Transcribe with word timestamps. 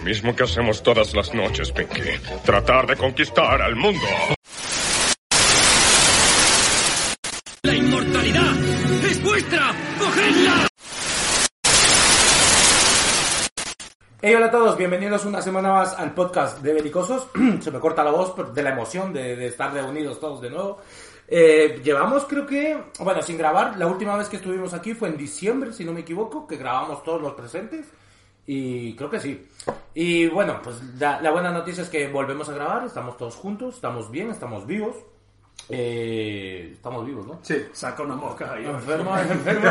Lo 0.00 0.06
mismo 0.06 0.34
que 0.34 0.44
hacemos 0.44 0.82
todas 0.82 1.14
las 1.14 1.34
noches, 1.34 1.70
Pinky. 1.72 2.00
Tratar 2.42 2.86
de 2.86 2.96
conquistar 2.96 3.60
al 3.60 3.76
mundo. 3.76 4.00
¡La 7.62 7.74
inmortalidad 7.74 8.56
es 9.04 9.22
vuestra! 9.22 9.74
¡Cogedla! 9.98 10.68
Hey, 14.22 14.34
hola 14.34 14.46
a 14.46 14.50
todos, 14.50 14.78
bienvenidos 14.78 15.26
una 15.26 15.42
semana 15.42 15.70
más 15.70 15.92
al 15.98 16.14
podcast 16.14 16.60
de 16.60 16.72
Belicosos. 16.72 17.26
Se 17.60 17.70
me 17.70 17.78
corta 17.78 18.02
la 18.02 18.10
voz 18.10 18.30
por- 18.30 18.54
de 18.54 18.62
la 18.62 18.70
emoción 18.70 19.12
de, 19.12 19.36
de 19.36 19.48
estar 19.48 19.70
reunidos 19.70 20.18
todos 20.18 20.40
de 20.40 20.48
nuevo. 20.48 20.78
Eh, 21.28 21.78
llevamos, 21.84 22.24
creo 22.24 22.46
que, 22.46 22.76
bueno, 23.00 23.20
sin 23.22 23.36
grabar, 23.36 23.76
la 23.76 23.86
última 23.86 24.16
vez 24.16 24.28
que 24.30 24.36
estuvimos 24.36 24.72
aquí 24.72 24.94
fue 24.94 25.08
en 25.08 25.18
diciembre, 25.18 25.74
si 25.74 25.84
no 25.84 25.92
me 25.92 26.00
equivoco, 26.00 26.46
que 26.46 26.56
grabamos 26.56 27.02
todos 27.04 27.20
los 27.20 27.34
presentes. 27.34 27.84
Y 28.52 28.96
creo 28.96 29.08
que 29.08 29.20
sí. 29.20 29.46
Y 29.94 30.26
bueno, 30.26 30.60
pues 30.60 30.82
la, 30.98 31.20
la 31.20 31.30
buena 31.30 31.52
noticia 31.52 31.84
es 31.84 31.88
que 31.88 32.08
volvemos 32.08 32.48
a 32.48 32.52
grabar, 32.52 32.84
estamos 32.84 33.16
todos 33.16 33.36
juntos, 33.36 33.76
estamos 33.76 34.10
bien, 34.10 34.28
estamos 34.28 34.66
vivos. 34.66 34.96
Eh, 35.68 36.70
estamos 36.72 37.06
vivos, 37.06 37.28
¿no? 37.28 37.38
Sí, 37.42 37.64
saca 37.72 38.02
una 38.02 38.16
mosca 38.16 38.52
ahí. 38.52 38.66
Enfermo, 38.66 39.16
enfermo. 39.30 39.70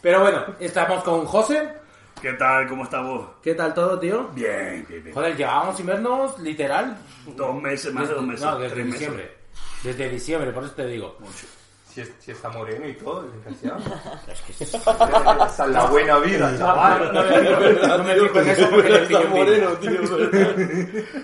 Pero, 0.00 0.20
bueno, 0.20 0.44
estamos 0.60 1.02
con 1.02 1.24
José. 1.24 1.68
¿Qué 2.22 2.34
tal? 2.34 2.68
¿Cómo 2.68 2.84
estás 2.84 3.04
vos? 3.04 3.30
¿Qué 3.42 3.56
tal 3.56 3.74
todo, 3.74 3.98
tío? 3.98 4.28
Bien, 4.28 4.86
bien, 4.88 5.02
bien. 5.02 5.12
Joder, 5.12 5.36
llevábamos 5.36 5.76
sin 5.76 5.86
vernos 5.86 6.38
literal. 6.38 6.96
Dos 7.34 7.60
meses, 7.60 7.92
más 7.92 8.08
de 8.08 8.14
dos 8.14 8.24
meses. 8.24 8.46
No, 8.46 8.60
desde 8.60 8.74
tres 8.74 8.86
meses. 8.86 9.00
diciembre. 9.00 9.34
Desde 9.82 10.08
diciembre, 10.08 10.52
por 10.52 10.62
eso 10.62 10.72
te 10.74 10.86
digo. 10.86 11.16
Si, 11.96 12.02
es- 12.02 12.12
si 12.18 12.30
está 12.30 12.50
moreno 12.50 12.86
y 12.86 12.92
todo, 12.92 13.22
desgraciado. 13.22 13.78
Es 14.28 14.40
que 14.42 14.52
es- 14.64 14.74
Esa 14.74 15.64
es 15.64 15.70
la 15.70 15.86
buena 15.86 16.18
vida, 16.18 16.54
chaval. 16.58 17.10
no, 17.14 17.22
me 17.22 17.30
fijo- 17.30 17.88
no 17.96 18.04
me 18.04 18.14
fijo 18.16 18.38
en 18.40 18.48
eso 18.50 18.68
porque 18.70 18.90
le 18.90 18.98
pillo 19.06 19.70
un 19.70 19.76
tiro. 19.80 20.02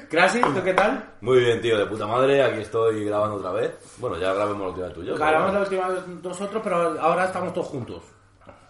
Crasi, 0.09 0.41
¿tú 0.41 0.63
qué 0.65 0.73
tal? 0.73 1.05
Muy 1.21 1.41
bien, 1.41 1.61
tío, 1.61 1.77
de 1.77 1.85
puta 1.85 2.07
madre, 2.07 2.43
aquí 2.43 2.61
estoy 2.63 3.05
grabando 3.05 3.37
otra 3.37 3.53
vez. 3.53 3.73
Bueno, 3.99 4.17
ya 4.17 4.33
grabemos 4.33 4.61
la 4.63 4.69
última 4.69 4.87
vez 4.87 4.95
tú 4.95 5.03
y 5.03 5.07
yo. 5.09 5.15
Grabamos 5.17 5.53
la 5.53 5.61
última 5.61 5.89
vez 5.89 6.07
nosotros, 6.09 6.63
pero 6.65 6.77
ahora 7.01 7.25
estamos 7.27 7.53
todos 7.53 7.67
juntos. 7.67 8.03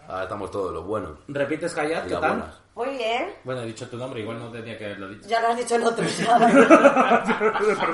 Ahora 0.09 0.25
estamos 0.25 0.51
todos 0.51 0.73
los 0.73 0.85
buenos. 0.85 1.13
¿Repites, 1.29 1.79
Hayat? 1.79 2.05
Y 2.07 2.09
¿Qué 2.09 2.15
tal? 2.17 2.31
buenas. 2.39 2.62
Muy 2.75 2.89
bien. 2.97 3.35
Bueno, 3.45 3.63
he 3.63 3.67
dicho 3.67 3.87
tu 3.89 3.99
nombre, 3.99 4.21
igual 4.23 4.39
no 4.39 4.51
tenía 4.51 4.79
que 4.79 4.87
haberlo 4.87 5.11
dicho. 5.11 5.29
Ya 5.29 5.43
lo 5.43 5.49
has 5.49 5.57
dicho 5.59 5.77
¿sabes? 5.79 6.19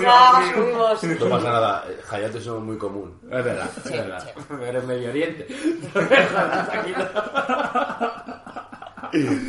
ya 0.00 0.52
subimos. 0.54 1.02
No 1.20 1.28
pasa 1.28 1.50
nada, 1.50 1.84
eh, 1.88 1.98
Hayate 2.08 2.40
somos 2.40 2.62
muy 2.62 2.78
común. 2.78 3.18
Es 3.24 3.44
verdad, 3.44 3.70
es 3.84 3.90
verdad. 3.90 4.28
Eres 4.62 4.84
Medio 4.84 5.10
Oriente. 5.10 5.46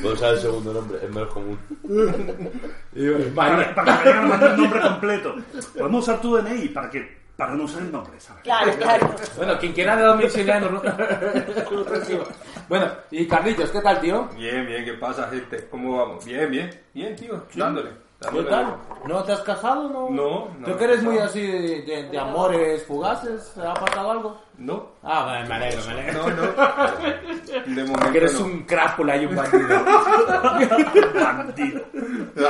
Puedo 0.01 0.15
usar 0.15 0.33
el 0.33 0.39
segundo 0.39 0.73
nombre, 0.73 0.97
es 1.03 1.09
menos 1.09 1.29
común. 1.29 1.59
Para, 3.35 3.75
para 3.75 4.03
que 4.03 4.13
me 4.13 4.23
digan 4.23 4.43
el 4.43 4.57
nombre 4.57 4.81
completo. 4.81 5.35
Podemos 5.77 6.03
usar 6.03 6.21
tu 6.21 6.37
DNI 6.37 6.69
para 6.69 6.89
que 6.89 7.19
para 7.39 7.55
no 7.55 7.63
usar 7.63 7.83
el 7.83 7.91
nombre, 7.93 8.19
¿sabes? 8.19 8.43
Claro, 8.43 8.73
claro. 8.73 9.15
Bueno, 9.37 9.57
quien 9.57 9.71
quiera 9.71 9.95
de 9.95 10.03
domiciliano 10.03 10.69
lo 10.69 10.83
lo 10.83 11.83
recibo. 11.85 12.25
Bueno, 12.67 12.91
y 13.11 13.25
Carlitos, 13.25 13.71
¿qué 13.71 13.79
tal, 13.79 14.01
tío? 14.01 14.27
Bien, 14.35 14.67
bien, 14.67 14.83
¿qué 14.83 14.93
pasa, 14.95 15.29
gente? 15.29 15.65
¿Cómo 15.71 15.97
vamos? 15.97 16.25
Bien, 16.25 16.51
bien, 16.51 16.69
bien, 16.93 17.15
tío. 17.15 17.45
Dándole. 17.55 17.91
¿Qué 18.19 18.43
tal? 18.43 18.75
¿No 19.07 19.23
te 19.23 19.31
has 19.31 19.39
casado? 19.41 19.87
No, 19.87 20.09
No, 20.09 20.49
no 20.59 20.67
¿Tú 20.67 20.77
que 20.77 20.83
eres 20.83 21.01
muy 21.03 21.17
así 21.19 21.41
de, 21.41 21.81
de- 21.83 22.09
de 22.09 22.19
amores 22.19 22.85
fugaces? 22.85 23.57
¿Ha 23.57 23.73
pasado 23.73 24.11
algo? 24.11 24.41
No, 24.57 24.89
Ah, 25.01 25.23
vale, 25.25 25.47
me 25.47 25.55
alegro, 25.55 25.81
me 25.85 25.91
alegro. 25.93 26.29
no, 26.29 26.35
no. 26.35 26.51
De 27.75 27.83
momento 27.85 28.11
Que 28.11 28.17
eres 28.17 28.37
no. 28.39 28.45
un 28.45 28.63
crápula 28.63 29.15
y 29.15 29.25
un 29.25 29.35
bandido. 29.37 29.67
Bandido. 31.13 31.81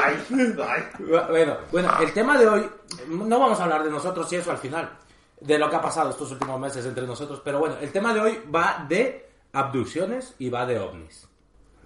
Ay, 0.03 0.15
ay. 0.33 0.83
bueno, 1.29 1.57
bueno, 1.71 1.89
el 2.01 2.13
tema 2.13 2.35
de 2.39 2.47
hoy, 2.47 2.69
no 3.07 3.39
vamos 3.39 3.59
a 3.59 3.63
hablar 3.65 3.83
de 3.83 3.91
nosotros 3.91 4.31
y 4.33 4.37
eso 4.37 4.49
al 4.49 4.57
final, 4.57 4.89
de 5.39 5.59
lo 5.59 5.69
que 5.69 5.75
ha 5.75 5.81
pasado 5.81 6.09
estos 6.09 6.31
últimos 6.31 6.59
meses 6.59 6.83
entre 6.85 7.05
nosotros, 7.05 7.41
pero 7.45 7.59
bueno, 7.59 7.75
el 7.79 7.91
tema 7.91 8.11
de 8.11 8.21
hoy 8.21 8.41
va 8.53 8.85
de 8.89 9.29
abducciones 9.53 10.35
y 10.39 10.49
va 10.49 10.65
de 10.65 10.79
ovnis. 10.79 11.28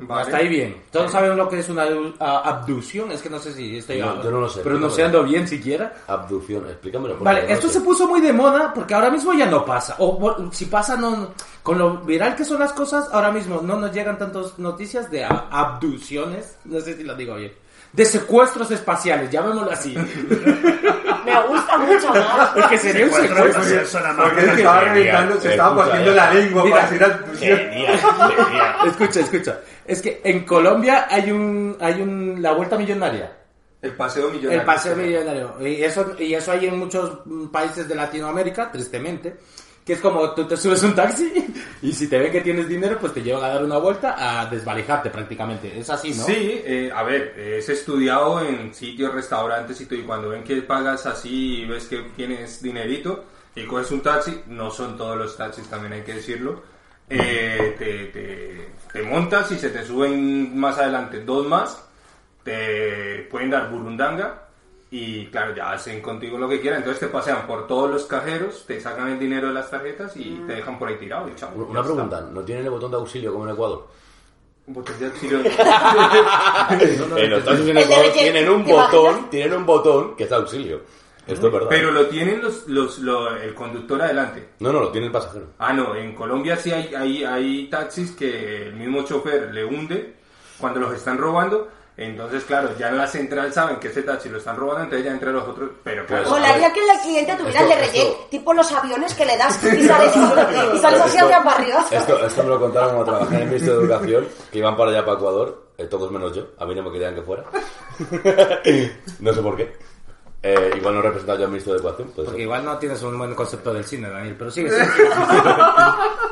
Vale. 0.08 0.22
Hasta 0.24 0.38
ahí 0.38 0.48
bien. 0.48 0.76
Todos 0.92 1.12
saben 1.12 1.36
lo 1.38 1.48
que 1.50 1.60
es 1.60 1.70
una 1.70 1.86
ah, 2.20 2.42
abducción. 2.46 3.12
Es 3.12 3.22
que 3.22 3.30
no 3.30 3.40
sé 3.40 3.54
si 3.54 3.78
estoy 3.78 4.00
No, 4.00 4.24
yo 4.24 4.32
no 4.32 4.42
lo 4.42 4.50
sé. 4.50 4.62
pronunciando 4.62 5.24
bien 5.24 5.48
siquiera. 5.48 5.94
Abducción, 6.08 6.66
explícamelo. 6.70 7.16
por 7.16 7.26
Vale, 7.26 7.42
favor, 7.42 7.54
esto 7.54 7.68
no 7.68 7.74
se 7.74 7.82
puso 7.82 8.08
muy 8.08 8.22
de 8.22 8.34
moda 8.34 8.74
porque 8.74 8.94
ahora 8.94 9.10
mismo 9.10 9.34
ya 9.34 9.46
no 9.46 9.66
pasa. 9.66 9.96
O 10.00 10.50
si 10.52 10.66
pasa, 10.66 10.96
no. 10.98 11.30
Con 11.62 11.78
lo 11.78 11.98
viral 12.00 12.36
que 12.36 12.44
son 12.46 12.60
las 12.60 12.74
cosas, 12.74 13.08
ahora 13.12 13.32
mismo 13.32 13.62
no 13.62 13.78
nos 13.78 13.94
llegan 13.94 14.18
tantas 14.18 14.60
noticias 14.60 15.10
de 15.10 15.24
abducciones. 15.26 16.58
No 16.66 16.80
sé 16.82 16.96
si 16.96 17.04
lo 17.04 17.16
digo 17.16 17.36
bien. 17.36 17.54
De 17.94 18.06
secuestros 18.06 18.72
espaciales, 18.72 19.30
llamémoslo 19.30 19.72
así. 19.72 19.96
Me 21.26 21.42
gusta 21.48 21.78
mucho 21.78 22.10
más. 22.10 22.58
Es 22.58 22.66
que 22.66 22.78
sería 22.80 23.06
un 23.06 23.12
Secuestro. 23.14 23.44
Porque 24.18 24.42
se 24.42 24.54
estaba 24.56 24.80
reventando, 24.82 25.40
se 25.40 25.52
estaba 25.52 25.76
partiendo 25.78 26.12
la 26.12 26.34
lengua 26.34 26.64
Mira, 26.64 26.76
para 26.76 26.90
decir 26.90 27.04
abducción. 27.04 27.60
Escucha, 28.88 29.20
escucha. 29.20 29.60
Es 29.86 30.02
que 30.02 30.22
en 30.24 30.44
Colombia 30.44 31.08
hay 31.10 31.32
un. 31.32 31.78
hay 31.80 32.02
un. 32.02 32.42
la 32.42 32.54
vuelta 32.54 32.78
millonaria. 32.78 33.32
El 33.80 33.94
paseo 33.94 34.30
millonario. 34.30 34.60
El 34.60 34.66
paseo 34.66 34.96
millonario. 34.96 35.56
Y 35.62 35.84
eso, 35.84 36.16
y 36.18 36.34
eso 36.34 36.52
hay 36.52 36.66
en 36.66 36.80
muchos 36.80 37.20
mm, 37.26 37.48
países 37.48 37.88
de 37.88 37.96
Latinoamérica, 37.96 38.72
tristemente. 38.72 39.38
Que 39.86 39.94
es 39.94 40.00
como 40.00 40.32
tú 40.32 40.46
te 40.46 40.56
subes 40.56 40.82
un 40.84 40.96
taxi 40.96 41.34
y 41.82 41.92
si 41.92 42.08
te 42.08 42.18
ven 42.18 42.32
que 42.32 42.40
tienes 42.40 42.70
dinero, 42.70 42.98
pues 43.02 43.14
te 43.14 43.22
llevan 43.22 43.44
a 43.44 43.50
dar 43.50 43.64
una 43.66 43.78
vuelta 43.78 44.16
a 44.18 44.46
desvalijarte 44.46 45.10
prácticamente. 45.10 45.78
Es 45.78 45.90
así, 45.90 46.14
¿no? 46.14 46.24
Sí, 46.24 46.62
eh, 46.64 46.90
a 46.96 47.04
ver, 47.04 47.38
es 47.38 47.68
estudiado 47.68 48.40
en 48.46 48.74
sitios, 48.74 49.14
restaurantes 49.14 49.82
y 49.82 49.86
todo, 49.86 50.00
y 50.00 50.04
cuando 50.04 50.30
ven 50.30 50.44
que 50.46 50.62
pagas 50.62 51.06
así 51.06 51.64
y 51.64 51.66
ves 51.66 51.88
que 51.88 51.98
tienes 52.16 52.62
dinerito 52.62 53.26
y 53.56 53.66
coges 53.66 53.92
un 53.92 54.02
taxi, 54.02 54.42
no 54.48 54.72
son 54.72 54.96
todos 54.98 55.18
los 55.18 55.36
taxis, 55.36 55.68
también 55.68 55.92
hay 55.94 56.02
que 56.04 56.14
decirlo, 56.16 56.64
eh, 57.10 57.76
te, 57.78 58.06
te- 58.06 58.72
te 58.94 59.02
montas 59.04 59.52
y 59.52 59.60
se 59.60 59.70
te 59.70 59.86
suben 59.86 60.58
más 60.58 60.78
adelante 60.78 61.20
dos 61.26 61.46
más, 61.46 61.84
te 62.44 63.28
pueden 63.30 63.50
dar 63.50 63.70
burundanga 63.70 64.43
y 64.96 65.26
claro, 65.28 65.56
ya 65.56 65.72
hacen 65.72 66.02
contigo 66.02 66.38
lo 66.38 66.48
que 66.48 66.62
quieran, 66.62 66.80
entonces 66.80 67.00
te 67.00 67.08
pasean 67.08 67.48
por 67.48 67.66
todos 67.66 67.90
los 67.90 68.04
cajeros, 68.06 68.64
te 68.68 68.80
sacan 68.80 69.08
el 69.10 69.18
dinero 69.20 69.48
de 69.48 69.54
las 69.56 69.72
tarjetas 69.72 70.16
y 70.16 70.36
te 70.46 70.54
dejan 70.54 70.78
por 70.78 70.88
ahí 70.88 70.98
tirado 70.98 71.28
y 71.28 71.34
chao. 71.36 71.50
Una- 71.56 71.66
ya 71.66 71.70
Una 71.72 71.80
está. 71.82 71.94
pregunta, 71.94 72.22
¿no 72.32 72.42
tienen 72.42 72.66
el 72.66 72.70
botón 72.70 72.92
de 72.92 72.98
auxilio 72.98 73.32
como 73.34 73.46
en 73.46 73.54
Ecuador? 73.54 73.88
Un 74.68 74.74
botón 74.76 75.00
de 75.00 75.06
auxilio. 75.08 75.40
En 77.18 77.30
los 77.30 77.44
taxis 77.44 77.68
en 77.68 77.78
Ecuador 77.78 78.06
que- 78.14 78.20
tienen 78.20 78.50
un 78.50 78.64
¿te 78.66 78.72
botón, 78.72 79.30
tienen 79.30 79.54
un 79.58 79.66
botón 79.66 80.16
que 80.16 80.24
es 80.26 80.32
auxilio. 80.32 80.82
Esto 81.26 81.48
es 81.48 81.54
verdad. 81.54 81.68
Pero 81.70 81.92
lo 81.92 82.06
tienen 82.08 82.42
los, 82.42 82.68
los, 82.68 83.00
lo- 83.00 83.36
el 83.36 83.54
conductor 83.56 84.02
adelante. 84.02 84.50
No, 84.60 84.72
no, 84.74 84.80
lo 84.82 84.90
tiene 84.92 85.08
el 85.08 85.14
pasajero. 85.14 85.48
Ah, 85.58 85.72
no, 85.74 85.96
en 85.96 86.14
Colombia 86.14 86.56
sí 86.58 86.72
hay, 86.72 86.94
hay, 86.94 87.24
hay 87.24 87.68
taxis 87.70 88.12
que 88.12 88.68
el 88.68 88.74
mismo 88.76 89.04
chofer 89.04 89.54
le 89.54 89.64
hunde 89.64 90.16
cuando 90.58 90.82
los 90.82 90.94
están 90.94 91.18
robando. 91.18 91.70
Entonces, 91.96 92.44
claro, 92.46 92.70
ya 92.78 92.90
en 92.90 92.98
la 92.98 93.06
central 93.06 93.54
saben 93.54 93.76
que 93.78 93.90
ese 93.90 94.02
taxi 94.02 94.28
lo 94.28 94.40
están 94.40 94.56
robando, 94.58 94.84
entonces 94.86 95.06
ya 95.06 95.12
entre 95.12 95.32
los 95.32 95.48
otros. 95.48 95.70
Pero 95.84 96.06
claro, 96.08 96.28
Molaría 96.30 96.74
que 96.74 96.82
la 96.88 97.00
cliente 97.02 97.36
tuviera 97.36 97.62
el 97.62 97.70
relleno, 97.70 98.10
tipo 98.32 98.52
los 98.54 98.72
aviones 98.72 99.14
que 99.14 99.26
le 99.26 99.38
das 99.38 99.64
y 99.64 99.84
sales, 99.86 100.12
y 100.76 100.78
sales 100.80 101.02
así 101.02 101.18
hacia 101.20 101.38
arriba. 101.38 101.86
Esto, 101.92 102.26
esto 102.26 102.44
me 102.44 102.50
lo 102.50 102.60
contaron 102.60 102.96
cuando 102.96 103.06
trabajé 103.12 103.36
en 103.36 103.42
el 103.42 103.48
Ministerio 103.48 103.78
de 103.80 103.86
Educación, 103.86 104.28
que 104.52 104.58
iban 104.58 104.76
para 104.76 104.90
allá, 104.90 105.06
para 105.06 105.18
Ecuador, 105.18 105.68
eh, 105.78 105.86
todos 105.86 106.12
menos 106.12 106.34
yo, 106.36 106.48
a 106.58 106.66
mí 106.66 106.74
no 106.74 106.82
me 106.82 106.92
querían 106.92 107.14
que 107.14 107.22
fuera. 107.22 107.44
no 109.20 109.34
sé 109.34 109.42
por 109.42 109.56
qué. 109.56 109.74
Eh, 110.46 110.74
igual 110.76 110.96
no 110.96 111.02
representaba 111.02 111.38
yo 111.40 111.46
al 111.46 111.52
Ministerio 111.52 111.76
de 111.80 111.80
Educación. 111.88 112.08
puede 112.10 112.26
Porque 112.26 112.38
ser. 112.40 112.42
igual 112.42 112.66
no 112.66 112.78
tienes 112.78 113.02
un 113.04 113.18
buen 113.18 113.34
concepto 113.34 113.74
del 113.74 113.86
cine, 113.86 114.10
Daniel, 114.10 114.36
pero 114.38 114.52
sigue. 114.52 114.70
sigue. 114.72 114.84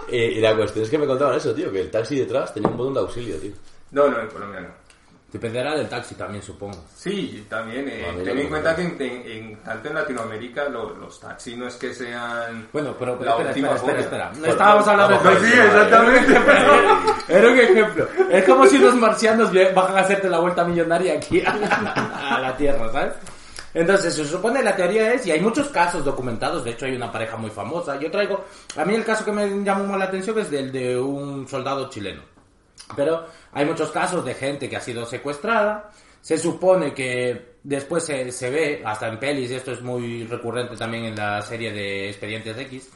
Y, 0.10 0.18
y 0.18 0.42
la 0.42 0.54
cuestión 0.58 0.84
es 0.84 0.92
que 0.92 0.98
me 0.98 1.08
contaban 1.08 1.36
eso, 1.38 1.54
tío, 1.54 1.72
que 1.72 1.80
el 1.82 1.90
taxi 1.92 2.20
detrás 2.20 2.54
tenía 2.54 2.68
un 2.68 2.76
botón 2.76 2.96
de 2.96 3.00
auxilio, 3.00 3.38
tío. 3.38 3.52
no, 3.92 4.10
no, 4.10 4.20
en 4.20 4.28
Colombia 4.28 4.60
no. 4.60 4.68
Dependerá 5.32 5.76
del 5.78 5.88
taxi 5.88 6.16
también, 6.16 6.44
supongo. 6.44 6.84
Sí, 6.94 7.46
también. 7.50 7.88
eh, 7.88 8.06
ten 8.24 8.38
en 8.38 8.50
cuenta 8.50 8.76
que 8.76 8.82
en, 8.82 8.98
en- 9.00 9.32
en- 9.32 9.56
tanto 9.64 9.88
en 9.88 9.96
Latinoamérica 9.96 10.68
lo- 10.68 10.94
los 10.98 11.20
taxis 11.22 11.58
no 11.58 11.68
es 11.68 11.76
que 11.76 11.94
sean. 11.94 12.68
Bueno, 12.74 12.94
pero, 13.00 13.18
pero 13.18 13.26
la 13.26 13.50
espera, 13.50 13.50
última 13.50 13.76
espera, 13.76 14.00
espera, 14.02 14.32
estábamos 14.46 14.88
hablando 14.90 15.18
de 15.18 15.24
Vamos, 15.24 15.40
taxi. 15.40 15.52
sí, 15.54 15.60
exactamente, 15.60 16.34
Era 17.30 17.48
un 17.50 17.60
ejemplo. 17.60 18.08
Es 18.30 18.44
como 18.44 18.68
si 18.68 18.78
los 18.78 18.96
marcianos 18.96 19.52
bajan 19.74 19.98
a 19.98 20.02
hacerte 20.02 20.28
la 20.30 20.40
vuelta 20.40 20.66
millonaria 20.66 21.14
aquí 21.14 21.42
a, 21.46 21.52
a 22.36 22.40
la 22.42 22.58
Tierra, 22.58 22.92
¿sabes? 22.92 23.14
Entonces, 23.74 24.14
se 24.14 24.26
supone 24.26 24.62
la 24.62 24.76
teoría 24.76 25.14
es, 25.14 25.26
y 25.28 25.32
hay 25.32 25.40
muchos 25.40 25.70
casos 25.70 26.04
documentados, 26.04 26.66
de 26.66 26.72
hecho 26.72 26.86
hay 26.88 26.96
una 26.98 27.10
pareja 27.10 27.38
muy 27.38 27.50
famosa. 27.52 27.98
Yo 27.98 28.12
traigo, 28.12 28.44
a 28.76 28.84
mí 28.84 28.96
el 28.96 29.06
caso 29.06 29.24
que 29.24 29.32
me 29.32 29.48
llamó 29.64 29.96
la 29.96 30.06
atención 30.06 30.38
es 30.40 30.52
del 30.52 30.74
de 30.74 31.00
un 31.00 31.48
soldado 31.48 31.90
chileno. 31.90 32.22
Pero 32.96 33.26
hay 33.54 33.66
muchos 33.66 33.92
casos 33.92 34.24
de 34.26 34.34
gente 34.34 34.70
que 34.70 34.76
ha 34.78 34.82
sido 34.82 35.06
secuestrada. 35.06 35.92
Se 36.22 36.38
supone 36.38 36.94
que 36.94 37.56
después 37.64 38.06
se, 38.06 38.32
se 38.32 38.50
ve, 38.50 38.82
hasta 38.86 39.08
en 39.08 39.20
pelis, 39.20 39.50
y 39.52 39.56
esto 39.56 39.72
es 39.72 39.82
muy 39.82 40.26
recurrente 40.28 40.76
también 40.78 41.06
en 41.06 41.16
la 41.16 41.42
serie 41.42 41.72
de 41.72 42.10
Expedientes 42.10 42.58
X, 42.58 42.90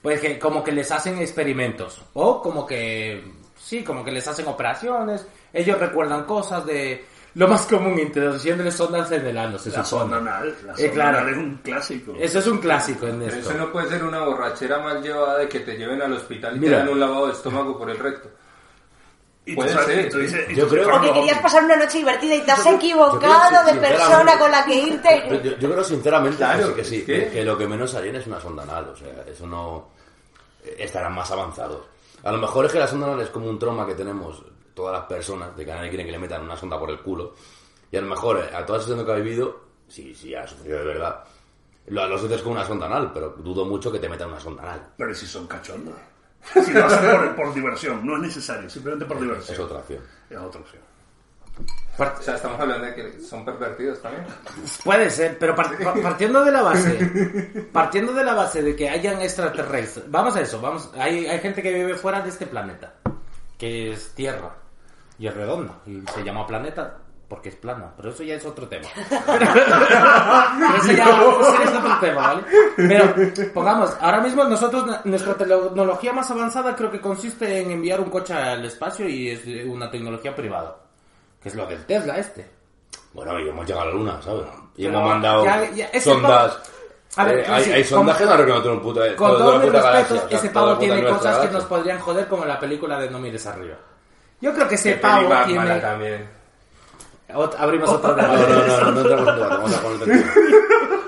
pues 0.00 0.20
que 0.20 0.38
como 0.38 0.64
que 0.64 0.72
les 0.72 0.90
hacen 0.90 1.18
experimentos. 1.18 2.02
O 2.14 2.42
como 2.42 2.66
que, 2.66 3.22
sí, 3.56 3.84
como 3.84 4.04
que 4.04 4.10
les 4.10 4.26
hacen 4.26 4.46
operaciones. 4.48 5.26
Ellos 5.52 5.78
recuerdan 5.78 6.24
cosas 6.24 6.66
de 6.66 7.04
lo 7.34 7.46
más 7.48 7.66
común, 7.66 7.98
introduciéndole 7.98 8.70
sondas 8.72 9.10
en 9.12 9.24
el 9.26 9.38
ano, 9.38 9.58
se 9.58 9.70
La 9.70 9.84
supone. 9.84 10.02
sonda 10.12 10.16
anal. 10.18 10.54
La 10.66 10.74
Eh, 10.76 10.90
claro. 10.90 11.18
anal 11.18 11.30
es 11.32 11.36
un 11.38 11.54
clásico. 11.58 12.14
Eso 12.18 12.38
es 12.40 12.46
un 12.48 12.58
clásico 12.58 13.06
en 13.06 13.20
Pero 13.20 13.36
esto. 13.36 13.50
eso 13.50 13.58
no 13.58 13.70
puede 13.72 13.88
ser 13.88 14.04
una 14.04 14.24
borrachera 14.24 14.80
mal 14.80 15.00
llevada 15.02 15.38
de 15.38 15.48
que 15.48 15.60
te 15.60 15.78
lleven 15.78 16.02
al 16.02 16.12
hospital 16.14 16.56
y 16.56 16.60
Mira. 16.60 16.78
te 16.78 16.84
dan 16.84 16.88
un 16.92 17.00
lavado 17.00 17.26
de 17.28 17.32
estómago 17.32 17.78
por 17.78 17.88
el 17.88 17.98
recto. 17.98 18.28
Y 19.44 19.50
tú 19.52 19.56
puede 19.56 19.72
sabes- 19.72 19.86
ser. 19.86 20.10
tú 20.10 20.18
dices- 20.18 20.48
Yo 20.56 20.64
tú 20.66 20.70
creo- 20.74 20.88
"No, 21.00 21.12
querías 21.12 21.36
no". 21.36 21.42
pasar 21.42 21.64
una 21.64 21.76
noche 21.76 21.98
divertida 21.98 22.34
y 22.36 22.40
te 22.42 22.52
has 22.52 22.60
creo, 22.60 22.76
equivocado 22.76 23.64
de 23.72 23.80
persona 23.80 24.38
con 24.38 24.50
la 24.50 24.64
que 24.64 24.74
irte. 24.74 25.40
yo- 25.42 25.58
yo 25.58 25.70
creo 25.72 25.82
sinceramente 25.84 26.36
Claro, 26.38 26.74
que 26.74 26.84
sí, 26.84 27.00
que 27.00 27.06
que- 27.06 27.24
que, 27.26 27.30
que 27.32 27.44
lo 27.44 27.58
que 27.58 27.66
menos 27.66 27.92
harían 27.94 28.16
es 28.16 28.26
una 28.28 28.40
sonda 28.40 28.62
anal, 28.62 28.88
o 28.90 28.96
sea, 28.96 29.24
eso 29.26 29.46
no 29.46 29.88
estarán 30.78 31.12
más 31.14 31.30
avanzados. 31.32 31.82
A 32.22 32.30
lo 32.30 32.38
mejor 32.38 32.66
es 32.66 32.72
que 32.72 32.78
la 32.78 32.86
sonda 32.86 33.06
anal 33.08 33.20
es 33.20 33.30
como 33.30 33.48
un 33.48 33.58
trauma 33.58 33.84
que 33.84 33.94
tenemos 33.96 34.44
todas 34.74 34.92
las 34.92 35.06
personas 35.06 35.56
de 35.56 35.64
que 35.64 35.72
nadie 35.72 35.88
quiere 35.88 36.04
que 36.06 36.12
le 36.12 36.18
metan 36.20 36.42
una 36.42 36.56
sonda 36.56 36.78
por 36.78 36.88
el 36.90 37.00
culo. 37.00 37.34
Y 37.90 37.96
a 37.96 38.00
lo 38.00 38.06
mejor 38.06 38.38
eh, 38.38 38.56
a 38.56 38.64
toda 38.64 38.78
esa 38.78 39.04
que 39.04 39.10
ha 39.10 39.14
vivido, 39.16 39.60
sí, 39.88 40.14
sí 40.14 40.34
ha 40.36 40.46
sufrido 40.46 40.78
de 40.78 40.84
verdad. 40.84 41.24
Lo, 41.88 42.06
lo 42.06 42.16
sientes 42.16 42.42
con 42.42 42.52
una 42.52 42.64
sonda 42.64 42.86
anal, 42.86 43.10
pero 43.12 43.30
dudo 43.38 43.64
mucho 43.64 43.90
que 43.90 43.98
te 43.98 44.08
metan 44.08 44.28
una 44.28 44.38
sonda 44.38 44.62
anal. 44.62 44.86
Pero 44.96 45.12
si 45.14 45.26
son 45.26 45.48
cachondos. 45.48 45.96
Si 46.64 46.72
lo 46.72 46.84
hacen 46.86 47.10
por, 47.10 47.36
por 47.36 47.54
diversión, 47.54 48.04
no 48.06 48.16
es 48.16 48.22
necesario, 48.22 48.68
simplemente 48.68 49.04
por 49.06 49.20
diversión. 49.20 49.54
Es 49.54 49.60
otra 49.60 49.78
opción. 49.78 50.00
Es 50.28 50.36
otra 50.38 50.60
opción. 50.60 50.82
Part- 51.98 52.18
O 52.18 52.22
sea, 52.22 52.36
estamos 52.36 52.58
hablando 52.58 52.86
de 52.86 52.94
que 52.94 53.20
son 53.20 53.44
pervertidos 53.44 54.00
también. 54.00 54.24
Puede 54.82 55.10
ser, 55.10 55.38
pero 55.38 55.54
par- 55.54 55.76
pa- 55.78 55.94
partiendo 55.94 56.42
de 56.44 56.50
la 56.50 56.62
base, 56.62 57.68
partiendo 57.72 58.12
de 58.14 58.24
la 58.24 58.34
base 58.34 58.62
de 58.62 58.74
que 58.74 58.88
hayan 58.88 59.20
extraterrestres, 59.20 60.10
vamos 60.10 60.34
a 60.36 60.40
eso, 60.40 60.60
vamos, 60.60 60.90
hay, 60.98 61.26
hay 61.26 61.38
gente 61.40 61.62
que 61.62 61.72
vive 61.72 61.94
fuera 61.94 62.22
de 62.22 62.30
este 62.30 62.46
planeta, 62.46 62.94
que 63.58 63.92
es 63.92 64.14
Tierra, 64.14 64.56
y 65.18 65.26
es 65.26 65.34
redonda, 65.34 65.74
y 65.86 66.02
se 66.14 66.24
llama 66.24 66.46
planeta 66.46 66.96
porque 67.32 67.48
es 67.48 67.56
plana, 67.56 67.90
pero 67.96 68.10
eso 68.10 68.22
ya 68.24 68.34
es 68.34 68.44
otro 68.44 68.68
tema. 68.68 68.86
Pero 69.32 70.76
eso 70.76 70.92
ya 70.92 71.64
es 71.64 71.74
otro 71.74 71.98
tema, 71.98 72.20
¿vale? 72.28 72.42
Pero, 72.76 73.14
pongamos, 73.54 73.96
ahora 74.02 74.20
mismo 74.20 74.44
nosotros, 74.44 74.84
nuestra 75.04 75.32
tecnología 75.34 76.12
más 76.12 76.30
avanzada 76.30 76.76
creo 76.76 76.90
que 76.90 77.00
consiste 77.00 77.60
en 77.62 77.70
enviar 77.70 78.00
un 78.00 78.10
coche 78.10 78.34
al 78.34 78.62
espacio 78.66 79.08
y 79.08 79.30
es 79.30 79.40
una 79.66 79.90
tecnología 79.90 80.34
privada, 80.36 80.76
que 81.42 81.48
es 81.48 81.54
lo 81.54 81.64
del 81.66 81.86
Tesla 81.86 82.18
este. 82.18 82.50
Bueno, 83.14 83.40
y 83.40 83.48
hemos 83.48 83.66
llegado 83.66 83.86
a 83.86 83.90
la 83.90 83.92
luna, 83.96 84.20
¿sabes? 84.22 84.44
Y 84.76 84.84
Pero 84.84 84.98
hemos 84.98 85.08
mandado 85.08 85.44
ya- 85.46 85.70
ya, 85.70 86.00
sondas. 86.02 86.52
pavo- 86.52 86.62
A 87.16 87.24
ver, 87.24 87.38
Eh, 87.38 87.46
hay, 87.48 87.64
sí, 87.64 87.72
hay 87.72 87.84
sondas 87.84 88.16
con- 88.18 88.26
que 88.26 88.30
no 88.30 88.36
reconocen 88.42 88.72
un 88.72 88.80
puto. 88.82 89.00
Con 89.16 89.30
todo 89.38 89.52
la 89.52 89.58
mi 89.58 89.70
respeto, 89.70 89.84
galaxia, 89.86 90.22
ese 90.38 90.50
pavo 90.50 90.76
tiene 90.76 91.02
cosas 91.04 91.20
que 91.20 91.28
galaxia. 91.28 91.50
nos 91.52 91.64
podrían 91.64 91.98
joder 91.98 92.28
como 92.28 92.44
la 92.44 92.58
película 92.60 93.00
de 93.00 93.08
No 93.10 93.18
mires 93.18 93.46
arriba. 93.46 93.76
Yo 94.40 94.52
creo 94.52 94.68
que 94.68 94.74
ese 94.74 94.96
pavo 94.96 95.30
tiene... 95.46 95.80
también. 95.80 96.41
Ot- 97.34 97.56
abrimos 97.58 97.88
otro 97.90 98.16
No, 98.16 98.22
debate. 98.22 98.52
no, 98.52 98.66
no, 98.66 98.80
no, 98.80 98.90
no 98.92 99.00
entramos 99.00 99.28
en 99.28 99.34
debate, 99.34 99.54
vamos 99.54 99.74
a 99.76 99.82
con 99.82 99.92
el 99.92 100.00
tema. 100.00 100.32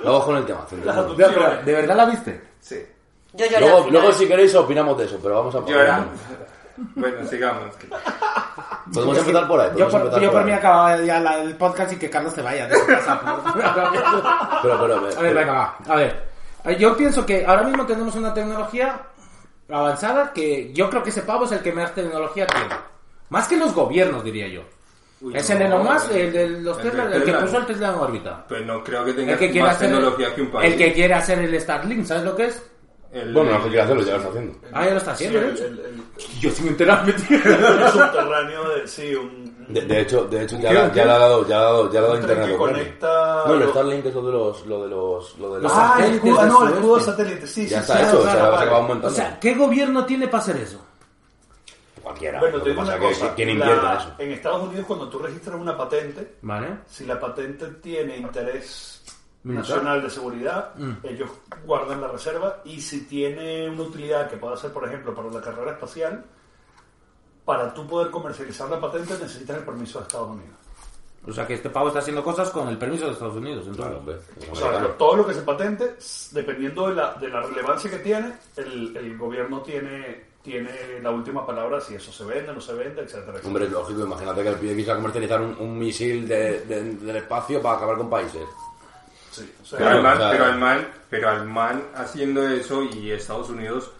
Vamos 0.05 0.25
con 0.25 0.37
el 0.37 0.45
tema. 0.47 0.67
pero, 1.17 1.63
¿De 1.65 1.73
verdad 1.73 1.97
la 1.97 2.05
viste? 2.07 2.43
Sí. 2.61 2.87
Yo 3.33 3.47
lloré 3.47 3.69
al 3.71 3.91
Luego, 3.91 4.13
si 4.13 4.27
queréis, 4.29 4.55
opinamos 4.55 4.97
de 4.99 5.05
eso, 5.07 5.19
pero 5.23 5.37
vamos 5.37 5.55
a 5.55 5.65
Llora. 5.67 6.05
Bueno, 6.97 7.27
sigamos. 7.29 7.73
Podemos 8.93 9.19
empezar 9.19 9.47
por 9.49 9.61
ahí. 9.61 9.71
Yo 9.77 9.89
por, 9.89 10.21
yo 10.21 10.33
por 10.33 10.45
mí 10.45 10.51
ahí. 10.53 10.59
acababa 10.59 10.97
ya 10.99 11.21
la- 11.21 11.39
el 11.41 11.57
podcast 11.57 11.93
y 11.93 11.97
que 11.97 12.11
Carlos 12.11 12.33
se 12.33 12.43
vaya 12.43 12.67
de 12.67 12.77
su 12.77 12.87
casa. 12.87 13.21
Pero, 14.63 14.81
pero, 14.81 14.97
A 15.19 15.23
ver, 15.23 15.35
venga, 15.35 15.53
va. 15.53 15.77
A 15.89 15.97
ver. 15.97 16.25
Eh, 16.65 16.77
Yo 16.79 16.97
pienso 16.97 17.25
que 17.27 17.45
ahora 17.47 17.63
mismo 17.65 17.87
tenemos 17.87 18.15
una 18.17 18.33
tecnología 18.35 19.01
avanzada 19.71 20.33
que 20.33 20.73
yo 20.73 20.91
creo 20.91 21.03
que 21.03 21.11
ese 21.11 21.23
pavo 21.23 21.45
es 21.45 21.53
el 21.53 21.61
que 21.61 21.73
más 21.73 21.95
tecnología 21.95 22.47
tiene. 22.47 22.75
Más 23.31 23.49
que 23.49 23.57
los 23.57 23.73
gobiernos, 23.75 24.23
diría 24.25 24.49
yo. 24.49 24.63
Uy, 25.25 25.33
es 25.37 25.49
no, 25.51 25.57
el 25.57 25.63
Elon 25.63 25.85
Musk, 25.85 26.11
el- 26.13 26.17
el 26.21 26.33
de 26.33 26.49
los 26.61 26.77
el 26.79 26.83
Tesla, 26.85 27.07
de 27.07 27.17
el 27.17 27.25
que 27.25 27.33
puso 27.33 27.57
el 27.59 27.67
Tesla 27.67 27.89
en 27.89 27.95
órbita. 27.95 28.45
Pues 28.49 28.67
no 28.67 28.85
creo 28.85 29.05
que 29.05 29.13
tenga 29.15 29.33
El 29.33 29.39
que 29.39 29.51
quiere 29.51 29.67
más 29.67 29.77
hacer 29.77 29.89
tecnología 29.91 30.35
que 30.35 30.43
un 30.43 30.51
país. 30.51 30.73
el 30.73 30.79
que 30.79 30.93
quiere 30.93 31.15
hacer 31.15 31.39
el 31.39 31.61
Starlink, 31.61 32.05
¿sabes 32.07 32.25
lo 32.25 32.37
que 32.37 32.47
es? 32.47 32.63
El- 33.13 33.33
Bueno, 33.33 33.53
lo 33.53 33.59
que 33.63 33.69
quiere 33.69 33.83
hacerlo 33.83 34.03
ya 34.03 34.11
lo 34.13 34.17
está 34.19 34.29
haciendo. 34.31 34.59
Ah, 34.73 34.85
ya 34.85 34.91
lo 34.91 34.97
está 34.99 35.13
haciendo, 35.13 35.39
Sí, 35.39 35.45
de 35.45 35.51
el, 35.51 35.55
hecho. 35.57 35.65
el- 35.67 35.79
el- 35.79 36.41
Yo 36.41 36.51
sin 36.51 36.69
enterarme, 36.69 37.13
tío. 37.13 37.37
el 37.45 37.91
subterráneo 37.93 38.69
de. 38.71 38.89
Sí, 38.89 39.15
un. 39.15 39.55
De, 39.69 39.81
de 39.81 40.01
hecho, 40.01 40.25
de 40.27 40.43
hecho 40.43 40.59
ya, 40.59 40.93
ya 40.93 41.05
le 41.07 41.11
ha 41.13 41.19
dado, 41.19 41.43
ya 41.49 41.49
le 41.49 41.55
ha 41.55 41.65
dado, 41.65 41.87
ya 41.87 41.93
le 41.93 41.99
ha 41.99 42.03
dado 42.03 42.15
un 42.15 42.21
internet. 42.21 42.47
que 42.51 42.57
conecta. 42.57 43.43
No, 43.47 43.55
el 43.55 43.61
los- 43.61 43.71
Starlink 43.71 44.07
es 44.07 44.15
lo 44.15 44.27
de 44.27 44.33
los, 44.33 44.67
lo 44.67 44.83
de 44.83 44.89
los, 44.91 45.39
lo 45.39 45.55
de 45.55 45.61
los. 45.61 45.63
Los 45.63 45.73
Ah, 45.73 45.95
el 45.99 46.05
satélites 46.05 46.25
escudo, 46.31 46.47
no, 46.47 46.67
el 46.69 46.75
escudo 46.75 46.97
de 46.97 47.03
satélite, 47.05 47.47
sí, 47.47 47.67
ya 47.69 47.83
sí, 47.83 47.93
está 47.93 47.97
sí, 47.99 48.05
hecho, 48.09 48.19
o 48.19 48.23
claro, 48.25 48.51
sea, 48.51 48.59
se 48.59 48.67
va 48.71 48.77
aumentando. 48.77 49.09
O 49.09 49.11
sea, 49.11 49.41
¿qué 49.41 49.55
gobierno 49.55 50.05
tiene 50.05 50.27
para 50.29 50.43
hacer 50.43 50.57
eso? 50.57 50.85
Cualquiera. 52.05 52.39
Bueno, 52.39 52.61
te 52.61 52.71
digo 52.71 52.83
una 52.83 52.99
cosa. 52.99 53.35
que 53.35 53.45
¿quién 53.45 53.59
la- 53.59 53.97
eso? 53.97 54.15
En 54.19 54.31
Estados 54.31 54.63
Unidos, 54.69 54.87
cuando 54.87 55.09
tú 55.09 55.19
registras 55.19 55.57
una 55.61 55.77
patente, 55.77 56.37
¿Vale? 56.43 56.69
si 56.87 57.05
la 57.07 57.19
patente 57.19 57.67
tiene 57.83 58.17
interés 58.19 59.03
Militar. 59.43 59.69
nacional 59.69 60.03
de 60.03 60.11
seguridad, 60.11 60.75
Mm. 60.77 60.93
ellos 61.03 61.31
guardan 61.67 62.01
la 62.01 62.09
reserva 62.09 62.61
y 62.65 62.81
si 62.81 63.07
tiene 63.07 63.69
una 63.69 63.83
utilidad 63.83 64.31
que 64.31 64.37
pueda 64.37 64.57
ser, 64.57 64.73
por 64.73 64.87
ejemplo, 64.87 65.13
para 65.15 65.31
la 65.31 65.41
carrera 65.41 65.73
espacial, 65.73 66.25
para 67.45 67.75
tú 67.75 67.87
poder 67.87 68.11
comercializar 68.11 68.69
la 68.71 68.81
patente 68.81 69.15
necesitas 69.15 69.59
el 69.59 69.65
permiso 69.65 69.99
de 69.99 70.05
Estados 70.07 70.31
Unidos. 70.31 70.55
O 71.27 71.33
sea, 71.33 71.47
que 71.47 71.55
este 71.55 71.71
pavo 71.71 71.89
está 71.89 72.01
haciendo 72.01 72.23
cosas 72.23 72.51
con 72.51 72.69
el 72.69 72.77
permiso 72.77 73.07
de 73.07 73.13
Estados 73.13 73.37
Unidos. 73.37 73.67
entonces. 73.67 73.85
Claro, 73.87 73.99
hombre, 73.99 74.17
es 74.41 74.49
O 74.51 74.55
sea, 74.55 74.67
americano. 74.69 74.95
todo 74.99 75.17
lo 75.17 75.27
que 75.27 75.33
se 75.35 75.41
patente, 75.43 75.97
dependiendo 76.33 76.89
de 76.89 76.95
la, 76.97 77.15
de 77.15 77.29
la 77.29 77.41
relevancia 77.41 77.91
que 77.91 77.99
tiene, 77.99 78.35
el, 78.57 78.95
el 78.97 79.17
gobierno 79.19 79.61
tiene, 79.63 80.25
tiene 80.45 80.71
la 81.03 81.11
última 81.11 81.45
palabra 81.47 81.81
si 81.81 81.95
eso 81.95 82.13
se 82.13 82.23
vende, 82.25 82.53
no 82.53 82.61
se 82.61 82.75
vende, 82.75 83.01
etcétera, 83.01 83.33
etcétera. 83.39 83.47
Hombre, 83.49 83.65
es 83.65 83.71
lógico, 83.73 84.01
imagínate 84.03 84.43
que 84.43 84.49
el 84.51 84.57
pibe 84.57 84.77
quisiera 84.77 84.97
comercializar 84.97 85.41
un, 85.41 85.57
un 85.59 85.79
misil 85.79 86.29
de, 86.29 86.61
de- 86.61 86.83
del 86.97 87.17
espacio 87.17 87.63
para 87.63 87.77
acabar 87.79 87.97
con 87.97 88.11
países. 88.11 88.43
Sí, 89.31 89.51
o 89.63 89.65
sea, 89.65 89.79
Pero, 89.79 89.91
al 89.91 90.03
man, 90.03 90.19
pero, 90.31 90.45
al 90.45 90.59
man, 90.59 90.89
pero 91.11 91.29
al 91.31 91.45
man 91.47 91.83
haciendo 91.97 92.47
eso 92.47 92.83
y 92.85 93.11
Estados 93.11 93.49
Unidos 93.49 93.91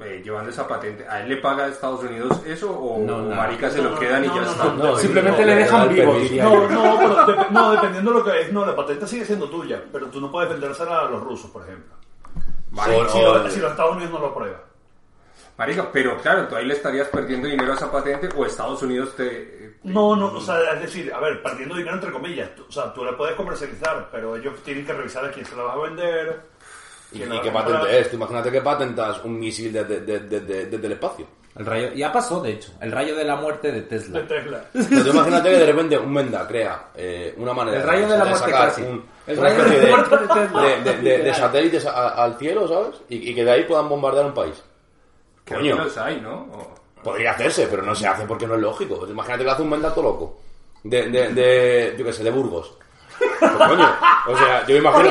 eh, 0.00 0.20
llevando 0.22 0.50
esa 0.50 0.68
patente, 0.68 1.08
¿a 1.08 1.22
él 1.22 1.30
le 1.30 1.36
paga 1.38 1.64
a 1.64 1.68
Estados 1.68 2.04
Unidos 2.04 2.40
eso 2.46 2.70
o, 2.70 2.98
No, 3.02 3.22
marica 3.34 3.70
se 3.70 3.78
No, 3.78 3.84
lo 3.84 3.90
no, 3.92 3.98
quedan 3.98 4.22
y 4.24 4.28
ya 4.28 4.34
no, 4.34 4.42
está? 4.50 4.64
no, 4.64 4.74
No, 4.74 4.96
Simplemente 4.98 5.40
no, 5.40 5.46
le 5.46 5.54
dejan 5.56 5.88
vivo, 5.88 6.12
No, 6.42 6.68
no, 6.68 6.98
pero 6.98 7.16
dep- 7.26 7.48
no, 7.50 7.72
dependiendo 7.72 8.12
de 8.12 8.18
lo 8.18 8.24
que 8.24 8.40
es, 8.42 8.52
no, 8.52 8.66
la 8.66 8.76
patente 8.76 9.06
sigue 9.08 9.24
siendo 9.24 9.48
tuya, 9.48 9.82
pero 9.90 10.06
tú 10.08 10.20
no 10.20 10.30
puedes 10.30 10.50
vendérsela 10.50 11.00
a 11.00 11.04
los 11.10 11.22
rusos, 11.22 11.50
por 11.50 11.62
ejemplo. 11.62 11.94
Si, 12.74 13.50
si 13.54 13.60
los 13.60 13.70
Estados 13.70 13.96
Unidos 13.96 14.12
no 14.12 14.18
lo 14.18 14.26
aprueban. 14.26 14.60
Marica, 15.58 15.90
pero 15.90 16.18
claro, 16.20 16.46
tú 16.48 16.56
ahí 16.56 16.66
le 16.66 16.74
estarías 16.74 17.08
perdiendo 17.08 17.48
dinero 17.48 17.72
a 17.72 17.76
esa 17.76 17.90
patente 17.90 18.28
o 18.36 18.44
Estados 18.44 18.82
Unidos 18.82 19.14
te... 19.16 19.76
No, 19.84 20.14
no, 20.16 20.26
o 20.32 20.40
sea, 20.40 20.58
es 20.74 20.80
decir, 20.82 21.12
a 21.14 21.20
ver, 21.20 21.42
perdiendo 21.42 21.76
dinero 21.76 21.94
entre 21.94 22.10
comillas, 22.12 22.54
tú- 22.54 22.66
o 22.68 22.72
sea, 22.72 22.92
tú 22.92 23.04
la 23.04 23.16
puedes 23.16 23.34
comercializar, 23.36 24.08
pero 24.10 24.36
ellos 24.36 24.54
tienen 24.64 24.84
que 24.84 24.92
revisar 24.92 25.24
a 25.24 25.30
quién 25.30 25.46
se 25.46 25.56
la 25.56 25.62
vas 25.62 25.76
a 25.76 25.80
vender. 25.80 26.40
¿Y, 27.12 27.22
y 27.22 27.40
qué 27.40 27.50
patente 27.50 28.00
es? 28.00 28.10
Tú 28.10 28.16
imagínate 28.16 28.50
que 28.50 28.60
patentas 28.60 29.24
un 29.24 29.38
misil 29.38 29.72
desde 29.72 30.00
de, 30.00 30.18
de, 30.20 30.40
de- 30.40 30.66
desde 30.66 30.86
el 30.86 30.92
espacio. 30.92 31.26
El 31.56 31.64
rayo, 31.64 31.88
ya 31.94 32.12
pasó, 32.12 32.42
de 32.42 32.50
hecho. 32.50 32.72
El 32.82 32.92
rayo 32.92 33.16
de 33.16 33.24
la 33.24 33.36
muerte 33.36 33.68
de 33.68 33.80
De 33.80 33.82
Tesla. 33.86 34.26
Tesla. 34.26 34.64
Pero 34.74 35.04
tú 35.04 35.08
imagínate 35.10 35.48
que 35.50 35.56
de 35.56 35.66
repente 35.66 35.96
un 35.98 36.12
Menda 36.12 36.46
crea 36.46 36.88
eh, 36.94 37.32
una 37.38 37.54
manera 37.54 37.78
El 37.78 37.82
rayo 37.84 38.08
de 38.08 38.18
la 38.18 38.24
muerte 38.26 38.50
sacar 38.50 38.68
casi. 38.68 38.82
un, 38.82 39.04
El 39.26 39.36
rayo 39.38 39.54
de 39.56 39.62
especie 39.62 39.88
la 39.90 39.96
muerte 39.96 40.16
de 40.18 40.26
Tesla. 40.26 40.62
de, 40.62 40.82
de- 40.82 40.96
de- 40.98 41.18
de 41.24 41.34
satélites 41.34 41.86
a- 41.86 42.08
al 42.24 42.36
cielo, 42.38 42.68
¿sabes? 42.68 43.00
Y, 43.08 43.30
y 43.30 43.34
que 43.34 43.42
de 43.44 43.50
ahí 43.52 43.64
puedan 43.64 43.88
bombardear 43.88 44.26
un 44.26 44.34
país. 44.34 44.62
Creo 45.46 45.60
Coño. 45.60 45.76
que 45.78 45.82
los 45.84 45.96
hay, 45.96 46.20
¿no? 46.20 46.34
O- 46.52 46.74
Podría 47.02 47.30
hacerse, 47.30 47.66
pero 47.68 47.82
no 47.82 47.94
se 47.94 48.06
hace 48.06 48.24
porque 48.26 48.46
no 48.46 48.56
es 48.56 48.60
lógico. 48.60 48.98
Pues 48.98 49.10
imagínate 49.10 49.44
que 49.44 49.50
hace 49.50 49.62
un 49.62 49.70
Menda 49.70 49.94
todo 49.94 50.04
loco. 50.04 50.38
De, 50.82 51.08
de, 51.08 51.28
de, 51.32 51.94
yo 51.98 52.04
qué 52.04 52.12
sé, 52.12 52.22
de 52.24 52.30
Burgos. 52.30 52.74
Pues, 53.18 53.50
coño, 53.52 53.88
o 54.26 54.36
sea, 54.36 54.66
yo 54.66 54.74
me 54.74 54.80
imagino... 54.80 55.08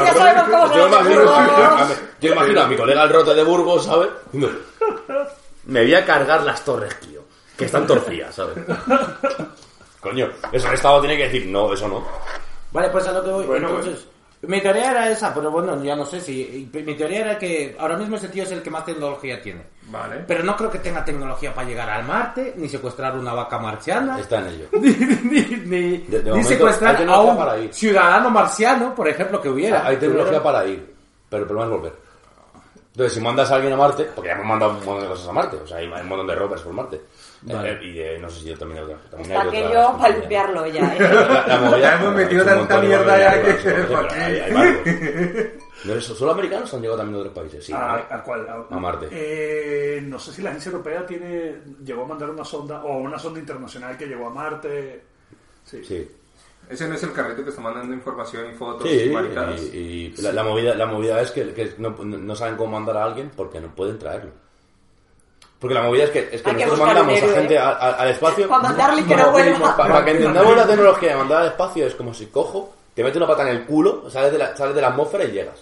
Yo, 0.76 0.88
imagino 0.88 1.22
a 1.32 1.88
yo 2.20 2.30
me 2.30 2.36
imagino 2.36 2.62
a 2.62 2.68
mi 2.68 2.76
colega 2.76 3.04
el 3.04 3.10
rote 3.10 3.34
de 3.34 3.44
Burgos, 3.44 3.86
¿sabes? 3.86 4.10
Me 5.66 5.82
voy 5.82 5.96
a 5.96 6.06
cargar 6.06 6.44
las 6.44 6.64
torres, 6.64 7.00
tío. 7.00 7.22
Que 7.58 7.66
están 7.66 7.88
torcidas, 7.88 8.36
¿sabes? 8.36 8.58
Coño, 10.02 10.30
eso 10.52 10.68
el 10.68 10.74
Estado 10.76 11.00
tiene 11.02 11.18
que 11.18 11.24
decir, 11.24 11.48
no, 11.48 11.74
eso 11.74 11.88
no. 11.88 12.06
Vale, 12.72 12.90
pues 12.90 13.08
a 13.08 13.12
lo 13.14 13.24
que 13.24 13.30
voy. 13.32 13.46
Bueno, 13.46 13.70
Entonces, 13.70 14.06
mi 14.48 14.62
teoría 14.62 14.92
era 14.92 15.10
esa, 15.10 15.34
pero 15.34 15.52
bueno, 15.52 15.82
ya 15.84 15.96
no 15.96 16.06
sé 16.06 16.20
si. 16.22 16.70
Mi 16.74 16.96
teoría 16.96 17.22
era 17.22 17.38
que 17.40 17.76
ahora 17.80 17.98
mismo 17.98 18.16
ese 18.18 18.30
tío 18.30 18.44
es 18.44 18.52
el 18.52 18.62
que 18.62 18.70
más 18.70 18.86
tecnología 18.86 19.42
tiene. 19.42 19.62
Vale. 19.88 20.24
Pero 20.28 20.44
no 20.44 20.56
creo 20.56 20.70
que 20.72 20.80
tenga 20.80 21.04
tecnología 21.06 21.54
para 21.54 21.68
llegar 21.68 21.90
al 21.90 22.06
Marte, 22.06 22.54
ni 22.58 22.68
secuestrar 22.68 23.18
una 23.18 23.34
vaca 23.34 23.58
marciana. 23.60 24.20
Está 24.20 24.40
en 24.40 24.48
ello. 24.48 24.66
ni, 24.74 24.90
ni, 24.90 25.46
ni- 25.66 25.98
De- 26.00 26.20
de 26.20 26.24
ni 26.24 26.30
momento, 26.30 26.50
secuestrar 26.50 26.96
a 27.10 27.20
un 27.22 27.38
para 27.38 27.58
ir. 27.60 27.74
ciudadano 27.74 28.30
marciano, 28.30 28.96
por 28.96 29.08
ejemplo, 29.08 29.42
que 29.42 29.50
hubiera. 29.50 29.86
Hay 29.86 29.98
tecnología 29.98 30.40
Hubiera- 30.40 30.44
para 30.44 30.66
ir, 30.66 30.94
pero 31.30 31.44
el 31.44 31.48
problema 31.48 31.74
es 31.74 31.80
volver. 31.82 32.06
Entonces, 32.92 33.14
si 33.14 33.20
mandas 33.22 33.52
a 33.52 33.56
alguien 33.56 33.74
aArte, 33.74 34.06
porque 34.16 34.30
ya 34.30 34.36
hemos 34.36 34.46
mandado 34.46 34.72
un 34.72 34.78
montón 34.86 35.02
de 35.02 35.08
cosas 35.10 35.28
a 35.28 35.32
Marte, 35.34 35.58
o 35.58 35.68
sea, 35.68 35.78
hay 35.78 35.86
un 35.88 36.08
montón 36.08 36.28
de 36.28 36.36
rovers 36.36 36.62
por 36.62 36.72
Marte. 36.74 37.02
Vale. 37.46 37.72
Eh, 37.74 37.80
y 37.84 37.94
de, 37.94 38.20
no 38.20 38.30
sé 38.30 38.40
si 38.42 38.46
yo 38.50 38.58
también 38.58 38.84
Está 39.22 39.42
hay 39.42 39.48
aquello 39.48 39.98
para 40.00 40.18
limpiarlo 40.18 40.66
ya, 40.68 40.96
¿eh? 40.96 41.00
La, 41.00 41.46
la 41.48 41.60
movida- 41.60 41.80
Ya 41.80 41.96
hemos 42.02 42.16
metido 42.16 42.46
tanta 42.46 42.82
mierda 42.82 43.18
ya 43.20 43.42
que- 43.44 43.70
hay 44.10 44.54
varios. 44.54 44.80
No, 45.86 45.94
eso- 45.98 46.16
¿Solo 46.16 46.32
americanos 46.32 46.74
han 46.74 46.82
llegado 46.82 46.98
también 46.98 47.14
de 47.24 47.30
otros 47.30 47.36
países? 47.44 47.66
Sí. 47.66 47.74
¿A, 47.74 47.78
¿no? 48.10 48.16
a 48.16 48.24
cuál? 48.24 48.48
A 48.70 48.80
Marte. 48.80 49.08
Eh, 49.12 50.02
no 50.04 50.18
sé 50.18 50.32
si 50.34 50.42
la 50.42 50.50
agencia 50.50 50.72
europea 50.72 51.06
tiene 51.06 51.56
llegó 51.84 52.04
a 52.04 52.08
mandar 52.08 52.30
una 52.32 52.44
sonda 52.44 52.84
o 52.84 52.98
una 52.98 53.20
sonda 53.20 53.40
internacional 53.40 53.96
que 53.98 54.08
llegó 54.08 54.28
a 54.28 54.30
Marte. 54.32 55.04
Sí. 55.64 55.84
Sí. 55.84 56.12
Ese 56.68 56.88
no 56.88 56.96
es 56.96 57.04
el 57.04 57.14
carrito 57.14 57.44
que 57.44 57.50
está 57.52 57.62
mandando 57.62 57.94
información 57.94 58.50
y 58.52 58.56
fotos 58.56 58.90
Sí, 58.90 59.04
y 59.04 59.10
maricadas. 59.12 59.62
y, 59.72 60.14
la 60.34 60.44
movida, 60.44 60.74
la 60.74 60.88
movida 60.88 61.22
es 61.22 61.30
que, 61.30 61.54
que 61.54 61.74
no, 61.78 61.92
no 61.92 62.36
saben 62.36 62.56
cómo 62.58 62.72
mandar 62.72 62.98
a 62.98 63.04
alguien 63.04 63.30
porque 63.36 63.60
no 63.62 63.68
pueden 63.76 64.00
traerlo. 64.00 64.32
Porque 65.66 65.74
la 65.74 65.82
movida 65.82 66.04
es 66.04 66.10
que, 66.12 66.30
es 66.32 66.42
que 66.44 66.54
nosotros 66.54 66.80
mandamos 66.80 67.24
a 67.24 67.28
gente 67.28 67.58
a- 67.58 67.70
a- 67.70 67.92
al 67.94 68.10
espacio. 68.10 68.48
Para 68.48 68.62
mandarle 68.62 69.02
y 69.02 69.06
que 69.06 69.16
no 69.16 69.32
vuelva. 69.32 69.76
Para, 69.76 69.94
para 69.96 70.06
que 70.06 70.12
entendamos 70.12 70.56
la 70.56 70.68
tecnología 70.68 71.10
de 71.10 71.16
mandar 71.16 71.42
al 71.42 71.48
espacio 71.48 71.88
es 71.88 71.96
como 71.96 72.14
si 72.14 72.28
cojo, 72.28 72.72
te 72.94 73.04
meto 73.04 73.18
una 73.18 73.26
pata 73.28 73.42
en 73.42 73.48
el 73.58 73.66
culo, 73.66 74.08
sales 74.12 74.32
de 74.32 74.38
la, 74.38 74.56
sales 74.56 74.76
de 74.76 74.82
la 74.82 74.90
atmósfera 74.90 75.24
y 75.24 75.32
llegas. 75.32 75.60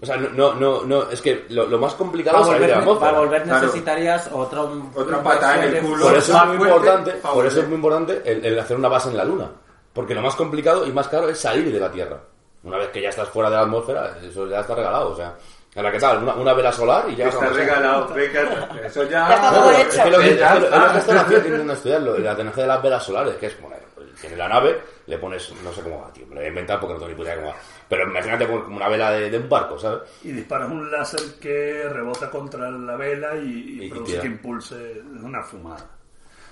O 0.00 0.06
sea, 0.06 0.16
no, 0.18 0.28
no, 0.30 0.54
no, 0.54 0.84
no 0.84 1.10
es 1.10 1.20
que 1.20 1.46
lo, 1.48 1.66
lo 1.66 1.78
más 1.78 1.94
complicado 1.94 2.36
Para 2.38 2.44
es 2.44 2.52
salir 2.52 2.60
de 2.62 2.68
la 2.68 2.74
volver, 2.74 2.82
atmósfera. 2.88 3.10
para 3.10 3.20
volver 3.24 3.42
Claro. 3.42 3.66
necesitarías 3.66 4.30
otro, 4.32 4.82
Otra 4.94 5.22
pata 5.22 5.64
en 5.64 5.74
el 5.74 5.82
culo. 5.82 6.04
Por 6.06 6.16
eso 6.16 6.36
es 6.36 6.44
muy 6.46 6.56
fuerte, 6.58 6.76
importante, 6.76 7.10
por 7.32 7.46
eso 7.46 7.60
es 7.60 7.66
muy 7.66 7.74
importante 7.76 8.22
el, 8.24 8.44
el 8.46 8.58
hacer 8.60 8.76
una 8.76 8.88
base 8.88 9.08
en 9.08 9.16
la 9.16 9.24
luna. 9.24 9.50
Porque 9.92 10.14
lo 10.14 10.22
más 10.22 10.36
complicado 10.36 10.86
y 10.86 10.92
más 10.92 11.08
caro 11.08 11.28
es 11.30 11.40
salir 11.40 11.72
de 11.72 11.80
la 11.80 11.90
Tierra. 11.90 12.18
Una 12.62 12.76
vez 12.78 12.88
que 12.90 13.00
ya 13.00 13.08
estás 13.08 13.28
fuera 13.30 13.48
de 13.48 13.56
la 13.56 13.62
atmósfera, 13.62 14.18
eso 14.22 14.46
ya 14.46 14.60
está 14.60 14.74
regalado. 14.74 15.10
O 15.12 15.16
sea, 15.16 15.34
la 15.82 15.92
que 15.92 15.98
tal, 15.98 16.22
una, 16.22 16.34
una 16.34 16.52
vela 16.54 16.72
solar 16.72 17.04
y 17.08 17.16
ya 17.16 17.28
Está 17.28 17.48
regalado, 17.48 18.16
eso 18.16 19.02
ya... 19.04 19.28
Ya 19.28 19.34
está 19.34 19.50
todo 19.52 19.70
hecho. 19.72 19.80
es 19.88 19.98
que 20.00 20.10
lo 20.10 20.18
que, 20.18 20.28
es 20.30 20.36
que 20.36 20.40
lo- 20.40 20.58
que 20.60 20.64
está. 20.66 20.98
están 20.98 21.18
haciendo 21.18 21.36
intentando 21.46 21.72
estudiarlo, 21.74 22.18
la 22.18 22.36
tecnología 22.36 22.62
de 22.62 22.68
las 22.68 22.82
velas 22.82 23.02
solares, 23.04 23.34
que 23.36 23.46
es, 23.46 23.60
bueno, 23.60 23.76
tienes 24.20 24.38
la 24.38 24.48
nave, 24.48 24.80
le 25.06 25.18
pones, 25.18 25.52
no 25.62 25.72
sé 25.72 25.82
cómo 25.82 26.00
va, 26.02 26.12
tío, 26.12 26.26
me 26.26 26.34
lo 26.34 26.40
voy 26.40 26.46
a 26.46 26.48
inventar 26.48 26.80
porque 26.80 26.94
no 26.94 26.98
tengo 27.00 27.10
ni 27.10 27.16
puta 27.16 27.28
idea 27.30 27.36
cómo 27.42 27.48
va. 27.52 27.58
Pero 27.88 28.02
imagínate 28.10 28.46
como 28.46 28.76
una 28.76 28.88
vela 28.88 29.10
de, 29.12 29.30
de 29.30 29.38
un 29.38 29.48
barco, 29.48 29.78
¿sabes? 29.78 30.00
Y 30.24 30.32
disparas 30.32 30.68
un 30.70 30.90
láser 30.90 31.20
que 31.40 31.88
rebota 31.90 32.30
contra 32.30 32.70
la 32.70 32.96
vela 32.96 33.36
y, 33.36 33.78
y 33.80 33.84
Y 33.84 33.90
produce 33.90 34.12
tira. 34.12 34.22
que 34.22 34.28
impulse. 34.28 35.02
Una 35.22 35.42
fumada. 35.42 35.84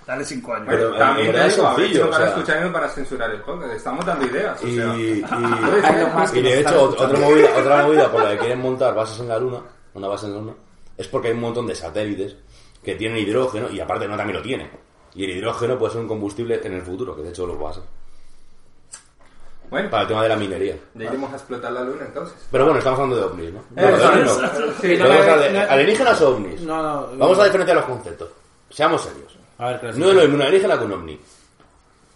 Dale 0.06 0.24
cinco 0.24 0.52
años. 0.54 0.66
Pero- 0.68 0.96
también 0.98 1.32
te 1.32 1.46
es 1.46 1.56
digo, 1.56 1.66
a 1.66 1.74
ver 1.74 1.76
si 1.76 1.82
sencillo, 1.94 2.04
nos 2.04 2.10
van 2.10 2.20
o 2.20 2.24
a 2.24 2.26
sea- 2.28 2.34
escuchar 2.36 2.56
y 2.56 2.60
nos 2.64 2.72
van 2.72 2.84
a 2.84 2.88
censurar 2.88 3.30
el 3.30 3.40
podcast. 3.40 3.72
Estamos 3.74 4.04
dando 4.06 4.26
ideas, 4.26 4.62
o 4.62 4.66
Y, 4.66 4.74
sea... 4.76 4.86
de 6.42 6.60
hecho, 6.60 6.82
otra 6.90 7.18
movida, 7.18 7.48
otra 7.58 7.82
movida 7.86 8.12
por 8.12 8.22
la 8.22 8.30
que 8.32 8.38
quieren 8.38 8.60
montar 8.60 8.94
bases 8.94 9.20
en 9.20 9.28
la 9.28 9.38
Luna, 9.38 9.60
una 9.94 10.08
base 10.08 10.26
en 10.26 10.32
la 10.34 10.38
Luna, 10.40 10.52
es 10.96 11.08
porque 11.08 11.28
hay 11.28 11.34
un 11.34 11.40
montón 11.40 11.66
de 11.66 11.74
satélites 11.74 12.36
que 12.82 12.94
tienen 12.96 13.18
hidrógeno 13.18 13.70
y 13.70 13.80
aparte 13.80 14.06
no 14.06 14.16
también 14.16 14.36
lo 14.38 14.42
tienen. 14.42 14.70
Y 15.14 15.24
el 15.24 15.30
hidrógeno 15.30 15.78
puede 15.78 15.92
ser 15.92 16.02
un 16.02 16.08
combustible 16.08 16.60
en 16.62 16.74
el 16.74 16.82
futuro, 16.82 17.16
que 17.16 17.22
de 17.22 17.30
hecho 17.30 17.46
lo 17.46 17.58
va 17.58 17.70
a 17.70 17.74
ser. 17.74 17.82
Bueno, 19.70 19.88
Para 19.90 20.02
el 20.02 20.08
tema 20.08 20.22
de 20.22 20.28
la 20.28 20.36
minería. 20.36 20.76
ya 20.94 21.04
iremos 21.04 21.32
a 21.32 21.36
explotar 21.36 21.72
la 21.72 21.80
luna 21.82 22.04
entonces. 22.04 22.36
Pero 22.50 22.64
bueno, 22.64 22.78
estamos 22.78 23.00
hablando 23.00 23.16
de 23.16 23.24
ovnis, 23.32 23.52
¿no? 23.54 23.60
Eh, 23.82 23.86
de 23.86 24.04
ovnis 24.04 24.24
no. 24.26 24.48
Sí, 24.82 24.96
Podemos 24.96 25.08
no, 25.08 25.32
hablar 25.32 25.40
de 25.40 25.52
no, 25.52 25.70
alienígenas 25.72 26.20
o 26.20 26.28
ovnis. 26.28 26.60
No, 26.60 26.82
no. 26.82 27.16
Vamos 27.16 27.38
a 27.38 27.44
diferenciar 27.44 27.76
los 27.78 27.86
conceptos. 27.86 28.28
Seamos 28.70 29.02
serios. 29.02 29.33
A 29.58 29.68
ver, 29.68 29.80
¿qué 29.80 29.86
les 29.86 29.96
No 29.98 30.08
es 30.08 30.14
lo 30.14 30.20
mismo 30.22 30.34
un 30.36 30.42
alienígena 30.42 30.78
que 30.78 30.84
un 30.84 30.92
ovni. 30.92 31.20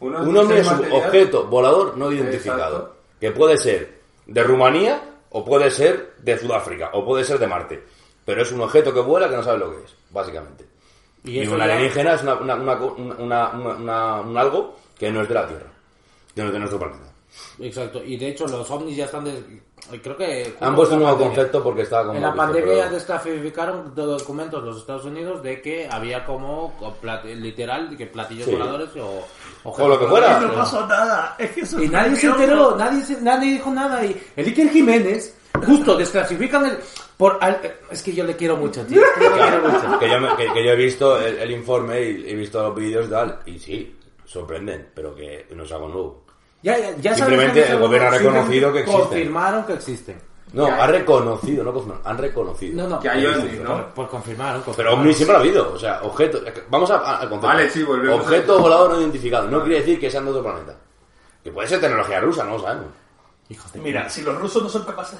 Un 0.00 0.36
ovni 0.36 0.54
es 0.56 0.70
un 0.70 0.92
objeto 0.92 1.46
volador 1.46 1.96
no 1.96 2.10
identificado. 2.12 2.76
Exacto. 2.78 2.96
Que 3.20 3.30
puede 3.32 3.56
ser 3.56 4.00
de 4.26 4.42
Rumanía 4.42 5.02
o 5.30 5.44
puede 5.44 5.70
ser 5.70 6.14
de 6.18 6.38
Sudáfrica 6.38 6.90
o 6.92 7.04
puede 7.04 7.24
ser 7.24 7.38
de 7.38 7.46
Marte. 7.46 7.82
Pero 8.24 8.42
es 8.42 8.52
un 8.52 8.60
objeto 8.60 8.92
que 8.92 9.00
vuela 9.00 9.28
que 9.28 9.36
no 9.36 9.42
sabe 9.42 9.58
lo 9.58 9.70
que 9.70 9.84
es, 9.84 9.94
básicamente. 10.10 10.66
Y 11.24 11.40
Y, 11.40 11.46
un 11.46 11.58
ya- 11.58 11.64
alienígena 11.64 12.14
es 12.14 12.22
una, 12.22 12.34
una- 12.34 12.54
una- 12.54 12.74
una- 12.76 13.16
una- 13.18 13.74
una- 13.76 14.20
un 14.20 14.36
algo 14.38 14.76
que 14.98 15.10
no 15.10 15.22
es 15.22 15.28
de 15.28 15.34
la 15.34 15.46
Tierra, 15.48 15.66
que 16.34 16.40
no 16.42 16.46
es 16.48 16.52
de 16.52 16.58
nuestro 16.58 16.78
planeta. 16.78 17.12
Exacto. 17.60 18.02
Y 18.04 18.16
de 18.16 18.28
hecho 18.28 18.46
los 18.46 18.70
ovnis 18.70 18.96
ya 18.96 19.04
están... 19.06 19.24
de- 19.90 20.00
Creo 20.00 20.16
que... 20.16 20.54
Han 20.60 20.74
puesto 20.76 20.94
un 20.94 21.00
nuevo 21.02 21.16
pandemia. 21.16 21.36
concepto 21.36 21.62
porque 21.62 21.82
estaba 21.82 22.04
como... 22.06 22.16
En 22.16 22.22
la 22.22 22.34
pandemia 22.34 22.74
ya 22.76 22.88
desclasificaron 22.90 23.94
de 23.94 24.02
documentos 24.02 24.62
los 24.64 24.78
Estados 24.78 25.04
Unidos 25.04 25.42
de 25.42 25.60
que 25.62 25.88
había 25.90 26.24
como 26.24 26.74
literal 27.24 27.96
que 27.96 28.06
platillos 28.06 28.46
Sí. 28.46 28.52
voladores 28.52 28.90
o, 28.96 29.24
O 29.64 29.88
lo 29.88 29.98
que 29.98 30.06
fuera. 30.06 30.40
no 30.40 30.52
pasó 30.54 30.86
nada. 30.86 31.34
Es 31.38 31.50
que 31.52 31.60
eso 31.62 31.82
Y 31.82 31.88
nadie 31.88 32.16
se 32.16 32.26
enteró, 32.28 32.76
nadie, 32.76 33.02
se- 33.04 33.20
nadie 33.20 33.52
dijo 33.52 33.70
nada. 33.70 34.04
Y 34.04 34.20
el 34.36 34.46
Iker 34.46 34.70
Jiménez, 34.70 35.36
justo 35.66 35.96
desclasifican 35.96 36.66
el. 36.66 36.78
Por, 37.16 37.36
al- 37.40 37.60
es 37.90 38.02
que 38.02 38.12
yo 38.12 38.22
le 38.24 38.36
quiero 38.36 38.56
mucho, 38.56 38.84
tío. 38.86 39.02
es 39.02 39.08
que 39.18 39.24
yo 39.24 39.30
le 39.36 39.42
quiero 39.42 39.68
mucho. 39.68 39.98
que, 40.00 40.08
yo, 40.10 40.20
me- 40.20 40.36
que- 40.36 40.52
que 40.52 40.64
yo 40.64 40.70
he 40.72 40.76
visto 40.76 41.18
el, 41.18 41.38
el 41.38 41.50
informe 41.50 42.00
y 42.02 42.30
he 42.30 42.34
visto 42.36 42.62
los 42.62 42.74
vídeos 42.76 43.06
y 43.06 43.10
tal, 43.10 43.38
y 43.46 43.58
sí, 43.58 43.96
sorprenden, 44.24 44.88
pero 44.94 45.14
que 45.14 45.46
no 45.54 45.64
es 45.64 45.72
algo 45.72 45.88
nuevo. 45.88 46.24
Ya, 46.62 46.76
ya, 46.96 47.14
Simplemente 47.14 47.70
el 47.70 47.78
gobierno 47.78 48.08
ha 48.08 48.10
reconocido 48.10 48.72
que 48.72 48.80
existen. 48.80 49.04
Confirmaron 49.04 49.64
que 49.64 49.72
existen. 49.74 50.20
No, 50.52 50.66
ha 50.66 50.86
reconocido, 50.86 51.62
no 51.62 51.72
confirmado, 51.74 52.08
han 52.08 52.18
reconocido. 52.18 52.82
No, 52.82 52.88
no. 52.88 53.00
Que 53.00 53.08
hay 53.10 53.26
ovnis, 53.26 53.60
¿no? 53.60 53.74
Pues, 53.74 53.86
pues 53.94 54.08
confirmaron. 54.08 54.54
Pero 54.62 54.64
confirmaron. 54.64 55.00
ovnis 55.00 55.16
siempre 55.16 55.36
ha 55.36 55.40
habido, 55.40 55.72
o 55.74 55.78
sea, 55.78 56.00
objeto. 56.02 56.40
Vamos 56.70 56.90
a- 56.90 56.96
a- 56.96 57.16
al 57.18 57.28
concepto. 57.28 57.46
Vale, 57.46 57.68
sí, 57.70 57.82
volvemos 57.82 58.20
Objeto 58.24 58.58
volador 58.58 58.92
no 58.92 59.00
identificado. 59.00 59.46
No 59.48 59.62
quiere 59.62 59.80
decir 59.80 60.00
que 60.00 60.10
sean 60.10 60.24
de 60.24 60.30
otro 60.30 60.42
planeta. 60.42 60.74
Que 61.44 61.50
puede 61.52 61.68
ser 61.68 61.80
tecnología 61.80 62.20
rusa, 62.20 62.44
no 62.44 62.52
lo 62.52 62.60
sabemos. 62.62 62.86
Hijos 63.50 63.72
de 63.72 63.78
Mira, 63.80 64.08
si 64.08 64.22
los 64.22 64.38
rusos 64.38 64.62
no 64.62 64.68
son 64.68 64.84
capaces 64.84 65.18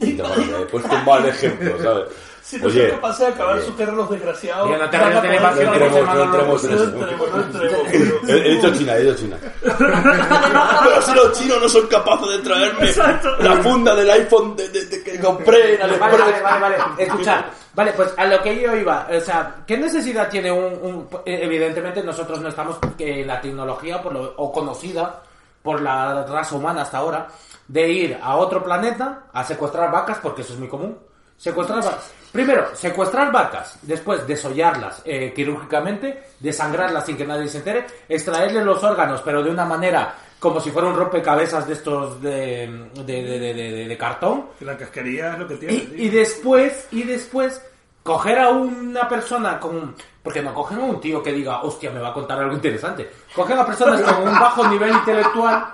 Y 0.00 0.12
te 0.14 0.22
pones, 0.22 0.48
He 0.48 0.66
puesto 0.66 0.94
un 0.94 1.04
mal 1.04 1.24
ejemplo, 1.26 1.82
¿sabes? 1.82 2.04
Si 2.44 2.58
no 2.58 2.66
Oye, 2.66 2.88
son 2.90 2.96
capaces 3.00 3.18
de 3.26 3.32
acabar 3.32 3.62
su 3.62 3.74
guerra 3.74 3.92
los 3.92 4.10
desgraciados. 4.10 4.68
No 4.68 4.74
a 4.76 4.84
entremos, 4.84 6.62
no 6.64 8.28
He, 8.28 8.32
he 8.32 8.54
dicho 8.56 8.70
China, 8.74 8.96
he 8.96 9.02
dicho 9.02 9.14
China. 9.16 9.36
Pero 9.62 11.02
si 11.06 11.14
los 11.14 11.32
chinos 11.32 11.62
no 11.62 11.68
son 11.68 11.86
capaces 11.86 12.28
de 12.28 12.38
traerme 12.40 12.92
la 13.38 13.56
funda 13.62 13.94
del 13.94 14.10
iPhone 14.10 14.56
que 14.56 15.18
compré 15.20 15.74
en 15.74 15.80
Vale, 15.98 16.18
vale, 16.18 16.40
vale, 16.42 16.60
vale. 16.60 16.76
Escuchad. 16.98 17.44
Vale, 17.74 17.92
pues 17.92 18.12
a 18.16 18.26
lo 18.26 18.40
que 18.42 18.60
yo 18.60 18.74
iba. 18.76 19.08
O 19.10 19.20
sea, 19.20 19.56
¿qué 19.66 19.76
necesidad 19.78 20.28
tiene 20.28 20.52
un... 20.52 20.64
un- 20.82 21.08
evidentemente 21.24 22.02
nosotros 22.02 22.40
no 22.40 22.48
estamos 22.50 22.76
en 22.98 23.26
la 23.26 23.40
tecnología 23.40 24.00
por 24.02 24.12
lo- 24.12 24.34
o 24.36 24.52
conocida 24.52 25.22
por 25.62 25.80
la 25.80 26.24
raza 26.26 26.54
humana 26.56 26.82
hasta 26.82 26.98
ahora 26.98 27.26
de 27.66 27.88
ir 27.90 28.18
a 28.22 28.36
otro 28.36 28.62
planeta 28.62 29.22
a 29.32 29.42
secuestrar 29.44 29.90
vacas, 29.90 30.18
porque 30.22 30.42
eso 30.42 30.52
es 30.52 30.58
muy 30.58 30.68
común. 30.68 30.98
Secuestrar 31.36 31.82
vacas. 31.82 32.10
Primero, 32.32 32.74
secuestrar 32.74 33.30
vacas, 33.30 33.78
después 33.82 34.26
desollarlas 34.26 35.02
eh, 35.04 35.32
quirúrgicamente, 35.34 36.24
desangrarlas 36.40 37.06
sin 37.06 37.16
que 37.16 37.24
nadie 37.26 37.48
se 37.48 37.58
entere, 37.58 37.86
extraerle 38.08 38.64
los 38.64 38.82
órganos, 38.82 39.20
pero 39.24 39.42
de 39.42 39.50
una 39.50 39.64
manera 39.64 40.16
como 40.40 40.60
si 40.60 40.70
fuera 40.70 40.88
un 40.88 40.96
rompecabezas 40.96 41.66
de 41.66 41.72
estos 41.74 42.20
de, 42.20 42.88
de, 43.06 43.86
de- 43.88 43.96
cartón, 43.96 44.46
La 44.60 44.76
casquería 44.76 45.32
es 45.34 45.38
lo 45.38 45.46
que 45.48 45.56
tiene. 45.56 45.74
y 45.96 46.08
después, 46.08 46.88
y 46.90 47.04
después, 47.04 47.62
coger 48.04 48.38
a 48.38 48.50
una 48.50 49.08
persona 49.08 49.58
con... 49.58 49.96
Porque 50.22 50.42
no 50.42 50.54
cogen 50.54 50.78
a 50.78 50.84
un 50.84 51.00
tío 51.00 51.22
que 51.22 51.32
diga, 51.32 51.62
hostia, 51.62 51.90
me 51.90 52.00
va 52.00 52.10
a 52.10 52.12
contar 52.14 52.38
algo 52.38 52.54
interesante. 52.54 53.10
Cogen 53.34 53.58
a 53.58 53.66
personas 53.66 54.00
con 54.00 54.28
un 54.28 54.38
bajo 54.38 54.66
nivel 54.68 54.90
intelectual, 54.90 55.66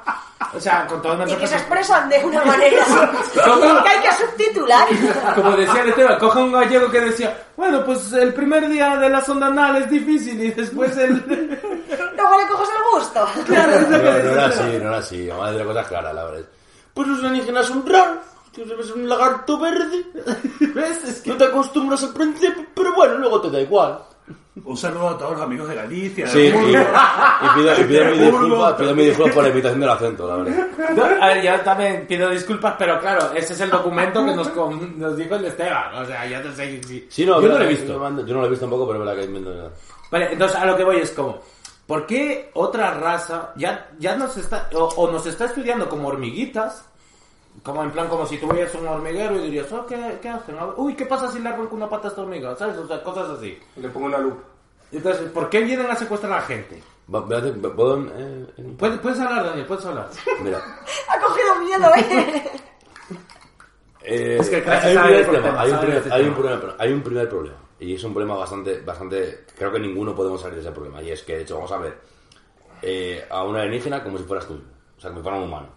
o 0.52 0.58
sea, 0.58 0.86
con 0.88 1.00
todo 1.00 1.22
el 1.22 1.30
Y 1.30 1.36
que 1.36 1.46
se 1.46 1.54
expresan 1.54 2.08
de 2.08 2.24
una 2.24 2.44
manera 2.44 2.84
que 3.34 3.88
hay 3.88 4.00
que 4.00 4.12
subtitular. 4.12 4.88
Como 5.36 5.56
decía 5.56 5.82
el 5.82 5.90
Esteban, 5.90 6.18
coge 6.18 6.40
a 6.40 6.42
un 6.42 6.52
gallego 6.52 6.90
que 6.90 7.00
decía, 7.00 7.46
bueno, 7.56 7.84
pues 7.84 8.12
el 8.12 8.34
primer 8.34 8.68
día 8.68 8.96
de 8.96 9.08
la 9.08 9.20
sonda 9.20 9.46
anal 9.46 9.76
es 9.76 9.90
difícil 9.90 10.40
y 10.42 10.50
después 10.50 10.96
el... 10.96 11.14
Luego 12.16 12.38
le 12.40 12.48
coges 12.48 12.68
el 12.68 12.98
gusto. 12.98 13.28
No, 13.48 13.98
no 13.98 14.32
era 14.32 14.46
así, 14.46 14.62
no 14.62 14.88
era 14.88 14.98
así. 14.98 15.28
Vamos 15.28 15.46
a 15.46 15.52
decir 15.52 15.66
cosas 15.66 15.86
claras, 15.86 16.14
la 16.14 16.24
verdad. 16.24 16.44
Pues 16.92 17.06
los 17.06 17.18
alienígenas 17.20 17.66
son 17.66 17.86
raros. 17.86 18.18
Eres 18.68 18.90
un 18.90 19.08
lagarto 19.08 19.58
verde. 19.58 20.04
¿Ves? 20.74 21.04
Es 21.04 21.20
que... 21.22 21.30
No 21.30 21.36
te 21.36 21.44
acostumbras 21.44 22.02
al 22.04 22.12
principio, 22.12 22.64
pero 22.74 22.94
bueno, 22.94 23.16
luego 23.18 23.40
te 23.40 23.50
da 23.50 23.60
igual. 23.60 23.98
Un 24.64 24.76
saludo 24.76 25.10
a 25.10 25.18
todos 25.18 25.32
los 25.32 25.40
amigos 25.42 25.68
de 25.68 25.74
Galicia. 25.76 26.26
Sí, 26.26 26.38
y, 26.40 26.50
de 26.50 26.52
y 26.52 27.48
pido, 27.54 27.80
y 27.80 27.84
pido 27.84 28.04
mi 28.10 28.18
Burgos. 28.18 28.40
disculpas, 28.42 28.72
pido 28.74 28.94
mi 28.94 29.04
disculpas 29.06 29.34
por 29.34 29.42
la 29.44 29.48
imitación 29.50 29.80
del 29.80 29.88
acento, 29.90 30.28
la 30.28 30.36
verdad. 30.36 30.66
No, 30.94 31.04
a 31.04 31.26
ver, 31.28 31.42
yo 31.42 31.60
también 31.60 32.06
pido 32.06 32.28
disculpas, 32.30 32.74
pero 32.78 33.00
claro, 33.00 33.30
ese 33.34 33.54
es 33.54 33.60
el 33.60 33.70
documento 33.70 34.24
que 34.26 34.34
nos, 34.34 34.48
con- 34.48 34.98
nos 34.98 35.16
dijo 35.16 35.34
el 35.36 35.44
Esteban. 35.46 35.94
O 35.94 36.04
sea, 36.04 36.26
ya 36.26 36.40
no 36.42 36.52
sé 36.54 36.82
si... 36.82 37.06
Sí, 37.08 37.24
no, 37.24 37.40
yo 37.40 37.48
no 37.48 37.58
lo 37.58 37.64
he 37.64 37.68
visto. 37.68 37.92
Yo 38.26 38.34
no 38.34 38.40
lo 38.40 38.46
he 38.46 38.50
visto 38.50 38.64
tampoco, 38.66 38.86
pero 38.88 38.98
es 39.00 39.06
verdad 39.06 39.20
que 39.20 39.26
invento 39.26 39.54
nada. 39.54 39.70
Vale, 40.10 40.32
entonces 40.32 40.58
a 40.58 40.66
lo 40.66 40.76
que 40.76 40.84
voy 40.84 40.96
es 40.98 41.10
como, 41.12 41.40
¿por 41.86 42.06
qué 42.06 42.50
otra 42.54 42.92
raza 42.94 43.52
ya, 43.56 43.88
ya 43.98 44.16
nos 44.16 44.36
está, 44.36 44.68
o, 44.74 44.84
o 44.84 45.10
nos 45.10 45.24
está 45.26 45.46
estudiando 45.46 45.88
como 45.88 46.08
hormiguitas? 46.08 46.84
Como 47.62 47.82
en 47.82 47.90
plan, 47.90 48.08
como 48.08 48.24
si 48.26 48.38
tuvieras 48.38 48.74
un 48.74 48.86
hormiguero 48.88 49.36
y 49.36 49.42
dirías, 49.42 49.70
oh, 49.72 49.84
¿qué, 49.84 50.18
qué 50.22 50.28
hacen? 50.28 50.56
Uy, 50.76 50.94
¿qué 50.94 51.04
pasa 51.04 51.30
si 51.30 51.40
le 51.40 51.48
arranco 51.48 51.74
una 51.76 51.88
pata 51.88 52.08
a 52.08 52.10
esta 52.10 52.22
hormiga? 52.22 52.56
¿Sabes? 52.56 52.76
O 52.78 52.86
sea, 52.86 53.02
cosas 53.02 53.30
así. 53.30 53.58
Le 53.76 53.88
pongo 53.90 54.06
una 54.06 54.18
lupa. 54.18 54.42
Entonces, 54.92 55.30
¿por 55.30 55.48
qué 55.50 55.60
vienen 55.60 55.90
a 55.90 55.94
secuestrar 55.96 56.32
a 56.32 56.36
la 56.36 56.42
gente? 56.42 56.82
¿Puedo...? 57.10 58.00
eh, 58.16 58.46
eh, 58.56 58.74
Puedes, 58.78 58.98
puedes 59.00 59.20
hablar, 59.20 59.44
Daniel, 59.44 59.66
puedes 59.66 59.84
hablar. 59.84 60.08
Mira. 60.42 60.58
Ha 61.08 61.20
cogido 61.20 61.54
miedo, 61.64 61.90
¿eh? 61.96 62.42
Eh, 64.02 64.38
Es 64.40 64.48
que 64.48 64.56
hay, 64.56 64.96
un 64.96 65.02
primer 65.02 65.20
este 65.20 65.32
problema, 65.32 65.60
hay, 65.60 65.70
un 65.72 65.78
primer, 65.80 65.96
este 65.98 66.12
hay, 66.12 66.22
un 66.24 66.34
primer, 66.34 66.74
hay 66.78 66.92
un 66.92 67.02
primer 67.02 67.28
problema. 67.28 67.56
Y 67.78 67.94
es 67.94 68.04
un 68.04 68.12
problema 68.14 68.36
bastante, 68.38 68.80
bastante... 68.80 69.44
Creo 69.56 69.72
que 69.72 69.78
ninguno 69.80 70.14
podemos 70.14 70.40
salir 70.40 70.56
de 70.56 70.60
ese 70.62 70.70
problema. 70.72 71.02
Y 71.02 71.10
es 71.10 71.22
que, 71.22 71.36
de 71.36 71.42
hecho, 71.42 71.56
vamos 71.56 71.72
a 71.72 71.78
ver 71.78 71.98
eh, 72.82 73.26
a 73.28 73.44
un 73.44 73.56
alienígena 73.56 74.02
como 74.02 74.18
si 74.18 74.24
fueras 74.24 74.46
tú. 74.46 74.54
O 74.96 75.00
sea, 75.00 75.10
como 75.10 75.20
si 75.20 75.22
fuera 75.24 75.38
un 75.38 75.44
humano. 75.44 75.68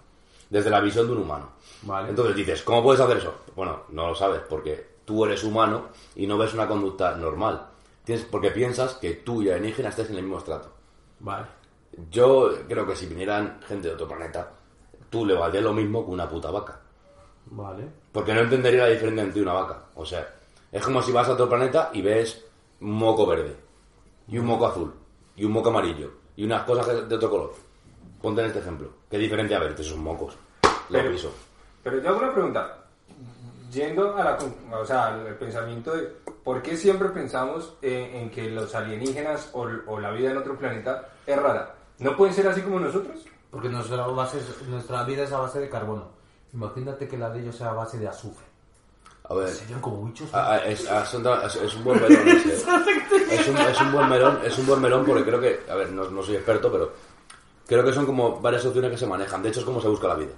Desde 0.49 0.69
la 0.69 0.79
visión 0.81 1.07
de 1.07 1.13
un 1.13 1.19
humano. 1.19 1.49
Vale. 1.83 2.09
Entonces 2.09 2.35
dices, 2.35 2.61
¿cómo 2.63 2.81
puedes 2.83 3.01
hacer 3.01 3.17
eso? 3.17 3.33
Bueno, 3.55 3.83
no 3.89 4.07
lo 4.09 4.15
sabes, 4.15 4.41
porque 4.49 4.85
tú 5.05 5.25
eres 5.25 5.43
humano 5.43 5.89
y 6.15 6.25
no 6.27 6.37
ves 6.37 6.53
una 6.53 6.67
conducta 6.67 7.15
normal. 7.15 7.67
Tienes, 8.03 8.25
porque 8.25 8.51
piensas 8.51 8.95
que 8.95 9.13
tú 9.15 9.41
y 9.41 9.49
alienígena 9.49 9.89
estés 9.89 10.09
en 10.09 10.17
el 10.17 10.23
mismo 10.23 10.37
estrato. 10.39 10.71
Vale. 11.19 11.45
Yo 12.09 12.51
creo 12.67 12.85
que 12.87 12.95
si 12.95 13.05
vinieran 13.05 13.59
gente 13.67 13.87
de 13.89 13.93
otro 13.93 14.07
planeta, 14.07 14.51
tú 15.09 15.25
le 15.25 15.35
valdría 15.35 15.61
lo 15.61 15.73
mismo 15.73 16.05
que 16.05 16.11
una 16.11 16.27
puta 16.27 16.51
vaca. 16.51 16.79
Vale. 17.47 17.87
Porque 18.11 18.33
no 18.33 18.41
entendería 18.41 18.83
la 18.83 18.89
diferencia 18.89 19.23
entre 19.23 19.41
una 19.41 19.53
vaca. 19.53 19.83
O 19.95 20.05
sea, 20.05 20.27
es 20.71 20.83
como 20.83 21.01
si 21.01 21.11
vas 21.11 21.27
a 21.29 21.33
otro 21.33 21.47
planeta 21.49 21.89
y 21.93 22.01
ves 22.01 22.43
un 22.81 22.91
moco 22.93 23.25
verde, 23.25 23.55
y 24.27 24.37
un 24.37 24.45
moco 24.45 24.65
azul, 24.67 24.93
y 25.35 25.45
un 25.45 25.51
moco 25.51 25.69
amarillo, 25.69 26.11
y 26.35 26.45
unas 26.45 26.63
cosas 26.63 27.07
de 27.07 27.15
otro 27.15 27.29
color. 27.29 27.53
Ponte 28.21 28.41
en 28.41 28.47
este 28.47 28.59
ejemplo. 28.59 28.89
¿Qué 29.09 29.17
diferencia 29.17 29.59
ver? 29.59 29.71
Esos 29.73 29.87
son 29.87 30.03
mocos. 30.03 30.35
Lo 30.63 30.69
Pero- 30.89 31.11
piso. 31.11 31.31
Pero 31.83 32.01
yo 32.01 32.09
hago 32.09 32.19
una 32.19 32.33
pregunta. 32.33 32.77
Yendo 33.71 34.15
a 34.15 34.23
la, 34.23 34.37
o 34.79 34.85
sea, 34.85 35.07
al 35.07 35.35
pensamiento 35.35 35.95
de 35.95 36.03
por 36.43 36.61
qué 36.61 36.77
siempre 36.77 37.09
pensamos 37.09 37.73
en, 37.81 38.15
en 38.15 38.29
que 38.31 38.49
los 38.49 38.73
alienígenas 38.75 39.49
o, 39.53 39.67
o 39.87 39.99
la 39.99 40.11
vida 40.11 40.29
en 40.31 40.37
otro 40.37 40.55
planeta 40.57 41.09
es 41.25 41.35
rara. 41.41 41.73
¿No 41.99 42.15
pueden 42.15 42.35
ser 42.35 42.47
así 42.47 42.61
como 42.61 42.79
nosotros? 42.79 43.17
Porque 43.49 43.69
nuestra, 43.69 44.05
base 44.07 44.37
es- 44.37 44.61
nuestra 44.67 45.03
vida 45.03 45.23
es 45.23 45.31
a 45.31 45.39
base 45.39 45.59
de 45.59 45.69
carbono. 45.69 46.09
Imagínate 46.53 47.07
que 47.07 47.17
la 47.17 47.31
de 47.31 47.39
ellos 47.41 47.55
sea 47.55 47.69
a 47.69 47.73
base 47.73 47.97
de 47.97 48.07
azufre. 48.07 48.45
A 49.27 49.33
ver. 49.33 49.49
Serían 49.49 49.79
como 49.81 50.03
bichos. 50.05 50.29
Ah, 50.33 50.57
es, 50.65 50.81
es- 50.81 51.55
es 51.55 51.75
un 51.75 51.83
buen 51.83 51.99
melón 52.01 52.27
ese. 52.27 52.63
Es 53.33 53.47
un, 53.47 53.57
es 53.57 53.81
un 53.81 53.91
buen 53.91 54.09
melón, 54.09 54.39
es 54.43 54.57
un 54.59 54.65
buen 54.67 54.81
melón 54.81 55.03
porque 55.05 55.23
creo 55.23 55.39
que, 55.41 55.61
a 55.71 55.73
ver, 55.75 55.91
no, 55.91 56.07
no 56.09 56.21
soy 56.21 56.35
experto, 56.35 56.71
pero 56.71 56.91
creo 57.65 57.83
que 57.83 57.91
son 57.93 58.05
como 58.05 58.39
varias 58.39 58.63
opciones 58.65 58.91
que 58.91 58.97
se 58.97 59.07
manejan. 59.07 59.41
De 59.41 59.49
hecho, 59.49 59.61
es 59.61 59.65
como 59.65 59.81
se 59.81 59.87
busca 59.87 60.07
la 60.09 60.15
vida. 60.15 60.33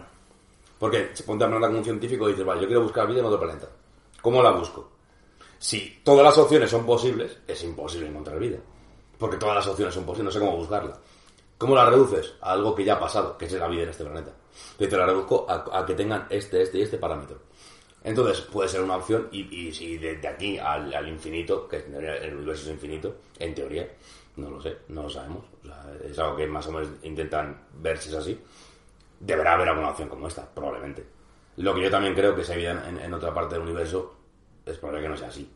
Porque 0.85 1.09
se 1.13 1.23
ponte 1.23 1.43
a 1.43 1.47
hablar 1.47 1.61
con 1.61 1.77
un 1.77 1.83
científico 1.83 2.29
y 2.29 2.33
dices, 2.33 2.45
vale, 2.45 2.61
yo 2.61 2.67
quiero 2.67 2.83
buscar 2.83 3.07
vida 3.07 3.17
en 3.21 3.25
otro 3.25 3.39
planeta. 3.39 3.67
¿Cómo 4.21 4.43
la 4.43 4.51
busco? 4.51 4.87
Si 5.57 6.01
todas 6.03 6.23
las 6.23 6.37
opciones 6.37 6.69
son 6.69 6.85
posibles, 6.85 7.39
es 7.47 7.63
imposible 7.63 8.07
encontrar 8.07 8.37
vida. 8.37 8.59
Porque 9.17 9.37
todas 9.37 9.55
las 9.55 9.65
opciones 9.65 9.95
son 9.95 10.05
posibles, 10.05 10.25
no 10.25 10.39
sé 10.39 10.45
cómo 10.45 10.57
buscarla. 10.57 10.95
¿Cómo 11.57 11.73
la 11.73 11.89
reduces? 11.89 12.35
A 12.39 12.51
algo 12.51 12.75
que 12.75 12.83
ya 12.83 12.93
ha 12.93 12.99
pasado, 12.99 13.35
que 13.35 13.45
es 13.45 13.53
la 13.53 13.67
vida 13.67 13.81
en 13.81 13.89
este 13.89 14.03
planeta. 14.03 14.31
Y 14.77 14.85
te 14.85 14.95
la 14.95 15.07
reduzco 15.07 15.47
a, 15.49 15.83
que 15.87 15.95
tengan 15.95 16.27
este, 16.29 16.61
este 16.61 16.77
y 16.77 16.81
este 16.83 16.99
parámetro. 16.99 17.39
Entonces 18.03 18.41
puede 18.41 18.69
ser 18.69 18.83
una 18.83 18.97
opción 18.97 19.27
y, 19.31 19.73
si 19.73 19.97
desde 19.97 20.27
aquí 20.27 20.59
al, 20.59 21.09
infinito, 21.09 21.67
que 21.67 21.77
el 21.77 22.35
universo 22.35 22.65
es 22.65 22.73
infinito, 22.73 23.15
en 23.39 23.55
teoría, 23.55 23.89
no 24.35 24.51
lo 24.51 24.61
sé, 24.61 24.77
no 24.89 25.01
lo 25.01 25.09
sabemos. 25.09 25.45
O 25.63 26.05
es 26.07 26.19
algo 26.19 26.35
que 26.35 26.45
más 26.45 26.67
o 26.67 26.73
menos 26.73 26.89
intentan 27.01 27.59
ver 27.73 27.97
si 27.97 28.09
es 28.09 28.15
así. 28.15 28.39
Deberá 29.19 29.53
haber 29.53 29.69
alguna 29.69 29.89
opción 29.89 30.09
como 30.09 30.27
esta, 30.27 30.45
probablemente. 30.45 31.05
Lo 31.57 31.73
que 31.73 31.83
yo 31.83 31.91
también 31.91 32.13
creo 32.13 32.35
que 32.35 32.43
hay 32.51 32.57
vida 32.57 32.83
en, 32.87 32.99
en 32.99 33.13
otra 33.13 33.33
parte 33.33 33.55
del 33.55 33.63
universo, 33.63 34.15
es 34.65 34.77
probable 34.77 35.03
que 35.03 35.09
no 35.09 35.17
sea 35.17 35.29
así. 35.29 35.49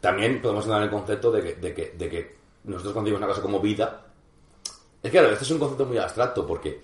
También 0.00 0.40
podemos 0.40 0.64
entrar 0.64 0.80
en 0.80 0.84
el 0.84 0.90
concepto 0.90 1.32
de 1.32 1.42
que, 1.42 1.54
de 1.54 1.74
que, 1.74 1.90
de 1.96 2.08
que 2.08 2.36
nosotros 2.64 2.94
concebimos 2.94 3.18
una 3.18 3.28
cosa 3.28 3.42
como 3.42 3.60
vida. 3.60 4.06
Es 5.02 5.10
que 5.10 5.18
claro, 5.18 5.32
este 5.32 5.44
es 5.44 5.50
un 5.50 5.58
concepto 5.58 5.86
muy 5.86 5.98
abstracto 5.98 6.46
porque 6.46 6.80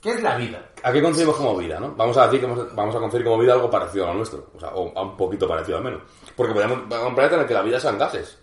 ¿Qué 0.00 0.10
es 0.10 0.22
la 0.22 0.36
vida? 0.36 0.70
¿A 0.84 0.92
qué 0.92 1.02
concebimos 1.02 1.36
como 1.36 1.56
vida, 1.56 1.80
no? 1.80 1.92
Vamos 1.96 2.16
a 2.16 2.26
decir 2.26 2.40
que 2.40 2.46
vamos 2.46 2.94
a 2.94 3.00
concebir 3.00 3.26
como 3.26 3.38
vida 3.38 3.54
algo 3.54 3.68
parecido 3.68 4.04
a 4.04 4.08
lo 4.08 4.14
nuestro. 4.14 4.50
O 4.54 4.60
sea, 4.60 4.70
o 4.70 4.96
a 4.96 5.02
un 5.02 5.16
poquito 5.16 5.48
parecido 5.48 5.78
al 5.78 5.84
menos. 5.84 6.02
Porque 6.36 6.54
podemos 6.54 6.78
a 6.92 7.06
un 7.06 7.14
planeta 7.14 7.34
en 7.34 7.42
el 7.42 7.48
que 7.48 7.54
la 7.54 7.62
vida 7.62 7.80
sean 7.80 7.98
gases. 7.98 8.38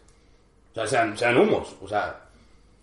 O 0.71 0.75
sea, 0.75 0.85
sean, 0.85 1.17
sean 1.17 1.37
humos. 1.37 1.75
O 1.81 1.87
sea, 1.87 2.24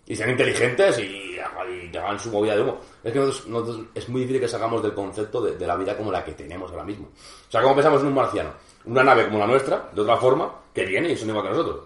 y 0.05 0.15
sean 0.15 0.31
inteligentes 0.31 0.99
y, 0.99 1.03
y 1.03 1.97
hagan 1.97 2.19
su 2.19 2.31
movida 2.31 2.55
de 2.55 2.61
humo. 2.61 2.79
Es 3.03 3.13
que 3.13 3.19
nosotros, 3.19 3.47
nosotros- 3.47 3.87
es 3.93 4.09
muy 4.09 4.21
difícil 4.21 4.41
que 4.41 4.47
salgamos 4.47 4.81
del 4.83 4.93
concepto 4.93 5.41
de, 5.41 5.65
la 5.65 5.75
vida 5.75 5.95
como 5.95 6.11
la 6.11 6.23
que 6.23 6.33
tenemos 6.33 6.69
ahora 6.71 6.83
mismo. 6.83 7.07
O 7.07 7.51
sea, 7.51 7.61
como 7.61 7.75
pensamos 7.75 8.01
en 8.01 8.07
un 8.07 8.13
marciano? 8.13 8.51
Una 8.85 9.03
nave 9.03 9.25
como 9.25 9.39
la 9.39 9.47
nuestra, 9.47 9.89
de 9.93 10.01
otra 10.01 10.17
forma, 10.17 10.53
que 10.73 10.85
viene 10.85 11.09
y 11.11 11.17
son 11.17 11.29
igual 11.29 11.43
que 11.45 11.51
nosotros. 11.51 11.85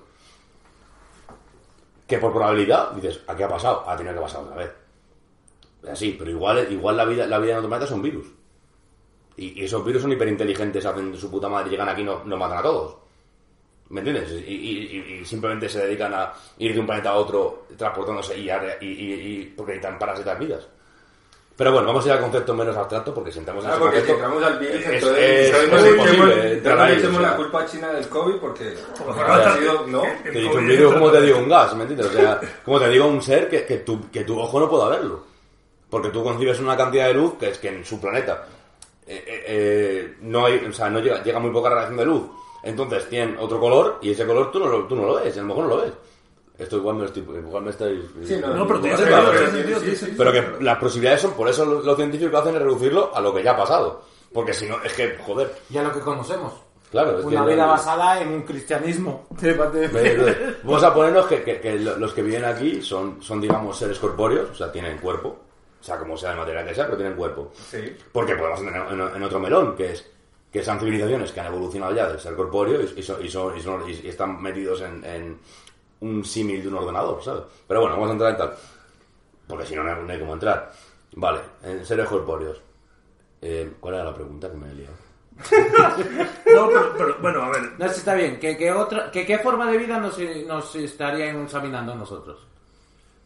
Que 2.08 2.18
por 2.18 2.32
probabilidad, 2.32 2.92
dices, 2.92 3.22
¿a 3.28 3.36
qué 3.36 3.44
ha 3.44 3.50
pasado? 3.50 3.84
Ha 3.88 3.96
tenido 3.96 4.16
que 4.16 4.22
pasar 4.22 4.42
otra 4.42 4.56
vez. 4.56 4.72
Así, 5.92 6.16
pero 6.18 6.32
igual, 6.32 6.72
igual 6.72 6.98
la 6.98 7.06
vida, 7.06 7.28
la 7.28 7.38
vida 7.40 7.52
en 7.52 7.58
otro 7.60 7.70
planeta 7.70 7.90
son 7.90 8.02
virus. 8.02 8.28
Y, 9.36 9.64
esos 9.64 9.86
virus 9.86 10.02
son 10.02 10.12
hiperinteligentes, 10.12 10.86
hacen 10.86 11.16
su 11.16 11.30
puta 11.30 11.48
madre, 11.48 11.70
llegan 11.70 11.90
aquí 11.90 12.02
y 12.02 12.06
no, 12.06 12.24
nos 12.24 12.40
matan 12.40 12.58
a 12.58 12.64
todos. 12.64 12.98
¿Me 13.90 14.02
entiendes? 14.02 14.32
Y, 14.46 14.54
y- 14.54 15.20
y- 15.22 15.26
simplemente 15.26 15.70
se 15.70 15.86
dedican 15.86 16.14
a 16.14 16.34
ir 16.58 16.74
de 16.74 16.80
un 16.80 16.86
planeta 16.86 17.12
a 17.12 17.16
otro 17.16 17.68
transportándose 17.78 18.38
y, 18.38 18.50
a- 18.50 18.78
y, 18.82 18.86
y- 18.86 19.14
y- 19.14 19.54
porque 19.56 19.74
necesitan 19.74 19.98
parasitas 19.98 20.38
vidas. 20.38 20.68
Pero 21.56 21.72
bueno, 21.72 21.88
vamos 21.88 22.04
a 22.06 22.08
ir 22.10 22.14
al 22.14 22.20
concepto 22.20 22.54
menos 22.54 22.76
abstracto 22.78 23.14
porque 23.16 23.32
si 23.32 23.40
entramos 23.40 23.64
en 23.64 23.72
Ah, 23.72 23.74
ese 23.74 23.80
porque 23.82 24.02
si 24.02 24.08
concepto, 24.08 24.26
entramos 24.36 24.52
al 24.54 24.60
virus, 24.60 24.76
es- 24.76 24.86
entonces, 25.04 25.24
es- 25.24 25.56
es 25.56 25.72
no 25.72 25.78
le 25.82 25.90
imposible 25.90 26.54
echemos- 26.98 27.22
la 27.22 27.36
culpa 27.36 27.62
a 27.62 27.66
China 27.66 27.88
del 27.94 28.08
COVID 28.10 28.36
porque 28.36 28.74
Bueno, 29.06 29.22
ha 29.34 29.58
sido, 29.58 29.88
¿no? 29.88 30.02
Te 30.02 30.30
he 30.30 30.32
dicho 30.34 30.52
COVID 30.52 30.62
un 30.62 30.68
virus, 30.68 30.94
como 30.94 31.12
te 31.12 31.22
digo, 31.22 31.38
un 31.40 31.50
gas, 31.50 31.76
¿me 31.76 31.82
entiendes? 31.84 32.08
O 32.08 32.12
sea, 32.14 32.42
como 32.64 32.80
te 32.80 32.90
digo, 32.90 33.08
un 33.08 33.22
ser 33.24 33.50
que, 33.50 33.66
que, 33.66 33.78
tu, 33.78 34.12
que 34.12 34.24
tu 34.24 34.40
ojo 34.40 34.60
no 34.60 34.70
pueda 34.70 34.90
verlo. 34.90 35.24
Porque 35.90 36.10
tú 36.10 36.22
concibes 36.24 36.60
una 36.60 36.76
cantidad 36.78 37.08
de 37.08 37.14
luz 37.16 37.36
que 37.40 37.50
es 37.50 37.58
que 37.58 37.70
en 37.70 37.84
su 37.86 38.00
planeta 38.02 38.46
eh, 39.08 39.24
eh, 39.26 39.44
eh, 39.48 40.16
no 40.22 40.46
hay, 40.46 40.58
o 40.58 40.74
sea, 40.74 40.90
no 40.90 41.00
llega, 41.00 41.24
llega 41.24 41.40
muy 41.40 41.50
poca 41.52 41.70
radiación 41.70 41.98
de 41.98 42.06
luz. 42.06 42.24
Entonces 42.64 43.08
tienen 43.10 43.38
otro 43.40 43.60
color 43.60 44.00
y 44.02 44.12
ese 44.12 44.26
color 44.26 44.52
tú 44.52 44.60
no 44.60 44.68
lo, 44.68 44.86
tú 44.86 44.96
no 44.96 45.06
lo 45.06 45.16
ves, 45.16 45.36
a 45.38 45.42
lo 45.42 45.48
mejor 45.48 45.64
no 45.66 45.70
lo 45.70 45.82
ves. 45.82 45.94
Esto 46.58 46.78
igual 46.78 46.96
me 46.96 47.02
lo 47.02 47.08
estoy, 47.08 47.22
igual 47.22 47.64
me 47.64 47.70
estáis... 47.70 48.00
Sí, 48.26 48.38
no, 48.42 48.48
No, 48.54 48.66
pero 48.68 48.80
tiene 48.82 48.98
sentido, 48.98 49.20
pero- 49.28 49.32
tiene 49.40 49.52
sentido, 49.52 49.80
sí, 49.80 49.96
sí, 49.96 50.16
pero 50.18 50.32
que 50.32 50.64
las 50.64 50.78
posibilidades 50.80 51.22
son, 51.22 51.34
por 51.34 51.48
eso 51.48 51.64
los, 51.66 51.86
los 51.86 51.96
científicos 51.96 52.32
lo 52.34 52.40
hacen 52.40 52.56
es 52.56 52.62
reducirlo 52.64 53.12
a 53.16 53.22
lo 53.22 53.32
que 53.34 53.44
ya 53.44 53.52
ha 53.52 53.58
pasado. 53.58 54.02
Porque 54.34 54.54
si 54.54 54.66
no, 54.68 54.82
es 54.84 54.92
que, 54.94 55.18
joder, 55.26 55.54
Ya 55.70 55.84
lo 55.84 55.94
que 55.94 56.00
conocemos. 56.00 56.54
claro, 56.90 57.20
es 57.20 57.26
Una 57.26 57.46
que... 57.46 57.54
vida 57.54 57.66
basada 57.68 58.20
en 58.22 58.30
un 58.30 58.42
cristianismo. 58.42 59.28
Vamos 60.64 60.84
a 60.84 60.94
ponernos 60.94 61.26
que, 61.28 61.44
que- 61.44 61.60
que 61.60 61.80
lo- 61.80 61.98
los 61.98 62.14
que 62.14 62.22
viven 62.24 62.46
aquí 62.46 62.82
son, 62.82 63.22
son, 63.22 63.40
digamos, 63.40 63.78
seres 63.78 64.00
corpóreos, 64.00 64.50
o 64.52 64.56
sea, 64.56 64.72
tienen 64.72 64.98
cuerpo, 64.98 65.38
o 65.80 65.84
sea, 65.84 65.98
como 65.98 66.18
sea 66.18 66.32
el 66.32 66.38
material 66.38 66.66
que 66.68 66.76
sea, 66.76 66.86
pero 66.86 66.98
tienen 66.98 67.16
cuerpo. 67.16 67.52
Sí. 67.70 67.96
Porque 68.12 68.36
podemos 68.36 68.60
entrar 68.62 68.92
en, 68.92 69.00
en 69.00 69.24
otro 69.24 69.40
melón, 69.40 69.76
que 69.76 69.92
es 69.94 70.10
que 70.52 70.64
sean 70.64 70.80
civilizaciones 70.80 71.32
que 71.32 71.40
han 71.40 71.48
evolucionado 71.48 71.94
ya 71.94 72.08
del 72.08 72.20
ser 72.20 72.36
corpóreo 72.36 72.82
y, 72.82 73.00
y 73.00 73.04
son- 73.04 73.24
y 73.26 73.30
son- 73.30 73.58
y 73.58 73.62
son- 73.62 73.90
y 73.90 74.08
están 74.08 74.42
metidos 74.42 74.82
en, 74.82 75.04
en 75.04 75.40
un 76.02 76.24
símil 76.24 76.62
de 76.62 76.68
un 76.70 76.76
ordenador, 76.76 77.22
¿sabes? 77.24 77.44
Pero 77.68 77.82
bueno, 77.82 77.96
vamos 77.96 78.10
a 78.10 78.14
entrar 78.14 78.32
en 78.32 78.38
tal. 78.38 78.54
Porque 79.48 79.66
si 79.66 79.76
no, 79.76 79.84
no 79.84 79.92
hay, 79.96 80.04
no 80.04 80.12
hay 80.14 80.20
cómo 80.20 80.34
entrar. 80.34 80.72
Vale, 81.16 81.40
en 81.64 81.86
seres 81.86 82.08
corpóreos. 82.08 82.62
Eh, 83.42 83.72
¿Cuál 83.80 83.96
era 83.96 84.04
la 84.06 84.14
pregunta 84.14 84.50
que 84.50 84.58
me 84.58 84.72
he 84.72 84.76
liado? 84.76 84.96
No, 86.54 86.68
pero, 86.70 86.94
pero, 86.98 87.16
bueno, 87.22 87.42
a 87.44 87.50
ver. 87.52 87.62
No, 87.78 87.88
sí, 87.90 88.00
está 88.00 88.16
bien. 88.16 88.40
¿Qué, 88.40 88.58
qué 88.58 88.72
otra, 88.72 89.12
qué, 89.12 89.26
qué 89.26 89.38
forma 89.40 89.70
de 89.70 89.78
vida 89.78 90.00
nos, 90.00 90.18
nos 90.48 90.76
estaría 90.76 91.32
examinando 91.32 91.94
nosotros? 91.96 92.46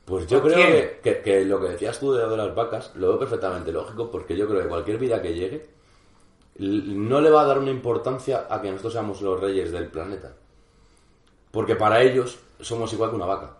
Pues 0.05 0.27
yo 0.27 0.41
¿Por 0.41 0.51
creo 0.51 0.65
que, 0.67 0.99
que- 1.03 1.21
que 1.21 1.45
lo 1.45 1.61
que 1.61 1.69
decías 1.69 1.99
tú 1.99 2.11
de, 2.13 2.25
las 2.35 2.53
vacas 2.55 2.91
lo 2.95 3.09
veo 3.09 3.19
perfectamente 3.19 3.71
lógico 3.71 4.09
porque 4.11 4.35
yo 4.35 4.47
creo 4.47 4.61
que 4.63 4.67
cualquier 4.67 4.97
vida 4.97 5.21
que 5.21 5.33
llegue 5.33 5.69
no 6.61 7.19
le 7.21 7.29
va 7.31 7.41
a 7.41 7.45
dar 7.45 7.57
una 7.59 7.71
importancia 7.71 8.45
a 8.49 8.61
que 8.61 8.69
nosotros 8.69 8.93
seamos 8.93 9.21
los 9.21 9.39
reyes 9.39 9.71
del 9.71 9.87
planeta. 9.87 10.31
Porque 11.51 11.75
para 11.75 12.01
ellos 12.01 12.37
somos 12.59 12.91
igual 12.93 13.09
que 13.09 13.15
una 13.15 13.25
vaca. 13.25 13.51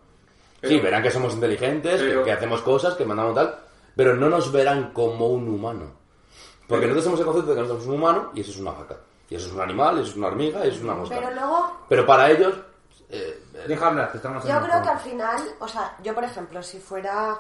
sí, 0.64 0.80
verán 0.80 1.02
que 1.02 1.10
somos 1.10 1.34
inteligentes, 1.34 2.00
que- 2.00 2.08
pero- 2.08 2.24
que, 2.24 2.32
hacemos 2.32 2.62
cosas, 2.62 2.94
que 2.94 3.04
mandamos 3.04 3.34
tal, 3.34 3.56
pero 3.96 4.16
no 4.16 4.30
nos 4.30 4.52
verán 4.52 4.92
como 4.94 5.28
un 5.28 5.48
humano. 5.50 5.92
Porque 6.68 6.86
Pero- 6.86 6.94
nosotros 6.96 7.04
tenemos 7.04 7.20
el 7.20 7.26
concepto 7.26 7.50
de 7.50 7.56
que 7.56 7.62
nosotros 7.62 7.84
somos 7.84 7.96
un 7.98 8.02
humano 8.04 8.32
y 8.36 8.42
eso 8.42 8.52
es 8.52 8.58
una 8.60 8.72
vaca. 8.72 8.98
Y 9.30 9.36
eso 9.36 9.48
es 9.48 9.54
un 9.54 9.62
animal, 9.62 9.98
eso 9.98 10.12
es 10.12 10.18
una 10.18 10.28
hormiga, 10.28 10.60
eso 10.64 10.78
es 10.78 10.84
una 10.84 10.94
mosca. 10.94 11.16
Pero 11.20 11.32
luego, 11.34 11.78
Pero 11.90 12.06
para 12.06 12.30
ellos... 12.30 12.54
eh, 13.10 13.44
Deja 13.68 13.88
hablar, 13.88 14.12
que 14.12 14.18
estamos 14.18 14.44
yo 14.46 14.60
creo 14.62 14.82
que 14.84 14.90
al 14.90 15.00
final, 15.00 15.42
o 15.60 15.68
sea, 15.68 15.96
yo 16.04 16.14
por 16.14 16.24
ejemplo, 16.24 16.62
si 16.64 16.80
fuera, 16.80 17.38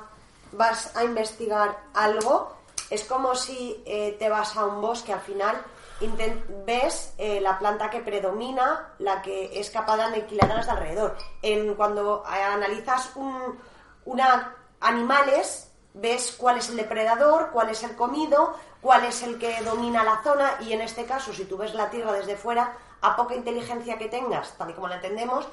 vas 0.53 0.95
a 0.95 1.03
investigar 1.03 1.77
algo, 1.93 2.55
es 2.91 3.05
como 3.05 3.33
si 3.35 3.81
eh, 3.85 4.15
te 4.19 4.29
vas 4.29 4.55
a 4.57 4.65
un 4.65 4.81
bosque, 4.81 5.13
al 5.13 5.21
final 5.21 5.55
ves 6.65 7.13
eh, 7.17 7.39
la 7.41 7.57
planta 7.57 7.89
que 7.89 8.01
predomina, 8.01 8.93
la 8.99 9.21
que 9.21 9.59
es 9.59 9.69
capaz 9.69 9.97
de 9.97 10.03
aniquilar 10.03 10.51
a 10.51 10.55
las 10.55 10.65
de 10.65 10.71
alrededor. 10.71 11.17
En, 11.41 11.75
cuando 11.75 12.23
eh, 12.25 12.41
analizas 12.41 13.15
un, 13.15 13.57
una 14.05 14.55
animales, 14.81 15.71
ves 15.93 16.35
cuál 16.37 16.57
es 16.57 16.69
el 16.69 16.77
depredador, 16.77 17.51
cuál 17.51 17.69
es 17.69 17.83
el 17.83 17.95
comido, 17.95 18.55
cuál 18.81 19.05
es 19.05 19.21
el 19.23 19.37
que 19.37 19.61
domina 19.61 20.03
la 20.03 20.21
zona 20.23 20.57
y 20.61 20.73
en 20.73 20.81
este 20.81 21.05
caso, 21.05 21.33
si 21.33 21.45
tú 21.45 21.57
ves 21.57 21.73
la 21.73 21.89
Tierra 21.89 22.11
desde 22.13 22.35
fuera, 22.35 22.75
a 23.01 23.15
poca 23.15 23.35
inteligencia 23.35 23.97
que 23.97 24.09
tengas, 24.09 24.57
tal 24.57 24.71
y 24.71 24.73
como 24.73 24.87
la 24.87 24.95
entendemos, 24.95 25.47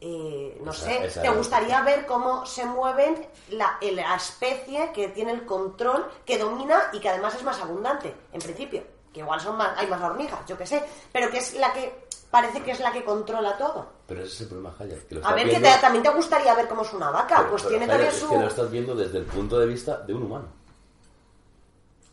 eh, 0.00 0.58
no 0.62 0.70
Esa- 0.72 0.84
sé, 0.86 1.06
esa 1.06 1.22
te 1.22 1.28
es. 1.28 1.36
gustaría 1.36 1.80
ver 1.82 2.06
cómo 2.06 2.46
se 2.46 2.64
mueven 2.64 3.26
la, 3.50 3.78
especie 4.16 4.90
que 4.92 5.08
tiene 5.08 5.32
el 5.32 5.44
control, 5.44 6.08
que 6.24 6.38
domina 6.38 6.90
y 6.92 7.00
que 7.00 7.08
además 7.08 7.34
es 7.34 7.42
más 7.42 7.60
abundante, 7.60 8.14
en 8.32 8.40
principio. 8.40 8.82
Que 9.12 9.20
igual 9.20 9.40
son 9.40 9.56
más, 9.56 9.76
hay 9.76 9.86
más 9.86 10.00
hormigas, 10.02 10.38
yo 10.46 10.56
qué 10.56 10.66
sé, 10.66 10.84
pero 11.12 11.30
que 11.30 11.38
es 11.38 11.54
la 11.54 11.72
que 11.72 12.06
parece 12.30 12.62
que 12.62 12.72
es 12.72 12.80
la 12.80 12.92
que 12.92 13.02
controla 13.04 13.56
todo. 13.56 13.86
pero 14.06 14.22
ese 14.22 14.32
es 14.34 14.40
el 14.42 14.48
problema, 14.48 14.74
Jaya, 14.78 14.96
que 15.08 15.14
lo 15.14 15.26
A 15.26 15.32
ver, 15.34 15.48
que 15.48 15.58
te- 15.60 15.78
también 15.80 16.02
te 16.04 16.10
gustaría 16.10 16.54
ver 16.54 16.68
cómo 16.68 16.82
es 16.82 16.92
una 16.92 17.10
vaca, 17.10 17.36
Pero- 17.38 17.50
pues 17.50 17.62
pero, 17.62 17.70
tiene 17.70 17.86
también 17.86 18.10
es 18.10 18.16
su... 18.18 18.28
que 18.28 18.36
lo 18.38 18.46
estás 18.48 18.70
viendo 18.70 18.94
desde 18.94 19.18
el 19.18 19.24
punto 19.24 19.58
de 19.58 19.66
vista 19.66 19.96
de 20.02 20.14
un 20.14 20.22
humano. 20.24 20.48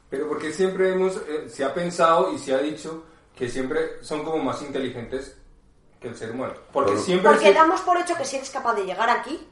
Pero 0.09 0.27
porque 0.29 0.51
siempre 0.53 0.93
hemos, 0.93 1.17
eh, 1.17 1.49
se 1.49 1.63
ha 1.65 1.73
pensado 1.73 2.31
y 2.31 2.37
se 2.39 2.53
ha 2.53 2.59
dicho 2.59 3.03
que 3.35 3.49
siempre 3.49 4.01
son 4.03 4.23
como 4.23 4.37
más 4.41 4.61
inteligentes 4.61 5.37
que 6.05 6.11
el 6.11 6.17
ser 6.17 6.31
humano. 6.31 6.53
Porque 6.71 6.91
Bueno. 6.91 7.05
siempre 7.05 7.29
Porque 7.31 7.45
se- 7.47 7.53
damos 7.53 7.81
por 7.81 7.97
hecho 7.97 8.15
que 8.15 8.25
si 8.25 8.35
eres 8.37 8.49
capaz 8.51 8.73
de 8.75 8.85
llegar 8.85 9.09
aquí, 9.09 9.47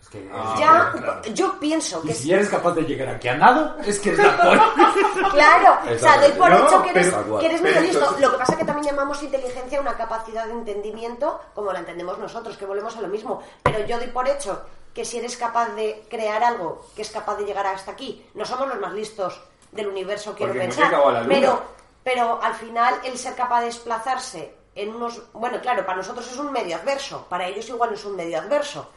Es 0.00 0.08
que, 0.08 0.28
ya, 0.58 0.90
claro. 0.92 1.22
yo 1.32 1.58
pienso 1.60 2.00
Y 2.04 2.08
que 2.08 2.14
si 2.14 2.32
eres 2.32 2.48
capaz 2.48 2.72
de 2.72 2.82
llegar 2.82 3.08
aquí 3.14 3.28
a 3.28 3.36
nado, 3.36 3.76
es 3.84 3.98
que 4.00 4.10
es 4.10 4.18
la 4.18 4.36
polla. 4.36 4.72
Claro, 5.32 5.78
o 5.94 5.98
sea, 5.98 6.20
doy 6.20 6.32
por 6.32 6.50
No, 6.50 6.66
hecho 6.66 6.82
que 6.82 6.90
eres, 6.90 7.10
pero- 7.14 7.38
que 7.38 7.46
eres 7.46 7.60
pero 7.62 7.74
medio 7.80 7.88
listo. 8.00 8.16
Lo 8.20 8.30
que 8.32 8.38
pasa 8.38 8.52
es 8.52 8.58
que 8.58 8.64
también 8.64 8.86
llamamos 8.94 9.22
inteligencia 9.22 9.80
una 9.80 9.96
capacidad 9.96 10.46
de 10.46 10.52
entendimiento 10.52 11.40
como 11.54 11.72
la 11.72 11.78
entendemos 11.80 12.18
nosotros, 12.18 12.56
que 12.56 12.66
volvemos 12.66 12.96
a 12.96 13.00
lo 13.00 13.08
mismo. 13.08 13.42
Pero 13.62 13.84
yo 13.86 13.98
doy 13.98 14.08
por 14.08 14.28
hecho 14.28 14.62
que 14.92 15.04
si 15.04 15.18
eres 15.18 15.36
capaz 15.36 15.70
de 15.70 16.04
crear 16.10 16.42
algo 16.44 16.86
que 16.94 17.02
es 17.02 17.10
capaz 17.10 17.36
de 17.36 17.44
llegar 17.44 17.66
hasta 17.66 17.92
aquí, 17.92 18.26
no 18.34 18.44
somos 18.44 18.68
los 18.68 18.78
más 18.80 18.92
listos 18.92 19.40
del 19.72 19.88
universo, 19.88 20.34
quiero 20.36 20.54
no 20.54 20.60
pensar. 20.60 20.92
Pero, 21.28 21.62
pero 22.04 22.40
al 22.42 22.54
final 22.54 22.94
el 23.04 23.16
ser 23.18 23.34
capaz 23.34 23.60
de 23.60 23.66
desplazarse 23.66 24.54
en 24.74 24.94
unos... 24.94 25.22
Bueno, 25.32 25.60
claro, 25.60 25.84
para 25.86 25.98
nosotros 25.98 26.30
es 26.30 26.36
un 26.38 26.50
medio 26.52 26.76
adverso, 26.76 27.26
para 27.28 27.46
ellos 27.46 27.68
igual 27.68 27.92
es 27.94 28.04
un 28.04 28.16
medio 28.16 28.38
adverso. 28.38 28.90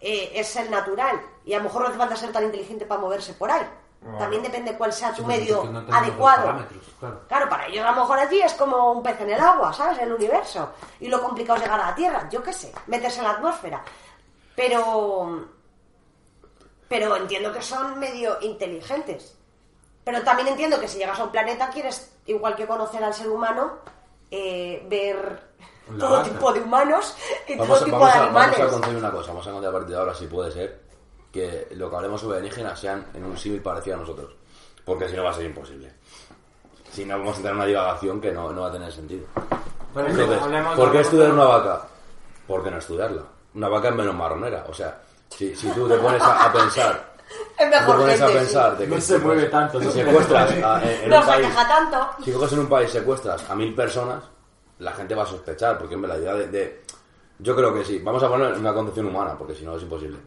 Eh, 0.00 0.32
es 0.34 0.54
el 0.56 0.70
natural. 0.70 1.20
Y 1.44 1.54
a 1.54 1.58
lo 1.58 1.64
mejor 1.64 1.82
no 1.82 1.88
hace 1.88 1.98
falta 1.98 2.16
ser 2.16 2.32
tan 2.32 2.44
inteligente 2.44 2.84
para 2.84 3.00
moverse 3.00 3.32
por 3.34 3.50
ahí. 3.50 3.66
También 4.18 4.42
depende 4.42 4.76
cuál 4.76 4.92
sea 4.92 5.12
tu 5.14 5.22
Sí, 5.22 5.26
medio 5.28 5.64
no 5.64 5.78
adecuado. 5.96 6.66
claro. 7.00 7.20
Claro, 7.26 7.48
para 7.48 7.66
ellos 7.68 7.86
a 7.86 7.90
lo 7.92 8.02
mejor 8.02 8.18
allí 8.18 8.38
es 8.42 8.52
como 8.52 8.92
un 8.92 9.02
pez 9.02 9.18
en 9.22 9.30
el 9.30 9.40
agua, 9.40 9.72
¿sabes? 9.72 9.98
El 9.98 10.12
universo. 10.12 10.72
Y 11.00 11.08
lo 11.08 11.22
complicado 11.22 11.56
es 11.56 11.62
llegar 11.64 11.80
a 11.80 11.86
la 11.88 11.94
Tierra, 11.94 12.28
yo 12.30 12.42
qué 12.42 12.52
sé, 12.52 12.70
meterse 12.86 13.18
en 13.20 13.24
la 13.24 13.30
atmósfera. 13.30 13.82
Pero. 14.54 15.46
Pero 16.86 17.16
entiendo 17.16 17.50
que 17.50 17.62
son 17.62 17.98
medio 17.98 18.36
inteligentes. 18.42 19.36
Pero 20.04 20.22
también 20.22 20.48
entiendo 20.48 20.78
que 20.78 20.86
si 20.88 20.98
llegas 20.98 21.18
a 21.18 21.24
un 21.24 21.30
planeta 21.32 21.70
quieres, 21.70 22.14
igual 22.26 22.54
que 22.56 22.66
conocer 22.66 23.02
al 23.02 23.14
ser 23.14 23.30
humano, 23.30 23.78
eh, 24.36 24.86
ver 24.88 25.40
La 25.92 25.98
todo 25.98 26.10
vaca. 26.18 26.24
tipo 26.30 26.52
de 26.52 26.60
humanos 26.60 27.16
y 27.46 27.54
Vamos, 27.56 27.68
todo 27.68 27.76
a- 27.76 27.84
tipo 27.84 27.98
vamos 27.98 28.12
de 28.14 28.18
a, 28.18 28.22
vamos 28.26 28.42
animales. 28.42 28.60
a 28.60 28.68
conseguir 28.72 28.98
una 28.98 29.10
cosa, 29.10 29.28
vamos 29.28 29.46
a 29.46 29.50
contar 29.52 29.70
a 29.70 29.72
partir 29.72 29.90
de 29.90 29.96
ahora, 30.00 30.14
si 30.14 30.26
puede 30.26 30.50
ser, 30.50 30.80
que 31.32 31.68
lo 31.72 31.90
que 31.90 31.96
hablemos 31.96 32.20
sobre 32.20 32.38
alienígenas 32.38 32.78
sean 32.80 33.06
en 33.14 33.24
un 33.24 33.36
símil 33.36 33.60
parecido 33.62 33.96
a 33.96 34.00
nosotros. 34.00 34.34
Porque 34.84 35.08
si 35.08 35.16
no 35.16 35.24
va 35.24 35.30
a 35.30 35.34
ser 35.34 35.44
imposible. 35.46 35.92
Si 36.92 37.04
no, 37.04 37.18
vamos 37.18 37.34
a 37.34 37.36
entrar 37.38 37.52
en 37.52 37.56
una 37.58 37.66
divagación 37.66 38.20
que 38.20 38.30
no, 38.32 38.52
no 38.52 38.62
va 38.62 38.68
a 38.68 38.72
tener 38.72 38.92
sentido. 38.92 39.26
Eso, 39.94 40.00
Entonces, 40.06 40.42
hablemos- 40.42 40.76
¿por 40.76 40.92
qué 40.92 41.00
estudiar 41.00 41.30
una 41.32 41.44
vaca? 41.44 41.82
¿Por 42.46 42.62
qué 42.64 42.70
no 42.70 42.78
estudiarla? 42.78 43.22
Una 43.54 43.68
vaca 43.68 43.88
es 43.88 43.94
menos 43.94 44.14
marronera. 44.14 44.64
O 44.68 44.74
sea, 44.74 45.00
si, 45.30 45.54
si 45.56 45.68
tú 45.70 45.88
te 45.88 45.96
pones 45.96 46.20
a, 46.22 46.44
a 46.46 46.52
pensar... 46.52 47.13
Es 47.58 47.68
mejor 47.68 47.96
pones 47.98 48.20
a 48.20 48.26
gente, 48.26 48.40
sí. 48.40 48.46
pensar 48.46 48.76
de 48.78 48.84
que 48.84 48.94
No 48.94 49.00
se 49.00 49.18
mueve 49.18 49.44
tanto, 49.44 49.80
si 49.80 49.90
secuestras 49.92 50.50
a- 50.50 50.82
en, 50.82 51.04
en 51.04 51.10
No 51.10 51.16
un 51.18 51.22
se 51.22 51.28
país... 51.30 51.48
tanto. 51.54 52.08
Si 52.24 52.32
coges 52.32 52.52
en 52.52 52.58
un 52.60 52.68
país 52.68 52.90
secuestras 52.90 53.48
a 53.50 53.54
mil 53.54 53.74
personas, 53.74 54.24
la 54.78 54.92
gente 54.92 55.14
va 55.14 55.22
a 55.22 55.26
sospechar, 55.26 55.78
porque 55.78 55.94
hombre, 55.94 56.08
la 56.12 56.18
idea 56.18 56.34
de, 56.34 56.48
de- 56.48 56.82
Yo 57.38 57.54
creo 57.56 57.72
que 57.74 57.84
sí. 57.84 57.98
Vamos 58.00 58.22
a 58.22 58.28
poner 58.28 58.52
una 58.54 58.72
concepción 58.74 59.06
humana, 59.06 59.34
porque 59.38 59.54
si 59.54 59.64
no 59.64 59.76
es 59.76 59.82
imposible. 59.82 60.18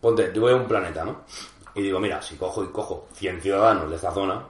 Ponte, 0.00 0.30
yo 0.34 0.40
voy 0.42 0.52
a 0.52 0.56
un 0.56 0.66
planeta, 0.66 1.04
¿no? 1.04 1.22
Y 1.74 1.82
digo, 1.82 2.00
mira, 2.00 2.20
si 2.22 2.36
cojo 2.36 2.64
y 2.64 2.68
cojo 2.68 3.06
100 3.14 3.40
ciudadanos 3.42 3.90
de 3.90 3.96
esta 3.96 4.10
zona, 4.12 4.42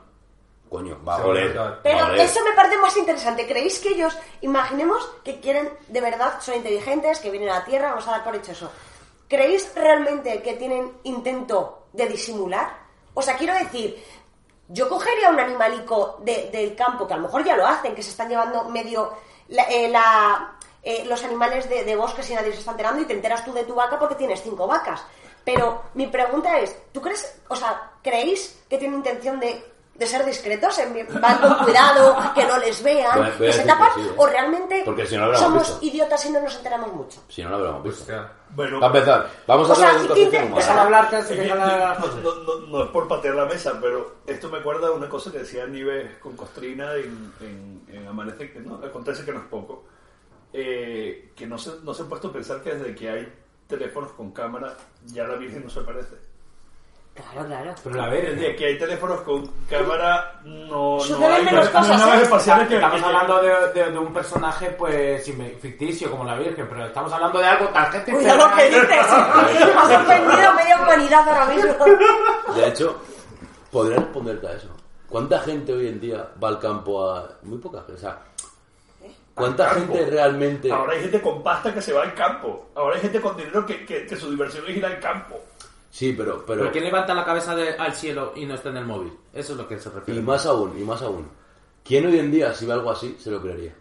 coño, 0.69 0.99
va 1.07 1.17
a 1.17 1.19
a 1.19 1.27
oler. 1.27 1.59
a 1.59 1.83
Pero 1.83 2.07
oler. 2.07 2.21
eso 2.21 2.41
me 2.45 2.53
parece 2.55 2.79
más 2.79 2.97
interesante. 2.97 3.47
¿Creéis 3.47 3.81
que 3.81 3.91
ellos, 3.91 4.17
imaginemos 4.43 5.09
que 5.25 5.41
quieren, 5.41 5.69
de 5.89 6.01
verdad, 6.01 6.41
son 6.41 6.55
inteligentes, 6.55 7.19
que 7.19 7.31
vienen 7.31 7.51
a 7.51 7.59
la 7.61 7.65
Tierra, 7.65 7.89
vamos 7.91 8.07
a 8.07 8.13
dar 8.13 8.25
por 8.25 8.35
hecho 8.37 8.53
eso. 8.53 8.71
¿Creéis 9.31 9.73
realmente 9.77 10.43
que 10.43 10.55
tienen 10.55 10.93
intento 11.05 11.87
de 11.93 12.07
disimular? 12.09 12.77
O 13.15 13.23
sea, 13.23 13.37
quiero 13.37 13.55
decir, 13.55 14.05
yo 14.69 14.89
cogería 14.89 15.31
un 15.31 15.39
animalico 15.39 16.19
de- 16.23 16.51
del 16.51 16.75
campo, 16.75 17.07
que 17.07 17.15
a 17.15 17.17
lo 17.17 17.23
mejor 17.23 17.45
ya 17.45 17.57
lo 17.57 17.65
hacen, 17.67 17.95
que 17.95 18.03
se 18.03 18.11
están 18.11 18.29
llevando 18.29 18.65
medio 18.65 19.13
eh, 19.49 19.93
eh, 20.83 21.05
los 21.07 21.23
animales 21.25 21.69
de, 21.69 21.85
de 21.85 21.95
bosques 21.97 22.29
y 22.29 22.35
nadie 22.35 22.53
se 22.53 22.59
está 22.59 22.73
enterando 22.73 23.03
y 23.03 23.05
te 23.07 23.13
enteras 23.13 23.45
tú 23.45 23.53
de 23.53 23.65
tu 23.65 23.75
vaca 23.75 23.99
porque 24.01 24.17
tienes 24.17 24.43
cinco 24.43 24.67
vacas. 24.67 25.01
Pero 25.45 25.85
mi 25.95 26.09
pregunta 26.09 26.59
es, 26.59 26.77
¿tú 26.93 27.01
crees, 27.01 27.41
o 27.49 27.55
sea, 27.57 27.93
creéis 28.03 28.61
que 28.69 28.79
tienen 28.79 28.99
intención 28.99 29.39
de, 29.41 29.65
de 30.01 30.07
ser 30.07 30.25
discretos, 30.25 30.79
en- 30.79 31.07
van 31.21 31.39
con 31.39 31.55
cuidado, 31.65 32.17
que 32.35 32.45
no 32.47 32.57
les 32.59 32.83
vean, 32.83 33.19
voy 33.19 33.27
a 33.27 33.31
que 33.33 33.37
se 33.39 33.45
decir 33.45 33.67
tapan, 33.67 33.89
que 33.95 34.01
sí, 34.03 34.09
¿eh? 34.09 34.13
o 34.17 34.27
realmente 34.27 34.83
Porque 34.83 35.07
si 35.07 35.15
no 35.15 35.21
lo 35.21 35.27
habríamos 35.37 35.49
somos 35.67 35.81
visto. 35.83 35.95
idiotas 35.95 36.25
y 36.25 36.31
no 36.31 36.41
nos 36.41 36.57
enteramos 36.57 36.93
mucho? 36.95 37.23
Si 37.29 37.43
no, 37.43 37.51
lo 37.51 37.57
habremos 37.57 37.81
O 37.81 37.83
visto. 37.85 38.05
sea, 38.07 38.33
Bueno, 38.53 38.81
Para 38.81 38.95
empezar, 38.99 39.31
vamos 39.47 39.69
a 39.69 39.73
O 39.73 39.77
sea, 39.77 39.89
hacer 39.91 39.97
una 39.99 40.05
¿y 40.05 40.09
concepción 40.09 40.31
qué 40.43 40.47
humana. 40.49 40.57
Dejar 40.65 40.79
hablar 40.79 41.11
que 41.11 41.47
gana 41.47 41.95
no, 42.01 42.17
no- 42.23 42.35
no- 42.61 42.67
no 42.67 42.85
es 42.85 42.91
por 42.91 43.07
patear 43.09 43.35
la 43.35 43.45
mesa, 43.45 43.79
pero 43.79 44.17
esto 44.27 44.49
me 44.49 44.59
acuerda 44.59 44.89
de 44.89 44.95
una 44.95 45.09
cosa 45.11 45.31
que 45.31 45.39
decía 45.41 45.67
Nieves 45.67 46.17
con 46.19 46.35
Costrina 46.35 46.95
en, 46.95 47.33
en, 47.41 47.85
en 47.95 48.09
Amanece, 48.09 48.51
que 48.51 48.59
no, 48.61 48.77
acontece 48.83 49.23
que 49.25 49.33
no 49.33 49.41
es 49.41 49.47
poco, 49.47 49.85
eh, 50.55 51.31
que 51.37 51.47
no 51.47 51.59
se, 51.59 51.73
no 51.85 51.93
se 51.95 52.03
ha 52.03 52.07
puesto 52.07 52.29
a 52.29 52.33
pensar 52.33 52.63
que 52.63 52.75
desde 52.75 52.95
que 52.95 53.11
hay 53.11 53.33
teléfonos 53.69 54.13
con 54.13 54.33
cámara 54.33 54.75
ya 55.05 55.25
la 55.25 55.35
Virgen 55.37 55.63
no 55.65 55.71
se 55.71 55.83
parece. 55.83 56.17
Claro, 57.33 57.47
claro. 57.49 57.75
Pero 57.85 58.03
a 58.03 58.09
ver, 58.09 58.57
que 58.57 58.67
hay 58.67 58.79
teléfonos 58.79 59.21
con 59.23 59.47
cámara 59.69 60.41
no, 60.45 60.99
no 60.99 61.29
hay 61.29 61.45
menos 61.45 61.67
no 61.67 61.73
cosas, 61.81 61.99
naves 62.01 62.21
¿eh? 62.21 62.23
espaciales 62.25 62.69
que... 62.69 62.75
Estamos 62.77 63.01
que- 63.01 63.07
hablando 63.07 63.43
de, 63.43 63.73
de- 63.73 63.91
de 63.93 63.99
un 63.99 64.13
personaje 64.13 64.71
pues 64.71 65.25
ficticio 65.61 66.11
como 66.11 66.25
la 66.25 66.37
Virgen, 66.37 66.67
pero 66.69 66.87
estamos 66.87 67.13
hablando 67.13 67.39
de 67.39 67.47
algo 67.47 67.69
tarjeta 67.69 68.13
Cuidado 68.13 68.49
lo 68.49 68.57
que 68.57 68.65
dices. 68.69 68.89
Has 68.91 70.03
ofendido 70.03 70.49
a 70.49 70.55
media 70.55 70.81
humanidad 70.83 71.29
ahora 71.29 71.47
mismo. 71.55 71.75
De 72.55 72.69
hecho, 72.69 73.01
podría 73.71 73.99
responderte 73.99 74.47
a 74.49 74.53
eso. 74.53 74.69
¿Cuánta 75.09 75.39
gente 75.41 75.73
hoy 75.73 75.89
en 75.89 76.01
día 76.01 76.29
va 76.43 76.49
al 76.49 76.59
campo 76.61 77.11
a... 77.11 77.29
Muy 77.43 77.59
poca 77.59 77.79
gente, 77.79 77.95
o 77.95 77.99
sea... 77.99 78.19
¿Cuánta 79.35 79.71
campo. 79.71 79.95
gente 79.95 80.11
realmente... 80.11 80.71
Ahora 80.71 80.93
hay 80.93 81.01
gente 81.03 81.21
con 81.23 81.43
pasta 81.43 81.73
que 81.73 81.81
se 81.81 81.93
va 81.93 82.03
al 82.03 82.15
campo. 82.15 82.69
Ahora 82.75 82.97
hay 82.97 83.03
gente 83.03 83.21
con 83.21 83.37
dinero 83.37 83.65
que, 83.65 83.85
que, 83.87 84.07
que 84.07 84.17
su 84.17 84.31
diversión 84.31 84.65
es 84.69 84.77
ir 84.77 84.85
al 84.85 85.01
campo. 85.01 85.41
Sí, 85.91 86.13
pero... 86.17 86.45
pero... 86.47 86.61
Pero 86.61 86.73
¿quién 86.73 86.85
levanta 86.85 87.13
la 87.15 87.25
cabeza 87.25 87.55
de- 87.57 87.75
al 87.75 87.95
cielo 87.95 88.33
y 88.37 88.47
no 88.47 88.55
está 88.55 88.69
en 88.69 88.77
el 88.79 88.87
móvil? 88.87 89.13
Eso 89.35 89.53
es 89.53 89.59
lo 89.59 89.67
que 89.67 89.79
se 89.79 89.91
refiere. 89.91 90.21
Y 90.21 90.23
más 90.23 90.47
aún, 90.47 90.79
y 90.79 90.85
más 90.85 91.03
aún. 91.03 91.29
¿Quién 91.85 92.07
hoy 92.07 92.19
en 92.19 92.31
día, 92.31 92.55
si 92.55 92.65
ve 92.67 92.73
algo 92.75 92.91
así, 92.91 93.17
se 93.19 93.31
lo 93.31 93.41
creería? 93.43 93.75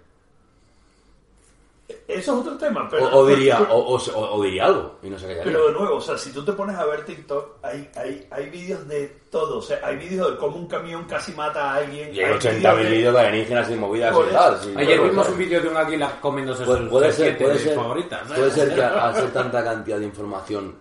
Eso 2.08 2.34
es 2.34 2.39
otro 2.39 2.56
tema. 2.58 2.86
O, 2.86 2.89
Pero, 2.89 3.17
o 3.17 3.26
diría, 3.28 3.58
pero- 3.60 3.74
o, 3.76 3.95
o 3.95 4.12
o- 4.15 4.36
o 4.38 4.43
diría 4.43 4.65
algo 4.65 4.95
y 5.04 5.10
no 5.10 5.17
se 5.17 5.26
callaría. 5.26 5.43
Pero 5.43 5.67
de 5.67 5.74
nuevo, 5.74 5.95
o 5.98 6.02
sea, 6.02 6.17
si 6.17 6.32
tú 6.32 6.43
te 6.45 6.54
pones 6.54 6.76
a 6.76 6.86
ver 6.86 7.04
TikTok, 7.06 7.58
hay, 7.63 7.89
hay, 7.95 8.28
hay 8.30 8.50
vídeos 8.50 8.88
de 8.88 9.08
todo. 9.32 9.58
O 9.58 9.62
sea, 9.62 9.80
hay 9.84 9.98
vídeos 9.98 10.32
de 10.32 10.38
cómo 10.38 10.58
un 10.58 10.67
camión 10.67 11.06
casi 11.06 11.32
mata 11.34 11.72
a 11.72 11.76
alguien. 11.78 12.13
Y 12.13 12.19
hay 12.19 12.32
80.000 12.34 12.76
de- 12.84 12.89
vídeos 12.91 13.13
de 13.13 13.19
alienígenas 13.19 13.69
y 13.72 13.76
movidas 13.76 14.13
Por 14.15 14.28
y 14.28 14.32
tal. 14.32 14.60
sí, 14.60 14.74
Ayer 14.76 15.02
vimos 15.02 15.30
un 15.30 15.38
vídeo 15.38 15.62
de 15.62 15.67
un 15.67 15.78
águila 15.78 16.19
comiéndose 16.22 16.63
Puede, 16.63 16.80
sus 16.80 16.89
puede 16.89 17.12
ser, 17.12 17.34
G7 17.36 17.38
puede 17.41 17.54
de 17.54 17.60
ser, 17.60 17.76
favoritas. 17.76 18.19
¿sabes? 18.28 18.38
puede 18.39 18.52
ser 18.52 18.76
que 18.76 18.84
al 18.84 19.15
ser 19.15 19.34
tanta 19.34 19.63
cantidad 19.63 20.00
de 20.00 20.06
información 20.06 20.76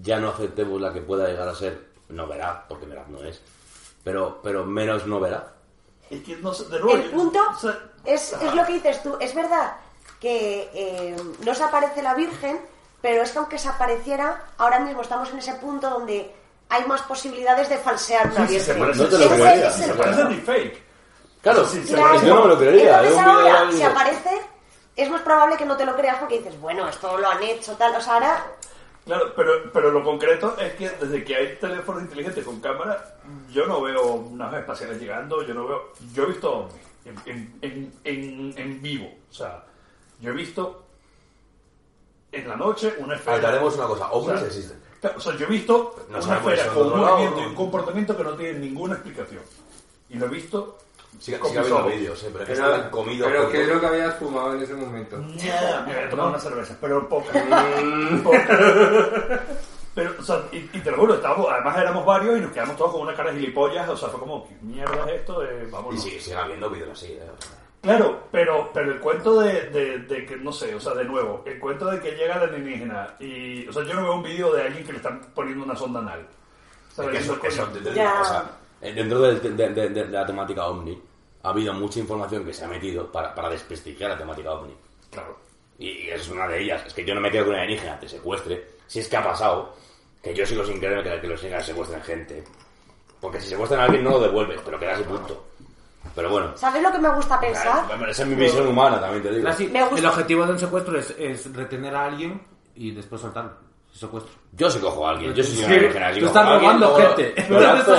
ya 0.00 0.18
no 0.18 0.30
aceptemos 0.30 0.80
la 0.80 0.92
que 0.92 1.00
pueda 1.00 1.26
llegar 1.28 1.48
a 1.48 1.54
ser 1.54 1.92
no 2.08 2.26
verá, 2.26 2.64
porque 2.68 2.86
verá 2.86 3.04
no 3.08 3.22
es, 3.24 3.40
pero, 4.02 4.40
pero 4.42 4.64
menos 4.64 5.06
no 5.06 5.20
verá. 5.20 5.52
Es 6.10 6.22
que 6.22 6.36
no 6.36 6.52
sé, 6.52 6.64
de 6.66 6.78
nuevo, 6.80 6.94
El 7.02 7.10
punto 7.10 7.40
o 7.50 7.58
sea, 7.58 7.78
es, 8.04 8.32
es 8.34 8.54
lo 8.54 8.64
que 8.66 8.74
dices 8.74 9.02
tú. 9.02 9.16
Es 9.20 9.34
verdad 9.34 9.72
que 10.20 10.70
eh, 10.74 11.16
no 11.44 11.54
se 11.54 11.64
aparece 11.64 12.02
la 12.02 12.14
Virgen, 12.14 12.60
pero 13.00 13.22
es 13.22 13.32
que 13.32 13.38
aunque 13.38 13.58
se 13.58 13.68
apareciera, 13.68 14.44
ahora 14.58 14.80
mismo 14.80 15.02
estamos 15.02 15.30
en 15.30 15.38
ese 15.38 15.54
punto 15.54 15.88
donde 15.90 16.30
hay 16.68 16.84
más 16.86 17.02
posibilidades 17.02 17.68
de 17.68 17.78
falsear 17.78 18.30
una 18.30 18.46
sí, 18.46 18.54
sí, 18.54 18.60
se 18.60 18.74
Virgen. 18.74 18.80
parece, 18.80 19.02
No 19.02 19.08
te 19.08 19.18
lo 19.18 19.30
creería, 19.30 19.70
se 19.70 19.94
parece 19.94 20.22
punto. 20.22 20.28
deepfake. 20.34 20.82
Claro, 21.40 21.64
Sí, 21.66 21.82
sí, 21.84 21.94
Claro. 21.94 22.22
yo 22.22 22.34
no 22.34 22.42
me 22.42 22.48
lo 22.48 22.58
creería. 22.58 22.98
Entonces 23.02 23.26
ahora, 23.26 23.70
si 23.72 23.82
aparece, 23.82 24.40
es 24.96 25.10
más 25.10 25.22
probable 25.22 25.56
que 25.56 25.66
no 25.66 25.76
te 25.76 25.84
lo 25.86 25.94
creas 25.96 26.18
porque 26.18 26.38
dices, 26.38 26.58
bueno, 26.60 26.88
esto 26.88 27.18
lo 27.18 27.28
han 27.28 27.42
hecho, 27.42 27.72
tal. 27.76 27.94
O 27.96 28.00
sea, 28.00 28.14
ahora 28.14 28.46
Claro, 29.04 29.32
pero, 29.36 29.70
pero 29.70 29.90
lo 29.90 30.02
concreto 30.02 30.56
es 30.58 30.74
que 30.74 30.88
desde 30.88 31.24
que 31.24 31.36
hay 31.36 31.56
teléfonos 31.56 32.02
inteligentes 32.02 32.44
con 32.44 32.58
cámara, 32.60 33.16
yo 33.52 33.66
no 33.66 33.82
veo 33.82 34.28
naves 34.32 34.60
espaciales 34.60 35.00
llegando, 35.00 35.42
yo 35.42 35.52
no 35.52 35.66
veo... 35.66 35.92
Yo 36.14 36.22
he 36.22 36.26
visto 36.26 36.68
en, 37.04 37.58
en, 37.60 38.54
en, 38.56 38.82
vivo. 38.82 39.12
O 39.30 39.34
sea, 39.34 39.62
yo 40.20 40.30
he 40.30 40.34
visto 40.34 40.86
en 42.32 42.48
la 42.48 42.56
noche 42.56 42.94
una 42.98 43.16
esfera... 43.16 43.36
Aclaremos 43.36 43.76
una 43.76 43.86
cosa, 43.86 44.10
ovnis 44.10 44.36
O 44.36 44.38
sea, 44.38 44.46
existen. 44.46 44.84
O 45.16 45.20
sea, 45.20 45.36
yo 45.36 45.44
he 45.44 45.50
visto 45.50 46.06
No 46.08 46.18
una 46.18 46.36
esfera 46.38 46.66
con 46.68 46.92
un 46.92 47.00
movimiento 47.00 47.40
y 47.42 47.44
un 47.44 47.54
comportamiento 47.54 48.16
que 48.16 48.24
no 48.24 48.32
tiene 48.32 48.58
ninguna 48.58 48.94
explicación. 48.94 49.42
Y 50.08 50.16
lo 50.16 50.26
he 50.26 50.30
visto 50.30 50.78
Sigue 51.18 51.38
mis 51.38 51.56
habiendo 51.56 51.84
vídeos, 51.86 52.22
eh, 52.24 52.28
pero 52.32 52.44
es 52.44 52.50
que 52.50 52.54
pero, 52.56 52.74
están 52.74 52.90
comidos 52.90 53.28
pero 53.30 53.48
¿qué 53.50 53.62
es 53.62 53.68
lo 53.68 53.80
que 53.80 53.86
habías 53.86 54.14
fumado 54.16 54.54
en 54.54 54.62
ese 54.62 54.74
momento? 54.74 55.24
Ya, 55.36 55.84
me 55.86 55.94
había 55.94 56.10
tomado 56.10 56.28
una 56.30 56.38
cerveza, 56.38 56.76
pero 56.80 57.08
poca. 57.08 57.32
Poca. 58.22 59.40
Pero, 59.94 60.12
o 60.18 60.22
sea, 60.24 60.40
y, 60.50 60.56
y 60.56 60.80
te 60.80 60.90
lo 60.90 60.96
juro, 60.98 61.14
estábamos, 61.14 61.46
además 61.52 61.78
éramos 61.78 62.04
varios 62.04 62.36
y 62.36 62.40
nos 62.40 62.50
quedamos 62.52 62.76
todos 62.76 62.90
con 62.92 63.02
una 63.02 63.14
cara 63.14 63.30
de 63.30 63.38
gilipollas, 63.38 63.88
o 63.88 63.96
sea, 63.96 64.08
fue 64.08 64.18
como, 64.18 64.48
¿qué 64.48 64.56
mierda 64.62 65.04
es 65.08 65.20
esto? 65.20 65.44
Eh, 65.44 65.64
Y 65.68 65.70
vámonos. 65.70 66.02
sigue, 66.02 66.20
sigue 66.20 66.36
habiendo 66.36 66.68
vídeos 66.68 66.90
así. 66.90 67.12
eh. 67.12 67.22
Claro, 67.80 68.24
pero, 68.32 68.70
pero 68.74 68.90
el 68.92 68.98
cuento 68.98 69.38
de, 69.40 69.68
de, 69.70 69.98
de 70.00 70.26
que, 70.26 70.36
no 70.36 70.50
sé, 70.52 70.74
o 70.74 70.80
sea, 70.80 70.94
de 70.94 71.04
nuevo, 71.04 71.42
el 71.46 71.60
cuento 71.60 71.86
de 71.90 72.00
que 72.00 72.10
llega 72.12 72.36
el 72.42 72.48
alienígena 72.54 73.14
y, 73.20 73.68
o 73.68 73.72
sea, 73.72 73.84
yo 73.84 73.94
no 73.94 74.02
veo 74.02 74.14
un 74.14 74.22
vídeo 74.24 74.52
de 74.52 74.62
alguien 74.62 74.84
que 74.84 74.92
le 74.92 74.96
están 74.98 75.20
poniendo 75.32 75.64
una 75.64 75.76
sonda 75.76 76.00
anal. 76.00 76.26
Es 76.88 76.94
¿Sabes? 76.96 77.10
que 77.12 77.18
eso- 77.18 77.34
Eso, 77.34 77.46
eso- 77.46 77.66
de- 77.68 77.80
de- 77.80 77.94
Ya. 77.94 78.20
o 78.20 78.24
sea, 78.24 78.38
eh, 78.40 78.44
dentro 78.92 79.20
del- 79.20 79.40
de, 79.40 79.50
de- 79.50 79.88
de- 79.88 79.88
de 79.88 80.04
la 80.06 80.26
temática 80.26 80.66
ovni, 80.66 81.00
ha 81.42 81.48
habido 81.50 81.72
mucha 81.74 82.00
información 82.00 82.44
que 82.44 82.52
se 82.52 82.64
ha 82.64 82.68
metido 82.68 83.10
para, 83.10 83.34
para 83.34 83.50
desprestigiar 83.50 84.10
la 84.10 84.18
temática 84.18 84.52
ovni. 84.52 84.74
Claro. 85.10 85.36
Y, 85.78 85.88
y 85.88 86.10
es 86.10 86.28
una 86.28 86.46
de 86.48 86.62
ellas. 86.62 86.82
Es 86.86 86.94
que 86.94 87.04
yo 87.04 87.14
no 87.14 87.20
me 87.20 87.30
quedo 87.30 87.44
con 87.46 87.54
una 87.54 87.62
alienígena, 87.62 87.98
te 87.98 88.08
secuestre, 88.08 88.64
si 88.86 89.00
es 89.00 89.08
que 89.08 89.16
ha 89.16 89.22
pasado, 89.24 89.74
que 90.22 90.34
yo 90.34 90.44
sigo 90.46 90.64
sin 90.64 90.78
creer 90.78 91.02
que, 91.02 91.20
que 91.20 91.26
los 91.28 91.40
señores 91.40 91.66
secuestren 91.66 92.02
gente. 92.02 92.44
Porque 93.20 93.40
si 93.40 93.48
secuestran 93.48 93.80
a 93.80 93.84
alguien 93.84 94.04
no 94.04 94.10
lo 94.10 94.20
devuelves, 94.20 94.60
pero 94.64 94.78
quedas 94.78 95.00
y 95.00 95.04
punto. 95.04 95.44
Pero 96.14 96.30
bueno, 96.30 96.56
¿Sabes 96.56 96.82
lo 96.82 96.92
que 96.92 96.98
me 96.98 97.08
gusta 97.14 97.40
pensar? 97.40 97.86
claro, 97.86 98.06
esa 98.10 98.22
es 98.22 98.28
mi 98.28 98.34
visión 98.36 98.66
humana, 98.68 99.00
también 99.00 99.22
te 99.22 99.30
digo. 99.34 99.48
Así, 99.48 99.66
Me 99.68 99.80
gusta- 99.82 99.98
El 99.98 100.06
objetivo 100.06 100.44
de 100.46 100.52
un 100.52 100.58
secuestro 100.58 100.98
es, 100.98 101.14
es 101.18 101.52
retener 101.54 101.94
a 101.94 102.04
alguien 102.06 102.40
y 102.74 102.90
después 102.92 103.20
soltarlo. 103.20 103.52
Secuestro. 103.94 104.32
Yo 104.52 104.68
sí 104.70 104.78
cojo 104.80 105.06
a 105.06 105.10
alguien, 105.10 105.32
yo 105.34 105.44
soy 105.44 105.54
Sí, 105.54 105.64
un 105.64 105.70
alienígena, 105.72 106.12
tú 106.18 106.26
estás 106.26 106.48
robando 106.48 106.96
gente. 106.96 107.46
lo 107.48 107.60
lanzo 107.60 107.94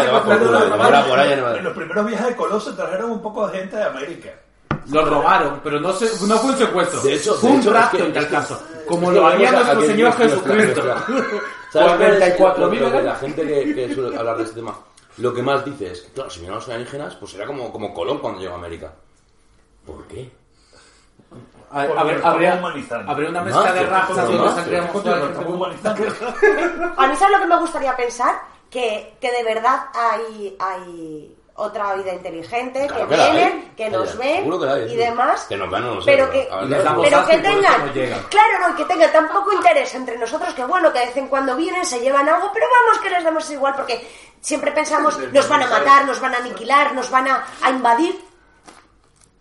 En 1.58 1.64
los 1.64 1.74
primeros 1.74 2.06
viajes 2.06 2.28
de 2.28 2.36
Colosio 2.36 2.74
trajeron 2.74 3.12
un 3.12 3.22
poco 3.22 3.48
de 3.48 3.60
gente 3.60 3.78
de 3.78 3.84
América. 3.84 4.30
Lo 4.92 5.04
robaron, 5.06 5.62
pero 5.64 5.80
no, 5.80 5.94
se, 5.94 6.06
no 6.28 6.38
fue 6.38 6.52
un 6.52 6.58
secuestro. 6.58 7.02
De 7.02 7.14
hecho, 7.14 7.34
fue 7.36 7.50
de 7.50 7.56
un 7.56 7.62
hecho, 7.62 7.74
rapto 7.74 7.98
es 7.98 8.02
que- 8.04 8.08
en 8.10 8.14
tal 8.14 8.26
que- 8.28 8.32
caso. 8.32 8.62
Como 8.88 9.10
que 9.10 9.16
lo 9.16 9.26
haría 9.28 9.52
nuestro 9.52 9.78
a 9.78 9.82
que 9.82 9.88
Señor 9.88 10.14
Jesucristo. 10.14 10.82
¿Sabes 11.72 11.94
cuál 11.94 12.02
es 12.22 12.36
44.000 12.38 12.80
lo- 12.82 12.92
que? 12.92 13.02
La 13.02 13.16
gente 13.16 13.42
que, 13.48 13.74
que 13.74 13.96
suele 13.96 14.18
hablar 14.18 14.38
de 14.38 14.44
este 14.44 14.56
tema, 14.56 14.76
lo 15.18 15.34
que 15.34 15.42
más 15.42 15.66
dice 15.66 15.92
es, 15.92 16.02
claro, 16.14 16.30
si 16.30 16.46
los 16.46 16.68
alienígenas, 16.68 17.16
pues 17.16 17.32
será 17.32 17.46
como, 17.48 17.72
como 17.72 17.94
Colón 17.94 18.20
cuando 18.20 18.40
llegó 18.42 18.54
a 18.54 18.58
América. 18.58 18.94
¿Por 19.86 20.06
qué? 20.08 20.30
A, 21.76 21.82
a 21.82 22.04
ver, 22.06 22.22
habría, 22.24 22.54
habría 23.06 23.30
una 23.30 23.42
mezcla 23.42 23.74
de 23.74 23.86
pero 23.86 24.32
y 24.32 24.38
nos 24.38 25.46
humanizando. 25.46 26.04
A 26.98 27.08
mí, 27.08 27.16
¿sabes 27.18 27.36
lo 27.36 27.42
que 27.42 27.48
me 27.48 27.60
gustaría 27.60 27.94
pensar? 27.98 28.36
Que, 28.70 29.18
que 29.20 29.30
de 29.30 29.44
verdad 29.44 29.88
hay, 29.94 30.56
hay 30.58 31.36
otra 31.56 31.96
vida 31.96 32.14
inteligente, 32.14 32.88
Claro 32.88 33.10
que 33.10 33.16
que 33.16 33.22
vienen, 33.22 33.74
que 33.76 33.90
nos 33.90 34.18
ven 34.18 34.50
hay, 34.70 34.86
y 34.86 34.90
sí. 34.90 34.96
demás. 34.96 35.46
Que 35.50 35.58
nos 35.58 35.70
vean, 35.70 35.84
no 35.84 36.00
pero 36.06 36.30
que, 36.32 36.48
pero 36.50 37.26
que 37.26 37.38
tengan, 37.40 37.92
claro, 38.30 38.60
no, 38.62 38.70
y 38.70 38.76
que 38.76 38.86
tengan 38.86 39.12
tan 39.12 39.28
poco 39.28 39.52
interés 39.52 39.94
entre 39.96 40.18
nosotros 40.18 40.54
que 40.54 40.64
bueno, 40.64 40.94
que 40.94 41.00
de 41.00 41.06
vez 41.08 41.18
en 41.18 41.28
cuando 41.28 41.58
vienen, 41.58 41.86
se 41.86 42.00
llevan 42.00 42.30
algo, 42.30 42.52
pero 42.54 42.68
vamos 42.72 43.02
que 43.02 43.10
les 43.10 43.24
damos 43.24 43.50
igual 43.52 43.74
porque 43.76 44.08
siempre 44.40 44.72
pensamos, 44.72 45.18
nos 45.20 45.50
van 45.50 45.64
a 45.64 45.68
matar, 45.68 46.06
nos 46.06 46.22
van 46.22 46.36
a 46.36 46.38
aniquilar, 46.38 46.96
nos 46.96 47.10
van 47.10 47.28
a, 47.28 47.46
a 47.62 47.70
invadir. 47.70 48.18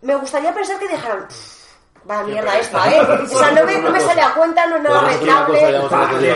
Me 0.01 0.15
gustaría 0.15 0.53
pensar 0.53 0.77
que 0.79 0.89
dijeran, 0.89 1.27
va 2.09 2.23
mierda 2.23 2.59
esta, 2.59 2.91
¿eh? 2.93 3.01
O 3.23 3.27
sea, 3.27 3.51
no 3.51 3.65
me, 3.65 3.77
no 3.79 3.91
me 3.91 3.99
sale 3.99 4.21
a 4.21 4.33
cuenta, 4.33 4.65
no 4.67 4.77
es 4.77 4.83
nada 4.83 5.01
rentable. 5.01 6.35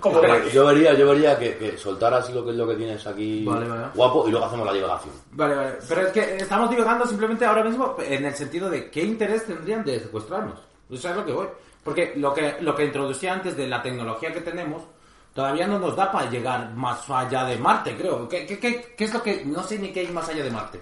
Como 0.00 0.20
yo 0.52 0.66
vería, 0.66 0.92
yo 0.92 1.08
vería 1.08 1.38
que, 1.38 1.56
que 1.56 1.78
soltaras 1.78 2.28
lo 2.30 2.44
que 2.44 2.50
es 2.50 2.56
lo 2.56 2.68
que 2.68 2.74
tienes 2.74 3.06
aquí 3.06 3.42
Vale, 3.44 3.66
vale. 3.66 3.86
guapo 3.94 4.28
y 4.28 4.30
luego 4.30 4.44
hacemos 4.46 4.66
la 4.66 4.72
divagación. 4.74 5.14
Vale, 5.32 5.54
vale. 5.54 5.72
Pero 5.88 6.00
es 6.02 6.12
que 6.12 6.36
estamos 6.36 6.68
divagando 6.68 7.06
simplemente 7.06 7.46
ahora 7.46 7.64
mismo 7.64 7.96
en 7.98 8.24
el 8.24 8.34
sentido 8.34 8.68
de 8.68 8.90
qué 8.90 9.02
interés 9.02 9.46
tendrían 9.46 9.82
de 9.82 10.00
secuestrarnos. 10.00 10.58
Eso 10.90 11.08
es 11.08 11.16
lo 11.16 11.24
que 11.24 11.32
voy. 11.32 11.46
Porque 11.82 12.12
lo 12.16 12.34
que, 12.34 12.56
lo 12.60 12.74
que 12.74 12.84
introducía 12.84 13.32
antes 13.32 13.56
de 13.56 13.66
la 13.66 13.82
tecnología 13.82 14.32
que 14.32 14.40
tenemos 14.42 14.82
todavía 15.34 15.66
no 15.66 15.78
nos 15.78 15.96
da 15.96 16.12
para 16.12 16.28
llegar 16.28 16.70
más 16.74 17.08
allá 17.08 17.44
de 17.44 17.56
Marte, 17.56 17.96
creo. 17.96 18.28
¿Qué, 18.28 18.46
qué, 18.46 18.58
qué, 18.58 18.94
qué 18.96 19.04
es 19.04 19.12
lo 19.14 19.22
que.? 19.22 19.42
No 19.46 19.62
sé 19.62 19.78
ni 19.78 19.90
qué 19.90 20.00
hay 20.00 20.08
más 20.08 20.28
allá 20.28 20.44
de 20.44 20.50
Marte. 20.50 20.80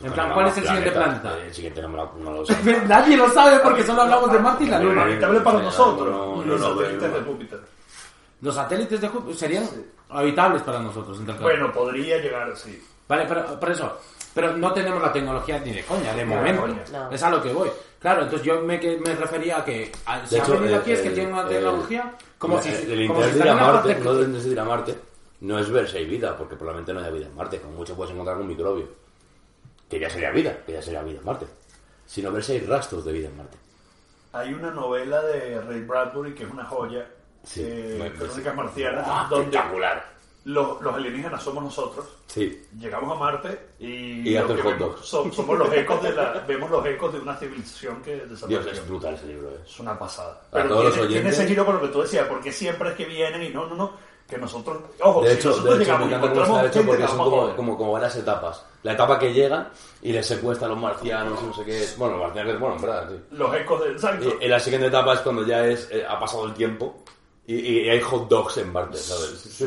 En 0.00 0.12
plan, 0.12 0.32
¿cuál 0.32 0.46
es 0.48 0.58
el 0.58 0.64
siguiente 0.66 0.92
planeta? 0.92 1.38
El 1.44 1.54
siguiente 1.54 1.82
no, 1.82 1.88
me 1.88 1.96
lo- 1.96 2.12
no 2.20 2.32
lo 2.32 2.46
sé. 2.46 2.54
Nadie 2.86 3.16
lo 3.16 3.28
sabe 3.30 3.58
porque 3.60 3.82
solo 3.84 4.02
hablamos 4.02 4.32
de 4.32 4.38
Marte 4.38 4.64
y 4.64 4.68
la 4.68 4.78
Luna. 4.80 5.02
Habitable 5.02 5.40
para 5.40 5.58
nosotros. 5.60 6.08
No, 6.08 6.36
no, 6.36 6.44
los 6.44 6.60
satélites 6.60 7.12
de 7.12 7.20
Júpiter. 7.20 7.60
Los 8.40 8.54
satélites 8.54 9.00
de 9.00 9.08
Júpiter 9.08 9.36
serían 9.36 9.68
habitables 10.10 10.62
para 10.62 10.78
nosotros. 10.78 11.18
en 11.18 11.26
tal 11.26 11.34
caso. 11.34 11.44
Bueno, 11.48 11.72
podría 11.72 12.18
llegar 12.18 12.50
así. 12.50 12.80
Vale, 13.08 13.24
pero 13.28 13.58
por 13.58 13.70
eso. 13.70 13.98
Pero 14.34 14.56
no 14.56 14.72
tenemos 14.72 15.02
la 15.02 15.12
tecnología 15.12 15.58
ni 15.58 15.72
de 15.72 15.82
coña, 15.84 16.14
de 16.14 16.24
momento. 16.24 16.62
coña. 16.62 16.82
Es 17.10 17.22
a 17.22 17.30
lo 17.30 17.42
que 17.42 17.52
voy. 17.52 17.68
Claro, 17.98 18.22
entonces 18.22 18.46
yo 18.46 18.60
me, 18.60 18.78
que- 18.78 18.98
me 18.98 19.16
refería 19.16 19.58
a 19.58 19.64
que 19.64 19.90
a- 20.06 20.24
si 20.24 20.36
De 20.36 20.40
han 20.40 20.46
hecho, 20.46 20.52
venido 20.60 20.74
el- 20.76 20.80
aquí 20.82 20.92
es 20.92 21.00
que 21.00 21.08
el- 21.08 21.14
tienen 21.14 21.32
una 21.32 21.42
el- 21.42 21.48
tecnología 21.48 22.14
como 22.38 22.58
el- 22.58 22.62
si... 22.62 22.68
el 22.68 23.08
como 23.08 23.22
si 23.22 23.28
interés 23.30 23.34
de 23.34 23.40
ir 23.40 23.48
a 23.48 23.54
Marte, 23.56 23.94
parte- 23.94 24.04
no 24.28 24.38
ir 24.52 24.60
a 24.60 24.64
Marte, 24.64 24.98
no 25.40 25.58
es 25.58 25.70
ver 25.70 25.88
si 25.88 25.96
hay 25.96 26.04
vida, 26.04 26.36
porque 26.36 26.54
probablemente 26.54 26.92
no 26.94 27.00
haya 27.00 27.10
vida 27.10 27.26
en 27.26 27.34
Marte. 27.34 27.58
Como 27.60 27.72
mucho 27.78 27.96
puedes 27.96 28.12
encontrar 28.12 28.36
un 28.38 28.46
microbio. 28.46 28.86
Que 29.88 29.98
ya 29.98 30.10
sería 30.10 30.30
vida, 30.30 30.56
que 30.66 30.72
ya 30.72 30.82
sería 30.82 31.02
vida 31.02 31.18
en 31.18 31.24
Marte. 31.24 31.46
Sino 32.06 32.32
ver 32.32 32.44
si 32.44 32.52
hay 32.52 32.60
rastros 32.60 33.04
de 33.04 33.12
vida 33.12 33.28
en 33.28 33.36
Marte. 33.36 33.56
Hay 34.32 34.52
una 34.52 34.70
novela 34.70 35.22
de 35.22 35.60
Ray 35.60 35.80
Bradbury 35.80 36.34
que 36.34 36.44
es 36.44 36.50
una 36.50 36.64
joya. 36.64 37.06
Sí, 37.44 37.62
eh, 37.64 38.12
Crónicas 38.18 38.54
Marcianas, 38.54 39.04
¡Ah, 39.06 39.26
donde 39.30 39.46
espectacular! 39.46 40.18
los, 40.48 40.80
los 40.80 40.94
alienígenas 40.94 41.42
somos 41.42 41.62
nosotros. 41.62 42.06
Sí. 42.26 42.66
Llegamos 42.78 43.14
a 43.14 43.20
Marte 43.20 43.58
y, 43.78 44.30
Y 44.30 44.34
lo 44.38 44.46
que 44.48 44.62
vemos 44.62 45.06
somos 45.06 45.58
los 45.58 45.72
ecos 45.72 46.02
de 46.02 46.12
la, 46.12 46.44
vemos 46.46 46.70
los 46.70 46.86
ecos 46.86 47.12
de 47.12 47.20
una 47.20 47.36
civilización 47.36 48.00
que 48.02 48.16
Dios, 48.16 48.30
desapareció. 48.30 48.72
es 48.72 48.88
brutal 48.88 49.14
ese 49.14 49.26
libro, 49.26 49.50
eh. 49.50 49.60
Es 49.64 49.78
una 49.80 49.98
pasada. 49.98 50.40
Pero 50.50 50.68
todos 50.68 50.84
los 50.84 50.94
tiene, 50.94 51.08
tiene 51.08 51.28
ese 51.30 51.46
giro 51.46 51.66
con 51.66 51.74
lo 51.76 51.82
que 51.82 51.88
tú 51.88 52.00
decías, 52.00 52.26
porque 52.26 52.50
siempre 52.50 52.90
es 52.90 52.94
que 52.96 53.04
vienen 53.04 53.42
y 53.42 53.50
no, 53.50 53.66
no, 53.66 53.74
no, 53.74 53.92
que 54.28 54.36
nosotros, 54.36 54.76
ojo, 55.00 55.22
De 55.22 55.30
si 55.30 55.38
hecho, 55.38 55.48
nosotros 55.48 55.78
de 55.78 55.84
hecho 55.84 55.98
me 55.98 56.04
llegamos 56.04 56.10
y 56.10 56.14
encanta 56.14 56.28
cómo 56.28 56.42
encontramos 56.42 56.56
está 56.56 56.68
hecho 56.68 56.78
gente, 56.78 56.92
porque 56.92 57.08
son 57.08 57.30
como, 57.30 57.56
como, 57.56 57.78
como 57.78 57.92
varias 57.92 58.16
etapas. 58.16 58.64
La 58.82 58.92
etapa 58.92 59.18
que 59.18 59.32
llegan 59.32 59.68
y 60.02 60.12
les 60.12 60.26
secuestran 60.26 60.70
a 60.70 60.74
los 60.74 60.82
marcianos 60.82 61.40
y 61.42 61.46
no 61.46 61.54
sé 61.54 61.64
qué. 61.64 61.86
Bueno, 61.96 62.16
los 62.18 62.26
marcianos, 62.26 62.60
bueno, 62.60 62.76
en 62.76 62.82
verdad, 62.82 63.08
sí. 63.08 63.20
Los 63.30 63.54
ecos 63.54 63.84
de... 63.84 63.90
Exacto. 63.92 64.36
Y, 64.40 64.44
y 64.44 64.48
la 64.48 64.60
siguiente 64.60 64.88
etapa 64.88 65.14
es 65.14 65.20
cuando 65.20 65.46
ya 65.46 65.64
es 65.64 65.88
eh, 65.90 66.04
ha 66.06 66.20
pasado 66.20 66.44
el 66.44 66.52
tiempo 66.52 67.02
y, 67.54 67.88
hay 67.88 68.00
hot 68.00 68.28
dogs 68.28 68.58
en 68.58 68.72
Marte, 68.72 68.98
¿sabes? 68.98 69.62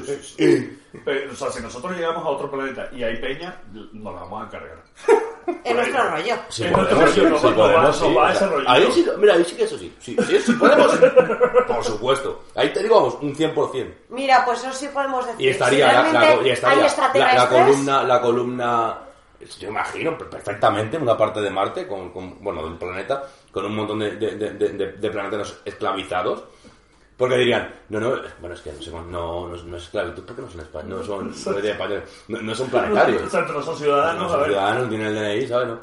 Pero, 1.05 1.31
o 1.31 1.35
sea, 1.35 1.49
si 1.51 1.61
nosotros 1.61 1.95
llegamos 1.95 2.23
a 2.25 2.29
otro 2.29 2.51
planeta 2.51 2.89
y 2.93 3.03
hay 3.03 3.17
peña, 3.17 3.59
nos 3.73 4.13
la 4.13 4.21
vamos 4.21 4.47
a 4.47 4.49
cargar. 4.49 4.77
Es 5.63 5.75
nuestro 5.75 6.09
rollo. 6.11 6.35
Si 6.49 6.63
En 6.63 6.69
sí, 6.69 6.75
rollo, 6.75 7.07
sí 7.11 7.21
no 7.21 7.35
va- 7.35 7.55
podemos, 7.55 8.01
no 8.01 8.07
sí. 8.07 8.13
va 8.13 8.21
O 8.23 8.25
sea, 8.27 8.33
ese 8.35 8.47
rollo. 8.47 8.69
Ahí 8.69 8.91
sí, 8.91 9.05
mira, 9.17 9.33
ahí 9.33 9.43
sí 9.43 9.55
que 9.55 9.63
eso 9.63 9.77
sí. 9.77 9.91
Sí, 9.99 10.15
sí, 10.27 10.39
sí 10.39 10.53
podemos. 10.53 10.95
Por 11.67 11.83
supuesto. 11.83 12.43
Ahí 12.55 12.71
te 12.71 12.83
digo, 12.83 12.95
vamos, 12.97 13.17
un 13.21 13.35
100%. 13.35 13.93
Mira, 14.09 14.45
pues 14.45 14.59
eso 14.59 14.71
sí 14.71 14.87
podemos 14.93 15.25
decir. 15.25 15.41
Y 15.41 15.49
estaría, 15.49 15.87
si 15.89 15.93
la, 15.95 16.01
realmente 16.03 16.41
la- 16.43 16.47
y 16.47 16.51
estaría 16.51 16.69
hay 16.69 16.75
la- 16.77 16.81
la, 16.81 16.87
extraterrestres, 16.87 17.47
columna, 17.65 18.03
la 18.03 18.21
columna, 18.21 18.97
yo 19.59 19.67
imagino 19.69 20.17
perfectamente 20.17 20.97
una 20.97 21.17
parte 21.17 21.41
de 21.41 21.49
Marte, 21.49 21.87
con, 21.87 22.11
con- 22.11 22.37
bueno, 22.43 22.63
del 22.63 22.77
planeta, 22.77 23.23
con 23.51 23.65
un 23.65 23.75
montón 23.75 23.97
de, 23.99 24.11
de, 24.17 24.35
de, 24.35 24.51
de- 24.69 24.91
de 24.93 25.09
planetas 25.09 25.55
esclavizados. 25.65 26.43
Porque 27.21 27.37
dirían, 27.37 27.73
no, 27.89 27.99
no, 27.99 28.15
bueno, 28.39 28.55
es 28.55 28.61
que 28.61 28.71
no, 28.73 28.81
sé, 28.81 28.89
no, 28.91 29.01
no, 29.03 29.55
es- 29.55 29.63
no 29.63 29.77
es 29.77 29.83
esclavitud, 29.83 30.23
porque 30.25 30.41
no 30.41 30.49
son 30.49 30.61
españoles, 30.61 31.07
no 31.07 31.15
son, 31.15 31.27
no, 31.45 32.01
no, 32.37 32.41
no 32.41 32.55
son 32.55 32.69
planetarios. 32.69 33.21
Exacto, 33.21 33.53
no 33.53 33.61
son 33.61 33.73
No 33.75 33.79
ciudadanos, 33.79 34.25
a 34.25 34.29
son 34.29 34.39
ver. 34.39 34.49
ciudadanos, 34.49 34.89
tienen 34.89 35.07
el 35.07 35.15
DNI, 35.15 35.47
¿sabes? 35.47 35.67
no? 35.67 35.79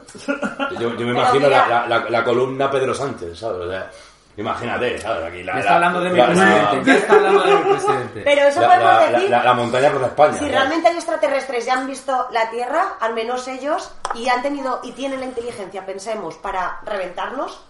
Yo, 0.80 0.94
yo 0.96 1.06
me 1.06 1.12
imagino 1.12 1.46
mira- 1.46 1.68
la, 1.68 1.86
la, 1.86 2.10
la 2.10 2.24
columna 2.24 2.68
Pedro 2.70 2.92
Sánchez, 2.92 3.38
¿sabes? 3.38 3.66
O 3.66 3.70
sea, 3.70 3.90
imagínate, 4.36 4.98
¿sabes? 4.98 5.24
Aquí 5.24 5.42
la, 5.44 5.52
Ya 5.52 5.54
la- 5.54 5.60
está 5.60 5.74
hablando 5.76 6.00
de 6.00 6.10
mi 6.10 6.16
la- 6.18 6.26
presidente. 6.26 6.76
la- 6.76 6.82
Ya 6.82 6.94
está 6.94 7.14
hablando 7.14 7.42
de 7.44 7.54
mi 7.54 7.62
presidente. 7.70 8.20
Pero 8.24 8.40
eso 8.42 8.60
la, 8.60 8.66
podemos 8.68 8.92
la- 8.92 9.10
decir. 9.10 9.30
la- 9.30 9.44
la 9.44 9.54
montaña 9.54 9.90
Plaza 9.90 10.06
España. 10.06 10.32
Si 10.32 10.38
¿sabes? 10.40 10.52
realmente 10.52 10.88
hay 10.88 10.94
extraterrestres 10.96 11.66
y 11.66 11.70
han 11.70 11.86
visto 11.86 12.26
la 12.32 12.50
Tierra, 12.50 12.96
al 13.00 13.14
menos 13.14 13.46
ellos, 13.48 13.90
y 14.14 14.28
han 14.28 14.42
tenido 14.42 14.80
y 14.82 14.92
tienen 14.92 15.20
la 15.20 15.26
inteligencia, 15.26 15.86
pensemos, 15.86 16.34
para 16.36 16.80
reventarnos, 16.84 17.60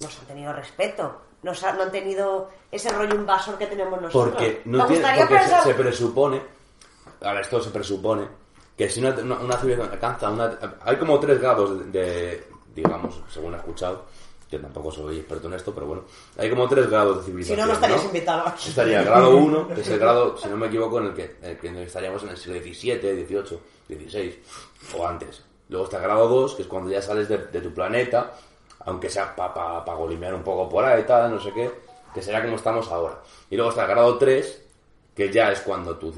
nos 0.00 0.18
han 0.18 0.26
tenido 0.26 0.52
respeto. 0.52 1.22
Nos 1.46 1.62
han- 1.62 1.76
no 1.78 1.84
han 1.84 1.92
tenido 1.92 2.50
ese 2.70 2.90
rollo 2.90 3.14
invasor 3.14 3.56
que 3.56 3.66
tenemos 3.66 4.00
nosotros. 4.02 4.34
Porque, 4.34 4.62
no 4.64 4.84
tiene, 4.86 5.02
porque 5.16 5.34
se- 5.34 5.38
pensar. 5.40 5.62
se, 5.62 5.74
presupone, 5.74 6.42
ahora 7.22 7.40
esto 7.40 7.60
se 7.62 7.70
presupone, 7.70 8.26
que 8.76 8.88
si 8.90 9.00
una, 9.00 9.10
una, 9.10 9.36
una 9.38 9.56
civilización 9.56 9.92
alcanza 9.92 10.28
una... 10.30 10.58
Hay 10.82 10.96
como 10.96 11.18
tres 11.20 11.40
grados 11.40 11.78
de, 11.78 12.00
de- 12.00 12.46
digamos, 12.74 13.22
según 13.32 13.54
he 13.54 13.56
escuchado, 13.56 14.04
que 14.50 14.58
tampoco 14.58 14.90
soy 14.92 15.18
experto 15.18 15.48
en 15.48 15.54
esto, 15.54 15.72
pero 15.74 15.86
bueno, 15.86 16.02
hay 16.36 16.50
como 16.50 16.68
tres 16.68 16.88
grados 16.90 17.16
de 17.18 17.22
Si 17.22 17.26
civilización. 17.30 17.60
no, 17.60 17.66
no 17.66 17.72
estarías 17.72 18.04
invitado 18.04 18.46
aquí. 18.48 18.68
Estaría 18.68 18.98
el 19.00 19.04
grado 19.06 19.36
1, 19.36 19.68
que 19.68 19.80
es 19.80 19.88
el 19.88 19.98
grado, 19.98 20.36
si 20.42 20.48
no 20.48 20.56
me 20.56 20.66
equivoco, 20.66 20.98
en 20.98 21.06
el 21.06 21.14
que, 21.14 21.36
en 21.42 21.50
el 21.50 21.58
que 21.58 21.82
estaríamos 21.84 22.22
en 22.24 22.28
el 22.30 22.36
siglo 22.36 22.60
XVII, 22.60 23.24
XVIII, 23.26 23.60
XVI 24.08 24.42
o 24.98 25.06
antes. 25.06 25.42
Luego 25.68 25.84
está 25.86 25.96
el 25.96 26.02
grado 26.04 26.28
2, 26.28 26.54
que 26.54 26.62
es 26.62 26.68
cuando 26.68 26.90
ya 26.90 27.00
sales 27.02 27.28
de, 27.28 27.38
de 27.38 27.60
tu 27.60 27.72
planeta, 27.72 28.32
aunque 28.86 29.10
sea 29.10 29.34
para 29.34 29.52
pa, 29.52 29.84
pa 29.84 29.94
golimear 29.94 30.34
un 30.34 30.42
poco 30.42 30.68
por 30.68 30.84
ahí, 30.84 31.02
tal, 31.04 31.32
no 31.32 31.40
sé 31.40 31.52
qué, 31.52 31.70
que 32.14 32.22
será 32.22 32.42
como 32.42 32.56
estamos 32.56 32.88
ahora. 32.90 33.20
Y 33.50 33.56
luego 33.56 33.70
está 33.70 33.82
el 33.82 33.90
grado 33.90 34.16
3, 34.16 34.62
que 35.14 35.30
ya 35.30 35.50
es 35.52 35.60
cuando 35.60 35.96
tu, 35.96 36.12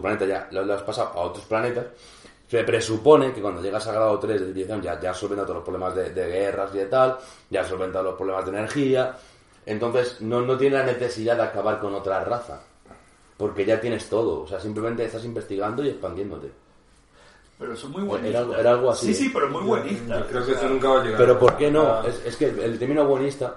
planeta 0.00 0.24
ya 0.24 0.48
lo, 0.50 0.72
has 0.72 0.82
pasado 0.82 1.10
a 1.14 1.20
otros 1.22 1.44
planetas. 1.44 1.86
Se 2.48 2.62
presupone 2.64 3.32
que 3.32 3.40
cuando 3.40 3.62
llegas 3.62 3.86
al 3.86 3.94
grado 3.94 4.18
3 4.18 4.40
de 4.40 4.46
civilización 4.46 4.82
ya, 4.82 5.00
ya 5.00 5.10
has 5.10 5.16
solventado 5.16 5.46
todos 5.46 5.56
los 5.56 5.64
problemas 5.64 5.94
de, 5.94 6.10
de 6.10 6.28
guerras 6.28 6.70
y 6.74 6.78
de 6.78 6.86
tal, 6.86 7.18
ya 7.50 7.62
has 7.62 7.68
solventado 7.68 8.04
los 8.04 8.14
problemas 8.14 8.44
de 8.44 8.50
energía, 8.50 9.16
entonces 9.66 10.20
no, 10.20 10.42
no 10.42 10.56
tiene 10.56 10.78
la 10.78 10.84
necesidad 10.84 11.36
de 11.36 11.42
acabar 11.42 11.80
con 11.80 11.94
otra 11.94 12.22
raza, 12.24 12.60
porque 13.36 13.64
ya 13.64 13.80
tienes 13.80 14.08
todo, 14.08 14.42
o 14.42 14.46
sea, 14.46 14.60
simplemente 14.60 15.04
estás 15.04 15.24
investigando 15.24 15.84
y 15.84 15.88
expandiéndote. 15.88 16.50
Pero 17.62 17.74
eso 17.74 17.86
es 17.86 17.92
muy 17.92 18.02
buenista. 18.02 18.28
Era 18.30 18.38
algo- 18.40 18.56
era 18.56 18.70
algo 18.72 18.90
así, 18.90 19.06
Sí, 19.06 19.14
sí, 19.24 19.30
pero 19.32 19.48
muy 19.48 19.62
buenista. 19.62 20.18
Yo 20.18 20.26
creo 20.26 20.44
que 20.46 20.52
eso 20.52 20.68
nunca 20.68 20.88
va 20.88 21.00
a 21.00 21.04
llegar. 21.04 21.18
Pero 21.18 21.38
¿por 21.38 21.56
qué 21.56 21.70
no? 21.70 22.02
Es, 22.02 22.20
es 22.26 22.36
que 22.36 22.46
el 22.46 22.78
término 22.78 23.04
buenista 23.06 23.54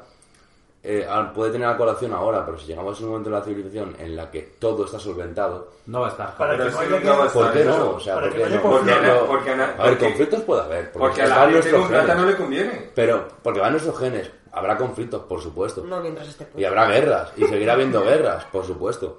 eh, 0.88 1.08
puede 1.34 1.52
tener 1.52 1.68
la 1.68 1.76
colación 1.78 2.14
ahora, 2.14 2.46
pero 2.46 2.60
si 2.60 2.68
llegamos 2.68 3.00
a 3.00 3.04
un 3.04 3.10
momento 3.10 3.32
de 3.32 3.36
la 3.38 3.42
civilización 3.44 3.96
en 3.98 4.16
la 4.16 4.30
que 4.30 4.42
todo 4.60 4.86
está 4.86 5.00
solventado, 5.00 5.70
No 5.88 6.02
va 6.02 6.08
a 6.08 6.12
estar. 6.12 6.38
Para 6.38 6.52
Pero 6.56 6.66
que 6.66 6.72
no 6.72 6.78
que 6.80 6.96
haya 6.96 7.14
va 7.18 7.26
a. 7.26 7.30
¿por 7.30 7.52
qué 7.54 7.64
no? 7.66 7.90
O 7.90 8.00
sea, 8.00 8.14
¿por 8.14 8.24
que 8.26 8.30
qué 8.30 8.38
no 8.38 8.46
haya 8.46 8.56
no? 8.56 8.62
Porque, 8.62 8.92
a- 8.92 9.26
porque, 9.28 9.56
ver, 9.56 9.76
porque- 9.78 9.98
conflictos 10.06 10.42
puede 10.42 10.62
haber. 10.62 10.92
Porque, 10.92 11.08
porque 11.08 11.22
a 11.24 11.28
la 11.28 11.38
van 11.38 11.54
gente 11.54 11.74
un 11.76 11.88
plata 11.88 12.04
genes. 12.06 12.18
no 12.22 12.26
le 12.30 12.36
conviene. 12.38 12.92
Pero, 12.94 13.28
porque 13.42 13.60
van 13.60 13.72
nuestros 13.72 13.98
genes. 14.00 14.30
Habrá 14.52 14.78
conflictos, 14.78 15.24
por 15.24 15.42
supuesto. 15.42 15.84
No 15.84 16.00
mientras 16.02 16.28
esté 16.30 16.48
Y 16.56 16.64
habrá 16.64 16.86
guerras, 16.88 17.34
y 17.36 17.46
seguirá 17.46 17.74
habiendo 17.74 18.02
guerras, 18.06 18.46
por 18.46 18.64
supuesto. 18.64 19.18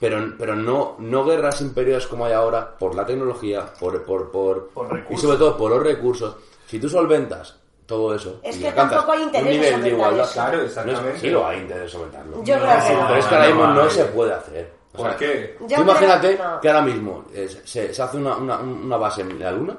Pero, 0.00 0.32
pero 0.38 0.56
no, 0.56 0.96
no 0.98 1.24
guerras 1.26 1.60
imperiosas 1.60 2.08
como 2.08 2.24
hay 2.24 2.32
ahora 2.32 2.76
por 2.78 2.94
la 2.94 3.04
tecnología, 3.04 3.66
por, 3.78 4.02
por, 4.02 4.30
por, 4.32 4.68
Por 4.70 5.04
y 5.10 5.16
sobre 5.18 5.36
todo 5.36 5.56
por 5.58 5.70
los 5.70 5.82
recursos. 5.82 6.36
Si 6.66 6.80
tú 6.80 6.88
solventas 6.88 7.56
todo 7.84 8.14
eso 8.14 8.38
Es 8.42 8.56
y 8.56 8.62
que 8.62 8.70
tampoco 8.72 9.12
hay 9.12 9.22
interés 9.22 9.46
un 9.46 9.52
en 9.52 9.60
de 9.60 9.68
solventar 9.70 9.92
igualdad, 9.92 10.24
eso. 10.24 10.32
Claro, 10.32 10.56
No 10.56 10.62
es- 10.62 10.68
exactamente. 10.70 11.18
sí 11.20 11.28
lo 11.30 11.46
hay 11.46 11.58
interés 11.58 11.82
en 11.82 11.88
solventarlo. 11.90 12.36
Yo 12.44 12.54
creo 12.54 12.60
que 12.60 12.94
no. 12.94 13.06
Pero 13.08 13.16
es 13.18 13.26
que 13.26 13.34
ahora 13.34 13.46
mismo 13.48 13.66
no 13.66 13.90
se 13.90 14.04
puede 14.06 14.32
hacer. 14.32 14.72
O 14.92 14.96
¿Por 14.96 15.06
sea, 15.08 15.16
qué? 15.18 15.56
Tú 15.58 15.82
imagínate 15.82 16.38
que 16.62 16.68
ahora 16.68 16.82
mismo 16.82 17.24
eh, 17.34 17.48
se, 17.64 17.92
se 17.94 18.02
hace 18.02 18.16
una, 18.16 18.36
una, 18.36 18.58
una 18.58 18.96
base 18.96 19.20
en 19.20 19.38
la 19.38 19.52
Luna 19.52 19.76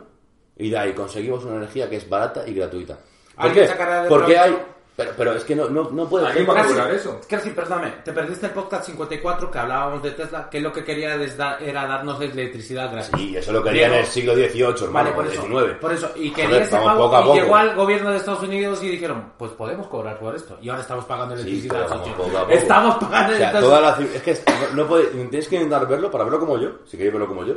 y 0.58 0.70
de 0.70 0.78
ahí 0.78 0.94
conseguimos 0.94 1.44
una 1.46 1.56
energía 1.58 1.90
que 1.90 1.96
es 1.98 2.08
barata 2.08 2.48
y 2.48 2.54
gratuita. 2.54 2.98
¿Por 3.36 3.52
qué? 3.54 3.70
Porque 4.08 4.38
hay... 4.38 4.58
Pero, 4.94 5.12
pero 5.18 5.34
es 5.34 5.44
que 5.46 5.56
no, 5.56 5.70
no, 5.70 5.90
no 5.90 6.08
puede 6.08 6.28
¿Alguien 6.28 6.46
ser. 6.46 6.54
va 6.56 6.60
a 6.60 6.64
Casi- 6.64 6.74
cobrar 6.76 6.94
eso? 6.94 7.22
Casi, 7.28 7.50
perdóname, 7.52 7.92
te 8.04 8.12
perdiste 8.12 8.48
el 8.48 8.52
podcast 8.52 8.86
54 8.88 9.50
que 9.50 9.58
hablábamos 9.58 10.04
de 10.04 10.12
Tesla, 10.12 10.50
que 10.50 10.60
lo 10.60 10.72
que 10.74 10.84
quería 10.84 11.16
es 11.16 11.38
dar- 11.38 11.64
era 11.64 11.88
darnos 11.88 12.20
electricidad 12.22 12.92
gratis. 12.92 13.10
Y 13.18 13.38
eso 13.38 13.54
lo 13.54 13.64
quería 13.64 13.88
en 13.88 13.94
el 13.94 14.06
siglo 14.06 14.34
XVIII, 14.36 14.66
hermano, 14.84 14.92
Vale, 14.92 15.12
por 15.14 15.28
eso, 15.28 15.42
XIX. 15.44 15.78
por 15.80 15.94
eso. 15.94 16.12
Y 16.16 16.30
quería 16.32 16.50
Joder, 16.50 16.62
este 16.64 16.76
vamos 16.76 16.92
pago 16.92 17.04
poco 17.06 17.16
a 17.16 17.20
y 17.20 17.24
poco. 17.24 17.36
llegó 17.36 17.56
al 17.56 17.76
gobierno 17.76 18.12
de 18.12 18.18
Estados 18.18 18.44
Unidos 18.44 18.84
y 18.84 18.90
dijeron, 18.90 19.32
pues 19.38 19.52
podemos 19.54 19.88
cobrar 19.88 20.20
por 20.20 20.36
esto. 20.36 20.58
Y 20.62 20.70
ahora 20.70 20.82
estamos 20.82 21.06
pagando 21.06 21.36
Sí, 21.38 21.42
electricidad. 21.44 21.88
socio. 21.88 22.14
poco 22.18 22.38
a 22.38 22.42
poco. 22.42 22.52
Estamos 22.52 22.96
pagando 22.96 23.34
O 23.34 23.38
sea, 23.38 23.48
entonces- 23.48 23.70
toda 23.70 23.82
la 23.82 23.98
es 24.14 24.22
que 24.22 24.52
no, 24.76 24.84
no 24.84 24.88
puede- 24.90 25.06
tienes 25.06 25.48
que 25.48 25.56
intentar 25.56 25.88
verlo 25.88 26.12
para 26.12 26.26
verlo 26.26 26.40
como 26.40 26.58
yo, 26.60 26.70
si 26.86 26.98
queréis 26.98 27.14
verlo 27.14 27.28
como 27.30 27.46
yo. 27.46 27.56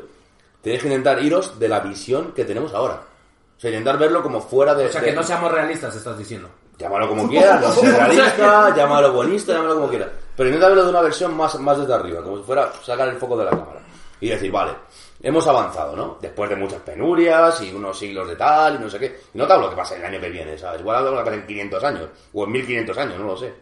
Tienes 0.62 0.80
que 0.80 0.86
intentar 0.88 1.20
iros 1.22 1.58
de 1.58 1.68
la 1.68 1.80
visión 1.80 2.32
que 2.32 2.44
tenemos 2.44 2.72
ahora. 2.72 2.94
O 3.56 3.60
sea, 3.60 3.70
intentar 3.70 3.98
verlo 3.98 4.22
como 4.22 4.40
fuera 4.40 4.74
de... 4.74 4.86
O 4.86 4.88
sea, 4.88 5.00
de- 5.00 5.08
que 5.08 5.12
no 5.14 5.22
seamos 5.24 5.50
realistas, 5.52 5.94
estás 5.96 6.16
diciendo. 6.16 6.48
Llámalo 6.78 7.08
como 7.08 7.28
quieras, 7.30 7.60
no 7.60 7.70
sé, 7.72 7.90
realista, 7.92 8.74
llámalo 8.76 9.12
bonista, 9.12 9.52
llámalo 9.52 9.74
como 9.76 9.88
quieras. 9.88 10.08
Pero 10.36 10.48
intenta 10.48 10.68
verlo 10.68 10.84
de 10.84 10.90
una 10.90 11.00
versión 11.02 11.36
más, 11.36 11.58
más 11.60 11.78
desde 11.78 11.94
arriba, 11.94 12.22
como 12.22 12.38
si 12.38 12.42
fuera 12.42 12.72
sacar 12.82 13.08
el 13.08 13.16
foco 13.16 13.36
de 13.36 13.44
la 13.44 13.50
cámara. 13.50 13.80
Y 14.20 14.28
decir, 14.28 14.50
vale, 14.50 14.72
hemos 15.22 15.46
avanzado, 15.46 15.94
¿no? 15.94 16.18
Después 16.20 16.48
de 16.50 16.56
muchas 16.56 16.80
penurias 16.80 17.60
y 17.60 17.72
unos 17.74 17.98
siglos 17.98 18.26
de 18.28 18.36
tal 18.36 18.76
y 18.76 18.78
no 18.78 18.88
sé 18.90 18.98
qué. 18.98 19.20
Y 19.34 19.38
no 19.38 19.46
te 19.46 19.52
hablo 19.52 19.70
que 19.70 19.76
pase 19.76 19.96
el 19.96 20.04
año 20.04 20.20
que 20.20 20.30
viene, 20.30 20.56
¿sabes? 20.58 20.80
Igual 20.80 20.96
hablo 21.06 21.18
que 21.18 21.24
pase 21.24 21.36
en 21.36 21.46
500 21.46 21.84
años 21.84 22.08
o 22.32 22.44
en 22.44 22.52
1500 22.52 22.98
años, 22.98 23.18
no 23.18 23.26
lo 23.26 23.36
sé. 23.36 23.52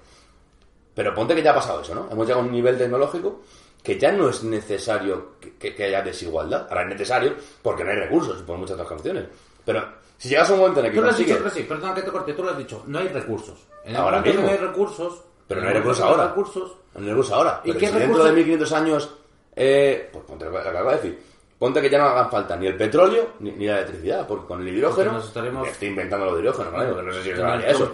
Pero 0.94 1.14
ponte 1.14 1.35
que 1.35 1.42
ya 1.42 1.51
ha 1.53 1.55
pasado 1.55 1.81
eso, 1.81 1.94
¿no? 1.94 2.09
Hemos 2.11 2.27
llegado 2.27 2.42
a 2.42 2.46
un 2.46 2.53
nivel 2.53 2.77
tecnológico 2.79 3.40
que 3.83 3.98
ya 3.98 4.12
no 4.12 4.29
es 4.29 4.44
necesario 4.44 5.33
que, 5.40 5.57
que- 5.57 5.75
que 5.75 5.85
haya 5.85 6.03
desigualdad. 6.03 6.66
Ahora 6.68 6.83
es 6.83 6.88
necesario 6.88 7.35
porque 7.62 7.83
no 7.83 7.90
hay 7.90 7.96
recursos 7.96 8.40
por 8.42 8.57
muchas 8.59 8.75
otras 8.75 8.88
canciones. 8.88 9.25
Pero 9.64 9.85
si 10.23 10.29
llegas 10.29 10.49
a 10.51 10.53
un 10.55 10.61
momento 10.61 10.81
en 10.81 10.87
el 10.87 10.93
que 10.93 10.99
Tú 10.99 11.03
lo 11.03 11.09
has 11.09 11.15
consigues... 11.17 11.37
dicho, 11.39 11.45
pero 11.51 11.55
sí, 11.57 11.69
perdona 11.69 11.95
que 11.95 12.03
te 12.03 12.11
corte, 12.13 12.33
tú 12.33 12.43
lo 12.45 12.51
has 12.51 12.59
dicho, 12.59 12.83
no 12.87 12.99
hay 13.01 13.09
recursos. 13.09 13.59
En 13.85 13.91
el 13.91 13.97
Ahora 13.97 14.21
mismo. 14.21 14.43
no 14.43 14.49
hay 14.49 14.57
recursos... 14.57 15.23
Pero 15.49 15.61
no 15.61 15.69
hay 15.69 15.75
recursos 15.75 16.05
ahora. 16.05 16.17
no 16.17 16.23
hay 16.23 16.29
recursos, 16.29 16.73
No 16.95 17.01
hay 17.01 17.09
recursos 17.09 17.33
ahora. 17.35 17.61
¿Y 17.65 17.69
Pero 17.69 17.81
qué 17.81 17.87
si 17.87 17.93
dentro 17.93 18.09
recursos? 18.09 18.27
de 18.27 18.33
1500 18.37 18.73
años... 18.73 19.11
Eh, 19.57 20.09
pues 20.13 20.25
ponte 20.25 20.45
lo 20.45 20.53
que 20.53 20.59
acabo 20.59 20.91
de 20.91 20.97
decir. 20.97 21.23
Ponte 21.59 21.81
que 21.81 21.91
ya 21.91 21.99
no 21.99 22.05
hagan 22.05 22.31
falta 22.31 22.57
ni 22.57 22.67
el 22.69 22.77
petróleo 22.77 23.31
ni, 23.41 23.51
ni 23.53 23.67
la 23.67 23.75
electricidad, 23.81 24.27
porque 24.27 24.47
con 24.47 24.61
el 24.63 24.69
hidrógeno... 24.69 25.11
Porque 25.11 25.17
nos 25.19 25.27
estaremos- 25.27 25.67
Estoy 25.69 25.89
inventando 25.89 26.27
lo 26.27 26.37
de 26.37 26.43
hidrógeno, 26.43 26.71
¿vale? 26.71 26.89
Porque 26.91 27.03
no 27.07 27.13
sé 27.13 27.23
si 27.23 27.31
en 27.31 27.37
eso. 27.37 27.93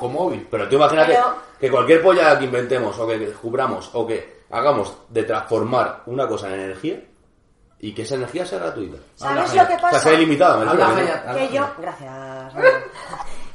Pero 0.50 0.68
tú 0.68 0.76
imagínate 0.76 1.12
Pero- 1.14 1.34
que 1.58 1.70
cualquier 1.70 2.02
polla 2.02 2.38
que 2.38 2.44
inventemos 2.44 2.98
o 2.98 3.06
que 3.08 3.18
descubramos 3.18 3.90
o 3.94 4.06
que 4.06 4.38
hagamos 4.50 4.96
de 5.08 5.22
transformar 5.24 6.02
una 6.06 6.26
cosa 6.28 6.48
en 6.54 6.60
energía 6.60 7.00
y 7.80 7.94
que 7.94 8.02
esa 8.02 8.16
energía 8.16 8.44
sea 8.44 8.58
gratuita. 8.58 8.98
¿Sabes 9.14 9.54
lo 9.54 9.66
que 9.66 9.74
O 9.74 9.78
sea, 9.78 9.80
pasa? 9.80 10.00
sea 10.00 10.12
ilimitada, 10.14 10.56
me 10.56 10.64
refiero, 10.64 11.20
¿no? 11.26 11.34
Que 11.34 11.48
yo, 11.48 11.68
gracias. 11.78 12.54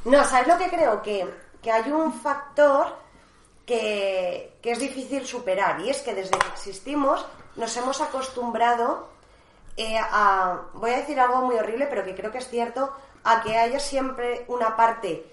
No, 0.05 0.21
¿sabes 0.25 0.47
lo 0.49 0.57
que 0.57 0.67
creo? 0.69 1.01
Que, 1.01 1.25
que 1.61 1.71
hay 1.71 1.89
un 1.89 2.11
factor 2.11 2.87
que, 3.65 4.57
que 4.61 4.71
es 4.71 4.79
difícil 4.79 5.25
superar 5.25 5.79
y 5.79 5.89
es 5.89 6.01
que 6.01 6.13
desde 6.13 6.37
que 6.37 6.47
existimos 6.47 7.25
nos 7.55 7.75
hemos 7.77 8.01
acostumbrado 8.01 9.07
eh, 9.77 9.97
a, 9.97 10.59
voy 10.73 10.91
a 10.91 10.97
decir 10.97 11.19
algo 11.19 11.37
muy 11.43 11.55
horrible, 11.55 11.87
pero 11.87 12.03
que 12.03 12.15
creo 12.15 12.31
que 12.31 12.39
es 12.39 12.49
cierto, 12.49 12.91
a 13.23 13.41
que 13.41 13.57
haya 13.57 13.79
siempre 13.79 14.43
una 14.49 14.75
parte, 14.75 15.25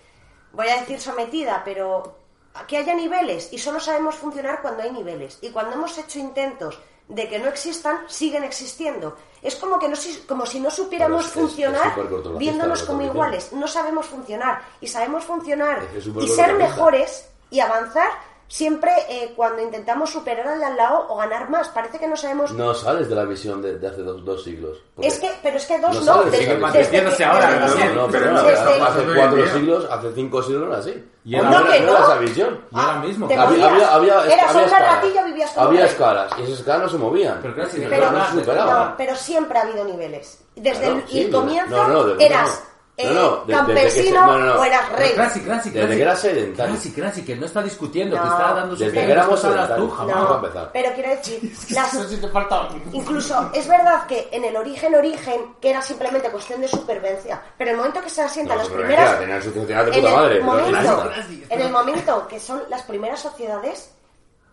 voy 0.53 0.69
a 0.69 0.77
decir 0.81 1.01
sometida, 1.01 1.63
pero 1.65 2.17
a 2.55 2.67
que 2.67 2.77
haya 2.77 2.95
niveles 2.95 3.53
y 3.53 3.59
solo 3.59 3.81
sabemos 3.81 4.15
funcionar 4.15 4.63
cuando 4.63 4.83
hay 4.83 4.93
niveles. 4.93 5.39
Y 5.43 5.51
cuando 5.51 5.75
hemos 5.75 5.99
hecho 5.99 6.19
intentos 6.21 6.79
de 7.11 7.29
que 7.29 7.39
no 7.39 7.49
existan, 7.49 7.99
siguen 8.09 8.45
existiendo. 8.45 9.17
Es 9.43 9.57
como 9.57 9.79
que 9.79 9.89
no, 9.89 9.97
si- 9.97 10.19
como 10.29 10.47
si 10.47 10.61
no 10.61 10.71
supiéramos 10.71 11.21
es- 11.27 11.27
es 11.29 11.33
funcionar 11.43 11.95
viéndonos 12.39 12.83
como 12.83 12.99
iguales. 13.13 13.53
No 13.53 13.67
sabemos 13.69 14.07
funcionar. 14.07 14.63
Y 14.81 14.87
sabemos 14.87 15.25
funcionar 15.25 15.83
Es- 15.97 16.07
y 16.07 16.29
ser 16.29 16.55
mejores 16.55 17.27
y 17.51 17.61
avanzar 17.61 18.09
siempre 18.51 18.91
eh, 19.09 19.33
cuando 19.37 19.63
intentamos 19.63 20.11
superar 20.11 20.47
al 20.49 20.59
de 20.59 20.65
al 20.65 20.77
lado 20.77 21.07
o 21.09 21.17
ganar 21.17 21.49
más. 21.49 21.69
Parece 21.69 21.99
que 22.01 22.09
no 22.09 22.17
sabemos 22.17 22.51
No 22.53 22.75
sales 22.75 23.09
de 23.09 23.15
la 23.15 23.25
visión 23.25 23.63
de, 23.63 23.79
de 23.79 23.87
hace 23.87 24.03
dos, 24.03 24.25
dos 24.25 24.43
siglos. 24.43 24.79
Es 25.01 25.21
que, 25.21 25.31
pero 25.41 25.57
es 25.57 25.67
que 25.67 25.79
dos 25.79 25.95
No 25.95 26.01
no, 26.01 26.05
sabes, 26.15 26.33
desde- 26.33 26.85
sigue 26.85 27.01
desde 27.01 27.25
ahora, 27.25 27.51
no, 27.95 27.95
No, 27.95 28.09
pero 28.11 28.37
hace 28.37 29.05
cuatro 29.15 29.47
siglos, 29.47 29.87
hace 29.91 30.13
cinco 30.15 30.43
siglos 30.43 30.63
no 30.63 30.69
era 30.73 30.79
así. 30.79 31.05
Y 31.25 31.37
no, 31.37 31.39
era- 31.43 31.51
No, 31.51 31.59
era, 31.61 31.73
que 31.73 31.81
no 31.81 31.91
era 31.93 31.99
no. 32.01 32.05
esa 32.07 32.19
visión. 32.19 32.61
Y 32.73 32.79
ahora 32.79 32.99
mismo. 32.99 33.27
Había, 33.27 33.45
había, 33.69 33.95
había, 33.95 34.25
Eras 34.25 34.51
había 34.51 34.67
escalas. 34.67 34.95
ratillo, 34.97 35.25
vivías 35.27 35.51
como 35.53 35.67
Había 35.69 35.85
escalas 35.87 36.33
y 36.39 36.43
esas 36.43 36.59
escalas 36.59 36.83
no 36.83 36.89
se 36.89 36.99
movían. 36.99 37.39
Pero 37.43 37.55
claro, 37.55 37.71
si 37.71 37.79
no, 37.81 37.89
Pero- 37.89 38.11
no 38.11 38.25
se 38.27 38.33
superaban. 38.41 38.89
No, 38.91 38.95
pero 38.97 39.15
siempre 39.15 39.59
ha 39.59 39.63
habido 39.63 39.85
niveles. 39.85 40.45
Desde 40.57 40.81
Claro, 40.81 40.97
el, 40.97 41.09
sí, 41.09 41.21
el 41.23 41.31
comienzo 41.31 42.17
eras. 42.19 42.65
Eh, 43.03 43.15
No, 43.15 43.23
no, 43.23 43.47
que 43.47 43.53
se- 43.53 43.59
campesino 43.59 44.27
no, 44.27 44.39
no, 44.39 44.55
no. 44.55 44.61
o 44.61 44.65
eras 44.65 44.89
rey. 44.93 45.13
Clásico, 45.13 45.47
clásico, 45.47 45.79
Desde 45.79 45.97
que 45.97 46.03
era 46.03 46.17
sedentario. 46.17 46.73
Clásico, 46.75 46.95
clásico, 46.97 47.27
que 47.27 47.37
no 47.37 47.47
está 47.47 47.63
discutiendo, 47.63 48.17
que 48.17 48.23
No. 48.25 48.31
está 48.33 48.55
dando 48.55 48.77
su 48.77 48.85
Desde 48.85 49.07
que 49.07 49.13
éramos 49.13 49.41
sedentarios. 49.41 49.93
jamás. 49.95 50.15
Vamos 50.15 50.29
a 50.31 50.33
No, 50.33 50.37
empezar. 50.47 50.71
pero 50.73 50.95
quiero 50.95 51.11
decir, 51.11 51.53
las- 51.71 51.95
Eso 51.95 52.09
sí 52.09 52.17
te 52.19 52.29
falta. 52.29 52.69
incluso 52.93 53.51
es 53.55 53.69
verdad 53.69 54.07
que 54.07 54.29
en 54.33 54.45
el 54.45 54.57
origen 54.57 54.95
origen, 54.95 55.55
que 55.61 55.71
era 55.71 55.83
simplemente 55.83 56.31
cuestión 56.31 56.61
de 56.61 56.69
supervivencia, 56.69 57.43
pero 57.57 57.71
el 57.73 57.77
momento 57.77 58.01
que 58.03 58.11
se 58.11 58.23
asientan 58.23 58.57
No, 58.59 58.63
las 58.65 58.73
primeras... 58.73 59.45
sociedad 59.45 59.85
de 59.87 59.99
en 59.99 60.05
el 60.07 60.13
madre. 60.13 60.41
momento, 60.41 61.11
en 61.49 61.61
el 61.61 61.71
momento 61.71 62.27
que 62.29 62.41
son 62.41 62.63
las 62.69 62.83
primeras 62.83 63.21
sociedades, 63.21 63.91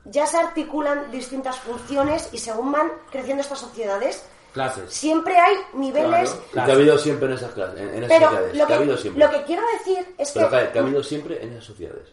ya 0.05 0.25
se 0.25 0.37
articulan 0.37 1.11
distintas 1.11 1.57
funciones 1.59 2.29
y 2.31 2.37
según 2.37 2.71
van 2.71 2.91
creciendo 3.11 3.41
estas 3.41 3.59
sociedades, 3.59 4.23
Clases. 4.53 4.91
siempre 4.93 5.37
hay 5.37 5.55
niveles... 5.73 6.35
Y 6.51 6.53
que 6.53 6.59
ha 6.59 6.73
habido 6.73 6.97
siempre 6.97 7.27
en 7.27 7.33
esas 7.35 7.51
clases, 7.51 7.79
en, 7.79 7.89
en 7.89 8.03
esas 8.03 8.09
Pero 8.17 8.29
sociedades. 8.29 8.57
lo 8.57 8.67
que 8.67 8.73
ha 8.73 8.77
habido 8.77 8.95
que, 8.95 9.01
siempre. 9.01 9.25
lo 9.25 9.31
que 9.31 9.43
quiero 9.43 9.61
decir 9.77 10.15
es 10.17 10.31
Pero 10.31 10.49
que... 10.49 10.57
que, 10.59 10.71
que 10.71 10.79
ha 10.79 10.81
habido 10.81 11.03
siempre 11.03 11.43
en 11.43 11.51
esas 11.53 11.65
sociedades. 11.65 12.09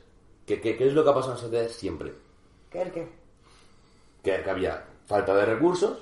¿Qué, 0.46 0.60
qué, 0.60 0.76
qué 0.76 0.86
es 0.88 0.92
lo 0.92 1.02
que 1.04 1.10
ha 1.10 1.14
pasado 1.14 1.32
en 1.32 1.36
las 1.36 1.40
sociedades 1.42 1.74
siempre? 1.76 2.14
¿Qué, 2.70 2.82
el 2.82 2.92
qué? 2.92 3.08
Que, 4.22 4.42
que 4.42 4.50
había 4.50 4.84
falta 5.06 5.34
de 5.34 5.46
recursos. 5.46 5.98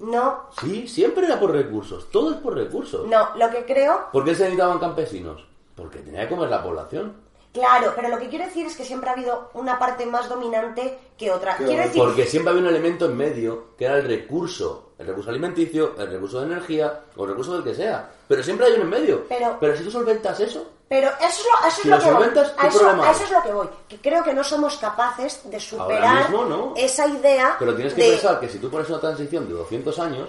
No, 0.00 0.46
Sí, 0.60 0.88
siempre 0.88 1.26
era 1.26 1.38
por 1.38 1.52
recursos. 1.52 2.10
Todo 2.10 2.30
es 2.30 2.36
por 2.38 2.54
recursos. 2.54 3.06
no, 3.06 3.36
lo 3.36 3.50
que 3.50 3.64
creo... 3.66 4.08
¿Por 4.12 4.24
qué 4.24 4.34
se 4.34 4.44
necesitaban 4.44 4.78
campesinos? 4.78 5.46
Porque 5.76 5.98
tenía 6.00 6.22
que 6.26 6.34
comer 6.34 6.48
la 6.50 6.62
población. 6.62 7.14
Claro, 7.52 7.92
pero 7.96 8.08
lo 8.08 8.18
que 8.18 8.28
quiero 8.28 8.44
decir 8.44 8.66
es 8.66 8.76
que 8.76 8.84
siempre 8.84 9.10
ha 9.10 9.12
habido 9.12 9.50
una 9.54 9.78
parte 9.78 10.06
más 10.06 10.28
dominante 10.28 10.98
que 11.18 11.32
otra. 11.32 11.56
Quiero 11.56 11.82
decir, 11.82 12.00
Porque 12.00 12.24
siempre 12.26 12.50
había 12.50 12.62
un 12.62 12.68
elemento 12.68 13.06
en 13.06 13.16
medio 13.16 13.74
que 13.76 13.86
era 13.86 13.96
el 13.96 14.06
recurso. 14.06 14.92
El 14.98 15.06
recurso 15.06 15.30
alimenticio, 15.30 15.94
el 15.98 16.10
recurso 16.10 16.40
de 16.40 16.46
energía 16.46 17.00
o 17.16 17.24
el 17.24 17.30
recurso 17.30 17.54
del 17.54 17.64
que 17.64 17.74
sea. 17.74 18.08
Pero 18.28 18.42
siempre 18.42 18.66
hay 18.66 18.74
uno 18.74 18.82
en 18.82 18.90
medio. 18.90 19.24
Pero- 19.28 19.76
si 19.76 19.82
tú 19.82 19.90
solventas 19.90 20.38
eso, 20.40 20.64
pero 20.90 21.08
eso 21.08 21.24
es 21.28 21.44
lo, 21.44 21.68
eso 21.68 21.68
es 21.68 21.74
Si 21.82 21.88
lo 21.88 21.96
lo 21.96 22.02
que 22.02 22.10
voy. 22.10 22.14
solventas, 22.14 22.50
¿qué 22.50 22.66
A 22.66 22.68
eso, 22.68 22.90
a 23.02 23.10
es 23.12 23.30
lo 23.30 23.42
que 23.42 23.52
voy. 23.52 23.68
Que 23.88 23.96
creo 23.98 24.24
que 24.24 24.34
no 24.34 24.42
somos 24.44 24.76
capaces 24.76 25.48
de 25.48 25.60
superar 25.60 26.28
mismo 26.28 26.44
no. 26.44 26.74
esa 26.76 27.06
idea 27.06 27.54
pero 27.60 27.74
tienes 27.76 27.94
que 27.94 28.02
de... 28.02 28.10
pensar 28.10 28.40
que 28.40 28.48
si 28.48 28.58
tú 28.58 28.68
pones 28.68 28.88
una 28.88 28.98
transición 28.98 29.46
de 29.46 29.54
200 29.54 29.98
años, 30.00 30.28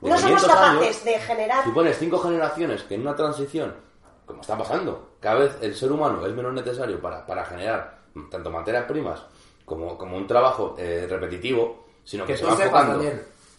de 0.00 0.10
No 0.10 0.18
somos 0.18 0.42
500 0.42 0.48
capaces 0.48 0.80
años, 0.82 1.04
de 1.04 1.18
generar... 1.20 1.64
Si 1.64 1.70
pones 1.70 1.96
cinco 1.96 2.18
generaciones 2.18 2.82
que 2.82 2.94
en 2.96 3.02
una 3.02 3.14
transición, 3.14 3.72
como 4.30 4.42
está 4.42 4.56
pasando, 4.58 5.10
cada 5.20 5.40
vez 5.40 5.56
el 5.60 5.74
ser 5.74 5.92
humano 5.92 6.24
es 6.26 6.32
menos 6.34 6.52
necesario 6.52 7.00
para, 7.00 7.24
para 7.26 7.44
generar 7.44 7.98
tanto 8.30 8.50
materias 8.50 8.84
primas 8.86 9.22
como, 9.64 9.96
como 9.96 10.16
un 10.16 10.26
trabajo 10.26 10.74
eh, 10.78 11.06
repetitivo, 11.08 11.86
sino 12.04 12.24
que, 12.26 12.32
Que 12.32 12.38
se 12.38 12.44
va 12.44 12.52
enfocando. 12.64 12.92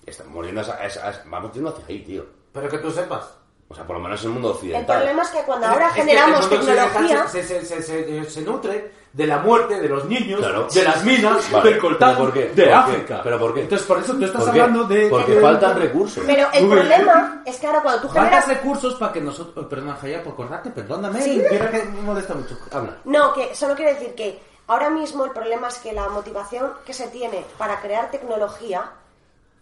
Estamos 0.05 0.34
muriendo 0.34 0.61
esa, 0.61 0.86
esa- 0.86 1.09
esa- 1.09 1.24
vamos 1.28 1.51
yendo 1.53 1.69
hacia 1.69 1.86
ahí, 1.88 2.03
tío. 2.03 2.26
Pero 2.51 2.67
que 2.67 2.80
tú 2.80 2.91
sepas. 2.91 3.34
O 3.72 3.74
sea, 3.76 3.86
por 3.88 3.95
lo 3.95 4.01
menos 4.03 4.19
en 4.22 4.28
el 4.28 4.34
mundo 4.34 4.49
El 4.49 4.55
occidental. 4.55 4.97
problema 4.97 5.24
es 5.24 5.30
que 5.30 5.39
cuando 5.43 5.67
ahora 5.67 5.88
Es 5.88 5.93
generamos 5.93 6.43
el 6.43 6.49
tecnología... 6.59 7.28
Se, 7.30 7.41
se, 7.43 7.65
se, 7.65 7.82
se- 7.82 8.30
se 8.30 8.41
nutre 8.41 8.91
de 9.13 9.28
la 9.28 9.38
muerte 9.39 9.80
de 9.80 9.88
los 9.89 10.05
niños, 10.05 10.39
Claro. 10.41 10.67
de 10.74 10.84
las 10.84 11.03
minas, 11.05 11.49
Vale, 11.51 11.69
del 11.72 11.80
coltán, 11.80 12.11
¿pero 12.15 12.24
por 12.26 12.34
qué? 12.34 12.49
de. 12.49 12.74
África. 12.74 13.22
¿Pero 13.24 13.39
por 13.39 13.53
qué? 13.53 13.61
Entonces, 13.61 13.88
por 13.88 13.99
eso 13.99 14.13
tú 14.13 14.26
estás 14.26 14.47
hablando 14.47 14.84
de... 14.84 15.07
Porque 15.09 15.32
de- 15.36 15.41
faltan 15.41 15.80
recursos. 15.80 16.24
Pero 16.28 16.47
el 16.53 16.65
Uy. 16.65 16.69
problema 16.72 17.41
es 17.45 17.57
que 17.57 17.67
ahora 17.67 17.82
cuando 17.82 18.01
tú 18.01 18.07
Faltan 18.07 18.26
generas... 18.26 18.47
recursos 18.49 18.95
para 18.95 19.13
que 19.13 19.22
nosotros... 19.22 19.65
oh, 19.65 19.69
Perdón, 19.69 19.95
Jaya, 20.01 20.22
por 20.24 20.36
cortarte, 20.36 20.69
perdóname. 20.72 21.22
Sí. 21.22 21.41
Mira 21.49 21.72
que 21.72 21.84
me 21.84 22.01
molesta 22.01 22.34
mucho. 22.36 22.57
Habla. 22.72 22.97
No, 23.05 23.34
que 23.34 23.55
solo 23.55 23.76
quiero 23.76 23.93
decir 23.93 24.13
que 24.15 24.39
ahora 24.67 24.89
mismo 24.89 25.24
el 25.26 25.32
problema 25.32 25.69
es 25.69 25.78
que 25.80 25.93
la 25.93 26.09
motivación 26.09 26.72
que 26.86 26.93
se 26.93 27.07
tiene 27.07 27.45
para 27.57 27.80
crear 27.82 28.11
tecnología 28.11 28.91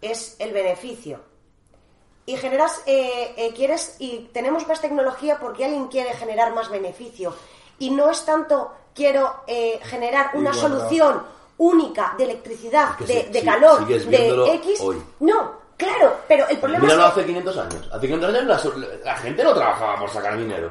es 0.02 0.34
el 0.38 0.52
beneficio. 0.52 1.20
Y 2.30 2.36
generas, 2.36 2.80
eh, 2.86 3.34
eh, 3.36 3.52
quieres, 3.56 3.96
y 3.98 4.30
tenemos 4.32 4.68
más 4.68 4.80
tecnología 4.80 5.38
porque 5.40 5.64
alguien 5.64 5.88
quiere 5.88 6.12
generar 6.14 6.54
más 6.54 6.68
beneficio. 6.70 7.34
Y 7.80 7.90
no 7.90 8.08
es 8.08 8.24
tanto 8.24 8.72
quiero 8.94 9.42
eh, 9.48 9.80
generar 9.82 10.30
una 10.34 10.50
Igualdad. 10.50 10.78
solución 10.78 11.22
única 11.58 12.14
de 12.16 12.24
electricidad, 12.24 12.96
de, 12.98 13.42
calor, 13.44 13.84
de 13.86 14.54
X. 14.54 14.80
hoy. 14.80 15.02
No, 15.18 15.54
claro, 15.76 16.18
pero 16.28 16.46
el 16.48 16.58
problema 16.58 16.84
Míralo 16.84 17.02
es 17.02 17.08
hace 17.10 17.20
que 17.22 17.26
500 17.26 17.58
años. 17.58 17.88
Hace 17.92 18.06
500 18.06 18.28
años 18.34 18.44
la, 18.76 18.96
la 19.04 19.16
gente 19.16 19.42
no 19.42 19.52
trabajaba 19.54 19.98
por 19.98 20.10
sacar 20.10 20.38
dinero. 20.38 20.70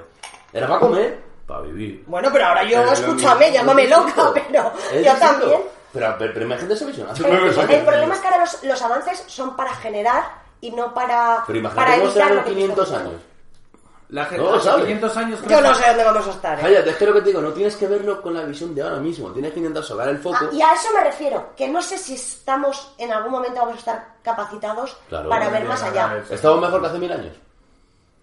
Era 0.54 0.66
para 0.66 0.80
comer, 0.80 1.20
para 1.46 1.62
vivir. 1.62 2.06
Bueno, 2.08 2.30
pero 2.32 2.46
ahora 2.46 2.64
yo, 2.64 2.78
Pero 2.80 2.92
escúchame, 2.94 3.52
llámame 3.52 3.86
loca, 3.88 4.32
pero 4.34 4.72
yo 4.94 4.98
distinto. 4.98 5.20
también. 5.20 5.62
Pero, 5.92 6.16
pero, 6.18 6.34
pero 6.34 6.46
imagínate 6.46 6.74
esa 6.76 6.86
visión. 6.86 7.10
Hace 7.10 7.24
El, 7.24 7.38
500 7.40 7.70
el 7.70 7.84
problema 7.86 8.14
es 8.16 8.22
que 8.22 8.28
ahora 8.28 8.40
los, 8.40 8.64
los 8.64 8.82
avances 8.82 9.24
son 9.28 9.56
para 9.56 9.74
generar 9.76 10.39
y 10.62 10.72
no 10.72 10.94
para, 10.94 11.44
Pero 11.48 11.64
para 11.74 11.96
imagínate 11.96 12.00
cómo 12.00 12.04
evitar 12.04 12.14
serán 12.14 12.30
lo 12.30 12.38
en 12.40 12.44
que 12.44 12.50
tú 12.50 12.56
500 12.56 12.88
estás 12.88 13.02
años. 13.02 13.22
La 14.10 14.26
gente, 14.26 14.44
No 14.44 14.54
hace 14.56 14.66
sabe. 14.66 14.82
500 14.82 15.18
años 15.18 15.40
Yo 15.48 15.62
no 15.62 15.76
sé 15.76 15.88
dónde 15.88 16.04
vamos 16.04 16.28
a 16.28 16.32
estar. 16.32 16.58
¿eh? 16.60 16.62
Cállate, 16.64 16.90
es 16.90 16.96
que 16.96 17.06
lo 17.06 17.14
que 17.14 17.22
te 17.22 17.28
digo, 17.28 17.42
no 17.42 17.54
tienes 17.54 17.76
que 17.76 17.86
verlo 17.88 18.22
con 18.24 18.34
la 18.34 18.42
visión 18.44 18.74
de 18.74 18.82
ahora 18.82 18.98
mismo. 18.98 19.30
Tienes 19.32 19.52
que 19.54 19.60
intentar 19.60 19.84
salvar 19.84 20.10
el 20.10 20.18
foco. 20.18 20.38
Ah, 20.42 20.50
y 20.52 20.60
a 20.64 20.74
eso 20.74 20.88
me 20.96 21.04
refiero, 21.04 21.50
que 21.56 21.68
no 21.68 21.80
sé 21.80 21.96
si 22.00 22.16
estamos, 22.16 22.92
en 22.98 23.12
algún 23.12 23.32
momento 23.32 23.60
vamos 23.60 23.76
a 23.76 23.78
estar 23.78 24.16
capacitados 24.24 24.98
Claro. 25.10 25.30
para 25.30 25.50
ver 25.50 25.64
más 25.66 25.84
allá. 25.84 26.18
es- 26.24 26.32
¿Estamos 26.32 26.60
mejor 26.60 26.82
que 26.82 26.88
hace 26.88 26.98
mil 26.98 27.12
años? 27.12 27.36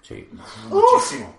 Sí. 0.03 0.29
Muchísimo. 0.69 1.35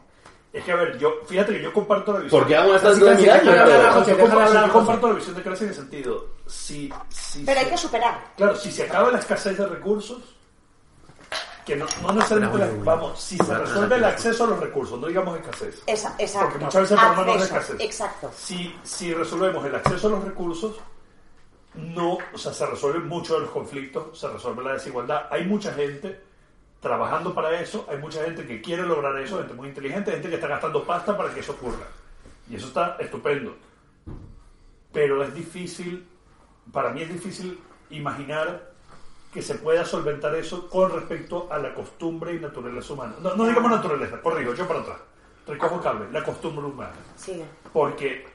Es 0.54 0.64
que, 0.64 0.72
a 0.72 0.76
ver, 0.78 0.98
yo, 0.98 1.12
fíjate 1.28 1.52
que 1.54 1.62
yo 1.64 1.74
comparto 1.74 2.14
la 2.14 2.20
visión. 2.20 2.39
¿Por 2.39 2.48
qué 2.48 2.56
vamos 2.56 2.72
a 2.72 2.76
estar 2.78 2.91
Así 2.93 3.02
dentro 3.02 3.18
de 3.18 3.22
mil 3.22 3.30
años? 3.30 4.08
yo, 4.08 4.72
comparto, 4.72 5.08
la 5.10 5.14
visión 5.16 5.36
de 5.36 5.41
clase 5.43 5.64
en 5.66 5.70
el 5.72 5.76
sentido. 5.76 6.26
Si, 6.48 6.89
si 7.10 7.43
Pero 7.43 7.60
hay 7.60 7.66
que 7.66 7.78
superar. 7.78 8.18
Claro, 8.38 8.56
si 8.56 8.72
se 8.72 8.84
acaba 8.84 9.12
la 9.12 9.20
escasez 9.20 9.58
de 9.58 9.68
recursos, 9.68 10.20
que 11.68 11.76
no, 11.76 11.86
no 12.01 12.13
necesariamente, 12.13 12.59
la- 12.78 12.84
vamos, 12.84 13.20
si 13.22 13.38
se 13.38 13.53
resuelve 13.57 13.97
el 13.97 14.05
acceso 14.05 14.45
a 14.45 14.47
los 14.47 14.59
recursos, 14.59 14.99
no 14.99 15.07
digamos 15.07 15.38
escasez. 15.38 15.84
Esa- 15.86 16.15
exacto. 16.18 16.47
Porque 16.49 16.65
muchas 16.65 16.82
veces 16.84 16.97
el 16.97 17.05
problema 17.05 17.26
no 17.26 17.38
es 17.38 17.43
escasez. 17.43 17.76
Exacto. 17.82 18.32
Si, 18.36 18.76
si 18.84 19.13
resolvemos 19.13 19.65
el 19.65 19.76
acceso 19.76 20.07
a 20.07 20.11
los 20.11 20.24
recursos, 20.24 20.78
no, 21.76 22.18
o 22.34 22.38
sea, 22.38 22.53
se 22.53 22.65
resuelven 22.65 23.07
muchos 23.07 23.36
de 23.36 23.41
los 23.41 23.49
conflictos, 23.51 24.18
se 24.18 24.28
resuelve 24.30 24.63
la 24.63 24.74
desigualdad. 24.74 25.28
Hay 25.30 25.45
mucha 25.45 25.74
gente 25.74 26.22
trabajando 26.80 27.36
para 27.36 27.59
eso, 27.59 27.86
hay 27.89 27.97
mucha 27.97 28.24
gente 28.24 28.47
que 28.47 28.61
quiere 28.61 28.84
lograr 28.84 29.18
eso, 29.20 29.38
gente 29.39 29.53
muy 29.53 29.68
inteligente, 29.68 30.11
gente 30.11 30.30
que 30.30 30.36
está 30.36 30.47
gastando 30.47 30.84
pasta 30.86 31.15
para 31.18 31.34
que 31.34 31.41
eso 31.41 31.51
ocurra. 31.51 31.86
Y 32.49 32.55
eso 32.55 32.68
está 32.68 32.95
estupendo. 32.99 33.55
Pero 34.93 35.22
es 35.22 35.34
difícil, 35.36 36.07
para 36.72 36.91
mí 36.91 37.01
es 37.01 37.09
difícil 37.11 37.59
imaginar 37.89 38.72
que 39.34 39.41
se 39.41 39.55
pueda 39.55 39.84
solventar 39.86 40.34
eso 40.36 40.67
con 40.69 40.91
respecto 40.91 41.47
a 41.51 41.57
la 41.59 41.73
costumbre 41.73 42.34
y 42.34 42.39
naturaleza 42.39 42.93
humana. 42.93 43.15
No, 43.21 43.36
no 43.36 43.45
digamos 43.45 43.69
naturaleza, 43.71 44.21
corrijo, 44.21 44.53
yo 44.53 44.67
para 44.67 44.80
atrás. 44.82 44.97
Recojo 45.45 45.80
cable, 45.82 46.11
la 46.11 46.23
costumbre 46.23 46.65
humana. 46.65 46.91
Sigue. 47.15 47.45
Porque, 47.71 48.25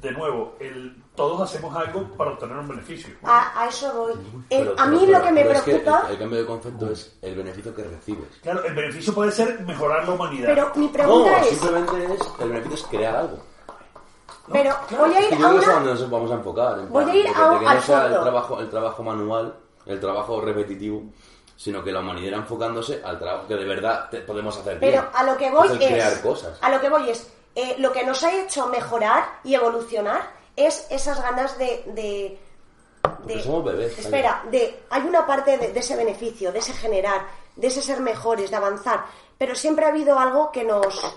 de 0.00 0.10
nuevo, 0.12 0.56
el, 0.58 1.00
todos 1.14 1.40
hacemos 1.42 1.74
algo 1.76 2.04
para 2.16 2.32
obtener 2.32 2.56
un 2.56 2.66
beneficio. 2.68 3.14
A, 3.22 3.60
a 3.62 3.68
eso 3.68 3.92
voy. 3.92 4.12
Eh, 4.50 4.58
Pero- 4.64 4.74
a 4.78 4.86
mí 4.86 4.98
pero- 5.04 5.18
lo 5.18 5.24
que 5.24 5.30
me 5.32 5.40
es 5.42 5.60
preocupa, 5.62 6.02
el, 6.06 6.12
el 6.14 6.18
cambio 6.18 6.38
de 6.40 6.46
concepto 6.46 6.90
es 6.90 7.18
el 7.22 7.34
beneficio 7.36 7.74
que 7.74 7.84
recibes. 7.84 8.28
Claro, 8.42 8.64
el 8.64 8.74
beneficio 8.74 9.14
puede 9.14 9.30
ser 9.30 9.60
mejorar 9.64 10.06
la 10.08 10.14
humanidad. 10.14 10.46
pero 10.48 10.72
mi 10.74 10.88
pregunta 10.88 11.30
no, 11.30 11.36
es, 11.36 11.46
simplemente 11.50 12.14
es 12.14 12.20
el 12.40 12.48
beneficio 12.48 12.76
es 12.76 12.84
crear 12.84 13.14
algo. 13.16 13.38
pero 14.50 14.74
voy 14.98 15.14
a 15.14 15.18
Es 15.20 15.30
ir 15.32 15.36
creo 15.38 15.50
que 15.52 15.58
es 15.58 15.68
a 15.68 15.70
una... 15.70 15.74
donde 15.74 15.90
nos 16.02 16.10
vamos 16.10 16.30
a 16.30 16.34
enfocar. 16.34 16.78
en 16.80 16.88
Voy 16.90 17.04
plan, 17.04 17.14
a 17.16 17.18
ir 17.18 17.26
a- 17.28 17.30
al 17.30 17.62
no 17.62 17.70
el 18.16 18.22
trabajo, 18.22 18.60
el 18.60 18.70
trabajo 18.70 19.02
manual, 19.04 19.54
el 19.86 20.00
trabajo 20.00 20.40
repetitivo, 20.40 21.02
sino 21.56 21.82
que 21.84 21.92
la 21.92 22.00
humanidad 22.00 22.40
enfocándose 22.40 23.00
al 23.04 23.18
trabajo 23.18 23.46
que 23.46 23.54
de 23.56 23.64
verdad 23.64 24.08
te- 24.10 24.20
podemos 24.20 24.56
hacer 24.58 24.78
bien. 24.78 24.92
Pero 24.92 25.08
a 25.14 25.22
lo 25.24 25.36
que 25.36 25.50
voy 25.50 25.68
es 25.68 25.76
crear 25.76 26.20
cosas. 26.20 26.58
A 26.60 26.70
lo 26.70 26.80
que 26.80 26.88
voy 26.88 27.10
es, 27.10 27.28
eh, 27.54 27.76
lo 27.78 27.92
que 27.92 28.04
nos 28.04 28.22
ha 28.24 28.32
hecho 28.32 28.66
mejorar 28.68 29.40
y 29.44 29.54
evolucionar 29.54 30.30
es 30.56 30.86
esas 30.90 31.20
ganas 31.22 31.56
de... 31.58 32.38
de 33.24 33.40
somos 33.42 33.64
bebés, 33.64 33.98
Espera, 33.98 34.42
de, 34.50 34.82
hay 34.90 35.02
una 35.02 35.26
parte 35.26 35.56
de, 35.58 35.72
de 35.72 35.80
ese 35.80 35.96
beneficio, 35.96 36.52
de 36.52 36.58
ese 36.60 36.72
generar, 36.72 37.26
de 37.56 37.66
ese 37.66 37.82
ser 37.82 38.00
mejores, 38.00 38.50
de 38.50 38.56
avanzar, 38.56 39.04
pero 39.38 39.54
siempre 39.54 39.84
ha 39.84 39.88
habido 39.88 40.18
algo 40.18 40.50
que 40.52 40.64
nos... 40.64 41.16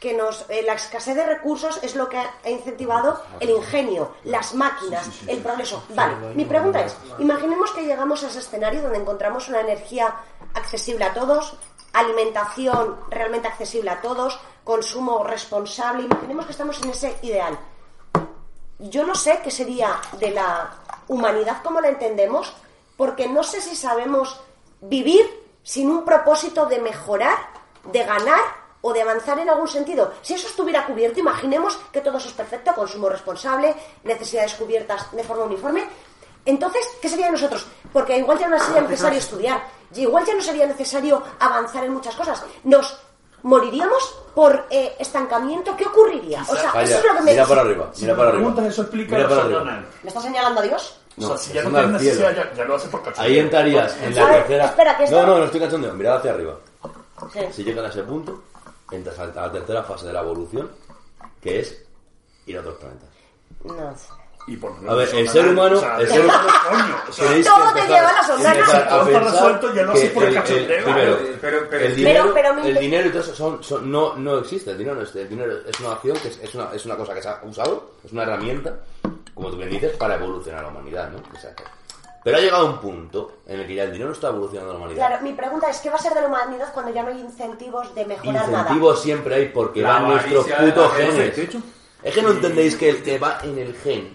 que 0.00 0.14
nos 0.14 0.44
eh, 0.48 0.62
la 0.62 0.74
escasez 0.74 1.16
de 1.16 1.26
recursos 1.26 1.80
es 1.82 1.96
lo 1.96 2.08
que 2.08 2.18
ha 2.18 2.50
incentivado 2.50 3.20
el 3.40 3.50
ingenio, 3.50 4.12
las 4.24 4.54
máquinas, 4.54 5.08
el 5.26 5.38
progreso. 5.38 5.82
Vale, 5.90 6.34
mi 6.34 6.44
pregunta 6.44 6.84
es, 6.84 6.96
imaginemos 7.18 7.70
que 7.72 7.84
llegamos 7.84 8.22
a 8.22 8.28
ese 8.28 8.38
escenario 8.38 8.82
donde 8.82 8.98
encontramos 8.98 9.48
una 9.48 9.60
energía 9.60 10.14
accesible 10.54 11.04
a 11.04 11.14
todos, 11.14 11.56
alimentación 11.92 12.96
realmente 13.10 13.48
accesible 13.48 13.90
a 13.90 14.00
todos, 14.00 14.38
consumo 14.62 15.24
responsable, 15.24 16.04
imaginemos 16.04 16.46
que 16.46 16.52
estamos 16.52 16.80
en 16.82 16.90
ese 16.90 17.16
ideal. 17.22 17.58
Yo 18.78 19.04
no 19.04 19.14
sé 19.14 19.40
qué 19.42 19.50
sería 19.50 20.00
de 20.18 20.30
la 20.30 20.70
humanidad 21.08 21.62
como 21.64 21.80
la 21.80 21.88
entendemos, 21.88 22.54
porque 22.96 23.28
no 23.28 23.42
sé 23.42 23.60
si 23.60 23.74
sabemos 23.74 24.40
vivir 24.80 25.26
sin 25.64 25.90
un 25.90 26.04
propósito 26.04 26.66
de 26.66 26.78
mejorar, 26.78 27.38
de 27.84 28.04
ganar 28.04 28.57
o 28.80 28.92
de 28.92 29.02
avanzar 29.02 29.38
en 29.38 29.48
algún 29.50 29.68
sentido. 29.68 30.12
Si 30.22 30.34
eso 30.34 30.46
estuviera 30.48 30.86
cubierto, 30.86 31.18
imaginemos 31.20 31.78
que 31.92 32.00
todo 32.00 32.18
eso 32.18 32.28
es 32.28 32.34
perfecto, 32.34 32.72
consumo 32.74 33.08
responsable, 33.08 33.74
necesidades 34.04 34.54
cubiertas 34.54 35.10
de 35.12 35.24
forma 35.24 35.44
uniforme. 35.44 35.84
Entonces, 36.44 36.88
¿qué 37.02 37.08
sería 37.08 37.26
de 37.26 37.32
nosotros? 37.32 37.66
Porque 37.92 38.16
igual 38.16 38.38
ya 38.38 38.48
no 38.48 38.58
sería 38.58 38.80
necesario 38.80 39.18
estudiar, 39.18 39.62
y 39.94 40.02
igual 40.02 40.24
ya 40.24 40.34
no 40.34 40.42
sería 40.42 40.66
necesario 40.66 41.22
avanzar 41.40 41.84
en 41.84 41.92
muchas 41.92 42.14
cosas. 42.14 42.42
Nos 42.64 42.96
moriríamos 43.42 44.14
por 44.34 44.66
eh, 44.70 44.94
estancamiento. 44.98 45.76
¿Qué 45.76 45.84
ocurriría? 45.86 46.42
O 46.48 46.54
sea, 46.56 46.70
eso 46.82 46.98
es 46.98 47.04
lo 47.04 47.14
que 47.14 47.20
me 47.20 47.30
mira 47.32 47.42
dice. 47.42 47.48
para 47.48 47.60
arriba, 47.62 47.90
mira 48.00 48.16
para 48.16 48.28
arriba. 48.30 48.44
preguntas, 48.44 48.72
eso 48.72 48.82
explica 48.82 49.16
Mira 49.16 49.28
para 49.28 49.42
arriba. 49.42 49.82
¿Me 50.02 50.08
está 50.08 50.20
señalando 50.20 50.60
a 50.60 50.62
Dios? 50.62 51.00
O 51.16 51.20
sea, 51.20 51.28
No, 51.30 51.36
si 51.36 51.52
ya 51.52 51.62
no 51.64 51.70
tienes 51.70 51.90
necesidad, 51.90 52.36
ya, 52.36 52.52
ya 52.54 52.64
lo 52.64 52.74
hace 52.76 52.88
por 52.88 53.02
cachondeo. 53.02 53.24
Ahí 53.24 53.38
entrarías 53.40 53.96
en 54.02 54.14
la 54.14 54.28
tercera. 54.30 54.64
espera, 54.66 54.96
que 54.96 55.04
esto- 55.04 55.20
No, 55.20 55.26
no, 55.26 55.38
no 55.38 55.44
estoy 55.44 55.60
cachondeo. 55.60 55.92
Mirad 55.94 56.16
hacia 56.18 56.30
arriba. 56.32 56.54
Sí. 57.32 57.40
Si 57.52 57.64
llegas 57.64 57.84
a 57.86 57.88
ese 57.88 58.02
punto, 58.04 58.42
entras 58.90 59.18
a 59.18 59.26
la 59.26 59.52
tercera 59.52 59.82
fase 59.82 60.06
de 60.06 60.12
la 60.12 60.20
evolución, 60.20 60.70
que 61.40 61.60
es 61.60 61.84
ir 62.46 62.56
a 62.56 62.60
otros 62.60 62.76
planetas. 62.76 63.08
No 63.64 63.96
sé. 63.96 64.08
Y 64.46 64.56
por 64.56 64.72
A 64.88 64.94
ver, 64.94 65.14
el 65.14 65.28
ser 65.28 65.46
humano- 65.48 65.76
o 65.76 65.80
sea, 65.80 65.98
el 65.98 66.08
ser 66.08 66.24
humano- 66.24 66.48
coño, 66.70 66.96
o 67.06 67.12
sea, 67.12 67.26
Tenéis 67.28 67.46
Todo 67.46 67.72
te 67.74 67.80
lleva 67.82 68.08
a 68.08 68.12
la 68.14 68.22
sondana. 68.22 68.88
todo 68.88 69.02
está 69.08 69.20
resuelto, 69.20 69.74
ya 69.74 69.82
lo 69.82 69.92
que 69.92 69.98
haces 69.98 70.10
por 70.12 70.24
el 70.24 70.34
cachondeo. 70.34 70.84
Primero, 70.84 71.18
Pero- 71.38 71.68
pero- 71.68 71.84
el 71.84 71.96
dinero, 71.96 72.30
pero 72.32 72.54
mi- 72.54 72.68
el 72.68 72.78
dinero 72.78 73.08
y 73.08 73.10
todo 73.10 73.20
eso 73.20 73.34
son, 73.34 73.62
son- 73.62 73.90
no, 73.90 74.16
no 74.16 74.38
existe. 74.38 74.70
El 74.70 74.78
dinero, 74.78 74.94
no 74.96 75.02
existe. 75.02 75.20
el 75.22 75.28
dinero 75.28 75.52
es 75.66 75.80
una 75.80 75.92
acción 75.92 76.16
que 76.16 76.28
es, 76.28 76.38
es 76.42 76.54
una, 76.54 76.72
es 76.72 76.86
una 76.86 76.96
cosa 76.96 77.12
que 77.12 77.20
se 77.20 77.28
ha 77.28 77.40
usado, 77.44 77.90
es 78.02 78.10
una 78.12 78.22
herramienta, 78.22 78.74
como 79.34 79.50
tú 79.50 79.58
bien 79.58 79.68
dices, 79.68 79.94
para 79.98 80.14
evolucionar 80.14 80.62
la 80.62 80.68
humanidad, 80.68 81.10
¿no? 81.10 81.18
O 81.18 81.38
sea, 81.38 81.54
que- 81.54 81.64
pero 82.28 82.36
ha 82.36 82.40
llegado 82.42 82.66
un 82.66 82.78
punto 82.78 83.32
en 83.46 83.60
el 83.60 83.66
que 83.66 83.74
ya 83.74 83.84
el 83.84 83.92
dinero 83.92 84.12
está 84.12 84.28
evolucionando 84.28 84.74
la 84.74 84.78
humanidad. 84.78 85.06
Claro, 85.06 85.24
mi 85.24 85.32
pregunta 85.32 85.70
es, 85.70 85.78
¿qué 85.78 85.88
va 85.88 85.96
a 85.96 85.98
ser 85.98 86.12
de 86.12 86.20
la 86.20 86.26
humanidad 86.26 86.74
cuando 86.74 86.92
ya 86.92 87.02
no 87.02 87.08
hay 87.08 87.20
incentivos 87.20 87.94
de 87.94 88.04
mejorar 88.04 88.46
Incentivos 88.50 89.00
siempre 89.00 89.34
hay 89.34 89.48
porque 89.48 89.80
La 89.80 89.92
van 89.92 90.08
nuestros 90.08 90.46
putos 90.46 90.92
genes. 90.92 91.38
Es 92.02 92.14
que 92.14 92.20
no 92.20 92.32
entendéis 92.32 92.76
que 92.76 92.90
el 92.90 93.02
que 93.02 93.18
va 93.18 93.38
en 93.42 93.56
el 93.56 93.74
gen. 93.76 94.14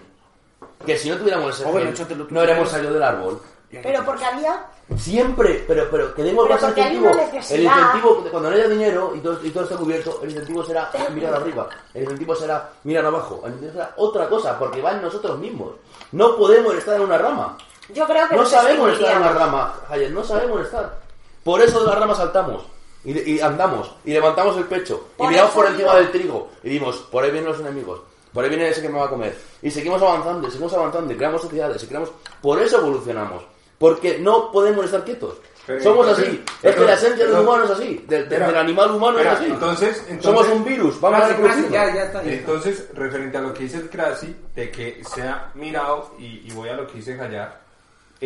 Que 0.86 0.96
si 0.96 1.10
no 1.10 1.16
tuviéramos 1.16 1.56
ese 1.56 1.68
Oh, 1.68 1.72
bueno, 1.72 1.90
gen, 1.92 2.18
no 2.18 2.28
quieres. 2.28 2.68
salido 2.68 2.94
del 2.94 3.02
árbol. 3.02 3.40
nada? 3.72 3.82
Pero 3.82 4.04
porque 4.04 4.24
había... 4.24 4.64
Siempre, 4.96 5.64
pero, 5.66 5.88
pero 5.90 6.14
que 6.14 6.22
demos 6.22 6.48
más 6.48 6.62
incentivo. 6.62 7.10
El 7.50 7.64
incentivo, 7.64 8.24
cuando 8.30 8.50
no 8.50 8.54
haya 8.54 8.68
dinero 8.68 9.12
y 9.16 9.18
todo, 9.18 9.40
y 9.42 9.50
todo 9.50 9.64
esté 9.64 9.74
cubierto, 9.74 10.20
el 10.22 10.30
incentivo 10.30 10.62
será 10.62 10.88
mirar 11.12 11.34
arriba. 11.42 11.68
El 11.92 12.04
incentivo 12.04 12.36
será 12.36 12.70
mirar 12.84 13.06
abajo. 13.06 13.40
El 13.44 13.54
incentivo 13.54 13.72
será 13.72 13.94
otra 13.96 14.28
cosa, 14.28 14.56
porque 14.56 14.80
va 14.80 14.92
en 14.92 15.02
nosotros 15.02 15.36
mismos. 15.36 15.72
No 16.12 16.36
podemos 16.36 16.72
estar 16.76 16.94
en 16.94 17.02
una 17.02 17.18
rama. 17.18 17.58
Yo 17.92 18.06
creo 18.06 18.28
que 18.28 18.36
No 18.36 18.46
sabemos 18.46 18.92
estar 18.92 19.10
en 19.12 19.16
una 19.18 19.26
extinguiríamos. 19.30 19.34
rama, 19.34 19.74
Hayek, 19.90 20.10
no 20.10 20.24
sabemos 20.24 20.60
estar. 20.62 20.98
Por 21.42 21.60
eso 21.60 21.80
de 21.80 21.86
la 21.88 21.94
rama 21.96 22.14
saltamos. 22.14 22.62
Y, 23.04 23.32
y 23.34 23.40
andamos, 23.40 23.94
y 24.06 24.12
levantamos 24.14 24.56
el 24.56 24.64
pecho, 24.64 25.08
y 25.20 25.26
miramos 25.26 25.50
por 25.50 25.66
encima 25.66 25.90
digo- 25.90 25.94
del 26.02 26.10
trigo, 26.10 26.48
y 26.62 26.70
dimos, 26.70 26.96
por 27.12 27.22
ahí 27.22 27.30
vienen 27.30 27.50
los 27.50 27.60
enemigos, 27.60 28.00
por 28.32 28.42
ahí 28.42 28.48
viene 28.48 28.68
ese 28.70 28.80
que 28.80 28.88
me 28.88 28.98
va 28.98 29.04
a 29.04 29.10
comer. 29.10 29.36
Y 29.60 29.70
seguimos 29.70 30.00
avanzando, 30.00 30.48
y 30.48 30.50
seguimos 30.50 30.72
avanzando, 30.72 31.12
y 31.12 31.16
creamos 31.16 31.42
sociedades, 31.42 31.82
y 31.82 31.86
creamos... 31.86 32.10
Por 32.40 32.62
eso 32.62 32.78
evolucionamos. 32.78 33.42
Porque 33.76 34.18
no 34.18 34.50
podemos 34.50 34.86
estar 34.86 35.04
quietos. 35.04 35.34
Pero 35.66 35.82
Somos 35.82 36.06
entonces- 36.08 36.28
así. 36.28 36.36
es 36.36 36.60
que 36.62 36.70
pero- 36.72 36.84
la 36.86 36.92
esencia 36.94 37.24
del 37.26 37.34
pero- 37.34 37.42
humano 37.42 37.64
es 37.64 37.70
así. 37.72 38.04
Del, 38.08 38.28
del- 38.28 38.56
animal 38.56 38.90
humano 38.92 39.18
es 39.18 39.26
así. 39.26 39.44
entonces- 39.46 39.98
entonces- 40.08 40.22
Somos 40.24 40.48
un 40.48 40.64
virus. 40.64 40.98
Vamos 41.00 41.18
a 41.18 41.22
Casi, 41.22 41.32
casi, 41.34 41.42
reproducirnos. 41.42 41.72
ya, 41.72 41.94
ya 41.94 42.02
está. 42.04 42.22
ya 42.22 42.30
está. 42.30 42.40
Entonces, 42.52 42.88
referente 42.94 43.36
a 43.36 43.40
lo 43.42 43.52
que 43.52 43.62
dice 43.64 43.76
el 43.76 43.90
Crasi, 43.90 44.34
de 44.54 44.70
que 44.70 45.02
se 45.04 45.22
ha 45.22 45.50
mirado, 45.54 46.12
y, 46.18 46.42
y 46.46 46.52
voy 46.54 46.70
a 46.70 46.74
lo 46.74 46.86
que 46.86 46.94
dice 46.94 47.20
Hayar, 47.20 47.63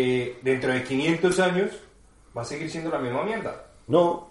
eh, 0.00 0.38
dentro 0.42 0.70
de 0.72 0.84
500 0.84 1.40
años 1.40 1.70
va 2.36 2.42
a 2.42 2.44
seguir 2.44 2.70
siendo 2.70 2.88
la 2.90 2.98
misma 2.98 3.22
mierda. 3.24 3.64
No. 3.88 4.28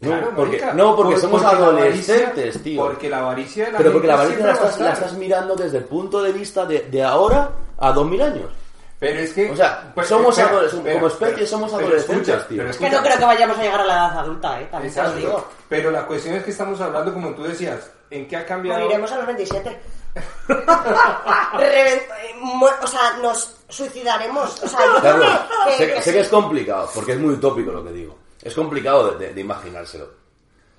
No, 0.00 0.10
Claro, 0.10 0.32
porque, 0.34 0.56
marica, 0.58 0.72
no, 0.74 0.96
porque 0.96 1.12
por- 1.12 1.20
somos 1.20 1.42
porque 1.42 1.56
adolescentes, 1.56 2.36
avaricia- 2.56 2.62
tío. 2.62 2.82
Porque 2.82 3.08
la 3.08 3.18
avaricia 3.20 3.70
la 3.70 3.78
Pero 3.78 3.92
porque 3.92 4.06
la 4.08 4.14
avaricia 4.14 4.46
la 4.46 4.52
estás, 4.52 4.80
la 4.80 4.92
estás 4.92 5.12
mirando 5.14 5.54
desde 5.54 5.78
el 5.78 5.84
punto 5.84 6.20
de 6.20 6.32
vista 6.32 6.66
de, 6.66 6.80
de 6.90 7.02
ahora 7.04 7.50
a 7.78 7.92
2000 7.92 8.20
años. 8.22 8.50
Pero 8.98 9.20
es 9.20 9.32
que. 9.32 9.50
O 9.50 9.56
sea, 9.56 9.92
pues, 9.94 10.06
somos 10.08 10.36
espera, 10.36 10.58
adoles- 10.58 10.72
espera, 10.74 10.94
como 10.94 11.06
especie 11.06 11.34
pero- 11.36 11.46
somos 11.46 11.72
pero 11.72 11.86
adolescentes, 11.86 12.28
escucha, 12.28 12.48
tío. 12.48 12.58
pero 12.64 12.78
Que 12.78 12.90
no 12.90 13.02
creo 13.02 13.18
que 13.18 13.24
vayamos 13.24 13.58
a 13.58 13.62
llegar 13.62 13.80
a 13.80 13.84
la 13.84 13.94
edad 13.94 14.18
adulta, 14.18 14.60
¿eh? 14.60 14.68
También 14.70 14.92
te 14.94 15.02
lo 15.02 15.12
digo. 15.14 15.28
Exacto. 15.30 15.50
Pero 15.68 15.90
la 15.92 16.06
cuestión 16.06 16.34
es 16.34 16.44
que 16.44 16.50
estamos 16.50 16.80
hablando, 16.80 17.14
como 17.14 17.30
tú 17.34 17.42
decías, 17.44 17.90
¿en 18.10 18.26
qué 18.28 18.36
ha 18.36 18.44
cambiado? 18.44 18.80
Moriremos 18.80 19.12
a 19.12 19.16
los 19.18 19.26
27. 19.26 19.80
Revent- 20.48 22.02
eh, 22.02 22.74
o 22.82 22.86
sea, 22.86 23.16
nos 23.22 23.63
suicidaremos. 23.74 24.62
O 24.62 24.68
sea, 24.68 24.80
yo 24.86 25.00
Claro, 25.00 25.24
que- 25.66 25.76
sé, 25.76 25.94
que 25.94 26.02
sé 26.02 26.12
que 26.12 26.20
es 26.20 26.28
complicado, 26.28 26.88
porque 26.94 27.12
es 27.12 27.18
muy 27.18 27.34
utópico 27.34 27.70
lo 27.72 27.84
que 27.84 27.92
digo. 27.92 28.18
Es 28.42 28.54
complicado 28.54 29.10
de, 29.12 29.26
de- 29.28 29.34
de 29.34 29.40
imaginárselo. 29.40 30.08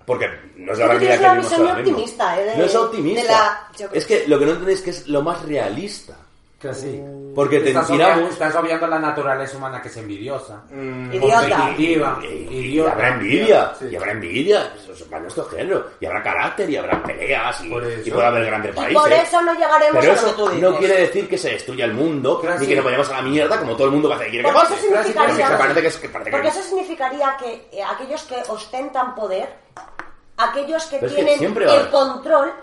Porque 0.06 0.28
no 0.58 0.72
es 0.74 0.78
la 0.80 0.88
realidad 0.88 1.20
que 1.20 1.30
vivimos 1.30 1.54
ahora 1.54 1.74
mismo. 1.76 1.92
optimista, 1.92 2.40
¿eh? 2.40 2.44
de- 2.46 2.58
no 2.58 2.64
es 2.66 2.76
optimista. 2.76 3.32
la- 3.80 3.90
Es 3.92 4.06
que 4.06 4.28
lo 4.28 4.38
que 4.40 4.46
no 4.46 4.52
entendéis 4.52 4.80
es 4.80 4.84
que 4.86 4.90
es 4.92 5.08
lo 5.08 5.22
más 5.24 5.42
realista. 5.44 6.16
Que 6.70 6.74
sí. 6.76 7.04
Porque 7.36 7.60
te 7.60 7.68
estás, 7.72 7.88
tiramos... 7.88 8.14
obviando, 8.16 8.32
estás 8.34 8.56
obviando 8.56 8.88
la 8.88 8.98
naturaleza 8.98 9.58
humana 9.58 9.82
que 9.82 9.90
es 9.90 9.98
envidiosa. 9.98 10.64
Mm, 10.72 11.12
Idiota. 11.16 11.58
Competitiva, 11.58 12.20
Y, 12.24 12.26
y 12.28 12.58
idiota. 12.60 12.92
habrá 12.94 13.08
envidia, 13.10 13.74
Sí. 13.78 13.86
y 13.92 13.96
habrá 13.98 14.12
envidia, 14.14 14.74
eso 14.90 15.06
para 15.10 15.22
nuestro 15.24 15.44
género, 15.50 15.86
y 16.00 16.06
habrá 16.06 16.24
carácter, 16.24 16.70
y 16.70 16.78
habrá 16.78 17.04
peleas, 17.04 17.62
y, 17.62 17.74
eso. 17.76 18.14
puede 18.16 18.26
haber 18.28 18.46
grandes 18.46 18.72
Y 18.72 18.76
países. 18.78 19.02
por 19.02 19.12
eso 19.12 19.42
no 19.42 19.54
llegaremos 19.54 20.00
Pero 20.00 20.12
a 20.14 20.16
lo 20.16 20.22
que 20.22 20.28
eso 20.30 20.36
tú 20.38 20.46
dices. 20.48 20.62
no 20.62 20.78
quiere 20.78 20.98
decir 21.02 21.28
que 21.28 21.38
se 21.38 21.50
destruya 21.50 21.84
el 21.86 21.94
mundo, 21.94 22.40
Claro, 22.40 22.56
ni 22.58 22.66
sí. 22.66 22.70
que 22.70 22.76
nos 22.78 22.86
vayamos 22.86 23.10
a 23.10 23.14
la 23.18 23.22
mierda 23.24 23.60
como 23.60 23.76
todo 23.76 23.88
el 23.88 23.92
mundo 23.92 24.10
quiere 24.18 24.32
que 24.32 24.44
Porque 24.44 24.60
pase. 24.60 24.74
eso 24.76 24.82
significaría- 24.84 25.28
Porque 25.28 25.44
se 25.44 25.58
parece 25.58 25.82
que 25.82 25.88
es- 25.88 25.98
que 25.98 26.10
parece 26.10 26.30
que- 26.32 26.36
Porque 26.38 26.48
eso 26.48 26.62
significaría 26.62 27.38
que 27.38 27.68
eh, 27.74 27.84
aquellos 27.84 28.24
que 28.24 28.36
ostentan 28.48 29.14
poder, 29.14 29.50
aquellos 30.38 30.86
que 30.86 30.98
Pero 30.98 31.08
es 31.08 31.18
que 31.18 31.24
tienen 31.26 31.58
el 31.70 31.90
control, 31.90 32.54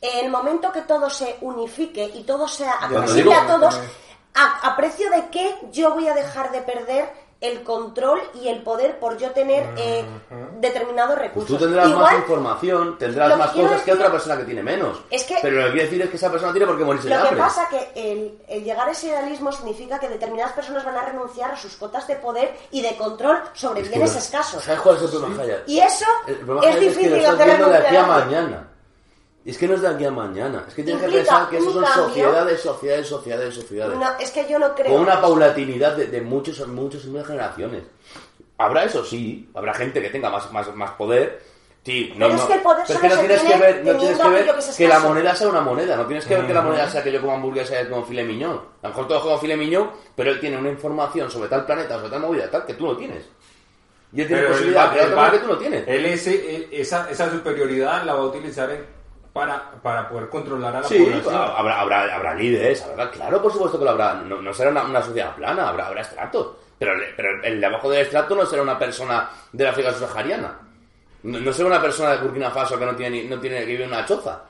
el 0.00 0.30
momento 0.30 0.72
que 0.72 0.82
todo 0.82 1.10
se 1.10 1.36
unifique 1.40 2.04
y 2.14 2.22
todo 2.24 2.48
sea 2.48 2.72
accesible 2.72 3.34
a 3.34 3.46
todos, 3.46 3.78
a, 4.34 4.68
a 4.68 4.76
precio 4.76 5.10
de 5.10 5.28
qué 5.30 5.54
yo 5.72 5.92
voy 5.94 6.08
a 6.08 6.14
dejar 6.14 6.50
de 6.52 6.60
perder 6.62 7.30
el 7.40 7.62
control 7.62 8.20
y 8.34 8.48
el 8.48 8.62
poder 8.62 8.98
por 8.98 9.16
yo 9.16 9.30
tener 9.30 9.72
eh, 9.78 10.04
determinados 10.58 11.14
Pues 11.16 11.28
recursos. 11.28 11.48
tú 11.56 11.64
tendrás 11.64 11.88
Igual, 11.88 12.02
más 12.04 12.14
información, 12.16 12.98
tendrás 12.98 13.30
que 13.32 13.36
más 13.38 13.50
quiero 13.52 13.68
cosas 13.68 13.82
que 13.82 13.92
otra 13.94 14.10
persona 14.12 14.36
que 14.36 14.44
tiene 14.44 14.62
menos. 14.62 15.00
es 15.10 15.24
que- 15.24 15.38
Pero 15.40 15.56
lo 15.56 15.64
que 15.64 15.70
quiere 15.72 15.84
decir 15.86 16.02
es 16.02 16.10
que 16.10 16.16
esa 16.16 16.30
persona 16.30 16.52
tiene 16.52 16.66
por 16.66 16.76
qué 16.76 16.84
morirse 16.84 17.08
de 17.08 17.14
Lo 17.14 17.22
que 17.22 17.28
hambre. 17.28 17.42
pasa 17.42 17.66
que 17.70 17.90
el, 17.94 18.38
el 18.46 18.62
llegar 18.62 18.86
a 18.88 18.92
ese 18.92 19.06
idealismo 19.06 19.50
significa 19.52 19.98
que 19.98 20.10
determinadas 20.10 20.52
personas 20.52 20.84
van 20.84 20.96
a 20.98 21.02
renunciar 21.06 21.50
a 21.50 21.56
sus 21.56 21.76
cotas 21.76 22.06
de 22.06 22.16
poder 22.16 22.54
y 22.72 22.82
de 22.82 22.94
control 22.96 23.40
sobre 23.54 23.80
Es 23.80 23.88
que 23.88 23.94
bienes 23.94 24.12
no- 24.12 24.18
escasos. 24.18 24.62
¿Sabes 24.62 24.80
cuál 24.82 24.96
es 24.96 25.02
el 25.02 25.08
problema, 25.08 25.36
Jaya? 25.36 25.62
Y 25.66 25.80
eso 25.80 26.04
El 26.26 26.36
problema 26.36 26.68
es 26.68 26.74
que 26.76 26.80
difícil 26.80 27.04
lo 27.08 27.10
de 27.16 27.18
estás 27.22 27.34
hacer 27.36 27.46
viendo 27.46 27.68
de 27.70 27.76
aquí 27.78 27.86
a 27.86 27.90
renunciar. 28.02 28.24
mañana. 28.26 28.66
Es 29.44 29.56
que 29.56 29.66
no 29.66 29.74
es 29.74 29.80
de 29.80 29.88
aquí 29.88 30.04
a 30.04 30.10
mañana. 30.10 30.64
Es 30.68 30.74
que 30.74 30.82
tienes 30.82 31.02
que 31.02 31.10
pensar 31.10 31.48
que 31.48 31.56
eso 31.58 31.72
son 31.72 31.82
cambio. 31.82 32.04
sociedades, 32.08 32.60
sociedades, 32.60 33.06
sociedades, 33.08 33.54
sociedades. 33.54 33.98
No, 33.98 34.06
es 34.18 34.30
que 34.30 34.46
yo 34.48 34.58
no 34.58 34.74
creo. 34.74 34.92
Con 34.92 35.00
una 35.02 35.20
paulatinidad 35.20 35.96
de, 35.96 36.06
de 36.08 36.20
muchos, 36.20 36.66
muchos, 36.68 37.04
muchas 37.06 37.26
generaciones. 37.28 37.82
Habrá 38.58 38.84
eso, 38.84 39.02
sí. 39.04 39.48
Habrá 39.54 39.72
gente 39.72 40.02
que 40.02 40.10
tenga 40.10 40.28
más, 40.28 40.52
más, 40.52 40.74
más 40.76 40.90
poder. 40.92 41.40
Sí, 41.82 42.12
no, 42.14 42.26
Pero 42.26 42.34
es 42.34 42.40
no. 42.42 42.46
que 42.48 42.52
el 42.52 42.60
poder 42.60 42.84
pero 42.86 42.98
es 42.98 43.00
solo 43.00 43.00
que 43.00 43.08
no 43.08 43.14
se 43.14 43.20
tienes 43.26 43.42
que 43.42 43.58
ver, 43.58 43.84
no 43.86 43.96
tienes 43.98 44.18
que 44.18 44.28
ver 44.28 44.44
que 44.44 44.58
es 44.60 44.76
que 44.76 44.88
la 44.88 44.98
moneda 45.00 45.34
sea 45.34 45.48
una 45.48 45.60
moneda. 45.62 45.96
No 45.96 46.04
tienes 46.06 46.26
que 46.26 46.36
ver 46.36 46.46
que 46.46 46.52
la 46.52 46.60
moneda 46.60 46.90
sea 46.90 47.02
que 47.02 47.10
yo 47.10 47.20
como 47.22 47.32
hamburguesa 47.32 47.80
y 47.80 47.86
como 47.88 48.04
filet 48.04 48.26
mignon. 48.26 48.60
A 48.82 48.88
lo 48.88 48.88
mejor 48.90 49.08
todos 49.08 49.22
como 49.22 49.38
filet 49.38 49.56
mignon, 49.56 49.90
pero 50.14 50.30
él 50.32 50.40
tiene 50.40 50.58
una 50.58 50.68
información 50.68 51.30
sobre 51.30 51.48
tal 51.48 51.64
planeta, 51.64 51.94
sobre 51.96 52.10
tal 52.10 52.20
movida, 52.20 52.50
tal, 52.50 52.66
que 52.66 52.74
tú 52.74 52.84
no 52.86 52.94
tienes. 52.98 53.24
Y 54.12 54.20
él 54.20 54.26
tiene 54.26 54.42
Pero 54.42 54.52
posibilidad 54.52 54.92
de 54.92 54.98
crear 55.06 55.30
que 55.32 55.38
tú 55.38 55.46
no 55.46 55.56
tienes. 55.56 55.88
Él 55.88 56.04
ese- 56.04 56.56
eh, 56.56 56.68
esa, 56.72 57.10
esa 57.10 57.30
superioridad 57.30 58.04
la 58.04 58.12
va 58.12 58.20
a 58.20 58.26
utilizar 58.26 58.68
en- 58.70 58.99
para, 59.32 59.70
para 59.82 60.08
poder 60.08 60.28
controlar 60.28 60.76
a 60.76 60.80
la 60.80 60.86
Sí, 60.88 60.98
población. 60.98 61.34
habrá, 61.34 61.80
habrá, 61.80 62.14
habrá 62.16 62.34
líderes, 62.34 62.82
habrá, 62.82 63.10
claro, 63.10 63.40
por 63.42 63.52
supuesto 63.52 63.78
que 63.78 63.84
lo 63.84 63.90
habrá. 63.92 64.14
No, 64.14 64.40
no 64.42 64.52
será 64.52 64.70
una, 64.70 64.84
una 64.84 65.02
sociedad 65.02 65.34
plana, 65.36 65.68
habrá, 65.68 65.86
habrá 65.86 66.00
estratos. 66.02 66.48
Pero, 66.78 66.92
el- 66.94 67.14
pero 67.14 67.28
el 67.44 67.60
de 67.60 67.66
abajo 67.66 67.90
del 67.90 68.00
estrato 68.02 68.34
no 68.34 68.46
será 68.46 68.62
una 68.62 68.78
persona 68.78 69.28
de 69.52 69.64
la 69.64 69.70
África 69.70 69.92
subsahariana. 69.92 70.58
No, 71.22 71.38
no 71.38 71.52
será 71.52 71.68
una 71.68 71.82
persona 71.82 72.12
de 72.12 72.18
Burkina 72.18 72.50
Faso 72.50 72.78
que 72.78 72.86
no 72.86 72.96
tiene, 72.96 73.22
ni- 73.22 73.28
no 73.28 73.38
tiene 73.38 73.58
que 73.60 73.66
vivir 73.66 73.82
en 73.82 73.88
una 73.88 74.04
choza. 74.06 74.40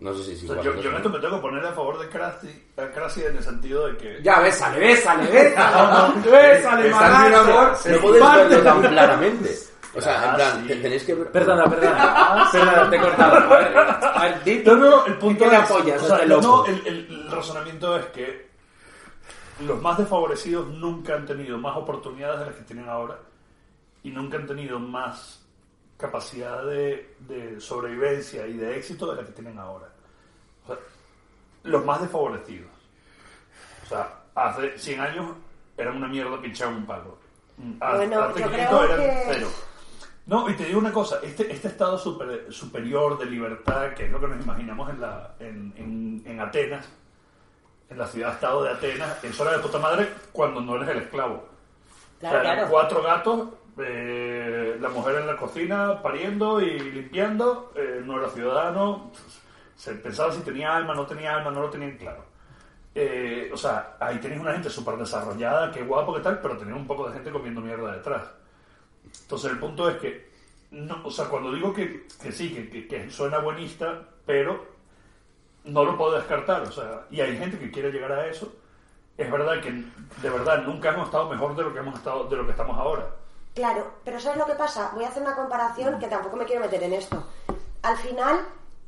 No 0.00 0.12
sé 0.14 0.22
si 0.24 0.32
es 0.32 0.50
O 0.50 0.54
sea, 0.54 0.62
igual. 0.62 0.64
yo, 0.64 0.72
no 0.74 0.80
yo 0.82 0.88
en 0.88 0.94
sé. 0.94 0.96
esto 0.98 1.08
me 1.10 1.18
tengo 1.20 1.36
que 1.36 1.42
poner 1.42 1.66
a 1.66 1.72
favor 1.72 1.98
de 1.98 2.08
Krasi 2.08 3.24
en 3.24 3.36
el 3.36 3.42
sentido 3.42 3.86
de 3.88 3.96
que... 3.96 4.22
Ya, 4.22 4.38
bésale, 4.40 4.78
bésale, 4.78 5.28
bésale. 5.30 6.30
Bésale, 6.30 7.34
amor. 7.36 7.72
No 7.84 7.98
podéis 8.00 8.24
Parte. 8.24 8.48
verlo 8.48 8.62
tan 8.64 8.80
claramente. 8.82 9.50
O 9.96 10.00
sea, 10.00 10.16
en 10.16 10.30
Ah, 10.30 10.34
plan, 10.36 10.66
tenéis 10.68 11.02
que. 11.02 11.16
Perdona, 11.16 11.64
perdona. 11.68 12.48
Perdona, 12.52 12.90
te 12.90 12.96
he 12.96 13.00
cortado. 13.00 13.48
A 14.18 14.22
ver, 14.24 14.32
a 14.32 14.36
ver, 14.36 14.44
di 14.44 14.64
tú, 14.64 14.76
No, 14.76 14.90
no, 14.90 15.06
el 15.06 15.18
punto 15.18 15.44
¿qué 15.44 15.50
le 15.50 15.56
es, 15.56 15.62
apoyas 15.70 16.02
o 16.02 16.04
a 16.04 16.08
sea, 16.08 16.16
este 16.18 16.28
no, 16.28 16.36
loco? 16.40 16.66
el, 16.66 16.86
el- 16.86 17.06
el 17.10 17.30
razonamiento 17.30 17.96
es 17.98 18.06
que 18.06 18.48
los 19.60 19.80
más 19.82 19.98
desfavorecidos 19.98 20.68
nunca 20.68 21.14
han 21.14 21.26
tenido 21.26 21.58
más 21.58 21.76
oportunidades 21.76 22.40
de 22.40 22.46
las 22.46 22.54
que 22.54 22.62
tienen 22.62 22.88
ahora 22.88 23.18
y 24.02 24.10
nunca 24.10 24.36
han 24.36 24.46
tenido 24.46 24.78
más 24.78 25.44
capacidad 25.96 26.64
de, 26.64 27.16
de 27.20 27.60
sobrevivencia 27.60 28.46
y 28.46 28.52
de 28.56 28.76
éxito 28.76 29.10
de 29.10 29.16
la 29.20 29.26
que 29.26 29.32
tienen 29.32 29.58
ahora. 29.58 29.88
O 30.64 30.68
sea, 30.68 30.76
los 31.64 31.84
más 31.84 32.00
desfavorecidos. 32.00 32.70
O 33.84 33.88
sea, 33.88 34.14
hace 34.34 34.78
100 34.78 35.00
años 35.00 35.32
eran 35.76 35.96
una 35.96 36.06
mierda 36.06 36.40
pinchar 36.40 36.68
un 36.68 36.86
palo. 36.86 37.18
Hace, 37.80 37.96
Bueno, 38.06 38.22
hace 38.22 38.40
yo 38.40 38.46
500 38.50 38.68
creo 38.68 38.84
eran 38.84 38.98
que- 39.00 39.22
cero. 39.32 39.48
No, 40.28 40.48
y 40.50 40.54
te 40.54 40.66
digo 40.66 40.78
una 40.78 40.92
cosa, 40.92 41.18
este, 41.22 41.50
este 41.50 41.68
estado 41.68 41.98
super- 41.98 42.52
superior 42.52 43.18
de 43.18 43.24
libertad, 43.26 43.94
que 43.94 44.04
es 44.06 44.12
lo 44.12 44.20
que 44.20 44.28
nos 44.28 44.44
imaginamos 44.44 44.90
en, 44.90 45.00
la, 45.00 45.34
en, 45.40 45.72
en- 45.76 46.22
en 46.26 46.40
Atenas, 46.40 46.86
en 47.88 47.98
la 47.98 48.06
ciudad-estado 48.06 48.62
de 48.62 48.70
Atenas, 48.70 49.24
eso 49.24 49.42
era 49.42 49.56
de 49.56 49.62
puta 49.62 49.78
madre 49.78 50.08
cuando 50.32 50.60
no 50.60 50.76
eres 50.76 50.88
el 50.90 50.98
esclavo. 50.98 51.48
Claro, 52.20 52.38
O 52.38 52.42
sea, 52.42 52.52
claro. 52.54 52.68
cuatro 52.70 53.02
gatos, 53.02 53.48
eh, 53.78 54.76
la 54.80 54.88
mujer 54.90 55.16
en 55.16 55.26
la 55.26 55.36
cocina 55.36 56.02
pariendo 56.02 56.60
y 56.60 56.78
limpiando, 56.78 57.72
eh, 57.74 58.02
no 58.04 58.18
era 58.18 58.28
ciudadano, 58.28 59.10
se 59.76 59.94
pensaba 59.94 60.30
si 60.32 60.40
tenía 60.42 60.76
alma, 60.76 60.94
no 60.94 61.06
tenía 61.06 61.36
alma, 61.36 61.50
no 61.50 61.62
lo 61.62 61.70
tenían 61.70 61.96
claro. 61.96 62.22
Eh, 62.94 63.50
o 63.52 63.56
sea, 63.56 63.96
ahí 64.00 64.18
tenéis 64.18 64.40
una 64.42 64.52
gente 64.52 64.68
súper 64.68 64.96
desarrollada, 64.96 65.70
qué 65.70 65.82
guapo, 65.84 66.12
qué 66.14 66.20
tal, 66.20 66.38
pero 66.40 66.58
tenéis 66.58 66.76
un 66.76 66.86
poco 66.86 67.06
de 67.08 67.14
gente 67.14 67.30
comiendo 67.30 67.60
mierda 67.62 67.92
detrás. 67.92 68.22
Entonces 69.22 69.50
el 69.50 69.58
punto 69.58 69.88
es 69.88 69.96
que, 69.98 70.28
no, 70.70 71.00
o 71.04 71.10
sea, 71.10 71.26
cuando 71.26 71.52
digo 71.52 71.72
que, 71.72 72.06
que 72.22 72.32
sí, 72.32 72.52
que, 72.54 72.68
que- 72.70 72.86
que 72.88 73.10
suena 73.10 73.38
buenista, 73.38 74.02
pero 74.26 74.66
no 75.64 75.84
lo 75.84 75.96
puedo 75.96 76.12
descartar, 76.16 76.62
o 76.62 76.72
sea, 76.72 77.06
y 77.10 77.20
hay 77.20 77.36
gente 77.36 77.58
que 77.58 77.70
quiere 77.70 77.90
llegar 77.92 78.12
a 78.12 78.26
eso. 78.26 78.52
Es 79.16 79.30
verdad 79.30 79.60
que 79.60 79.70
de 79.72 80.30
verdad 80.30 80.62
nunca 80.62 80.90
hemos 80.90 81.06
estado 81.06 81.28
mejor 81.28 81.56
de 81.56 81.64
lo 81.64 81.72
que 81.72 81.80
hemos 81.80 81.94
estado, 81.96 82.24
de 82.24 82.36
lo 82.36 82.44
que 82.44 82.52
estamos 82.52 82.78
ahora. 82.78 83.06
Claro, 83.54 83.94
pero 84.04 84.20
¿sabes 84.20 84.38
lo 84.38 84.46
que 84.46 84.54
pasa? 84.54 84.92
Voy 84.94 85.02
a 85.04 85.08
hacer 85.08 85.22
una 85.22 85.34
comparación 85.34 85.98
que 85.98 86.06
tampoco 86.06 86.36
me 86.36 86.44
quiero 86.44 86.60
meter 86.60 86.82
en 86.84 86.92
esto. 86.92 87.26
Al 87.82 87.96
final, 87.96 88.40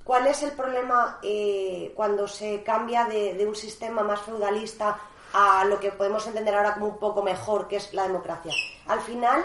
¿cuál 0.05 0.29
es 0.29 0.43
el 0.45 0.53
problema 0.53 1.19
eh, 1.25 1.93
cuando 1.97 2.29
se 2.29 2.63
cambia 2.63 3.05
de, 3.07 3.35
de 3.35 3.47
un 3.47 3.57
sistema 3.57 4.03
más 4.05 4.21
feudalista 4.21 4.99
a 5.33 5.65
lo 5.65 5.81
que 5.81 5.91
podemos 5.91 6.25
entender 6.29 6.55
ahora 6.55 6.75
como 6.75 6.87
un 6.87 6.99
poco 6.99 7.23
mejor, 7.25 7.67
que 7.67 7.77
es 7.77 7.93
la 7.93 8.05
democracia? 8.05 8.53
Al 8.87 9.01
final, 9.01 9.43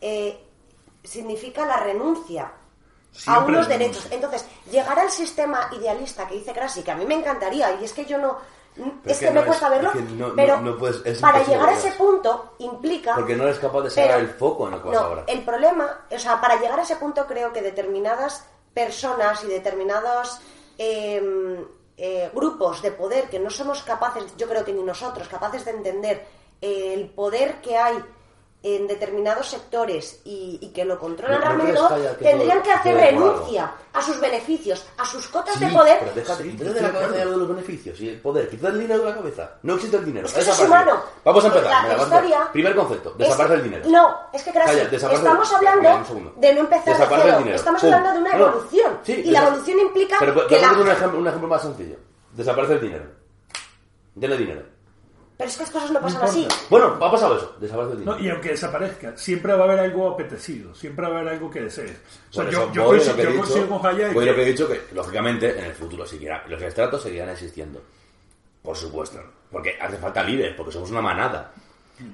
eh, 0.00 0.38
significa 1.04 1.64
la 1.66 1.78
renuncia 1.78 2.52
a 3.26 3.38
unos 3.40 3.66
derechos. 3.68 4.06
Entonces, 4.10 4.44
llegar 4.70 4.98
al 4.98 5.10
sistema 5.10 5.68
idealista 5.72 6.26
que 6.28 6.34
dice 6.34 6.52
Krasi, 6.52 6.82
que 6.82 6.90
a 6.90 6.94
mí 6.94 7.04
me 7.04 7.14
encantaría, 7.14 7.80
y 7.80 7.84
es 7.84 7.92
que 7.92 8.04
yo 8.04 8.18
no... 8.18 8.38
es 8.76 9.12
es 9.12 9.18
que, 9.18 9.24
que 9.26 9.30
me 9.32 9.40
no 9.40 9.46
cuesta 9.46 9.66
es- 9.66 9.72
verlo, 9.72 9.88
es 9.90 9.96
que 9.96 10.02
no- 10.02 10.28
no- 10.28 10.34
pero 10.36 10.60
no 10.60 10.76
puedes- 10.78 11.18
para 11.20 11.42
llegar 11.42 11.68
a 11.68 11.72
ese 11.72 11.92
punto 11.92 12.54
implica... 12.58 13.14
Porque 13.14 13.34
no 13.34 13.44
eres 13.44 13.58
capaz 13.58 13.82
de 13.82 13.90
sacar 13.90 14.20
el 14.20 14.28
foco 14.28 14.66
en 14.68 14.72
vas 14.74 14.84
no, 14.84 14.98
ahora. 15.00 15.24
el 15.26 15.42
problema, 15.44 16.00
o 16.10 16.18
sea, 16.18 16.40
para 16.40 16.60
llegar 16.60 16.78
a 16.78 16.82
ese 16.82 16.96
punto 16.96 17.26
creo 17.26 17.52
que 17.52 17.62
determinadas 17.62 18.44
personas 18.74 19.42
y 19.42 19.48
determinados 19.48 20.38
eh, 20.76 21.66
eh, 21.96 22.30
grupos 22.32 22.80
de 22.82 22.92
poder 22.92 23.28
que 23.28 23.40
no 23.40 23.50
somos 23.50 23.82
capaces, 23.82 24.36
yo 24.36 24.46
creo 24.48 24.64
que 24.64 24.72
ni 24.72 24.82
nosotros, 24.84 25.26
capaces 25.26 25.64
de 25.64 25.72
entender 25.72 26.24
eh, 26.60 26.92
el 26.94 27.08
poder 27.10 27.60
que 27.60 27.76
hay 27.76 27.96
en 28.60 28.88
determinados 28.88 29.46
sectores 29.46 30.20
y, 30.24 30.58
y 30.60 30.68
que 30.72 30.84
lo 30.84 30.98
controlan 30.98 31.38
¿No- 31.40 31.46
no 31.46 31.54
realmente 31.64 32.18
que 32.18 32.24
tendrían 32.24 32.58
todo- 32.58 32.64
que 32.64 32.72
hacer 32.72 32.96
es 32.96 33.02
renuncia 33.12 33.72
a 33.92 34.02
sus 34.02 34.20
beneficios, 34.20 34.84
a 34.98 35.04
sus 35.04 35.28
cotas 35.28 35.54
Sí, 35.54 35.64
de 35.64 35.72
poder. 35.72 35.98
Pero 36.00 36.12
déjate, 36.14 36.42
Sí, 36.42 36.50
de 36.56 36.64
la 36.64 36.72
de 36.72 36.80
cabeza 36.92 37.24
de 37.24 37.24
los 37.24 37.48
beneficios 37.48 38.00
y 38.00 38.08
el 38.08 38.20
poder. 38.20 38.48
Quítate 38.50 38.72
el 38.74 38.80
dinero 38.80 39.04
de 39.04 39.10
la 39.10 39.14
cabeza. 39.16 39.50
No 39.62 39.74
existe 39.74 39.96
el 39.96 40.04
dinero. 40.04 40.26
Es 40.26 40.32
que 40.34 40.40
eso 40.40 40.50
es 40.52 40.60
humano. 40.60 41.00
Vamos 41.24 41.44
a 41.44 41.46
empezar. 41.46 41.88
La 41.88 42.02
historia 42.02 42.48
Primer 42.52 42.74
concepto. 42.74 43.10
es- 43.10 43.18
Desaparece 43.18 43.54
el 43.54 43.62
dinero. 43.62 43.84
No, 43.88 44.16
es 44.32 44.42
que 44.42 44.50
desaparece- 44.52 44.96
estamos 45.16 45.52
hablando 45.52 45.88
de 46.36 46.52
no 46.54 46.60
empezar 46.60 46.84
de 46.84 46.92
Desaparece 46.92 47.22
cero. 47.26 47.36
el 47.36 47.38
dinero. 47.44 47.56
Estamos 47.56 47.80
Pum. 47.80 47.92
hablando 47.94 48.12
de 48.12 48.18
una 48.18 48.32
No, 48.32 48.38
no. 48.38 48.46
evolución. 48.58 48.98
Sí, 49.04 49.22
y 49.24 49.30
la 49.30 49.42
evolución 49.46 49.78
implica 49.78 50.16
Pero 50.18 50.46
que 50.48 50.56
te 50.56 50.60
la... 50.60 50.72
un 50.72 50.88
ejemplo, 50.90 51.18
un 51.20 51.26
ejemplo 51.28 51.48
más 51.48 51.62
sencillo. 51.62 51.96
Desaparece 52.32 52.72
el 52.74 52.80
dinero. 52.80 53.04
Denle 54.16 54.36
dinero. 54.36 54.62
Pero 55.38 55.48
es 55.50 55.56
que 55.56 55.62
las 55.62 55.70
cosas 55.72 55.90
no 55.92 56.00
pasan 56.00 56.22
así. 56.24 56.48
Bueno, 56.68 56.86
ha 57.00 57.10
pasado 57.12 57.36
eso, 57.36 57.56
desaparece 57.60 57.92
el 57.94 58.04
No, 58.04 58.14
dinero. 58.16 58.26
y 58.26 58.30
aunque 58.34 58.48
desaparezca, 58.50 59.16
siempre 59.16 59.52
va 59.54 59.60
a 59.60 59.64
haber 59.68 59.78
algo 59.78 60.08
apetecido, 60.10 60.74
siempre 60.74 61.06
va 61.08 61.16
a 61.16 61.20
haber 61.20 61.34
algo 61.34 61.48
que 61.48 61.60
desees. 61.60 61.96
O 62.30 62.32
sea, 62.34 62.50
yo, 62.50 62.72
yo, 62.72 62.86
coincido, 62.86 63.14
que 63.16 63.22
yo 63.22 63.28
dicho- 63.30 63.40
coincido 63.42 63.68
con 63.68 63.78
Jaya 63.80 64.08
en 64.08 64.14
voy 64.14 64.24
a 64.24 64.26
lo 64.32 64.32
que 64.36 64.42
que- 64.42 64.48
he 64.48 64.50
dicho 64.52 64.68
que, 64.68 64.80
lógicamente, 64.92 65.56
en 65.58 65.64
el 65.66 65.74
futuro 65.74 66.04
seguirá, 66.04 66.44
los 66.48 66.60
estratos 66.60 67.02
seguirán 67.02 67.28
existiendo. 67.28 67.80
Por 68.62 68.76
supuesto. 68.76 69.20
Porque 69.50 69.78
hace 69.80 69.96
falta 69.96 70.22
líderes, 70.24 70.54
porque 70.56 70.72
somos 70.72 70.90
una 70.90 71.00
manada. 71.00 71.52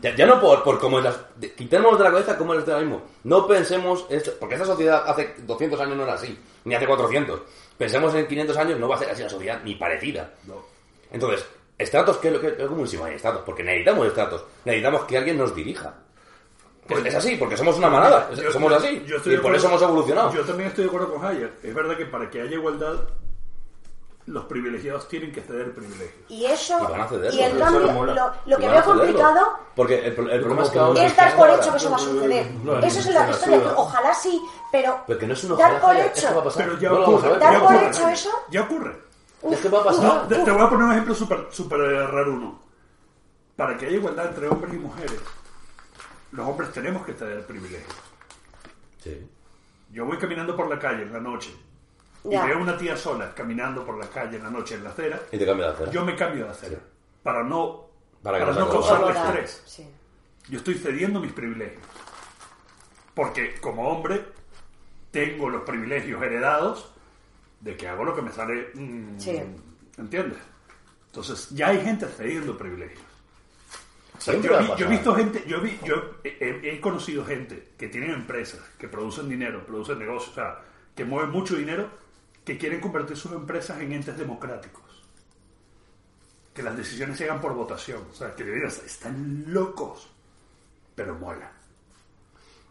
Ya, 0.03 0.15
ya 0.15 0.27
no 0.27 0.39
por, 0.41 0.63
por 0.63 0.79
cómo 0.79 0.99
es 0.99 1.05
la... 1.05 1.15
de- 1.37 1.53
Quitémonos 1.55 1.99
de 1.99 2.05
la 2.05 2.11
cabeza 2.11 2.37
cómo 2.39 2.53
es 2.53 2.59
el 2.61 2.65
socialismo. 2.67 3.03
No 3.25 3.47
pensemos... 3.47 4.05
Esto, 4.11 4.33
porque 4.39 4.55
esta 4.55 4.67
sociedad 4.67 5.03
hace 5.09 5.35
200 5.39 5.81
años 5.81 5.97
no 5.97 6.05
era 6.05 6.13
así, 6.15 6.39
ni 6.65 6.75
hace 6.75 6.87
400. 6.87 7.41
Pensemos 7.79 8.15
en 8.15 8.27
500 8.27 8.57
años, 8.59 8.79
no 8.79 8.87
va 8.89 8.97
a 8.97 8.99
ser 8.99 9.11
así 9.11 9.23
la 9.23 9.29
sociedad, 9.31 9.61
ni 9.65 9.75
parecida. 9.75 10.31
Entonces, 11.11 11.45
estratos, 11.79 12.19
¿qué 12.19 12.29
es 12.29 12.35
lo 12.35 12.41
que 12.41 12.49
es 12.49 12.69
comunísimo? 12.69 13.05
Hay 13.05 13.15
estratos, 13.15 13.43
porque 13.45 13.63
necesitamos 13.63 14.07
estratos. 14.07 14.45
Necesitamos 14.65 15.05
que 15.05 15.19
alguien 15.19 15.39
nos 15.39 15.55
dirija. 15.55 15.95
Pues 16.87 17.05
es 17.07 17.15
así, 17.15 17.37
porque 17.37 17.57
somos 17.57 17.79
una 17.79 17.89
manada, 17.89 18.29
Yo- 18.35 18.53
somos 18.53 18.71
yo- 18.71 18.77
así. 18.77 19.03
yo 19.07 19.17
y 19.17 19.21
por 19.21 19.37
acuerdo- 19.39 19.57
eso 19.57 19.69
hemos 19.69 19.83
evolucionado. 19.83 20.33
Yo 20.35 20.45
también 20.45 20.69
estoy 20.69 20.85
de 20.85 20.89
acuerdo 20.89 21.15
con 21.15 21.25
Hayer. 21.25 21.53
Es 21.63 21.75
verdad 21.75 21.97
que 21.97 22.05
para 22.05 22.29
que 22.29 22.43
haya 22.43 22.53
igualdad, 22.53 22.95
los 24.27 24.45
privilegiados 24.47 25.07
tienen 25.09 25.33
que 25.33 25.41
ceder 25.43 25.75
privilegios. 25.75 26.13
Y 26.29 26.45
eso, 26.47 26.79
Y 26.81 26.91
van 26.93 27.01
a 27.03 27.09
cederlo, 27.09 27.39
y 27.39 27.43
el 27.43 27.51
eso 27.57 27.59
cambio, 27.65 28.05
lo, 28.07 28.33
lo 28.47 28.57
que 28.59 28.69
veo 28.69 28.85
complicado 28.85 29.59
Porque 29.77 29.99
el, 29.99 30.05
el 30.07 30.41
problema 30.41 30.63
es 30.63 30.71
que 30.71 30.79
ahora... 30.79 31.05
es 31.05 31.17
dar 31.17 31.37
por 31.37 31.51
hecho 31.51 31.71
que 31.71 31.77
eso 31.77 31.91
va 31.91 31.97
a 31.97 31.99
suceder. 31.99 32.51
No, 32.65 32.79
Eso 32.79 32.99
es 33.01 33.07
la 33.15 33.31
historia, 33.31 33.61
que 33.61 33.67
ojalá 33.77 34.15
sí, 34.15 34.41
pero 34.73 35.01
Pero 35.07 35.19
que 35.19 35.27
no 35.27 35.33
es 35.35 35.45
un 35.45 35.57
dar 35.57 35.73
ojalá, 35.75 35.81
por 35.81 35.91
que 35.91 35.97
va 35.99 36.05
a 36.05 36.07
hecho, 36.09 36.45
pasar. 36.45 36.65
Pero 36.65 36.79
ya 36.79 36.89
no 36.91 37.01
ocurre. 37.03 37.29
¿Dar 37.39 37.41
ya 37.53 37.59
por 37.61 37.75
ocurre. 37.75 37.89
hecho 37.89 38.09
eso? 38.09 38.31
Ya 38.51 38.61
ocurre. 38.63 39.04
Es 39.53 39.61
que 39.61 39.69
va 39.69 39.81
a 39.81 39.85
pasar. 39.85 40.29
Te, 40.29 40.37
te 40.37 40.51
voy 40.51 40.63
a 40.63 40.69
poner 40.71 40.85
un 40.87 40.93
ejemplo 40.93 41.15
súper 41.15 41.47
super 41.51 41.79
raro 41.81 42.33
uno. 42.35 42.61
Para 43.57 43.77
que 43.77 43.87
haya 43.87 43.97
igualdad 43.97 44.27
entre 44.27 44.49
hombres 44.49 44.75
y 44.75 44.79
mujeres, 44.79 45.21
los 46.33 46.47
hombres 46.49 46.73
tenemos 46.73 47.05
que 47.05 47.13
ceder 47.13 47.47
privilegios. 47.47 47.93
Sí. 49.03 49.29
Yo 49.91 50.07
voy 50.07 50.19
caminando 50.19 50.57
por 50.57 50.69
la 50.69 50.79
calle 50.79 51.03
en 51.03 51.13
la 51.13 51.21
noche 51.21 51.55
y 52.25 52.31
Ya. 52.31 52.45
veo 52.47 52.59
una 52.59 52.77
tía 52.77 52.97
sola 52.97 53.33
caminando 53.35 53.85
por 53.85 53.99
la 53.99 54.09
calle 54.09 54.39
en 54.39 54.43
la 54.45 54.51
noche 54.51 54.75
en 54.77 54.85
la 54.85 54.91
acera, 54.91 55.21
Y 55.31 55.39
te 55.39 55.45
cambia 55.47 55.67
la 55.67 55.73
acera. 55.75 55.91
yo 55.91 56.05
me 56.05 56.17
cambio 56.17 56.45
de 56.47 56.51
acera 56.51 56.79
para 57.23 57.43
no, 57.45 57.87
Para 58.23 58.39
para 58.41 58.53
no 58.55 58.69
causarle 58.71 59.13
estrés. 59.13 59.63
Sí. 59.67 59.89
Yo 60.49 60.59
estoy 60.59 60.75
cediendo 60.75 61.21
mis 61.21 61.33
privilegios. 61.33 61.83
Porque 63.15 63.61
como 63.61 63.89
hombre 63.89 64.25
tengo 65.11 65.49
los 65.49 65.63
privilegios 65.63 66.21
heredados 66.23 66.91
de 67.65 67.77
que 67.77 67.89
hago 67.89 68.05
lo 68.05 68.15
que 68.15 68.23
me 68.23 68.31
sale... 68.31 68.71
mm, 68.75 69.19
Sí. 69.19 69.41
¿Entiendes? 69.99 70.39
Entonces 71.07 71.51
ya 71.51 71.69
hay 71.69 71.81
gente 71.81 72.07
cediendo 72.07 72.57
privilegios. 72.59 73.01
O 74.17 74.21
sea, 74.21 74.35
Siempre 74.35 74.51
yo, 74.51 74.77
vi- 74.77 74.83
he 74.83 74.87
visto 74.89 75.15
gente, 75.15 75.45
yo, 75.47 75.61
vi, 75.61 75.79
yo 75.85 75.95
he, 76.23 76.29
he- 76.41 76.75
he 76.77 76.81
conocido 76.81 77.25
gente 77.25 77.71
que 77.79 77.89
tienen 77.89 78.11
empresas, 78.11 78.61
que 78.79 78.89
producen 78.89 79.29
dinero, 79.29 79.65
producen 79.67 79.99
negocios, 79.99 80.33
o 80.33 80.35
sea, 80.35 80.61
que 80.95 81.05
mueven 81.05 81.31
mucho 81.31 81.57
dinero, 81.57 81.89
que 82.45 82.59
quieren 82.59 82.81
convertir 82.81 83.17
sus 83.17 83.33
empresas 83.33 83.81
en 83.81 83.93
entes 83.93 84.17
democráticos. 84.19 84.83
Que 86.53 86.63
las 86.63 86.77
decisiones 86.77 87.17
se 87.19 87.25
hagan 87.25 87.41
por 87.41 87.55
votación. 87.55 88.03
O 88.11 88.15
sea, 88.15 88.35
que 88.35 88.45
digas, 88.45 88.83
están 88.85 89.45
locos, 89.49 90.09
pero 90.95 91.15
mola. 91.17 91.51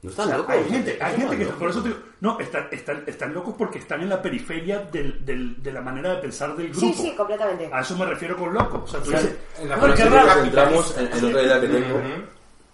No 0.04 0.10
O 0.10 0.12
están 0.12 0.28
sea, 0.28 0.38
locos. 0.38 0.54
hay 0.56 0.64
gente, 0.66 0.98
hay 1.02 1.16
gente 1.16 1.38
que, 1.38 1.44
locos. 1.46 1.60
por 1.60 1.70
eso 1.70 1.82
te 1.82 1.88
digo, 1.90 2.00
no, 2.20 2.40
están, 2.40 2.68
están, 2.72 3.04
están 3.08 3.34
locos 3.34 3.56
porque 3.58 3.80
están 3.80 4.02
en 4.02 4.10
la 4.10 4.22
periferia 4.22 4.80
del, 4.80 5.26
del- 5.26 5.64
de 5.64 5.72
la 5.72 5.80
manera 5.82 6.16
de 6.16 6.18
pensar 6.22 6.56
del 6.58 6.70
grupo. 6.72 6.80
Sí, 6.88 6.94
sí, 6.94 7.16
completamente. 7.16 7.70
A 7.74 7.80
eso 7.82 7.98
me 7.98 8.06
refiero 8.06 8.36
con 8.38 8.54
loco. 8.54 8.82
O 8.84 8.88
sea, 8.88 9.00
tú 9.02 9.12
dices, 9.12 9.34
en 9.60 9.70
la 9.70 9.78
"No, 9.78 9.82
frase 9.84 9.96
qué 9.98 10.04
Si 10.04 10.10
de 10.10 10.16
raro". 10.16 10.26
quieres, 10.28 10.46
entramos 10.48 10.98
en, 10.98 11.08
en 11.18 11.26
otra 11.26 11.42
idea 11.44 11.62
que 11.62 11.68
tengo. 11.68 11.96
Ujú. 11.96 12.08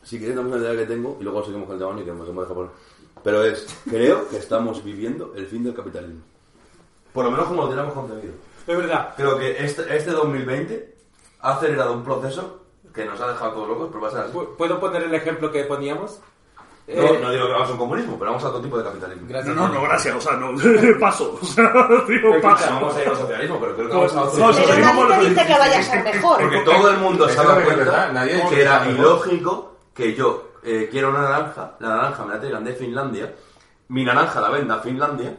Si 0.01 0.17
quieres, 0.17 0.29
entramos 0.37 0.57
en 0.57 0.63
la 0.63 0.73
idea 0.73 0.81
que 0.87 0.93
tengo 0.93 1.17
y 1.19 1.23
luego 1.23 1.43
seguimos 1.43 1.67
con 1.67 1.75
el 1.75 1.79
tema 1.87 2.01
y 2.01 2.03
que 2.03 2.09
hemos 2.09 2.27
dejado 2.27 2.53
por... 2.55 2.71
Pero 3.23 3.43
es, 3.43 3.67
creo 3.87 4.27
que 4.29 4.37
estamos 4.37 4.83
viviendo 4.83 5.33
el 5.35 5.45
fin 5.45 5.63
del 5.63 5.75
capitalismo. 5.75 6.21
Por 7.13 7.25
lo 7.25 7.31
menos 7.31 7.47
como 7.47 7.63
lo 7.63 7.69
tenemos 7.69 7.93
concebido. 7.93 8.33
Es 8.65 8.77
verdad. 8.77 9.13
Creo 9.17 9.37
que 9.37 9.63
este, 9.63 9.95
este 9.95 10.11
2020 10.11 10.95
ha 11.41 11.51
acelerado 11.53 11.93
un 11.93 12.03
proceso 12.03 12.63
que 12.93 13.05
nos 13.05 13.19
ha 13.21 13.27
dejado 13.27 13.51
todos 13.53 13.67
locos, 13.69 13.87
pero 13.89 14.01
va 14.01 14.07
a 14.07 14.11
ser 14.11 14.21
así. 14.21 14.33
Pu- 14.33 14.55
¿Puedo 14.55 14.79
poner 14.79 15.03
el 15.03 15.13
ejemplo 15.13 15.51
que 15.51 15.63
poníamos? 15.65 16.21
No, 16.95 17.03
Eh, 17.03 17.19
no 17.21 17.31
digo 17.31 17.45
que 17.45 17.51
vamos 17.53 17.69
a 17.69 17.71
un 17.73 17.77
comunismo, 17.77 18.17
pero 18.17 18.31
vamos 18.31 18.43
a 18.43 18.47
otro 18.49 18.61
tipo 18.61 18.77
de 18.77 18.83
capitalismo. 18.83 19.27
Gracias. 19.29 19.55
No, 19.55 19.67
no, 19.67 19.73
no, 19.75 19.81
gracias. 19.83 20.15
O 20.15 20.21
sea, 20.21 20.33
no, 20.33 20.53
paso. 20.99 21.37
O 21.39 21.45
sea, 21.45 21.71
digo, 22.07 22.41
paso. 22.41 22.65
Vamos 22.73 22.95
a 22.95 23.01
ir 23.03 23.09
al 23.09 23.17
socialismo, 23.17 23.59
pero 23.59 23.75
creo 23.75 23.87
que 23.89 23.95
vamos 23.95 24.15
a 24.15 24.21
otro 24.23 24.39
No, 24.39 24.51
Pero 24.51 24.67
socialismo, 24.67 25.05
nadie 25.05 25.29
dice 25.29 25.45
que 25.45 25.53
vaya 25.53 25.79
a 25.79 25.83
ser 25.83 26.03
mejor. 26.03 26.41
Porque 26.41 26.59
todo 26.61 26.89
el 26.89 26.97
mundo 26.97 27.29
se 27.29 27.39
ha 27.39 27.43
dado 27.43 27.63
cuenta 27.63 28.11
nadie 28.11 28.43
que 28.49 28.61
era 28.61 28.89
ilógico 28.89 29.77
que 29.93 30.15
yo 30.15 30.51
eh, 30.63 30.87
quiera 30.91 31.09
una 31.09 31.21
naranja, 31.21 31.75
la 31.79 31.89
naranja 31.89 32.25
me 32.25 32.33
la 32.33 32.39
traigan 32.39 32.63
de 32.63 32.73
Finlandia, 32.73 33.35
mi 33.89 34.03
naranja 34.03 34.41
la 34.41 34.49
venda 34.49 34.75
a 34.75 34.79
Finlandia 34.79 35.35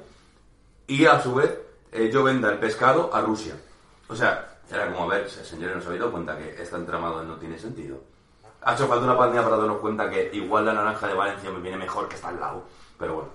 y 0.86 1.04
a 1.04 1.20
su 1.20 1.34
vez 1.34 1.58
eh, 1.92 2.10
yo 2.12 2.22
venda 2.22 2.50
el 2.50 2.58
pescado 2.58 3.10
a 3.12 3.20
Rusia. 3.22 3.54
O 4.08 4.14
sea, 4.14 4.58
era 4.70 4.86
como, 4.92 5.10
a 5.10 5.14
ver, 5.14 5.28
señores, 5.28 5.76
¿no 5.76 5.82
se 5.82 5.88
habéis 5.88 6.00
dado 6.00 6.12
cuenta 6.12 6.36
que 6.36 6.62
este 6.62 6.76
entramado 6.76 7.22
no 7.24 7.36
tiene 7.36 7.58
sentido? 7.58 7.98
Ha 8.62 8.74
hecho 8.74 8.86
falta 8.86 9.04
una 9.04 9.16
pandemia 9.16 9.42
para 9.42 9.56
darnos 9.56 9.78
cuenta 9.78 10.08
que 10.10 10.30
igual 10.34 10.66
la 10.66 10.72
naranja 10.74 11.06
de 11.06 11.14
Valencia 11.14 11.50
me 11.50 11.60
viene 11.60 11.76
mejor 11.78 12.08
que 12.08 12.16
está 12.16 12.28
al 12.28 12.38
lado. 12.40 12.64
Pero 12.98 13.14
bueno. 13.14 13.28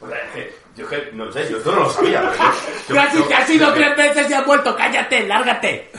O 0.00 0.08
sea, 0.08 0.16
es 0.24 0.30
que, 0.32 0.56
yo 0.76 0.88
que, 0.88 1.10
no 1.12 1.30
sé, 1.30 1.48
yo 1.50 1.58
esto 1.58 1.72
no 1.72 1.80
lo 1.82 1.90
sabía. 1.90 2.20
pero 2.22 2.34
yo- 2.34 2.54
yo- 2.88 2.94
Casi 2.94 3.18
yo- 3.18 3.28
te 3.28 3.34
has 3.34 3.50
ido 3.50 3.72
tres 3.74 3.96
veces 3.96 4.30
y 4.30 4.32
has 4.32 4.46
vuelto. 4.46 4.74
Cállate, 4.76 5.26
lárgate. 5.28 5.90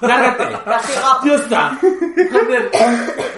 Lárgate. 0.00 0.58
Ya 1.24 1.34
está. 1.34 1.78
Joder. 1.80 2.70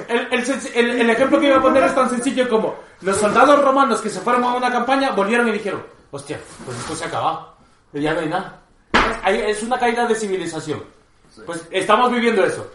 El, 0.09 0.28
el 0.32 0.47
senc- 0.47 0.70
el- 0.74 1.01
el 1.01 1.11
ejemplo 1.11 1.39
que 1.41 1.47
iba 1.49 1.57
a 1.59 1.62
poner 1.62 1.82
es 1.85 1.95
tan 1.95 2.09
sencillo 2.09 2.49
como 2.49 2.76
los 3.03 3.16
soldados 3.18 3.62
romanos 3.62 4.01
que 4.01 4.09
se 4.09 4.20
fueron 4.20 4.45
a 4.45 4.55
una 4.55 4.70
campaña 4.70 5.11
volvieron 5.11 5.49
y 5.49 5.53
dijeron, 5.53 5.85
hostia, 6.11 6.39
pues 6.64 6.78
esto 6.78 6.95
se 6.97 7.05
acaba. 7.05 7.55
Ya 7.93 8.14
no 8.14 8.20
hay 8.20 8.28
nada. 8.28 8.61
Ahí 9.22 9.41
es 9.47 9.62
una 9.62 9.78
caída 9.78 10.07
de 10.07 10.14
civilización. 10.14 10.82
Pues 11.45 11.66
estamos 11.70 12.11
viviendo 12.12 12.45
eso. 12.45 12.70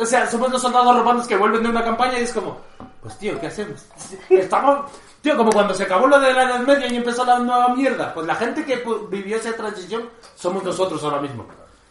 O 0.00 0.06
sea, 0.06 0.30
somos 0.30 0.50
los 0.50 0.60
soldados 0.60 0.96
romanos 0.96 1.26
que 1.26 1.36
vuelven 1.36 1.62
de 1.62 1.68
una 1.70 1.82
campaña 1.84 2.18
y 2.18 2.22
es 2.24 2.32
como, 2.32 2.58
pues 3.02 3.16
tío, 3.18 3.40
¿qué 3.40 3.46
hacemos? 3.46 3.84
Estamos, 4.28 4.90
tío, 5.22 5.36
como 5.36 5.50
cuando 5.50 5.72
se 5.74 5.84
acabó 5.84 6.06
lo 6.06 6.20
de 6.20 6.32
la 6.32 6.42
Edad 6.44 6.60
Media 6.60 6.86
y 6.88 6.96
empezó 6.96 7.24
la 7.24 7.38
nueva 7.38 7.68
mierda. 7.74 8.12
Pues 8.12 8.26
la 8.26 8.34
gente 8.34 8.64
que 8.64 8.84
pu- 8.84 9.08
vivió 9.08 9.36
esa 9.38 9.54
transición 9.54 10.08
somos 10.36 10.62
nosotros 10.62 11.02
ahora 11.04 11.20
mismo. 11.20 11.46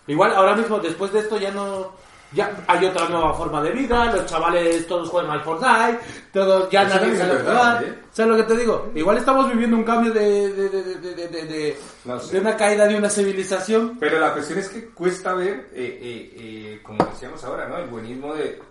Igual 0.08 0.36
ahora 0.36 0.56
mismo, 0.56 0.80
después 0.80 1.12
de 1.14 1.20
esto 1.20 1.38
ya 1.38 1.52
no... 1.52 1.92
Ya 2.34 2.64
hay 2.68 2.86
otra 2.86 3.10
nueva 3.10 3.34
forma 3.34 3.62
de 3.62 3.72
vida, 3.72 4.06
los 4.14 4.26
chavales 4.26 4.88
todos 4.88 5.10
juegan 5.10 5.32
al 5.32 5.42
Fortnite, 5.44 6.00
todos 6.32 6.70
ya 6.70 6.84
Eso 6.84 6.96
nadie 6.96 7.18
sabe 7.18 7.40
jugar. 7.40 7.84
¿eh? 7.84 7.94
¿Sabes 8.12 8.32
lo 8.32 8.38
que 8.38 8.54
te 8.54 8.58
digo? 8.60 8.92
Igual 8.96 9.18
estamos 9.18 9.50
viviendo 9.50 9.76
un 9.76 9.84
cambio 9.84 10.14
de, 10.14 10.50
de, 10.54 10.70
de, 10.70 10.84
de, 10.84 10.96
de, 11.16 11.28
de- 11.28 11.46
de- 11.46 11.78
No 12.06 12.20
sé. 12.20 12.34
de 12.36 12.40
una 12.42 12.56
caída 12.56 12.88
de 12.88 12.96
una 12.96 13.10
civilización. 13.10 13.98
Pero 14.00 14.18
la 14.20 14.32
cuestión 14.34 14.60
es 14.60 14.70
que 14.70 14.86
cuesta 14.92 15.34
ver, 15.34 15.70
eh, 15.74 16.00
eh, 16.38 16.80
como 16.84 17.04
decíamos 17.06 17.44
ahora, 17.44 17.68
¿no? 17.68 17.78
El 17.78 17.90
buenismo 17.90 18.34
de 18.34 18.62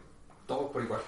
todos 0.47 0.71
por 0.73 0.83
igual. 0.83 1.01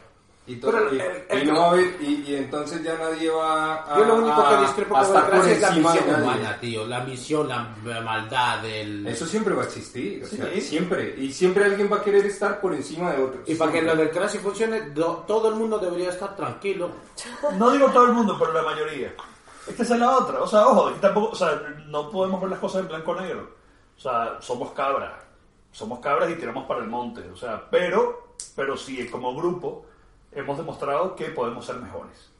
Y, 0.44 0.56
todo, 0.56 0.72
Pero 0.72 0.92
y, 0.94 0.98
el- 0.98 1.24
el- 1.28 1.42
y 1.44 1.46
no 1.52 1.60
va 1.60 1.66
a 1.66 1.70
haber, 1.70 1.96
y, 2.02 2.24
y 2.26 2.34
entonces 2.34 2.82
ya 2.82 2.94
nadie 2.98 3.30
va 3.30 3.74
a. 3.94 3.96
Yo 3.96 4.04
lo 4.06 4.14
único 4.16 4.40
a- 4.40 4.48
que 4.56 4.62
discrepo 4.64 4.94
con 4.96 5.04
Crash 5.22 5.46
es 5.48 5.60
la 5.60 5.68
encima 5.68 5.92
de 5.92 5.98
misión 6.00 6.12
nadie. 6.12 6.24
humana, 6.24 6.58
tío. 6.60 6.86
La 6.88 7.00
misión, 7.04 7.48
la, 7.48 7.68
la 7.84 8.00
maldad, 8.00 8.64
el... 8.64 9.06
Eso 9.06 9.24
siempre 9.24 9.54
va 9.54 9.62
a 9.62 9.66
existir, 9.66 10.24
o 10.24 10.26
sea, 10.26 10.50
Sí. 10.54 10.60
siempre. 10.60 11.14
Y 11.16 11.32
siempre 11.32 11.64
alguien 11.64 11.88
va 11.92 11.98
a 11.98 12.02
querer 12.02 12.26
estar 12.26 12.60
por 12.60 12.74
encima 12.74 13.12
de 13.12 13.22
otros. 13.22 13.48
Y 13.48 13.54
para 13.54 13.70
que 13.70 13.82
lo 13.82 13.94
del 13.94 14.10
Crash 14.10 14.38
funcione, 14.38 14.80
do- 14.90 15.24
todo 15.28 15.48
el 15.48 15.54
mundo 15.54 15.78
debería 15.78 16.08
estar 16.10 16.34
tranquilo. 16.34 16.90
No 17.56 17.70
digo 17.70 17.88
todo 17.92 18.06
el 18.06 18.12
mundo, 18.12 18.36
pero 18.36 18.52
la 18.52 18.62
mayoría. 18.62 19.14
Es 19.68 19.76
que 19.76 19.82
esa 19.82 19.94
es 19.94 20.00
la 20.00 20.10
otra. 20.18 20.40
O 20.42 20.46
sea, 20.48 20.66
ojo, 20.66 20.90
tampoco, 21.00 21.28
o 21.28 21.36
sea, 21.36 21.62
no 21.86 22.10
podemos 22.10 22.40
ver 22.40 22.50
las 22.50 22.58
cosas 22.58 22.80
en 22.82 22.88
blanco 22.88 23.12
o 23.12 23.20
negro. 23.20 23.48
O 23.96 24.00
sea, 24.00 24.38
somos 24.40 24.72
cabras. 24.72 25.12
Somos 25.70 26.00
cabras 26.00 26.28
y 26.30 26.34
tiramos 26.34 26.66
para 26.66 26.80
el 26.80 26.88
monte. 26.88 27.20
O 27.32 27.36
sea, 27.36 27.62
pero, 27.70 28.34
pero 28.56 28.76
sí, 28.76 29.06
como 29.06 29.34
grupo, 29.36 29.86
hemos 30.34 30.56
demostrado 30.56 31.14
que 31.16 31.26
podemos 31.26 31.64
ser 31.64 31.76
mejores. 31.76 32.30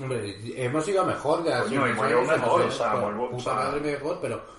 Hombre, 0.00 0.36
hemos 0.64 0.86
ido 0.88 1.04
mejor 1.04 1.42
de 1.42 1.52
años, 1.52 1.70
mejor, 1.70 2.10
no 2.12 2.26
sé, 2.58 2.64
o 2.64 2.70
sea, 2.70 2.92
pues, 2.92 3.04
vuelvo- 3.04 3.30
puta 3.30 3.36
o 3.36 3.40
sea- 3.40 3.54
madre 3.54 3.80
mejor, 3.80 4.18
pero... 4.20 4.58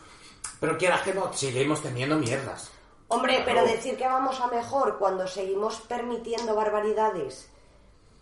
Pero 0.60 0.78
quieras 0.78 1.02
que 1.04 1.14
no, 1.14 1.32
seguimos 1.32 1.82
teniendo 1.82 2.18
mierdas. 2.18 2.70
Hombre, 3.08 3.42
pero 3.46 3.64
decir 3.64 3.96
que 3.98 4.06
vamos 4.06 4.40
a 4.42 4.48
mejor 4.48 4.98
cuando 5.00 5.26
seguimos 5.26 5.78
permitiendo 5.88 6.54
barbaridades 6.54 7.50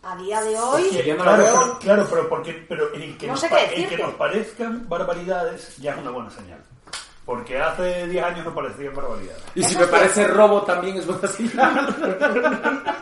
a 0.02 0.16
día 0.16 0.40
de 0.40 0.56
hoy... 0.56 0.84
Sí, 0.84 1.10
no 1.10 1.24
claro, 1.24 1.44
pero, 1.44 1.78
claro, 1.80 2.06
pero 2.08 2.28
porque 2.28 2.52
pero 2.68 2.92
el 2.94 3.18
que, 3.18 3.26
No 3.26 3.32
nos, 3.32 3.42
el 3.42 3.88
que 3.88 3.96
nos 3.98 4.14
parezcan 4.14 4.88
barbaridades 4.88 5.76
ya 5.78 5.92
es 5.94 5.98
una 5.98 6.10
buena 6.12 6.30
señal. 6.30 6.62
Porque 7.26 7.58
hace 7.60 8.06
10 8.06 8.24
años 8.24 8.46
no 8.46 8.54
parecían 8.54 8.94
barbaridades. 8.94 9.42
Y 9.56 9.62
si 9.64 9.76
me 9.76 9.86
parece 9.88 10.26
robo 10.28 10.62
también 10.62 10.96
es 10.96 11.06
buena 11.06 11.26
señal. 11.28 11.96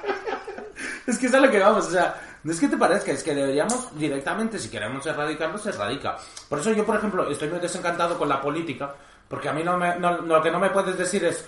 es 1.07 1.19
que 1.19 1.27
es 1.27 1.35
a 1.35 1.41
lo 1.41 1.51
que 1.51 1.59
vamos, 1.61 1.87
o 1.87 1.91
sea, 1.91 2.21
no 2.45 2.53
es 2.53 2.61
que 2.61 2.69
te 2.69 2.77
parezca, 2.77 3.13
es 3.13 3.23
que 3.23 3.35
deberíamos 3.35 3.97
directamente, 3.99 4.59
si 4.59 4.69
queremos 4.69 5.05
erradicarlo, 5.07 5.59
se 5.59 5.71
erradica. 5.71 6.17
Por 6.49 6.59
eso 6.61 6.73
yo, 6.73 6.85
por 6.85 6.97
ejemplo, 6.97 7.29
estoy 7.31 7.49
muy 7.49 7.59
desencantado 7.61 8.17
con 8.19 8.29
la 8.29 8.41
política, 8.41 8.95
porque 9.29 9.49
a 9.49 9.53
mí 9.53 9.63
no 9.65 9.77
me, 9.77 9.97
no- 9.99 10.19
lo 10.23 10.41
que 10.43 10.51
no 10.51 10.59
me 10.61 10.71
puedes 10.71 10.97
decir 10.97 11.25
es, 11.25 11.45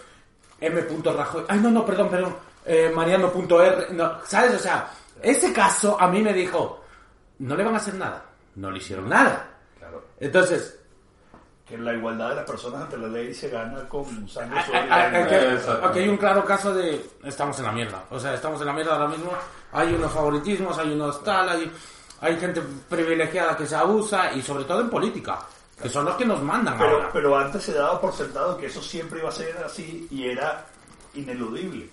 M. 0.60 0.80
Rajoy. 1.04 1.44
Ay, 1.48 1.60
no, 1.60 1.70
no, 1.70 1.86
perdón, 1.86 2.08
perdón. 2.10 2.36
Eh, 2.64 2.90
Mariano.r. 2.94 3.86
No, 3.92 4.18
¿sabes? 4.26 4.54
O 4.54 4.58
sea, 4.58 4.90
ese 5.22 5.52
caso 5.52 5.96
a 6.00 6.08
mí 6.08 6.20
me 6.20 6.32
dijo, 6.32 6.84
no 7.38 7.54
le 7.56 7.62
van 7.64 7.74
a 7.74 7.78
hacer 7.78 7.94
nada. 7.94 8.24
No 8.56 8.70
le 8.70 8.78
hicieron 8.78 9.08
nada. 9.08 9.48
Claro. 9.78 10.04
Entonces, 10.18 10.77
Que 11.68 11.76
la 11.76 11.92
igualdad 11.92 12.30
de 12.30 12.34
las 12.36 12.44
personas 12.46 12.82
ante 12.82 12.96
la 12.96 13.08
ley 13.08 13.34
se 13.34 13.50
gana 13.50 13.86
con 13.88 14.26
sangre, 14.28 14.58
a- 14.58 14.64
sudor 14.66 14.84
y 14.84 14.88
lágrimas. 14.88 15.26
aquí- 15.32 15.44
Exacto. 15.54 15.86
aquí 15.88 15.98
hay 15.98 16.08
un 16.08 16.16
claro 16.16 16.44
caso 16.44 16.72
de 16.74 17.04
estamos 17.24 17.58
en 17.58 17.64
la 17.66 17.72
mierda. 17.72 18.04
O 18.10 18.18
sea, 18.18 18.34
estamos 18.34 18.60
en 18.60 18.66
la 18.68 18.72
mierda 18.72 18.92
ahora 18.94 19.08
mismo. 19.08 19.32
Hay 19.72 19.92
unos 19.94 20.10
favoritismos, 20.12 20.78
hay 20.78 20.92
unos 20.92 21.22
tal, 21.22 21.48
hay, 21.48 21.70
hay 22.22 22.36
gente 22.40 22.62
privilegiada 22.88 23.54
que 23.56 23.66
se 23.66 23.76
abusa 23.76 24.32
y 24.32 24.40
sobre 24.40 24.64
todo 24.64 24.80
en 24.80 24.88
política, 24.88 25.40
que 25.80 25.90
son 25.90 26.06
los 26.06 26.14
que 26.16 26.24
nos 26.24 26.40
mandan 26.42 26.78
Pero, 26.78 26.90
ahora. 26.96 27.10
pero 27.12 27.36
antes 27.36 27.62
se 27.62 27.74
daba 27.74 28.00
por 28.00 28.14
sentado 28.14 28.56
que 28.56 28.66
eso 28.66 28.80
siempre 28.82 29.18
iba 29.20 29.28
a 29.28 29.32
ser 29.32 29.54
así 29.64 30.08
y 30.10 30.26
era 30.26 30.64
ineludible. 31.14 31.88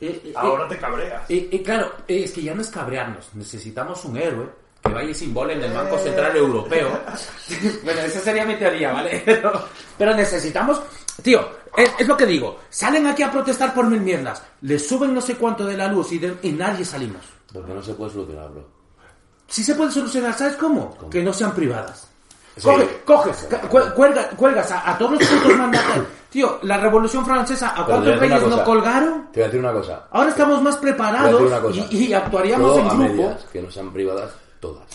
Y- 0.00 0.06
y- 0.06 0.32
Ahora 0.34 0.66
te 0.66 0.78
cabreas. 0.78 1.30
Y, 1.30 1.54
y 1.54 1.62
claro, 1.62 1.92
es 2.08 2.32
que 2.32 2.42
ya 2.42 2.54
no 2.54 2.62
es 2.62 2.70
cabrearnos, 2.70 3.28
necesitamos 3.34 4.04
un 4.06 4.16
héroe 4.16 4.48
que 4.82 4.92
vaya 4.92 5.10
y 5.10 5.14
se 5.14 5.24
imbole 5.26 5.54
en 5.54 5.62
el 5.62 5.72
Banco 5.72 5.98
Central 5.98 6.36
Europeo. 6.36 6.88
bueno, 7.84 8.00
esa 8.00 8.20
sería 8.20 8.44
mi 8.44 8.56
teoría, 8.56 8.92
¿vale? 8.92 9.22
Pero, 9.26 9.52
pero 9.96 10.14
necesitamos... 10.14 10.80
Tío, 11.22 11.46
es, 11.76 11.90
es 11.98 12.08
lo 12.08 12.16
que 12.16 12.26
digo, 12.26 12.58
salen 12.70 13.06
aquí 13.06 13.22
a 13.22 13.30
protestar 13.30 13.74
por 13.74 13.86
mil 13.86 14.00
mierdas, 14.00 14.42
les 14.62 14.86
suben 14.88 15.14
no 15.14 15.20
sé 15.20 15.36
cuánto 15.36 15.64
de 15.66 15.76
la 15.76 15.86
luz 15.88 16.10
y, 16.12 16.18
de- 16.18 16.36
y 16.42 16.50
nadie 16.52 16.84
salimos. 16.84 17.20
Porque 17.52 17.72
no 17.72 17.82
se 17.82 17.92
puede 17.94 18.10
solucionar, 18.12 18.50
bro. 18.50 18.64
Si 19.46 19.62
se 19.62 19.74
puede 19.74 19.92
solucionar, 19.92 20.32
¿sabes 20.34 20.56
cómo? 20.56 20.96
Que 21.10 21.22
no 21.22 21.32
sean 21.32 21.54
privadas. 21.54 22.08
Sí. 22.56 22.62
Coge, 22.62 22.86
coges, 23.04 23.48
cuelga- 23.94 24.30
cuelgas 24.30 24.70
a, 24.72 24.90
a 24.90 24.98
todos 24.98 25.12
los 25.12 25.24
putos 25.28 25.56
mandatarios. 25.56 26.06
Tío, 26.30 26.58
la 26.62 26.78
Revolución 26.78 27.24
Francesa, 27.26 27.68
¿a 27.68 27.84
una 27.84 28.16
reyes 28.16 28.46
no 28.46 28.64
colgaron? 28.64 29.28
Te 29.32 29.40
voy 29.40 29.42
a 29.42 29.46
decir 29.46 29.60
una 29.60 29.72
cosa. 29.72 30.06
Ahora 30.10 30.30
estamos 30.30 30.62
más 30.62 30.76
preparados 30.78 31.42
y, 31.90 32.06
y 32.08 32.12
actuaríamos 32.14 32.68
Todo 32.70 32.80
en 32.80 32.86
a 32.86 32.94
grupo. 32.94 33.04
medias, 33.12 33.44
que 33.52 33.60
no 33.62 33.70
sean 33.70 33.92
privadas 33.92 34.30
todas. 34.62 34.86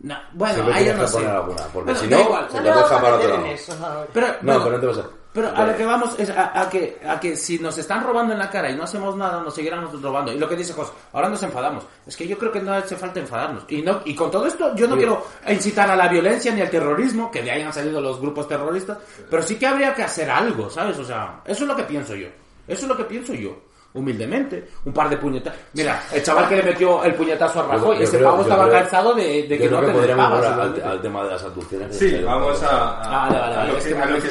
No, 0.00 0.16
bueno, 0.34 0.54
Siempre 0.56 0.74
ahí 0.74 0.86
no 0.92 1.00
que 1.00 1.08
sé. 1.08 1.26
alguna, 1.26 1.62
porque 1.72 1.92
Bueno, 1.92 2.00
si 2.00 2.06
no, 2.08 2.20
igual. 2.20 2.48
se 2.50 2.56
No 2.58 2.62
te 2.62 2.68
nos 2.68 2.74
puede 2.74 2.74
vamos 2.74 2.90
a 2.90 2.94
escapar 2.94 3.12
a 3.14 3.16
meter 3.16 3.30
otro 3.30 3.80
lado. 3.80 4.06
Pero, 4.12 4.26
No, 4.26 4.34
bueno, 4.42 4.60
pero 4.64 4.74
no 4.74 4.80
te 4.80 4.86
vas 4.86 4.98
a... 4.98 5.10
pero 5.32 5.56
a 5.56 5.66
lo 5.66 5.76
que 5.76 5.84
vamos 5.86 6.18
es 6.18 6.30
a, 6.30 6.60
a 6.60 6.68
que, 6.68 7.00
a 7.08 7.20
que 7.20 7.36
si 7.36 7.58
nos 7.60 7.78
están 7.78 8.04
robando 8.04 8.32
en 8.34 8.38
la 8.40 8.50
cara 8.50 8.70
y 8.70 8.76
no 8.76 8.82
hacemos 8.82 9.16
nada, 9.16 9.40
nos 9.40 9.54
seguirán 9.54 9.88
robando. 10.02 10.32
Y 10.32 10.38
lo 10.38 10.48
que 10.48 10.56
dice 10.56 10.74
José, 10.74 10.92
ahora 11.12 11.28
nos 11.30 11.42
enfadamos. 11.44 11.84
Es 12.06 12.16
que 12.16 12.26
yo 12.28 12.36
creo 12.36 12.52
que 12.52 12.60
no 12.60 12.74
hace 12.74 12.96
falta 12.96 13.20
enfadarnos. 13.20 13.64
Y 13.68 13.80
no 13.82 14.02
y 14.04 14.14
con 14.14 14.30
todo 14.30 14.46
esto, 14.46 14.74
yo 14.74 14.86
no 14.88 14.96
quiero 14.96 15.24
incitar 15.48 15.88
a 15.88 15.96
la 15.96 16.08
violencia 16.08 16.52
ni 16.52 16.60
al 16.60 16.70
terrorismo, 16.70 17.30
que 17.30 17.42
de 17.42 17.52
ahí 17.52 17.62
han 17.62 17.72
salido 17.72 18.00
los 18.00 18.20
grupos 18.20 18.46
terroristas, 18.48 18.98
pero 19.30 19.42
sí 19.42 19.56
que 19.56 19.66
habría 19.66 19.94
que 19.94 20.02
hacer 20.02 20.28
algo, 20.28 20.68
¿sabes? 20.68 20.98
O 20.98 21.04
sea, 21.04 21.40
eso 21.46 21.62
es 21.62 21.68
lo 21.68 21.76
que 21.76 21.84
pienso 21.84 22.14
yo. 22.14 22.28
Eso 22.68 22.82
es 22.82 22.88
lo 22.88 22.96
que 22.96 23.04
pienso 23.04 23.32
yo. 23.32 23.56
Humildemente, 23.94 24.64
un 24.86 24.92
par 24.92 25.08
de 25.08 25.16
puñetazos. 25.16 25.60
Mira, 25.74 26.02
el 26.12 26.20
chaval 26.20 26.48
que 26.48 26.56
le 26.56 26.62
metió 26.64 27.04
el 27.04 27.14
puñetazo 27.14 27.60
a 27.60 27.62
Rajoy, 27.68 27.94
Yo- 27.94 28.00
yo 28.00 28.08
ese 28.08 28.16
creo- 28.18 28.30
pavo 28.30 28.42
estaba 28.42 28.64
creo- 28.64 28.78
cansado 28.80 29.14
de, 29.14 29.42
que 29.56 29.68
no 29.70 29.78
tener 29.80 29.94
podríamos 29.94 30.44
al, 30.44 30.82
al 30.82 31.02
tema 31.02 31.22
de 31.24 31.30
las 31.30 31.42
abducciones. 31.44 31.96
Sí, 31.96 32.20
vamos 32.24 32.60
a, 32.64 32.66
a- 32.68 33.00
Ah, 33.04 33.28
vale, 33.28 33.38
vale, 33.38 33.54
a 33.54 33.56
vale, 33.58 33.72
lo 33.72 33.78
es 33.78 33.84
que, 33.84 33.90
a 33.94 34.06
que 34.06 34.18
es 34.18 34.24
que 34.24 34.30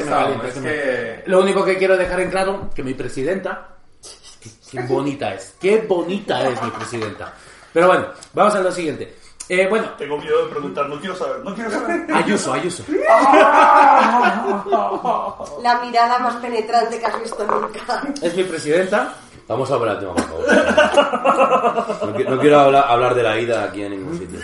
único 1.39 1.63
que 1.63 1.77
quiero 1.77 1.95
dejar 1.95 2.19
en 2.19 2.29
claro 2.29 2.69
que 2.75 2.83
mi 2.83 2.93
presidenta, 2.93 3.69
qué 4.69 4.81
bonita 4.81 5.33
es, 5.33 5.55
qué 5.61 5.77
bonita 5.87 6.49
es 6.49 6.61
mi 6.61 6.69
presidenta. 6.71 7.33
Pero 7.71 7.87
bueno, 7.87 8.07
vamos 8.33 8.53
a 8.55 8.59
lo 8.59 8.71
siguiente. 8.71 9.15
Eh, 9.49 9.67
bueno, 9.69 9.89
Tengo 9.97 10.17
miedo 10.17 10.45
de 10.45 10.51
preguntar, 10.51 10.87
no 10.87 10.99
quiero 10.99 11.15
saber, 11.15 11.39
no 11.43 11.53
quiero 11.53 11.69
saber. 11.71 12.05
Ayuso, 12.13 12.53
Ayuso. 12.53 12.83
La 15.61 15.79
mirada 15.83 16.19
más 16.19 16.35
penetrante 16.37 16.99
que 16.99 17.05
has 17.05 17.19
visto 17.21 17.45
nunca. 17.45 18.01
Es 18.21 18.35
mi 18.35 18.43
presidenta. 18.43 19.13
Vamos 19.47 19.69
a 19.71 19.75
volver 19.75 19.89
al 19.91 19.99
tema, 19.99 20.13
por 20.13 20.23
favor. 20.23 20.45
No, 22.07 22.15
qui- 22.17 22.25
no 22.29 22.39
quiero 22.39 22.59
hablar, 22.61 22.85
hablar 22.87 23.13
de 23.15 23.23
la 23.23 23.37
ida 23.39 23.63
aquí 23.65 23.83
en 23.83 23.91
ningún 23.91 24.17
sitio. 24.17 24.39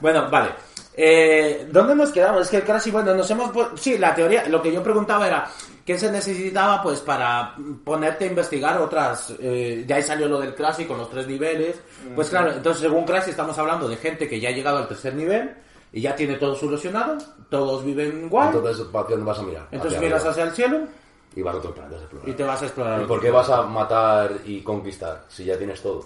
Bueno, 0.00 0.30
vale. 0.30 0.50
Eh, 0.94 1.68
¿Dónde 1.70 1.94
nos 1.94 2.10
quedamos? 2.10 2.42
Es 2.42 2.48
que 2.48 2.62
casi, 2.62 2.90
bueno, 2.90 3.14
nos 3.14 3.30
hemos... 3.30 3.52
pu- 3.52 3.76
Sí, 3.76 3.98
la 3.98 4.14
teoría, 4.14 4.44
lo 4.48 4.62
que 4.62 4.72
yo 4.72 4.82
preguntaba 4.82 5.26
era, 5.26 5.46
¿qué 5.86 5.96
se 5.98 6.10
necesitaba 6.10 6.82
pues 6.82 7.00
para 7.00 7.54
ponerte 7.84 8.24
a 8.24 8.28
investigar 8.28 8.78
otras... 8.82 9.32
eh, 9.38 9.84
ya 9.86 9.96
ahí 9.96 10.02
salió 10.02 10.28
lo 10.28 10.40
del 10.40 10.54
Crash 10.54 10.86
con 10.86 10.98
los 10.98 11.08
tres 11.08 11.26
niveles. 11.26 11.76
Pues 12.14 12.28
claro, 12.28 12.52
entonces 12.52 12.82
según 12.82 13.04
Crash 13.04 13.28
estamos 13.28 13.56
hablando 13.58 13.88
de 13.88 13.96
gente 13.96 14.28
que 14.28 14.40
ya 14.40 14.48
ha 14.50 14.52
llegado 14.52 14.78
al 14.78 14.88
tercer 14.88 15.14
nivel 15.14 15.54
y 15.92 16.00
ya 16.02 16.14
tiene 16.16 16.34
todo 16.34 16.54
solucionado, 16.56 17.16
todos 17.48 17.84
viven 17.84 18.28
guay. 18.28 18.48
Entonces, 18.52 18.84
¿para 18.88 19.08
dónde 19.08 19.24
vas 19.24 19.38
a 19.38 19.42
mirar? 19.42 19.68
Entonces 19.70 19.96
Hacia 19.96 20.00
miras 20.08 20.20
arriba. 20.22 20.30
hacia 20.32 20.44
el 20.44 20.50
cielo 20.52 20.80
Y 21.36 21.42
vas 21.42 21.54
a 21.54 21.58
otros 21.58 21.72
planetas 21.74 22.00
a 22.00 22.02
explorar. 22.02 22.28
y 22.28 22.32
te 22.34 22.42
vas 22.42 22.62
a 22.62 22.64
explorar. 22.66 22.92
¿Y 22.92 23.04
otro 23.04 23.08
por 23.08 23.20
qué 23.22 23.30
planeta. 23.30 23.52
vas 23.56 23.64
a 23.64 23.68
matar 23.68 24.32
y 24.44 24.60
conquistar 24.62 25.24
si 25.28 25.44
ya 25.44 25.56
tienes 25.56 25.80
todo? 25.80 26.04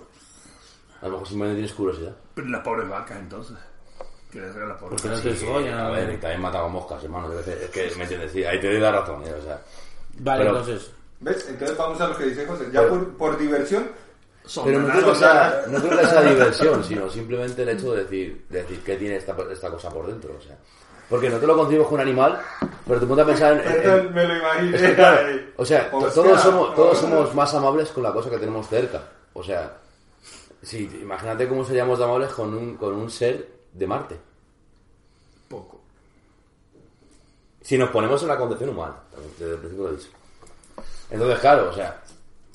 A 1.00 1.06
lo 1.06 1.12
mejor 1.12 1.26
simplemente 1.28 1.60
tienes 1.60 1.74
curiosidad. 1.74 2.12
Pero 2.34 2.48
las 2.48 2.60
pobres 2.62 2.88
vacas, 2.88 3.18
entonces. 3.18 3.56
¿Quieres 4.30 4.54
ver 4.54 4.64
a 4.64 4.66
las 4.68 4.76
pobres 4.78 4.90
Porque 5.02 5.08
no 5.08 5.14
vacas? 5.14 5.22
te 5.22 5.28
desgollan, 5.30 5.78
a 5.78 5.90
ver, 5.90 6.12
y 6.14 6.16
también 6.18 6.40
mataba 6.40 6.68
moscas, 6.68 7.02
hermano. 7.04 7.32
Es 7.38 7.70
que, 7.70 7.90
¿me 7.96 8.02
entiendes? 8.02 8.32
Sí, 8.32 8.44
ahí 8.44 8.60
te 8.60 8.68
doy 8.70 8.80
la 8.80 8.92
razón, 8.92 9.22
¿eh? 9.26 9.34
O 9.38 9.42
sea... 9.42 9.60
Vale, 10.18 10.44
Pero- 10.44 10.58
entonces... 10.58 10.90
¿Ves? 11.22 11.46
Entonces 11.50 11.76
vamos 11.76 12.00
a 12.00 12.08
lo 12.08 12.16
que 12.16 12.24
dice 12.24 12.46
José. 12.46 12.64
Ya 12.72 12.80
Pero- 12.80 12.90
por, 12.90 13.16
por 13.16 13.38
diversión, 13.38 13.88
Son 14.46 14.64
Pero 14.64 14.80
no 14.80 14.88
creo, 14.88 15.12
que 15.12 15.18
sea, 15.18 15.62
no 15.68 15.78
creo 15.80 15.98
que 15.98 16.06
sea 16.06 16.22
diversión, 16.22 16.84
sino 16.88 17.10
simplemente 17.10 17.62
el 17.62 17.68
hecho 17.70 17.92
de 17.92 18.04
decir, 18.04 18.46
de 18.48 18.62
decir 18.62 18.80
qué 18.82 18.96
tiene 18.96 19.16
esta, 19.16 19.36
esta 19.52 19.70
cosa 19.70 19.90
por 19.90 20.06
dentro. 20.06 20.34
O 20.38 20.40
sea, 20.40 20.56
porque 21.10 21.28
no 21.28 21.38
te 21.38 21.46
lo 21.46 21.56
concibes 21.56 21.86
con 21.86 21.94
un 21.96 22.00
animal, 22.00 22.40
pero 22.86 23.00
te 23.00 23.06
pones 23.06 23.24
a 23.24 23.26
pensar 23.26 23.52
en... 23.52 23.58
en- 23.60 23.82
Perdón, 23.82 24.14
me 24.14 24.24
lo 24.26 24.36
imaginé. 24.38 24.76
es 24.76 24.82
que, 24.82 24.94
claro, 24.94 25.28
o 25.56 25.64
sea, 25.66 25.88
Hostia. 25.92 26.22
todos 26.22 26.40
somos, 26.40 26.74
todos 26.74 26.98
somos 26.98 27.34
más 27.34 27.52
amables 27.54 27.90
con 27.90 28.02
la 28.02 28.12
cosa 28.12 28.30
que 28.30 28.38
tenemos 28.38 28.66
cerca. 28.68 29.02
O 29.34 29.42
sea, 29.42 29.76
sí, 30.62 30.90
imagínate 31.02 31.46
cómo 31.46 31.64
seríamos 31.64 31.98
de 31.98 32.04
amables 32.06 32.30
con 32.30 32.54
un, 32.54 32.76
con 32.76 32.94
un 32.94 33.10
ser 33.10 33.46
de 33.72 33.86
Marte. 33.86 34.16
poco. 35.48 35.80
Si 37.60 37.76
nos 37.76 37.90
ponemos 37.90 38.22
en 38.22 38.28
la 38.28 38.36
condición 38.38 38.70
humana, 38.70 38.94
desde 39.38 39.52
el 39.52 39.58
principio 39.58 39.84
lo 39.84 39.90
he 39.92 39.96
dicho. 39.96 40.08
Entonces, 41.10 41.38
claro, 41.40 41.70
o 41.70 41.72
sea, 41.72 42.00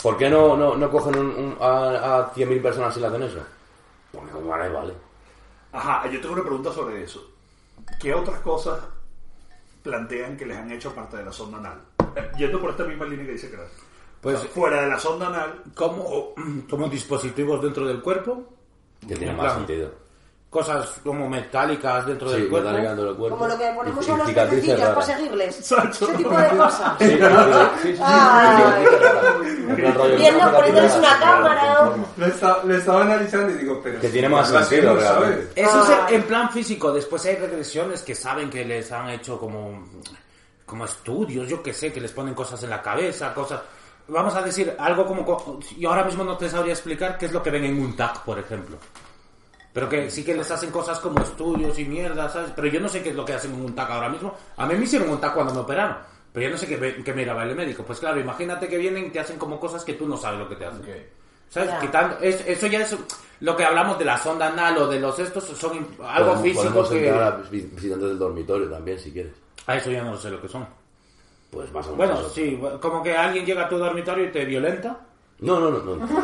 ¿por 0.01 0.17
qué 0.17 0.29
no, 0.29 0.55
no, 0.55 0.75
no 0.75 0.89
cogen 0.89 1.17
un- 1.17 1.35
un- 1.35 1.57
a, 1.59 2.19
a 2.19 2.33
100.000 2.33 2.61
personas 2.61 2.95
y 2.95 2.99
le 3.01 3.07
hacen 3.07 3.23
eso? 3.23 3.39
Porque 4.11 4.31
como 4.31 4.47
vale, 4.47 4.69
vale. 4.69 4.93
Ajá, 5.73 6.07
yo 6.09 6.19
tengo 6.21 6.33
una 6.35 6.43
pregunta 6.43 6.71
sobre 6.71 7.03
eso. 7.03 7.21
¿Qué 7.99 8.13
otras 8.13 8.39
cosas 8.39 8.79
plantean 9.83 10.37
que 10.37 10.45
les 10.45 10.57
han 10.57 10.71
hecho 10.71 10.93
parte 10.95 11.17
de 11.17 11.25
la 11.25 11.31
sonda 11.33 11.57
anal? 11.57 11.81
Eh, 12.15 12.31
Yendo 12.37 12.59
por 12.61 12.69
esta 12.71 12.85
misma 12.85 13.05
línea 13.05 13.25
que 13.25 13.33
dice 13.33 13.51
Crash. 13.51 13.67
Pues- 14.21 14.37
O 14.37 14.41
sea, 14.41 14.49
fuera 14.49 14.81
de 14.83 14.87
la 14.89 14.99
sonda 14.99 15.27
anal, 15.27 15.63
como, 15.75 16.33
como 16.69 16.87
dispositivos 16.87 17.61
dentro 17.61 17.85
del 17.85 18.01
cuerpo, 18.01 18.45
Que 19.01 19.15
tiene 19.15 19.31
En 19.31 19.37
más 19.37 19.47
plan, 19.53 19.57
sentido. 19.57 19.91
Cosas 20.55 20.89
como 21.03 21.27
metálicas 21.29 22.05
dentro 22.07 22.29
Sí, 22.29 22.35
del 22.37 22.47
cuerpo. 22.49 23.29
Como 23.29 23.47
lo 23.47 23.57
que 23.57 23.71
ponemos 23.75 24.07
Y- 24.07 24.11
a 24.11 24.13
y 24.13 24.17
los 24.17 24.27
cicatrices 24.27 24.61
pececillos 24.69 24.89
para 24.95 25.05
seguirles. 25.05 25.59
Ese 25.59 26.07
tipo 26.15 26.37
de 26.37 26.47
cosas. 26.57 26.93
Sí, 26.99 27.07
sí, 27.97 28.03
Viendo, 30.17 30.39
una 30.43 30.51
poniéndoles 30.53 30.95
una 30.95 31.19
cámara. 31.19 31.91
Lo, 32.17 32.25
está- 32.25 32.63
lo 32.63 32.75
estaba 32.75 33.01
analizando 33.01 33.51
y 33.51 33.55
digo, 33.55 33.81
pero. 33.83 33.99
Que 33.99 34.09
tiene 34.09 34.29
más 34.29 34.47
sentido, 34.49 34.99
sabes. 35.01 35.47
Eso 35.55 35.83
es 35.83 35.89
Ah. 35.89 36.07
en 36.09 36.23
plan 36.23 36.49
físico. 36.51 36.91
Después 36.93 37.25
hay 37.25 37.35
regresiones 37.35 38.01
que 38.01 38.15
saben 38.15 38.49
que 38.49 38.63
les 38.63 38.91
han 38.91 39.09
hecho 39.09 39.37
como, 39.37 39.83
como 40.65 40.85
estudios, 40.85 41.47
yo 41.49 41.61
que 41.61 41.73
sé, 41.73 41.91
que 41.91 41.99
les 42.01 42.11
ponen 42.11 42.33
cosas 42.33 42.61
en 42.63 42.69
la 42.69 42.81
cabeza, 42.81 43.33
cosas... 43.33 43.61
Vamos 44.07 44.35
a 44.35 44.41
decir 44.43 44.71
algo 44.77 45.05
como... 45.05 45.25
co- 45.25 45.59
Yo 45.79 45.89
ahora 45.89 46.03
mismo 46.03 46.23
no 46.23 46.37
te 46.37 46.47
sabría 46.47 46.73
explicar 46.73 47.17
qué 47.17 47.25
es 47.25 47.31
lo 47.31 47.41
que 47.41 47.49
ven 47.49 47.65
en 47.65 47.81
un 47.81 47.95
TAC, 47.95 48.19
por 48.21 48.37
ejemplo. 48.37 48.77
Pero 49.75 49.89
que 49.89 50.09
sí 50.09 50.23
que 50.23 50.33
les 50.33 50.49
hacen 50.49 50.71
cosas 50.71 50.99
como 51.01 51.19
estudios 51.21 51.77
y 51.77 51.83
mierda, 51.83 52.29
¿sabes? 52.29 52.51
Pero 52.55 52.67
yo 52.69 52.79
no 52.79 52.87
sé 52.87 53.03
qué 53.03 53.09
es 53.09 53.15
lo 53.15 53.25
que 53.25 53.33
hacen 53.33 53.53
en 53.53 53.59
un 53.61 53.75
TAC 53.75 53.89
ahora 53.91 54.07
mismo. 54.07 54.33
A 54.55 54.65
mí 54.65 54.73
me 54.75 54.85
hicieron 54.85 55.09
un 55.09 55.19
TAC 55.19 55.33
cuando 55.33 55.53
me 55.53 55.59
operaron. 55.59 55.97
Pero 56.31 56.45
yo 56.45 56.51
no 56.53 56.57
sé 56.57 56.65
qué, 56.65 57.03
qué 57.03 57.13
miraba 57.13 57.43
el 57.43 57.53
médico. 57.55 57.83
Pues 57.83 57.99
claro, 57.99 58.17
imagínate 58.19 58.69
que 58.69 58.77
vienen 58.77 59.07
y 59.07 59.09
te 59.09 59.19
hacen 59.19 59.37
como 59.37 59.59
cosas 59.59 59.83
que 59.83 59.93
tú 59.95 60.07
no 60.07 60.15
sabes 60.15 60.39
lo 60.39 60.47
que 60.47 60.55
te 60.55 60.65
hacen. 60.65 60.81
¿Sabes? 61.49 61.69
Ya. 61.71 61.79
Quitando, 61.81 62.17
es- 62.21 62.47
eso 62.47 62.67
ya 62.67 62.79
es 62.81 62.95
lo 63.41 63.55
que 63.57 63.65
hablamos 63.65 63.99
de 63.99 64.05
la 64.05 64.17
sonda 64.17 64.47
anal 64.47 64.77
o 64.77 64.87
de 64.87 64.97
los 64.99 65.19
estos, 65.19 65.43
son 65.43 65.73
algo 66.03 66.33
Podemos- 66.35 66.41
físico 66.41 66.63
podemos 66.63 66.89
que... 66.89 67.09
a 67.09 67.31
vis- 67.51 67.75
visitantes 67.75 68.07
del 68.09 68.17
dormitorio 68.19 68.69
también, 68.69 68.97
si 68.97 69.11
quieres. 69.11 69.33
A 69.67 69.75
eso 69.75 69.91
ya 69.91 70.03
no 70.03 70.15
sé 70.17 70.29
lo 70.31 70.41
que 70.41 70.47
son. 70.47 70.65
Pues 71.51 71.69
más 71.73 71.85
o 71.87 71.95
menos. 71.97 72.13
Bueno, 72.15 72.29
sí, 72.29 72.59
como 72.81 73.03
que 73.03 73.13
alguien 73.15 73.45
llega 73.45 73.65
a 73.65 73.69
tu 73.69 73.77
dormitorio 73.77 74.25
y 74.25 74.31
te 74.31 74.45
violenta. 74.45 74.99
No, 75.39 75.59
no, 75.59 75.69
no. 75.71 75.95
no. 75.95 75.95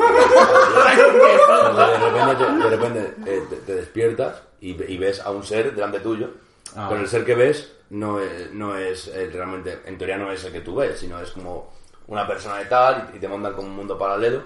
de 1.76 1.90
repente, 2.10 2.36
te, 2.46 2.52
de 2.64 2.70
repente, 2.70 3.14
eh, 3.26 3.44
te, 3.50 3.56
te 3.58 3.76
despiertas 3.76 4.42
y, 4.62 4.70
y 4.92 4.98
ves 4.98 5.20
a 5.20 5.32
un 5.32 5.44
ser 5.44 5.74
delante 5.76 6.00
tuyo, 6.00 6.30
Ah. 6.74 6.88
pero 6.90 7.02
el 7.02 7.08
ser 7.10 7.26
que 7.26 7.36
ves 7.36 7.70
no 7.90 8.18
es, 8.22 8.50
no 8.54 8.78
es 8.78 9.08
eh, 9.10 9.30
realmente, 9.34 9.80
en 9.86 9.98
teoría 9.98 10.16
no 10.18 10.32
es 10.32 10.42
el 10.46 10.54
que 10.54 10.62
tú 10.62 10.76
ves, 10.76 10.98
sino 10.98 11.20
es 11.20 11.32
como 11.32 11.74
una 12.08 12.26
persona 12.26 12.60
de 12.60 12.66
tal 12.66 13.10
y, 13.14 13.18
y 13.18 13.20
te 13.20 13.28
mandan 13.28 13.52
como 13.54 13.68
un 13.68 13.76
mundo 13.76 13.98
paralelo, 13.98 14.42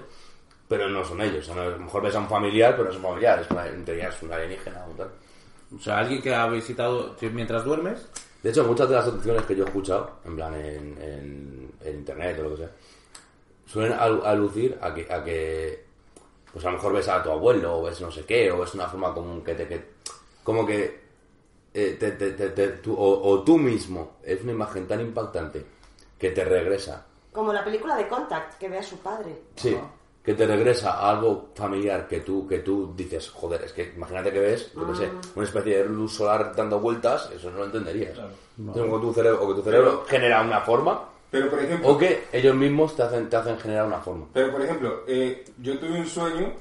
pero 0.68 0.90
no 0.90 1.06
son 1.06 1.22
ellos. 1.22 1.48
a 1.50 1.54
lo 1.70 1.78
mejor 1.78 2.02
ves 2.02 2.16
a 2.16 2.20
un 2.20 2.28
familiar, 2.28 2.72
pero 2.72 2.86
no 2.86 2.90
es 2.90 2.96
un 2.98 3.04
familiar, 3.04 3.40
es 3.42 3.52
una- 3.52 3.68
en 3.68 3.86
teoría 3.86 4.10
es 4.10 4.20
un 4.24 4.34
alienígena 4.34 4.84
o 4.92 4.96
tal. 4.98 5.10
O 5.78 5.80
sea, 5.80 6.00
alguien 6.00 6.20
que 6.24 6.34
ha 6.34 6.48
visitado, 6.48 7.16
si 7.20 7.28
mientras 7.30 7.64
duermes, 7.64 8.08
De 8.42 8.50
hecho, 8.52 8.64
muchas 8.64 8.88
de 8.90 8.96
las 8.96 9.08
opciones 9.08 9.42
que 9.44 9.56
yo 9.56 9.64
he 9.64 9.68
escuchado, 9.68 10.18
en 10.26 10.36
plan 10.36 10.54
en, 10.56 10.98
en- 11.02 11.72
en 11.84 11.96
internet 11.96 12.38
o 12.40 12.44
lo 12.44 12.50
que 12.52 12.58
sea, 12.58 12.72
suelen 13.66 13.94
al- 13.94 14.26
alucir 14.26 14.78
a 14.82 14.94
que, 14.94 15.12
a 15.12 15.24
que, 15.24 15.86
pues 16.52 16.64
a 16.66 16.70
lo 16.70 16.78
mejor 16.78 16.94
ves 16.94 17.08
a 17.10 17.22
tu 17.24 17.32
abuelo 17.32 17.80
o 17.80 17.84
ves 17.84 18.00
no 18.02 18.12
sé 18.12 18.24
qué, 18.26 18.52
o 18.52 18.60
ves 18.60 18.74
una 18.74 18.88
forma 18.88 19.14
común 19.14 19.44
que 19.44 19.54
te, 19.56 19.68
que, 19.68 19.86
como 20.44 20.66
que, 20.66 21.04
eh, 21.74 21.98
te- 22.00 22.12
te- 22.12 22.32
te- 22.32 22.50
te- 22.50 22.68
tú- 22.78 22.96
o, 22.96 23.28
o 23.30 23.44
tú 23.44 23.58
mismo, 23.58 24.18
es 24.24 24.42
una 24.44 24.52
imagen 24.54 24.88
tan 24.88 25.02
impactante 25.02 25.66
que 26.18 26.32
te 26.32 26.46
regresa, 26.46 27.06
Como 27.34 27.52
la 27.52 27.64
película 27.66 27.98
de 27.98 28.08
Contact, 28.08 28.58
que 28.58 28.70
ve 28.70 28.78
a 28.78 28.84
su 28.84 28.98
padre. 29.00 29.36
sí, 29.56 29.78
que 30.24 30.34
te 30.34 30.48
regresa 30.48 30.94
a 30.94 31.10
algo 31.12 31.50
familiar 31.54 32.08
que 32.08 32.22
tú, 32.22 32.48
que 32.48 32.60
tú 32.60 32.94
dices, 32.96 33.30
joder, 33.30 33.62
es 33.64 33.74
que 33.74 33.94
imagínate 33.96 34.32
que 34.32 34.40
ves, 34.40 34.72
yo 34.74 34.88
qué 34.88 34.96
sé, 34.96 35.12
una 35.36 35.46
especie 35.46 35.78
de 35.78 35.86
luz 35.86 36.14
solar 36.16 36.56
dando 36.56 36.80
vueltas, 36.80 37.30
eso 37.36 37.52
no 37.52 37.58
lo 37.60 37.66
entenderías. 37.66 38.18
Entonces, 38.58 38.92
o, 38.92 39.00
tu 39.02 39.14
cerebro, 39.14 39.44
o 39.44 39.48
que 39.50 39.54
tu 39.56 39.62
cerebro 39.62 40.04
genera 40.08 40.42
una 40.42 40.62
forma, 40.62 41.10
Pero 41.36 41.50
por 41.50 41.60
ejemplo, 41.60 41.90
o 41.90 41.98
que 41.98 42.28
ellos 42.32 42.56
mismos 42.56 42.96
te 42.96 43.04
hacen, 43.04 43.30
te 43.30 43.36
hacen 43.36 43.60
generar 43.60 43.86
una 43.88 44.00
forma. 44.00 44.26
pero 44.34 44.52
por 44.54 44.62
ejemplo, 44.62 45.02
eh, 45.06 45.44
yo 45.58 45.78
tuve 45.80 46.00
un 46.00 46.08
sueño 46.08 46.54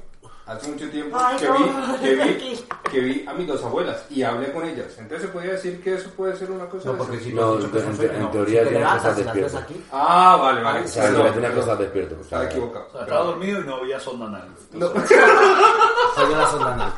hace 0.46 0.68
mucho 0.72 0.90
tiempo 0.90 1.16
Ay, 1.18 1.36
que, 1.38 1.46
no, 1.48 1.58
vi, 1.58 1.64
que, 2.02 2.14
vi, 2.16 2.64
que 2.90 3.00
vi 3.00 3.24
a 3.26 3.32
mis 3.34 3.46
dos 3.46 3.62
abuelas 3.64 4.04
y 4.10 4.22
hablé 4.24 4.52
con 4.52 4.66
ellas. 4.66 4.96
Entonces 4.98 5.22
se 5.28 5.32
podría 5.32 5.52
decir 5.52 5.80
que 5.80 5.94
eso 5.94 6.10
puede 6.10 6.34
ser 6.36 6.50
una 6.50 6.66
cosa 6.68 6.90
No, 6.90 6.98
porque 6.98 7.18
si 7.20 7.32
No, 7.32 7.54
en 7.54 7.62
en 7.64 8.22
no. 8.22 8.30
teoría 8.30 8.64
si 8.64 8.70
te 9.14 9.22
despierto. 9.22 9.58
aquí, 9.58 9.84
Ah, 9.92 10.36
vale, 10.42 10.60
vale. 10.62 10.80
O 10.84 10.88
sea, 10.88 11.04
en 11.06 11.14
Perdón, 11.14 11.22
teoría 11.22 11.32
tienes 11.32 11.50
que 11.50 11.56
perdón. 11.56 11.60
estar 11.60 11.78
despierto. 11.78 12.14
o 12.14 12.18
sea, 12.18 12.24
Estaba 12.24 12.44
equivocado. 12.44 12.86
O 12.88 12.90
sea, 12.92 13.00
estaba 13.02 13.24
dormido 13.24 13.60
y 13.60 13.64
no 13.64 13.74
había 13.76 14.00
sonda 14.00 14.26
anal. 14.26 14.48
soy 14.72 16.28
de 16.28 16.34
la 16.36 16.46
sonda 16.50 16.74
anal. 16.74 16.92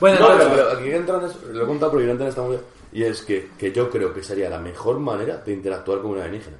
Bueno, 0.00 0.18
No, 0.18 0.36
pero, 0.36 0.50
pero 0.50 0.70
aquí 0.72 0.90
entra 0.90 1.16
en 1.18 1.24
eso, 1.26 1.38
lo 1.52 1.62
he 1.62 1.66
contado 1.66 1.92
porque 1.92 2.06
no 2.06 2.24
esta 2.26 2.42
muy 2.42 2.58
y 2.92 3.04
es 3.04 3.22
que, 3.22 3.50
que 3.56 3.72
yo 3.72 3.88
creo 3.88 4.12
que 4.12 4.22
sería 4.22 4.50
la 4.50 4.58
mejor 4.58 4.98
manera 4.98 5.38
de 5.38 5.52
interactuar 5.52 6.02
con 6.02 6.10
un 6.10 6.18
alienígena. 6.18 6.58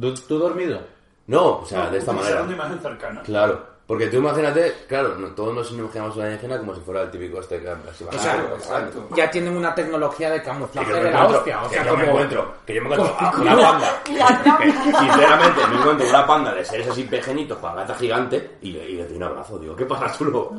¿Tú, 0.00 0.14
tú 0.14 0.38
dormido? 0.38 0.80
No, 1.26 1.58
o 1.60 1.66
sea, 1.66 1.88
de 1.90 1.98
esta 1.98 2.12
manera. 2.12 2.42
una 2.42 2.52
imagen 2.52 2.78
cercana. 2.80 3.22
Claro, 3.22 3.74
porque 3.86 4.08
tú 4.08 4.16
imagínate, 4.18 4.74
claro, 4.88 5.14
no- 5.16 5.28
todos 5.28 5.54
nos 5.54 5.70
imaginamos 5.72 6.16
una 6.16 6.24
alienígena 6.26 6.58
como 6.58 6.74
si 6.74 6.80
fuera 6.82 7.02
el 7.02 7.10
típico 7.10 7.40
este 7.40 7.60
que 7.60 7.68
así 7.70 8.04
O 8.04 8.12
sea, 8.12 8.34
bajando, 8.34 8.56
exacto. 8.56 9.08
Ya 9.16 9.30
tienen 9.30 9.56
una 9.56 9.74
tecnología 9.74 10.30
de 10.30 10.38
que 10.40 10.44
camuflaje 10.46 10.90
yo 10.90 10.96
me 10.96 11.02
de 11.04 11.10
la 11.10 11.18
encuentro, 11.24 11.38
hostia. 11.38 11.62
O 11.62 11.68
que 11.68 11.74
sea, 11.74 11.84
yo 11.86 11.90
me 11.96 12.04
como... 12.04 12.12
encuentro, 12.12 12.54
que 12.66 12.74
yo 12.74 12.82
me 12.82 12.90
encuentro 12.94 13.16
a 13.20 13.36
una 13.40 13.56
panda. 13.56 14.02
Que, 14.04 14.72
sinceramente, 14.72 15.60
me 15.70 15.76
encuentro 15.78 16.08
una 16.08 16.26
panda 16.26 16.54
de 16.54 16.64
seres 16.64 16.88
así 16.88 17.04
pequeñitos 17.04 17.58
con 17.58 17.74
la 17.74 17.82
gata 17.82 17.94
gigante 17.94 18.50
y 18.62 18.72
le, 18.72 18.88
y 18.90 18.96
le 18.96 19.06
doy 19.06 19.16
un 19.16 19.22
abrazo. 19.22 19.58
Digo, 19.58 19.76
¿qué 19.76 19.84
pasa, 19.86 20.16
chulo? 20.16 20.50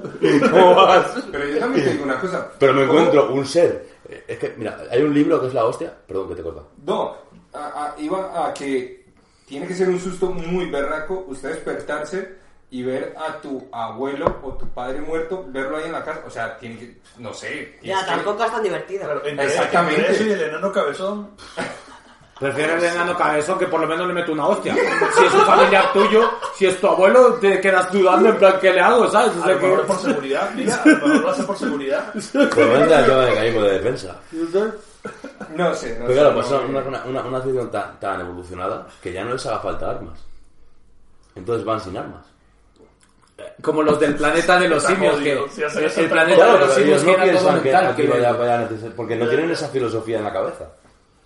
¿Cómo 0.52 0.76
vas? 0.76 1.16
Pero 1.32 1.46
yo 1.48 1.60
también 1.60 1.86
te 1.86 1.92
digo 1.92 2.04
una 2.06 2.20
cosa. 2.20 2.50
Pero 2.58 2.74
me 2.74 2.88
¿Cómo- 2.88 3.00
encuentro 3.00 3.34
un 3.34 3.46
ser. 3.46 3.88
eh, 4.10 4.24
Es 4.28 4.40
que, 4.40 4.54
mira, 4.58 4.78
hay 4.92 5.02
un 5.04 5.14
libro 5.14 5.40
que 5.42 5.48
es 5.48 5.54
la 5.54 5.66
hostia. 5.66 5.94
Perdón 6.08 6.30
que 6.30 6.36
te 6.36 6.44
corta. 6.44 6.62
No, 6.86 7.16
a- 7.54 7.58
a- 7.86 7.96
iba 8.00 8.48
a 8.48 8.54
que 8.54 9.05
tiene 9.46 9.68
que 9.68 9.76
ser 9.76 9.90
un 9.90 10.00
susto 10.00 10.28
muy 10.32 10.70
berraco 10.70 11.26
usted 11.28 11.50
despertarse 11.50 12.36
y 12.72 12.84
ver 12.84 13.16
a 13.18 13.40
tu 13.40 13.68
abuelo 13.72 14.40
o 14.44 14.54
tu 14.54 14.68
padre 14.70 15.00
muerto, 15.00 15.46
verlo 15.50 15.78
ahí 15.78 15.86
en 15.86 15.92
la 15.94 16.04
casa. 16.04 16.22
O 16.26 16.30
sea, 16.30 16.58
tiene 16.58 16.78
que, 16.80 16.98
no 17.20 17.34
sé. 17.34 17.78
Ya, 17.84 18.00
que- 18.02 18.06
tampoco 18.12 18.44
es 18.44 18.52
tan 18.52 18.64
divertido. 18.64 19.04
Claro, 19.06 19.24
Exactamente. 19.24 20.12
eso 20.12 20.24
y 20.26 20.32
el 20.32 20.42
enano 20.42 20.72
cabezón, 20.72 21.30
Prefiero 22.38 22.74
el 22.76 22.84
enano 22.84 23.18
cabezón 23.18 23.58
que 23.58 23.66
por 23.68 23.80
lo 23.80 23.88
menos 23.88 24.06
le 24.10 24.14
meto 24.14 24.34
una 24.34 24.48
hostia. 24.48 24.76
Si 24.76 25.24
es 25.26 25.34
un 25.34 25.46
familiar 25.46 25.94
tuyo, 25.94 26.30
si 26.54 26.66
es 26.66 26.78
tu 26.82 26.88
abuelo, 26.88 27.36
te 27.36 27.62
quedas 27.62 27.90
dudando 27.94 28.28
en 28.28 28.36
plan, 28.38 28.56
¿qué 28.60 28.74
le 28.74 28.82
hago? 28.82 29.10
¿Sabes? 29.10 29.32
O 29.38 29.42
a 29.42 29.46
sea, 29.46 29.56
lo 29.56 29.62
mejor 29.62 29.82
que- 29.82 29.88
por 29.88 29.98
seguridad, 30.00 30.50
mira, 30.54 30.76
a 30.76 30.86
lo 30.86 30.96
mejor 30.98 31.16
lo 31.22 31.30
hace 31.30 31.44
por 31.44 31.58
seguridad. 31.58 32.14
El 32.14 32.50
tema 32.50 32.78
del 32.78 33.30
mecanismo 33.30 33.62
de 33.62 33.72
defensa. 33.72 34.20
No 35.56 35.74
sé, 35.74 35.98
no 36.00 36.06
Pero 36.06 36.08
sé. 36.08 36.14
claro, 36.14 36.30
no 36.30 36.36
pues 36.36 36.48
son 36.48 36.60
sé. 36.62 36.66
una, 36.68 36.80
una, 36.82 37.04
una, 37.06 37.24
una 37.24 37.42
civilización 37.42 37.72
tan, 37.72 38.00
tan 38.00 38.22
evolucionada 38.22 38.88
que 39.02 39.12
ya 39.14 39.24
no 39.24 39.34
les 39.34 39.46
haga 39.46 39.60
falta 39.60 39.90
armas. 39.90 40.20
Entonces 41.36 41.66
van 41.66 41.80
sin 41.82 41.98
armas. 41.98 42.26
Como 43.62 43.84
los 43.84 44.00
del 44.00 44.16
planeta 44.16 44.58
de 44.60 44.70
los 44.70 44.78
Está 44.84 44.96
simios, 44.96 45.14
jodido, 45.16 45.46
que 45.46 45.62
el, 45.62 45.68
eso 45.68 45.80
el 45.80 45.86
está 45.86 46.10
planeta 46.10 46.46
de 46.46 46.52
los 46.52 46.60
pero 46.62 46.74
simios 46.74 46.88
ellos 46.88 47.04
no 47.04 47.08
que 47.08 47.14
era 47.14 47.22
todo 47.24 47.32
piensan 47.32 47.62
que 47.64 47.70
mental. 47.72 47.88
aquí 47.92 48.02
que- 48.02 48.08
vaya, 48.08 48.32
vaya 48.34 48.56
a 48.56 48.62
necesitar- 48.62 48.94
porque 48.96 49.16
no 49.18 49.28
tienen 49.28 49.52
esa 49.52 49.68
filosofía 49.70 50.18
en 50.20 50.24
la 50.24 50.34
cabeza. 50.34 50.66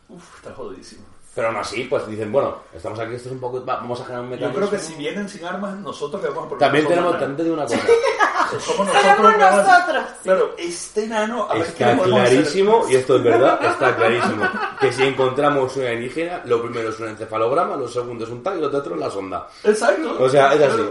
Uf, 0.09 0.35
está 0.37 0.53
jodidísimo. 0.55 1.03
Pero 1.35 1.47
aún 1.49 1.57
así, 1.57 1.83
pues 1.83 2.05
dicen, 2.07 2.31
bueno, 2.31 2.55
estamos 2.73 2.99
aquí, 2.99 3.13
esto 3.15 3.29
es 3.29 3.33
un 3.33 3.39
poco, 3.39 3.63
va, 3.63 3.75
vamos 3.77 4.01
a 4.01 4.03
generar 4.03 4.23
un 4.23 4.29
Yo 4.31 4.35
mecanismo. 4.35 4.57
creo 4.67 4.69
que 4.71 4.79
si 4.85 4.93
vienen 4.95 5.29
sin 5.29 5.45
armas, 5.45 5.75
nosotros 5.77 6.21
le 6.23 6.29
vamos 6.29 6.45
a 6.45 6.49
poner 6.49 6.59
También 6.59 6.87
tenemos, 6.87 7.17
te 7.19 7.43
digo 7.43 7.53
una 7.53 7.63
cosa. 7.65 7.79
Somos 8.59 8.87
nosotros 8.87 9.03
Somos 9.03 9.23
los 9.23 9.33
que 9.35 9.43
vamos 9.43 9.59
a- 9.59 9.77
nosotros. 9.79 10.03
Claro, 10.23 10.51
este 10.57 11.03
enano, 11.03 11.47
a 11.49 11.53
ver 11.53 11.63
qué 11.65 11.69
Está 11.83 11.97
podemos 11.97 12.19
hacer. 12.21 12.31
clarísimo, 12.33 12.85
y 12.89 12.95
esto 12.95 13.15
es 13.17 13.23
verdad, 13.23 13.59
está 13.63 13.95
clarísimo, 13.95 14.43
que 14.81 14.91
si 14.91 15.03
encontramos 15.03 15.75
una 15.77 15.87
alienígena, 15.89 16.41
lo 16.45 16.61
primero 16.63 16.89
es 16.89 16.99
un 16.99 17.09
encefalograma, 17.09 17.75
lo 17.75 17.87
segundo 17.87 18.25
es 18.25 18.31
un 18.31 18.41
tag 18.41 18.57
y 18.57 18.61
lo 18.61 18.71
tercero 18.71 18.95
es 18.95 19.01
la 19.01 19.09
sonda. 19.11 19.47
Exacto. 19.63 20.17
O 20.19 20.27
sea, 20.29 20.53
es 20.55 20.61
así. 20.61 20.81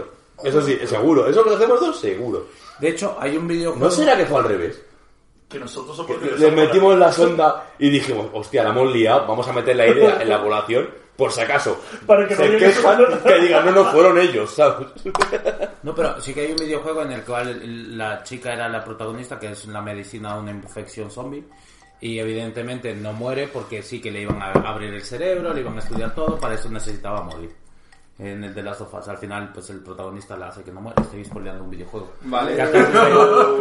Eso 0.41 0.61
sí, 0.61 0.79
seguro. 0.87 1.27
¿Eso 1.27 1.43
que 1.43 1.49
lo 1.49 1.55
hacemos 1.57 1.79
dos? 1.81 1.99
Seguro. 1.99 2.45
De 2.79 2.87
hecho, 2.89 3.17
hay 3.19 3.35
un 3.35 3.45
videojuego... 3.45 3.85
¿No 3.85 3.91
será 3.91 4.15
que 4.15 4.25
fue 4.25 4.37
al 4.39 4.45
revés? 4.45 4.81
Que 5.49 5.59
nosotros 5.59 5.97
somos 5.97 6.15
Que 6.17 6.27
los 6.27 6.39
Le 6.39 6.51
metimos 6.51 6.97
la 6.97 7.11
sonda 7.11 7.71
y 7.79 7.89
dijimos, 7.89 8.27
hostia, 8.33 8.63
la 8.63 8.69
hemos 8.69 8.93
liado, 8.93 9.25
vamos 9.27 9.47
a 9.47 9.53
meter 9.53 9.75
la 9.75 9.87
idea 9.87 10.21
en 10.21 10.29
la 10.29 10.41
población, 10.41 10.89
por 11.15 11.31
si 11.31 11.41
acaso. 11.41 11.81
Para 12.05 12.27
que 12.27 12.35
no 12.35 12.43
se 12.43 12.57
quejan, 12.57 13.23
que 13.23 13.39
digan, 13.39 13.65
no, 13.65 13.71
no, 13.71 13.85
fueron 13.85 14.19
ellos, 14.19 14.51
¿sabes? 14.51 14.87
No, 15.81 15.95
pero 15.95 16.19
sí 16.21 16.33
que 16.33 16.41
hay 16.41 16.51
un 16.51 16.57
videojuego 16.57 17.01
en 17.03 17.13
el 17.13 17.23
cual 17.23 17.97
la 17.97 18.21
chica 18.21 18.53
era 18.53 18.69
la 18.69 18.83
protagonista, 18.83 19.39
que 19.39 19.51
es 19.51 19.65
la 19.67 19.81
medicina 19.81 20.31
a 20.31 20.39
una 20.39 20.51
infección 20.51 21.09
zombie. 21.09 21.43
Y 22.01 22.19
evidentemente 22.19 22.93
no 22.93 23.11
muere 23.11 23.47
porque 23.47 23.81
sí 23.81 23.99
que 23.99 24.11
le 24.11 24.21
iban 24.21 24.41
a 24.41 24.51
abrir 24.51 24.93
el 24.93 25.01
cerebro, 25.01 25.53
le 25.53 25.61
iban 25.61 25.75
a 25.75 25.79
estudiar 25.79 26.13
todo, 26.13 26.37
para 26.37 26.55
eso 26.55 26.69
necesitaba 26.69 27.23
morir. 27.23 27.53
En 28.19 28.43
el 28.43 28.53
de 28.53 28.61
las 28.61 28.77
sofás, 28.77 29.07
al 29.07 29.17
final, 29.17 29.49
pues 29.53 29.69
el 29.69 29.79
protagonista 29.79 30.35
la 30.35 30.49
hace 30.49 30.61
que 30.61 30.73
no 30.73 30.81
muere. 30.81 31.01
Estoy 31.01 31.23
spoileando 31.23 31.63
un 31.63 31.69
videojuego. 31.69 32.11
Vale. 32.23 32.57
Ya 32.57 32.67
Pero- 32.69 33.57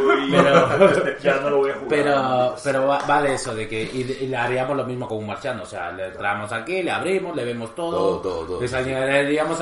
ya 1.22 1.36
no 1.40 1.50
lo 1.50 1.56
voy 1.58 1.70
a 1.70 1.74
jugar. 1.74 1.88
Pero, 1.88 2.56
pero 2.64 2.86
va, 2.88 2.98
va 3.08 3.22
de 3.22 3.34
eso, 3.34 3.54
de 3.54 3.68
que 3.68 3.84
y, 3.84 4.18
y 4.20 4.26
le 4.26 4.36
haríamos 4.36 4.76
lo 4.76 4.84
mismo 4.84 5.06
con 5.06 5.18
un 5.18 5.28
marciano. 5.28 5.62
O 5.62 5.66
sea, 5.66 5.92
le 5.92 6.10
traemos 6.10 6.50
aquí, 6.52 6.82
le 6.82 6.90
abrimos, 6.90 7.34
le 7.36 7.44
vemos 7.44 7.74
todo. 7.74 8.20
Todo, 8.20 8.44
todo, 8.46 8.58
todo. 8.58 8.60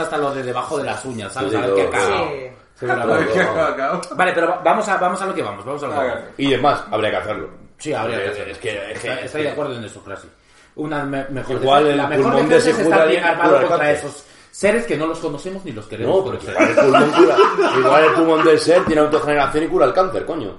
Hasta 0.02 0.18
lo 0.18 0.34
de 0.34 0.42
debajo 0.42 0.78
de 0.78 0.84
las 0.84 1.04
uñas, 1.04 1.32
¿sabes? 1.32 1.50
Sí, 1.50 1.56
a 1.56 1.60
ver 1.60 1.74
qué 1.74 1.90
caga. 1.90 2.08
todo. 2.18 2.28
Sí. 2.28 2.46
Seguramente. 2.74 3.32
¿Qué 3.32 3.40
acabo? 3.40 4.00
Vale, 4.16 4.32
pero 4.34 4.48
va- 4.48 4.60
vamos 4.64 4.88
a, 4.88 4.96
vamos 4.98 5.22
a 5.22 5.26
lo 5.26 5.34
que 5.34 5.42
vamos, 5.42 5.64
vamos 5.64 5.82
a 5.82 5.86
lo 5.86 5.92
que 5.92 5.98
vamos. 5.98 6.14
Y 6.38 6.52
es 6.54 6.60
más, 6.62 6.84
habría 6.90 7.10
que 7.10 7.16
hacerlo. 7.16 7.48
Sí, 7.78 7.92
habría 7.92 8.18
que 8.18 8.24
Es- 8.26 8.30
hacerlo. 8.32 8.52
es 8.52 8.58
que- 8.58 8.92
es 8.92 9.00
que- 9.00 9.24
estoy 9.24 9.42
de 9.42 9.50
acuerdo 9.50 9.74
en 9.76 9.84
eso, 9.84 10.02
Classy. 10.02 10.28
Una 10.76 11.04
me- 11.04 11.24
mejor 11.30 11.56
Igual 11.56 11.86
el 11.86 11.96
la 11.96 12.06
mejor 12.06 12.32
pulmón 12.32 12.48
de 12.50 12.72
cura 12.84 13.04
bien 13.06 13.24
armado 13.24 13.66
contra 13.66 13.90
esos 13.92 14.24
seres 14.56 14.86
que 14.86 14.96
no 14.96 15.06
los 15.06 15.18
conocemos 15.18 15.62
ni 15.66 15.72
los 15.72 15.86
queremos 15.86 16.16
No, 16.24 16.24
pero 16.30 16.38
conocer. 16.38 16.54
igual 16.86 17.04
el 17.04 17.10
pulmón 17.10 17.10
cura, 17.26 17.36
igual 17.78 18.04
el 18.04 18.12
pulmón 18.12 18.44
del 18.44 18.58
ser 18.58 18.84
tiene 18.86 19.00
autogeneración 19.02 19.64
y 19.64 19.66
cura 19.68 19.86
el 19.86 19.92
cáncer, 19.92 20.24
coño. 20.24 20.56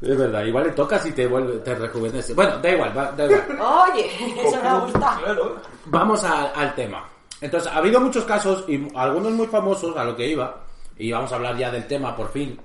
Es 0.00 0.16
verdad, 0.18 0.44
igual 0.44 0.64
le 0.64 0.70
tocas 0.72 1.06
y 1.06 1.12
te 1.12 1.26
vuelve, 1.26 1.58
te 1.58 1.74
rejuvenece. 1.76 2.34
Bueno, 2.34 2.58
da 2.58 2.70
igual, 2.70 2.96
va- 2.96 3.12
da 3.12 3.24
igual. 3.24 3.44
Oye, 3.92 4.06
eso 4.46 4.60
me 4.62 4.80
gusta. 4.80 5.18
Vamos 5.86 6.24
a- 6.24 6.48
al 6.50 6.74
tema. 6.74 7.04
Entonces, 7.40 7.70
ha 7.72 7.76
habido 7.76 8.00
muchos 8.00 8.24
casos 8.24 8.64
y 8.68 8.88
algunos 8.96 9.30
muy 9.32 9.46
famosos 9.46 9.96
a 9.96 10.02
lo 10.04 10.16
que 10.16 10.26
iba. 10.26 10.56
Y 10.96 11.12
vamos 11.12 11.30
a 11.30 11.36
hablar 11.36 11.56
ya 11.56 11.70
del 11.70 11.86
tema 11.86 12.16
por 12.16 12.30
fin. 12.32 12.60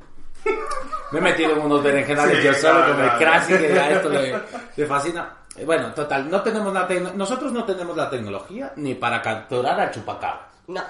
Me 1.12 1.20
he 1.20 1.22
metido 1.22 1.52
en 1.54 1.60
unos 1.62 1.84
berenjenales 1.84 2.38
Sí, 2.40 2.44
yo 2.44 2.54
solo 2.56 2.80
claro, 2.80 2.94
con 2.96 3.04
el 3.04 3.12
crazy 3.12 3.54
que 3.54 3.80
a 3.80 3.92
esto 3.92 4.10
le, 4.10 4.36
le 4.76 4.86
fascina. 4.88 5.38
Eh, 5.58 5.66
Bueno, 5.66 5.94
total, 5.94 6.30
no 6.30 6.42
tenemos 6.42 6.74
la 6.74 6.88
nosotros 7.16 7.52
no 7.52 7.64
tenemos 7.64 7.96
la 7.96 8.10
tecnología 8.10 8.74
ni 8.78 8.96
para 8.96 9.22
capturar 9.22 9.80
al 9.80 9.92
chupacabras. 9.92 10.48
No. 10.68 10.82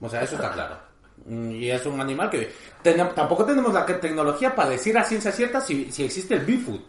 O 0.00 0.08
sea, 0.08 0.22
eso 0.22 0.36
está 0.36 0.52
claro. 0.52 0.76
Mm, 1.24 1.50
Y 1.52 1.70
es 1.70 1.84
un 1.86 2.00
animal 2.00 2.30
que... 2.30 2.52
ten- 2.82 3.14
tampoco 3.14 3.44
tenemos 3.44 3.72
la 3.72 3.84
tecnología 3.86 4.54
para 4.54 4.70
decir 4.70 4.96
a 4.98 5.04
ciencia 5.04 5.32
cierta 5.32 5.60
si, 5.60 5.90
si 5.90 6.04
existe 6.04 6.34
el 6.34 6.44
Bigfoot. 6.44 6.80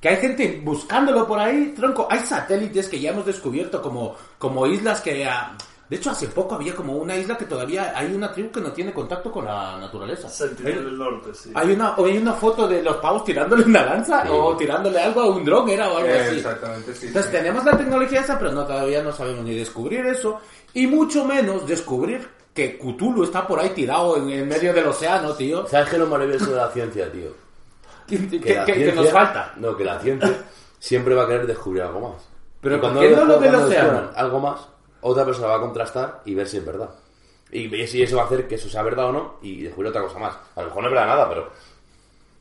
Que 0.00 0.08
hay 0.08 0.16
gente 0.16 0.60
buscándolo 0.64 1.26
por 1.26 1.38
ahí, 1.38 1.72
tronco. 1.76 2.08
Hay 2.10 2.20
satélites 2.20 2.88
que 2.88 3.00
ya 3.00 3.10
hemos 3.10 3.26
descubierto 3.26 3.80
como, 3.82 4.16
como 4.38 4.66
islas 4.66 5.00
que... 5.00 5.24
ah, 5.26 5.56
de 5.92 5.98
hecho, 5.98 6.10
hace 6.10 6.26
poco 6.28 6.54
había 6.54 6.74
como 6.74 6.94
una 6.96 7.14
isla 7.14 7.36
que 7.36 7.44
todavía 7.44 7.92
hay 7.94 8.14
una 8.14 8.32
tribu 8.32 8.50
que 8.50 8.62
no 8.62 8.72
tiene 8.72 8.94
contacto 8.94 9.30
con 9.30 9.44
la 9.44 9.76
naturaleza. 9.78 10.26
Sentinel 10.26 10.78
Hay- 10.78 10.84
del 10.86 10.96
Norte, 10.96 11.34
sí. 11.34 11.50
Hay 11.54 11.72
una, 11.72 11.90
o 11.96 12.06
hay 12.06 12.16
una 12.16 12.32
foto 12.32 12.66
de 12.66 12.82
los 12.82 12.96
pavos 12.96 13.24
tirándole 13.24 13.64
una 13.64 13.84
lanza 13.84 14.24
o 14.32 14.56
tirándole 14.56 14.98
algo 14.98 15.20
a 15.20 15.26
un 15.26 15.44
dron, 15.44 15.68
era 15.68 15.92
o 15.92 15.98
algo 15.98 16.08
Eh, 16.08 16.18
así. 16.26 16.36
Exactamente, 16.36 16.94
sí. 16.94 17.06
Entonces 17.08 17.30
sí. 17.30 17.36
tenemos 17.36 17.62
la 17.66 17.76
tecnología 17.76 18.20
esa, 18.20 18.38
pero 18.38 18.52
no, 18.52 18.64
todavía 18.64 19.02
no 19.02 19.12
sabemos 19.12 19.44
ni 19.44 19.54
descubrir 19.54 20.06
eso, 20.06 20.40
y 20.72 20.86
mucho 20.86 21.26
menos 21.26 21.66
descubrir 21.66 22.26
que 22.54 22.78
Cthulhu 22.78 23.24
está 23.24 23.46
por 23.46 23.60
ahí 23.60 23.68
tirado 23.70 24.16
en 24.16 24.30
el 24.30 24.46
medio 24.46 24.72
del 24.72 24.86
océano, 24.86 25.34
tío. 25.34 25.66
¿Sabes 25.68 25.90
qué 25.90 25.96
es 25.96 26.00
lo 26.00 26.06
maravilloso 26.08 26.50
de 26.52 26.56
la 26.56 26.70
ciencia, 26.70 27.12
tío? 27.12 27.32
Que, 28.06 28.28
que- 28.28 28.40
Que, 28.40 28.54
la 28.54 28.64
que- 28.64 28.74
ciencia- 28.76 28.94
nos 28.94 29.10
falta. 29.10 29.52
No, 29.56 29.76
que 29.76 29.84
la 29.84 29.98
ciencia 30.00 30.32
siempre 30.78 31.14
va 31.14 31.24
a 31.24 31.26
querer 31.26 31.46
descubrir 31.46 31.82
algo 31.82 32.00
más. 32.12 32.22
Pero 32.62 32.76
Y 32.76 32.78
¿por 32.78 32.98
qué 32.98 33.10
no 33.10 33.24
lo 33.26 33.38
del 33.38 33.50
cuando 33.50 33.66
océano? 33.68 34.10
algo 34.14 34.40
más, 34.40 34.60
otra 35.02 35.24
persona 35.24 35.48
va 35.48 35.56
a 35.56 35.60
contrastar 35.60 36.22
y 36.24 36.34
ver 36.34 36.48
si 36.48 36.56
es 36.56 36.64
verdad. 36.64 36.90
Y, 37.50 37.68
si 37.86 38.02
eso 38.02 38.16
va 38.16 38.22
a 38.22 38.26
hacer 38.26 38.48
que 38.48 38.54
eso 38.54 38.68
sea 38.68 38.82
verdad 38.82 39.10
o 39.10 39.12
no 39.12 39.34
y 39.42 39.62
descubrir 39.62 39.90
otra 39.90 40.02
cosa 40.02 40.18
más. 40.18 40.36
A 40.56 40.62
lo 40.62 40.68
mejor 40.68 40.82
no 40.82 40.88
es 40.88 40.94
verdad 40.94 41.06
nada, 41.06 41.28
pero 41.28 41.50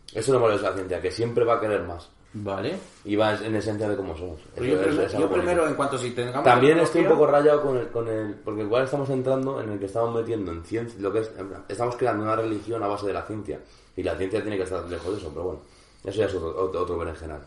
eso 0.08 0.20
es 0.20 0.28
lo 0.30 0.40
maravilloso 0.40 0.64
de 0.64 0.70
la 0.70 0.76
ciencia, 0.76 1.02
que 1.02 1.12
siempre 1.12 1.44
va 1.44 1.56
a 1.56 1.60
querer 1.60 1.84
más. 1.84 2.10
Vale. 2.34 2.78
Y 3.04 3.18
va 3.18 3.36
en 3.36 3.56
esencia 3.56 3.90
de 3.90 3.98
cómo 3.98 4.16
somos. 4.16 4.40
Eso 4.56 4.64
yo 4.64 4.76
es- 4.76 4.80
primero, 4.80 5.04
es 5.04 5.14
algo 5.16 5.28
yo 5.28 5.34
primero, 5.34 5.52
bonito. 5.52 5.68
en 5.68 5.76
cuanto 5.76 5.98
si 5.98 6.12
tengamos... 6.12 6.44
También 6.46 6.80
estoy 6.80 7.02
un 7.02 7.10
poco 7.10 7.28
rayado 7.28 7.62
con 7.62 7.78
el, 7.78 7.88
con 7.90 8.08
el... 8.08 8.36
Porque 8.36 8.62
igual 8.62 8.86
estamos 8.86 9.10
entrando 9.10 9.62
en 9.62 9.72
el 9.72 9.80
que 9.80 9.88
estamos 9.88 10.16
metiendo 10.16 10.52
en 10.54 10.64
ciencia... 10.64 10.98
Lo 11.02 11.12
que 11.12 11.20
es, 11.20 11.32
estamos 11.68 11.98
creando 11.98 12.24
una 12.24 12.38
religión 12.38 12.82
a 12.84 12.88
base 12.88 13.08
de 13.08 13.14
la 13.14 13.24
ciencia. 13.24 13.60
Y 13.98 14.04
la 14.04 14.16
ciencia 14.16 14.42
tiene 14.42 14.56
que 14.56 14.64
estar 14.64 14.82
lejos 14.86 15.12
de 15.12 15.18
eso, 15.18 15.30
pero 15.30 15.44
bueno. 15.44 15.60
Eso 16.06 16.20
ya 16.20 16.26
es 16.26 16.34
otro, 16.34 16.64
otro, 16.64 16.82
otro 16.84 16.98
berenjenal. 16.98 17.42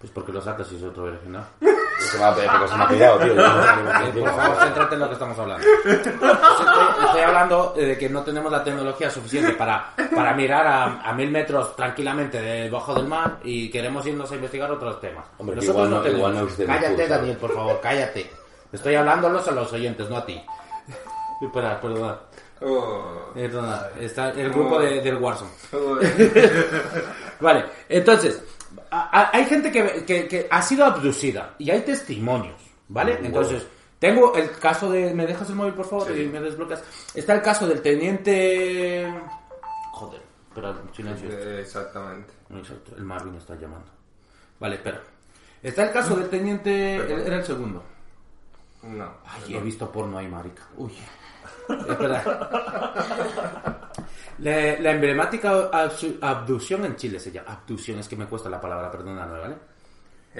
Pues 0.00 0.12
porque 0.12 0.32
lo 0.32 0.40
sacas 0.40 0.66
si 0.68 0.76
es 0.76 0.82
otro 0.82 1.04
original. 1.04 1.44
Se 1.98 2.16
me 2.16 2.24
ha, 2.24 2.32
porque 2.32 2.68
se 2.68 2.76
me 2.76 2.84
ha 2.84 2.88
pillado, 2.88 3.18
tío. 3.18 3.34
No 3.34 3.42
Por 4.20 4.30
favor, 4.36 4.56
céntrate 4.62 4.94
en 4.94 5.00
lo 5.00 5.06
que 5.08 5.12
estamos 5.14 5.36
hablando. 5.36 5.66
Estoy, 5.84 6.12
estoy 7.06 7.20
hablando 7.22 7.74
de 7.76 7.98
que 7.98 8.08
no 8.08 8.22
tenemos 8.22 8.52
la 8.52 8.62
tecnología 8.62 9.10
suficiente 9.10 9.52
para, 9.54 9.90
para 10.14 10.32
mirar 10.34 10.64
a, 10.64 10.84
a 11.02 11.12
mil 11.12 11.28
metros 11.32 11.74
tranquilamente 11.74 12.40
debajo 12.40 12.94
del 12.94 13.08
mar 13.08 13.38
y 13.42 13.68
queremos 13.68 14.06
irnos 14.06 14.30
a 14.30 14.36
investigar 14.36 14.70
otros 14.70 15.00
temas. 15.00 15.24
Hombre, 15.38 15.56
Nosotros 15.56 15.86
igual 15.88 15.90
no- 15.90 16.00
tenemos. 16.02 16.18
igual 16.60 16.68
no 16.70 16.72
cállate. 16.86 17.08
Daniel, 17.08 17.36
por 17.36 17.52
favor, 17.52 17.80
cállate. 17.82 18.30
Estoy 18.72 18.94
hablándolos 18.94 19.48
a 19.48 19.50
los 19.50 19.72
oyentes, 19.72 20.08
no 20.08 20.18
a 20.18 20.24
ti. 20.24 20.40
Espera, 21.42 21.80
perdona. 21.80 22.16
Oh, 22.60 23.30
Perdona, 23.34 23.82
está 24.00 24.30
el 24.30 24.50
grupo 24.50 24.78
de- 24.78 25.00
del 25.00 25.16
Warzone. 25.16 25.50
oh. 25.72 25.98
Vale, 27.40 27.64
entonces, 27.88 28.40
a- 28.90 29.20
a- 29.20 29.30
hay 29.36 29.44
gente 29.46 29.70
que, 29.72 30.04
que- 30.04 30.26
que 30.28 30.46
ha 30.50 30.62
sido 30.62 30.84
abducida 30.84 31.54
y 31.58 31.70
hay 31.70 31.80
testimonios, 31.82 32.60
¿vale? 32.88 33.18
Entonces, 33.22 33.66
tengo 33.98 34.34
el 34.34 34.50
caso 34.58 34.90
de... 34.90 35.12
¿Me 35.14 35.26
dejas 35.26 35.48
el 35.50 35.56
móvil, 35.56 35.74
por 35.74 35.86
favor? 35.88 36.16
Y 36.16 36.26
me 36.26 36.40
desbloqueas. 36.40 36.82
Está 37.14 37.34
el 37.34 37.42
caso 37.42 37.66
del 37.66 37.82
teniente... 37.82 39.12
Joder, 39.92 40.20
espera, 40.48 40.74
silencio. 40.94 41.28
Exactamente. 41.58 42.32
Exacto, 42.54 42.92
el 42.96 43.04
Marvin 43.04 43.34
está 43.34 43.54
llamando. 43.56 43.90
Vale, 44.60 44.76
espera. 44.76 45.00
Está 45.62 45.84
el 45.84 45.92
caso 45.92 46.14
del 46.16 46.28
teniente... 46.28 46.94
Era 46.94 47.36
el 47.36 47.44
segundo. 47.44 47.82
No. 48.84 49.12
Ay, 49.26 49.56
he 49.56 49.60
visto 49.60 49.90
porno 49.90 50.18
ahí, 50.18 50.28
marica. 50.28 50.62
Uy. 50.76 50.92
Espera. 51.88 52.22
La, 54.40 54.78
la 54.80 54.90
emblemática 54.92 55.70
abducción 56.20 56.84
en 56.84 56.96
Chile 56.96 57.18
se 57.18 57.32
llama. 57.32 57.50
Abducción, 57.52 57.98
es 57.98 58.08
que 58.08 58.16
me 58.16 58.26
cuesta 58.26 58.48
la 58.48 58.60
palabra, 58.60 58.90
perdóname, 58.90 59.38
¿vale? 59.38 59.54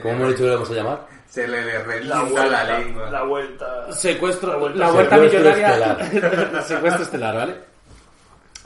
¿Cómo 0.03 0.27
lo 0.29 0.53
vamos 0.55 0.71
a 0.71 0.75
llamar? 0.75 1.07
Se 1.29 1.49
le, 1.49 1.65
le 1.65 2.05
La 2.05 2.23
vuelta, 2.23 2.47
la 2.65 2.79
lengua. 2.79 3.11
la 3.11 3.23
vuelta. 3.25 3.93
Secuestro, 3.93 4.53
La 4.53 4.57
vuelta- 4.59 4.79
la 4.79 4.91
vuelta 4.91 5.17
Secuestro 5.17 5.41
millonaria. 5.41 6.63
Secuestro 6.63 7.03
estelar, 7.03 7.35
¿vale? 7.35 7.57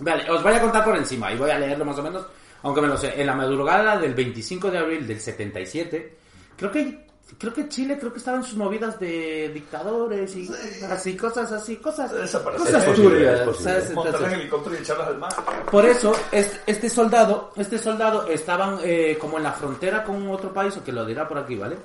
Vale, 0.00 0.30
os 0.30 0.42
voy 0.42 0.52
a 0.52 0.60
contar 0.60 0.84
por 0.84 0.96
encima 0.96 1.32
y 1.32 1.36
voy 1.38 1.50
a 1.50 1.58
leerlo 1.58 1.84
más 1.84 1.98
o 1.98 2.02
menos, 2.02 2.26
aunque 2.62 2.80
me 2.82 2.88
lo 2.88 2.96
sé. 2.98 3.18
En 3.20 3.26
la 3.26 3.34
madrugada 3.34 3.96
del 3.96 4.14
25 4.14 4.70
de 4.70 4.78
abril 4.78 5.06
del 5.06 5.20
77, 5.20 6.16
creo 6.56 6.70
que 6.70 7.06
creo 7.38 7.52
que 7.52 7.68
Chile 7.68 7.96
creo 7.98 8.12
que 8.12 8.18
estaba 8.18 8.36
en 8.38 8.44
sus 8.44 8.56
movidas 8.56 8.98
de 9.00 9.50
dictadores 9.52 10.34
y 10.36 10.48
así 10.90 11.16
cosas 11.16 11.50
así, 11.52 11.76
cosas 11.76 12.10
cosas 12.12 12.66
Es 12.66 12.84
posible, 12.84 13.10
turbias, 13.44 14.32
helicóptero 14.32 14.74
y 14.76 14.78
echarlas 14.78 15.08
al 15.08 15.18
mar. 15.18 15.32
por 15.70 15.84
eso, 15.86 16.12
es- 16.30 16.60
este 16.66 16.88
soldado, 16.90 17.52
este 17.56 17.78
soldado 17.78 18.26
estaban 18.26 18.78
eh, 18.82 19.16
como 19.20 19.38
en 19.38 19.44
la 19.44 19.52
frontera 19.52 20.04
con 20.04 20.28
otro 20.30 20.52
país, 20.52 20.76
o 20.76 20.84
que 20.84 20.92
lo 20.92 21.04
dirá 21.04 21.26
por 21.28 21.38
aquí, 21.38 21.56
¿vale? 21.56 21.76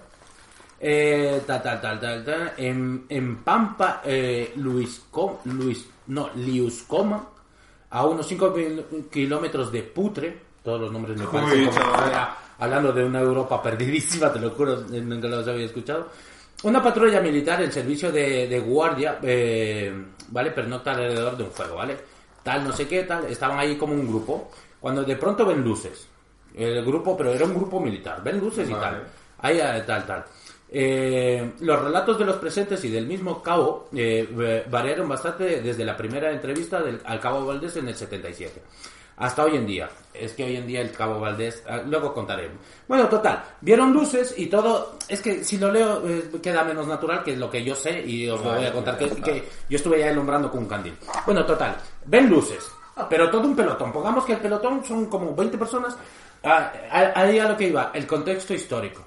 Eh, 0.79 1.41
tal, 1.47 1.61
tal, 1.63 1.81
tal, 1.81 1.99
tal, 1.99 2.23
tal, 2.23 2.53
en, 2.57 3.05
en 3.09 3.37
Pampa, 3.37 4.01
eh, 4.05 4.53
Luis, 4.57 5.01
Co- 5.09 5.41
Luis, 5.45 5.85
no, 6.07 6.29
Liuscoma, 6.35 7.27
a 7.89 8.05
unos 8.05 8.27
5 8.27 8.53
kilómetros 9.09 9.71
de 9.71 9.81
Putre, 9.83 10.46
todos 10.67 10.81
los 10.81 10.91
nombres 10.91 11.17
me 11.17 11.25
parecen 11.25 11.63
como 11.63 11.71
si 11.71 11.79
chaval. 11.79 11.99
fuera 12.01 12.37
hablando 12.59 12.91
de 12.91 13.05
una 13.05 13.21
Europa 13.21 13.63
perdidísima, 13.63 14.33
te 14.33 14.39
lo 14.39 14.49
juro, 14.49 14.75
nunca 14.89 15.29
los 15.29 15.47
había 15.47 15.65
escuchado. 15.65 16.09
Una 16.63 16.83
patrulla 16.83 17.21
militar 17.21 17.61
en 17.63 17.71
servicio 17.71 18.11
de, 18.11 18.49
de 18.49 18.59
guardia, 18.59 19.17
eh, 19.21 19.93
¿vale? 20.27 20.51
Pernocta 20.51 20.91
alrededor 20.91 21.37
de 21.37 21.43
un 21.45 21.51
fuego, 21.51 21.75
¿vale? 21.75 21.95
Tal, 22.43 22.65
no 22.65 22.73
sé 22.73 22.85
qué, 22.85 23.03
tal. 23.03 23.23
Estaban 23.27 23.57
ahí 23.57 23.77
como 23.77 23.93
un 23.93 24.05
grupo. 24.09 24.51
Cuando 24.81 25.05
de 25.05 25.15
pronto 25.15 25.45
ven 25.45 25.63
luces. 25.63 26.05
El 26.53 26.83
grupo, 26.83 27.15
pero 27.15 27.31
era 27.31 27.45
un 27.45 27.53
grupo 27.53 27.79
militar. 27.79 28.21
Ven 28.21 28.37
luces 28.37 28.69
y 28.69 28.73
Vale. 28.73 28.83
tal. 28.85 29.07
Ahí, 29.39 29.59
eh, 29.59 29.83
tal, 29.87 30.05
tal. 30.05 30.25
Eh, 30.69 31.53
los 31.61 31.81
relatos 31.81 32.19
de 32.19 32.25
los 32.25 32.35
presentes 32.35 32.83
y 32.83 32.89
del 32.89 33.07
mismo 33.07 33.41
cabo 33.41 33.87
eh, 33.95 34.27
eh, 34.37 34.65
variaron 34.69 35.07
bastante 35.07 35.61
desde 35.61 35.85
la 35.85 35.95
primera 35.95 36.29
entrevista 36.29 36.81
del, 36.81 36.99
al 37.05 37.21
cabo 37.21 37.45
Valdés 37.45 37.77
en 37.77 37.87
el 37.87 37.95
77 37.95 38.61
hasta 39.17 39.43
hoy 39.43 39.57
en 39.57 39.65
día. 39.65 39.89
Es 40.13 40.33
que 40.33 40.43
hoy 40.43 40.55
en 40.55 40.65
día 40.65 40.81
el 40.81 40.91
cabo 40.91 41.19
Valdés, 41.19 41.63
ah, 41.67 41.81
luego 41.85 42.13
contaré. 42.13 42.49
Bueno, 42.87 43.07
total, 43.07 43.43
vieron 43.61 43.93
luces 43.93 44.33
y 44.37 44.47
todo. 44.47 44.97
Es 45.07 45.21
que 45.21 45.43
si 45.43 45.57
lo 45.57 45.71
leo 45.71 46.07
eh, 46.07 46.29
queda 46.41 46.63
menos 46.63 46.87
natural 46.87 47.23
que 47.23 47.35
lo 47.35 47.49
que 47.49 47.63
yo 47.63 47.75
sé 47.75 48.01
y 48.01 48.27
os 48.27 48.43
lo 48.43 48.55
voy 48.55 48.65
a 48.65 48.73
contar. 48.73 48.97
Que, 48.97 49.09
que 49.09 49.49
yo 49.69 49.75
estuve 49.75 49.99
ya 49.99 50.09
alumbrando 50.09 50.49
con 50.49 50.61
un 50.61 50.67
candil. 50.67 50.95
Bueno, 51.25 51.45
total, 51.45 51.77
ven 52.05 52.29
luces, 52.29 52.71
pero 53.09 53.29
todo 53.29 53.43
un 53.43 53.55
pelotón. 53.55 53.91
Pongamos 53.91 54.25
que 54.25 54.33
el 54.33 54.39
pelotón 54.39 54.83
son 54.83 55.05
como 55.07 55.35
20 55.35 55.57
personas. 55.57 55.95
Ah, 56.43 56.71
ahí 57.15 57.39
a 57.39 57.49
lo 57.49 57.57
que 57.57 57.67
iba, 57.67 57.91
el 57.93 58.07
contexto 58.07 58.53
histórico. 58.53 59.03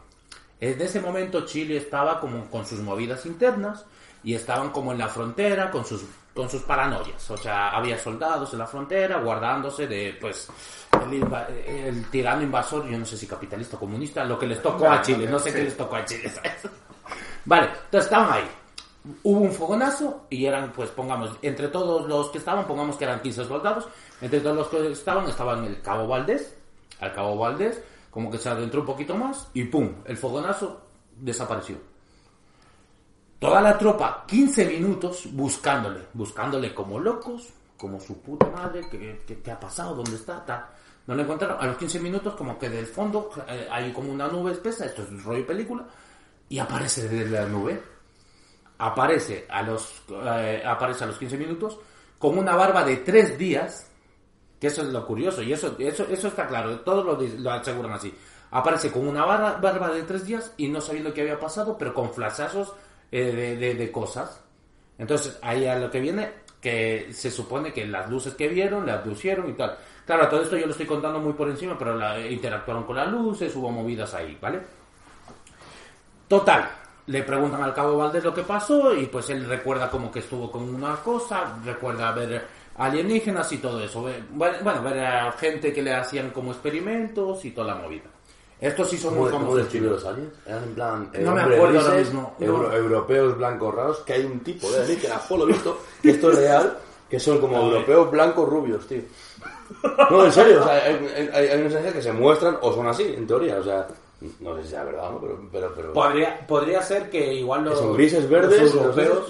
En 0.60 0.80
ese 0.80 1.00
momento 1.00 1.46
Chile 1.46 1.78
estaba 1.78 2.20
como 2.20 2.50
con 2.50 2.66
sus 2.66 2.80
movidas 2.80 3.24
internas 3.24 3.86
y 4.22 4.34
estaban 4.34 4.70
como 4.70 4.92
en 4.92 4.98
la 4.98 5.08
frontera 5.08 5.70
con 5.70 5.84
sus 5.86 6.02
con 6.34 6.48
sus 6.48 6.62
paranoias. 6.62 7.30
O 7.30 7.36
sea, 7.36 7.70
había 7.70 7.98
soldados 7.98 8.52
en 8.52 8.60
la 8.60 8.66
frontera 8.66 9.18
guardándose 9.20 9.86
de 9.86 10.16
pues 10.20 10.48
el, 11.10 11.26
el 11.66 12.10
tirano 12.10 12.42
invasor, 12.42 12.88
yo 12.88 12.98
no 12.98 13.04
sé 13.04 13.16
si 13.16 13.26
capitalista 13.26 13.76
o 13.76 13.80
comunista, 13.80 14.24
lo 14.24 14.38
que 14.38 14.46
les 14.46 14.62
tocó 14.62 14.90
a 14.90 15.02
Chile, 15.02 15.26
no 15.28 15.38
sé 15.38 15.52
qué 15.52 15.64
les 15.64 15.76
tocó 15.76 15.96
a 15.96 16.04
Chile. 16.04 16.28
¿sabes? 16.28 16.52
Vale, 17.44 17.66
entonces 17.66 18.04
estaban 18.04 18.32
ahí. 18.32 18.48
Hubo 19.22 19.40
un 19.40 19.52
fogonazo 19.52 20.26
y 20.28 20.44
eran, 20.44 20.72
pues 20.72 20.90
pongamos, 20.90 21.30
entre 21.40 21.68
todos 21.68 22.06
los 22.06 22.28
que 22.30 22.38
estaban, 22.38 22.66
pongamos 22.66 22.96
que 22.96 23.04
eran 23.04 23.20
15 23.20 23.46
soldados, 23.46 23.88
entre 24.20 24.40
todos 24.40 24.56
los 24.56 24.68
que 24.68 24.92
estaban, 24.92 25.26
estaban 25.26 25.64
el 25.64 25.80
cabo 25.80 26.06
Valdés, 26.06 26.54
al 27.00 27.14
cabo 27.14 27.38
Valdés, 27.38 27.82
como 28.10 28.30
que 28.30 28.36
se 28.38 28.50
adentró 28.50 28.80
un 28.80 28.86
poquito 28.86 29.16
más 29.16 29.48
y 29.54 29.64
¡pum! 29.64 29.94
El 30.04 30.18
fogonazo 30.18 30.82
desapareció. 31.16 31.89
Toda 33.40 33.60
la 33.62 33.76
tropa, 33.78 34.24
15 34.26 34.66
minutos 34.66 35.26
buscándole, 35.32 36.00
buscándole 36.12 36.72
como 36.74 36.98
locos, 37.00 37.48
como 37.76 37.98
su 37.98 38.20
puta 38.20 38.46
madre, 38.50 38.82
¿qué, 38.90 39.22
qué- 39.26 39.40
qué 39.40 39.50
ha 39.50 39.58
pasado? 39.58 39.94
¿Dónde 39.94 40.14
está? 40.16 40.44
Tal. 40.44 40.66
No 41.06 41.14
lo 41.14 41.22
encontraron. 41.22 41.56
A 41.58 41.66
los 41.66 41.78
15 41.78 41.98
minutos, 42.00 42.34
como 42.34 42.58
que 42.58 42.68
del 42.68 42.86
fondo 42.86 43.30
eh, 43.48 43.66
hay 43.70 43.92
como 43.92 44.12
una 44.12 44.28
nube 44.28 44.52
espesa, 44.52 44.84
esto 44.84 45.02
es 45.02 45.24
rollo 45.24 45.46
película, 45.46 45.84
y 46.50 46.58
aparece 46.58 47.08
desde 47.08 47.30
la 47.30 47.46
nube. 47.46 47.82
Aparece 48.78 49.46
a 49.48 49.62
los, 49.62 50.02
eh, 50.10 50.62
aparece 50.64 51.04
a 51.04 51.06
los 51.06 51.18
15 51.18 51.36
minutos 51.38 51.78
con 52.18 52.36
una 52.38 52.54
barba 52.56 52.84
de 52.84 52.98
3 52.98 53.38
días, 53.38 53.86
que 54.60 54.66
eso 54.66 54.82
es 54.82 54.88
lo 54.88 55.06
curioso, 55.06 55.42
y 55.42 55.52
eso, 55.54 55.74
eso, 55.78 56.04
eso 56.04 56.28
está 56.28 56.46
claro, 56.46 56.80
todos 56.80 57.04
lo, 57.04 57.18
lo 57.38 57.50
aseguran 57.50 57.92
así. 57.92 58.14
Aparece 58.50 58.90
con 58.92 59.06
una 59.08 59.24
barba, 59.24 59.52
barba 59.56 59.90
de 59.94 60.02
tres 60.02 60.26
días 60.26 60.52
y 60.56 60.66
no 60.68 60.80
sabiendo 60.80 61.14
qué 61.14 61.20
había 61.20 61.38
pasado, 61.38 61.78
pero 61.78 61.94
con 61.94 62.12
flashazos 62.12 62.72
eh, 63.12 63.56
de, 63.58 63.74
de- 63.74 63.92
cosas. 63.92 64.42
Entonces, 64.98 65.38
ahí 65.42 65.66
a 65.66 65.76
lo 65.78 65.90
que 65.90 66.00
viene, 66.00 66.30
que 66.60 67.08
se 67.12 67.30
supone 67.30 67.72
que 67.72 67.86
las 67.86 68.10
luces 68.10 68.34
que 68.34 68.48
vieron, 68.48 68.84
le 68.86 68.92
abducieron 68.92 69.48
y 69.50 69.54
tal. 69.54 69.76
Claro, 70.06 70.28
todo 70.28 70.42
esto 70.42 70.56
yo 70.56 70.66
lo 70.66 70.72
estoy 70.72 70.86
contando 70.86 71.20
muy 71.20 71.32
por 71.34 71.48
encima, 71.48 71.78
pero 71.78 71.96
la- 71.96 72.20
interactuaron 72.20 72.84
con 72.84 72.96
las 72.96 73.08
luces, 73.10 73.54
hubo 73.56 73.70
movidas 73.70 74.12
ahí, 74.14 74.36
¿vale? 74.40 74.60
Total, 76.28 76.70
le 77.06 77.22
preguntan 77.24 77.62
al 77.62 77.74
cabo 77.74 77.96
Valdés 77.96 78.22
lo 78.24 78.32
que 78.34 78.42
pasó 78.42 78.94
y 78.94 79.06
pues 79.06 79.30
él 79.30 79.44
recuerda 79.46 79.90
como 79.90 80.10
que 80.10 80.20
estuvo 80.20 80.50
con 80.50 80.62
una 80.74 80.96
cosa, 80.96 81.58
recuerda 81.64 82.12
ver 82.12 82.46
alienígenas 82.76 83.50
y 83.52 83.58
todo 83.58 83.80
eso. 83.82 84.06
Bueno, 84.30 84.82
ver 84.82 85.00
a 85.04 85.32
gente 85.32 85.72
que 85.72 85.82
le 85.82 85.94
hacían 85.94 86.30
como 86.30 86.52
experimentos 86.52 87.44
y 87.44 87.50
toda 87.50 87.74
la 87.74 87.82
movida. 87.82 88.04
Estos 88.60 88.90
sí 88.90 88.98
son 88.98 89.14
muy 89.14 89.20
¿Cómo, 89.24 89.30
cómo 89.30 89.40
famosos. 89.46 89.62
describe 89.62 89.88
los 89.90 90.04
aliens? 90.04 90.32
Eran 90.46 90.64
en 90.64 90.74
plan. 90.74 91.10
eh, 91.14 91.22
No 91.24 91.34
me 91.34 91.40
acuerdo 91.40 91.80
ahora 91.80 91.94
mismo, 91.94 92.34
no. 92.38 92.46
euro- 92.46 92.72
europeos 92.76 93.36
blancos 93.38 93.74
raros, 93.74 93.98
que 94.00 94.12
hay 94.12 94.24
un 94.24 94.40
tipo 94.40 94.70
de 94.70 94.80
alienígenas, 94.82 95.22
por 95.22 95.38
lo 95.38 95.46
visto, 95.46 95.78
que 96.02 96.10
esto 96.10 96.30
es 96.30 96.36
real, 96.38 96.78
que 97.08 97.18
son 97.18 97.38
como 97.40 97.56
europeos 97.56 98.10
blancos 98.10 98.48
rubios, 98.48 98.86
tío. 98.86 99.00
No, 100.10 100.24
en 100.26 100.32
serio, 100.32 100.60
o 100.60 100.64
sea, 100.64 100.74
hay, 100.74 101.28
hay, 101.32 101.48
hay 101.48 101.48
agencias 101.66 101.92
que 101.94 102.02
se 102.02 102.12
muestran 102.12 102.58
o 102.60 102.72
son 102.74 102.86
así, 102.88 103.04
en 103.16 103.26
teoría, 103.26 103.58
o 103.60 103.62
sea, 103.64 103.86
no 104.40 104.56
sé 104.56 104.62
si 104.64 104.68
sea 104.68 104.84
verdad, 104.84 105.10
¿no? 105.10 105.20
Pero, 105.20 105.40
pero, 105.50 105.72
pero 105.74 105.92
Podría, 105.94 106.46
podría 106.46 106.82
ser 106.82 107.08
que 107.08 107.32
igual 107.34 107.64
los, 107.64 107.78
son 107.78 107.94
grises, 107.94 108.28
verdes, 108.28 108.60
los 108.74 108.74
europeos 108.96 109.26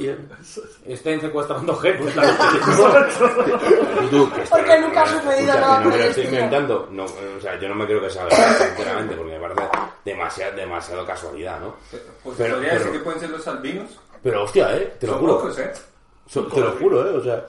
estén 0.84 1.20
secuestrando 1.20 1.76
gente. 1.76 2.10
claro. 2.12 3.06
Esto 4.02 4.30
Porque 4.50 4.80
nunca 4.80 5.02
ha 5.02 5.06
sucedido 5.06 5.54
nada 5.54 5.80
no 5.80 5.90
me 5.90 5.98
lo 5.98 6.04
estoy 6.04 6.24
inventando. 6.24 6.88
No, 6.90 7.04
o 7.04 7.40
sea, 7.40 7.58
yo 7.60 7.68
no 7.68 7.74
me 7.76 7.86
creo 7.86 8.00
que 8.00 8.10
sea 8.10 8.24
verdad, 8.24 8.56
sinceramente, 8.66 9.14
porque 9.16 9.38
me 9.38 9.40
parece 9.40 9.62
demasiado, 10.04 10.56
demasiado 10.56 11.06
casualidad, 11.06 11.60
¿no? 11.60 11.74
Pues 12.24 12.36
Pero- 12.36 12.54
podría 12.54 12.70
pero- 12.72 12.84
decir 12.84 12.92
que 12.98 13.04
pueden 13.04 13.20
ser 13.20 13.30
los 13.30 13.46
albinos. 13.48 13.90
Pero 14.22 14.44
hostia, 14.44 14.76
eh, 14.76 14.94
te 14.98 15.06
lo 15.06 15.12
Son 15.14 15.20
juro. 15.22 15.50
¿eh? 15.58 15.72
So- 16.26 16.46
te 16.46 16.60
lo 16.60 16.72
juro, 16.72 17.06
eh, 17.10 17.16
o 17.16 17.22
sea. 17.22 17.46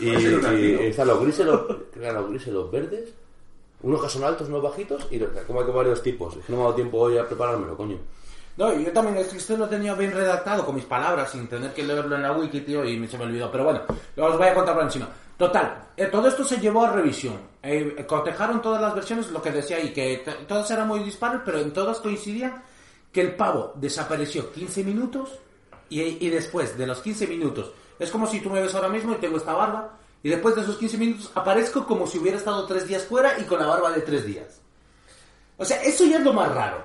Y, 0.00 0.08
y 0.10 0.86
están 0.88 1.06
los 1.06 1.20
grises, 1.22 1.46
los, 1.46 1.60
los 1.94 2.28
grises, 2.30 2.52
los 2.52 2.70
verdes. 2.70 3.14
Unos 3.84 4.00
que 4.00 4.08
son 4.08 4.24
altos, 4.24 4.48
unos 4.48 4.62
bajitos, 4.62 5.06
y 5.10 5.18
como 5.46 5.60
hay 5.60 5.66
varios 5.70 6.02
tipos. 6.02 6.36
No 6.48 6.56
me 6.56 6.62
ha 6.62 6.64
dado 6.64 6.74
tiempo 6.74 6.98
hoy 7.00 7.18
a 7.18 7.26
preparármelo, 7.26 7.76
coño. 7.76 7.98
No, 8.56 8.72
yo 8.72 8.90
también, 8.92 9.18
es 9.18 9.28
que 9.28 9.36
esto 9.36 9.58
lo 9.58 9.68
tenía 9.68 9.92
bien 9.92 10.10
redactado 10.10 10.64
con 10.64 10.74
mis 10.74 10.86
palabras, 10.86 11.30
sin 11.30 11.46
tener 11.48 11.74
que 11.74 11.82
leerlo 11.82 12.16
en 12.16 12.22
la 12.22 12.32
wiki, 12.32 12.62
tío, 12.62 12.82
y 12.82 13.06
se 13.06 13.18
me 13.18 13.24
olvidó. 13.24 13.50
Pero 13.50 13.64
bueno, 13.64 13.82
os 14.16 14.38
voy 14.38 14.46
a 14.46 14.54
contar 14.54 14.74
por 14.74 14.84
encima. 14.84 15.06
Total, 15.36 15.88
eh, 15.98 16.06
todo 16.06 16.28
esto 16.28 16.44
se 16.44 16.58
llevó 16.58 16.86
a 16.86 16.92
revisión. 16.92 17.36
Eh, 17.62 18.06
cotejaron 18.08 18.62
todas 18.62 18.80
las 18.80 18.94
versiones, 18.94 19.30
lo 19.30 19.42
que 19.42 19.50
decía 19.50 19.76
ahí, 19.76 19.92
que 19.92 20.24
todas 20.48 20.70
eran 20.70 20.88
muy 20.88 21.00
dispares, 21.00 21.42
pero 21.44 21.58
en 21.58 21.70
todas 21.70 21.98
coincidían 21.98 22.62
que 23.12 23.20
el 23.20 23.34
pavo 23.36 23.72
desapareció 23.74 24.50
15 24.50 24.82
minutos 24.82 25.40
y, 25.90 26.00
y 26.00 26.30
después 26.30 26.78
de 26.78 26.86
los 26.86 27.00
15 27.00 27.26
minutos, 27.26 27.70
es 27.98 28.10
como 28.10 28.26
si 28.26 28.40
tú 28.40 28.48
me 28.48 28.62
ves 28.62 28.74
ahora 28.74 28.88
mismo 28.88 29.12
y 29.12 29.16
tengo 29.16 29.36
esta 29.36 29.52
barba, 29.52 29.98
y 30.24 30.30
después 30.30 30.56
de 30.56 30.62
esos 30.62 30.78
15 30.78 30.96
minutos 30.96 31.30
aparezco 31.34 31.86
como 31.86 32.06
si 32.06 32.18
hubiera 32.18 32.38
estado 32.38 32.66
tres 32.66 32.88
días 32.88 33.04
fuera 33.04 33.38
y 33.38 33.42
con 33.44 33.60
la 33.60 33.66
barba 33.66 33.92
de 33.92 34.00
tres 34.00 34.24
días. 34.24 34.58
O 35.58 35.66
sea, 35.66 35.82
eso 35.82 36.06
ya 36.06 36.16
es 36.16 36.24
lo 36.24 36.32
más 36.32 36.52
raro. 36.52 36.82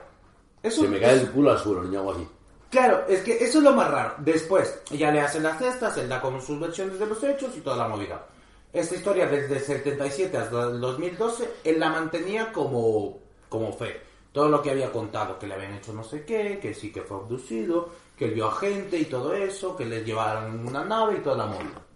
Eso, 0.61 0.81
Se 0.81 0.89
me 0.89 0.99
cae 0.99 1.21
el 1.21 1.31
culo 1.31 1.51
al 1.51 1.57
suelo, 1.57 1.83
niño, 1.83 1.99
algo 1.99 2.11
así. 2.11 2.27
Claro, 2.69 3.05
es 3.07 3.21
que 3.21 3.41
eso 3.41 3.59
es 3.59 3.63
lo 3.63 3.71
más 3.71 3.89
raro. 3.89 4.15
Después, 4.17 4.81
ya 4.91 5.09
le 5.09 5.21
hacen 5.21 5.43
las 5.43 5.57
cestas, 5.57 5.97
él 5.97 6.09
da 6.09 6.19
como 6.19 6.41
sus 6.41 6.59
versiones 6.59 6.99
de 6.99 7.05
los 7.05 7.23
hechos 7.23 7.55
y 7.55 7.61
toda 7.61 7.77
la 7.77 7.87
movida. 7.87 8.27
Esta 8.73 8.95
historia 8.95 9.25
desde 9.25 9.55
el 9.55 9.63
77 9.63 10.37
hasta 10.37 10.63
el 10.63 10.81
2012, 10.81 11.49
él 11.63 11.79
la 11.79 11.89
mantenía 11.91 12.51
como, 12.51 13.19
como 13.47 13.71
fe. 13.71 14.01
Todo 14.33 14.49
lo 14.49 14.61
que 14.61 14.71
había 14.71 14.91
contado, 14.91 15.39
que 15.39 15.47
le 15.47 15.53
habían 15.53 15.75
hecho 15.75 15.93
no 15.93 16.03
sé 16.03 16.25
qué, 16.25 16.59
que 16.61 16.73
sí 16.73 16.91
que 16.91 17.03
fue 17.03 17.15
abducido, 17.15 17.89
que 18.17 18.25
él 18.25 18.33
vio 18.33 18.49
a 18.49 18.55
gente 18.55 18.99
y 18.99 19.05
todo 19.05 19.33
eso, 19.33 19.77
que 19.77 19.85
les 19.85 20.05
llevaron 20.05 20.67
una 20.67 20.83
nave 20.83 21.19
y 21.19 21.21
toda 21.21 21.37
la 21.37 21.45
movida. 21.45 21.88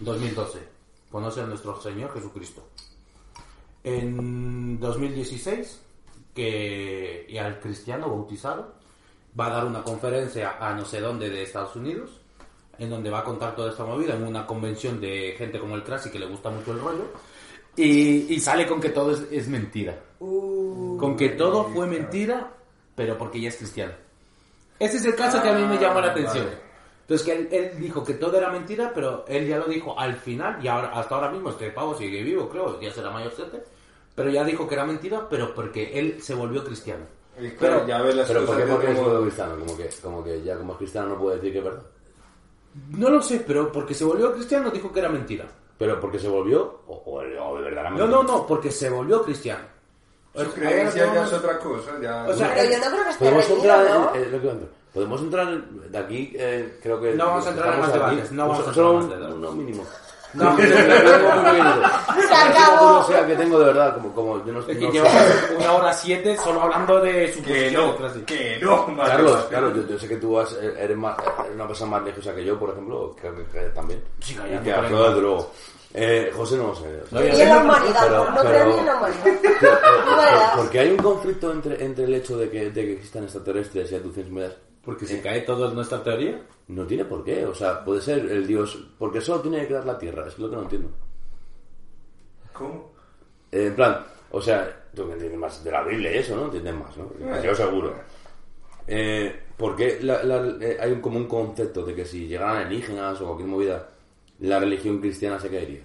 2012. 0.00 0.58
Conoce 1.10 1.40
a 1.40 1.46
nuestro 1.46 1.80
Señor 1.80 2.12
Jesucristo. 2.12 2.68
En 3.82 4.80
2016, 4.80 5.80
que 6.34 7.26
y 7.28 7.38
al 7.38 7.60
cristiano 7.60 8.08
bautizado 8.08 8.74
va 9.38 9.46
a 9.46 9.50
dar 9.50 9.64
una 9.66 9.82
conferencia 9.82 10.56
a 10.58 10.74
no 10.74 10.84
sé 10.84 11.00
dónde 11.00 11.28
de 11.28 11.42
Estados 11.42 11.76
Unidos, 11.76 12.20
en 12.78 12.90
donde 12.90 13.10
va 13.10 13.20
a 13.20 13.24
contar 13.24 13.54
toda 13.54 13.70
esta 13.70 13.84
movida 13.84 14.14
en 14.14 14.24
una 14.24 14.46
convención 14.46 15.00
de 15.00 15.34
gente 15.36 15.58
como 15.58 15.76
el 15.76 15.84
Crasi 15.84 16.10
que 16.10 16.18
le 16.18 16.26
gusta 16.26 16.50
mucho 16.50 16.72
el 16.72 16.80
rollo. 16.80 17.04
Y, 17.76 18.32
y 18.32 18.40
sale 18.40 18.66
con 18.66 18.80
que 18.80 18.90
todo 18.90 19.12
es, 19.12 19.22
es 19.30 19.48
mentira. 19.48 19.98
Con 20.18 21.16
que 21.16 21.30
todo 21.30 21.64
fue 21.70 21.86
mentira, 21.86 22.52
pero 22.94 23.18
porque 23.18 23.40
ya 23.40 23.48
es 23.48 23.56
cristiano. 23.56 23.92
Ese 24.78 24.96
es 24.96 25.04
el 25.04 25.14
caso 25.14 25.42
que 25.42 25.48
a 25.48 25.54
mí 25.54 25.64
me 25.66 25.78
llamó 25.78 26.00
la 26.00 26.10
atención. 26.10 26.46
Entonces 27.04 27.26
que 27.26 27.32
él, 27.32 27.48
él 27.52 27.70
dijo 27.78 28.02
que 28.02 28.14
todo 28.14 28.36
era 28.38 28.50
mentira, 28.50 28.90
pero 28.94 29.24
él 29.28 29.46
ya 29.46 29.58
lo 29.58 29.66
dijo 29.66 29.98
al 29.98 30.16
final, 30.16 30.58
y 30.64 30.68
ahora, 30.68 30.88
hasta 30.98 31.14
ahora 31.14 31.30
mismo 31.30 31.50
este 31.50 31.70
pavo 31.70 31.94
sigue 31.94 32.22
vivo, 32.22 32.48
creo, 32.48 32.80
ya 32.80 32.90
será 32.92 33.10
mayor 33.10 33.32
gente, 33.36 33.62
pero 34.14 34.30
ya 34.30 34.42
dijo 34.42 34.66
que 34.66 34.74
era 34.74 34.86
mentira, 34.86 35.26
pero 35.28 35.54
porque 35.54 35.98
él 35.98 36.22
se 36.22 36.34
volvió 36.34 36.64
cristiano. 36.64 37.04
Y 37.38 37.50
claro, 37.50 37.74
Pero- 37.80 37.86
ya 37.88 38.00
ves 38.00 38.14
las 38.16 38.26
Pero 38.28 38.40
¿por 38.40 38.48
cosas 38.54 38.62
qué, 38.64 38.70
por 38.72 38.80
qué 38.80 38.86
que 38.86 38.92
es 38.92 38.98
como- 38.98 39.20
cristiano? 39.22 39.56
Como 39.58 39.76
que, 39.76 39.88
como 40.02 40.24
que 40.24 40.42
ya 40.42 40.56
como 40.56 40.72
es 40.72 40.78
cristiano 40.78 41.08
no 41.08 41.18
puede 41.18 41.36
decir 41.36 41.52
que 41.52 41.58
es 41.58 41.64
verdad. 41.64 41.82
No 42.90 43.10
lo 43.10 43.20
sé, 43.22 43.44
pero 43.46 43.70
porque 43.70 43.92
se 43.94 44.04
volvió 44.04 44.32
cristiano 44.32 44.70
dijo 44.70 44.90
que 44.92 45.00
era 45.00 45.08
mentira. 45.08 45.44
Pero 45.76 46.00
porque 46.00 46.18
se 46.18 46.28
volvió, 46.28 46.80
o, 46.86 46.94
o- 46.94 47.18
o 47.20 47.56
de 47.56 47.62
verdad 47.64 47.80
era 47.80 47.90
No, 47.90 47.96
mentira. 47.98 48.06
no, 48.16 48.22
no, 48.22 48.46
porque 48.46 48.70
se 48.70 48.88
volvió 48.88 49.22
cristiano. 49.22 49.64
Su 50.34 50.52
creencia 50.52 51.12
ya 51.12 51.24
es 51.24 51.32
otra 51.32 51.58
cosa. 51.58 51.92
Ya... 52.00 52.24
O 52.28 52.34
sea, 52.34 52.52
Pero 52.54 52.70
yo 52.70 52.78
no 52.78 52.84
creo 52.90 53.04
que 53.04 53.10
esté 53.10 53.24
Podemos 53.24 53.48
reñido, 53.48 53.74
entrar, 53.74 54.00
¿no? 54.54 54.54
Eh. 54.94 54.98
Podemos 54.98 55.20
entrar 55.20 55.48
en- 55.48 55.90
de 55.92 55.98
aquí, 55.98 56.32
eh, 56.38 56.78
creo 56.82 57.00
que... 57.00 57.12
No 57.14 57.26
vamos 57.26 57.46
a 57.46 57.50
entrar 57.50 57.74
en 57.74 57.80
más 57.80 57.92
debates, 57.92 58.32
no 58.32 58.48
vamos 58.48 58.64
a 58.64 58.68
entrar 58.68 58.86
en 58.86 58.92
un, 58.92 58.98
más 59.00 59.08
debates. 59.10 59.34
uno 59.36 59.52
mínimo. 59.52 59.84
No, 60.34 60.56
pequeñito. 60.56 61.82
Se 62.28 62.34
acabó. 62.34 62.98
O 62.98 63.04
sea, 63.04 63.24
que 63.24 63.36
tengo 63.36 63.56
de 63.60 63.66
verdad, 63.66 63.94
como, 63.94 64.12
como 64.12 64.44
yo 64.44 64.52
no, 64.52 64.58
es 64.60 64.64
que 64.66 64.74
no 64.74 65.56
una 65.58 65.72
hora 65.74 65.92
siete 65.92 66.36
solo 66.36 66.62
hablando 66.62 67.00
de 67.00 67.32
su 67.32 67.40
Que 67.42 67.70
no, 67.70 67.96
que 68.26 68.58
no, 68.60 68.96
Carlos, 68.96 69.44
claro, 69.48 69.72
yo, 69.72 69.86
yo 69.86 69.96
sé 69.96 70.08
que 70.08 70.16
tú 70.16 70.36
has- 70.40 70.52
eres, 70.54 70.96
más, 70.96 71.16
eres 71.38 71.54
una 71.54 71.68
persona 71.68 71.92
más 71.92 72.02
lejos 72.04 72.26
que 72.26 72.44
yo, 72.44 72.58
por 72.58 72.70
ejemplo, 72.70 73.14
creo 73.20 73.36
que, 73.36 73.44
que 73.44 73.60
también. 73.68 74.02
Sí, 74.18 74.32
y 74.32 74.36
callando 74.36 74.62
que 74.64 74.72
hablado 74.72 75.38
de. 75.38 75.44
Eh, 75.96 76.32
José 76.34 76.56
no 76.56 76.66
lo 76.66 76.74
sé. 76.74 76.86
No, 77.12 77.20
yo 77.20 77.26
en 77.28 77.48
la 77.48 77.54
no, 77.54 77.64
humanidad, 77.66 78.30
no 78.34 78.40
creo 78.40 78.66
ni 78.66 78.78
en 78.80 78.86
la 78.86 78.96
humanidad. 78.96 79.26
Eh, 79.28 79.68
No 80.56 80.56
porque 80.62 80.78
hay 80.80 80.90
un 80.90 80.96
conflicto 80.96 81.52
entre, 81.52 81.84
entre 81.84 82.04
el 82.06 82.14
hecho 82.14 82.36
de 82.36 82.50
que, 82.50 82.70
de 82.70 82.84
que 82.86 82.92
existan 82.94 83.22
extraterrestres 83.22 83.92
y 83.92 83.94
abducciones 83.94 84.32
medias. 84.32 84.54
Porque 84.84 85.06
se 85.06 85.20
cae 85.22 85.40
toda 85.42 85.72
nuestra 85.72 86.02
teoría. 86.02 86.42
No 86.68 86.86
tiene 86.86 87.04
por 87.04 87.24
qué, 87.24 87.44
o 87.46 87.54
sea, 87.54 87.84
puede 87.84 88.00
ser 88.00 88.18
el 88.30 88.46
dios, 88.46 88.78
porque 88.98 89.20
solo 89.20 89.40
tiene 89.42 89.60
que 89.60 89.66
crear 89.68 89.84
la 89.86 89.98
tierra, 89.98 90.26
es 90.26 90.38
lo 90.38 90.48
que 90.50 90.56
no 90.56 90.62
entiendo. 90.62 90.90
¿Cómo? 92.52 92.92
Eh, 93.50 93.66
en 93.66 93.74
plan, 93.76 94.04
o 94.30 94.40
sea, 94.40 94.84
tú 94.94 95.06
que 95.06 95.12
entiendes 95.12 95.38
más 95.38 95.62
de 95.64 95.70
la 95.70 95.82
Biblia 95.84 96.14
y 96.14 96.18
eso, 96.18 96.36
¿no? 96.36 96.44
Entiendes 96.46 96.74
más, 96.74 96.96
¿no? 96.96 97.10
Yo 97.42 97.54
seguro. 97.54 97.94
Eh, 98.86 99.40
porque 99.56 99.98
la- 100.02 100.22
la- 100.24 100.56
eh, 100.60 100.76
hay 100.80 100.92
un, 100.92 101.00
como 101.00 101.18
un 101.18 101.26
concepto 101.26 101.84
de 101.84 101.94
que 101.94 102.04
si 102.04 102.26
llegaran 102.26 102.58
alienígenas 102.66 103.20
o 103.20 103.26
cualquier 103.26 103.48
movida, 103.48 103.88
la 104.40 104.58
religión 104.60 105.00
cristiana 105.00 105.38
se 105.38 105.48
caería. 105.48 105.82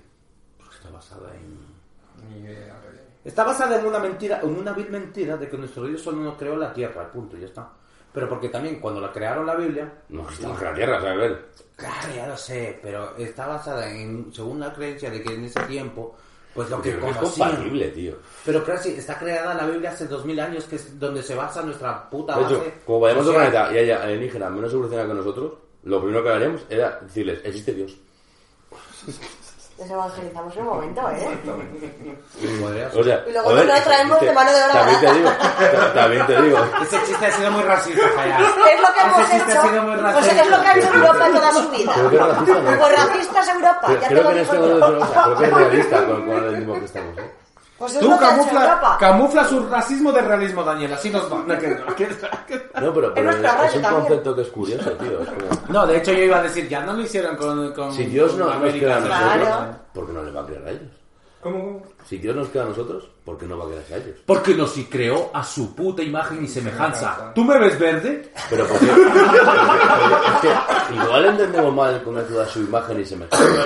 Porque 0.58 0.76
está 0.76 0.90
basada 0.90 1.34
en... 1.36 1.70
Está 3.24 3.44
basada 3.44 3.80
en 3.80 3.86
una 3.86 4.00
mentira, 4.00 4.40
en 4.42 4.50
una 4.58 4.72
vil 4.74 4.90
mentira 4.90 5.38
de 5.38 5.48
que 5.50 5.58
nuestro 5.58 5.86
Dios 5.86 6.02
solo 6.02 6.18
nos 6.22 6.38
creó 6.38 6.56
la 6.56 6.74
tierra, 6.74 7.12
punto, 7.12 7.38
ya 7.38 7.46
está. 7.48 7.70
Pero 8.14 8.28
porque 8.28 8.50
también 8.50 8.80
cuando 8.80 9.00
la 9.02 9.12
crearon 9.12 9.46
la 9.46 9.56
Biblia, 9.56 9.92
No 10.10 10.24
existimos 10.24 10.58
que 10.58 10.66
la 10.66 10.74
tierra, 10.74 11.02
¿sabes? 11.02 11.18
ver? 11.20 11.46
Claro, 11.76 12.08
ya 12.16 12.28
lo 12.28 12.36
sé, 12.38 12.80
pero 12.82 13.16
está 13.18 13.48
basada 13.48 13.90
en, 13.90 14.34
según 14.34 14.60
la 14.60 14.74
creencia 14.74 15.10
de 15.10 15.22
que 15.22 15.34
en 15.36 15.46
ese 15.46 15.62
tiempo, 15.62 16.16
pues 16.54 16.70
lo 16.70 16.82
que 16.82 16.92
Creo 16.92 17.06
que 17.06 17.12
es 17.12 17.18
conocían. 17.18 17.50
compatible, 17.52 17.88
tío. 17.90 18.16
Pero 18.46 18.64
claro, 18.66 18.82
sí, 18.82 18.96
está 18.98 19.18
creada 19.18 19.54
la 19.54 19.66
Biblia 19.68 19.92
hace 19.92 20.08
dos 20.08 20.26
mil 20.26 20.40
años, 20.40 20.66
que 20.66 20.76
es 20.78 21.00
donde 21.00 21.22
se 21.24 21.36
basa 21.36 21.62
nuestra 21.62 22.10
puta 22.10 22.36
De 22.38 22.44
hecho, 22.46 22.58
base. 22.58 22.74
como 22.86 23.00
vayamos 23.02 23.24
a 23.24 23.32
social. 23.32 23.52
planeta 23.52 23.74
y 23.74 23.78
haya 23.78 24.04
alienígenas 24.04 24.52
menos 24.52 24.74
evolucionados 24.74 25.12
que 25.12 25.18
nosotros, 25.18 25.54
lo 25.84 26.02
primero 26.02 26.24
que 26.24 26.30
haríamos 26.30 26.62
era 26.70 27.00
decirles, 27.02 27.40
existe 27.46 27.74
Dios. 27.74 27.96
Nos 29.80 29.90
evangelizamos 29.90 30.56
en 30.58 30.62
un 30.64 30.68
momento, 30.68 31.02
¿eh? 31.12 31.40
O 32.94 33.04
sea, 33.04 33.24
Y 33.28 33.32
luego 33.32 33.52
nos 33.54 33.84
traemos 33.84 34.20
de 34.20 34.32
mano 34.34 34.52
de 34.52 34.58
obra 34.64 34.74
También 34.74 35.00
te 35.00 35.14
digo, 35.14 35.30
ta- 35.32 35.94
también 35.94 36.26
te 36.28 36.42
digo. 36.42 36.58
Ese 36.82 37.04
chiste 37.06 37.26
ha 37.26 37.32
sido 37.32 37.52
muy 37.52 37.64
racista, 37.64 38.02
Jaya. 38.16 38.38
Es 38.40 38.82
lo 38.82 38.94
que 38.94 39.00
hemos 39.00 39.20
Ese 39.22 39.32
chiste 39.38 39.52
hecho. 39.52 39.62
ha 39.62 39.70
sido 39.70 39.82
muy 39.84 39.92
Pues 39.96 40.04
racista. 40.16 40.42
es 40.44 40.50
lo 40.50 40.62
que 40.62 40.68
ha 40.68 40.78
hecho 40.78 40.94
Europa 40.94 41.26
toda 41.34 41.52
su 41.54 41.70
vida. 41.72 41.94
Creo 41.96 42.10
que 42.10 42.16
es 42.18 42.22
racista, 42.28 42.60
¿no? 42.60 42.78
Pues 42.80 42.96
racistas 42.98 43.50
Europa, 43.50 43.88
Creo, 43.88 44.00
ya 44.02 44.08
te 44.08 44.14
creo 44.14 44.24
lo 44.24 44.30
que 44.30 44.36
en 44.36 44.42
este 44.42 44.56
yo. 44.56 44.62
momento, 44.62 44.86
o 45.00 45.08
sea, 45.14 45.24
creo 45.24 45.38
que 45.38 45.46
es 45.46 45.54
realista 45.54 46.06
con, 46.06 46.26
con 46.28 46.44
el 46.44 46.58
mismo 46.58 46.74
que 46.80 46.86
estamos. 46.86 47.18
¿eh? 47.18 47.32
Pues 47.80 47.94
es 47.96 48.00
Tú 48.02 48.10
lo 48.10 48.20
que 48.20 48.26
ha 48.26 48.28
hecho 48.28 48.38
camufla, 48.38 48.64
Europa. 48.66 48.98
camufla 49.00 49.46
su 49.46 49.66
racismo 49.68 50.12
de 50.12 50.22
realismo, 50.22 50.64
Daniel. 50.64 50.94
Así 50.94 51.10
nos 51.10 51.32
va. 51.32 51.38
No, 51.48 51.58
que- 51.58 51.78
que- 51.96 52.70
No, 52.82 52.94
pero, 52.94 53.14
pero 53.14 53.24
nuestra 53.24 53.50
es, 53.52 53.56
radio 53.58 53.76
un 53.78 53.82
también. 53.82 54.02
concepto 54.06 54.36
que 54.36 54.42
es 54.42 54.48
curioso, 54.50 54.92
tío. 54.92 55.22
Es 55.22 55.30
como, 55.30 55.62
No, 55.70 55.88
de 55.88 55.98
hecho 55.98 56.12
yo 56.12 56.24
iba 56.24 56.38
a 56.40 56.44
decir, 56.44 56.68
ya 56.68 56.82
no 56.82 56.94
lo 56.94 57.02
hicieron 57.02 57.36
con, 57.38 57.74
con 57.74 57.94
si 57.94 58.06
Dios 58.06 58.34
no 58.36 58.46
con 58.46 58.54
nos 58.54 58.62
América. 58.64 58.86
crea 58.86 58.98
a 58.98 59.00
nosotros, 59.00 59.48
Claro. 59.48 59.76
¿por 59.94 60.06
qué 60.08 60.14
no 60.14 60.24
le 60.24 60.32
va 60.32 60.42
a 60.42 60.46
crear 60.46 60.64
a 60.66 60.70
ellos? 60.72 60.92
¿Cómo? 61.42 61.58
cómo? 61.64 61.84
Si 62.06 62.18
Dios 62.18 62.36
nos 62.36 62.50
crea 62.50 62.64
a 62.64 62.68
nosotros, 62.68 63.10
¿por 63.24 63.38
qué 63.38 63.46
no 63.46 63.58
va 63.58 63.66
a 63.66 63.68
crearse 63.70 63.94
a 63.94 63.98
ellos? 63.98 64.18
Porque 64.26 64.54
nos 64.56 64.78
y 64.78 64.86
creó 64.86 65.30
a 65.34 65.44
su 65.44 65.74
puta 65.76 66.02
imagen 66.04 66.44
y 66.44 66.48
semejanza. 66.48 67.32
¿Tú 67.36 67.44
me 67.44 67.58
ves 67.60 67.78
verde? 67.80 68.32
Pero 68.50 68.66
¿por 68.68 68.80
qué? 68.80 68.86
Es 70.44 70.88
que 70.90 70.96
igual 70.96 71.26
entendemos 71.26 71.74
mal 71.74 71.94
el 71.96 72.04
concepto 72.04 72.40
de 72.40 72.46
su 72.48 72.60
imagen 72.62 73.00
y 73.02 73.06
semejanza. 73.06 73.64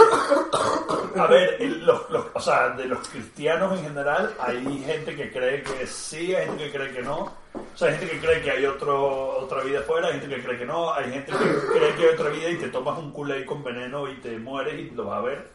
A 1.16 1.28
ver, 1.28 1.62
los, 1.62 2.10
los- 2.10 2.26
o 2.34 2.40
sea, 2.40 2.70
de 2.72 2.86
los 2.86 3.08
cristianos 3.08 3.78
en 3.78 3.86
general, 3.86 4.34
hay 4.40 4.84
gente 4.86 5.16
que 5.16 5.32
cree 5.32 5.62
que 5.62 5.86
sí, 5.86 6.34
hay 6.36 6.48
gente 6.48 6.66
que 6.72 6.78
cree 6.78 6.92
que 6.92 7.02
no. 7.04 7.20
O 7.54 7.78
sea, 7.78 7.90
hay 7.90 7.98
gente 7.98 8.14
que 8.16 8.20
cree 8.20 8.42
que 8.42 8.52
hay 8.52 8.66
otro, 8.66 9.38
otra 9.38 9.64
vida 9.64 9.80
afuera, 9.80 10.08
hay 10.08 10.20
gente 10.20 10.36
que 10.36 10.44
cree 10.44 10.58
que 10.58 10.66
no, 10.66 10.92
hay 10.94 11.12
gente 11.12 11.32
que 11.32 11.78
cree 11.78 11.96
que 11.96 12.02
hay 12.08 12.14
otra 12.16 12.30
vida 12.30 12.50
y 12.50 12.58
te 12.58 12.68
tomas 12.70 12.98
un 12.98 13.12
culé 13.12 13.46
con 13.46 13.64
veneno 13.64 14.10
y 14.10 14.16
te 14.16 14.38
mueres 14.38 14.74
y 14.80 14.90
lo 14.92 15.06
vas 15.06 15.20
a 15.20 15.22
ver. 15.22 15.48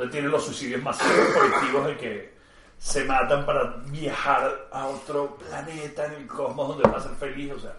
Entonces 0.00 0.12
tienen 0.12 0.30
los 0.30 0.44
suicidios 0.46 0.82
masivos 0.82 1.28
colectivos 1.36 1.86
de 1.88 1.96
que 1.98 2.34
se 2.78 3.04
matan 3.04 3.44
para 3.44 3.64
viajar 3.88 4.68
a 4.72 4.86
otro 4.86 5.36
planeta 5.36 6.06
en 6.06 6.12
el 6.12 6.26
cosmos 6.26 6.68
donde 6.68 6.88
va 6.88 6.96
a 6.96 7.02
ser 7.02 7.10
feliz, 7.16 7.52
o 7.52 7.60
sea, 7.60 7.76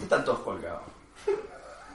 están 0.00 0.24
todos 0.24 0.38
colgados. 0.40 0.82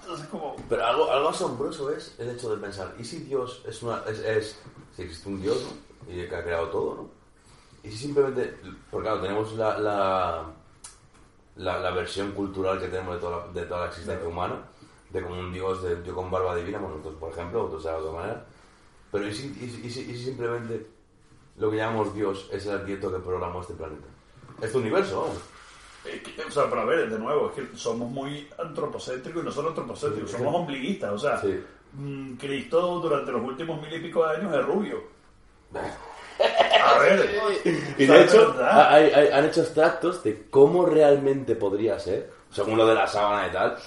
Entonces 0.01 0.27
como... 0.27 0.57
Pero 0.67 0.85
algo, 0.85 1.09
algo 1.09 1.29
asombroso 1.29 1.89
es 1.93 2.13
el 2.19 2.31
hecho 2.31 2.53
de 2.53 2.57
pensar, 2.61 2.93
¿y 2.99 3.05
si 3.05 3.19
Dios 3.19 3.63
es 3.65 3.81
una... 3.83 4.03
es, 4.07 4.19
es- 4.19 4.59
si 4.97 5.03
existe 5.03 5.29
un 5.29 5.41
Dios, 5.41 5.63
¿no? 5.63 6.11
Y 6.13 6.27
que 6.27 6.35
ha 6.35 6.43
creado 6.43 6.67
todo, 6.67 6.95
¿no? 6.95 7.09
Y 7.83 7.91
si 7.91 7.97
simplemente... 7.99 8.57
Porque 8.91 9.07
claro, 9.07 9.21
tenemos 9.21 9.53
la, 9.53 9.77
la, 9.77 10.43
la, 11.55 11.79
la 11.79 11.91
versión 11.91 12.33
cultural 12.33 12.81
que 12.81 12.87
tenemos 12.89 13.15
de 13.15 13.21
toda 13.21 13.37
la, 13.47 13.53
de 13.53 13.65
toda 13.65 13.79
la 13.81 13.87
existencia 13.87 14.27
humana, 14.27 14.55
de 15.09 15.21
como 15.23 15.39
un 15.39 15.53
Dios, 15.53 15.81
de 15.83 15.95
un 15.95 16.03
tío 16.03 16.13
con 16.15 16.29
barba 16.29 16.53
divina, 16.57 16.79
bueno, 16.79 16.95
entonces, 16.97 17.17
por 17.17 17.31
ejemplo, 17.31 17.63
otros 17.63 17.83
de 17.85 17.89
otra 17.91 18.11
manera. 18.11 18.45
Pero 19.17 19.29
¿y 19.29 19.33
si, 19.33 19.47
y 19.85 19.89
si- 19.89 20.11
y 20.11 20.15
simplemente 20.17 20.85
lo 21.57 21.71
que 21.71 21.77
llamamos 21.77 22.13
Dios 22.13 22.49
es 22.51 22.65
el 22.65 22.73
arquitecto 22.73 23.11
que 23.11 23.19
programó 23.19 23.61
este 23.61 23.73
planeta? 23.73 24.07
Este 24.61 24.77
universo, 24.77 25.21
vamos. 25.21 25.37
Es 26.05 26.21
que, 26.21 26.41
o 26.43 26.51
sea, 26.51 26.69
pero 26.69 26.81
a 26.81 26.85
ver, 26.85 27.09
de 27.09 27.19
nuevo, 27.19 27.49
es 27.49 27.53
que 27.69 27.77
somos 27.77 28.09
muy 28.09 28.47
antropocéntricos 28.57 29.41
y 29.41 29.45
no 29.45 29.51
solo 29.51 29.69
antropocéntricos, 29.69 30.31
somos 30.31 30.55
ombliguistas. 30.55 31.11
O 31.11 31.17
sea, 31.19 31.41
Sí. 31.41 31.59
mm, 31.93 32.33
Cristo 32.35 32.99
durante 33.01 33.31
los 33.31 33.41
últimos 33.43 33.81
mil 33.81 33.93
y 33.93 33.99
pico 33.99 34.25
de 34.27 34.37
años 34.37 34.55
es 34.55 34.65
rubio. 34.65 35.03
A 36.85 36.99
ver, 36.99 37.29
Y 37.97 38.05
de 38.05 38.23
hecho, 38.23 38.53
verdad. 38.53 38.93
hay- 38.93 39.11
hay- 39.11 39.27
han 39.29 39.45
hecho 39.45 39.61
extractos 39.61 40.23
de 40.23 40.47
cómo 40.49 40.85
realmente 40.85 41.55
podría 41.55 41.99
ser, 41.99 42.31
según 42.51 42.77
lo 42.77 42.85
de 42.85 42.93
la 42.95 43.07
sábana 43.07 43.47
y 43.47 43.51
tal. 43.51 43.77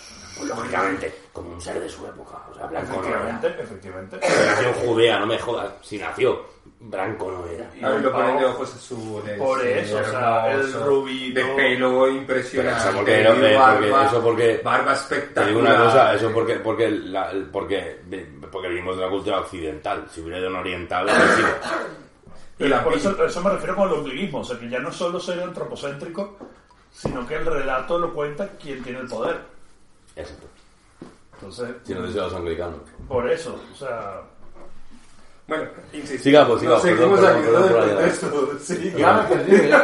Pues 0.40 0.48
lógicamente, 0.58 1.14
como 1.32 1.50
un 1.52 1.60
ser 1.60 1.80
de 1.80 1.88
su 1.88 2.06
época. 2.06 2.38
O 2.50 2.54
sea, 2.54 2.66
blanco 2.66 3.00
no 3.02 3.08
era. 3.08 3.16
efectivamente, 3.18 3.62
efectivamente. 3.62 4.18
Si 4.22 4.46
nació 4.46 4.68
en 4.68 4.74
Judea, 4.74 5.18
no 5.18 5.26
me 5.26 5.38
jodas. 5.38 5.72
Si 5.82 5.98
nació, 5.98 6.44
blanco 6.80 7.30
no 7.30 7.46
era. 7.46 7.70
Y 7.78 7.84
A 7.84 7.88
ver, 7.88 7.96
un 7.98 8.02
lo 8.04 8.12
ponen 8.12 8.38
de 8.38 8.44
ojos 8.46 8.74
azules. 8.74 9.38
Por 9.38 9.66
eh, 9.66 9.80
eso, 9.80 9.98
o 9.98 10.04
sea, 10.04 10.52
el 10.52 10.72
rubito. 10.72 11.40
De 11.40 11.54
pelo 11.54 12.08
impresionante. 12.08 12.80
Pero 12.80 12.88
eso 12.90 12.96
porque- 12.96 13.20
y 13.22 13.24
porque- 13.26 13.56
barba, 13.56 14.06
eso 14.06 14.22
porque- 14.22 14.60
Barba 14.64 14.92
Te 14.94 14.98
espectacular. 15.00 15.48
digo 15.48 15.60
una 15.60 15.76
cosa, 15.84 16.14
eso 16.14 16.30
porque, 16.32 16.54
porque, 16.56 16.90
la- 16.90 17.32
porque, 17.52 18.00
porque 18.50 18.68
venimos 18.68 18.96
de 18.96 19.02
una 19.02 19.10
cultura 19.12 19.40
occidental. 19.40 20.06
Si 20.10 20.20
hubiera 20.20 20.40
de 20.40 20.48
una 20.48 20.60
oriental. 20.60 21.06
Y 22.58 22.68
la 22.68 22.84
por 22.84 22.92
eso, 22.94 23.24
eso 23.24 23.42
me 23.42 23.50
refiero 23.50 23.74
con 23.76 23.88
el 23.88 23.94
ombliguismo, 23.94 24.40
o 24.40 24.44
sea, 24.44 24.58
que 24.58 24.68
ya 24.68 24.78
no 24.80 24.92
solo 24.92 25.18
ser 25.18 25.40
antropocéntrico, 25.42 26.36
sino 26.92 27.26
que 27.26 27.36
el 27.36 27.46
relato 27.46 27.98
lo 27.98 28.12
cuenta 28.12 28.48
quien 28.60 28.82
tiene 28.82 28.98
el 29.00 29.06
poder. 29.08 29.38
Exacto. 30.20 30.46
Entonces, 31.34 31.68
Si 31.84 31.94
no 31.94 32.02
deseo 32.02 32.24
los 32.24 32.34
anglicanos. 32.34 32.76
por 33.08 33.30
eso, 33.30 33.58
o 33.72 33.76
sea, 33.76 34.20
Bueno, 35.48 35.64
insisto. 35.92 36.22
Sigamos, 36.22 36.60
sigamos, 36.60 36.84
No 36.84 36.90
sé 36.90 36.94
perdón, 36.96 37.68
perdón. 37.68 38.58
Sí. 38.60 38.74
De 38.74 38.90
Dios, 38.92 39.82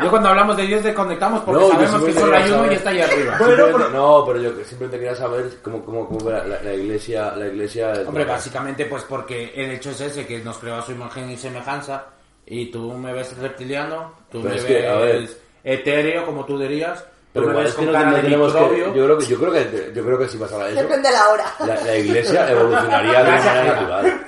yo 0.00 0.10
cuando 0.10 0.28
hablamos 0.28 0.56
de 0.56 0.66
Dios 0.66 0.84
desconectamos 0.84 1.40
porque 1.42 1.60
No, 1.60 1.70
sabemos 1.72 2.04
que 2.04 2.12
solo 2.12 2.36
hay 2.36 2.50
uno 2.50 2.70
y 2.70 2.74
está 2.74 2.90
ahí 2.90 3.00
arriba. 3.00 3.36
Bueno, 3.38 3.64
pero- 3.72 3.88
No, 3.90 4.24
pero 4.26 4.40
yo 4.40 4.50
simplemente 4.64 4.98
quería 4.98 5.14
saber 5.16 5.50
cómo, 5.62 5.84
cómo, 5.84 6.06
cómo 6.08 6.30
la, 6.30 6.44
la 6.44 6.74
iglesia. 6.74 7.34
La 7.34 7.46
iglesia 7.48 7.92
Hombre, 8.06 8.24
básicamente 8.24 8.84
pues 8.86 9.02
porque 9.04 9.52
el 9.56 9.70
hecho 9.72 9.90
es 9.90 10.00
ese, 10.00 10.26
que 10.26 10.38
nos 10.40 10.58
creó 10.58 10.76
a 10.76 10.82
su 10.82 10.92
imagen 10.92 11.30
y 11.30 11.36
semejanza 11.36 12.06
y 12.46 12.70
tú 12.70 12.92
me 12.92 13.12
ves 13.12 13.36
reptiliano, 13.38 14.12
tú 14.30 14.40
Pero 14.42 14.54
me 14.54 14.60
es 14.60 14.64
que, 14.64 14.74
ves 14.80 15.40
etéreo, 15.64 16.24
como 16.24 16.44
tú 16.44 16.58
dirías, 16.58 17.04
Pero 17.32 17.50
igual 17.50 17.66
es 17.66 17.72
que 17.72 17.76
con 17.76 17.86
no, 17.86 17.92
cara 17.92 18.10
no 18.10 18.16
de 18.16 18.22
tenemos 18.22 18.52
que. 18.54 18.78
Yo 18.94 19.04
creo 19.04 19.18
que, 19.18 19.26
yo 19.26 19.38
creo 19.38 19.52
que, 19.52 19.92
yo 19.94 20.04
creo 20.04 20.18
que 20.18 20.28
si 20.28 20.38
pasara 20.38 20.68
eso, 20.70 20.80
Depende 20.82 21.08
de 21.08 21.14
la 21.14 21.28
hora. 21.28 21.44
la, 21.60 21.74
la 21.84 21.96
iglesia 21.96 22.50
evolucionaría 22.50 23.22
de 23.22 23.30
una 23.30 23.42
manera 23.42 23.64
natural. 23.74 24.26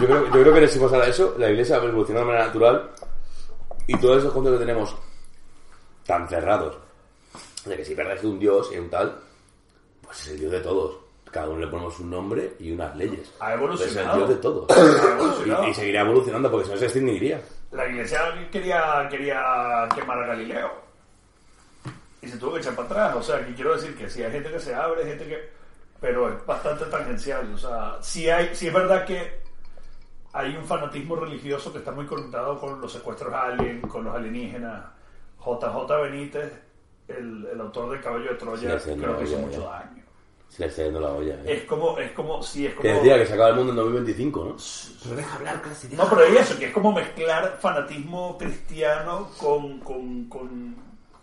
Yo 0.00 0.06
creo, 0.06 0.24
yo 0.26 0.30
creo 0.30 0.54
que 0.54 0.68
si 0.68 0.78
pasara 0.78 1.06
eso, 1.06 1.34
la 1.38 1.50
iglesia 1.50 1.76
evolucionaría 1.76 2.20
de 2.20 2.26
manera 2.26 2.46
natural 2.46 2.90
y 3.86 3.98
todos 3.98 4.18
esos 4.18 4.32
conceptos 4.32 4.60
que 4.60 4.66
tenemos 4.66 4.96
tan 6.06 6.28
cerrados 6.28 6.78
de 7.64 7.76
que 7.76 7.84
si 7.84 7.94
de 7.94 8.26
un 8.26 8.38
dios 8.38 8.70
y 8.72 8.78
un 8.78 8.90
tal, 8.90 9.16
pues 10.02 10.20
es 10.22 10.28
el 10.28 10.40
dios 10.40 10.52
de 10.52 10.60
todos. 10.60 10.96
Cada 11.30 11.48
uno 11.48 11.60
le 11.60 11.66
ponemos 11.68 11.98
un 12.00 12.10
nombre 12.10 12.54
y 12.58 12.72
unas 12.72 12.94
leyes. 12.96 13.32
Ha 13.40 13.56
Pues 13.56 13.80
es 13.80 13.96
el 13.96 14.02
evolucionado. 14.02 14.16
dios 14.18 14.28
de 14.28 14.34
todos. 14.36 14.66
evolucionado. 14.76 15.66
Y, 15.66 15.70
y 15.70 15.74
seguirá 15.74 16.00
evolucionando 16.02 16.50
porque 16.50 16.66
si 16.66 16.72
no 16.72 16.76
se 16.78 16.84
extinguiría. 16.84 17.40
La 17.70 17.86
iglesia 17.88 18.20
quería, 18.50 19.06
quería 19.10 19.88
quemar 19.94 20.18
a 20.22 20.26
Galileo. 20.26 20.70
Y 22.22 22.28
se 22.28 22.38
tuvo 22.38 22.54
que 22.54 22.60
echar 22.60 22.74
para 22.76 22.88
atrás. 22.88 23.16
O 23.16 23.22
sea, 23.22 23.44
que 23.44 23.54
quiero 23.54 23.74
decir 23.74 23.96
que 23.96 24.08
si 24.08 24.22
hay 24.22 24.30
gente 24.32 24.50
que 24.50 24.60
se 24.60 24.74
abre, 24.74 25.02
hay 25.02 25.08
gente 25.10 25.26
que... 25.26 25.50
Pero 26.00 26.32
es 26.32 26.46
bastante 26.46 26.84
tangencial. 26.86 27.52
O 27.52 27.58
sea, 27.58 27.98
sí, 28.00 28.28
hay, 28.30 28.54
sí 28.54 28.68
es 28.68 28.72
verdad 28.74 29.04
que 29.04 29.40
hay 30.32 30.56
un 30.56 30.64
fanatismo 30.64 31.16
religioso 31.16 31.72
que 31.72 31.78
está 31.78 31.90
muy 31.92 32.06
conectado 32.06 32.58
con 32.58 32.80
los 32.80 32.92
secuestros 32.92 33.32
alien, 33.34 33.80
con 33.82 34.04
los 34.04 34.14
alienígenas. 34.14 34.84
JJ 35.44 35.92
Benítez, 36.02 36.52
el, 37.08 37.46
el 37.52 37.60
autor 37.60 37.90
del 37.90 38.00
Caballo 38.00 38.30
de 38.30 38.36
Troya, 38.36 38.78
Sí, 38.80 38.90
creo 38.96 39.18
que 39.18 39.24
hizo 39.24 39.38
mucho 39.38 39.62
ya. 39.62 39.70
daño. 39.70 40.02
Se 40.48 40.62
le 40.62 40.68
está 40.68 40.82
yendo 40.84 41.00
la 41.00 41.12
olla. 41.12 41.34
¿eh? 41.34 41.42
Es 41.46 41.62
como, 41.64 41.98
es 41.98 42.12
como, 42.12 42.42
sí, 42.42 42.66
es 42.66 42.74
como... 42.74 42.82
Que 42.82 42.92
decía 42.94 43.18
que 43.18 43.26
se 43.26 43.32
acaba 43.34 43.48
el 43.50 43.56
mundo 43.56 43.70
en 43.72 43.76
2025, 43.76 44.44
¿no? 44.44 44.56
Pero 45.02 45.16
deja 45.16 45.36
hablar 45.36 45.62
casi. 45.62 45.88
No, 45.96 46.08
pero 46.10 46.22
es 46.24 46.40
eso, 46.40 46.58
que 46.58 46.66
es 46.66 46.72
como 46.72 46.92
mezclar 46.92 47.58
fanatismo 47.60 48.36
cristiano 48.38 49.30
con, 49.38 49.80
con, 49.80 50.24
con 50.28 50.76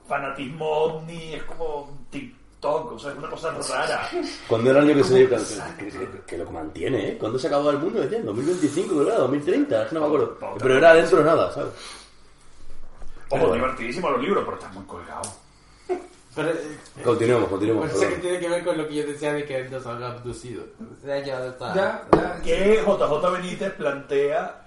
fanatismo 0.10 0.66
ovni, 0.68 1.36
es 1.36 1.44
como 1.44 1.98
TikTok, 2.10 2.92
o 2.94 3.00
sea, 3.00 3.12
es 3.12 3.18
una 3.18 3.30
cosa 3.30 3.52
rara. 3.70 4.10
Cuando 4.48 4.72
era 4.72 4.80
el 4.82 4.90
año 4.90 4.98
que 4.98 5.04
se 5.06 5.30
que, 5.30 5.36
que- 5.38 5.92
que- 5.92 6.22
que 6.28 6.38
lo 6.38 6.52
mantiene, 6.52 7.10
¿eh? 7.12 7.18
Cuando 7.18 7.40
se 7.40 7.48
acabó 7.48 7.70
el 7.70 7.78
mundo, 7.78 8.02
decían 8.02 8.26
2025, 8.26 8.96
¿verdad? 8.98 9.18
2030, 9.20 9.84
es 9.84 9.88
que 9.90 9.96
no 9.96 10.02
me 10.02 10.08
acuerdo. 10.08 10.38
Pero 10.60 10.78
era 10.78 10.94
dentro 10.96 11.20
de 11.20 11.24
nada, 11.24 11.52
¿sabes? 11.54 11.72
Ojo, 13.30 13.40
Bueno. 13.48 13.54
divertidísimo 13.54 14.10
los 14.10 14.22
libros, 14.22 14.44
pero 14.44 14.58
está 14.58 14.70
muy 14.70 14.84
colgado. 14.86 15.22
Pero, 16.36 16.52
Continuemos, 17.04 17.50
continuemos. 17.50 17.90
parece 17.90 18.10
que 18.16 18.22
tiene 18.22 18.40
que 18.40 18.50
ver 18.50 18.64
con 18.66 18.78
lo 18.78 18.88
que 18.88 18.96
yo 18.96 19.06
decía 19.08 19.34
de 19.34 19.46
que 19.46 19.58
él 19.60 19.72
nos 19.72 19.86
había 19.86 20.08
abducido. 20.08 20.64
Ya. 21.06 21.20
Ya, 21.20 21.56
ya. 22.14 22.42
Que 22.44 22.82
JJ 22.86 23.32
Benítez 23.32 23.74
plantea 23.74 24.66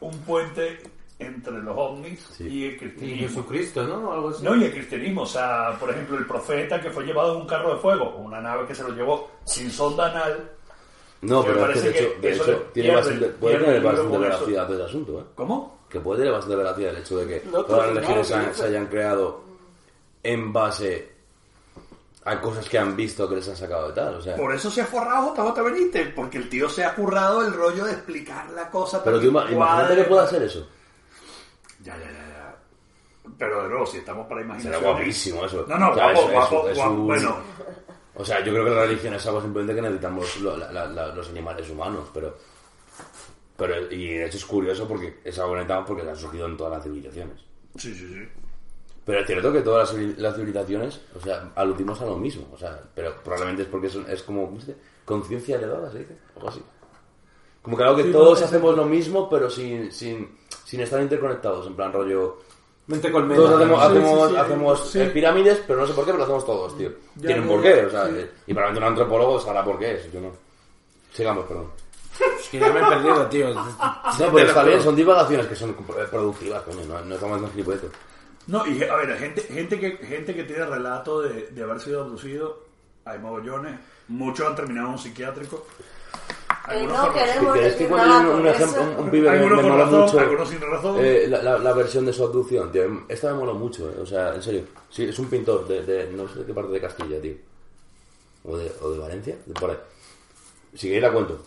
un 0.00 0.16
puente 0.20 0.80
entre 1.18 1.52
los 1.62 1.74
ovnis 1.76 2.20
Sí. 2.36 2.44
y 2.48 2.64
el 2.66 2.74
Y 2.74 2.78
cristianismo. 2.78 3.28
Jesucristo, 3.28 3.82
¿no? 3.86 4.12
Algo 4.12 4.28
así. 4.28 4.44
No, 4.44 4.54
y 4.54 4.64
el 4.64 4.70
cristianismo, 4.72 5.22
o 5.22 5.26
sea, 5.26 5.76
por 5.80 5.90
ejemplo, 5.90 6.16
el 6.16 6.26
profeta 6.26 6.80
que 6.80 6.90
fue 6.90 7.04
llevado 7.04 7.34
en 7.34 7.40
un 7.42 7.46
carro 7.46 7.74
de 7.74 7.80
fuego, 7.80 8.16
una 8.18 8.40
nave 8.40 8.66
que 8.66 8.74
se 8.74 8.82
lo 8.84 8.90
llevó 8.90 9.28
sin 9.44 9.70
sonda 9.70 10.10
anal. 10.10 10.50
No, 11.22 11.42
pero 11.42 11.54
es 11.54 11.58
que 11.58 11.66
parece 11.66 11.90
de 11.90 11.98
hecho, 11.98 12.14
que 12.20 12.28
de 12.28 12.32
eso 12.34 12.42
hecho 12.44 12.52
le 12.52 12.58
tiene 12.72 12.94
bastante, 12.94 13.26
puede 13.30 13.58
tener 13.58 13.82
bastante 13.82 14.18
veracidad 14.18 14.68
del 14.68 14.82
asunto, 14.82 15.18
¿eh? 15.20 15.24
¿Cómo? 15.34 15.78
Que 15.88 15.98
puede 16.00 16.18
tener 16.20 16.32
bastante 16.32 16.56
veracidad 16.56 16.90
el 16.90 16.96
hecho 16.98 17.18
de 17.18 17.26
que 17.26 17.48
No, 17.50 17.64
todas 17.64 17.86
las 17.86 18.06
religiones 18.06 18.56
se- 18.56 18.64
hayan 18.66 18.86
creado 18.86 19.40
en 20.22 20.52
base 20.52 21.12
a 22.24 22.40
cosas 22.40 22.68
que 22.68 22.78
han 22.78 22.94
visto 22.94 23.28
que 23.28 23.36
les 23.36 23.48
han 23.48 23.56
sacado 23.56 23.88
de 23.88 23.94
tal, 23.94 24.16
o 24.16 24.20
sea... 24.22 24.36
Por 24.36 24.54
eso 24.54 24.70
se 24.70 24.82
ha 24.82 24.86
forrado 24.86 25.34
JJ 25.34 25.62
Benítez, 25.62 26.12
porque 26.14 26.36
el 26.38 26.48
tío 26.48 26.68
se 26.68 26.84
ha 26.84 26.94
currado 26.94 27.44
el 27.44 27.52
rollo 27.54 27.86
de 27.86 27.92
explicar 27.92 28.50
la 28.50 28.70
cosa. 28.70 29.02
Pero 29.02 29.18
tú 29.18 29.26
imagínate 29.26 29.96
que 29.96 30.04
pueda 30.04 30.24
hacer 30.24 30.42
eso. 30.42 30.68
Ya, 31.88 31.96
ya, 31.98 32.10
ya, 32.12 32.28
ya. 32.28 32.56
Pero 33.38 33.62
de 33.64 33.68
nuevo, 33.68 33.86
si 33.86 33.98
estamos 33.98 34.26
para 34.26 34.40
Será 34.42 34.54
imaginación. 34.54 34.82
guapísimo 34.92 35.44
eso. 35.44 35.64
No, 35.68 35.78
no, 35.78 35.90
O 35.92 35.94
sea, 35.94 36.12
guapo, 36.32 36.62
un- 36.90 37.06
Bueno, 37.06 37.36
O 38.14 38.24
sea, 38.24 38.40
yo 38.44 38.52
creo 38.52 38.64
que 38.64 38.70
la 38.70 38.82
religión 38.82 39.14
es 39.14 39.26
algo 39.26 39.40
simplemente 39.40 39.74
que 39.76 39.82
necesitamos 39.82 40.40
lo- 40.40 40.56
la- 40.56 40.72
la- 40.72 40.86
la- 40.86 41.14
los 41.14 41.28
animales 41.28 41.70
humanos, 41.70 42.08
pero... 42.12 42.36
pero 43.56 43.90
Y 43.92 44.08
de 44.14 44.26
hecho 44.26 44.38
es 44.38 44.44
curioso 44.44 44.88
porque 44.88 45.20
es 45.24 45.38
algo 45.38 45.50
que 45.52 45.56
necesitamos 45.58 45.86
porque 45.86 46.02
se 46.02 46.10
ha 46.10 46.14
surgido 46.16 46.46
en 46.46 46.56
todas 46.56 46.72
las 46.72 46.82
civilizaciones. 46.84 47.40
sí, 47.76 47.94
sí, 47.94 48.08
sí. 48.08 48.28
Pero 49.04 49.20
es 49.20 49.26
cierto 49.26 49.50
que 49.52 49.60
todas 49.62 49.88
las, 49.88 49.98
civil- 49.98 50.14
las 50.18 50.34
civilizaciones, 50.34 51.00
o 51.16 51.20
sea, 51.20 51.50
aludimos 51.54 51.98
a 52.02 52.06
lo 52.06 52.16
mismo, 52.16 52.46
o 52.52 52.58
sea, 52.58 52.78
pero 52.94 53.14
probablemente 53.22 53.62
es 53.62 53.68
porque 53.68 53.86
es, 53.86 53.94
es 53.94 54.22
como, 54.22 54.46
¿cómo 54.46 54.60
se 54.60 54.66
dice? 54.66 54.78
Conciencia 55.06 55.56
elevada, 55.56 55.90
¿se 55.90 56.00
dice? 56.00 56.16
Algo 56.36 56.48
así. 56.50 56.62
Como 57.62 57.76
que 57.76 57.82
algo 57.84 57.96
que 57.96 58.04
todos 58.04 58.42
hacemos 58.42 58.76
lo 58.76 58.84
mismo, 58.84 59.30
pero 59.30 59.48
sin, 59.48 59.90
sin, 59.92 60.36
sin 60.68 60.80
estar 60.82 61.00
interconectados, 61.00 61.66
en 61.66 61.74
plan 61.74 61.90
rollo... 61.90 62.40
Mente 62.88 63.10
colmena. 63.10 63.36
Todos 63.36 63.54
hacemos, 63.54 63.80
Sí, 63.80 63.86
hacemos, 63.88 64.28
sí, 64.28 64.32
sí. 64.32 64.40
hacemos 64.40 64.96
eh, 64.96 65.10
pirámides, 65.12 65.62
pero 65.66 65.80
no 65.80 65.86
sé 65.86 65.94
por 65.94 66.04
qué, 66.04 66.10
pero 66.10 66.18
lo 66.18 66.24
hacemos 66.24 66.46
todos, 66.46 66.76
tío. 66.76 66.90
Tienen 67.20 67.46
no, 67.46 67.52
por 67.52 67.62
qué, 67.62 67.86
o 67.86 67.90
sea, 67.90 68.08
eh, 68.08 68.30
y 68.46 68.52
probablemente 68.54 68.78
un 68.78 68.92
antropólogo 68.92 69.40
sabrá 69.40 69.64
por 69.64 69.78
qué 69.78 69.94
es, 69.94 70.12
yo 70.12 70.20
no. 70.20 70.32
Sigamos, 71.12 71.46
perdón. 71.46 71.70
Es 72.38 72.48
que 72.48 72.58
ya 72.58 72.72
me 72.72 72.80
he 72.80 72.84
perdido, 72.84 73.26
tío. 73.28 73.54
No, 74.18 74.32
pero 74.32 74.48
está 74.48 74.62
bien, 74.62 74.82
son 74.82 74.96
divagaciones 74.96 75.46
que 75.46 75.54
son 75.54 75.74
productivas, 76.10 76.62
coño, 76.62 76.84
no, 76.86 77.00
no 77.02 77.14
estamos 77.14 77.42
en 77.42 77.50
gilipolleces. 77.50 77.90
No, 78.46 78.66
y 78.66 78.82
a 78.82 78.96
ver, 78.96 79.18
gente, 79.18 79.42
gente, 79.42 79.78
que, 79.78 79.96
gente 80.06 80.34
que 80.34 80.44
tiene 80.44 80.64
relato 80.66 81.22
de, 81.22 81.48
de 81.48 81.62
haber 81.62 81.80
sido 81.80 82.02
abducido, 82.02 82.62
hay 83.04 83.18
mogollones. 83.18 83.78
Muchos 84.08 84.46
han 84.46 84.56
terminado 84.56 84.88
en 84.88 84.92
un 84.94 84.98
psiquiátrico. 84.98 85.66
Eh, 86.70 86.86
no 86.86 87.12
queremos 87.12 87.52
¿Quieres 87.54 87.74
que 87.74 87.84
decir 87.84 87.96
nada 87.96 88.20
un, 88.20 88.26
con 88.26 88.40
un 88.40 88.46
ejemplo, 88.48 88.82
eso. 88.82 88.90
un, 88.90 89.04
un 89.04 89.10
pibe 89.10 89.30
que 89.30 89.38
me, 89.38 89.46
me 89.46 89.62
mola 89.62 89.84
razón, 89.84 90.00
mucho? 90.00 90.18
algunos 90.20 90.48
sin 90.48 90.60
razón. 90.60 90.96
eh, 91.00 91.26
la, 91.28 91.42
la, 91.42 91.58
la 91.58 91.72
versión 91.72 92.06
de 92.06 92.12
su 92.12 92.24
abducción, 92.24 92.72
tío. 92.72 93.04
Esta 93.08 93.32
me 93.32 93.38
mola 93.38 93.52
mucho, 93.52 93.90
eh, 93.90 94.00
o 94.00 94.06
sea, 94.06 94.34
en 94.34 94.42
serio. 94.42 94.62
Sí, 94.90 95.04
es 95.04 95.18
un 95.18 95.28
pintor 95.30 95.66
de, 95.68 95.82
de 95.82 96.12
no 96.12 96.28
sé 96.28 96.40
de 96.40 96.46
qué 96.46 96.54
parte 96.54 96.72
de 96.72 96.80
Castilla, 96.80 97.20
tío. 97.20 97.34
O 98.44 98.56
de, 98.56 98.72
o 98.82 98.90
de 98.90 98.98
Valencia, 98.98 99.36
de 99.44 99.54
por 99.54 99.70
ahí. 99.70 99.76
Si 100.74 100.86
queréis 100.86 101.02
la 101.02 101.12
cuento. 101.12 101.38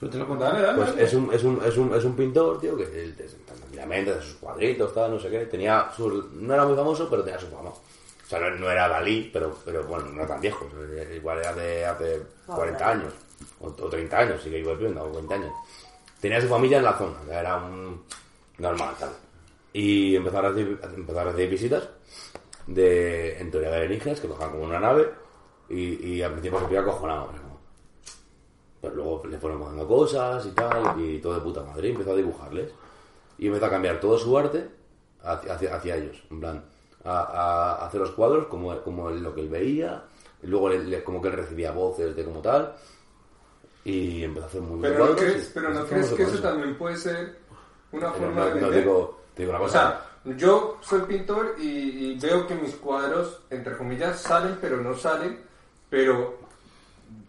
Pero 0.00 0.12
te 0.12 0.18
lo 0.18 0.36
Dale, 0.36 0.60
dale. 0.60 0.76
Pues 0.76 0.88
dale. 0.90 1.04
es 1.04 1.14
un, 1.14 1.32
es 1.32 1.44
un, 1.44 1.62
es 1.64 1.76
un, 1.76 1.94
es 1.94 2.04
un 2.04 2.16
pintor, 2.16 2.60
tío, 2.60 2.76
que 2.76 2.84
tranquilamente 3.46 4.10
hace 4.10 4.22
sus 4.22 4.34
cuadritos, 4.36 4.92
tal, 4.92 5.10
no 5.12 5.18
sé 5.18 5.30
qué. 5.30 5.46
Tenía 5.46 5.90
su, 5.96 6.28
no 6.34 6.52
era 6.54 6.64
muy 6.66 6.76
famoso, 6.76 7.08
pero 7.08 7.22
tenía 7.22 7.38
su 7.38 7.46
fama. 7.46 7.70
O 7.70 8.28
sea, 8.28 8.40
no, 8.40 8.50
no 8.56 8.70
era 8.70 8.88
Dalí, 8.88 9.30
pero, 9.32 9.56
pero 9.64 9.84
bueno, 9.84 10.06
no 10.08 10.18
era 10.20 10.26
tan 10.26 10.40
viejo. 10.40 10.68
Igual 11.14 11.38
era 11.38 11.52
de 11.54 11.86
hace 11.86 12.22
40 12.46 12.90
años, 12.90 13.12
o, 13.60 13.66
o 13.68 13.88
30 13.88 14.18
años, 14.18 14.40
sí 14.42 14.50
que 14.50 14.58
igual 14.58 14.76
viendo, 14.78 15.02
o 15.04 15.12
20 15.12 15.34
años. 15.34 15.52
Tenía 16.20 16.40
su 16.40 16.48
familia 16.48 16.78
en 16.78 16.84
la 16.84 16.96
zona, 16.98 17.16
era 17.30 17.56
un 17.56 18.02
normal, 18.58 18.94
tal. 18.98 19.10
Y 19.72 20.16
empezó 20.16 20.38
a 20.38 20.42
recibir, 20.42 20.80
empezó 20.94 21.20
a 21.20 21.24
recibir 21.24 21.50
visitas 21.50 21.88
de, 22.66 23.38
en 23.38 23.50
teoría 23.50 23.70
de 23.70 23.76
alienígenas, 23.76 24.20
que 24.20 24.26
bajaban 24.26 24.52
como 24.52 24.64
una 24.64 24.80
nave, 24.80 25.08
y, 25.68 26.14
y 26.14 26.22
al 26.22 26.32
principio 26.32 26.60
se 26.60 26.66
veía 26.66 26.80
acojonado. 26.80 27.26
como, 27.28 27.56
pero 28.80 28.94
luego 28.94 29.22
le 29.26 29.38
fueron 29.38 29.60
mandando 29.60 29.86
cosas 29.88 30.46
y 30.46 30.50
tal, 30.50 30.98
y 31.00 31.18
todo 31.18 31.34
de 31.34 31.40
puta 31.40 31.62
madre, 31.62 31.88
y 31.88 31.92
empezó 31.92 32.12
a 32.12 32.16
dibujarles. 32.16 32.70
Y 33.38 33.48
empezó 33.48 33.66
a 33.66 33.70
cambiar 33.70 34.00
todo 34.00 34.16
su 34.18 34.36
arte 34.38 34.68
hacia, 35.22 35.54
hacia, 35.54 35.76
hacia 35.76 35.96
ellos, 35.96 36.22
en 36.30 36.40
plan, 36.40 36.64
a- 37.04 37.20
a 37.82 37.86
hacer 37.86 38.00
los 38.00 38.10
cuadros 38.12 38.46
como, 38.46 38.74
como 38.82 39.10
lo 39.10 39.34
que 39.34 39.42
él 39.42 39.48
veía, 39.48 40.04
y 40.42 40.46
luego 40.46 40.68
le- 40.70 40.84
le- 40.84 41.04
como 41.04 41.20
que 41.20 41.28
él 41.28 41.34
recibía 41.34 41.72
voces 41.72 42.16
de 42.16 42.24
como 42.24 42.40
tal. 42.40 42.74
Y 43.90 44.24
empezó 44.24 44.46
a 44.46 44.48
hacer 44.48 44.60
muy 44.62 44.80
Pero 44.82 45.06
no 45.06 45.16
crees, 45.16 45.50
pero 45.54 45.70
no 45.70 45.84
crees 45.86 46.12
que 46.12 46.22
eso 46.24 46.38
también 46.40 46.76
puede 46.76 46.96
ser 46.96 47.38
una 47.92 48.12
Pero 48.12 48.24
forma 48.26 48.40
no, 48.40 48.46
de 48.46 48.54
no, 48.60 48.66
vender. 48.66 48.80
digo, 48.84 49.20
te 49.34 49.42
digo 49.42 49.50
una 49.52 49.60
O 49.60 49.64
cosa. 49.64 50.02
sea, 50.24 50.34
yo 50.36 50.78
soy 50.82 51.00
pintor 51.02 51.54
y, 51.58 51.68
y 52.12 52.18
veo 52.18 52.46
que 52.46 52.54
mis 52.56 52.74
cuadros, 52.74 53.42
entre 53.50 53.76
comillas, 53.76 54.20
salen, 54.20 54.58
pero 54.60 54.78
no 54.78 54.94
salen, 54.94 55.40
pero 55.88 56.38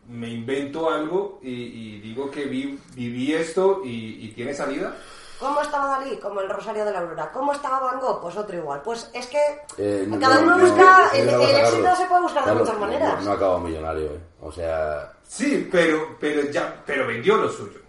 me 0.09 0.29
invento 0.29 0.89
algo 0.89 1.39
y, 1.43 1.51
y 1.51 1.99
digo 2.01 2.31
que 2.31 2.45
vi- 2.45 2.79
viví 2.95 3.33
esto 3.33 3.81
y, 3.83 4.25
y 4.25 4.31
tiene 4.33 4.53
salida. 4.53 4.95
¿Cómo 5.39 5.61
estaba 5.61 5.99
Dalí? 5.99 6.17
Como 6.17 6.41
el 6.41 6.49
Rosario 6.49 6.83
de 6.83 6.91
la 6.91 6.99
Aurora. 7.01 7.31
¿Cómo 7.31 7.53
estaba 7.53 7.79
Van 7.79 7.99
Gogh? 7.99 8.21
Pues 8.21 8.35
otro 8.37 8.57
igual. 8.57 8.81
Pues 8.81 9.11
es 9.13 9.27
que 9.27 9.37
Eh, 9.77 10.05
no- 10.07 10.19
cada 10.19 10.39
uno 10.39 10.57
no- 10.57 10.65
busca... 10.65 10.81
no- 10.81 11.11
el, 11.13 11.25
no, 11.31 11.41
el 11.43 11.55
éxito 11.57 11.95
se 11.95 12.05
puede 12.07 12.21
buscar 12.23 12.45
de 12.45 12.53
muchas 12.55 12.73
no- 12.73 12.79
maneras. 12.79 13.23
No, 13.23 13.31
acaba 13.33 13.59
millonario, 13.59 14.05
¿eh? 14.13 14.19
O 14.41 14.51
sea, 14.51 15.13
Sí, 15.27 15.67
pero, 15.71 16.15
pero 16.19 16.41
ya, 16.49 16.81
pero 16.85 17.05
vendió 17.07 17.37
lo 17.37 17.49
suyo, 17.49 17.79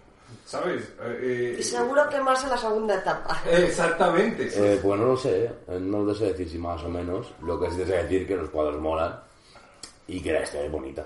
¿sabes? 0.45 0.83
Eh, 1.01 1.55
Y 1.59 1.63
seguro 1.63 2.07
que 2.09 2.19
más 2.19 2.43
en 2.43 2.49
la 2.49 2.57
segunda 2.57 2.95
etapa. 2.95 3.41
eh, 3.49 3.65
exactamente. 3.67 4.49
sí. 4.51 4.59
eh, 4.61 4.79
pues 4.81 4.99
no 4.99 5.07
lo 5.07 5.17
sé, 5.17 5.45
¿eh? 5.45 5.51
no 5.79 6.01
lo 6.03 6.13
sé 6.13 6.25
decir 6.25 6.49
si 6.49 6.57
más 6.57 6.83
o 6.83 6.89
menos. 6.89 7.27
Lo 7.43 7.59
que 7.59 7.69
sí 7.71 7.77
te 7.77 7.85
sé 7.85 8.03
decir 8.03 8.27
que 8.27 8.35
los 8.35 8.49
cuadros 8.49 8.79
molan 8.81 9.19
y 10.07 10.21
que 10.21 10.33
la 10.33 10.41
historia 10.43 10.65
es 10.65 10.71
bonita. 10.71 11.05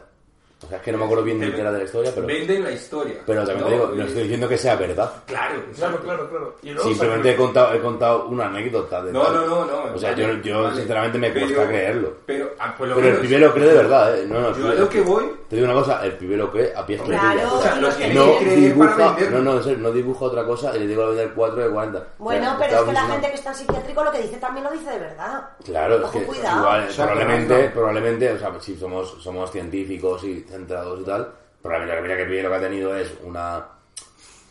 O 0.65 0.65
sea, 0.69 0.77
es 0.77 0.84
que 0.85 0.93
no 0.93 0.97
me 0.97 1.03
acuerdo 1.03 1.26
bien 1.26 1.41
ni 1.41 1.51
qué 1.51 1.60
era 1.60 1.73
de 1.73 1.80
la 1.80 1.84
historia, 1.84 2.10
pero, 2.15 2.26
Venden 2.26 2.64
la 2.64 2.72
historia. 2.72 3.15
pero 3.26 3.43
también 3.45 3.60
¿no? 3.60 3.68
te 3.68 3.73
digo, 3.73 3.88
no 3.97 4.01
Eh, 4.01 4.07
estoy 4.07 4.22
diciendo 4.23 4.47
que 4.47 4.57
sea 4.57 4.76
verdad. 4.77 5.11
Claro, 5.27 5.61
Claro, 5.76 5.99
claro, 5.99 6.30
claro. 6.30 6.55
Y 6.64 6.69
luego, 6.69 6.88
Simplemente 6.89 7.31
he 7.31 7.35
contado, 7.35 7.73
he 7.73 7.81
contado 7.81 8.27
una 8.30 8.45
anécdota 8.45 9.03
de 9.03 9.11
No, 9.11 9.23
tal. 9.23 9.34
no, 9.35 9.45
no, 9.45 9.65
no. 9.65 9.93
O 9.93 9.97
sea, 9.97 10.11
vale, 10.11 10.23
yo, 10.23 10.41
yo 10.41 10.64
vale. 10.64 10.76
sinceramente 10.77 11.18
me 11.18 11.31
Pero- 11.31 11.47
cuesta 11.47 11.68
creerlo. 11.68 12.14
Pero, 12.26 12.49
ah, 12.60 12.73
por 12.77 12.88
lo 12.88 12.95
Pero 12.95 13.07
el 13.10 13.18
pibe 13.18 13.39
lo 13.39 13.53
cree 13.53 13.68
de 13.68 13.73
verdad, 13.73 14.18
¿eh? 14.18 14.26
No, 14.26 14.39
no, 14.39 14.57
Yo 14.57 14.69
a 14.69 14.73
lo 14.76 14.88
que 14.88 15.01
voy, 15.01 15.26
Te 15.54 15.60
digo 15.60 15.72
una 15.72 15.80
cosa, 15.80 16.04
el 16.04 16.38
lo 16.38 16.52
cree 16.52 16.74
a 16.76 16.84
pies 16.84 17.00
Claro, 17.04 17.54
o 17.54 17.62
sea, 17.62 17.74
que 17.96 18.12
No 18.12 18.40
que 18.40 18.56
dibuja, 18.56 19.14
venderlo. 19.14 19.38
no, 19.38 19.44
no, 19.52 19.58
en 19.58 19.64
serio, 19.64 19.78
no 19.78 19.92
dibuja 19.92 20.26
otra 20.26 20.46
cosa 20.46 20.76
y 20.76 20.80
le 20.80 20.88
digo 20.88 21.04
a 21.04 21.08
vender 21.10 21.32
4 21.36 21.64
de 21.64 21.70
40. 21.70 22.08
Bueno, 22.18 22.42
O 22.42 22.50
sea, 22.50 22.58
pero 22.58 22.80
es 22.80 22.84
que 22.86 22.94
la 22.94 23.02
gente 23.06 23.30
que 23.30 23.36
está 23.36 23.50
en 23.52 23.56
psiquiátrico 23.56 24.04
lo 24.04 24.12
que 24.12 24.22
dice 24.24 24.38
también 24.38 24.64
lo 24.64 24.72
dice 24.72 24.90
de 24.90 24.98
verdad. 24.98 25.50
Claro, 25.64 25.96
es 25.98 26.02
Ojo, 26.06 26.12
que 26.20 26.26
cuidado. 26.26 26.60
igual, 26.60 26.88
probablemente, 26.96 27.66
no. 27.68 27.74
probablemente, 27.74 28.32
o 28.32 28.40
sea, 28.40 28.52
si 28.60 28.76
somos, 28.76 29.16
somos 29.22 29.52
científicos 29.52 30.24
y 30.24 30.40
centrados 30.42 31.00
y 31.02 31.04
tal, 31.04 31.32
probablemente 31.62 32.08
la 32.10 32.16
que 32.16 32.22
el 32.24 32.28
pibe 32.30 32.42
lo 32.44 32.50
que 32.50 32.56
ha 32.56 32.60
tenido 32.60 32.98
es 32.98 33.14
una, 33.24 33.64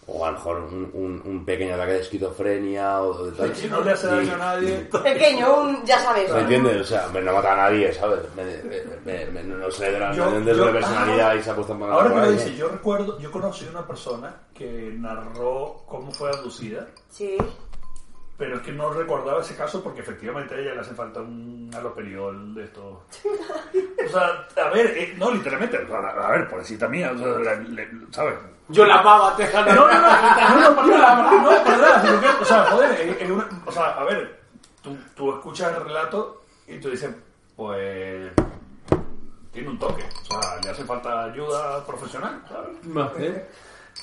o 0.07 0.25
a 0.27 0.31
lo 0.33 0.37
mejor 0.37 0.57
un, 0.65 0.91
un, 0.95 1.23
un 1.25 1.45
pequeño 1.45 1.75
ataque 1.75 1.93
de 1.93 2.01
esquizofrenia 2.01 3.03
o 3.03 3.25
de 3.27 3.33
tal. 3.33 3.55
Si 3.55 3.69
no 3.69 3.81
le 3.83 3.93
hace 3.93 4.07
daño 4.09 4.35
a 4.35 4.37
nadie. 4.39 4.89
Pequeño, 5.03 5.61
un, 5.63 5.85
ya 5.85 5.99
sabes. 6.01 6.33
¿Me 6.33 6.41
entiendes? 6.41 6.81
O 6.81 6.85
sea, 6.85 7.07
me- 7.09 7.21
no 7.23 7.33
mata 7.33 7.53
a 7.53 7.57
nadie, 7.57 7.93
¿sabes? 7.93 8.21
Me, 8.35 8.45
me- 8.45 9.27
me- 9.27 9.27
me- 9.27 9.43
no 9.45 9.71
sé 9.71 9.93
de 9.93 9.99
la, 10.01 10.13
Yo- 10.13 10.41
de 10.41 10.55
yo- 10.57 10.67
la 10.67 10.73
personalidad 10.73 11.35
y 11.37 11.43
se 11.43 11.51
ha 11.51 11.55
puesto 11.55 11.75
mal 11.75 11.93
Ahora 11.93 12.13
que 12.13 12.21
lo 12.21 12.31
dices, 12.33 12.57
yo 12.57 12.69
recuerdo, 12.69 13.19
yo 13.21 13.31
conocí 13.31 13.65
a 13.67 13.71
una 13.71 13.87
persona 13.87 14.35
que 14.53 14.93
narró 14.99 15.83
cómo 15.87 16.11
fue 16.13 16.31
abducida, 16.31 16.87
Sí. 17.09 17.37
Pero 18.43 18.57
es 18.57 18.63
que 18.63 18.73
no 18.73 18.93
recordaba 18.93 19.41
ese 19.41 19.55
caso 19.55 19.81
porque 19.85 20.01
efectivamente 20.01 20.53
a 20.53 20.59
ella 20.59 20.75
le 20.75 20.81
hace 20.81 20.95
falta 20.97 21.21
un 21.21 21.71
aloperiol 21.73 22.53
de 22.57 22.65
esto. 22.65 23.05
O 24.05 24.09
sea, 24.09 24.49
a 24.65 24.69
ver, 24.71 24.87
eh, 24.99 25.15
no, 25.17 25.31
literalmente, 25.31 25.79
o 25.79 25.87
sea, 25.87 25.99
a 26.09 26.31
ver, 26.33 26.49
pobrecita 26.49 26.89
mía, 26.89 27.13
o 27.15 27.19
sea, 27.19 27.29
la- 27.39 27.55
le- 27.55 27.89
¿sabes? 28.11 28.35
Yo 28.67 28.85
la 28.85 29.01
pava, 29.01 29.37
te 29.37 29.45
No, 29.53 29.63
no, 29.63 29.77
no, 29.77 29.91
no, 29.93 30.71
no, 30.71 30.75
para 30.75 30.89
nada, 30.89 31.33
no, 31.41 31.65
para 31.65 31.77
nada, 31.77 32.03
sino 32.03 32.21
que, 32.21 32.27
o 32.27 32.45
sea, 32.45 32.65
joder, 32.65 33.01
es- 33.01 33.23
es 33.23 33.31
una- 33.31 33.49
o 33.65 33.71
sea, 33.71 33.85
a 33.93 34.03
ver, 34.07 34.41
tú, 34.83 34.97
tú 35.15 35.33
escuchas 35.35 35.77
el 35.79 35.85
relato 35.85 36.43
y 36.67 36.81
tú 36.81 36.91
dices, 36.91 37.15
pues, 37.55 38.33
tiene 39.53 39.69
un 39.69 39.79
toque, 39.79 40.03
o 40.03 40.41
sea, 40.41 40.61
le 40.65 40.69
hace 40.71 40.83
falta 40.85 41.27
ayuda 41.27 41.87
profesional, 41.87 42.43
¿sabes? 42.49 42.71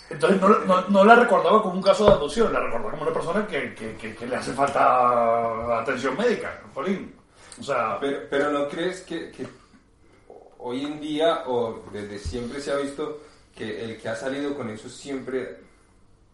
Entonces 0.10 0.41
no, 0.41 0.49
no, 0.65 0.81
no 0.88 1.06
la 1.06 1.15
recordaba 1.15 1.61
como 1.61 1.76
un 1.76 1.81
caso 1.84 2.06
de 2.06 2.11
adopción, 2.14 2.52
la 2.52 2.60
recordaba 2.61 2.91
como 2.91 3.03
una 3.03 3.14
persona 3.14 3.45
que, 3.45 3.76
que, 3.76 3.95
que, 3.95 4.15
que 4.15 4.26
le 4.27 4.36
hace 4.36 4.53
falta 4.53 5.80
atención 5.81 6.18
médica, 6.18 6.61
Jolín. 6.73 7.14
O 7.60 7.64
sea, 7.64 7.98
Pero, 7.99 8.19
pero 8.30 8.52
no 8.52 8.68
crees 8.68 9.02
que, 9.02 9.30
que 9.31 9.45
hoy 10.60 10.86
en 10.86 10.99
día 10.99 11.44
o 11.48 11.84
desde 11.91 12.18
siempre 12.18 12.60
se 12.60 12.72
ha 12.72 12.76
visto 12.77 13.19
que 13.56 13.84
el 13.84 13.98
que 14.02 14.10
ha 14.10 14.15
salido 14.15 14.56
con 14.56 14.69
eso 14.69 14.90
siempre 14.90 15.57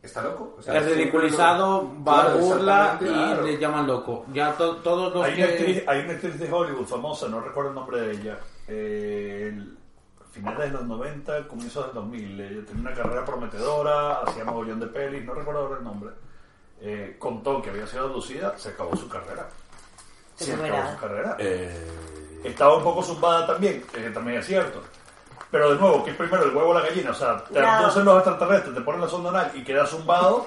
está 0.02 0.22
loco. 0.22 0.56
O 0.60 0.61
sea, 0.61 0.77
Es 0.77 0.85
ridiculizado, 0.95 1.91
va 2.07 2.31
a 2.31 2.35
burla 2.35 2.97
y 3.02 3.06
claro. 3.06 3.41
le 3.43 3.57
llaman 3.57 3.88
loco. 3.88 4.26
Ya 4.31 4.53
to- 4.53 4.77
todos 4.77 5.14
los 5.14 5.26
hay, 5.26 5.34
que... 5.35 5.43
una 5.43 5.52
actriz, 5.52 5.84
hay 5.88 5.99
una 6.02 6.14
actriz 6.14 6.39
de 6.39 6.52
Hollywood 6.53 6.85
famosa, 6.85 7.27
no 7.27 7.41
recuerdo 7.41 7.69
el 7.72 7.76
nombre 7.76 8.02
de 8.02 8.11
ella, 8.14 8.39
eh, 8.68 9.49
el- 9.52 9.74
finales 10.36 10.72
de 10.72 10.78
los 10.78 10.86
90, 10.86 11.48
comienzos 11.48 11.86
del 11.86 11.95
2000, 11.95 12.41
ella 12.41 12.66
tenía 12.68 12.82
una 12.82 12.94
carrera 12.94 13.26
prometedora, 13.26 14.20
hacía 14.22 14.44
mogollón 14.44 14.80
de 14.82 14.88
pelis, 14.88 15.24
no 15.26 15.34
recuerdo 15.34 15.62
ahora 15.62 15.78
el 15.78 15.84
nombre, 15.84 16.10
eh, 16.82 17.16
contó 17.18 17.62
que 17.62 17.70
había 17.70 17.88
sido 17.88 18.06
abducida, 18.06 18.53
se 18.57 18.70
acabó 18.70 18.95
su 18.95 19.07
carrera. 19.07 19.48
Se 20.36 20.53
acabó 20.53 20.91
su 20.91 20.98
carrera. 20.99 21.36
Eh, 21.40 21.91
Estaba 22.44 22.78
un 22.78 22.84
poco 22.84 23.02
zumbada 23.02 23.48
también, 23.48 23.82
que 23.91 24.10
también 24.12 24.38
es 24.40 24.45
cierto. 24.45 24.80
Pero 25.49 25.74
de 25.74 25.80
nuevo, 25.80 26.03
que 26.03 26.12
es 26.12 26.18
primero 26.18 26.44
el 26.44 26.56
huevo 26.56 26.70
o 26.70 26.74
la 26.76 26.82
gallina? 26.82 27.10
O 27.12 27.14
sea, 27.16 27.44
te 27.45 27.56
Ya. 27.56 27.80
abducen 27.80 28.06
los 28.06 28.18
extraterrestres, 28.18 28.76
te 28.76 28.82
ponen 28.82 29.02
la 29.02 29.07
sonda 29.07 29.30
anal 29.30 29.52
y 29.56 29.64
quedas 29.64 29.90
zumbado, 29.90 30.45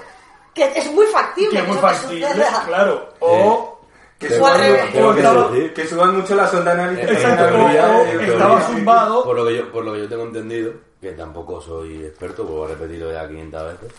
Que 0.54 0.64
es 0.78 0.92
muy 0.92 1.06
factible. 1.06 1.50
que 1.50 1.58
es 1.62 1.66
muy 1.68 1.78
factible, 1.78 2.28
claro. 2.66 3.08
O, 3.20 3.77
Que 4.18 4.28
suban, 4.30 4.52
mucho- 4.60 5.52
que 5.52 5.72
que 5.74 5.86
suban 5.86 6.16
mucho 6.16 6.34
la 6.34 6.48
sonda 6.48 6.72
anal 6.72 6.92
y 6.94 6.96
te 6.96 7.12
Exacto, 7.12 7.44
caigan 7.44 7.46
exacto, 7.46 7.56
la 7.58 7.62
o, 7.62 7.66
orilla, 7.66 7.96
o 7.98 8.04
en 8.24 8.30
estaba 8.32 8.60
zumbado, 8.62 9.24
Por 9.24 9.36
lo 9.36 9.46
que 9.46 9.56
yo, 9.56 9.72
por 9.72 9.84
lo 9.84 9.92
que 9.92 9.98
yo 10.00 10.08
tengo 10.08 10.22
entendido, 10.24 10.72
que 11.00 11.12
tampoco 11.12 11.60
soy 11.60 12.04
experto, 12.04 12.44
vuelvo 12.44 12.64
a 12.64 12.68
repetirlo 12.68 13.12
ya 13.12 13.28
500 13.28 13.64
veces, 13.80 13.98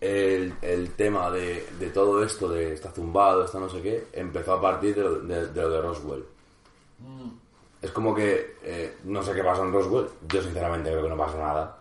el, 0.00 0.54
el 0.62 0.90
tema 0.92 1.30
de, 1.30 1.66
de 1.78 1.90
todo 1.90 2.24
esto, 2.24 2.48
de 2.48 2.72
está 2.72 2.90
zumbado, 2.92 3.44
está 3.44 3.58
no 3.58 3.68
sé 3.68 3.82
qué, 3.82 4.06
empezó 4.14 4.54
a 4.54 4.60
partir 4.60 4.94
de 4.94 5.02
lo 5.02 5.14
de, 5.20 5.46
de 5.48 5.62
lo 5.62 5.70
de 5.70 5.80
Roswell. 5.82 6.24
Es 7.82 7.90
como 7.90 8.14
que, 8.14 8.56
eh, 8.62 8.96
no 9.04 9.22
sé 9.22 9.32
qué 9.34 9.44
pasó 9.44 9.62
en 9.64 9.72
Roswell, 9.72 10.06
yo 10.28 10.42
sinceramente 10.42 10.90
creo 10.90 11.02
que 11.02 11.08
no 11.10 11.16
pasó 11.16 11.36
nada. 11.38 11.76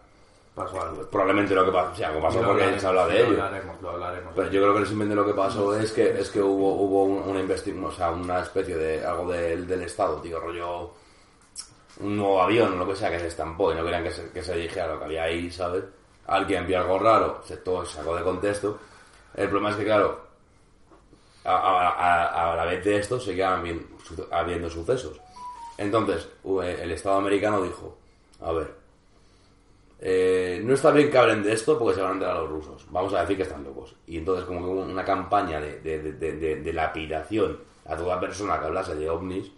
Pasó 0.55 0.81
algo. 0.81 1.01
Probablemente 1.09 1.53
lo 1.53 1.65
que 1.65 1.71
pasó, 1.71 1.91
o 1.91 1.95
sea, 1.95 2.07
algo 2.07 2.21
pasó 2.21 2.41
Lo 2.41 2.47
porque 2.47 2.63
hablaremos, 2.63 2.81
se 2.81 2.87
habla 2.87 3.07
de 3.07 3.13
lo 3.19 3.25
ello. 3.25 3.43
hablaremos, 3.43 3.81
lo 3.81 3.89
hablaremos. 3.89 4.33
Pero 4.35 4.49
yo 4.49 4.61
creo 4.61 4.73
que 4.75 4.85
simplemente 4.85 5.15
lo 5.15 5.25
que 5.25 5.33
pasó 5.33 5.75
es 5.77 5.91
que 5.91 6.17
es 6.19 6.29
que 6.29 6.41
hubo 6.41 6.75
hubo 6.75 7.03
un- 7.03 7.29
una 7.29 7.39
investigación, 7.41 7.85
o 7.85 7.91
sea, 7.91 8.11
una 8.11 8.39
especie 8.39 8.77
de 8.77 9.05
algo 9.05 9.29
del, 9.31 9.67
del 9.67 9.81
estado, 9.81 10.21
tío, 10.21 10.39
rollo 10.39 10.91
un 11.99 12.17
nuevo 12.17 12.41
avión 12.41 12.73
o 12.73 12.75
lo 12.77 12.87
que 12.87 12.95
sea 12.95 13.09
que 13.11 13.19
se 13.19 13.27
estampó 13.27 13.71
y 13.71 13.75
no 13.75 13.83
querían 13.83 14.03
que 14.03 14.11
se, 14.11 14.29
que 14.31 14.43
se 14.43 14.55
dijera 14.55 14.87
lo 14.87 14.99
que 14.99 15.05
había 15.05 15.23
ahí, 15.23 15.51
¿sabes? 15.51 15.83
Alguien 16.27 16.65
vio 16.67 16.79
algo 16.79 16.99
raro, 16.99 17.41
se 17.45 17.57
todo 17.57 17.85
se 17.85 17.97
sacó 17.97 18.15
de 18.15 18.23
contexto. 18.23 18.77
El 19.35 19.47
problema 19.49 19.71
es 19.71 19.75
que, 19.77 19.83
claro, 19.85 20.19
a, 21.43 21.51
a- 21.53 21.89
a- 21.89 22.53
a 22.53 22.55
la 22.55 22.65
vez 22.65 22.83
de 22.83 22.97
esto 22.97 23.19
seguían 23.19 23.59
habiendo, 23.59 23.85
su- 24.03 24.27
habiendo 24.31 24.69
sucesos. 24.69 25.19
Entonces, 25.77 26.27
el 26.45 26.91
Estado 26.91 27.17
americano 27.17 27.61
dijo, 27.61 27.97
a 28.41 28.51
ver, 28.53 28.73
eh, 30.07 30.61
no 30.63 30.73
está 30.75 30.91
bien 30.91 31.09
que 31.09 31.17
hablen 31.17 31.41
de 31.43 31.53
esto 31.53 31.79
porque 31.79 31.95
se 31.95 32.01
van 32.01 32.11
a 32.11 32.13
enterar 32.13 32.35
los 32.37 32.49
rusos. 32.49 32.85
Vamos 32.91 33.11
a 33.13 33.21
decir 33.21 33.37
que 33.37 33.43
están 33.43 33.63
locos. 33.63 33.95
Y 34.05 34.17
entonces 34.17 34.45
como 34.45 34.71
una 34.71 35.03
campaña 35.03 35.59
de, 35.59 35.79
de, 35.79 36.13
de, 36.13 36.55
de- 36.61 36.73
lapidación 36.73 37.59
a 37.85 37.95
toda 37.97 38.19
persona 38.19 38.59
que 38.59 38.65
hablase 38.65 38.95
de 38.95 39.09
ovnis, 39.09 39.51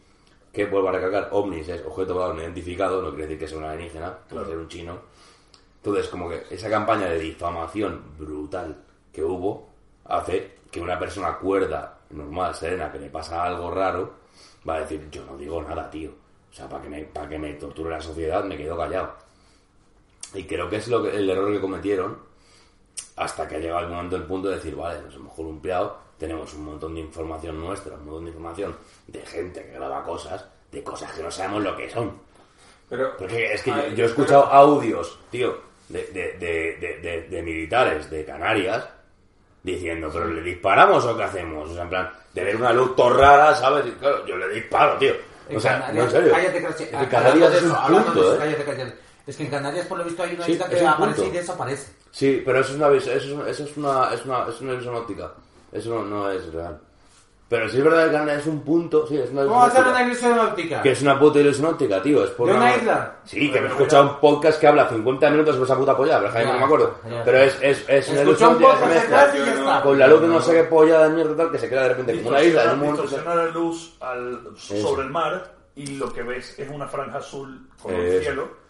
que 0.54 0.66
vuelvo 0.66 0.90
a 0.90 0.94
recalcar, 0.94 1.30
ovnis 1.32 1.68
es 1.68 1.86
objeto 1.86 2.14
volador 2.14 2.36
no 2.36 2.42
identificado, 2.44 3.02
no 3.02 3.10
quiere 3.10 3.24
decir 3.28 3.40
que 3.40 3.48
sea 3.48 3.58
un 3.58 3.64
alienígena, 3.66 4.18
puede 4.30 4.46
ser 4.46 4.58
un 4.58 4.68
chino. 4.70 4.98
Entonces 5.78 6.08
como 6.10 6.30
que 6.30 6.44
esa 6.50 6.70
campaña 6.70 7.08
de 7.08 7.20
difamación 7.20 8.02
brutal 8.18 8.76
que 9.12 9.24
hubo 9.24 9.70
hace 10.06 10.56
que 10.72 10.82
una 10.82 10.98
persona 11.00 11.38
cuerda, 11.38 12.00
normal, 12.12 12.54
serena, 12.56 12.92
que 12.92 13.00
le 13.00 13.10
pasa 13.10 13.44
algo 13.44 13.70
raro, 13.72 14.14
va 14.68 14.76
a 14.76 14.80
decir, 14.82 15.10
yo 15.12 15.26
no 15.26 15.38
digo 15.38 15.62
nada, 15.62 15.90
tío. 15.90 16.12
O 16.52 16.54
sea, 16.54 16.68
para 16.70 16.84
que 16.84 16.90
me, 16.90 17.04
para 17.04 17.28
que 17.30 17.38
me 17.40 17.54
torture 17.56 17.90
la 17.90 18.02
sociedad 18.02 18.44
me 18.46 18.58
quedo 18.58 18.78
callado. 18.78 19.27
Y 20.34 20.44
creo 20.44 20.70
que 20.70 20.78
es 20.78 20.88
lo 20.88 21.02
que, 21.04 21.16
el 21.16 21.30
error 21.30 21.52
que 21.52 21.62
cometieron 21.62 22.18
hasta 23.16 23.48
que 23.48 23.56
ha 23.56 23.60
llegado 23.60 23.82
el 23.82 23.90
momento, 23.90 24.16
el 24.16 24.24
punto 24.24 24.50
de 24.50 24.56
decir, 24.56 24.76
vale, 24.76 25.02
nos 25.02 25.16
hemos 25.16 25.34
columpiado, 25.34 25.98
tenemos 26.18 26.54
un 26.54 26.66
montón 26.66 26.94
de 26.96 27.02
información 27.02 27.60
nuestra, 27.60 27.96
un 27.96 28.06
montón 28.06 28.26
de 28.26 28.32
información 28.32 28.76
de 29.08 29.26
gente 29.26 29.64
que 29.66 29.72
graba 29.72 30.04
cosas, 30.04 30.46
de 30.72 30.84
cosas 30.84 31.12
que 31.14 31.24
no 31.24 31.32
sabemos 31.32 31.64
lo 31.64 31.76
que 31.76 31.90
son. 31.90 32.20
Pero, 32.90 33.18
Porque 33.18 33.54
es 33.54 33.62
que 33.64 33.72
yo, 33.72 33.76
Ay, 33.78 33.96
yo 33.96 34.04
he 34.04 34.08
escuchado 34.08 34.44
audios, 34.46 35.20
tío, 35.32 35.58
de, 35.90 36.04
de, 36.08 36.34
de, 36.38 36.78
de, 36.80 36.98
de- 37.02 37.28
de 37.30 37.42
militares 37.42 38.10
de 38.10 38.24
Canarias 38.26 38.88
diciendo, 39.64 40.10
pero 40.14 40.28
¿le 40.28 40.42
disparamos 40.42 41.04
o 41.06 41.18
qué 41.18 41.24
hacemos? 41.24 41.70
O 41.70 41.74
sea, 41.74 41.84
en 41.84 41.90
plan, 41.90 42.12
de 42.34 42.44
ver 42.44 42.56
una 42.56 42.72
luz 42.74 42.96
todo 42.96 43.10
rara, 43.18 43.56
¿sabes? 43.56 43.86
Y 43.88 43.92
claro, 43.92 44.26
yo 44.26 44.38
le 44.38 44.48
disparo, 44.50 44.98
tío. 44.98 45.14
O 45.54 45.60
sea, 45.60 45.80
Canarias- 45.80 45.96
no, 45.96 46.04
en 46.04 46.12
serio. 46.12 46.32
Cállate, 46.34 46.62
Crash. 46.62 46.82
Es 46.82 46.88
que 46.88 46.96
Hablando 46.96 47.12
Canarias 47.12 47.52
de 47.52 47.58
es 47.58 47.64
un 47.64 47.70
eso, 47.72 47.78
hablando 47.80 48.00
de 48.00 48.06
punto, 48.16 48.22
eso, 48.22 48.36
¿eh? 48.36 48.38
cállate, 48.38 48.64
cállate. 48.66 49.07
Es 49.28 49.36
que 49.38 49.44
en 49.44 49.50
Canarias, 49.50 49.86
por 49.88 49.98
lo 49.98 50.06
visto, 50.06 50.24
hay 50.24 50.34
una 50.36 50.46
Sí, 50.46 50.54
isla 50.54 50.70
que 50.70 50.76
un 50.82 50.88
aparece 50.88 51.22
punto. 51.22 51.36
y 51.36 51.38
desaparece. 51.38 51.92
Sí, 52.12 52.42
pero 52.46 52.60
eso 52.62 52.72
es 52.72 52.76
una 52.78 52.88
eso 52.88 53.12
es, 53.12 53.24
eso 53.24 53.64
es 53.66 53.78
una 53.78 54.14
es 54.14 54.26
una 54.26 54.46
es 54.48 54.62
una 54.62 54.74
visión 54.74 54.96
óptica. 54.96 55.32
Eso 55.72 55.90
no, 55.96 56.04
no 56.06 56.32
es 56.32 56.52
real. 56.54 56.80
Pero 57.50 57.70
sí 57.70 57.78
es 57.78 57.84
verdad 57.84 58.06
que 58.08 58.12
Canarias 58.12 58.40
es 58.42 58.48
un 58.48 58.60
punto, 58.62 59.08
sí, 59.08 59.18
es 59.18 59.32
una 59.32 59.44
¿Cómo 59.44 59.56
va 59.56 59.68
a 59.68 59.72
ser 59.72 59.86
una 59.88 60.02
ilusión 60.04 60.38
óptica? 60.38 60.82
Que 60.82 60.92
es 60.92 61.02
una 61.02 61.18
puta 61.18 61.40
ilusión 61.40 61.68
óptica, 61.68 62.02
tío. 62.02 62.24
Es 62.26 62.32
por 62.32 62.50
¿De 62.50 62.54
una 62.56 62.76
isla? 62.76 63.16
Sí, 63.24 63.50
que 63.52 63.62
me 63.62 63.68
he 63.68 63.70
escuchado 63.70 64.04
un 64.04 64.20
podcast 64.20 64.60
que 64.60 64.68
habla 64.68 64.90
50 64.90 65.30
minutos 65.30 65.56
sobre 65.56 65.66
esa 65.66 65.78
puta 65.78 65.96
polla, 65.96 66.20
pero 66.20 66.34
Ya, 66.34 66.52
no 66.54 66.60
me 66.60 66.66
acuerdo. 66.66 66.96
ya. 67.10 67.24
Pero 67.24 67.38
es, 67.40 67.58
es, 67.62 67.86
es 67.88 68.10
una 68.10 68.22
ilusión 68.24 68.52
óptica 68.64 69.82
con 69.84 70.00
la 70.00 70.08
luz 70.08 70.22
de 70.22 70.28
no 70.28 70.42
sé 70.42 70.54
qué 70.54 70.64
polla 70.66 71.08
de 71.08 71.10
mierda 71.16 71.36
tal 71.38 71.52
que 71.52 71.58
se 71.60 71.70
crea 71.70 71.84
de 71.84 71.90
repente 71.90 72.16
como 72.18 72.30
una 72.30 72.42
isla 72.44 72.74
distorsiona 72.76 73.36
la 73.36 73.46
luz 73.46 73.96
al- 74.02 74.42
sobre 74.58 75.04
el 75.04 75.10
mar 75.10 75.54
y 75.76 75.88
lo 75.98 76.12
que 76.12 76.24
ves 76.24 76.58
es 76.60 76.70
una 76.70 76.88
franja 76.88 77.18
azul 77.20 77.68
con 77.82 77.94
el 77.94 78.22
cielo. 78.22 78.67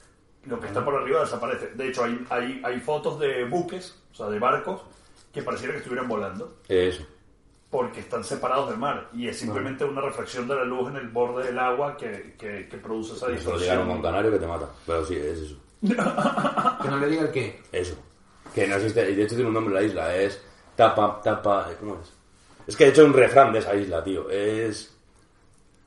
Lo 0.48 0.60
que 0.60 0.68
está 0.68 0.84
por 0.84 0.96
arriba 0.96 1.22
desaparece. 1.22 1.68
De 1.76 1.88
hecho, 1.90 2.04
hay, 2.04 2.26
hay, 2.30 2.62
hay 2.64 2.80
fotos 2.80 3.20
de 3.20 3.44
buques, 3.46 3.96
o 4.12 4.16
sea, 4.16 4.28
de 4.28 4.40
barcos, 4.40 4.82
que 5.34 5.42
pareciera 5.44 5.74
que 5.74 5.80
estuvieran 5.80 6.08
volando 6.08 6.56
Eso. 6.68 7.06
porque 7.70 8.00
están 8.00 8.24
separados 8.24 8.70
del 8.70 8.78
mar 8.80 9.10
y 9.14 9.28
es 9.28 9.38
simplemente 9.38 9.84
una 9.86 10.02
reflexión 10.02 10.48
de 10.48 10.56
la 10.56 10.64
luz 10.64 10.90
en 10.90 10.96
el 10.96 11.10
borde 11.10 11.44
del 11.46 11.60
agua 11.60 11.96
que, 11.98 12.36
que, 12.40 12.68
que 12.70 12.78
produce 12.78 13.14
esa 13.16 13.30
Eso 13.32 13.52
lo 13.52 13.58
llegaron 13.58 13.86
con 13.88 13.96
distorsión. 13.98 14.02
canario 14.02 14.32
que 14.32 14.40
te 14.40 14.48
mata. 14.48 14.70
Pero 14.86 15.06
sí, 15.06 15.16
es 15.16 15.40
eso. 15.40 15.56
Que 16.82 16.90
no 16.90 16.98
le 16.98 17.08
diga 17.08 17.22
el 17.24 17.32
qué. 17.32 17.62
Eso. 17.72 17.96
Que 18.56 18.68
no 18.68 18.76
existe, 18.78 19.12
y 19.12 19.16
de 19.16 19.24
hecho 19.24 19.36
tiene 19.36 19.50
un 19.50 19.54
nombre 19.54 19.74
la 19.76 19.84
isla, 19.84 20.16
es 20.16 20.42
tapa, 20.76 21.22
tapa, 21.22 21.70
¿cómo 21.80 22.00
es? 22.02 22.14
Es 22.66 22.76
que 22.76 22.86
he 22.86 22.88
hecho 22.90 23.06
un 23.06 23.14
refrán 23.14 23.52
de 23.54 23.60
esa 23.60 23.76
isla, 23.76 24.04
tío. 24.04 24.30
Es... 24.30 24.96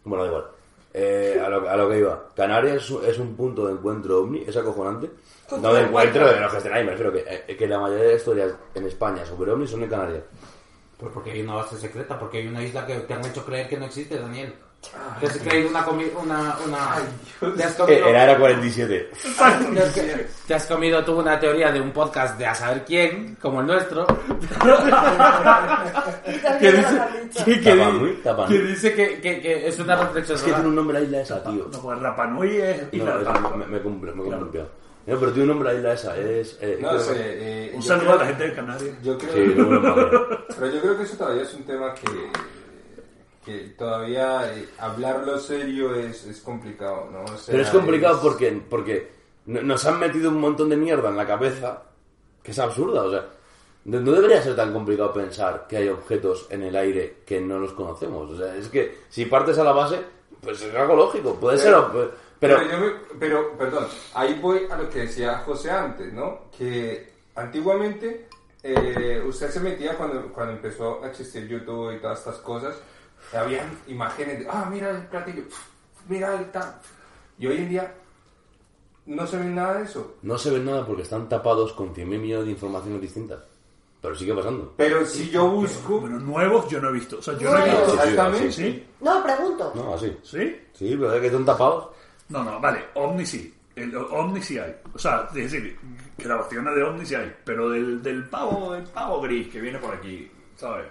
Bueno, 0.05 0.25
da 0.25 0.29
igual. 0.31 0.45
Eh, 0.93 1.41
a, 1.45 1.49
lo, 1.49 1.69
a 1.69 1.77
lo 1.77 1.89
que 1.89 1.99
iba. 1.99 2.29
Canarias 2.35 2.77
es 2.83 2.91
un- 2.91 3.05
es 3.05 3.19
un 3.19 3.37
punto 3.37 3.67
de 3.67 3.73
encuentro 3.75 4.19
ovni, 4.23 4.43
es 4.47 4.57
acojonante. 4.57 5.09
No 5.61 5.73
de 5.75 5.83
encuentro 5.83 6.27
de 6.29 6.41
los 6.41 6.55
ahí, 6.67 6.85
me 6.85 6.91
refiero 6.93 7.13
que, 7.13 7.25
eh, 7.49 7.57
que 7.57 7.67
la 7.69 7.79
mayoría 7.79 8.05
de 8.09 8.17
historias 8.17 8.53
en 8.75 8.87
España 8.87 9.25
sobre 9.25 9.53
ovnis 9.53 9.71
son 9.71 9.83
en 9.85 9.89
Canarias. 9.91 10.23
Pues 10.97 11.13
porque 11.13 11.31
hay 11.31 11.43
una 11.43 11.55
base 11.55 11.77
secreta, 11.79 12.19
porque 12.19 12.39
hay 12.39 12.47
una 12.49 12.63
isla 12.63 12.87
que 12.87 12.95
te 13.01 13.15
han 13.15 13.25
hecho 13.25 13.45
creer 13.45 13.69
que 13.69 13.77
no 13.79 13.87
existe, 13.87 14.19
Daniel. 14.19 14.53
Te 15.21 15.27
has 15.27 15.37
creído 15.39 15.69
una 15.71 15.85
comi- 15.85 16.11
una, 16.23 16.57
una... 16.67 16.97
Te 17.57 17.65
has 17.65 17.73
Eh, 17.73 17.77
comido... 17.77 18.09
en 18.09 18.15
Era 18.17 18.39
47. 18.39 19.11
Te 20.47 20.55
has, 20.55 20.65
comido 20.67 21.05
tú 21.05 21.19
una 21.19 21.39
teoría 21.39 21.71
de 21.71 21.81
un 21.81 21.91
podcast 21.93 22.39
de 22.39 22.47
a 22.47 22.55
saber 22.55 22.85
quién, 22.87 23.37
como 23.37 23.61
el 23.61 23.67
nuestro, 23.67 24.07
que 26.61 26.73
dice, 26.73 27.01
que, 27.45 27.61
que 27.61 28.19
que 28.49 28.59
dice 28.63 28.95
que, 28.95 29.21
que, 29.21 29.41
que 29.41 29.69
es 29.69 29.79
una 29.79 29.97
reflexión. 29.97 30.39
Es 30.39 30.45
que 30.45 30.53
tiene 30.53 30.69
un 30.69 30.75
nombre 30.75 30.99
la 30.99 31.05
isla 31.05 31.21
esa, 31.21 31.43
tío. 31.45 31.69
No, 31.71 31.81
pues 31.83 31.99
Rapa 32.01 32.27
Nui 32.27 32.57
es 32.57 32.93
No, 32.95 33.57
me, 33.57 33.67
me 33.67 33.79
cumple, 33.81 34.13
me 34.13 34.23
cumple. 34.25 34.65
No, 35.07 35.19
pero 35.19 35.33
tiene 35.33 35.43
un 35.43 35.49
nombre 35.59 35.73
la 35.73 35.79
isla 35.79 35.93
esa, 35.95 36.17
es... 36.17 36.59
eh, 36.61 36.79
No 36.81 36.99
sé, 36.99 37.15
que- 37.15 37.65
eh, 37.67 37.73
Un 37.75 37.83
saludo 37.83 38.05
creo- 38.07 38.15
a 38.15 38.19
la 38.23 38.27
gente 38.27 38.45
de 38.45 38.55
Canarias. 38.55 38.95
Yo 39.03 39.19
creo, 39.19 39.33
Sí, 39.33 39.55
no, 39.57 39.65
no, 39.65 39.81
no, 39.81 39.97
no. 39.97 40.21
pero 40.59 40.67
yo 40.73 40.81
creo 40.81 40.97
que 40.99 41.03
eso 41.05 41.17
todavía 41.17 41.43
es 41.43 41.55
un 41.55 41.65
tema 41.65 41.95
que, 41.95 42.07
que 43.45 43.59
todavía 43.79 44.53
eh, 44.55 44.69
hablarlo 44.79 45.39
serio 45.39 45.95
es, 45.95 46.25
es 46.27 46.41
complicado, 46.41 47.09
¿no? 47.11 47.25
O 47.25 47.37
sea, 47.39 47.53
Pero 47.53 47.63
es 47.63 47.71
complicado 47.71 48.17
es- 48.17 48.21
porque, 48.23 48.63
porque 48.69 49.09
no- 49.47 49.63
nos 49.63 49.85
han 49.87 49.99
metido 49.99 50.31
un 50.31 50.41
montón 50.41 50.69
de 50.69 50.77
mierda 50.77 51.09
en 51.09 51.17
la 51.17 51.27
cabeza 51.27 51.83
que 52.43 52.51
es 52.51 52.59
absurda. 52.59 53.03
O 53.03 53.11
sea, 53.11 53.27
no 53.85 54.13
debería 54.13 54.43
ser 54.43 54.55
tan 54.57 54.73
complicado 54.73 55.13
pensar 55.13 55.67
que 55.67 55.79
hay 55.79 55.89
objetos 55.89 56.47
en 56.51 56.63
el 56.65 56.77
aire 56.77 57.19
que 57.27 57.41
no 57.41 57.59
los 57.59 57.73
conocemos. 57.73 58.31
O 58.31 58.37
sea, 58.37 58.55
es 58.57 58.69
que 58.69 58.99
si 59.09 59.25
partes 59.25 59.59
a 59.59 59.65
la 59.65 59.73
base, 59.73 59.99
pues 60.43 60.61
es 60.63 60.75
algo 60.75 60.95
lógico. 60.97 61.35
Puede 61.37 61.57
ser. 61.59 61.75
o- 61.75 61.91
Pero, 62.39 62.57
Pero, 62.57 62.71
yo 62.71 62.79
me- 62.79 62.93
pero, 63.19 63.53
perdón, 63.59 63.87
ahí 64.15 64.39
voy 64.41 64.67
a 64.71 64.77
lo 64.79 64.89
que 64.89 65.01
decía 65.01 65.39
José 65.41 65.71
antes, 65.71 66.11
¿no? 66.13 66.47
Que 66.57 67.11
antiguamente 67.35 68.27
eh, 68.63 69.23
usted 69.27 69.49
se 69.51 69.61
metía 69.61 69.97
cuando, 69.97 70.31
cuando 70.33 70.53
empezó 70.55 71.03
a 71.03 71.09
existir 71.09 71.47
YouTube 71.49 71.95
y 71.95 71.99
todas 71.99 72.19
estas 72.19 72.37
cosas, 72.37 72.77
habían 73.33 73.79
imágenes 73.87 74.41
de, 74.41 74.47
ah, 74.49 74.69
mira 74.71 74.91
el 74.91 75.07
platillo, 75.07 75.43
mira 76.09 76.35
el 76.35 76.51
tal. 76.51 76.75
Y 77.39 77.47
hoy 77.47 77.57
en 77.59 77.69
día 77.69 77.95
no 79.07 79.27
se 79.27 79.39
ve 79.39 79.45
nada 79.45 79.79
de 79.79 79.85
eso. 79.85 80.17
no 80.23 80.39
se 80.39 80.51
ve 80.51 80.61
nada 80.61 80.87
porque 80.87 81.03
están 81.03 81.29
tapados 81.29 81.73
con 81.73 81.95
100.000 81.95 82.05
millones 82.07 82.47
de 82.47 82.53
informaciones 82.53 83.01
distintas. 83.01 83.41
Pero 84.01 84.15
sigue 84.15 84.35
pasando. 84.35 84.73
Pero 84.77 85.05
si 85.05 85.29
yo 85.29 85.47
busco... 85.51 86.01
Bueno, 86.01 86.19
nuevos 86.19 86.69
yo 86.71 86.81
no 86.81 86.89
he 86.89 86.93
visto. 86.93 87.19
O 87.19 87.23
sea, 87.23 87.37
yo 87.37 87.51
no 87.51 87.59
he 87.59 87.71
visto. 87.71 87.95
Exactamente. 87.95 88.53
¿Sí? 88.53 88.87
No, 89.01 89.23
pregunto. 89.23 89.73
No, 89.75 89.95
así. 89.95 90.17
¿Sí? 90.23 90.59
Sí, 90.73 90.97
pero 90.99 91.13
es 91.15 91.21
que 91.21 91.27
están 91.27 91.45
tapados. 91.45 91.89
No, 92.31 92.43
no, 92.43 92.59
vale, 92.61 92.83
Omni 92.95 93.27
sí. 93.27 93.55
El 93.77 93.95
Omni 93.95 94.41
sí 94.41 94.59
hay. 94.59 94.75
O 94.95 94.99
sea, 94.99 95.29
es 95.29 95.35
decir, 95.35 95.79
grabaciones 96.17 96.75
de 96.75 96.83
Omni 96.83 97.05
sí 97.05 97.15
hay. 97.15 97.31
Pero 97.45 97.69
del, 97.69 98.03
del 98.03 98.27
pavo, 98.29 98.73
del 98.73 98.85
pavo 98.85 99.21
gris 99.21 99.49
que 99.49 99.61
viene 99.61 99.79
por 99.79 99.95
aquí, 99.95 100.31
¿sabes? 100.57 100.87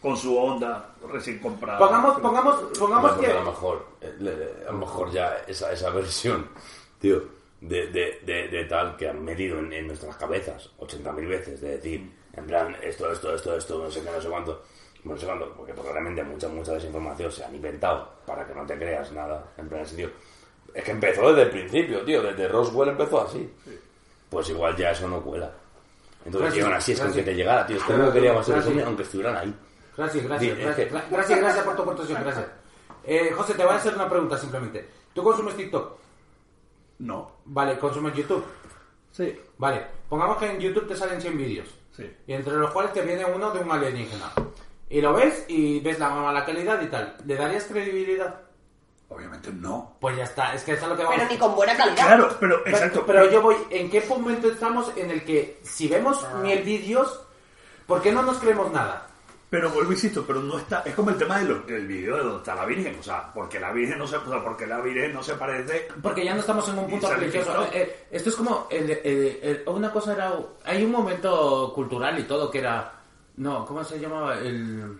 Con 0.00 0.16
su 0.16 0.38
onda 0.38 0.94
recién 1.10 1.38
comprada. 1.38 1.78
Pongamos, 1.78 2.20
pongamos, 2.20 2.78
pongamos 2.78 3.12
que... 3.12 3.26
a 3.26 3.34
lo 3.34 3.44
mejor, 3.46 3.86
eh, 4.00 4.64
a 4.68 4.72
lo 4.72 4.78
mejor 4.78 5.10
ya 5.10 5.38
esa, 5.46 5.72
esa 5.72 5.90
versión, 5.90 6.48
tío, 7.00 7.22
de, 7.60 7.88
de, 7.88 8.20
de, 8.24 8.48
de 8.48 8.64
tal 8.66 8.96
que 8.96 9.08
han 9.08 9.24
metido 9.24 9.58
en, 9.58 9.72
en 9.72 9.86
nuestras 9.88 10.16
cabezas 10.16 10.70
80.000 10.78 11.28
veces, 11.28 11.60
de 11.60 11.70
decir, 11.70 12.12
en 12.34 12.46
plan, 12.46 12.76
esto, 12.82 13.10
esto, 13.10 13.34
esto, 13.34 13.56
esto, 13.56 13.78
no 13.82 13.90
sé 13.90 14.00
qué, 14.02 14.10
no 14.10 14.20
sé 14.20 14.28
cuánto, 14.28 14.62
no 15.02 15.16
sé 15.16 15.26
cuánto, 15.26 15.52
porque 15.56 15.74
probablemente 15.74 16.22
mucha, 16.22 16.48
mucha 16.48 16.72
desinformación 16.74 17.32
se 17.32 17.44
han 17.44 17.54
inventado 17.54 18.08
para 18.24 18.46
que 18.46 18.54
no 18.54 18.64
te 18.64 18.76
creas 18.78 19.10
nada, 19.12 19.44
en 19.56 19.68
plan, 19.68 19.80
ese 19.80 19.96
tío. 19.96 20.10
Es 20.74 20.84
que 20.84 20.90
empezó 20.92 21.28
desde 21.30 21.42
el 21.42 21.50
principio, 21.50 22.04
tío, 22.04 22.22
desde 22.22 22.46
Roswell 22.46 22.90
empezó 22.90 23.22
así. 23.22 23.50
Pues 24.30 24.48
igual 24.50 24.76
ya 24.76 24.90
eso 24.90 25.08
no 25.08 25.20
cuela. 25.22 25.50
Entonces 26.24 26.54
llegan 26.54 26.74
así, 26.74 26.92
es 26.92 26.98
que 26.98 27.04
gracias. 27.04 27.16
aunque 27.16 27.22
te 27.32 27.36
llegara, 27.36 27.66
tío, 27.66 27.76
es 27.78 27.82
que 27.82 27.92
no 27.94 28.12
queríamos 28.12 28.42
hacer 28.42 28.54
Gracias. 28.56 28.76
eso, 28.76 28.86
aunque 28.86 29.02
estuvieran 29.02 29.36
ahí. 29.36 29.54
Gracias, 29.98 30.24
gracias, 30.24 30.56
gracias, 30.56 30.92
gracias, 31.10 31.40
gracias 31.40 31.64
por 31.64 31.74
tu 31.74 31.82
aportación, 31.82 32.22
gracias. 32.22 32.46
Eh, 33.02 33.32
José, 33.36 33.54
te 33.54 33.64
voy 33.64 33.72
a 33.74 33.78
hacer 33.78 33.94
una 33.96 34.08
pregunta 34.08 34.38
simplemente. 34.38 34.88
¿Tú 35.12 35.24
consumes 35.24 35.56
TikTok? 35.56 35.96
No. 37.00 37.32
Vale, 37.46 37.76
¿consumes 37.80 38.14
YouTube? 38.14 38.44
Sí. 39.10 39.36
Vale, 39.56 39.84
pongamos 40.08 40.36
que 40.36 40.52
en 40.52 40.60
YouTube 40.60 40.86
te 40.86 40.96
salen 40.96 41.20
100 41.20 41.36
vídeos. 41.36 41.68
Sí. 41.96 42.08
Y 42.28 42.32
entre 42.32 42.54
los 42.54 42.70
cuales 42.70 42.92
te 42.92 43.02
viene 43.02 43.24
uno 43.24 43.50
de 43.50 43.58
un 43.58 43.72
alienígena. 43.72 44.30
Y 44.88 45.00
lo 45.00 45.14
ves 45.14 45.44
y 45.48 45.80
ves 45.80 45.98
la 45.98 46.10
mala 46.10 46.44
calidad 46.44 46.80
y 46.80 46.86
tal. 46.86 47.16
¿Le 47.26 47.34
darías 47.34 47.64
credibilidad? 47.64 48.42
Obviamente 49.08 49.50
no. 49.52 49.96
Pues 50.00 50.16
ya 50.16 50.24
está, 50.24 50.54
es 50.54 50.62
que 50.62 50.74
eso 50.74 50.84
es 50.84 50.90
lo 50.90 50.96
que 50.96 51.02
vamos 51.02 51.18
Pero 51.18 51.28
ni 51.28 51.38
con 51.38 51.56
buena 51.56 51.76
calidad. 51.76 52.06
Claro, 52.06 52.36
pero 52.38 52.62
Pero- 52.62 52.76
exacto. 52.76 53.04
Pero 53.04 53.28
yo 53.32 53.42
voy, 53.42 53.56
¿en 53.70 53.90
qué 53.90 54.00
momento 54.08 54.48
estamos 54.48 54.92
en 54.96 55.10
el 55.10 55.24
que 55.24 55.58
si 55.64 55.88
vemos 55.88 56.24
mil 56.40 56.62
vídeos, 56.62 57.20
¿por 57.84 58.00
qué 58.00 58.12
no 58.12 58.22
nos 58.22 58.38
creemos 58.38 58.70
nada? 58.70 59.07
Pero 59.50 59.70
vuelvo, 59.70 59.92
insisto, 59.92 60.24
pero 60.26 60.40
no 60.42 60.58
está. 60.58 60.82
Es 60.84 60.94
como 60.94 61.08
el 61.10 61.16
tema 61.16 61.38
de 61.38 61.54
del 61.66 61.86
video 61.86 62.16
de 62.16 62.22
donde 62.22 62.36
está 62.38 62.54
la 62.54 62.66
Virgen. 62.66 62.96
O 63.00 63.02
sea, 63.02 63.32
porque 63.32 63.58
la 63.58 63.72
Virgen 63.72 63.98
no 63.98 64.06
se, 64.06 64.16
o 64.16 64.28
sea, 64.28 64.44
porque 64.44 64.66
la 64.66 64.80
Virgen 64.80 65.14
no 65.14 65.22
se 65.22 65.34
parece. 65.34 65.88
Porque 66.02 66.24
ya 66.24 66.34
no 66.34 66.40
estamos 66.40 66.68
en 66.68 66.78
un 66.78 66.88
punto 66.90 67.08
religioso. 67.14 67.64
Eh, 67.64 67.68
eh, 67.72 68.06
esto 68.10 68.28
es 68.28 68.36
como. 68.36 68.66
el- 68.70 68.90
el- 68.90 69.38
el- 69.42 69.62
una 69.66 69.90
cosa 69.90 70.12
era. 70.12 70.34
Hay 70.64 70.84
un 70.84 70.90
momento 70.92 71.72
cultural 71.74 72.18
y 72.18 72.24
todo 72.24 72.50
que 72.50 72.58
era. 72.58 72.92
No, 73.38 73.64
¿cómo 73.64 73.82
se 73.84 73.98
llamaba? 73.98 74.38
El. 74.38 74.98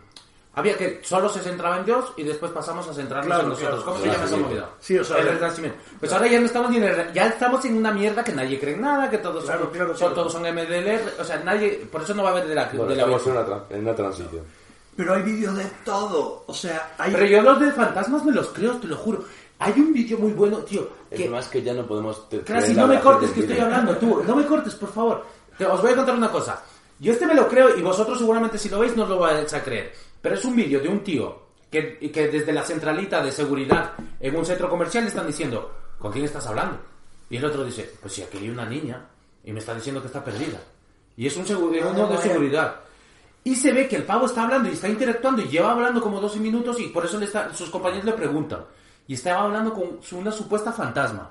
Había 0.55 0.77
que 0.77 1.01
solo 1.05 1.29
se 1.29 1.41
centraba 1.41 1.79
en 1.79 1.85
Dios 1.85 2.13
y 2.17 2.25
después 2.25 2.51
pasamos 2.51 2.89
a 2.89 2.93
centrarnos 2.93 3.27
Claro, 3.27 3.43
en 3.45 3.49
nosotros. 3.51 3.71
claro. 3.77 3.85
¿Cómo 3.85 3.97
se 3.99 4.03
Sí, 4.03 4.09
llama 4.09 4.19
sí, 4.19 4.25
esa 4.27 4.37
sí. 4.37 4.43
movida? 4.43 4.71
Sí, 4.81 4.99
o 4.99 5.05
sea, 5.05 5.19
el 5.19 5.25
de- 5.27 5.31
renacimiento. 5.33 5.79
Pues 6.01 6.13
ahora 6.13 6.27
ya 6.27 6.41
no 6.41 6.47
estamos 6.47 6.71
ni 6.71 6.77
en 6.79 6.83
el- 6.85 7.13
ya 7.13 7.27
estamos 7.29 7.65
en 7.65 7.77
una 7.77 7.93
mierda 7.93 8.25
que 8.25 8.33
nadie 8.33 8.59
cree 8.59 8.75
en 8.75 8.81
nada, 8.81 9.09
que 9.09 9.19
todos 9.19 9.45
Claro, 9.45 9.61
son, 9.65 9.71
claro, 9.71 9.89
son- 9.91 9.97
claro. 9.99 10.15
todos 10.15 10.33
son 10.33 10.47
MDLR, 10.47 11.13
o 11.21 11.25
sea, 11.25 11.37
nadie, 11.45 11.87
por 11.93 12.03
eso 12.03 12.13
no 12.15 12.23
va 12.25 12.31
a 12.31 12.33
haber 12.33 12.47
de 12.49 12.55
la, 12.57 12.65
Bueno, 12.73 12.87
de 12.87 12.97
la 12.97 13.03
estamos 13.03 13.27
en 13.27 13.33
una, 13.33 13.47
tra- 13.47 13.63
en 13.71 13.81
una 13.81 13.95
transición. 13.95 14.45
Pero 14.97 15.15
hay 15.15 15.23
vídeos 15.23 15.57
de 15.57 15.65
todo. 15.85 16.43
O 16.49 16.55
sea, 16.55 16.95
hay. 16.99 17.13
Pero 17.13 17.27
yo 17.27 17.43
los 17.43 17.61
de 17.61 17.71
fantasmas 17.71 18.25
me 18.25 18.33
los 18.33 18.49
creo, 18.49 18.73
te 18.79 18.89
lo 18.89 18.97
juro. 18.97 19.23
Hay 19.61 19.73
un 19.77 19.93
vídeo 19.93 20.19
muy 20.19 20.33
bueno, 20.33 20.59
tío, 20.59 20.89
Es 21.11 21.21
que 21.21 21.29
más 21.29 21.47
que 21.49 21.63
ya 21.63 21.73
no 21.73 21.87
podemos... 21.87 22.23
creer 22.45 22.77
no 22.77 22.87
me 22.89 22.99
cortes 23.01 23.31
que 23.31 23.41
estoy 23.41 23.59
hablando, 23.61 23.97
tú. 23.97 24.23
No 24.27 24.35
me 24.35 24.45
cortes, 24.45 24.75
por 24.75 24.93
favor. 24.93 25.25
Te- 25.57 25.67
os 25.67 25.81
voy 25.81 25.93
a 25.93 25.97
contar 25.97 26.15
una 26.17 26.31
cosa. 26.33 26.61
Yo 27.01 27.13
este 27.13 27.27
me 27.27 27.35
lo 27.35 27.47
creo 27.49 27.77
y 27.77 27.81
vosotros 27.83 28.19
seguramente 28.19 28.59
si 28.59 28.69
lo 28.69 28.81
veis 28.81 28.97
no 28.97 29.05
os 29.05 29.09
lo 29.09 29.19
vais 29.21 29.53
a 29.55 29.63
creer. 29.63 29.93
Pero 30.21 30.35
es 30.35 30.45
un 30.45 30.57
vídeo 30.57 30.81
de 30.81 30.89
un 30.89 31.01
tío 31.05 31.49
que, 31.71 31.99
que 32.11 32.29
desde 32.29 32.53
la 32.53 32.63
centralita 32.63 33.23
de 33.23 33.31
seguridad 33.33 33.93
en 34.21 34.37
un 34.37 34.45
centro 34.45 34.69
comercial 34.69 35.05
le 35.05 35.11
están 35.11 35.27
diciendo, 35.27 35.71
¿con 35.99 36.13
quién 36.13 36.25
estás 36.25 36.47
hablando? 36.47 36.79
Y 37.31 37.37
el 37.37 37.45
otro 37.45 37.65
dice, 37.65 37.93
pues 38.01 38.13
si 38.15 38.23
aquí 38.23 38.39
hay 38.39 38.51
una 38.51 38.65
niña 38.67 39.07
y 39.45 39.53
me 39.53 39.61
está 39.61 39.75
diciendo 39.75 40.01
que 40.01 40.07
está 40.09 40.25
perdida. 40.25 40.59
Y 41.17 41.27
es 41.27 41.37
un 41.37 41.45
segu- 41.45 41.75
es 41.75 41.85
uno 41.85 42.07
de 42.09 42.19
seguridad. 42.19 42.77
Y 43.45 43.55
se 43.55 43.73
ve 43.73 43.87
que 43.89 43.97
el 43.97 44.03
pavo 44.05 44.27
está 44.27 44.43
hablando 44.45 44.69
y 44.69 44.73
está 44.73 44.89
interactuando 44.89 45.43
y 45.43 45.49
lleva 45.49 45.73
hablando 45.73 46.01
como 46.01 46.21
12 46.21 46.39
minutos 46.41 46.81
y 46.81 46.89
por 46.89 47.05
eso 47.05 47.19
le 47.19 47.27
está- 47.27 47.55
sus 47.55 47.71
compañeros 47.71 48.05
le 48.05 48.13
preguntan. 48.13 48.65
Y 49.07 49.15
estaba 49.15 49.45
hablando 49.45 49.73
con 49.73 50.01
una 50.19 50.33
supuesta 50.33 50.73
fantasma. 50.73 51.31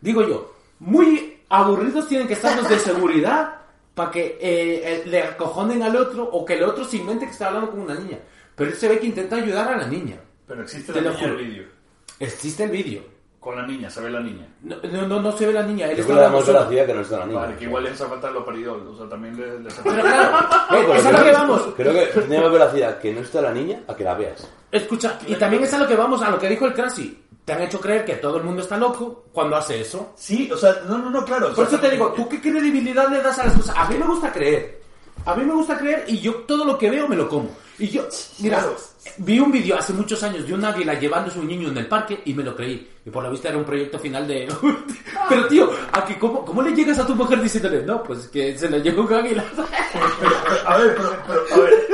Digo 0.00 0.22
yo, 0.26 0.54
muy 0.80 1.42
aburridos 1.48 2.06
tienen 2.08 2.26
que 2.28 2.34
estar 2.34 2.56
los 2.56 2.68
de 2.68 2.78
seguridad 2.78 3.57
para 3.98 4.12
que 4.12 4.38
eh, 4.40 5.02
le 5.06 5.22
acojonen 5.24 5.82
al 5.82 5.96
otro 5.96 6.22
o 6.22 6.44
que 6.44 6.54
el 6.54 6.62
otro 6.62 6.84
se 6.84 6.98
invente 6.98 7.26
que 7.26 7.32
está 7.32 7.48
hablando 7.48 7.72
con 7.72 7.80
una 7.80 7.96
niña. 7.96 8.18
Pero 8.54 8.70
él 8.70 8.76
se 8.76 8.88
ve 8.88 9.00
que 9.00 9.06
intenta 9.06 9.34
ayudar 9.34 9.72
a 9.72 9.76
la 9.76 9.88
niña. 9.88 10.20
Pero 10.46 10.62
existe 10.62 10.92
Te 10.92 11.00
la 11.02 11.10
niña 11.10 11.20
juro. 11.22 11.36
vídeo. 11.36 11.64
Existe 12.20 12.62
el 12.62 12.70
vídeo. 12.70 13.02
Con 13.40 13.56
la 13.56 13.66
niña, 13.66 13.90
se 13.90 14.00
ve 14.00 14.10
la 14.10 14.20
niña. 14.20 14.46
No, 14.62 14.76
no, 14.92 15.08
no, 15.08 15.20
no 15.20 15.32
se 15.32 15.46
ve 15.48 15.52
la 15.52 15.64
niña. 15.64 15.90
Él 15.90 15.98
está 15.98 16.12
hablando 16.12 16.40
solo. 16.42 16.58
veracidad 16.60 16.86
que 16.86 16.94
no 16.94 17.00
está 17.00 17.18
la 17.18 17.26
niña. 17.26 17.40
Vale, 17.40 17.56
que 17.56 17.64
igual 17.64 17.84
les 17.84 17.92
hace 17.94 18.04
falta 18.06 18.30
los 18.30 18.44
peridol, 18.44 18.86
o 18.86 18.96
sea, 18.96 19.08
también 19.08 19.36
les, 19.36 19.60
les 19.62 19.72
hace 19.72 19.90
Pero 19.90 20.02
claro, 20.02 20.46
No, 20.70 20.94
es 20.94 21.06
a 21.06 21.10
lo 21.12 21.18
creo 21.18 21.24
que 21.24 21.32
vamos. 21.32 21.68
Creo 21.76 21.92
que 21.92 22.20
tiene 22.20 22.40
más 22.40 22.52
veracidad 22.52 22.98
que 22.98 23.12
no 23.12 23.20
está 23.20 23.40
la 23.42 23.52
niña 23.52 23.82
a 23.88 23.96
que 23.96 24.04
la 24.04 24.14
veas. 24.14 24.48
Escucha, 24.70 25.18
y 25.26 25.34
también 25.34 25.64
es 25.64 25.74
a 25.74 25.78
lo 25.78 25.88
que 25.88 25.96
vamos, 25.96 26.22
a 26.22 26.30
lo 26.30 26.38
que 26.38 26.48
dijo 26.48 26.66
el 26.66 26.74
Crasi. 26.74 27.24
Te 27.48 27.54
han 27.54 27.62
hecho 27.62 27.80
creer 27.80 28.04
que 28.04 28.16
todo 28.16 28.36
el 28.36 28.44
mundo 28.44 28.60
está 28.60 28.76
loco 28.76 29.24
cuando 29.32 29.56
hace 29.56 29.80
eso. 29.80 30.12
Sí, 30.16 30.50
o 30.52 30.56
sea, 30.58 30.82
no, 30.86 30.98
no, 30.98 31.08
no, 31.08 31.24
claro. 31.24 31.46
o 31.46 31.54
Por 31.54 31.66
sea, 31.66 31.78
eso 31.78 31.86
te 31.88 31.92
digo, 31.92 32.12
¿tú 32.14 32.28
qué 32.28 32.38
credibilidad 32.42 33.08
le 33.08 33.22
das 33.22 33.38
a 33.38 33.46
las 33.46 33.54
cosas? 33.54 33.74
A 33.74 33.88
mí 33.88 33.96
me 33.96 34.04
gusta 34.04 34.30
creer. 34.30 34.82
A 35.24 35.34
mí 35.34 35.44
me 35.46 35.54
gusta 35.54 35.78
creer 35.78 36.04
y 36.08 36.18
yo 36.20 36.34
todo 36.46 36.66
lo 36.66 36.76
que 36.76 36.90
veo 36.90 37.08
me 37.08 37.16
lo 37.16 37.26
como. 37.26 37.48
Y 37.78 37.88
yo, 37.88 38.06
mira, 38.40 38.58
Claro. 38.58 38.76
vi 39.16 39.38
un 39.40 39.50
vídeo 39.50 39.78
hace 39.78 39.94
muchos 39.94 40.22
años 40.22 40.46
de 40.46 40.52
un 40.52 40.62
águila 40.62 40.92
llevándose 41.00 41.38
un 41.38 41.46
niño 41.48 41.68
en 41.68 41.78
el 41.78 41.86
parque 41.86 42.20
y 42.26 42.34
me 42.34 42.42
lo 42.44 42.54
creí. 42.54 42.86
Y 43.06 43.08
por 43.08 43.22
la 43.24 43.30
vista 43.30 43.48
era 43.48 43.56
un 43.56 43.64
proyecto 43.64 43.98
final 43.98 44.28
de... 44.28 44.46
Pero 45.30 45.46
tío, 45.48 45.70
¿a 45.92 46.04
que 46.04 46.18
cómo, 46.18 46.44
¿cómo 46.44 46.60
le 46.60 46.72
llegas 46.74 46.98
a 46.98 47.06
tu 47.06 47.14
mujer 47.14 47.40
diciéndole, 47.40 47.82
no, 47.82 48.02
pues 48.02 48.28
que 48.28 48.58
se 48.58 48.68
lo 48.68 48.76
llevó 48.76 49.02
un 49.04 49.14
águila? 49.14 49.42
A 50.66 50.76
ver, 50.76 50.94
pero, 50.96 51.16
pero, 51.26 51.44
a 51.50 51.64
ver. 51.64 51.88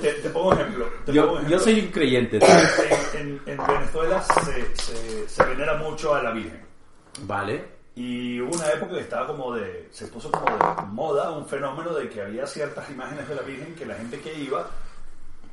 Te, 0.00 0.12
te 0.12 0.30
pongo 0.30 0.52
ejemplo. 0.54 0.86
te 1.04 1.12
pongo 1.12 1.14
Yo, 1.14 1.24
ejemplo. 1.36 1.50
yo 1.50 1.58
soy 1.62 1.80
un 1.80 1.86
creyente. 1.88 2.38
tío. 2.40 2.48
En, 3.18 3.40
en- 3.46 3.60
en 3.60 3.88
Venezuela 4.20 4.66
se, 4.76 4.76
se, 4.76 5.28
se 5.28 5.44
venera 5.44 5.74
mucho 5.74 6.14
a 6.14 6.22
la 6.22 6.30
Virgen. 6.32 6.64
Vale. 7.22 7.80
Y 7.94 8.40
hubo 8.40 8.54
una 8.54 8.68
época 8.70 8.92
que 8.94 9.00
estaba 9.00 9.26
como 9.26 9.52
de. 9.54 9.88
Se 9.90 10.06
puso 10.06 10.30
como 10.30 10.46
de 10.46 10.82
moda 10.86 11.30
un 11.32 11.46
fenómeno 11.46 11.92
de 11.92 12.08
que 12.08 12.22
había 12.22 12.46
ciertas 12.46 12.88
imágenes 12.90 13.28
de 13.28 13.34
la 13.34 13.42
Virgen 13.42 13.74
que 13.74 13.84
la 13.84 13.94
gente 13.96 14.20
que 14.20 14.32
iba 14.34 14.66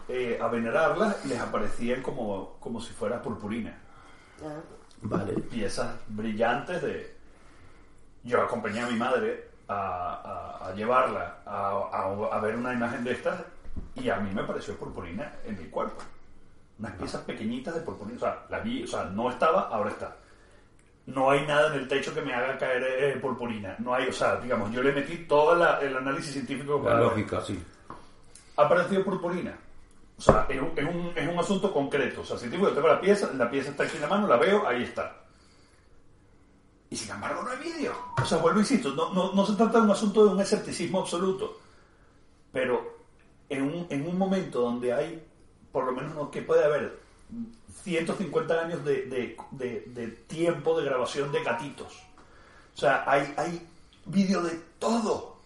eh, 0.08 0.38
a 0.42 0.48
venerarlas 0.48 1.26
les 1.26 1.40
aparecían 1.40 2.02
como, 2.02 2.58
como 2.60 2.80
si 2.80 2.94
fuera 2.94 3.22
purpurina. 3.22 3.78
Ah. 4.44 4.60
Vale. 5.02 5.34
Piezas 5.34 5.96
brillantes 6.08 6.82
de. 6.82 7.16
Yo 8.24 8.42
acompañé 8.42 8.82
a 8.82 8.88
mi 8.88 8.96
madre 8.98 9.50
a, 9.68 9.74
a- 10.62 10.68
a 10.70 10.74
llevarla 10.74 11.38
a, 11.46 11.70
a- 11.92 12.36
a 12.36 12.40
ver 12.40 12.56
una 12.56 12.74
imagen 12.74 13.04
de 13.04 13.12
estas 13.12 13.42
y 13.96 14.10
a 14.10 14.18
mí 14.18 14.30
me 14.34 14.44
pareció 14.44 14.76
purpurina 14.76 15.34
en 15.46 15.58
mi 15.58 15.66
cuerpo. 15.70 16.02
Unas 16.80 16.94
piezas 16.94 17.22
pequeñitas 17.24 17.74
de 17.76 17.82
purpurina. 17.82 18.18
O 18.18 18.20
sea, 18.20 18.46
la 18.50 18.60
vi, 18.60 18.84
o 18.84 18.88
sea, 18.88 19.06
no 19.06 19.30
estaba, 19.32 19.62
ahora 19.70 19.90
está. 19.92 20.16
No 21.08 21.32
hay 21.32 21.46
nada 21.48 21.68
en 21.74 21.80
el 21.82 21.88
techo 21.88 22.14
que 22.14 22.22
me 22.22 22.34
haga 22.34 22.58
caer 22.58 22.84
eh, 22.84 23.18
purpurina. 23.20 23.76
No 23.80 23.94
hay, 23.94 24.08
o 24.08 24.14
sea, 24.14 24.36
digamos, 24.38 24.72
yo 24.72 24.84
le 24.84 24.92
metí 24.92 25.26
todo 25.26 25.56
la- 25.56 25.80
el 25.80 25.96
análisis 25.96 26.34
científico. 26.34 26.78
La 26.84 26.84
para- 26.92 27.00
lógica, 27.00 27.42
sí. 27.42 27.58
Ha 28.58 28.64
aparecido 28.64 29.04
purpurina. 29.04 29.58
O 30.18 30.22
sea, 30.22 30.46
es 30.50 30.60
un, 30.62 30.72
es 30.76 30.84
un, 30.86 31.12
es 31.16 31.28
un 31.32 31.40
asunto 31.40 31.72
concreto. 31.72 32.22
O 32.22 32.26
sea, 32.26 32.38
científico, 32.38 32.70
yo 32.70 32.76
tengo 32.76 32.88
la 32.90 33.00
pieza, 33.00 33.32
la 33.34 33.50
pieza 33.50 33.70
está 33.72 33.84
aquí 33.84 33.96
en 33.96 34.02
la 34.02 34.08
mano, 34.08 34.28
la 34.28 34.36
veo, 34.38 34.68
ahí 34.68 34.84
está. 34.84 35.16
Y 36.90 36.96
sin 36.96 37.12
embargo 37.12 37.44
no 37.44 37.50
hay 37.52 37.58
vídeo. 37.60 37.94
O 38.22 38.26
sea, 38.26 38.38
vuelvo, 38.40 38.60
insisto, 38.60 38.94
no, 38.94 39.14
no, 39.14 39.34
no 39.34 39.46
se 39.46 39.54
trata 39.56 39.80
de 39.80 39.86
un 39.86 39.92
asunto 39.92 40.26
de 40.26 40.32
un 40.34 40.40
escepticismo 40.40 41.00
absoluto. 41.02 41.60
Pero 42.52 42.98
en 43.50 43.64
un, 43.64 43.88
en 43.90 44.08
un 44.08 44.18
momento 44.18 44.62
donde 44.62 44.94
hay, 44.94 45.24
por 45.78 45.86
lo 45.86 45.92
menos 45.92 46.16
no, 46.16 46.32
que 46.32 46.42
puede 46.42 46.66
haber 46.66 46.98
150 47.84 48.62
años 48.66 48.84
de, 48.84 49.04
de, 49.06 49.38
de- 49.52 49.84
de 49.94 50.08
tiempo 50.08 50.76
de 50.80 50.86
grabación 50.86 51.32
de 51.32 51.44
gatitos. 51.44 51.94
O 52.76 52.80
sea, 52.80 53.04
hay, 53.06 53.32
hay 53.38 53.62
vídeo 54.08 54.42
de 54.42 54.60
todo. 54.80 55.38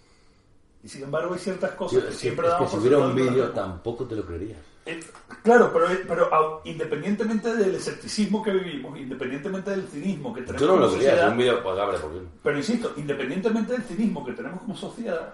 Y 0.81 0.87
sin 0.87 1.03
embargo 1.03 1.33
hay 1.33 1.39
ciertas 1.41 1.71
cosas 1.71 1.99
Tío, 1.99 2.01
que 2.07 2.13
que, 2.13 2.13
siempre 2.15 2.47
es 2.47 2.53
que 2.53 2.55
damos 2.55 2.69
si 2.69 2.75
por 2.77 2.81
hubiera 2.87 2.97
un 3.05 3.13
que 3.15 3.21
vídeo 3.23 3.49
tampoco 3.51 4.05
te 4.05 4.15
lo 4.15 4.25
creerías. 4.25 4.57
eh, 4.85 5.01
Claro, 5.43 5.69
pero, 5.73 5.87
pero 6.07 6.29
ah, 6.33 6.61
independientemente 6.63 7.53
del 7.53 7.75
escepticismo 7.75 8.41
que 8.41 8.51
vivimos, 8.51 8.97
independientemente 8.97 9.71
del 9.71 9.85
cinismo 9.89 10.33
que 10.33 10.41
tenemos 10.43 10.61
Yo 10.61 10.67
no 10.67 10.73
como 10.75 10.85
lo 10.85 10.91
creería, 10.91 11.09
sociedad, 11.11 11.27
es 11.27 11.31
un 11.33 11.37
vídeo, 11.39 11.61
pues 11.63 11.77
abre, 11.77 11.97
¿por 11.99 12.11
pero 12.41 12.57
insisto, 12.57 12.93
independientemente 12.95 13.73
del 13.73 13.83
cinismo 13.83 14.25
que 14.25 14.31
tenemos 14.31 14.61
como 14.61 14.77
sociedad, 14.77 15.33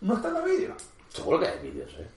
no 0.00 0.14
está 0.16 0.28
en 0.28 0.34
la 0.34 0.40
vídeo. 0.40 0.74
Seguro 1.10 1.38
que 1.40 1.46
hay 1.48 1.58
vídeos, 1.70 1.92
¿eh? 1.98 2.08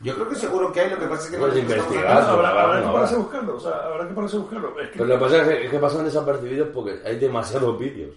Yo 0.00 0.14
creo 0.14 0.28
que 0.28 0.34
seguro 0.36 0.72
que 0.72 0.80
hay, 0.80 0.90
lo 0.90 0.98
que 0.98 1.06
pasa 1.06 1.24
es 1.24 1.30
que 1.30 1.38
no 1.38 1.46
le 1.48 1.60
estamos 1.60 1.76
investigar. 1.76 2.06
hablando. 2.06 2.32
habrá, 2.32 2.48
ahora, 2.50 2.62
habrá 2.62 2.80
que 2.80 2.92
pararse 2.92 3.14
a 3.14 3.18
buscarlo, 3.18 3.56
o 3.56 3.60
sea, 3.60 3.72
habrá 3.72 4.08
que 4.08 4.14
pararse 4.14 4.36
a 4.36 4.38
buscarlo. 4.40 4.80
Es 4.80 4.88
que, 4.90 4.92
Pero 4.92 5.04
lo 5.06 5.14
que 5.14 5.20
pasa 5.20 5.36
es 5.42 5.48
que, 5.48 5.64
es 5.64 5.70
que 5.70 5.78
pasan 5.78 6.04
desapercibidos 6.04 6.68
porque 6.72 7.00
hay 7.04 7.16
demasiados 7.18 7.78
vídeos 7.78 8.14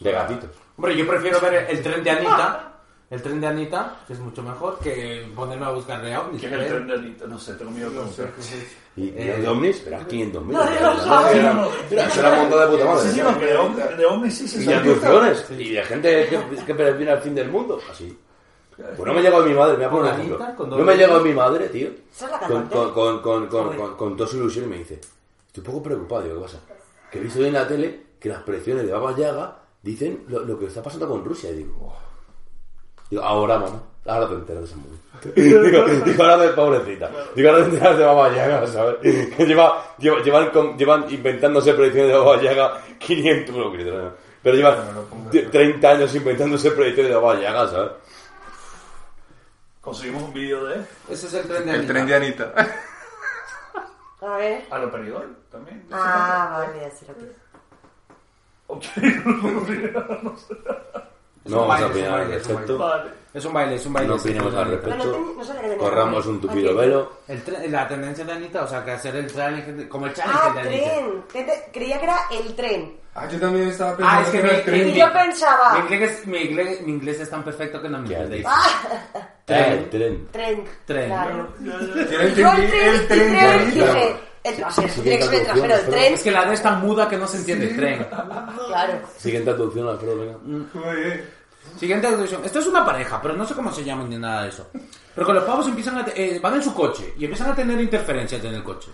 de 0.00 0.12
gatitos. 0.12 0.50
Hombre, 0.76 0.96
yo 0.96 1.06
prefiero 1.06 1.40
ver 1.40 1.66
el 1.68 1.82
tren 1.82 2.02
de 2.02 2.10
Anita, 2.10 2.72
el 3.10 3.22
tren 3.22 3.40
de 3.42 3.46
Anita, 3.46 3.96
que 4.06 4.14
es 4.14 4.18
mucho 4.20 4.42
mejor 4.42 4.78
que 4.78 5.30
ponerme 5.36 5.66
a 5.66 5.70
buscar 5.70 6.00
de 6.00 6.16
ovnis. 6.16 6.40
¿Quién 6.40 6.54
es 6.54 6.60
el 6.60 6.66
tren 6.68 6.86
de 6.86 6.94
Anita? 6.94 7.26
No 7.26 7.38
sé, 7.38 7.54
tengo 7.54 7.70
miedo 7.72 7.90
de 7.90 7.96
preguntar. 7.96 8.30
¿Y, 8.96 9.02
y 9.02 9.10
de 9.10 9.48
ovnis? 9.48 9.84
Verás 9.84 10.06
500 10.06 10.44
mil. 10.44 10.56
No, 10.56 10.64
no, 10.64 11.54
no. 11.54 11.68
Mira, 11.90 12.08
se 12.10 12.22
la 12.22 12.34
monta 12.36 12.64
de 12.64 12.66
puta 12.72 12.84
madre. 12.86 13.02
Sí, 13.02 13.14
sí, 13.14 13.20
no, 13.20 13.38
que 13.38 13.46
de 13.96 14.06
ovnis, 14.06 14.38
sí 14.38 14.48
se 14.48 14.62
Y 14.62 14.66
de 14.66 14.74
abducciones. 14.74 15.46
Y 15.50 15.72
de 15.72 15.82
gente 15.84 16.26
que, 16.30 16.64
que 16.64 16.74
peregrina 16.74 17.12
al 17.12 17.20
fin 17.20 17.34
del 17.34 17.50
mundo. 17.50 17.78
Así. 17.90 18.16
Pues 18.96 19.06
no 19.06 19.12
me 19.12 19.22
llegó 19.22 19.38
a 19.38 19.44
mi 19.44 19.54
madre, 19.54 19.76
me 19.76 19.86
voy 19.86 19.86
a 19.86 19.90
poner 19.90 20.12
un 20.14 20.20
ejemplo. 20.20 20.66
No 20.78 20.84
me 20.84 20.96
llegó 20.96 21.12
a 21.14 21.18
dedos. 21.18 21.24
mi 21.28 21.34
madre, 21.34 21.68
tío. 21.68 21.88
Con, 22.46 22.68
con, 22.68 22.92
con, 22.92 23.20
con, 23.22 23.46
con, 23.48 23.64
Joder. 23.64 23.78
con, 23.78 23.96
con 23.96 24.16
toda 24.16 24.28
su 24.28 24.36
ilusión 24.36 24.64
y 24.66 24.68
me 24.68 24.78
dice, 24.78 24.94
estoy 25.46 25.60
un 25.60 25.64
poco 25.64 25.82
preocupado, 25.82 26.22
digo, 26.22 26.36
¿qué 26.36 26.42
pasa? 26.42 26.60
Que 27.10 27.18
he 27.18 27.22
visto 27.22 27.40
hoy 27.40 27.46
en 27.46 27.54
la 27.54 27.66
tele 27.66 28.00
que 28.20 28.28
las 28.28 28.42
predicciones 28.42 28.86
de 28.86 28.92
Baba 28.92 29.16
Yaga 29.16 29.56
dicen 29.82 30.24
lo, 30.28 30.40
lo 30.44 30.58
que 30.58 30.66
está 30.66 30.82
pasando 30.82 31.08
con 31.08 31.24
Rusia. 31.24 31.50
Y 31.50 31.54
digo, 31.56 31.74
"Oh". 31.80 31.96
digo 33.10 33.22
ahora, 33.22 33.58
mamá, 33.58 33.82
ahora 34.06 34.28
te 34.28 34.34
enteras 34.34 34.64
de 34.70 34.78
digo, 35.42 35.60
digo, 36.04 36.22
ahora 36.22 36.36
de 36.38 36.48
pobrecita. 36.50 37.10
Digo, 37.34 37.50
ahora 37.50 37.64
te 37.64 37.70
enteras 37.70 37.98
de 37.98 38.04
Baba 38.04 38.32
Yaga, 38.34 38.66
¿sabes? 38.68 38.96
Que 39.00 39.44
lleva, 39.46 39.94
lleva- 39.98 40.22
llevan, 40.22 40.50
con- 40.50 40.76
llevan 40.78 41.06
inventándose 41.12 41.72
predicciones 41.74 42.12
de 42.12 42.18
Baba 42.18 42.40
Yaga 42.40 42.80
500, 42.98 43.54
bueno, 43.54 43.70
500 43.72 43.98
años. 44.00 44.12
Pero 44.42 44.56
llevan 44.56 44.76
30 45.50 45.90
años 45.90 46.14
inventándose 46.14 46.70
predicciones 46.70 47.10
de 47.12 47.16
Baba 47.18 47.40
Yaga, 47.40 47.68
¿sabes? 47.68 47.90
Conseguimos 49.88 50.22
un 50.22 50.32
vídeo 50.34 50.64
de 50.66 50.84
Ese 51.08 51.26
es 51.28 51.34
el 51.34 51.48
tren 51.48 51.64
de 51.64 51.70
El 51.70 51.76
Anita. 51.78 51.92
tren 51.92 52.06
de 52.06 52.14
Anita. 52.14 52.52
A 54.20 54.36
ver. 54.36 54.66
a 54.70 54.78
lo 54.80 54.90
peridol 54.90 55.36
también. 55.50 55.86
Ah, 55.90 56.58
vale, 56.66 56.80
ya 56.82 56.90
sé 56.90 57.06
lo 57.06 57.14
que 57.16 57.24
es. 57.24 57.36
Ok, 58.66 58.84
no 60.22 60.36
sé. 60.36 60.54
No 61.44 61.60
vamos 61.66 61.80
a 61.80 61.86
opinar 61.86 62.10
al 62.10 62.18
baile, 62.20 62.36
es 62.36 62.46
un 62.46 62.48
respecto. 62.50 62.78
Vale. 62.78 63.10
Es 63.32 63.44
un 63.46 63.52
baile, 63.54 63.74
es 63.76 63.86
un 63.86 63.92
baile. 63.94 64.08
No 64.08 64.14
opinemos 64.16 64.54
al 64.54 64.70
respecto. 64.70 65.12
ten- 65.62 65.78
Corramos 65.78 66.26
un 66.26 66.40
tupido 66.42 66.76
velo. 66.76 67.12
El 67.28 67.42
tren- 67.44 67.70
la 67.70 67.88
tendencia 67.88 68.24
de 68.26 68.32
Anita, 68.32 68.64
o 68.64 68.68
sea, 68.68 68.84
que 68.84 68.90
hacer 68.90 69.16
el 69.16 69.32
tren 69.32 69.88
como 69.88 70.06
el 70.06 70.12
challenge 70.12 70.42
Ah, 70.44 70.52
de 70.52 70.60
Anita. 70.60 70.84
tren. 70.90 71.22
Que 71.32 71.44
te- 71.44 71.70
Creía 71.72 71.98
que 71.98 72.04
era 72.04 72.18
el 72.32 72.54
tren. 72.54 72.98
Ah, 73.20 73.28
yo 73.30 73.40
también 73.40 73.68
estaba 73.68 73.96
pensando 73.96 74.18
Ah, 74.18 74.22
es 74.22 74.28
que 74.30 74.62
tren. 74.70 74.88
Y 74.88 74.94
yo 74.94 75.12
pensaba. 75.12 75.72
Mi 75.74 75.94
inglés, 75.94 76.26
mi, 76.26 76.38
inglés, 76.38 76.80
mi 76.82 76.92
inglés 76.92 77.20
es 77.20 77.30
tan 77.30 77.42
perfecto 77.44 77.80
que 77.82 77.88
no 77.88 77.98
me 77.98 78.08
¿Qué 78.08 78.16
has 78.16 78.22
entendéis. 78.22 78.46
dicho? 78.46 79.26
Eh, 79.48 79.72
el 79.72 79.90
tren. 79.90 80.28
Tren. 80.30 80.64
Tren. 80.84 81.06
Claro. 81.08 81.54
Yo 81.60 81.72
Yo 81.72 82.20
entendí 82.20 82.42
el 82.42 82.66
tren, 82.66 82.88
el 82.94 83.06
tren 83.08 83.08
tren, 83.08 84.16
el- 84.44 84.60
no 84.60 84.66
que 84.68 84.72
ser 84.88 85.34
el 85.34 85.44
trasero, 85.46 85.74
el 85.74 85.86
tren. 85.86 86.14
Es 86.14 86.22
que 86.22 86.30
la 86.30 86.44
D 86.46 86.54
es 86.54 86.62
tan 86.62 86.80
muda 86.80 87.08
que 87.08 87.16
no 87.16 87.26
se 87.26 87.38
entiende. 87.38 87.68
Tren. 87.68 88.06
Claro. 88.68 88.92
Siguiente 89.16 89.52
traducción, 89.52 89.88
Alfredo, 89.88 90.18
venga. 90.18 90.38
Siguiente 91.78 92.06
traducción. 92.08 92.44
Esto 92.44 92.58
es 92.60 92.66
una 92.66 92.84
pareja, 92.84 93.20
pero 93.20 93.34
no 93.34 93.44
sé 93.46 93.54
cómo 93.54 93.72
se 93.72 93.84
llaman 93.84 94.08
ni 94.08 94.16
nada 94.18 94.42
de 94.44 94.48
eso. 94.50 94.68
Pero 95.14 95.26
que 95.26 95.32
los 95.32 95.44
pavos 95.44 95.66
empiezan 95.66 95.98
a 95.98 96.06
eh, 96.14 96.38
van 96.42 96.54
en 96.54 96.62
su 96.62 96.72
coche 96.74 97.14
y 97.18 97.24
empiezan 97.24 97.50
a 97.50 97.54
tener 97.54 97.80
interferencias 97.80 98.42
en 98.44 98.54
el 98.54 98.62
coche. 98.62 98.90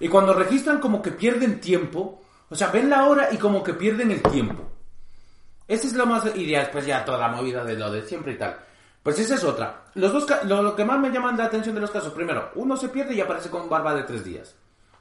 Y 0.00 0.08
cuando 0.08 0.32
registran 0.34 0.78
como 0.78 1.00
que 1.02 1.10
pierden 1.12 1.60
tiempo, 1.60 2.22
o 2.48 2.54
sea, 2.54 2.68
ven 2.68 2.88
la 2.90 3.06
hora 3.06 3.28
y 3.32 3.36
como 3.36 3.62
que 3.62 3.74
pierden 3.74 4.10
el 4.10 4.22
tiempo. 4.22 4.62
Esa 5.66 5.86
es 5.86 5.94
lo 5.94 6.06
más 6.06 6.24
y 6.34 6.46
después 6.46 6.86
ya 6.86 7.04
toda 7.04 7.18
la 7.18 7.28
movida 7.28 7.64
de 7.64 7.76
lo 7.76 7.90
de 7.90 8.02
siempre 8.02 8.32
y 8.34 8.38
tal. 8.38 8.56
Pues 9.02 9.18
esa 9.18 9.34
es 9.34 9.44
otra. 9.44 9.84
Los 9.94 10.12
dos 10.12 10.26
lo, 10.44 10.62
lo 10.62 10.76
que 10.76 10.84
más 10.84 10.98
me 10.98 11.10
llaman 11.10 11.36
la 11.36 11.44
atención 11.44 11.74
de 11.74 11.80
los 11.80 11.90
casos, 11.90 12.12
primero, 12.12 12.50
uno 12.54 12.76
se 12.76 12.88
pierde 12.88 13.14
y 13.14 13.20
aparece 13.20 13.50
con 13.50 13.68
barba 13.68 13.94
de 13.94 14.04
tres 14.04 14.24
días. 14.24 14.54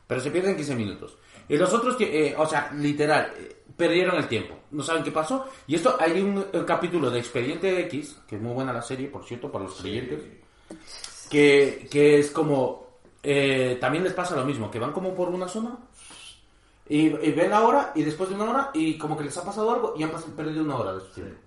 Pero 0.08 0.22
se 0.22 0.32
pierde 0.32 0.52
en 0.52 0.56
15 0.56 0.76
minutos. 0.76 1.18
Y 1.48 1.58
los 1.58 1.74
otros, 1.74 1.96
eh, 2.00 2.36
o 2.38 2.46
sea, 2.46 2.72
literal, 2.74 3.32
eh, 3.38 3.64
perdieron 3.76 4.16
el 4.18 4.28
tiempo. 4.28 4.56
No 4.72 4.84
saben 4.84 5.04
qué 5.04 5.12
pasó. 5.12 5.48
Y 5.68 5.76
esto, 5.76 5.96
hay 6.00 6.22
un, 6.22 6.46
un 6.52 6.64
capítulo 6.64 7.10
de 7.10 7.20
Expediente 7.20 7.80
X, 7.82 8.18
que 8.28 8.36
es 8.36 8.42
muy 8.42 8.54
buena 8.54 8.74
la 8.74 8.82
serie, 8.82 9.08
por 9.08 9.24
cierto, 9.26 9.52
para 9.52 9.66
los 9.66 9.76
creyentes, 9.76 10.22
que, 11.30 11.88
que 11.90 12.20
es 12.20 12.32
como, 12.32 13.00
eh, 13.22 13.78
también 13.80 14.04
les 14.04 14.14
pasa 14.14 14.36
lo 14.36 14.46
mismo, 14.46 14.70
que 14.70 14.80
van 14.80 14.92
como 14.92 15.14
por 15.14 15.30
una 15.30 15.48
zona 15.48 15.78
y, 16.88 17.08
y 17.08 17.32
ven 17.32 17.50
la 17.50 17.62
hora 17.62 17.92
y 17.96 18.04
después 18.04 18.30
de 18.30 18.36
una 18.36 18.50
hora 18.50 18.70
y 18.74 18.98
como 18.98 19.18
que 19.18 19.24
les 19.24 19.38
ha 19.38 19.44
pasado 19.44 19.72
algo 19.72 19.94
y 19.98 20.04
han 20.04 20.12
perdido 20.36 20.64
una 20.64 20.78
hora 20.78 20.94
de 20.94 21.02
su 21.02 21.08
tiempo. 21.08 21.40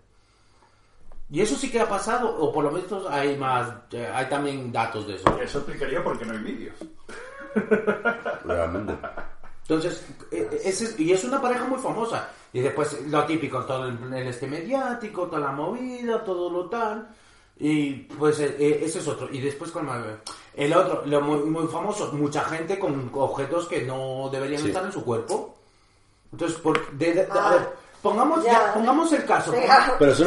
Y 1.31 1.41
eso 1.43 1.57
sí 1.57 1.71
que 1.71 1.79
ha 1.81 1.89
pasado, 1.89 2.35
o 2.39 2.51
por 2.51 2.65
lo 2.65 2.71
menos 2.71 3.07
hay 3.11 3.37
más, 3.37 3.71
eh, 3.93 4.11
hay 4.15 4.27
también 4.31 4.73
datos 4.73 5.07
de 5.07 5.17
eso. 5.17 5.39
Eso 5.39 5.59
explicaría 5.59 6.03
por 6.03 6.19
qué 6.19 6.25
no 6.25 6.33
hay 6.33 6.39
vídeos. 6.39 6.75
Realmente. 8.45 8.95
Entonces, 9.63 10.07
eh, 10.31 10.49
ese 10.65 10.85
es- 10.85 10.99
y 11.01 11.13
es 11.13 11.25
una 11.25 11.41
pareja 11.41 11.65
muy 11.65 11.79
famosa. 11.79 12.31
Y 12.53 12.61
después 12.61 13.07
lo 13.09 13.25
típico, 13.25 13.63
todo 13.67 13.89
el, 13.89 14.13
el 14.15 14.29
este 14.29 14.47
mediático, 14.47 15.27
toda 15.27 15.41
la 15.41 15.53
movida, 15.53 16.25
todo 16.25 16.49
lo 16.51 16.69
tal. 16.71 17.09
Y 17.61 17.93
pues 18.19 18.39
eh, 18.41 18.81
ese 18.85 19.01
es 19.01 19.09
otro. 19.09 19.29
Y 19.33 19.41
después 19.41 19.71
con 19.71 19.89
el 20.55 20.73
otro, 20.75 21.03
lo 21.07 21.21
muy, 21.21 21.39
muy 21.41 21.67
famoso, 21.67 22.11
mucha 22.13 22.43
gente 22.45 22.79
con 22.79 23.11
objetos 23.15 23.67
que 23.67 23.83
no 23.83 24.29
deberían 24.31 24.63
Sí. 24.63 24.69
estar 24.69 24.85
en 24.85 24.93
su 24.93 25.05
cuerpo. 25.05 25.55
Entonces, 26.33 26.59
por, 26.59 26.91
de- 26.93 27.15
de- 27.15 27.29
Ah. 27.31 27.49
a 27.49 27.51
ver, 27.55 27.69
pongamos, 28.03 28.45
Ya. 28.45 28.53
ya, 28.53 28.75
pongamos 28.75 29.13
el 29.13 29.25
caso. 29.25 29.51
Venga. 29.51 29.97
Pero 29.99 30.15
sí, 30.15 30.23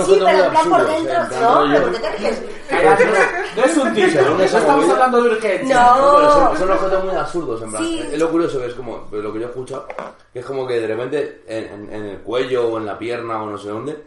plan 0.51 1.41
No, 1.41 1.55
rollo- 1.55 1.71
pero 1.73 1.83
¿por 1.83 1.91
qué 1.93 1.99
te 1.99 2.11
ríes? 2.17 2.41
Calla, 2.69 2.97
no, 2.99 3.61
no 3.61 3.63
es 3.67 3.77
un 3.77 3.93
teaser, 3.93 4.29
no 4.29 4.43
estamos 4.43 4.75
movida- 4.77 4.91
hablando 4.93 5.21
de 5.23 5.29
urgencia. 5.29 5.75
No. 5.75 6.15
Pero 6.17 6.31
son, 6.33 6.57
son 6.57 6.71
objetos 6.71 7.05
muy 7.05 7.15
absurdos, 7.15 7.61
en 7.61 7.69
plan. 7.71 7.83
Sí. 7.83 7.99
Es 8.11 8.19
lo 8.19 8.29
curioso 8.31 8.59
que 8.59 8.65
es 8.67 8.73
como, 8.73 9.07
lo 9.11 9.33
que 9.33 9.39
yo 9.39 9.45
he 9.45 9.49
escuchado, 9.49 9.87
que 10.33 10.39
es 10.39 10.45
como 10.45 10.67
que 10.67 10.79
de 10.81 10.87
repente 10.87 11.43
en, 11.47 11.63
en- 11.65 11.93
en 11.93 12.05
el 12.07 12.17
cuello 12.19 12.67
o 12.69 12.77
en 12.77 12.85
la 12.85 12.97
pierna 12.97 13.41
o 13.43 13.49
no 13.49 13.57
sé 13.57 13.69
dónde, 13.69 13.97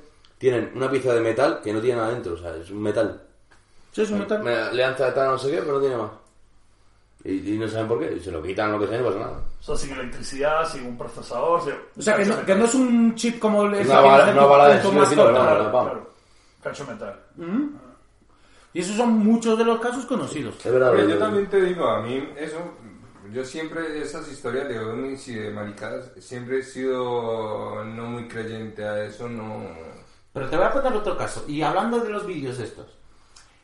tienen 0.50 0.70
una 0.74 0.90
pieza 0.90 1.14
de 1.14 1.20
metal 1.20 1.60
que 1.62 1.72
no 1.72 1.80
tiene 1.80 1.96
nada 2.00 2.10
dentro, 2.12 2.34
o 2.34 2.36
sea, 2.36 2.54
es 2.56 2.70
un 2.70 2.82
metal. 2.82 3.22
Sí, 3.92 4.02
es 4.02 4.10
un 4.10 4.18
metal. 4.18 4.42
Me- 4.42 4.72
Le 4.72 4.84
han 4.84 4.94
tratado 4.96 5.32
no 5.32 5.38
sé 5.38 5.50
qué, 5.50 5.58
pero 5.58 5.74
no 5.74 5.80
tiene 5.80 5.96
más. 5.96 6.10
Y, 7.24 7.54
y 7.54 7.58
no 7.58 7.66
saben 7.68 7.88
por 7.88 7.98
qué, 8.00 8.12
y 8.16 8.20
se 8.20 8.30
lo 8.30 8.42
quitan 8.42 8.70
lo 8.72 8.78
que 8.78 8.86
sea 8.86 8.96
y 8.96 9.00
no 9.00 9.06
pasa 9.06 9.18
nada. 9.20 9.40
O 9.60 9.62
sea, 9.64 9.76
sin 9.76 9.92
electricidad, 9.94 10.68
sin 10.68 10.84
un 10.86 10.98
procesador. 10.98 11.62
sin- 11.62 11.72
O 11.98 12.02
sea, 12.02 12.16
que 12.16 12.26
no, 12.26 12.44
que 12.44 12.54
no 12.54 12.64
es 12.66 12.74
un 12.74 13.14
chip 13.14 13.38
como 13.38 13.62
el 13.64 13.86
Una 13.86 14.00
bala- 14.00 14.32
una 14.32 14.44
bala 14.44 14.68
de 14.74 14.80
tu 14.82 14.90
chile, 14.90 15.06
sino 15.06 15.24
mascota. 15.24 15.30
una 15.30 15.38
bala. 15.38 15.54
Claro, 15.56 15.72
vamos. 15.72 15.90
claro. 15.92 16.10
Cacho 16.62 16.84
metal. 16.86 17.20
Y 18.74 18.80
esos 18.80 18.96
son 18.96 19.10
muchos 19.18 19.56
de 19.56 19.64
los 19.64 19.80
casos 19.80 20.04
conocidos. 20.04 20.56
Es 20.66 20.72
verdad. 20.72 20.92
Pero 20.94 21.08
yo 21.08 21.18
también 21.18 21.46
te 21.48 21.60
digo, 21.62 21.86
a 21.88 22.02
mí 22.02 22.28
eso, 22.36 22.58
yo 23.32 23.44
siempre 23.44 24.02
esas 24.02 24.30
historias 24.30 24.68
de 24.68 24.78
ovnis 24.80 25.26
y 25.28 25.34
de 25.36 25.50
maricadas, 25.50 26.10
siempre 26.18 26.58
he 26.58 26.62
sido 26.62 27.84
no 27.84 28.04
muy 28.06 28.26
creyente 28.28 28.84
a 28.84 29.04
eso, 29.04 29.28
no... 29.28 29.94
Pero 30.34 30.50
te 30.50 30.56
voy 30.56 30.66
a 30.66 30.72
poner 30.72 30.92
otro 30.92 31.16
caso. 31.16 31.44
Y 31.48 31.62
hablando 31.62 32.00
de 32.00 32.10
los 32.10 32.26
vídeos 32.26 32.58
estos. 32.58 32.86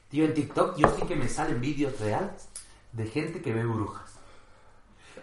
Tío, 0.09 0.25
en 0.25 0.33
TikTok 0.35 0.77
yo 0.79 0.89
sí 0.97 1.03
que 1.07 1.17
me 1.17 1.29
salen 1.29 1.61
vídeos 1.61 1.99
reales 2.01 2.49
de 2.93 3.07
gente 3.07 3.43
que 3.43 3.53
ve 3.53 3.65
brujas. 3.65 4.03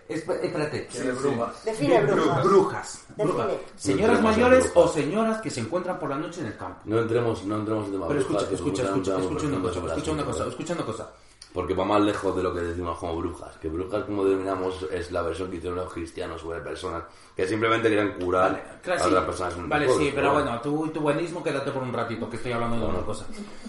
Esp- 0.10 0.40
espérate. 0.42 0.88
De 0.88 1.12
brujas. 1.14 1.66
Define 1.66 2.04
brujas. 2.06 2.44
Brujas. 2.44 3.06
Define. 3.10 3.26
brujas. 3.34 3.48
No 3.48 3.60
Señoras 3.76 4.18
en 4.20 4.24
mayores 4.24 4.74
brujas. 4.74 4.90
o 4.92 4.94
señoras 4.94 5.42
que 5.42 5.50
se 5.50 5.60
encuentran 5.62 6.00
por 6.00 6.10
la 6.10 6.18
noche 6.18 6.42
en 6.42 6.48
el 6.48 6.58
campo. 6.58 6.82
No 6.86 7.00
entremos, 7.00 7.44
no 7.46 7.58
entremos 7.58 7.86
en 7.88 7.92
tema 7.94 8.08
Pero 8.08 8.20
brujas, 8.24 8.44
escucha, 8.44 8.56
escucha, 8.56 8.84
no 8.84 8.90
escucha, 8.90 9.12
escucha 9.18 9.18
una 9.18 9.32
profundo 9.32 9.62
cosa, 9.70 9.74
sobre 9.80 9.92
escucha 9.94 10.12
una 10.12 10.26
cosa, 10.26 10.48
escucha 10.48 10.74
una 10.74 10.86
cosa. 10.86 11.10
Porque 11.58 11.74
va 11.74 11.86
más 11.86 12.00
lejos 12.02 12.36
de 12.36 12.44
lo 12.44 12.54
que 12.54 12.62
decimos 12.62 13.00
como 13.00 13.16
brujas. 13.16 13.58
Que 13.58 13.68
brujas, 13.68 14.04
como 14.04 14.24
denominamos, 14.24 14.86
es 14.92 15.12
la 15.12 15.24
versión 15.24 15.50
que 15.50 15.56
hicieron 15.58 15.80
los 15.80 15.92
cristianos 15.92 16.40
sobre 16.40 16.60
personas 16.62 17.02
que 17.36 17.48
simplemente 17.48 17.90
querían 17.90 18.12
curar 18.20 18.80
Claro, 18.84 19.02
a 19.02 19.04
sí. 19.04 19.10
otras 19.10 19.26
personas. 19.26 19.54
en 19.56 19.64
un 19.64 19.70
Vale, 19.70 19.86
pueblo. 19.88 20.04
sí, 20.06 20.12
pero 20.14 20.34
bueno, 20.34 20.62
tú 20.62 20.86
y 20.86 20.90
tu 20.92 21.00
buenismo 21.02 21.44
quédate 21.44 21.72
por 21.72 21.82
un 21.82 21.92
ratito, 21.92 22.30
que 22.30 22.36
estoy 22.36 22.52
hablando 22.52 22.76
de 22.76 22.82
No, 22.84 22.90
una 22.90 23.00
no. 23.00 23.06
cosa. 23.08 23.26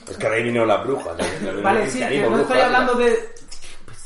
Es 0.07 0.19
que 0.19 0.27
ahí 0.27 0.43
vinieron 0.43 0.69
las 0.69 0.85
brujas. 0.87 1.19
¿eh? 1.19 1.61
Vale, 1.65 1.89
sí, 1.91 2.01
que 2.01 2.29
no 2.29 2.41
estoy 2.41 2.59
hablando 2.61 2.95
de... 2.97 3.07
Qué. 3.15 3.99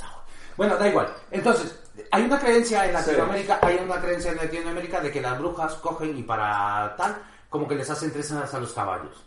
Bueno, 0.57 0.77
da 0.77 0.89
igual. 0.89 1.09
Entonces, 1.33 1.77
hay 2.13 2.23
una 2.23 2.39
creencia 2.39 2.87
en 2.87 2.93
Latinoamérica, 2.93 3.59
hay 3.63 3.81
una 3.85 4.01
creencia 4.01 4.31
en 4.31 4.37
Latinoamérica 4.37 5.01
de 5.01 5.11
que 5.11 5.21
las 5.21 5.37
brujas 5.41 5.75
cogen 5.75 6.17
y 6.17 6.23
para 6.23 6.95
tal, 6.97 7.17
como 7.49 7.67
que 7.67 7.75
les 7.75 7.91
hacen 7.91 8.13
trenzas 8.13 8.55
a 8.55 8.61
los 8.61 8.73
caballos. 8.73 9.25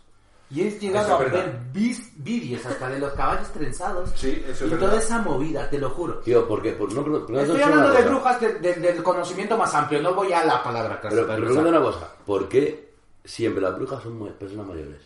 Y 0.48 0.60
he 0.62 0.70
llegado 0.78 1.14
a 1.16 1.18
ver 1.18 1.58
vis- 1.72 2.12
vídeos 2.16 2.64
hasta 2.64 2.88
de 2.88 3.00
los 3.00 3.12
caballos 3.14 3.48
trenzados 3.52 4.10
Sí, 4.14 4.44
eso 4.48 4.64
es 4.66 4.72
y 4.72 4.74
toda 4.76 4.92
verdad. 4.92 4.98
esa 5.04 5.18
movida, 5.18 5.68
te 5.68 5.76
lo 5.78 5.90
juro. 5.90 6.18
Tío, 6.20 6.46
¿por 6.46 6.62
qué? 6.62 6.70
Por- 6.72 6.92
no, 6.94 7.02
pero 7.02 7.24
no 7.28 7.40
Estoy 7.40 7.62
hablando 7.62 7.90
de 7.90 7.96
cosa. 7.96 8.08
brujas 8.08 8.40
de- 8.40 8.54
de- 8.60 8.74
del 8.74 9.02
conocimiento 9.02 9.56
más 9.58 9.74
amplio, 9.74 10.00
no 10.02 10.14
voy 10.14 10.32
a 10.32 10.44
la 10.44 10.62
palabra 10.62 11.00
clásica. 11.00 11.22
Pero, 11.22 11.26
pero 11.26 11.40
pregúntame 11.48 11.68
una 11.70 11.80
cosa. 11.80 12.08
¿Por 12.24 12.48
qué 12.48 12.92
siempre 13.24 13.60
las 13.60 13.74
brujas 13.76 14.00
son 14.02 14.18
personas 14.38 14.66
mayores? 14.66 15.00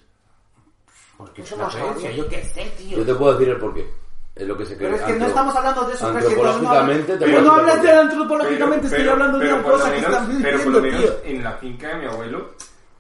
Porque 1.17 1.43
es 1.43 1.53
una 1.53 1.65
no 1.65 1.71
creencia, 1.71 2.11
yo 2.13 2.29
qué 2.29 2.45
sé, 2.45 2.73
tío. 2.79 2.99
Yo 2.99 3.05
te 3.07 3.15
puedo 3.15 3.33
decir 3.33 3.49
el 3.49 3.59
por 3.59 3.75
qué. 3.75 3.91
Es 4.35 4.47
lo 4.47 4.57
que 4.57 4.65
se 4.65 4.77
cree. 4.77 4.91
Pero 4.91 4.97
es 4.97 5.03
que 5.03 5.09
no 5.19 5.25
Antro- 5.25 5.29
estamos 5.29 5.57
hablando 5.57 5.85
de 5.89 5.95
eso, 5.95 6.13
no 6.13 6.19
Antropológicamente 6.19 7.13
te 7.19 7.25
Pero 7.27 7.41
no 7.43 7.53
hablas 7.53 7.77
por 7.77 7.85
de 7.87 7.93
antropológicamente, 7.93 8.87
estoy 8.87 9.09
hablando 9.09 9.39
de 9.39 9.53
una 9.53 9.63
por 9.63 9.73
cosa 9.73 9.85
que 9.91 9.97
menos- 10.01 10.11
están 10.13 10.27
Pero 10.27 10.39
por 10.43 10.51
diciendo, 10.53 10.79
lo 10.79 10.83
menos 10.83 11.01
tío. 11.01 11.15
en 11.25 11.45
la 11.45 11.53
finca 11.55 11.89
de 11.89 11.95
mi 11.97 12.07
abuelo, 12.07 12.51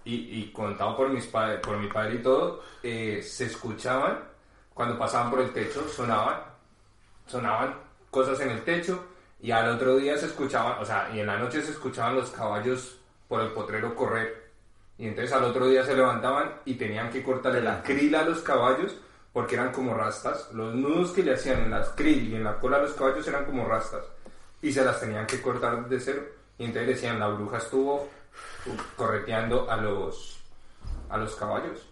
y, 0.04 0.40
y 0.40 0.52
contado 0.52 0.96
por, 0.96 1.08
mis 1.08 1.26
por 1.26 1.76
mi 1.78 1.88
padre 1.88 2.16
y 2.16 2.22
todo, 2.22 2.62
eh, 2.82 3.22
se 3.22 3.46
escuchaban, 3.46 4.18
cuando 4.74 4.98
pasaban 4.98 5.30
por 5.30 5.40
el 5.40 5.52
techo, 5.52 5.86
sonaban, 5.88 6.40
sonaban 7.26 7.74
cosas 8.10 8.40
en 8.40 8.50
el 8.50 8.62
techo, 8.62 9.04
y 9.40 9.50
al 9.50 9.68
otro 9.70 9.96
día 9.96 10.16
se 10.18 10.26
escuchaban, 10.26 10.78
o 10.80 10.84
sea, 10.84 11.10
y 11.14 11.20
en 11.20 11.26
la 11.26 11.38
noche 11.38 11.62
se 11.62 11.72
escuchaban 11.72 12.16
los 12.16 12.30
caballos 12.30 12.98
por 13.28 13.40
el 13.40 13.52
potrero 13.52 13.94
correr. 13.94 14.50
Y 14.98 15.06
entonces 15.06 15.32
al 15.32 15.44
otro 15.44 15.66
día 15.66 15.82
se 15.82 15.94
levantaban 15.94 16.56
y 16.66 16.74
tenían 16.74 17.08
que 17.08 17.22
cortarle 17.22 17.62
la 17.62 17.82
cril 17.82 18.14
a 18.14 18.22
los 18.22 18.40
caballos 18.42 18.96
porque 19.32 19.54
eran 19.54 19.72
como 19.72 19.94
rastas. 19.94 20.50
Los 20.52 20.74
nudos 20.74 21.12
que 21.12 21.22
le 21.22 21.32
hacían 21.32 21.62
en 21.62 21.70
las 21.70 21.88
krill 21.90 22.28
y 22.28 22.34
en 22.36 22.44
la 22.44 22.58
cola 22.58 22.76
a 22.76 22.82
los 22.82 22.92
caballos 22.92 23.26
eran 23.26 23.46
como 23.46 23.66
rastas. 23.66 24.04
Y 24.60 24.72
se 24.72 24.84
las 24.84 25.00
tenían 25.00 25.26
que 25.26 25.40
cortar 25.40 25.88
de 25.88 26.00
cero. 26.00 26.22
Y 26.58 26.64
entonces 26.64 26.96
decían, 26.96 27.18
la 27.18 27.28
bruja 27.28 27.56
estuvo 27.56 28.10
correteando 28.96 29.70
a 29.70 29.76
los, 29.76 30.38
a 31.08 31.16
los 31.16 31.34
caballos. 31.36 31.86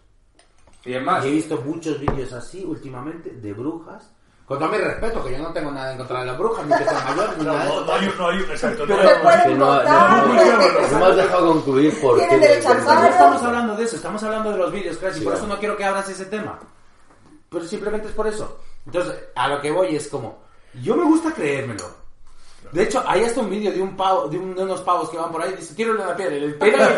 Y 0.85 0.95
es 0.95 1.03
más, 1.03 1.25
Y 1.25 1.29
he 1.29 1.33
visto 1.33 1.57
muchos 1.63 1.99
vídeos 2.01 2.33
así 2.33 2.65
últimamente 2.65 3.31
de 3.31 3.53
brujas. 3.53 4.11
Con 4.47 4.59
todo 4.59 4.71
mi 4.71 4.79
respeto, 4.79 5.23
que 5.23 5.33
yo 5.33 5.39
no 5.43 5.53
tengo 5.53 5.71
nada 5.71 5.93
en 5.93 5.99
contra 5.99 6.21
de 6.21 6.27
las 6.27 6.39
brujas, 6.39 6.67
ni 6.67 6.75
que 6.79 6.85
sean 6.85 7.05
mayores, 7.05 7.37
ni 7.37 7.45
No, 7.45 7.53
nada 7.53 7.65
de 7.65 7.69
no, 7.71 7.77
eso. 7.77 7.85
no 7.85 7.93
hay, 7.93 8.13
no 8.19 8.29
hay, 8.29 8.39
exacto. 8.39 8.87
No 8.87 8.97
no, 8.97 9.03
no, 9.03 9.19
votar. 9.19 9.49
no, 9.51 10.89
no 10.91 10.99
me 10.99 11.05
has 11.07 11.17
dejado 11.17 11.53
concluir 11.53 12.01
por 12.01 12.19
qué. 12.19 12.37
No 12.39 13.07
estamos 13.07 13.43
hablando 13.43 13.77
de 13.77 13.85
eso, 13.85 13.97
estamos 13.97 14.23
hablando 14.23 14.51
de 14.53 14.57
los 14.57 14.73
vídeos, 14.73 14.97
Crash, 14.97 15.17
y 15.17 15.19
Sí, 15.19 15.25
por 15.25 15.35
eso 15.35 15.47
no 15.47 15.59
quiero 15.59 15.77
que 15.77 15.85
abras 15.85 16.09
ese 16.09 16.25
tema. 16.25 16.59
Pero 17.51 17.65
simplemente 17.67 18.09
es 18.09 18.15
por 18.15 18.27
eso. 18.27 18.59
Entonces, 18.87 19.17
a 19.35 19.49
lo 19.49 19.61
que 19.61 19.71
voy 19.71 19.95
es 19.97 20.09
como, 20.09 20.39
yo 20.83 20.97
me 20.97 21.05
gusta 21.05 21.31
creérmelo. 21.35 21.85
De 22.73 22.83
hecho, 22.83 23.03
hay 23.07 23.25
hasta 23.25 23.41
un 23.41 23.51
vídeo 23.51 23.73
de 23.73 23.81
un 23.83 23.97
pavo, 23.97 24.29
de, 24.29 24.39
un- 24.39 24.55
de 24.55 24.63
unos 24.63 24.81
pavos 24.83 25.09
que 25.11 25.17
van 25.17 25.31
por 25.33 25.43
ahí 25.43 25.53
y 25.55 25.57
dice, 25.57 25.75
tírale 25.75 26.03
una 26.03 26.15
piedra, 26.17 26.37
y 26.37 26.41
le 26.41 26.49
pegan, 26.55 26.91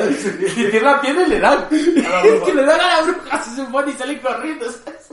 y 0.57 0.61
le 0.63 0.71
tiran 0.71 0.95
la 0.97 1.01
piedra 1.01 1.23
y 1.27 1.29
le 1.29 1.41
dan. 1.41 1.69
que 1.69 2.55
le 2.55 2.65
dan 2.65 2.81
a 2.81 2.97
la 2.97 3.03
bruja, 3.03 3.43
se 3.43 3.57
supone 3.65 3.91
y 3.93 3.95
salen 3.95 4.19
corriendo. 4.19 4.67
¿sabes? 4.71 5.13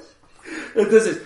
Entonces, 0.76 1.22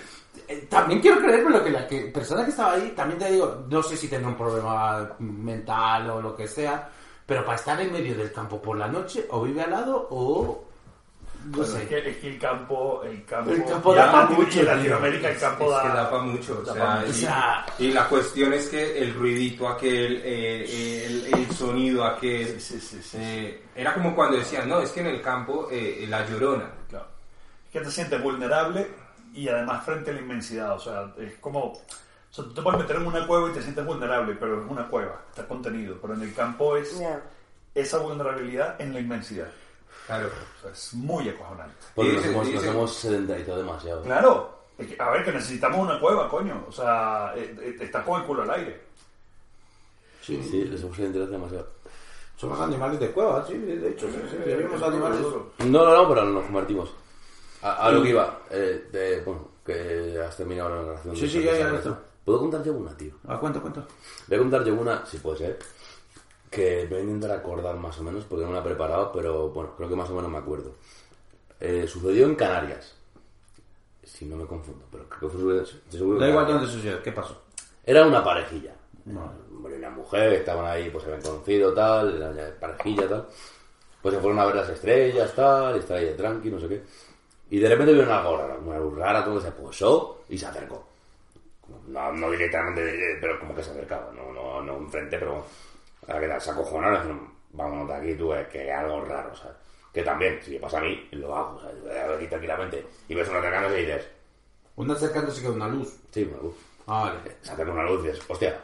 eh, 0.47 0.67
también 0.69 0.99
quiero 1.01 1.19
creérmelo 1.19 1.63
que 1.63 1.69
la 1.69 1.87
que, 1.87 2.01
persona 2.07 2.43
que 2.43 2.51
estaba 2.51 2.73
ahí, 2.73 2.91
también 2.95 3.19
te 3.19 3.31
digo, 3.31 3.63
no 3.69 3.81
sé 3.83 3.95
si 3.97 4.07
tendrá 4.07 4.29
un 4.29 4.37
problema 4.37 5.11
mental 5.19 6.09
o 6.09 6.21
lo 6.21 6.35
que 6.35 6.47
sea, 6.47 6.89
pero 7.25 7.45
para 7.45 7.57
estar 7.57 7.79
en 7.79 7.91
medio 7.93 8.15
del 8.15 8.31
campo 8.33 8.61
por 8.61 8.77
la 8.77 8.87
noche, 8.87 9.25
o 9.29 9.41
vive 9.43 9.61
al 9.61 9.71
lado, 9.71 10.07
o... 10.11 10.65
No 11.45 11.57
Bueno, 11.57 11.73
sé. 11.73 11.83
es, 11.83 11.89
que, 11.89 12.09
es 12.09 12.17
que 12.17 12.27
el 12.29 12.39
campo, 12.39 13.01
el 13.03 13.25
campo, 13.25 13.51
El 13.51 13.65
campo 13.65 13.93
y 13.93 13.95
da 13.97 14.25
mucho, 14.27 14.41
y 14.41 14.43
en 14.43 14.49
tío. 14.49 14.63
Latinoamérica 14.75 15.29
el 15.29 15.39
campo 15.39 15.63
es 15.65 15.71
da, 15.71 15.81
que 15.81 15.87
da 15.89 16.09
para 16.11 16.21
mucho. 16.23 16.59
O 16.59 16.61
da 16.63 16.73
sea, 16.73 16.83
pa' 16.85 16.93
y, 17.03 17.05
mucho. 17.07 17.09
O 17.09 17.13
sea- 17.13 17.65
y 17.79 17.91
la 17.91 18.07
cuestión 18.07 18.53
es 18.53 18.69
que 18.69 18.97
el 18.99 19.13
ruidito 19.15 19.67
aquel, 19.67 20.21
eh, 20.23 21.05
el, 21.07 21.33
el 21.33 21.51
sonido 21.51 22.05
aquel, 22.05 22.61
Sí, 22.61 22.79
sí, 22.79 23.01
sí. 23.01 23.17
eh, 23.19 23.63
era 23.75 23.93
como 23.93 24.15
cuando 24.15 24.37
decían, 24.37 24.69
no, 24.69 24.79
es 24.81 24.91
que 24.91 24.99
en 25.01 25.07
el 25.07 25.21
campo 25.21 25.67
eh, 25.71 26.05
la 26.07 26.25
llorona. 26.27 26.69
Claro. 26.87 27.07
Es 27.65 27.71
que 27.71 27.79
te 27.81 27.89
sientes 27.91 28.21
vulnerable 28.21 28.87
y 29.33 29.47
además 29.47 29.83
frente 29.83 30.11
a 30.11 30.13
la 30.13 30.19
inmensidad. 30.21 30.75
O 30.75 30.79
sea, 30.79 31.11
es 31.17 31.33
como. 31.39 31.59
O 31.71 32.33
sea, 32.33 32.45
tú 32.45 32.53
te 32.53 32.61
puedes 32.61 32.79
meter 32.79 32.95
en 32.97 33.07
una 33.07 33.25
cueva 33.27 33.49
y 33.49 33.53
te 33.53 33.61
sientes 33.63 33.85
vulnerable, 33.85 34.35
pero 34.39 34.63
es 34.63 34.69
una 34.71 34.87
cueva, 34.87 35.21
está 35.31 35.45
contenido. 35.47 35.97
Pero 36.01 36.13
en 36.13 36.21
el 36.21 36.33
campo 36.33 36.77
es 36.77 36.97
Ya. 36.99 37.19
esa 37.75 37.97
vulnerabilidad 37.97 38.79
en 38.79 38.93
la 38.93 38.99
inmensidad. 38.99 39.47
Claro. 40.19 40.29
Es 40.71 40.93
muy 40.93 41.29
acojonante. 41.29 41.75
Porque 41.95 42.11
Y 42.11 42.15
nos 42.15 42.25
hemos, 42.25 42.49
nos 42.49 42.63
hemos 42.65 42.93
sedentarizado 42.93 43.57
demasiado. 43.59 44.03
Claro. 44.03 44.61
A 44.99 45.09
ver, 45.11 45.23
que 45.23 45.31
necesitamos 45.31 45.79
una 45.79 45.99
cueva, 45.99 46.27
coño. 46.29 46.65
O 46.67 46.71
sea, 46.71 47.33
eh, 47.35 47.55
eh, 47.61 47.75
estás 47.79 48.03
con 48.03 48.19
el 48.19 48.27
culo 48.27 48.41
al 48.43 48.51
aire. 48.51 48.81
Sí, 50.21 50.41
sí, 50.49 50.67
nos 50.69 50.81
hemos 50.81 50.95
sedentarizado 50.95 51.31
demasiado. 51.31 51.67
Somos 52.35 52.59
animales 52.59 52.99
de 52.99 53.11
cueva, 53.11 53.45
sí, 53.47 53.55
de 53.57 53.89
hecho, 53.89 54.07
sí, 54.07 54.17
sí, 54.31 54.37
vivimos 54.45 54.81
animales. 54.81 55.19
No, 55.59 55.85
no, 55.85 55.95
no, 55.95 56.09
pero 56.09 56.25
nos 56.25 56.43
convertimos. 56.45 56.89
A, 57.61 57.87
a 57.87 57.91
lo 57.91 58.01
que 58.01 58.09
iba, 58.09 58.39
eh, 58.49 58.87
de- 58.91 59.21
bueno, 59.21 59.47
que 59.63 60.19
has 60.27 60.35
terminado 60.35 60.69
la 60.75 60.81
narración. 60.81 61.15
Sí, 61.15 61.21
de 61.21 61.29
sí, 61.29 61.43
ya, 61.43 61.53
ya. 61.59 61.99
¿Puedo 62.25 62.39
contar 62.39 62.63
yo 62.63 62.73
una, 62.73 62.95
tío? 62.97 63.13
Ah, 63.27 63.37
cuenta, 63.39 63.59
cuenta. 63.59 63.85
Voy 64.27 64.35
a 64.37 64.39
contar 64.39 64.63
yo 64.63 64.73
una, 64.73 65.05
si 65.05 65.17
puede 65.19 65.37
ser, 65.37 65.59
que 66.51 66.85
voy 66.85 66.99
a 66.99 67.01
intentar 67.01 67.31
acordar 67.31 67.77
más 67.77 67.97
o 67.99 68.03
menos, 68.03 68.25
porque 68.25 68.43
no 68.43 68.49
me 68.49 68.57
la 68.57 68.61
he 68.61 68.65
preparado, 68.65 69.11
pero 69.13 69.49
bueno, 69.49 69.73
creo 69.77 69.87
que 69.87 69.95
más 69.95 70.09
o 70.09 70.15
menos 70.15 70.29
me 70.29 70.37
acuerdo. 70.37 70.75
Eh, 71.59 71.87
sucedió 71.87 72.25
en 72.25 72.35
Canarias. 72.35 72.93
Si 74.03 74.25
no 74.25 74.35
me 74.35 74.45
confundo, 74.45 74.85
pero 74.91 75.07
creo 75.07 75.31
que 75.31 75.37
fue 75.37 75.65
seguro 75.89 76.19
Da 76.19 76.27
igual 76.27 76.45
dónde 76.45 76.67
sucede, 76.67 77.01
¿qué 77.01 77.13
pasó? 77.13 77.41
Era 77.85 78.05
una 78.05 78.21
parejilla. 78.23 78.73
Y 79.05 79.11
una 79.11 79.89
mujer, 79.89 80.33
estaban 80.33 80.65
ahí, 80.65 80.89
pues 80.89 81.05
se 81.05 81.11
habían 81.11 81.25
conocido, 81.25 81.73
tal, 81.73 82.55
parejilla, 82.59 83.07
tal. 83.07 83.27
Pues 84.01 84.15
se 84.15 84.19
fueron 84.19 84.39
a 84.39 84.45
ver 84.45 84.55
las 84.55 84.69
estrellas, 84.69 85.33
tal, 85.33 85.77
y 85.77 85.79
estar 85.79 85.97
ahí 85.97 86.05
de 86.05 86.13
tranqui, 86.15 86.49
no 86.49 86.59
sé 86.59 86.67
qué. 86.67 86.83
Y 87.51 87.59
de 87.59 87.69
repente 87.69 87.93
vieron 87.93 88.11
algo 88.11 88.37
raro, 88.37 88.59
una 88.59 88.77
luz 88.77 88.97
rara, 88.97 89.23
todo 89.23 89.39
se 89.39 89.51
posó 89.51 90.23
y 90.27 90.37
se 90.37 90.47
acercó. 90.47 90.85
No, 91.87 92.11
no 92.11 92.31
directamente, 92.31 93.17
pero 93.21 93.39
como 93.39 93.55
que 93.55 93.63
se 93.63 93.71
acercaba, 93.71 94.11
no, 94.11 94.33
no, 94.33 94.61
no 94.61 94.77
enfrente, 94.77 95.17
pero 95.17 95.45
la 96.19 96.19
que 96.35 96.39
se 96.41 96.51
acojonaron, 96.51 97.33
vámonos 97.51 97.87
de 97.87 97.93
aquí, 97.95 98.15
tú, 98.15 98.31
que 98.51 98.61
hay 98.61 98.69
algo 98.69 99.03
raro, 99.05 99.35
¿sabes? 99.35 99.55
Que 99.93 100.03
también, 100.03 100.39
si 100.41 100.51
me 100.51 100.59
pasa 100.59 100.77
a 100.77 100.81
mí, 100.81 101.07
lo 101.11 101.35
hago, 101.35 101.59
¿sabes? 101.61 101.75
Yo 101.83 102.15
aquí 102.15 102.27
tranquilamente 102.27 102.85
y 103.09 103.15
ves 103.15 103.27
uno 103.29 103.39
acercándose 103.39 103.79
y 103.81 103.85
dices, 103.85 104.07
Uno 104.77 104.93
acercándose 104.93 105.43
con 105.43 105.55
una 105.55 105.67
luz. 105.67 105.93
sí, 106.11 106.23
una 106.31 106.41
luz 106.43 106.55
Ah, 106.87 107.03
vale. 107.23 107.35
se 107.41 107.51
acerca 107.51 107.71
una 107.71 107.83
luz 107.83 108.03
y 108.03 108.07
dices, 108.07 108.23
hostia, 108.27 108.59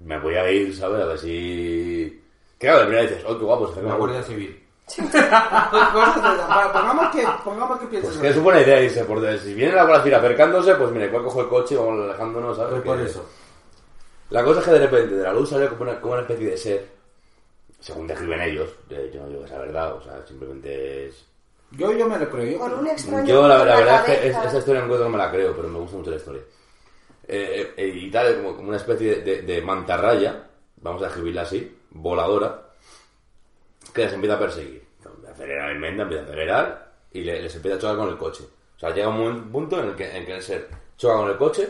me 0.00 0.18
voy 0.18 0.34
a 0.34 0.50
ir, 0.50 0.76
¿sabes? 0.76 1.02
A 1.02 1.06
ver 1.06 1.18
si, 1.18 2.22
Claro, 2.58 2.78
de 2.80 2.84
primera 2.86 3.02
dices, 3.08 3.24
oh, 3.26 3.38
qué 3.38 3.44
guapo, 3.44 3.66
se 3.66 3.72
acerca 3.72 3.88
La 3.90 3.94
una 3.96 4.04
Guardia. 4.04 4.22
Civil. 4.22 4.62
Pa- 5.12 6.70
pongamos 6.72 7.08
que, 7.14 7.26
pongamos 7.44 7.80
que 7.80 7.86
pienses 7.86 8.10
Pues 8.10 8.20
que 8.22 8.28
es 8.28 8.42
buena 8.42 8.60
idea 8.60 8.80
irse 8.80 9.04
por 9.04 9.20
de- 9.20 9.38
Si 9.38 9.52
viene 9.54 9.74
la 9.74 9.82
Guardia 9.84 10.02
Civil 10.02 10.14
acercándose, 10.14 10.74
pues 10.76 10.90
mire, 10.92 11.06
igual 11.06 11.24
cojo 11.24 11.40
el 11.42 11.48
coche 11.48 11.74
y 11.74 11.78
vamos 11.78 12.04
alejándonos, 12.04 12.56
¿sabes? 12.56 12.70
Pues 12.72 12.82
por 12.84 12.96
Que- 12.98 13.04
eso. 13.04 13.28
La 14.30 14.42
cosa 14.44 14.60
es 14.60 14.66
que 14.66 14.72
de 14.72 14.78
repente 14.80 15.14
de 15.14 15.22
la 15.22 15.32
luz 15.32 15.48
salió 15.50 15.68
como 15.70 15.82
una, 15.82 16.00
como 16.00 16.12
una 16.14 16.22
especie 16.22 16.50
de 16.50 16.56
ser, 16.56 16.86
según 17.80 18.06
describen 18.06 18.40
ellos, 18.40 18.70
eh, 18.90 19.10
yo 19.14 19.20
no 19.22 19.28
digo 19.28 19.42
que 19.42 19.48
sea 19.48 19.58
verdad, 19.58 19.94
o 19.94 20.02
sea, 20.02 20.24
simplemente 20.26 21.06
es... 21.06 21.24
Yo, 21.72 21.92
yo 21.92 22.08
me 22.08 22.18
lo 22.18 22.28
creo. 22.30 22.44
Yo, 22.52 22.58
Con 22.58 22.72
un 22.74 22.86
extraño 22.86 23.26
Yo 23.26 23.46
la, 23.48 23.64
la 23.64 23.72
en 23.74 23.78
verdad 23.84 23.96
es 23.96 24.02
que 24.18 24.30
cabeza. 24.32 24.48
esa 24.48 24.58
historia 24.58 24.80
no 24.80 24.84
encuentro 24.86 25.08
no 25.08 25.16
me 25.16 25.22
la 25.24 25.30
creo, 25.30 25.54
pero 25.54 25.68
me 25.68 25.78
gusta 25.80 25.96
mucho 25.96 26.10
la 26.10 26.16
historia. 26.16 26.42
Eh, 27.28 27.74
eh, 27.76 27.86
y 27.88 28.10
tal, 28.10 28.36
como, 28.36 28.56
como 28.56 28.68
una 28.68 28.76
especie 28.76 29.16
de, 29.22 29.42
de 29.42 29.62
mantarraya, 29.62 30.46
vamos 30.76 31.02
a 31.02 31.08
escribirla 31.08 31.42
así, 31.42 31.76
voladora, 31.90 32.62
que 33.92 34.04
les 34.04 34.12
empieza 34.12 34.36
a 34.36 34.38
perseguir. 34.40 34.84
Acelera 35.30 35.70
el 35.70 35.78
menda, 35.78 36.04
empieza 36.04 36.22
a 36.24 36.26
acelerar 36.26 36.92
y 37.12 37.20
le- 37.22 37.42
les 37.42 37.54
empieza 37.54 37.76
a 37.76 37.80
chocar 37.80 37.96
con 37.96 38.08
el 38.08 38.16
coche. 38.16 38.44
O 38.76 38.78
sea, 38.78 38.90
llega 38.94 39.08
un 39.08 39.50
punto 39.50 39.78
en 39.80 39.88
el 39.88 39.94
que, 39.96 40.16
en 40.16 40.24
que 40.24 40.34
el 40.36 40.42
ser 40.42 40.68
choca 40.96 41.16
con 41.16 41.30
el 41.30 41.36
coche 41.36 41.68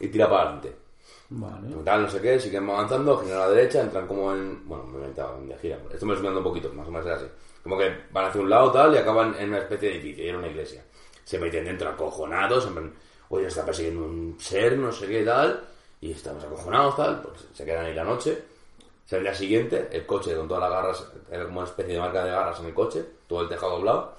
y 0.00 0.08
tira 0.08 0.28
para 0.28 0.42
adelante. 0.42 0.72
Vale. 1.30 1.68
Tal, 1.84 2.02
no 2.02 2.08
sé 2.10 2.20
qué, 2.22 2.40
siguen 2.40 2.68
avanzando, 2.70 3.18
giran 3.18 3.36
a 3.36 3.40
la 3.40 3.50
derecha, 3.50 3.82
entran 3.82 4.06
como 4.06 4.32
en. 4.32 4.66
Bueno, 4.66 4.84
me 4.84 4.94
he 4.94 5.00
inventado 5.00 5.34
donde 5.34 5.58
giran. 5.58 5.80
Esto 5.92 6.06
me 6.06 6.12
lo 6.12 6.18
estoy 6.18 6.36
un 6.36 6.42
poquito, 6.42 6.72
más 6.72 6.88
o 6.88 6.90
menos 6.90 7.06
era 7.06 7.16
así. 7.16 7.26
Como 7.62 7.76
que 7.76 7.92
van 8.10 8.26
hacia 8.26 8.40
un 8.40 8.48
lado 8.48 8.72
tal 8.72 8.94
y 8.94 8.98
acaban 8.98 9.34
en 9.38 9.50
una 9.50 9.58
especie 9.58 9.90
de 9.90 9.96
edificio, 9.96 10.24
y 10.24 10.28
en 10.28 10.36
una 10.36 10.48
iglesia. 10.48 10.82
Se 11.24 11.38
meten 11.38 11.66
dentro 11.66 11.90
acojonados, 11.90 12.66
en 12.66 12.72
plan, 12.72 12.94
oye, 13.28 13.46
está 13.46 13.62
persiguiendo 13.64 14.04
un 14.04 14.36
ser, 14.40 14.78
no 14.78 14.90
sé 14.90 15.06
qué 15.06 15.22
tal, 15.22 15.64
y 16.00 16.12
estamos 16.12 16.42
acojonados 16.44 16.96
tal, 16.96 17.20
pues 17.20 17.46
se 17.52 17.64
quedan 17.66 17.84
ahí 17.84 17.94
la 17.94 18.04
noche. 18.04 18.42
O 19.04 19.08
sea, 19.08 19.18
el 19.18 19.24
día 19.24 19.34
siguiente, 19.34 19.88
el 19.92 20.06
coche 20.06 20.34
con 20.34 20.48
todas 20.48 20.62
las 20.62 20.70
garras, 20.70 21.12
era 21.30 21.44
como 21.44 21.60
una 21.60 21.68
especie 21.68 21.92
de 21.94 22.00
marca 22.00 22.24
de 22.24 22.30
garras 22.30 22.58
en 22.60 22.66
el 22.66 22.74
coche, 22.74 23.04
todo 23.26 23.42
el 23.42 23.48
tejado 23.50 23.72
doblado. 23.72 24.16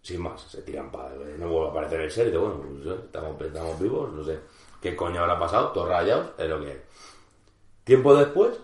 Sin 0.00 0.22
más, 0.22 0.40
se 0.42 0.62
tiran 0.62 0.90
para. 0.90 1.10
No 1.10 1.48
vuelve 1.48 1.68
a 1.68 1.70
aparecer 1.70 2.00
el 2.00 2.10
ser 2.10 2.26
y 2.26 2.30
dice, 2.30 2.38
bueno, 2.38 2.62
pues, 2.62 2.86
eh, 2.86 3.00
estamos, 3.04 3.40
estamos 3.40 3.80
vivos, 3.80 4.12
no 4.12 4.24
sé 4.24 4.38
qué 4.84 4.94
coño 4.94 5.20
habrá 5.22 5.38
pasado, 5.38 5.68
todos 5.68 5.88
rayados, 5.88 6.32
es 6.36 6.46
lo 6.46 6.60
que 6.60 6.70
hay. 6.72 6.80
Tiempo 7.84 8.14
después, 8.14 8.54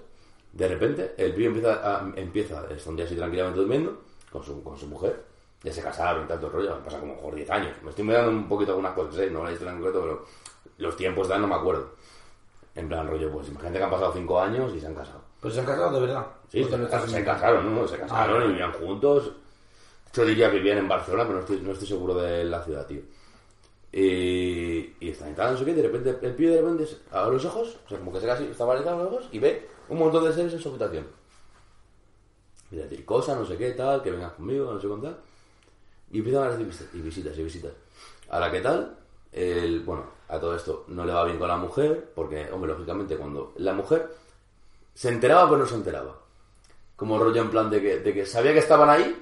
de 0.53 0.69
repente, 0.69 1.15
el 1.17 1.35
pibe 1.35 1.47
empieza, 1.47 1.73
a, 1.83 2.13
empieza 2.15 2.65
está 2.71 2.91
un 2.91 2.97
día 2.97 3.07
así 3.07 3.17
tranquilamente 3.17 3.59
durmiendo 3.59 4.03
con 4.31 4.45
su, 4.45 4.63
con 4.63 4.77
su 4.77 4.87
mujer. 4.87 5.25
Ya 5.63 5.73
se 5.73 5.83
casaron 5.83 6.25
y 6.25 6.29
tanto 6.29 6.51
rollo, 6.51 6.77
me 6.77 6.83
pasa 6.83 7.01
como 7.01 7.17
por 7.19 7.35
10 7.35 7.51
años. 7.51 7.73
Me 7.83 7.89
estoy 7.91 8.05
mirando 8.05 8.31
un 8.31 8.49
poquito 8.49 8.73
algunas 8.73 8.93
cosas, 8.93 9.19
¿eh? 9.21 9.31
no 9.31 9.45
la 9.45 9.53
historia 9.53 9.73
en 9.73 9.79
concreto, 9.81 10.03
pero 10.03 10.27
los 10.79 10.97
tiempos 10.97 11.27
dan 11.29 11.41
no 11.41 11.49
me 11.49 11.55
acuerdo. 11.55 11.91
En 12.75 12.87
plan 12.89 13.09
rollo, 13.09 13.31
pues 13.33 13.49
imagínate 13.49 13.79
que 13.79 13.85
han 13.85 13.91
pasado 13.91 14.13
5 14.13 14.41
años 14.41 14.75
y 14.75 14.81
se 14.81 14.87
han 14.87 14.95
casado. 14.95 15.21
Pues 15.41 15.55
se 15.55 15.61
han 15.61 15.67
casado 15.67 15.91
de 15.93 16.01
verdad. 16.07 16.27
Sí, 16.51 16.63
¿O 16.63 16.67
te 16.67 16.71
se, 16.73 16.77
se 16.77 16.97
inventando? 16.97 17.25
casaron, 17.25 17.75
¿no? 17.75 17.89
Se 17.89 17.99
casaron 17.99 18.43
Ah, 18.43 18.45
y 18.45 18.49
vivían 18.49 18.73
juntos. 18.73 19.33
Yo 20.13 20.25
diría 20.27 20.51
que 20.51 20.57
vivían 20.57 20.79
en 20.79 20.89
Barcelona, 20.89 21.25
pero 21.25 21.35
no 21.37 21.41
estoy, 21.41 21.61
no 21.61 21.73
estoy 21.73 21.89
seguro 21.89 22.15
de 22.15 22.45
la 22.45 22.63
ciudad, 22.63 22.87
tío. 22.87 23.01
Y, 23.93 24.95
y 25.01 25.11
está 25.11 25.29
entrando, 25.29 25.55
no 25.55 25.59
sé 25.59 25.65
qué, 25.65 25.75
de 25.75 25.83
repente 25.83 26.27
el 26.27 26.35
pibe 26.35 26.53
de 26.53 26.61
repente 26.61 26.89
abre 27.11 27.35
los 27.35 27.45
ojos, 27.45 27.77
o 27.85 27.89
sea, 27.89 27.99
como 27.99 28.12
que 28.12 28.21
se 28.21 28.27
casi 28.27 28.45
está 28.45 28.65
paralizado 28.65 29.03
los 29.03 29.12
ojos 29.12 29.29
y 29.33 29.39
ve 29.41 29.69
un 29.89 29.99
montón 29.99 30.25
de 30.25 30.33
seres 30.33 30.53
en 30.53 30.61
su 30.61 30.69
habitación. 30.69 31.07
Y 32.71 32.77
le 32.77 32.83
decir 32.83 33.05
cosas, 33.05 33.37
no 33.37 33.45
sé 33.45 33.57
qué, 33.57 33.73
tal, 33.73 34.03
que 34.03 34.12
vengas 34.12 34.33
conmigo, 34.33 34.73
no 34.73 34.81
sé 34.81 34.87
cuánto 34.87 35.09
tal. 35.09 35.19
Y 36.12 36.19
empiezan 36.19 36.45
a 36.45 36.51
recibir 36.51 36.75
y 36.95 37.01
visitas 37.01 37.37
y 37.37 37.43
visitas. 37.43 37.73
A 38.31 38.39
la 38.39 38.51
que 38.51 38.61
tal, 38.61 38.97
el, 39.33 39.81
bueno, 39.81 40.05
a 40.29 40.39
todo 40.39 40.55
esto 40.55 40.85
no 40.89 41.05
le 41.05 41.12
va 41.12 41.25
bien 41.25 41.39
con 41.39 41.49
la 41.49 41.57
mujer, 41.57 42.12
porque, 42.15 42.49
hombre, 42.53 42.71
lógicamente 42.73 43.17
cuando 43.17 43.53
la 43.57 43.73
mujer 43.73 44.09
se 44.95 45.09
enteraba 45.09 45.49
pero 45.49 45.59
no 45.59 45.67
se 45.67 45.75
enteraba. 45.75 46.17
Como 46.95 47.19
rollo 47.19 47.43
en 47.43 47.51
plan 47.51 47.71
de 47.71 47.81
que, 47.81 47.99
de 47.99 48.15
que 48.15 48.27
sabía 48.27 48.53
que 48.53 48.59
estaban 48.61 48.89
ahí, 48.89 49.17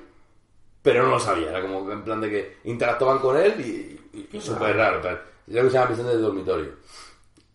pero 0.82 1.04
no 1.04 1.10
lo 1.10 1.20
sabía. 1.20 1.50
Era 1.50 1.62
como 1.62 1.90
en 1.90 2.04
plan 2.04 2.20
de 2.20 2.30
que 2.30 2.56
interactuaban 2.64 3.18
con 3.18 3.36
él 3.36 3.60
y, 3.60 3.97
y- 4.32 4.36
y 4.36 4.40
súper 4.40 4.76
raro. 4.76 5.00
tal. 5.00 5.20
Lo 5.48 5.62
que 5.62 5.68
se 5.70 5.74
llama 5.74 5.86
visión 5.90 6.06
del 6.08 6.22
dormitorio. 6.22 6.70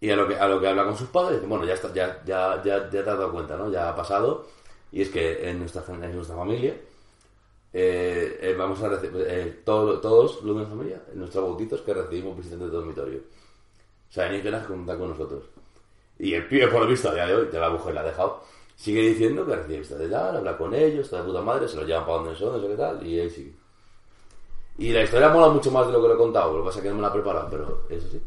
Y 0.02 0.10
a 0.10 0.16
lo 0.16 0.28
que, 0.28 0.36
a 0.36 0.48
lo 0.48 0.60
que 0.60 0.68
habla 0.68 0.84
con 0.84 0.98
sus 0.98 1.08
padres, 1.10 1.48
bueno, 1.48 1.64
ya, 1.66 1.76
está, 1.76 1.94
ya, 1.94 2.22
ya, 2.26 2.62
ya, 2.64 2.78
ya 2.84 2.90
te 2.90 3.00
has 3.00 3.06
dado 3.06 3.32
cuenta, 3.32 3.56
¿no? 3.56 3.72
Ya 3.72 3.90
ha 3.90 3.96
pasado. 3.96 4.48
Y 4.92 5.02
es 5.02 5.10
que 5.10 5.50
en 5.50 5.60
nuestra, 5.60 5.84
en 5.88 6.16
nuestra 6.16 6.36
familia 6.36 6.76
eh, 7.74 8.38
eh, 8.42 8.56
vamos 8.58 8.82
a 8.84 8.90
recibir, 8.90 9.26
eh, 9.28 9.62
todo- 9.66 10.00
todos 10.00 10.36
los 10.44 10.46
de 10.46 10.52
nuestra 10.54 10.76
familia, 10.78 11.02
en 11.12 11.20
nuestros 11.20 11.44
bautizos, 11.44 11.82
que 11.82 11.94
recibimos 11.94 12.38
visitantes 12.38 12.70
de 12.70 12.78
dormitorio. 12.78 13.20
O 14.10 14.14
sea, 14.14 14.30
Nicolás 14.30 14.62
que 14.68 14.74
junta 14.74 14.98
con 14.98 15.10
nosotros. 15.10 15.44
Y 16.20 16.34
el 16.36 16.48
pibe, 16.48 16.68
por 16.68 16.82
lo 16.82 16.88
visto, 16.88 17.10
a 17.10 17.14
día 17.16 17.26
de 17.26 17.36
hoy, 17.36 17.50
ya 17.52 17.60
la 17.60 17.70
mujer 17.72 17.94
la 17.96 18.02
ha 18.02 18.04
dejado, 18.04 18.44
sigue 18.76 19.02
diciendo 19.02 19.46
que 19.46 19.56
recibe 19.56 19.80
visitantes 19.80 20.10
de 20.10 20.16
tal, 20.16 20.38
habla 20.38 20.58
con 20.58 20.74
ellos, 20.76 21.06
está 21.06 21.18
de 21.18 21.24
puta 21.24 21.42
madre, 21.42 21.68
se 21.68 21.78
los 21.78 21.88
llevan 21.88 22.06
para 22.06 22.18
donde 22.20 22.36
son, 22.36 22.54
no 22.54 22.62
sé 22.62 22.68
qué 22.68 22.76
tal, 22.78 23.08
y 23.08 23.20
él 23.20 23.32
sigue. 23.32 23.54
Y 24.78 24.92
la 24.92 25.04
historia 25.04 25.30
mola 25.30 25.50
mucho 25.50 25.72
más 25.72 25.86
de 25.88 25.94
lo 25.94 26.02
que 26.02 26.08
lo 26.08 26.14
he 26.16 26.18
contado, 26.18 26.54
lo 26.58 26.64
que 26.64 26.68
pasa 26.68 26.80
es 26.80 26.84
que 26.84 26.90
no 26.90 26.96
me 26.96 27.02
la 27.02 27.08
he 27.10 27.12
preparado, 27.12 27.48
pero 27.50 27.86
eso 27.90 28.10
sí. 28.10 28.22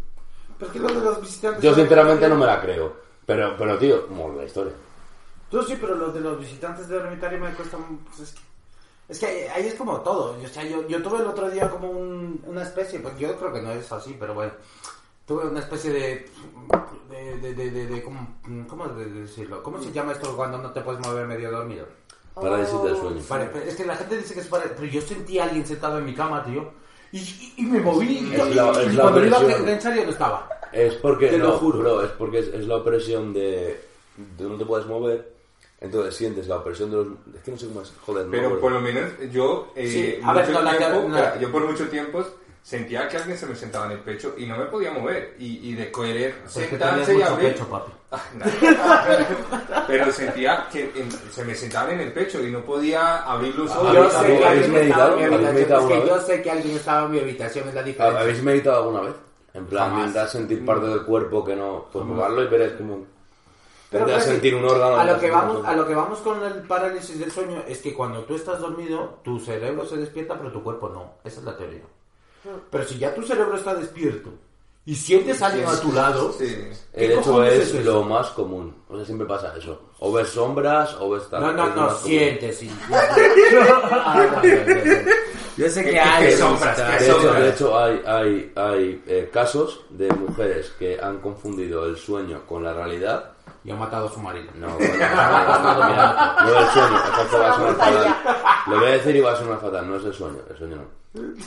Pero 0.58 0.66
es 0.66 0.72
que 0.72 0.78
lo 0.78 0.88
de 0.88 1.00
los 1.04 1.20
visitantes... 1.20 1.62
Yo 1.62 1.74
sinceramente 1.74 2.28
no 2.28 2.36
me 2.36 2.46
la 2.46 2.60
creo, 2.60 2.92
pero, 3.26 3.54
pero 3.58 3.76
tío, 3.78 4.06
mola 4.10 4.36
la 4.36 4.44
historia. 4.44 4.72
Tú 5.50 5.62
sí, 5.62 5.76
pero 5.80 5.94
lo 5.94 6.10
de 6.12 6.20
los 6.20 6.38
visitantes 6.38 6.88
de 6.88 6.96
dormitorio 6.98 7.38
me 7.38 7.52
cuesta... 7.52 7.76
pues 8.06 8.20
es 8.20 8.32
que... 8.34 8.40
Es 9.08 9.18
que 9.20 9.48
ahí- 9.50 9.66
es 9.68 9.74
como 9.74 10.00
todo. 10.00 10.36
O 10.42 10.48
sea, 10.48 10.64
yo, 10.64 10.86
yo 10.88 11.00
tuve 11.02 11.18
el 11.20 11.26
otro 11.26 11.48
día 11.50 11.70
como 11.70 11.90
un- 11.90 12.42
una 12.46 12.62
especie, 12.62 12.98
pues 13.00 13.16
yo 13.18 13.36
creo 13.36 13.52
que 13.52 13.62
no 13.62 13.70
es 13.70 13.90
así, 13.92 14.16
pero 14.18 14.34
bueno. 14.34 14.52
Tuve 15.26 15.46
una 15.46 15.60
especie 15.60 15.92
de... 15.92 16.30
de, 17.10 17.38
de, 17.40 17.54
de, 17.54 17.70
de- 17.70 17.86
de- 17.86 18.02
¿cómo, 18.02 18.36
¿Cómo 18.68 18.88
de- 18.88 19.04
de 19.04 19.20
decirlo? 19.22 19.62
¿Cómo 19.62 19.80
se 19.80 19.92
llama 19.92 20.12
esto 20.12 20.34
cuando 20.36 20.58
no 20.58 20.70
te 20.72 20.80
puedes 20.80 21.00
mover 21.06 21.26
medio 21.26 21.50
dormido? 21.52 21.86
Parálisis 22.40 22.82
del 22.82 22.96
sueño. 22.96 23.22
Vale, 23.28 23.48
pero 23.52 23.64
es 23.64 23.74
que 23.76 23.84
la 23.86 23.96
gente 23.96 24.18
dice 24.18 24.34
que 24.34 24.40
es 24.40 24.46
para... 24.46 24.64
Pero 24.64 24.84
yo 24.84 25.00
sentí 25.00 25.38
a 25.38 25.44
alguien 25.44 25.66
sentado 25.66 25.98
en 25.98 26.04
mi 26.04 26.14
cama, 26.14 26.44
tío. 26.44 26.70
Y, 27.12 27.18
y, 27.18 27.54
y 27.58 27.62
me 27.62 27.80
moví. 27.80 28.06
Y, 28.30 28.34
Es 28.34 28.54
la- 28.54 28.70
es 28.72 28.92
y 28.92 28.96
la 28.96 29.02
cuando 29.02 29.24
iba 29.24 29.38
a 29.38 29.70
en 29.72 29.80
serio 29.80 30.04
no 30.04 30.10
estaba. 30.10 30.48
Es 30.72 30.94
porque, 30.96 31.28
Te 31.28 31.38
lo 31.38 31.48
no, 31.48 31.52
juro. 31.58 31.78
bro, 31.78 32.02
es 32.04 32.10
porque 32.10 32.40
es, 32.40 32.48
es 32.48 32.66
la 32.66 32.76
opresión 32.76 33.32
de, 33.32 33.80
de 34.36 34.44
no 34.44 34.56
te 34.58 34.66
puedes 34.66 34.86
mover, 34.86 35.32
entonces 35.80 36.14
sientes 36.14 36.46
la 36.48 36.56
opresión 36.56 36.90
de 36.90 36.96
los... 36.98 37.06
Es 37.34 37.42
que 37.42 37.50
no 37.52 37.56
sé 37.56 37.66
cómo 37.68 37.80
es, 37.80 37.92
joder, 38.04 38.26
Pero 38.30 38.60
por 38.60 38.72
lo 38.72 38.80
menos 38.80 39.04
yo, 39.32 39.72
eh, 39.74 39.88
Sí, 39.88 40.20
a 40.22 40.32
ver, 40.34 40.44
tiempo, 40.44 40.62
la- 40.62 40.72
espera, 40.72 41.40
yo 41.40 41.50
por 41.52 41.64
mucho 41.64 41.88
tiempo 41.88 42.22
sentía 42.66 43.06
que 43.08 43.16
alguien 43.16 43.38
se 43.38 43.46
me 43.46 43.54
sentaba 43.54 43.86
en 43.86 43.92
el 43.92 44.00
pecho 44.00 44.34
y 44.36 44.44
no 44.44 44.56
me 44.56 44.64
podía 44.64 44.90
mover. 44.90 45.36
Y, 45.38 45.70
y 45.70 45.74
de 45.74 45.92
querer 45.92 46.34
Porque 46.52 46.68
sentarse 46.68 47.16
y 47.16 47.22
abrir. 47.22 47.52
pecho, 47.52 47.68
papi. 47.68 47.92
Ah. 48.10 48.20
Pero 49.86 50.10
sentía 50.12 50.66
que 50.72 50.90
en- 50.96 51.10
se 51.12 51.44
me 51.44 51.54
sentaban 51.54 51.90
en 51.92 52.00
el 52.00 52.12
pecho 52.12 52.42
y 52.42 52.50
no 52.50 52.62
podía 52.64 53.22
abrir 53.22 53.54
los 53.54 53.70
ojos. 53.70 53.92
Yo 53.94 54.02
¿Habéis- 54.02 54.12
sé 54.12 54.38
que 54.38 54.44
alguien 54.44 54.74
estaba 54.76 55.12
en 55.12 55.16
mi 55.16 55.38
meditado? 55.38 55.46
¿Habéis 55.46 55.46
habitación. 55.46 55.54
meditado 55.54 55.80
Es 55.80 55.86
que 55.86 55.94
alguna 55.94 56.08
yo 56.10 56.14
vez? 56.16 56.26
sé 56.26 56.42
que 56.42 56.50
alguien 56.50 56.76
estaba 56.76 57.06
en 57.06 57.10
mi 57.12 57.18
habitación, 57.20 57.68
es 57.68 57.74
la 57.74 57.82
diferencia. 57.84 58.20
¿Habéis 58.20 58.42
meditado 58.42 58.76
alguna 58.82 59.00
vez? 59.02 59.14
En 59.54 59.66
plan, 59.66 59.94
intentar 59.98 60.28
sentir 60.28 60.64
parte 60.66 60.86
del 60.86 61.02
cuerpo 61.04 61.44
que 61.44 61.56
no... 61.56 61.86
Pues 61.92 62.04
probarlo 62.04 62.42
y 62.42 62.48
veréis 62.48 62.72
como... 62.72 63.06
Pero 63.90 64.06
casi- 64.06 64.30
sentir 64.30 64.54
un 64.56 64.64
órgano... 64.64 64.96
A 64.98 65.04
lo, 65.04 65.18
que 65.20 65.30
vamos, 65.30 65.64
a 65.64 65.72
lo 65.72 65.86
que 65.86 65.94
vamos 65.94 66.18
con 66.18 66.42
el 66.44 66.54
parálisis 66.62 67.18
del 67.18 67.30
sueño 67.30 67.62
es 67.68 67.78
que 67.78 67.94
cuando 67.94 68.24
tú 68.24 68.34
estás 68.34 68.58
dormido, 68.58 69.20
tu 69.22 69.38
cerebro 69.38 69.86
se 69.86 69.96
despierta, 69.96 70.36
pero 70.36 70.50
tu 70.52 70.62
cuerpo 70.62 70.88
no. 70.88 71.14
Esa 71.24 71.38
es 71.40 71.46
la 71.46 71.56
teoría. 71.56 71.82
Pero 72.70 72.84
si 72.84 72.98
ya 72.98 73.14
tu 73.14 73.22
cerebro 73.22 73.56
está 73.56 73.74
despierto 73.74 74.30
y 74.84 74.94
sientes 74.94 75.42
a 75.42 75.46
alguien 75.46 75.66
a 75.66 75.80
tu 75.80 75.92
lado, 75.92 76.32
Sí. 76.32 76.46
¿qué 76.94 77.06
El 77.06 77.12
hecho 77.18 77.42
es 77.44 77.74
lo 77.84 78.02
más 78.04 78.28
común. 78.30 78.74
O 78.88 78.96
sea, 78.96 79.04
siempre 79.04 79.26
pasa 79.26 79.52
eso. 79.58 79.80
O 79.98 80.12
ves 80.12 80.28
sombras 80.28 80.94
o 81.00 81.10
ves 81.10 81.28
tal. 81.28 81.40
No, 81.42 81.52
no, 81.52 81.74
no, 81.74 81.90
sientes. 81.96 82.58
sí. 82.58 82.70
Ah, 82.90 84.14
no, 84.16 84.24
no, 84.24 84.42
no, 84.42 84.84
no. 84.84 85.10
Yo 85.56 85.70
sé 85.70 85.82
¿Qué- 85.84 85.90
que 85.92 86.00
hay. 86.00 86.32
sombras? 86.34 86.76
visitas. 86.76 86.98
¿Qué 86.98 87.04
De 87.04 87.10
hecho, 87.10 87.20
sombras? 87.22 87.42
de 87.42 87.48
hecho 87.50 87.78
hay, 87.78 88.02
hay, 88.06 88.52
hay 88.54 89.02
eh, 89.06 89.30
casos 89.32 89.80
de 89.90 90.08
mujeres 90.10 90.70
que 90.78 91.00
han 91.00 91.18
confundido 91.18 91.86
el 91.86 91.96
sueño 91.96 92.42
con 92.46 92.62
la 92.62 92.74
realidad. 92.74 93.32
Y 93.64 93.70
ha 93.72 93.74
matado 93.74 94.06
a 94.06 94.12
su 94.12 94.20
marido. 94.20 94.46
No, 94.54 94.68
no, 94.68 94.78
mira, 94.78 96.36
no 96.44 96.58
el 96.58 96.66
sueño. 96.68 97.00
Lo 98.68 98.76
voy 98.78 98.86
a 98.86 98.90
decir 98.92 99.16
y 99.16 99.20
va 99.20 99.32
a 99.32 99.36
sonar 99.36 99.60
fatal, 99.60 99.88
no 99.88 99.96
es 99.96 100.04
el 100.04 100.14
sueño, 100.14 100.38
el 100.48 100.56
sueño 100.56 100.76
no. 100.76 100.84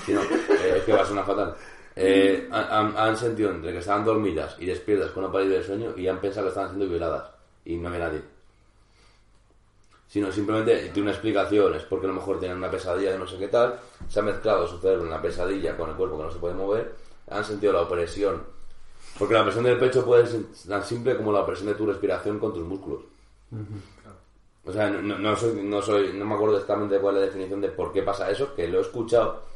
Sino, 0.06 0.22
eh, 0.22 0.76
es 0.78 0.84
que 0.84 0.94
va 0.94 1.02
a 1.02 1.06
sonar 1.06 1.26
fatal. 1.26 1.56
Eh, 1.96 2.48
han, 2.52 3.18
sentido 3.18 3.52
entre 3.52 3.74
que 3.74 3.80
estaban 3.80 4.06
dormidas 4.06 4.56
y 4.60 4.66
despiertas 4.66 5.12
con 5.12 5.26
una 5.26 5.34
pared 5.34 5.50
de 5.50 5.64
sueño 5.64 5.94
y 5.98 6.08
han 6.08 6.22
pensado 6.22 6.46
que 6.46 6.50
estaban 6.50 6.70
siendo 6.70 6.88
violadas 6.88 7.30
y 7.66 7.76
no 7.76 7.92
ve 7.92 8.00
nadie. 8.00 8.22
Sino 10.08 10.32
simplemente 10.32 10.76
tiene 10.94 11.02
una 11.02 11.12
explicación, 11.12 11.76
es 11.76 11.84
porque 11.84 12.06
a 12.06 12.10
lo 12.10 12.16
mejor 12.16 12.40
tienen 12.40 12.58
una 12.58 12.72
pesadilla 12.72 13.12
de 13.12 13.20
no 13.20 13.28
sé 13.28 13.38
qué 13.38 13.50
tal, 13.50 13.80
se 14.08 14.20
ha 14.20 14.24
mezclado 14.24 14.66
su 14.68 14.80
cerebro 14.80 15.04
en 15.04 15.12
la 15.12 15.22
pesadilla 15.22 15.76
con 15.76 15.90
el 15.90 15.96
cuerpo 15.96 16.18
que 16.18 16.24
no 16.24 16.32
se 16.32 16.40
puede 16.40 16.54
mover, 16.54 16.96
han 17.30 17.44
sentido 17.44 17.74
la 17.74 17.82
opresión. 17.82 18.44
Porque 19.18 19.34
la 19.34 19.44
presión 19.44 19.66
del 19.66 19.78
pecho 19.78 20.06
puede 20.06 20.26
ser 20.26 20.42
tan 20.68 20.84
simple 20.86 21.18
como 21.18 21.34
la 21.34 21.46
presión 21.46 21.68
de 21.68 21.76
tu 21.76 21.86
respiración 21.86 22.40
con 22.40 22.54
tus 22.54 22.64
músculos. 22.64 23.02
O 24.66 24.72
sea, 24.72 24.90
no, 24.90 25.18
no 25.18 25.36
soy, 25.36 25.62
no 25.64 25.82
soy, 25.82 26.14
no 26.14 26.26
me 26.26 26.36
acuerdo 26.36 26.56
exactamente 26.56 27.00
cuál 27.00 27.16
es 27.16 27.22
la 27.22 27.26
definición 27.28 27.60
de 27.60 27.70
por 27.70 27.92
qué 27.92 28.04
pasa 28.04 28.32
eso, 28.32 28.56
que 28.56 28.68
lo 28.68 28.80
he 28.80 28.82
escuchado. 28.82 29.49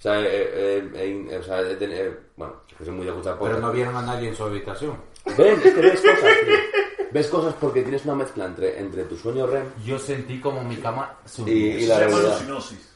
O 0.00 0.02
sea, 0.02 0.18
eh, 0.18 0.24
eh, 0.24 0.90
eh, 1.30 1.38
o 1.38 1.42
sea, 1.42 1.60
eh, 1.60 2.18
bueno, 2.34 2.54
es 2.70 2.74
que 2.78 2.84
soy 2.86 2.94
muy 2.94 3.04
de 3.04 3.10
escuchar 3.10 3.36
Pero 3.38 3.58
no 3.58 3.70
vieron 3.70 3.94
a 3.96 4.00
nadie 4.00 4.30
en 4.30 4.34
su 4.34 4.44
habitación. 4.44 4.96
Ven, 5.36 5.60
es 5.62 5.74
que 5.74 5.80
ves 5.82 6.00
cosas, 6.00 6.22
tío. 6.46 7.06
ves 7.12 7.26
cosas 7.28 7.54
porque 7.60 7.82
tienes 7.82 8.04
una 8.06 8.14
mezcla 8.14 8.46
entre, 8.46 8.78
entre 8.80 9.04
tu 9.04 9.14
sueño 9.18 9.46
REM 9.46 9.64
Yo 9.84 9.98
sentí 9.98 10.40
como 10.40 10.64
mi 10.64 10.76
cama 10.76 11.12
y, 11.26 11.28
subía. 11.28 11.54
y 11.76 11.82
Se 11.82 11.88
la 11.88 11.98
realidad. 11.98 12.24
alucinosis. 12.32 12.86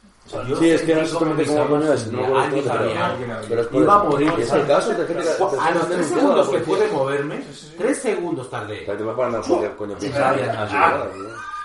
Yo 0.48 0.56
Sí, 0.56 0.70
es 0.70 0.80
que 0.80 0.94
no 0.94 1.18
cómo 1.18 1.34
mi 1.34 1.44
cómo 1.44 1.58
cama 1.58 1.68
coño 1.80 1.92
es, 1.92 2.06
no 2.06 2.20
me 2.22 2.62
pero- 2.62 3.60
es 3.60 3.66
por 3.66 3.82
Iba 3.82 3.94
a 3.94 4.04
morir. 4.04 4.32
Y 4.38 4.40
es 4.40 4.52
el 4.52 4.66
caso, 4.66 4.88
te- 4.88 5.04
te- 5.04 5.14
te- 5.14 5.22
te- 5.22 5.28
A 5.60 5.70
los 5.72 5.88
te- 5.88 5.94
tres 5.94 6.08
te- 6.08 6.14
segundos 6.14 6.48
que 6.48 6.56
te- 6.56 6.64
pude 6.64 6.88
moverme, 6.88 7.44
tres 7.76 7.98
segundos 7.98 8.48
tardé. 8.48 8.78
Te 8.78 8.94
voy 8.94 9.12
a 9.12 9.16
poner 9.16 9.40
coño, 9.42 9.76
coño. 9.76 9.96
Sí, 10.00 10.08
sabía, 10.10 10.66
Ah, 10.72 11.06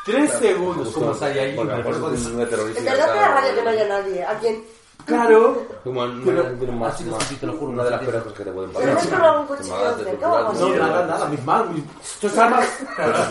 Tres 0.05 0.31
segundos 0.33 0.89
como 0.89 1.13
salía 1.13 1.43
ahí. 1.43 1.55
de-. 1.55 1.61
En 1.61 2.85
verdad 2.85 3.13
que 3.13 3.19
da 3.19 3.27
rabia 3.35 3.55
que 3.55 3.61
no 3.63 3.69
haya 3.69 3.87
nadie. 3.87 4.23
Alguien. 4.25 4.63
Claro. 5.09 5.67
Como 5.83 6.03
en- 6.05 6.23
Pero- 6.23 6.43
tiene 6.53 6.75
más, 6.75 6.93
así 6.95 7.03
más- 7.05 7.23
sentí, 7.23 7.35
te 7.41 7.47
lo 7.47 7.53
juro, 7.57 7.71
una 7.71 7.83
de 7.83 7.89
las 7.91 8.01
no 8.01 8.05
peores 8.07 8.23
cosas 8.23 8.37
que 8.37 8.43
te 8.45 8.51
pueden 8.51 8.71
Pero 8.71 8.93
pasar. 8.95 9.11
no 9.11 9.17
con 9.19 9.27
algún 9.27 9.47
Te 9.47 9.63
cuchillo 9.63 10.69
No, 10.69 10.75
nada, 10.87 11.05
nada, 11.07 11.25
mis 11.27 11.45
manos, 11.45 11.69
mis- 11.73 11.83
estas 12.23 12.37
armas, 12.37 12.67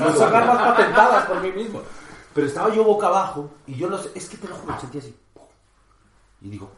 no 0.01 0.13
son 0.15 0.35
armas 0.35 0.57
patentadas 0.59 1.27
por 1.27 1.41
mí 1.41 1.53
mismo. 1.53 1.83
Pero 2.35 2.47
estaba 2.47 2.75
yo 2.75 2.85
boca 2.85 3.07
abajo 3.09 3.51
y 3.67 3.75
yo 3.77 3.89
no 3.89 3.99
sé, 3.99 4.11
es 4.15 4.29
que 4.29 4.37
te 4.37 4.49
lo 4.49 4.55
juro, 4.57 4.79
sentí 4.81 4.99
así. 4.99 5.17
Y 6.43 6.49
digo, 6.51 6.69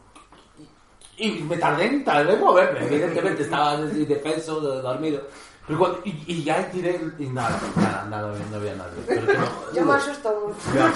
y, 1.17 1.31
me 1.43 1.57
tardé 1.57 1.85
en, 1.85 2.03
tardé 2.03 2.33
en 2.33 2.39
moverme, 2.39 2.85
evidentemente 2.85 3.43
estaba 3.43 3.75
indefenso, 3.75 4.59
de- 4.61 4.81
dormido. 4.81 5.21
Pero 5.67 5.79
cuando- 5.79 6.01
y, 6.03 6.23
y 6.27 6.43
ya 6.43 6.69
tiré 6.71 6.99
y 7.19 7.27
nada, 7.27 7.57
nada, 7.75 8.05
nada, 8.09 8.33
no 8.49 8.57
había 8.57 8.73
nadie. 8.75 9.03
Pero 9.07 9.21
Yo 9.73 9.85
me 9.85 9.93
asusto 9.93 10.29
mucho. 10.47 10.89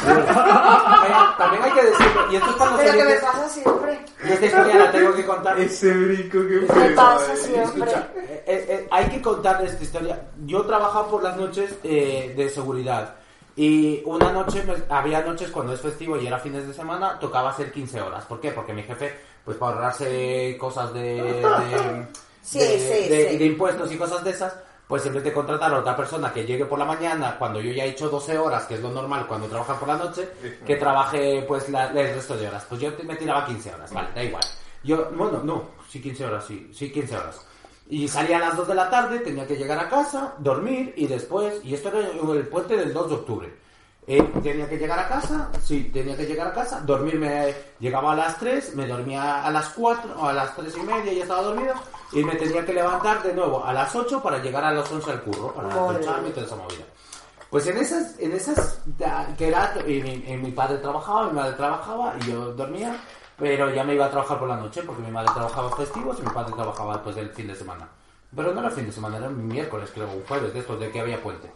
También- 1.38 1.64
hay 1.64 1.72
que 1.72 1.84
decirlo, 1.84 2.32
y 2.32 2.36
esto 2.36 2.50
es 2.50 2.56
cuando 2.56 2.78
Pero 2.78 2.94
que 2.94 3.04
me 3.06 3.16
pasa 3.16 3.50
siempre. 3.50 4.06
y 4.24 4.32
esta 4.32 4.46
historia 4.46 4.76
la 4.76 4.92
tengo 4.92 5.14
que 5.14 5.26
contar. 5.26 5.60
Ese 5.60 5.92
brinco 5.94 6.32
que 6.40 6.60
Me 6.62 6.68
fue, 6.68 6.90
pasa 6.90 7.36
siempre. 7.36 7.64
Escucha, 7.92 8.08
eh, 8.16 8.44
eh, 8.48 8.66
eh, 8.70 8.88
hay 8.92 9.06
que 9.10 9.22
contar 9.22 9.64
esta 9.64 9.84
historia. 9.84 10.22
Yo 10.46 10.66
trabajaba 10.66 11.08
por 11.10 11.24
las 11.24 11.38
noches 11.38 11.76
eh, 11.84 12.34
de 12.36 12.50
seguridad. 12.50 13.16
Y 13.56 14.02
una 14.06 14.32
noche, 14.34 14.64
me- 14.64 14.94
había 14.94 15.22
noches 15.22 15.50
cuando 15.52 15.74
es 15.74 15.80
festivo 15.80 16.18
y 16.18 16.28
era 16.28 16.40
fines 16.40 16.68
de 16.68 16.74
semana, 16.74 17.18
tocaba 17.20 17.52
hacer 17.52 17.72
15 17.72 18.02
horas. 18.02 18.26
¿Por 18.26 18.42
qué? 18.42 18.52
Porque 18.52 18.74
mi 18.74 18.84
jefe, 18.84 19.18
pues 19.46 19.56
para 19.58 19.74
ahorrarse 19.76 20.58
cosas 20.60 20.94
de, 20.94 21.02
de, 21.24 22.08
Sí, 22.46 22.60
de- 22.60 22.80
sí, 22.80 23.10
de- 23.10 23.30
sí. 23.32 23.38
de 23.38 23.46
impuestos 23.46 23.92
y 23.92 23.98
cosas 23.98 24.24
de 24.24 24.30
esas, 24.32 24.54
pues 24.88 25.04
en 25.08 25.16
vez 25.16 25.24
de 25.24 25.34
contratar 25.34 25.74
a 25.74 25.80
otra 25.80 25.96
persona 25.98 26.32
que 26.32 26.46
llegue 26.46 26.66
por 26.66 26.78
la 26.78 26.86
mañana, 26.86 27.36
cuando 27.40 27.60
yo 27.60 27.72
ya 27.72 27.86
he 27.86 27.90
hecho 27.90 28.08
12 28.08 28.38
horas, 28.38 28.66
que 28.66 28.76
es 28.76 28.82
lo 28.82 28.92
normal 28.92 29.26
cuando 29.28 29.48
trabajas 29.48 29.78
por 29.80 29.88
la 29.88 29.98
noche, 29.98 30.30
que 30.66 30.76
trabaje 30.76 31.44
pues 31.48 31.68
la- 31.70 31.88
el 31.88 32.14
resto 32.16 32.38
de 32.38 32.48
horas. 32.48 32.66
Pues 32.70 32.80
yo 32.82 32.92
me 33.04 33.16
tiraba 33.16 33.46
15 33.46 33.74
horas, 33.74 33.92
vale, 33.92 34.10
da 34.14 34.24
igual. 34.24 34.44
Yo, 34.84 35.10
bueno, 35.16 35.42
no, 35.44 35.70
sí 35.90 36.00
15 36.00 36.26
horas, 36.26 36.46
sí, 36.46 36.72
sí 36.74 36.92
15 36.92 37.18
horas. 37.18 37.42
Y 37.90 38.08
salía 38.08 38.38
a 38.38 38.42
las 38.42 38.58
2 38.58 38.68
de 38.68 38.76
la 38.76 38.90
tarde, 38.90 39.20
tenía 39.20 39.48
que 39.48 39.56
llegar 39.56 39.80
a 39.80 39.90
casa, 39.90 40.36
dormir 40.38 40.94
y 40.98 41.08
después, 41.08 41.56
y 41.64 41.74
esto 41.74 41.90
era 41.90 42.00
el 42.10 42.48
puente 42.48 42.78
del 42.78 42.94
2 42.94 43.10
de 43.10 43.16
octubre. 43.16 43.54
Eh, 44.08 44.22
tenía 44.44 44.70
que 44.70 44.78
llegar 44.78 45.00
a 45.00 45.08
casa, 45.08 45.50
sí, 45.64 45.90
tenía 45.92 46.16
que 46.16 46.28
llegar 46.28 46.48
a 46.50 46.54
casa, 46.54 46.80
dormirme, 46.82 47.56
llegaba 47.80 48.14
a 48.14 48.16
las 48.16 48.38
3, 48.38 48.76
me 48.76 48.86
dormía 48.86 49.44
a 49.44 49.50
las 49.50 49.70
4 49.70 50.14
o 50.20 50.28
a 50.28 50.34
las 50.34 50.56
3 50.56 50.76
y 50.78 50.82
media, 50.82 51.12
ya 51.14 51.24
estaba 51.24 51.42
dormido, 51.42 51.74
y 52.12 52.24
me 52.24 52.36
tenía 52.36 52.66
que 52.66 52.74
levantar 52.74 53.24
de 53.24 53.34
nuevo 53.34 53.64
a 53.64 53.74
las 53.74 53.96
8 53.96 54.22
para 54.22 54.40
llegar 54.40 54.64
a 54.64 54.72
las 54.72 54.92
11 54.92 55.12
al 55.12 55.22
curro, 55.22 55.54
para 55.54 55.70
ducharme 55.76 56.30
y 56.30 56.32
toda 56.32 56.46
esa 56.46 56.56
movida. 56.56 56.84
Pues 57.50 57.68
en 57.68 57.78
esas, 57.78 58.20
en 58.20 58.32
esas, 58.34 58.82
que 59.38 59.48
era, 59.48 59.74
y 59.88 60.02
mi, 60.02 60.14
y 60.28 60.38
mi 60.38 60.52
padre 60.52 60.78
trabajaba, 60.80 61.28
mi 61.28 61.34
madre 61.34 61.54
trabajaba, 61.54 62.16
y 62.20 62.32
yo 62.32 62.54
dormía, 62.54 62.96
pero 63.38 63.74
ya 63.74 63.84
me 63.84 63.96
iba 63.96 64.06
a 64.06 64.12
trabajar 64.12 64.40
por 64.40 64.50
la 64.50 64.58
noche, 64.58 64.82
porque 64.84 65.02
mi 65.02 65.12
madre 65.12 65.32
trabajaba 65.34 65.76
festivos 65.76 66.18
y 66.20 66.24
mi 66.24 66.30
padre 66.30 66.54
trabajaba 66.54 66.94
después 66.94 67.16
del 67.16 67.30
fin 67.30 67.48
de 67.48 67.56
semana. 67.56 67.88
Pero 68.36 68.54
no 68.54 68.60
era 68.60 68.72
fin 68.72 68.86
de 68.86 68.92
semana, 68.92 69.18
era 69.18 69.30
un 69.30 69.48
miércoles, 69.48 69.90
creo, 69.94 70.08
un 70.12 70.24
jueves, 70.26 70.54
de 70.54 70.60
estos 70.60 70.80
de 70.80 70.92
que 70.92 71.00
había 71.00 71.22
puente. 71.22 71.52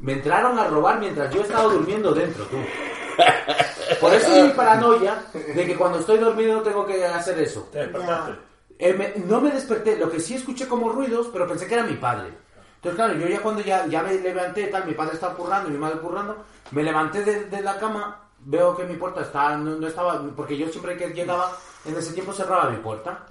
Me 0.00 0.14
entraron 0.14 0.58
a 0.58 0.66
robar 0.66 0.98
mientras 0.98 1.32
yo 1.32 1.42
estaba 1.42 1.64
durmiendo 1.64 2.12
dentro, 2.12 2.44
tú. 2.46 2.56
Por 4.00 4.12
eso 4.14 4.34
es 4.34 4.44
mi 4.44 4.50
paranoia 4.50 5.22
de 5.32 5.66
que 5.66 5.76
cuando 5.76 5.98
estoy 5.98 6.18
dormido 6.18 6.56
no 6.56 6.62
tengo 6.62 6.86
que 6.86 7.04
hacer 7.04 7.38
eso. 7.38 7.68
Te 7.72 7.78
despertaste. 7.78 8.47
Eh, 8.78 8.92
me- 8.94 9.14
no 9.24 9.40
me 9.40 9.50
desperté, 9.50 9.96
lo 9.96 10.10
que 10.10 10.20
sí 10.20 10.34
escuché 10.34 10.68
como 10.68 10.90
ruidos, 10.90 11.28
pero 11.32 11.46
pensé 11.48 11.66
que 11.66 11.74
era 11.74 11.82
mi 11.84 11.94
padre. 11.94 12.28
Entonces, 12.76 12.94
claro, 12.96 13.14
yo 13.14 13.26
ya 13.26 13.40
cuando 13.42 13.60
ya, 13.62 13.86
ya 13.86 14.02
me 14.02 14.14
levanté, 14.14 14.68
tal, 14.68 14.86
mi 14.86 14.94
padre 14.94 15.14
estaba 15.14 15.34
currando, 15.34 15.68
mi 15.68 15.78
madre 15.78 15.98
currando, 15.98 16.36
me 16.70 16.82
levanté 16.84 17.24
de, 17.24 17.44
de 17.46 17.60
la 17.62 17.76
cama, 17.78 18.20
veo 18.40 18.76
que 18.76 18.84
mi 18.84 18.94
puerta 18.94 19.22
está, 19.22 19.56
no, 19.56 19.74
no 19.76 19.86
estaba, 19.88 20.22
porque 20.36 20.56
yo 20.56 20.68
siempre 20.68 20.96
que 20.96 21.08
llegaba, 21.08 21.52
en 21.84 21.96
ese 21.96 22.12
tiempo 22.12 22.32
cerraba 22.32 22.70
mi 22.70 22.76
puerta. 22.78 23.26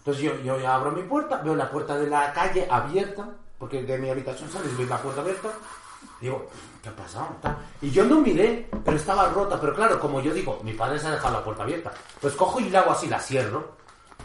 Entonces 0.00 0.22
yo, 0.22 0.34
yo 0.44 0.58
ya 0.60 0.74
abro 0.74 0.92
mi 0.92 1.02
puerta, 1.02 1.38
veo 1.38 1.54
la 1.56 1.70
puerta 1.70 1.96
de 1.96 2.08
la 2.08 2.32
calle 2.34 2.66
abierta, 2.70 3.26
porque 3.58 3.82
de 3.82 3.96
mi 3.98 4.10
habitación 4.10 4.50
sales, 4.50 4.76
veo 4.76 4.86
la 4.86 4.98
puerta 4.98 5.22
abierta, 5.22 5.48
Digo, 6.18 6.46
¿qué 6.82 6.88
ha 6.88 6.92
pasado? 6.96 7.28
Y 7.80 7.90
yo 7.90 8.04
no 8.04 8.20
miré, 8.20 8.68
pero 8.84 8.96
estaba 8.96 9.28
rota. 9.30 9.58
Pero 9.60 9.74
claro, 9.74 9.98
como 9.98 10.20
yo 10.20 10.32
digo, 10.34 10.58
mi 10.62 10.72
padre 10.72 10.98
se 10.98 11.06
ha 11.06 11.10
dejado 11.12 11.34
la 11.38 11.44
puerta 11.44 11.62
abierta. 11.62 11.92
Pues 12.20 12.34
cojo 12.34 12.58
y 12.60 12.68
la 12.70 12.80
hago 12.80 12.92
así, 12.92 13.06
la 13.06 13.18
cierro. 13.20 13.76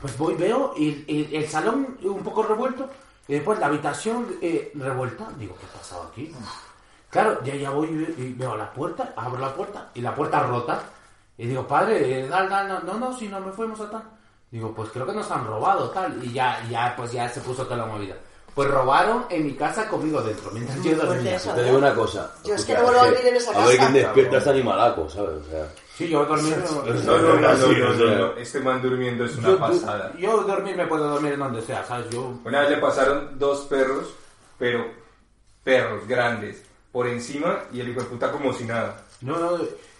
Pues 0.05 0.19
voy, 0.19 0.35
veo 0.35 0.71
y, 0.77 1.03
y 1.07 1.35
el 1.35 1.47
salón 1.47 1.97
un 2.03 2.21
poco 2.21 2.43
revuelto 2.43 2.87
y 3.27 3.33
después 3.33 3.57
la 3.57 3.65
habitación 3.65 4.35
eh, 4.39 4.71
revuelta. 4.75 5.27
Digo, 5.39 5.55
¿qué 5.59 5.65
ha 5.65 5.79
pasado 5.79 6.03
aquí? 6.11 6.31
Claro, 7.09 7.43
ya, 7.43 7.55
ya 7.55 7.71
voy 7.71 7.87
y 8.15 8.33
veo 8.33 8.55
la 8.55 8.71
puerta, 8.71 9.13
abro 9.15 9.39
la 9.39 9.51
puerta 9.51 9.89
y 9.95 10.01
la 10.01 10.13
puerta 10.13 10.41
rota. 10.43 10.79
Y 11.39 11.47
digo, 11.47 11.65
padre, 11.67 12.19
eh, 12.19 12.27
dal, 12.27 12.47
no, 12.47 12.81
no, 12.81 12.93
no, 12.99 13.17
si 13.17 13.27
no 13.27 13.39
me 13.39 13.51
fuimos 13.51 13.79
a 13.81 13.89
tal. 13.89 14.03
Digo, 14.51 14.75
pues 14.75 14.91
creo 14.91 15.07
que 15.07 15.13
nos 15.13 15.31
han 15.31 15.47
robado, 15.47 15.89
tal. 15.89 16.23
Y 16.23 16.31
ya, 16.33 16.63
ya, 16.69 16.93
pues 16.95 17.11
ya 17.11 17.27
se 17.27 17.41
puso 17.41 17.63
toda 17.63 17.77
la 17.77 17.87
movida. 17.87 18.13
Pues 18.53 18.69
robaron 18.69 19.25
en 19.31 19.43
mi 19.43 19.53
casa 19.55 19.87
conmigo 19.89 20.21
dentro, 20.21 20.51
mientras 20.51 20.83
yo 20.83 20.95
dormía. 20.97 21.39
Te 21.39 21.63
digo 21.63 21.79
una 21.79 21.95
cosa. 21.95 22.31
Yo 22.43 22.53
es 22.53 22.63
que 22.63 22.75
no 22.75 22.83
vuelvo 22.83 23.01
a 23.01 23.07
en 23.07 23.35
esa 23.37 23.49
A 23.59 23.65
ver 23.65 23.77
casa. 23.77 23.89
quién 23.91 24.03
despierta 24.03 24.37
ese 24.37 24.49
animalaco, 24.51 25.09
¿sabes? 25.09 25.41
O 25.41 25.49
sea, 25.49 25.67
Sí, 25.97 26.09
yo 26.09 26.25
dormí. 26.25 26.49
No, 26.49 27.17
no, 27.17 27.21
no, 27.21 27.39
no, 27.39 27.57
no, 27.57 27.93
no, 27.93 28.15
no. 28.15 28.33
Este 28.37 28.59
man 28.59 28.81
durmiendo 28.81 29.23
es 29.25 29.37
una 29.37 29.49
yo, 29.49 29.57
pasada. 29.59 30.11
yo 30.17 30.41
dormir 30.43 30.75
me 30.75 30.85
puedo 30.87 31.07
dormir 31.07 31.33
en 31.33 31.39
donde 31.39 31.61
sea, 31.61 31.85
¿sabes? 31.85 32.09
Yo. 32.09 32.33
Una 32.43 32.61
vez 32.61 32.69
le 32.71 32.77
pasaron 32.77 33.39
dos 33.39 33.61
perros, 33.61 34.13
pero 34.59 34.85
perros 35.63 36.07
grandes, 36.07 36.63
por 36.91 37.07
encima 37.07 37.61
y 37.71 37.79
el 37.79 37.89
hijo 37.89 38.01
de 38.01 38.07
puta 38.07 38.31
como 38.31 38.53
si 38.53 38.65
nada. 38.65 38.97
No, 39.21 39.39
no. 39.39 39.57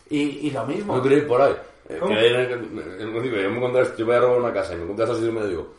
Y, 0.09 0.19
y 0.47 0.51
lo 0.51 0.65
mismo. 0.65 0.95
no 0.97 1.01
quiero 1.01 1.17
ir 1.17 1.27
por 1.27 1.41
ahí. 1.41 1.55
Eh, 1.89 1.97
¿Cómo? 1.99 2.13
que 2.13 2.19
ahí 2.19 2.27
en 2.27 2.35
el- 2.35 3.01
en- 3.01 3.23
digo, 3.23 3.38
yo 3.38 3.49
me 3.51 3.59
voy 4.03 4.15
a 4.15 4.19
robar 4.19 4.39
una 4.39 4.53
casa 4.53 4.73
y 4.73 4.77
me 4.77 4.84
encontré 4.84 5.05
así 5.05 5.26
y 5.27 5.31
me 5.31 5.45
digo, 5.47 5.73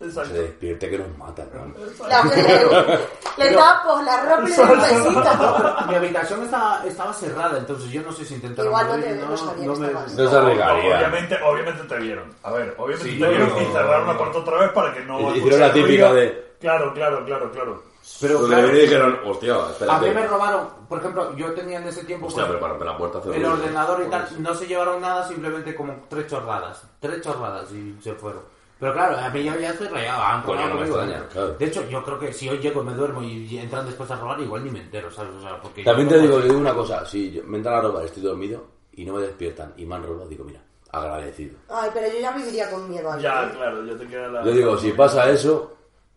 Exacto. 0.00 0.30
se 0.34 0.42
despierte 0.42 0.88
que 0.90 0.98
nos 0.98 1.18
matan, 1.18 1.46
¿no? 1.52 2.06
La- 2.08 2.22
le, 3.38 3.50
le 3.50 3.54
tapo, 3.56 4.00
la 4.02 4.22
ropa 4.22 4.42
y 4.42 4.44
besito. 4.46 5.84
Mi 5.88 5.94
habitación 5.94 6.42
estaba, 6.44 6.82
estaba 6.86 7.12
cerrada, 7.12 7.58
entonces 7.58 7.90
yo 7.90 8.02
no 8.02 8.10
sé 8.12 8.24
si 8.24 8.34
intentaron. 8.34 8.70
Igual 8.70 8.86
no 8.88 8.94
te- 8.94 9.14
no 9.16 9.74
que 9.74 9.80
me-. 9.80 9.92
No 9.92 10.30
se 10.30 10.36
arriesgaría. 10.36 10.96
obviamente, 10.96 11.38
obviamente 11.44 11.82
te 11.84 11.96
vieron. 11.98 12.34
A 12.42 12.50
ver, 12.52 12.74
obviamente 12.78 13.10
Sí, 13.12 13.18
te 13.20 13.28
vieron 13.28 13.48
y 13.62 13.66
cerraron 13.72 14.06
la 14.06 14.16
puerta 14.18 14.38
otra 14.38 14.58
vez 14.58 14.72
para 14.72 14.94
que 14.94 15.00
no. 15.04 15.34
Hicieron 15.36 15.60
la 15.60 15.72
típica 15.72 16.12
de- 16.12 16.50
Claro, 16.60 16.92
claro, 16.94 17.24
claro, 17.24 17.50
claro. 17.52 17.82
Pero 18.20 18.46
claro, 18.46 18.68
me 18.68 18.74
dijeron, 18.74 19.18
hostia, 19.26 19.54
a 19.88 19.98
mí 20.00 20.10
me 20.10 20.26
robaron, 20.26 20.68
por 20.88 20.98
ejemplo, 20.98 21.34
yo 21.36 21.52
tenía 21.52 21.78
en 21.78 21.86
ese 21.88 22.04
tiempo 22.04 22.26
Hostia, 22.26 22.46
pues, 22.46 22.58
prepárame 22.58 22.84
la 22.84 22.96
puerta. 22.98 23.18
hace 23.18 23.36
el 23.36 23.44
ordenador 23.44 24.02
y 24.06 24.10
tal, 24.10 24.26
no 24.42 24.54
se 24.54 24.66
llevaron 24.66 25.00
nada, 25.00 25.26
simplemente 25.28 25.74
como 25.74 25.94
tres 26.08 26.26
chorradas, 26.26 26.82
tres 26.98 27.20
chorradas 27.22 27.70
y 27.72 27.96
se 28.02 28.12
fueron. 28.14 28.42
Pero 28.80 28.92
claro, 28.94 29.16
a 29.18 29.28
mí 29.28 29.42
ya, 29.44 29.56
ya 29.58 29.70
estoy 29.70 29.88
rayado, 29.88 30.22
han 30.22 30.42
Coño, 30.42 30.60
no 30.60 30.64
me 30.66 30.70
conmigo 30.72 30.96
extraña, 30.96 31.12
dentro. 31.20 31.28
claro. 31.32 31.52
De 31.58 31.64
hecho, 31.66 31.88
yo 31.90 32.02
creo 32.02 32.18
que 32.18 32.32
si 32.32 32.48
hoy 32.48 32.58
llego, 32.58 32.82
me 32.82 32.94
duermo 32.94 33.22
y, 33.22 33.44
y 33.46 33.58
entran 33.58 33.84
después 33.84 34.10
a 34.10 34.16
robar, 34.16 34.40
igual 34.40 34.64
ni 34.64 34.70
me 34.70 34.80
entero, 34.80 35.10
¿sabes? 35.10 35.34
O 35.34 35.40
sea, 35.42 35.60
porque 35.60 35.84
También 35.84 36.08
yo 36.08 36.16
te 36.16 36.22
digo, 36.22 36.38
te 36.38 36.44
digo 36.44 36.58
una 36.58 36.72
cosa, 36.74 37.04
si 37.04 37.30
yo- 37.30 37.42
me 37.44 37.58
entran 37.58 37.74
a 37.76 37.80
robar, 37.82 38.04
estoy 38.06 38.22
dormido 38.22 38.64
y 38.92 39.04
no 39.04 39.12
me 39.14 39.20
despiertan 39.22 39.74
y 39.76 39.84
me 39.84 39.94
han 39.96 40.02
robado, 40.02 40.28
digo, 40.28 40.44
mira, 40.44 40.60
agradecido. 40.90 41.56
Ay, 41.68 41.90
pero 41.92 42.06
yo 42.08 42.20
ya 42.20 42.32
viviría 42.32 42.70
con 42.70 42.88
miedo 42.88 43.12
ahí. 43.12 43.20
Ya, 43.22 43.50
claro, 43.52 43.84
ya 43.84 43.96
te 43.98 44.06
queda 44.06 44.28
la. 44.28 44.42
Yo 44.44 44.50
digo, 44.52 44.78
si 44.78 44.92
pasa 44.92 45.28
eso, 45.28 45.76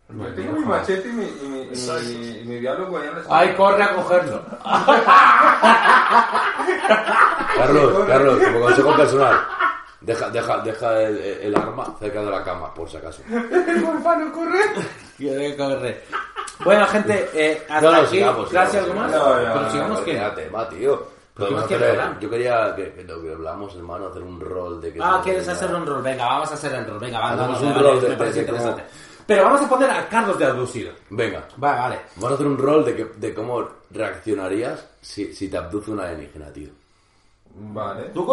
Yo 0.09 0.25
tengo 0.33 0.53
mi 0.59 0.65
machete 0.65 1.09
y 1.09 1.11
mi, 1.11 1.25
y 1.25 1.47
mi, 1.47 1.61
y 1.63 1.67
mi, 1.69 2.39
y 2.39 2.43
mi 2.45 2.59
diálogo 2.59 2.97
allá 2.97 3.07
en 3.09 3.13
la 3.15 3.19
esquina. 3.21 3.39
Ay, 3.39 3.53
corre 3.55 3.83
a 3.83 3.93
cogerlo. 3.95 4.41
Carlos, 7.57 8.05
Carlos, 8.07 8.39
como 8.43 8.59
consejo 8.61 8.95
personal, 8.95 9.35
deja, 10.03 10.29
deja, 10.29 10.57
deja 10.59 11.01
el, 11.01 11.17
el 11.17 11.55
arma 11.55 11.95
cerca 11.99 12.21
de 12.21 12.29
la 12.29 12.43
cama, 12.43 12.73
por 12.73 12.89
si 12.89 12.97
acaso. 12.97 13.21
Quiere 15.17 15.55
correr. 15.55 16.03
Bueno, 16.63 16.87
gente, 16.87 17.29
eh, 17.33 17.63
hasta 17.69 17.81
No, 17.81 17.91
no, 17.91 17.97
aquí. 17.99 18.07
sigamos, 18.17 18.51
Gracias, 18.51 18.83
algo 18.83 18.95
más. 18.95 19.11
No, 19.11 19.17
no, 19.29 19.35
Pero 19.35 19.61
no, 19.61 19.71
sigamos 19.71 19.99
no, 19.99 20.05
que. 20.05 20.13
tema, 20.35 20.69
tío. 20.69 21.07
Podemos 21.33 21.63
hacer- 21.63 22.19
yo 22.19 22.29
quería 22.29 22.75
que, 22.75 22.93
que 22.93 23.03
lo 23.03 23.21
que 23.21 23.31
hablamos, 23.31 23.75
hermano, 23.75 24.07
hacer 24.07 24.21
un 24.21 24.39
rol 24.39 24.79
de 24.79 24.93
que... 24.93 24.99
Ah, 25.01 25.19
¿quieres 25.23 25.47
hacer 25.47 25.73
un 25.73 25.83
rol? 25.85 26.03
Venga, 26.03 26.25
vamos 26.25 26.51
a 26.51 26.53
hacer 26.53 26.73
el 26.75 26.85
rol. 26.85 26.99
Venga, 26.99 27.19
vamos, 27.19 27.59
un 27.61 27.73
vale, 27.73 27.81
rol 27.89 28.01
de- 28.01 28.09
me 28.09 28.17
parece 28.17 28.39
de- 28.41 28.45
de 28.45 28.51
cómo- 28.51 28.61
interesante. 28.63 28.93
Pero 29.25 29.43
vamos 29.45 29.61
a 29.61 29.69
poner 29.69 29.89
a 29.89 30.07
Carlos 30.09 30.37
de 30.37 30.45
abducido. 30.45 30.93
Venga, 31.09 31.47
Vale, 31.57 31.79
vale. 31.79 31.99
vamos 32.17 32.31
a 32.31 32.33
hacer 32.35 32.45
un 32.47 32.57
rol 32.57 32.85
de, 32.85 32.95
que, 32.95 33.05
de 33.15 33.33
cómo 33.33 33.67
reaccionarías 33.89 34.85
si, 35.01 35.33
si 35.33 35.47
te 35.49 35.57
abduce 35.57 35.89
una 35.91 36.03
alienígena, 36.03 36.51
tío. 36.53 36.69
Vale. 37.55 38.09
Tú, 38.13 38.25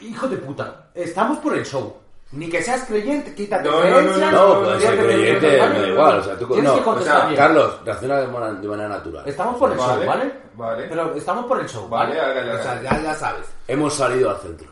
hijo 0.00 0.28
de 0.28 0.36
puta, 0.36 0.90
estamos 0.94 1.38
por 1.38 1.56
el 1.56 1.64
show. 1.64 1.96
Ni 2.30 2.50
que 2.50 2.62
seas 2.62 2.84
creyente, 2.84 3.34
quítate 3.34 3.66
No, 3.66 3.82
no, 3.82 4.02
no, 4.02 4.30
no, 4.30 4.60
No, 4.60 4.78
fíjate, 4.78 4.98
creyente, 4.98 5.50
me 5.50 5.80
da 5.80 5.88
igual. 5.88 6.18
O 6.18 6.22
sea, 6.22 6.38
tú 6.38 6.62
no, 6.62 6.74
o 6.74 7.00
sea. 7.00 7.34
Carlos, 7.34 7.80
reacciona 7.84 8.20
de 8.20 8.26
manera, 8.26 8.88
natural. 8.88 9.26
Estamos 9.26 9.56
por 9.56 9.72
el 9.72 9.78
show, 9.78 10.06
¿vale? 10.06 10.32
vale. 10.54 10.86
Pero 10.88 11.14
estamos 11.14 11.46
por 11.46 11.60
el 11.60 11.68
show, 11.68 11.88
Vale, 11.88 12.20
O 12.20 12.62
sea, 12.62 12.82
ya, 12.82 13.14
sabes. 13.14 13.46
Hemos 13.66 13.94
salido 13.94 14.28
al 14.28 14.36
centro. 14.36 14.68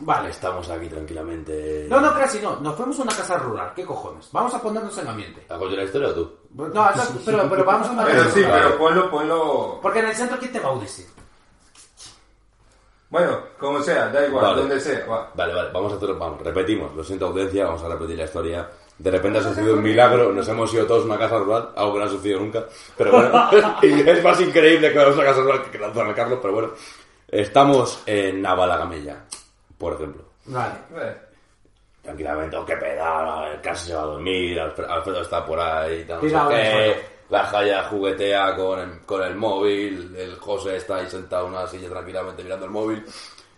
Vale. 0.00 0.30
Estamos 0.30 0.68
aquí 0.70 0.88
tranquilamente. 0.88 1.86
No, 1.90 2.00
no, 2.00 2.14
casi 2.14 2.40
no. 2.40 2.56
Nos 2.56 2.74
fuimos 2.74 2.98
a 2.98 3.02
una 3.02 3.14
casa 3.14 3.36
rural. 3.36 3.72
¿Qué 3.76 3.84
cojones? 3.84 4.30
Vamos 4.32 4.54
a 4.54 4.62
ponernos 4.62 4.96
en 4.96 5.06
ambiente. 5.06 5.44
¿A 5.50 5.58
contar 5.58 5.78
la 5.78 5.84
historia 5.84 6.08
o 6.08 6.14
tú? 6.14 6.32
No, 6.54 6.90
pero, 7.24 7.48
pero 7.50 7.64
vamos 7.64 7.86
a 7.88 7.92
una 7.92 8.04
Pero 8.06 8.24
sí, 8.30 8.42
pero 8.50 8.78
ponlo, 8.78 9.10
ponlo. 9.10 9.78
Porque 9.82 9.98
en 9.98 10.06
el 10.06 10.14
centro, 10.14 10.38
¿quién 10.38 10.52
te 10.52 10.58
va 10.58 10.70
a 10.70 10.76
decir? 10.76 11.06
Bueno, 13.12 13.40
como 13.58 13.82
sea, 13.82 14.08
da 14.08 14.26
igual, 14.26 14.42
Vale. 14.42 14.60
donde 14.62 14.80
sea. 14.80 15.04
va. 15.04 15.30
Vale, 15.34 15.52
vale, 15.52 15.68
vamos 15.70 15.92
a 15.92 15.96
hacerlo, 15.96 16.18
vamos, 16.18 16.40
repetimos, 16.40 16.96
lo 16.96 17.04
siento 17.04 17.26
audiencia, 17.26 17.66
vamos 17.66 17.82
a 17.82 17.88
repetir 17.90 18.16
la 18.16 18.24
historia. 18.24 18.66
De 18.96 19.10
repente 19.10 19.38
ha 19.38 19.42
sucedido 19.42 19.74
un 19.74 19.82
milagro, 19.82 20.32
nos 20.32 20.48
hemos 20.48 20.72
ido 20.72 20.86
todos 20.86 21.02
a 21.02 21.06
una 21.08 21.18
casa 21.18 21.36
rural, 21.36 21.72
algo 21.76 21.92
que 21.92 21.98
no 21.98 22.04
ha 22.06 22.08
sucedido 22.08 22.40
nunca, 22.40 22.64
pero 22.96 23.12
bueno, 23.12 23.50
y 23.82 24.08
es 24.08 24.24
más 24.24 24.40
increíble 24.40 24.90
que 24.90 24.98
vamos 24.98 25.12
a 25.12 25.18
una 25.18 25.26
casa 25.26 25.40
rural 25.42 25.62
que 25.70 25.78
lanzar 25.78 26.06
a 26.08 26.14
Carlos, 26.14 26.38
pero 26.40 26.54
bueno. 26.54 26.70
Estamos 27.28 28.02
en 28.06 28.40
Navalagamella, 28.40 29.24
por 29.76 29.92
ejemplo. 29.92 30.24
Vale. 30.46 30.72
Tranquilamente, 32.00 32.56
o 32.56 32.64
qué 32.64 32.76
pedal, 32.78 33.52
el 33.52 33.60
caso 33.60 33.88
se 33.88 33.94
va 33.94 34.02
a 34.02 34.06
dormir, 34.06 34.58
Alfredo, 34.58 34.90
Alfredo 34.90 35.20
está 35.20 35.44
por 35.44 35.60
ahí, 35.60 36.02
tal, 36.04 36.16
no 36.16 36.22
sé 36.22 36.28
Tirado 36.28 36.50
en 36.50 36.56
el 36.56 36.62
qué, 36.62 36.70
suelo. 36.70 37.11
La 37.32 37.44
Jaya 37.44 37.84
juguetea 37.84 38.54
con 38.54 38.78
el, 38.78 39.00
con 39.06 39.22
el 39.22 39.34
móvil, 39.34 40.14
el 40.14 40.36
José 40.36 40.76
está 40.76 40.96
ahí 40.96 41.08
sentado 41.08 41.46
en 41.46 41.54
una 41.54 41.66
silla 41.66 41.88
tranquilamente 41.88 42.44
mirando 42.44 42.66
el 42.66 42.70
móvil, 42.70 43.06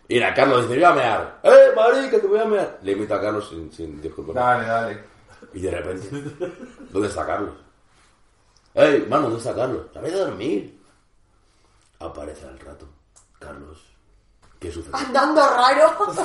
y 0.07 0.21
la 0.21 0.33
Carlos 0.33 0.63
dice, 0.63 0.77
voy 0.77 0.85
a 0.85 0.93
mear, 0.93 1.41
¡eh, 1.43 1.73
marica, 1.75 2.21
te 2.21 2.27
voy 2.29 2.39
a 2.39 2.45
mear! 2.45 2.79
Le 2.83 2.93
imita 2.93 3.17
a 3.17 3.21
Carlos 3.21 3.49
sin, 3.49 3.73
sin 3.73 4.01
disculpas. 4.01 4.37
Dale, 4.37 4.67
dale. 4.67 5.05
Y 5.55 5.61
de 5.61 5.71
repente, 5.73 6.09
¿dónde 6.91 7.09
está 7.09 7.27
Carlos? 7.27 7.55
¡Ey, 8.75 9.07
mano, 9.09 9.25
¿dónde 9.25 9.39
está 9.39 9.55
Carlos? 9.57 9.87
Ha 9.97 10.09
ido 10.09 10.23
a 10.23 10.27
dormir. 10.27 10.81
Aparece 11.99 12.47
al 12.47 12.61
rato. 12.61 12.87
Carlos, 13.41 13.83
¿qué 14.65 14.73
sucede? 14.73 14.93
Andando 14.97 15.47
raro. 15.47 15.95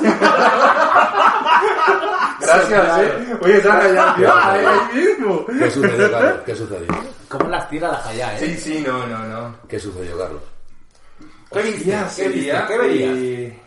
Gracias, 2.39 2.99
eh. 2.99 3.37
Oye, 3.41 3.61
Sara, 3.61 3.93
ya, 3.93 4.15
tío, 4.15 4.33
ahí 4.33 4.65
mismo. 4.95 5.45
¿Qué 5.45 5.69
sucedió, 5.69 6.11
Carlos? 6.11 6.39
¿Qué 6.45 6.55
sucedió? 6.55 6.87
¿Cómo 7.27 7.49
las 7.49 7.69
tira 7.69 7.89
la 7.89 7.97
Jaya, 7.97 8.37
eh? 8.37 8.39
Sí, 8.39 8.55
sí, 8.57 8.83
no, 8.85 9.05
no, 9.07 9.19
no. 9.25 9.57
¿Qué 9.67 9.77
sucedió, 9.79 10.17
Carlos? 10.17 10.41
¿Qué 11.51 11.61
viste? 11.63 11.97
¿Qué? 12.15 12.63
¿Qué 12.67 12.77
verías? 12.77 13.17
eh, 13.17 13.59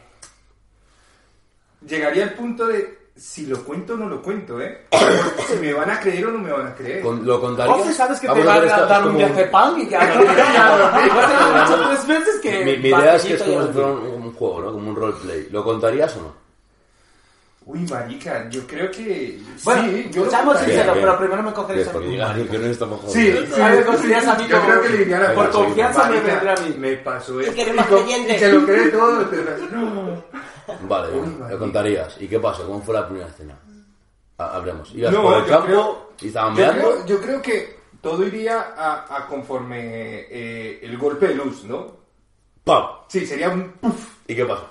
llegaría 1.87 2.25
al 2.25 2.35
punto 2.35 2.67
de 2.67 3.02
si 3.15 3.47
lo 3.47 3.63
cuento 3.65 3.95
o 3.95 3.97
no 3.97 4.09
lo 4.09 4.23
cuento, 4.23 4.61
¿eh? 4.61 4.87
si 5.49 5.59
me 5.59 5.73
van 5.73 5.91
a 5.91 6.01
creer 6.01 6.27
o 6.27 6.33
no 6.33 6.39
me 6.39 6.51
van 6.53 6.67
a 6.69 6.75
creer. 6.75 7.03
Con- 7.03 7.25
¿Lo 7.27 7.41
contarías? 7.41 7.77
José, 7.79 7.93
sabes 7.95 8.19
que 8.21 8.27
Vamos 8.29 8.43
te 8.43 8.47
va 8.49 8.55
hacer 8.55 8.69
a 8.71 8.75
esto, 8.75 8.87
dar 8.87 9.01
un 9.03 9.07
como 9.09 9.19
diazepam 9.19 9.79
y 9.81 9.83
a. 9.95 10.01
Ya 10.01 10.13
te 10.13 10.19
lo 10.19 11.57
he 11.59 11.61
dicho 11.61 11.89
tres 11.89 12.07
veces 12.07 12.41
que... 12.41 12.65
Mi, 12.65 12.77
mi 12.79 12.89
idea 12.89 13.17
es 13.17 13.25
que 13.25 13.35
es 13.35 13.43
como 13.43 13.57
un, 13.59 14.23
un 14.25 14.33
juego, 14.33 14.61
¿no? 14.63 14.73
Como 14.73 14.91
un 14.91 14.97
roleplay. 14.97 15.49
¿Lo 15.51 15.63
contarías 15.65 16.17
o 16.17 16.21
no? 16.23 16.42
Uy, 17.65 17.79
marica, 17.89 18.49
yo 18.51 18.67
creo 18.67 18.91
que 18.91 19.39
Bueno, 19.63 19.83
sí, 19.85 20.11
yo 20.13 20.29
seamos 20.29 20.59
sinceros, 20.59 20.99
pero 20.99 21.17
primero 21.19 21.43
me 21.45 21.53
cogerías 21.53 21.89
a 21.95 21.99
mí. 22.01 22.07
digas 22.09 22.37
que 22.51 22.59
no 22.59 22.67
estamos 22.67 23.01
jodidos. 23.01 23.15
Sí, 23.49 23.61
ver, 23.61 23.79
sí, 23.79 23.85
construías 23.85 24.27
a 24.27 24.35
mí 24.37 24.47
Yo 24.49 24.57
como- 24.59 24.69
creo 24.71 24.83
que 24.83 24.89
le 24.89 24.99
diría 24.99 25.17
a 25.17 25.21
la 25.21 25.35
por 25.35 25.45
persona, 25.45 25.65
confianza 25.67 26.03
me 26.03 26.09
marica, 26.17 26.35
vendrá 26.35 26.55
a 26.55 26.61
mí. 26.61 26.75
Me 26.79 26.97
pasó 26.97 27.41
Y 27.41 27.45
esto. 27.45 27.55
que 27.55 27.63
eres 27.63 27.75
más 27.77 27.87
con- 27.87 28.03
creyente. 28.03 28.35
y 28.35 28.39
se 28.39 28.53
lo 28.53 28.67
cree 28.67 28.89
todo. 28.89 29.23
No. 29.73 30.25
Vale, 30.89 31.09
vale. 31.39 31.57
contarías. 31.59 32.17
¿Y 32.21 32.27
qué 32.29 32.39
pasó? 32.41 32.67
¿Cómo 32.67 32.83
fue 32.83 32.95
la 32.95 33.07
primera 33.07 33.29
escena? 33.29 33.57
Ha- 34.39 34.57
Hablemos. 34.57 34.93
Ibas 34.95 35.13
No, 35.13 35.23
por 35.23 35.35
el 35.39 35.45
yo 35.45 35.49
campo 35.51 35.67
creo- 35.67 36.09
y 36.21 36.27
estaban 36.29 36.55
Yo 36.57 36.61
meando. 36.63 36.81
creo, 36.91 37.07
yo 37.07 37.21
creo 37.21 37.43
que 37.43 37.77
todo 38.01 38.25
iría 38.27 38.75
a, 38.77 39.17
a 39.17 39.27
conforme 39.29 40.27
eh, 40.31 40.81
el 40.83 40.99
golpe 40.99 41.29
de 41.29 41.35
luz, 41.37 41.65
¿no? 41.65 41.97
¡Pam! 42.65 42.85
Sí, 43.09 43.25
sería 43.27 43.49
un 43.51 43.71
puff. 43.73 44.09
¿Y 44.27 44.35
qué 44.35 44.45
pasó? 44.45 44.67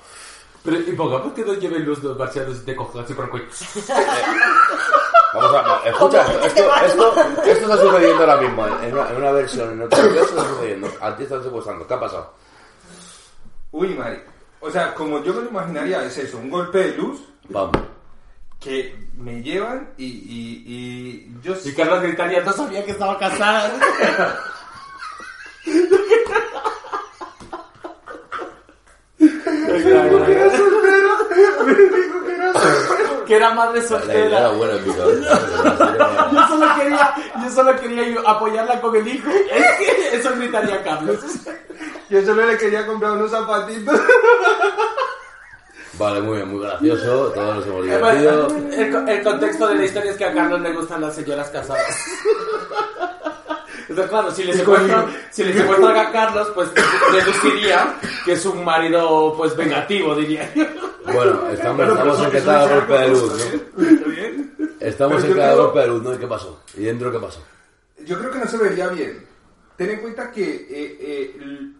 Pero, 0.64 0.80
y 0.80 0.92
pongamos 0.94 1.34
que 1.34 1.44
no 1.44 1.54
lleven 1.54 1.86
luz 1.86 2.04
los 2.04 2.18
marcianos 2.18 2.58
y 2.58 2.66
te 2.66 2.76
cojan 2.76 3.04
así 3.04 3.14
por 3.14 3.26
el 3.26 3.32
cuello. 3.32 3.48
Vamos 5.34 5.54
a... 5.56 5.90
Escucha, 5.90 6.22
esto, 6.24 6.46
esto, 6.46 6.86
esto, 6.86 7.22
esto 7.44 7.72
está 7.72 7.78
sucediendo 7.78 8.20
ahora 8.20 8.38
mismo. 8.38 8.68
En 8.68 8.94
una, 8.94 9.10
en 9.10 9.16
una 9.16 9.32
versión, 9.32 9.72
en 9.72 9.82
otro 9.84 10.00
universo 10.04 10.30
está 10.38 10.50
sucediendo. 10.50 10.92
A 11.00 11.16
ti 11.16 11.24
están 11.24 11.44
secuestrando. 11.44 11.88
¿Qué 11.88 11.94
ha 11.94 12.00
pasado? 12.00 12.34
Uy, 13.72 13.90
Mari. 13.96 14.20
O 14.60 14.70
sea, 14.70 14.94
como 14.94 15.24
yo 15.24 15.34
me 15.34 15.42
lo 15.42 15.50
imaginaría, 15.50 16.04
es 16.04 16.18
eso, 16.18 16.38
un 16.38 16.50
golpe 16.52 16.78
de 16.78 16.98
luz 16.98 17.22
Vamos. 17.50 17.76
que 18.60 18.96
me 19.18 19.42
llevan 19.42 19.90
y, 19.98 20.06
y, 20.06 20.64
y 20.68 21.42
yo... 21.42 21.56
Y 21.64 21.74
Carlos 21.74 22.04
gritaría, 22.04 22.44
no 22.44 22.54
sabía 22.54 22.86
que 22.86 22.92
estaba 22.92 23.18
casada. 23.18 23.72
que 33.26 33.36
era 33.36 33.54
madre 33.54 33.82
La 33.82 33.88
idea 33.88 34.26
era 34.26 34.40
soltera. 34.40 34.50
buena 34.50 34.74
en 34.76 34.88
mi 34.88 34.94
cabeza. 34.94 35.40
Yo 36.32 36.48
solo 36.48 36.68
quería, 36.76 37.14
yo 37.44 37.50
solo 37.52 37.76
quería 37.80 38.20
apoyarla 38.30 38.82
con 38.82 38.96
el 38.96 39.08
hijo. 39.08 39.30
Es 39.30 39.78
que 39.78 40.16
eso 40.18 40.32
gritaría 40.36 40.84
Carlos. 40.84 41.20
Yo 42.10 42.22
solo 42.26 42.46
le 42.46 42.58
quería 42.58 42.86
comprar 42.86 43.12
unos 43.14 43.32
zapatitos. 43.32 44.00
Vale, 45.94 46.22
muy 46.22 46.38
bien, 46.38 46.50
muy 46.52 46.62
gracioso. 46.66 47.32
Todos 47.34 47.56
nos 47.58 47.68
hemos 47.68 47.86
Eh, 47.88 47.98
bueno, 48.00 48.48
divertido. 48.48 49.08
el 49.08 49.24
contexto 49.24 49.68
de 49.68 49.76
la 49.76 49.86
historia 49.86 50.12
es 50.12 50.18
que 50.18 50.26
a 50.26 50.34
Carlos 50.34 50.62
le 50.62 50.74
gustan 50.74 51.02
las 51.02 51.16
señoras 51.16 51.50
casadas. 51.50 51.96
Entonces, 53.82 54.10
claro, 54.10 54.32
si 54.32 54.44
le 54.44 54.54
secuestran, 54.54 55.06
si 55.32 55.44
le 55.44 55.54
secuestran 55.54 55.98
a 55.98 56.12
Carlos, 56.12 56.52
pues 56.54 56.70
deduciría 57.12 57.98
que 58.26 58.34
es 58.34 58.46
un 58.46 58.64
marido, 58.64 59.34
pues, 59.38 59.56
vengativo, 59.56 60.16
diría. 60.16 60.52
Bueno, 61.06 61.50
estamos, 61.50 61.88
estamos 61.88 62.20
en 62.24 62.32
que 62.32 62.42
cada 62.44 62.76
golpe 62.76 62.94
de 62.94 63.08
luz, 63.10 63.34
¿no? 63.76 63.84
¿Está 63.90 64.10
bien? 64.10 64.76
Estamos 64.80 65.24
en 65.24 65.34
cada 65.34 65.56
golpe 65.56 65.80
de 65.80 65.88
luz, 65.88 66.04
¿no? 66.04 66.14
¿Y 66.14 66.18
qué 66.18 66.28
pasó? 66.28 66.60
¿Y 66.76 66.84
dentro 66.84 67.12
qué 67.12 67.20
pasó? 67.20 67.42
Yo 68.06 68.18
creo 68.20 68.32
que 68.32 68.40
no 68.40 68.48
se 68.48 68.58
vería 68.58 68.88
bien. 68.90 69.26
Ten 69.76 69.90
en 69.90 70.00
cuenta 70.02 70.32
que 70.32 70.44
eh, 70.44 70.98
eh, 71.02 71.72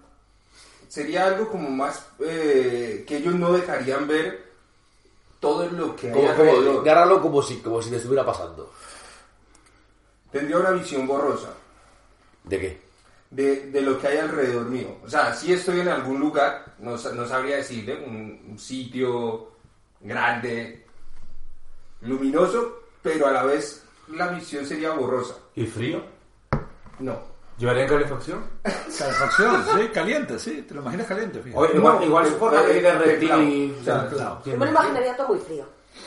sería 0.88 1.28
algo 1.28 1.48
como 1.50 1.70
más 1.70 2.06
eh, 2.20 3.04
que 3.08 3.18
ellos 3.18 3.36
no 3.36 3.54
dejarían 3.54 4.08
ver 4.08 4.52
todo 5.40 5.68
lo 5.70 5.96
que 5.96 6.08
hay 6.08 6.14
Como, 6.14 6.28
como, 6.36 6.42
alrededor. 6.52 6.82
agárralo 6.82 7.22
como 7.22 7.42
si, 7.42 7.58
como 7.58 7.82
si 7.82 7.90
le 7.92 7.98
estuviera 7.98 8.26
pasando. 8.26 8.72
Tendría 10.32 10.58
una 10.58 10.72
visión 10.72 11.06
borrosa 11.08 11.50
¿De 12.44 12.60
qué? 12.60 12.92
de, 13.32 13.68
de 13.72 13.82
lo 13.82 13.98
que 13.98 14.08
hay 14.08 14.18
alrededor 14.18 14.66
mío. 14.66 14.98
O 15.06 15.10
sea, 15.10 15.34
si 15.34 15.54
estoy 15.54 15.80
en 15.80 15.88
algún 15.88 16.20
lugar, 16.20 16.66
no, 16.80 16.92
no 16.98 17.26
sabría 17.26 17.56
decirle, 17.58 18.04
un, 18.06 18.46
un 18.50 18.60
sitio 18.60 19.52
grande, 20.02 20.86
luminoso, 22.02 22.80
pero 23.02 23.28
a 23.28 23.32
la 23.32 23.44
vez 23.44 23.84
la 24.10 24.28
visión 24.30 24.66
sería 24.66 24.92
borrosa. 24.92 25.36
¿Y 25.56 25.66
frío? 25.66 26.04
No. 27.00 27.20
¿Llevarían 27.58 27.88
calefacción? 27.88 28.44
Calefacción, 28.64 29.66
sí, 29.78 29.88
caliente, 29.94 30.40
sí, 30.40 30.66
te 30.68 30.74
lo 30.74 30.82
imaginas 30.82 31.08
caliente. 31.08 31.40
O 31.54 31.66
igual, 31.66 31.70
No, 31.76 32.04
igual 32.04 32.26
eh, 32.28 32.82
derretir 32.82 33.28
claro, 33.30 33.44
y... 33.44 33.76
claro. 33.84 34.42
Yo 34.46 34.58
me 34.58 34.66
lo 34.66 34.72
imaginaría 34.72 35.16
todo 35.16 35.28
muy 35.30 35.40
frío. 35.40 35.66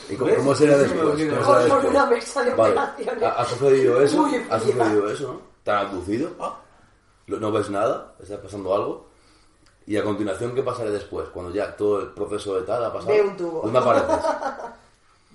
¿Y 0.09 0.15
cómo, 0.15 0.35
cómo 0.35 0.53
me 0.53 0.59
después? 0.59 0.99
olvidó. 0.99 1.41
¿Cómo 1.41 1.45
será 1.45 1.45
Por 1.45 1.63
después? 1.81 1.85
una 1.85 2.05
mesa 2.07 2.43
de 2.43 2.51
Vale, 2.53 2.73
operaciones. 2.73 3.23
¿ha, 3.23 3.29
ha 3.31 3.45
sucedido 3.45 4.01
eso? 4.01 4.17
Muy 4.27 4.45
¿Ha 4.49 4.59
sucedido 4.59 5.09
eso, 5.11 5.33
no? 5.33 5.54
¿Te 5.65 5.71
han 5.71 5.87
abducido? 5.87 6.29
Ah. 6.39 6.59
¿No 7.25 7.51
ves 7.51 7.71
nada? 7.71 8.13
¿Está 8.21 8.39
pasando 8.39 8.73
algo? 8.75 9.07
Y 9.87 9.97
a 9.97 10.03
continuación, 10.03 10.53
¿qué 10.53 10.61
pasará 10.61 10.91
después? 10.91 11.27
Cuando 11.29 11.51
ya 11.51 11.75
todo 11.75 12.01
el 12.01 12.09
proceso 12.09 12.55
de 12.55 12.67
tal 12.67 12.85
ha 12.85 12.93
pasado. 12.93 13.11
Un 13.23 13.35
tubo. 13.35 13.61
¿Dónde 13.63 13.79
apareces? 13.79 14.25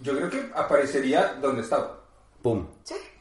Yo 0.03 0.17
creo 0.17 0.31
que 0.31 0.53
aparecería 0.55 1.35
donde 1.43 1.63
estaba. 1.63 1.99
¡Pum! 2.43 2.65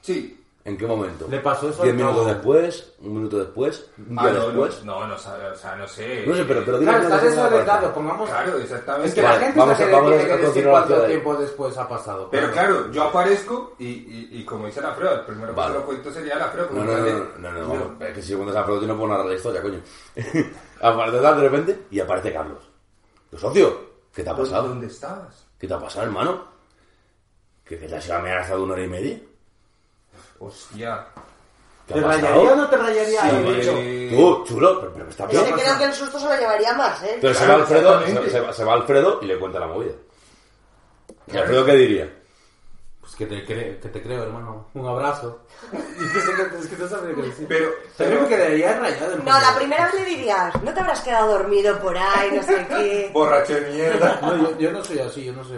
Sí. 0.02 0.39
¿En 0.66 0.78
qué 0.78 0.86
momento? 0.86 1.26
¿Le 1.30 1.40
pasó 1.40 1.70
eso 1.70 1.82
¿Diez 1.84 1.96
minutos 1.96 2.18
cabo? 2.18 2.28
después? 2.30 2.94
¿Un 3.00 3.14
minuto 3.16 3.40
después? 3.40 3.90
¿Un 3.98 4.20
Ah, 4.20 4.24
día 4.30 4.40
no, 4.40 4.46
después? 4.48 4.84
No, 4.84 5.00
no, 5.00 5.08
no, 5.08 5.16
o 5.16 5.18
sea, 5.18 5.76
no 5.78 5.88
sé. 5.88 6.26
No 6.28 6.36
sé, 6.36 6.44
pero, 6.46 6.64
pero 6.66 6.80
dime 6.80 6.92
Claro, 6.92 7.08
cuándo 7.08 7.16
está 7.16 7.20
se 7.20 7.36
me 7.36 7.42
va 7.42 7.48
a 7.48 7.50
desorientado, 7.50 7.94
pongamos... 7.94 8.30
Claro, 8.30 8.58
exactamente. 8.58 9.08
Es 9.08 9.16
que 9.16 9.22
Vale, 9.22 9.36
la 9.40 9.46
gente 9.46 9.60
vamos 9.60 9.80
la 9.80 9.86
le 9.86 9.92
vamos 9.94 10.10
tiene 10.12 10.34
a 10.34 10.36
que 10.38 10.42
decir 10.46 10.66
la 10.66 10.72
cuánto 10.72 11.06
tiempo 11.08 11.36
después 11.38 11.78
ha 11.78 11.88
pasado. 11.88 12.30
Pero 12.30 12.52
claro, 12.52 12.92
yo 12.92 13.04
aparezco 13.04 13.76
y, 13.80 13.88
y, 13.88 14.30
y 14.34 14.46
como 14.46 14.66
dice 14.66 14.82
la 14.82 14.96
prueba, 14.96 15.16
el 15.16 15.22
primero 15.22 15.54
Vale. 15.56 15.68
que 15.68 15.74
se 15.74 15.80
lo 15.80 15.86
cuento 15.86 16.12
sería 16.12 16.36
la 16.36 16.52
prueba. 16.52 16.70
No, 16.74 16.84
no, 16.84 16.98
no, 16.98 17.04
no, 17.08 17.38
no, 17.38 17.52
no, 17.52 17.68
vamos, 17.70 18.02
es 18.02 18.14
que 18.16 18.22
si 18.22 18.36
cuentas 18.36 18.56
a 18.58 18.64
Frodo, 18.66 18.82
yo 18.82 18.88
no 18.88 18.98
puedo 18.98 19.10
narrar 19.12 19.26
la 19.28 19.36
historia, 19.36 19.62
coño. 19.62 19.80
aparece 20.82 21.20
tal 21.20 21.36
de 21.38 21.50
repente 21.50 21.80
y 21.90 22.00
aparece 22.02 22.34
Carlos. 22.34 22.70
¿Tu 23.32 23.38
socio? 23.38 23.90
¿Qué 24.14 24.24
te 24.24 24.30
ha 24.30 24.36
pasado? 24.36 24.68
¿Dónde 24.68 24.88
estabas? 24.88 25.46
¿Qué 25.58 25.68
te 25.68 25.74
ha 25.74 25.80
pasado, 25.80 26.06
hermano? 26.06 26.44
¿Que, 27.64 27.80
que 27.80 27.88
te 27.88 27.96
has 27.96 28.06
ido 28.06 28.16
a 28.18 28.20
mear 28.20 28.40
hasta 28.40 28.56
de 28.56 28.62
una 28.62 28.74
hora 28.74 28.84
y 28.84 28.88
media? 28.88 29.20
Hostia. 30.40 31.06
¿Qué 31.88 31.96
¿Te 31.96 32.02
rayaría 32.02 32.54
o 32.54 32.56
no 32.56 32.70
te 32.70 32.78
rayaría? 32.78 33.22
Sí, 33.22 33.30
el 33.30 33.56
bicho? 33.56 34.16
Tú, 34.16 34.44
chulo, 34.46 34.80
pero, 34.80 34.94
pero 34.94 35.10
está 35.10 35.26
bien. 35.26 35.44
creo 35.44 35.78
que 35.78 35.84
el 35.86 35.94
susto 35.94 36.20
se 36.20 36.26
lo 36.28 36.38
llevaría 36.38 36.74
más, 36.74 37.02
¿eh? 37.04 37.18
Pero 37.20 37.34
se 37.34 37.48
va 37.48 37.56
Alfredo, 37.56 38.06
se, 38.06 38.54
se 38.54 38.64
va 38.64 38.74
Alfredo 38.74 39.20
y 39.22 39.26
le 39.26 39.40
cuenta 39.40 39.60
la 39.60 39.68
movida. 39.68 39.94
¿Y 41.28 41.38
Alfredo 41.38 41.66
qué 41.66 41.74
diría? 41.74 42.19
Pues 43.10 43.18
que 43.18 43.26
te, 43.26 43.44
creo, 43.44 43.80
que 43.82 43.90
te 43.90 44.02
creo, 44.04 44.24
hermano. 44.24 44.68
Un 44.76 44.86
abrazo. 44.88 45.40
Que 45.72 46.22
sé 46.22 46.34
que, 46.36 46.58
es 46.60 46.68
que 46.68 46.78
no 46.78 46.88
sabría 46.88 47.16
qué 47.16 47.22
decir. 47.24 47.46
Pero, 47.48 47.70
También 47.98 48.22
me 48.24 48.30
quedaría 48.30 48.80
rayado. 48.80 49.14
el 49.14 49.26
No, 49.26 49.40
la 49.40 49.56
primera 49.56 49.86
vez 49.86 49.96
le 49.96 50.06
dirías, 50.06 50.62
no 50.64 50.74
te 50.74 50.80
habrás 50.80 51.02
quedado 51.02 51.32
dormido 51.38 51.80
por 51.80 51.98
ahí, 51.98 52.32
no 52.34 52.44
sé 52.44 52.66
qué. 52.70 53.10
borracho 53.14 53.54
de 53.56 53.62
mierda. 53.72 54.20
No, 54.22 54.38
yo, 54.38 54.58
yo 54.60 54.72
no 54.72 54.84
soy 54.84 55.00
así, 55.00 55.26
yo 55.26 55.34
no 55.34 55.44
soy 55.44 55.58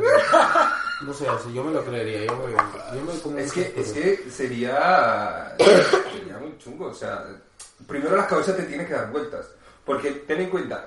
No 1.06 1.14
soy 1.14 1.28
así, 1.28 1.54
yo 1.54 1.64
me 1.64 1.72
lo 1.74 1.84
creería. 1.84 2.26
Yo 2.26 2.38
me, 2.38 2.54
yo 2.98 3.06
me 3.14 3.20
como 3.20 3.38
Es 3.38 3.52
que, 3.52 3.74
es 3.76 3.92
que 3.92 4.30
sería, 4.32 5.56
sería 5.60 6.38
muy 6.40 6.58
chungo. 6.58 6.86
O 6.88 6.94
sea, 6.94 7.26
primero 7.88 8.16
la 8.16 8.28
cabeza 8.28 8.56
te 8.56 8.64
tiene 8.64 8.86
que 8.86 8.94
dar 8.94 9.12
vueltas. 9.12 9.46
Porque 9.86 10.12
ten 10.12 10.42
en 10.42 10.50
cuenta 10.50 10.86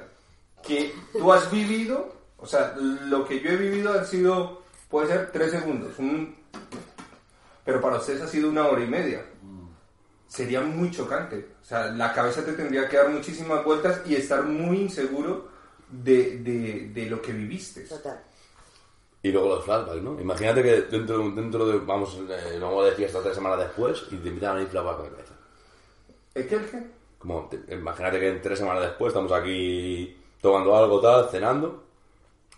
que 0.63 0.95
tú 1.13 1.33
has 1.33 1.51
vivido, 1.51 2.15
o 2.39 2.47
sea, 2.47 2.75
lo 2.77 3.25
que 3.27 3.41
yo 3.41 3.51
he 3.51 3.57
vivido 3.57 3.93
han 3.93 4.07
sido, 4.07 4.63
puede 4.89 5.09
ser 5.09 5.31
tres 5.31 5.51
segundos. 5.51 5.99
un- 5.99 6.43
pero 7.65 7.81
para 7.81 7.97
ustedes 7.97 8.23
ha 8.23 8.29
sido 8.29 8.49
una 8.49 8.67
hora 8.69 8.83
y 8.85 8.87
media. 8.89 9.25
Sería 10.29 10.61
muy 10.61 10.91
chocante. 10.91 11.55
O 11.63 11.65
sea, 11.65 11.87
la 11.93 12.13
cabeza 12.13 12.45
te 12.45 12.53
tendría 12.55 12.89
que 12.89 12.97
dar 12.97 13.09
muchísimas 13.09 13.65
vueltas 13.65 14.03
y 14.05 14.17
estar 14.17 14.43
muy 14.43 14.81
inseguro 14.83 15.49
de, 15.89 16.39
de, 16.39 16.89
de 16.93 17.07
lo 17.07 17.23
que 17.23 17.33
viviste. 17.33 17.83
Total. 17.83 18.21
Y 19.23 19.31
luego 19.33 19.49
los 19.55 19.65
flashbacks, 19.65 20.03
¿no? 20.03 20.21
Imagínate 20.21 20.63
que 20.63 20.83
dentro, 20.83 21.31
dentro 21.31 21.67
de, 21.67 21.79
vamos, 21.79 22.19
eh, 22.29 22.59
vamos 22.61 22.85
de 22.85 22.93
fiesta 22.93 23.23
tres 23.23 23.35
semanas 23.37 23.61
después 23.61 24.03
y 24.11 24.17
te 24.17 24.29
invitan 24.29 24.57
a 24.59 24.61
ir 24.63 24.67
flashback 24.69 24.99
a 24.99 25.03
la 25.05 25.09
cabeza. 25.11 25.35
¿Es 26.35 26.47
que 26.47 26.55
el 26.57 26.65
qué? 26.69 26.83
Como, 27.19 27.49
te- 27.49 27.75
imagínate 27.75 28.21
que 28.21 28.33
tres 28.33 28.59
semanas 28.59 28.83
después 28.83 29.13
estamos 29.13 29.33
aquí 29.33 30.19
tomando 30.43 30.77
algo, 30.77 31.01
tal, 31.01 31.31
cenando, 31.31 31.85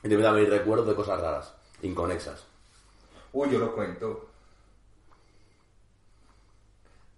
y 0.03 0.09
te 0.09 0.15
invitan 0.15 0.33
a 0.33 0.37
venir 0.37 0.51
recuerdos 0.51 0.89
de 0.89 0.95
cosas 0.97 1.21
raras, 1.21 1.55
inconexas. 1.83 2.45
Uy, 3.37 3.51
yo 3.51 3.59
lo 3.59 3.71
cuento. 3.75 4.31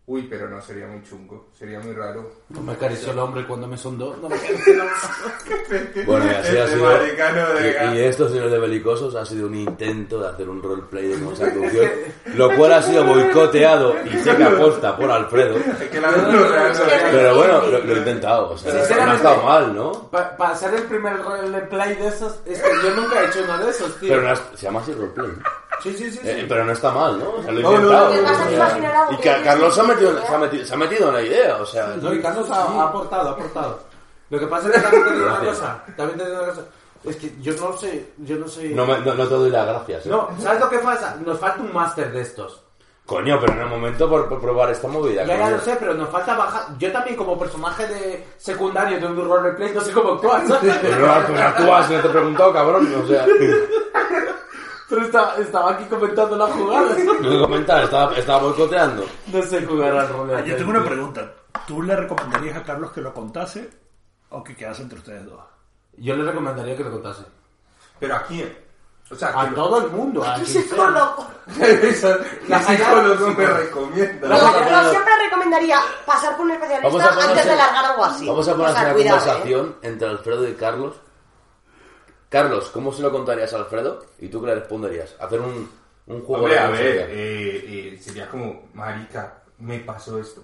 Uy, 0.07 0.27
pero 0.29 0.49
no, 0.49 0.61
sería 0.61 0.89
muy 0.89 1.01
chungo. 1.05 1.47
Sería 1.57 1.79
muy 1.79 1.93
raro. 1.93 2.29
No 2.49 2.61
me 2.61 2.73
acarició 2.73 3.13
el 3.13 3.21
hombre 3.21 3.47
cuando 3.47 3.69
me 3.69 3.77
sondó. 3.77 4.17
No 4.17 4.29
me 4.29 4.35
acarició 4.35 4.73
el 4.73 4.81
hombre. 4.81 6.05
Bueno, 6.07 6.25
y 6.27 6.35
así 6.35 6.57
ha 6.57 6.67
sido. 6.67 6.85
maricano 6.85 7.53
de 7.53 7.73
gas. 7.73 7.95
Y, 7.95 7.99
y 7.99 8.01
esto, 8.01 8.29
señores 8.29 8.51
de 8.51 8.59
Belicosos, 8.59 9.15
ha 9.15 9.25
sido 9.25 9.47
un 9.47 9.55
intento 9.55 10.21
de 10.21 10.29
hacer 10.29 10.49
un 10.49 10.61
roleplay 10.61 11.07
de 11.07 11.25
constitución, 11.25 11.91
lo 12.35 12.57
cual 12.57 12.73
ha 12.73 12.83
sido 12.83 13.05
boicoteado 13.05 13.95
y 14.05 14.09
que 14.21 14.31
aposta 14.43 14.97
por 14.97 15.11
Alfredo. 15.13 15.57
Es 15.57 15.89
que 15.89 16.01
la. 16.01 16.11
Pero 17.13 17.37
bueno, 17.37 17.67
lo, 17.67 17.79
lo 17.85 17.95
he 17.95 17.99
intentado, 17.99 18.51
o 18.51 18.59
sea, 18.59 18.75
no 19.07 19.13
ha 19.13 19.15
estado 19.15 19.43
mal, 19.45 19.75
¿no? 19.75 20.11
Para 20.11 20.57
ser 20.57 20.75
el 20.75 20.83
primer 20.85 21.17
roleplay 21.23 21.95
de 21.95 22.09
esos, 22.09 22.41
es 22.45 22.61
que 22.61 22.71
yo 22.83 22.97
nunca 22.97 23.23
he 23.23 23.27
hecho 23.27 23.45
uno 23.45 23.59
de 23.59 23.71
esos, 23.71 23.97
tío. 24.01 24.09
Pero 24.09 24.23
no 24.23 24.37
se 24.37 24.67
llama 24.67 24.81
así 24.81 24.93
roleplay, 24.95 25.29
¿no? 25.29 25.68
Sí, 25.83 25.93
sí, 25.95 26.11
sí. 26.11 26.19
sí. 26.19 26.29
Eh, 26.29 26.47
pero 26.49 26.65
no 26.65 26.73
está 26.73 26.91
mal, 26.91 27.19
¿no? 27.19 27.31
O 27.31 27.43
sea, 27.43 27.53
lo 27.53 27.61
he 27.61 27.63
No, 27.63 27.79
no, 27.79 28.09
no, 28.11 29.13
y 29.13 29.17
que 29.17 29.43
Carlos 29.45 29.75
se 29.75 29.81
ha, 29.81 29.85
metido, 29.85 30.27
se, 30.27 30.35
ha 30.35 30.39
metido, 30.39 30.65
se 30.67 30.75
ha 30.75 30.77
metido 30.77 31.09
en 31.09 31.15
la 31.15 31.23
idea, 31.23 31.57
o 31.57 31.67
sea... 31.67 31.87
No, 32.01 32.13
y 32.15 32.21
Carlos 32.21 32.51
ha, 32.51 32.63
ha 32.65 32.83
aportado, 32.89 33.29
ha 33.29 33.33
aportado. 33.33 33.81
Lo 34.31 34.39
que 34.39 34.47
pasa 34.47 34.69
es 34.69 34.75
que 34.75 34.81
también 34.81 35.05
te 35.05 35.15
digo 35.15 35.27
una 35.27 35.39
cosa. 35.41 35.85
También 35.97 36.19
te 36.19 36.25
digo 36.27 36.37
una 36.43 36.49
cosa. 36.49 36.63
Es 37.05 37.17
que 37.17 37.33
yo 37.41 37.53
no 37.55 37.77
sé, 37.79 38.13
yo 38.19 38.37
no 38.37 38.49
sé. 38.49 38.69
No, 38.71 38.85
me- 38.85 38.99
no, 38.99 39.15
no 39.15 39.27
te 39.27 39.35
doy 39.35 39.51
las 39.51 39.67
gracias, 39.67 40.07
¿eh? 40.07 40.09
No, 40.11 40.29
¿sabes 40.41 40.61
lo 40.61 40.69
que 40.69 40.79
pasa? 40.81 41.17
Nos 41.25 41.39
falta 41.39 41.63
un 41.63 41.73
máster 41.73 42.13
de 42.13 42.21
estos. 42.23 42.63
Coño, 43.07 43.39
pero 43.41 43.55
en 43.55 43.61
el 43.61 43.69
momento 43.69 44.07
por, 44.07 44.29
por 44.29 44.39
probar 44.39 44.69
esta 44.71 44.87
movida. 44.87 45.25
Ya, 45.25 45.39
ya 45.39 45.49
lo 45.51 45.59
sé, 45.61 45.77
pero 45.81 45.95
nos 45.95 46.11
falta 46.11 46.37
bajar. 46.37 46.65
Yo 46.79 46.93
también, 46.93 47.17
como 47.17 47.39
personaje 47.39 47.87
de 47.87 48.27
secundario 48.37 49.01
de 49.01 49.07
un 49.07 49.27
roleplay, 49.27 49.73
no 49.73 49.81
sé 49.81 49.93
cómo 49.93 50.13
actuar. 50.15 50.47
¿sabes? 50.47 50.77
Pero 50.83 50.99
no, 51.07 51.13
actúas, 51.13 51.89
no 51.91 52.01
te 52.01 52.07
he 52.09 52.11
preguntado, 52.11 52.53
cabrón, 52.53 52.95
o 53.03 53.07
sea... 53.07 53.25
Pero 54.89 55.03
estaba, 55.03 55.37
estaba 55.37 55.73
aquí 55.73 55.85
comentando 55.85 56.37
la 56.37 56.47
jugada. 56.47 56.97
No 57.21 57.31
que 57.31 57.39
comentar, 57.41 57.85
estaba, 57.85 58.15
estaba 58.17 58.43
boicoteando. 58.43 59.05
No 59.27 59.43
sé 59.43 59.65
jugar 59.67 59.97
al 59.97 60.09
roleplay. 60.09 60.43
Ah, 60.43 60.47
yo 60.47 60.57
tengo 60.57 60.71
una 60.71 60.85
pregunta. 60.85 61.31
¿Tú 61.67 61.83
le 61.83 61.95
recomendarías 61.97 62.57
a 62.57 62.63
Carlos 62.63 62.93
que 62.93 63.01
lo 63.03 63.13
contase 63.13 63.69
o 64.31 64.43
que 64.43 64.57
quedase 64.57 64.83
entre 64.83 64.99
ustedes 64.99 65.27
dos? 65.27 65.41
Yo 65.99 66.17
le 66.17 66.25
recomendaría 66.25 66.77
que 66.77 66.85
lo 66.85 66.91
contase. 66.93 67.23
¿Pero 67.99 68.15
a 68.17 68.23
quién? 68.23 68.57
O 69.11 69.15
sea, 69.15 69.33
A 69.41 69.53
todo 69.55 69.79
el 69.85 69.91
mundo. 69.91 70.23
A 70.23 70.39
psicólogo. 70.45 71.27
la 72.49 72.63
psicólogo 72.63 73.29
me 73.35 73.47
recomienda. 73.47 74.29
No, 74.29 74.37
yo 74.37 74.91
siempre 74.91 75.13
recomendaría 75.25 75.81
pasar 76.07 76.37
por 76.37 76.45
un 76.47 76.53
especialista 76.53 76.89
Vamos 76.89 77.03
a 77.03 77.09
poner 77.15 77.29
antes 77.31 77.45
de 77.47 77.57
largar 77.57 77.85
algo 77.87 78.05
así. 78.05 78.27
Vamos 78.29 78.49
a 78.49 78.53
poner 78.53 78.71
O 78.71 78.73
sea, 78.73 78.83
una 78.85 78.93
cuidado, 78.93 79.17
¿eh? 79.17 79.21
conversación 79.25 79.77
entre 79.83 80.09
Alfredo 80.09 80.49
y 80.49 80.55
Carlos. 80.55 80.95
Carlos, 82.29 82.69
¿cómo 82.71 82.93
se 82.93 83.03
lo 83.03 83.11
contarías 83.11 83.53
a 83.55 83.57
Alfredo? 83.59 84.05
¿Y 84.19 84.29
tú 84.29 84.41
qué 84.41 84.49
le 84.49 84.55
responderías? 84.57 85.15
Hacer 85.19 85.41
un, 85.41 85.71
un 86.07 86.23
juego 86.23 86.45
Hombre, 86.45 86.55
de 86.55 86.61
a 86.61 86.69
ver, 86.71 86.83
eh, 87.11 87.93
eh, 87.95 87.99
sería 88.01 88.29
como, 88.29 88.69
marica, 88.75 89.43
me 89.59 89.79
pasó 89.81 90.19
esto. 90.19 90.43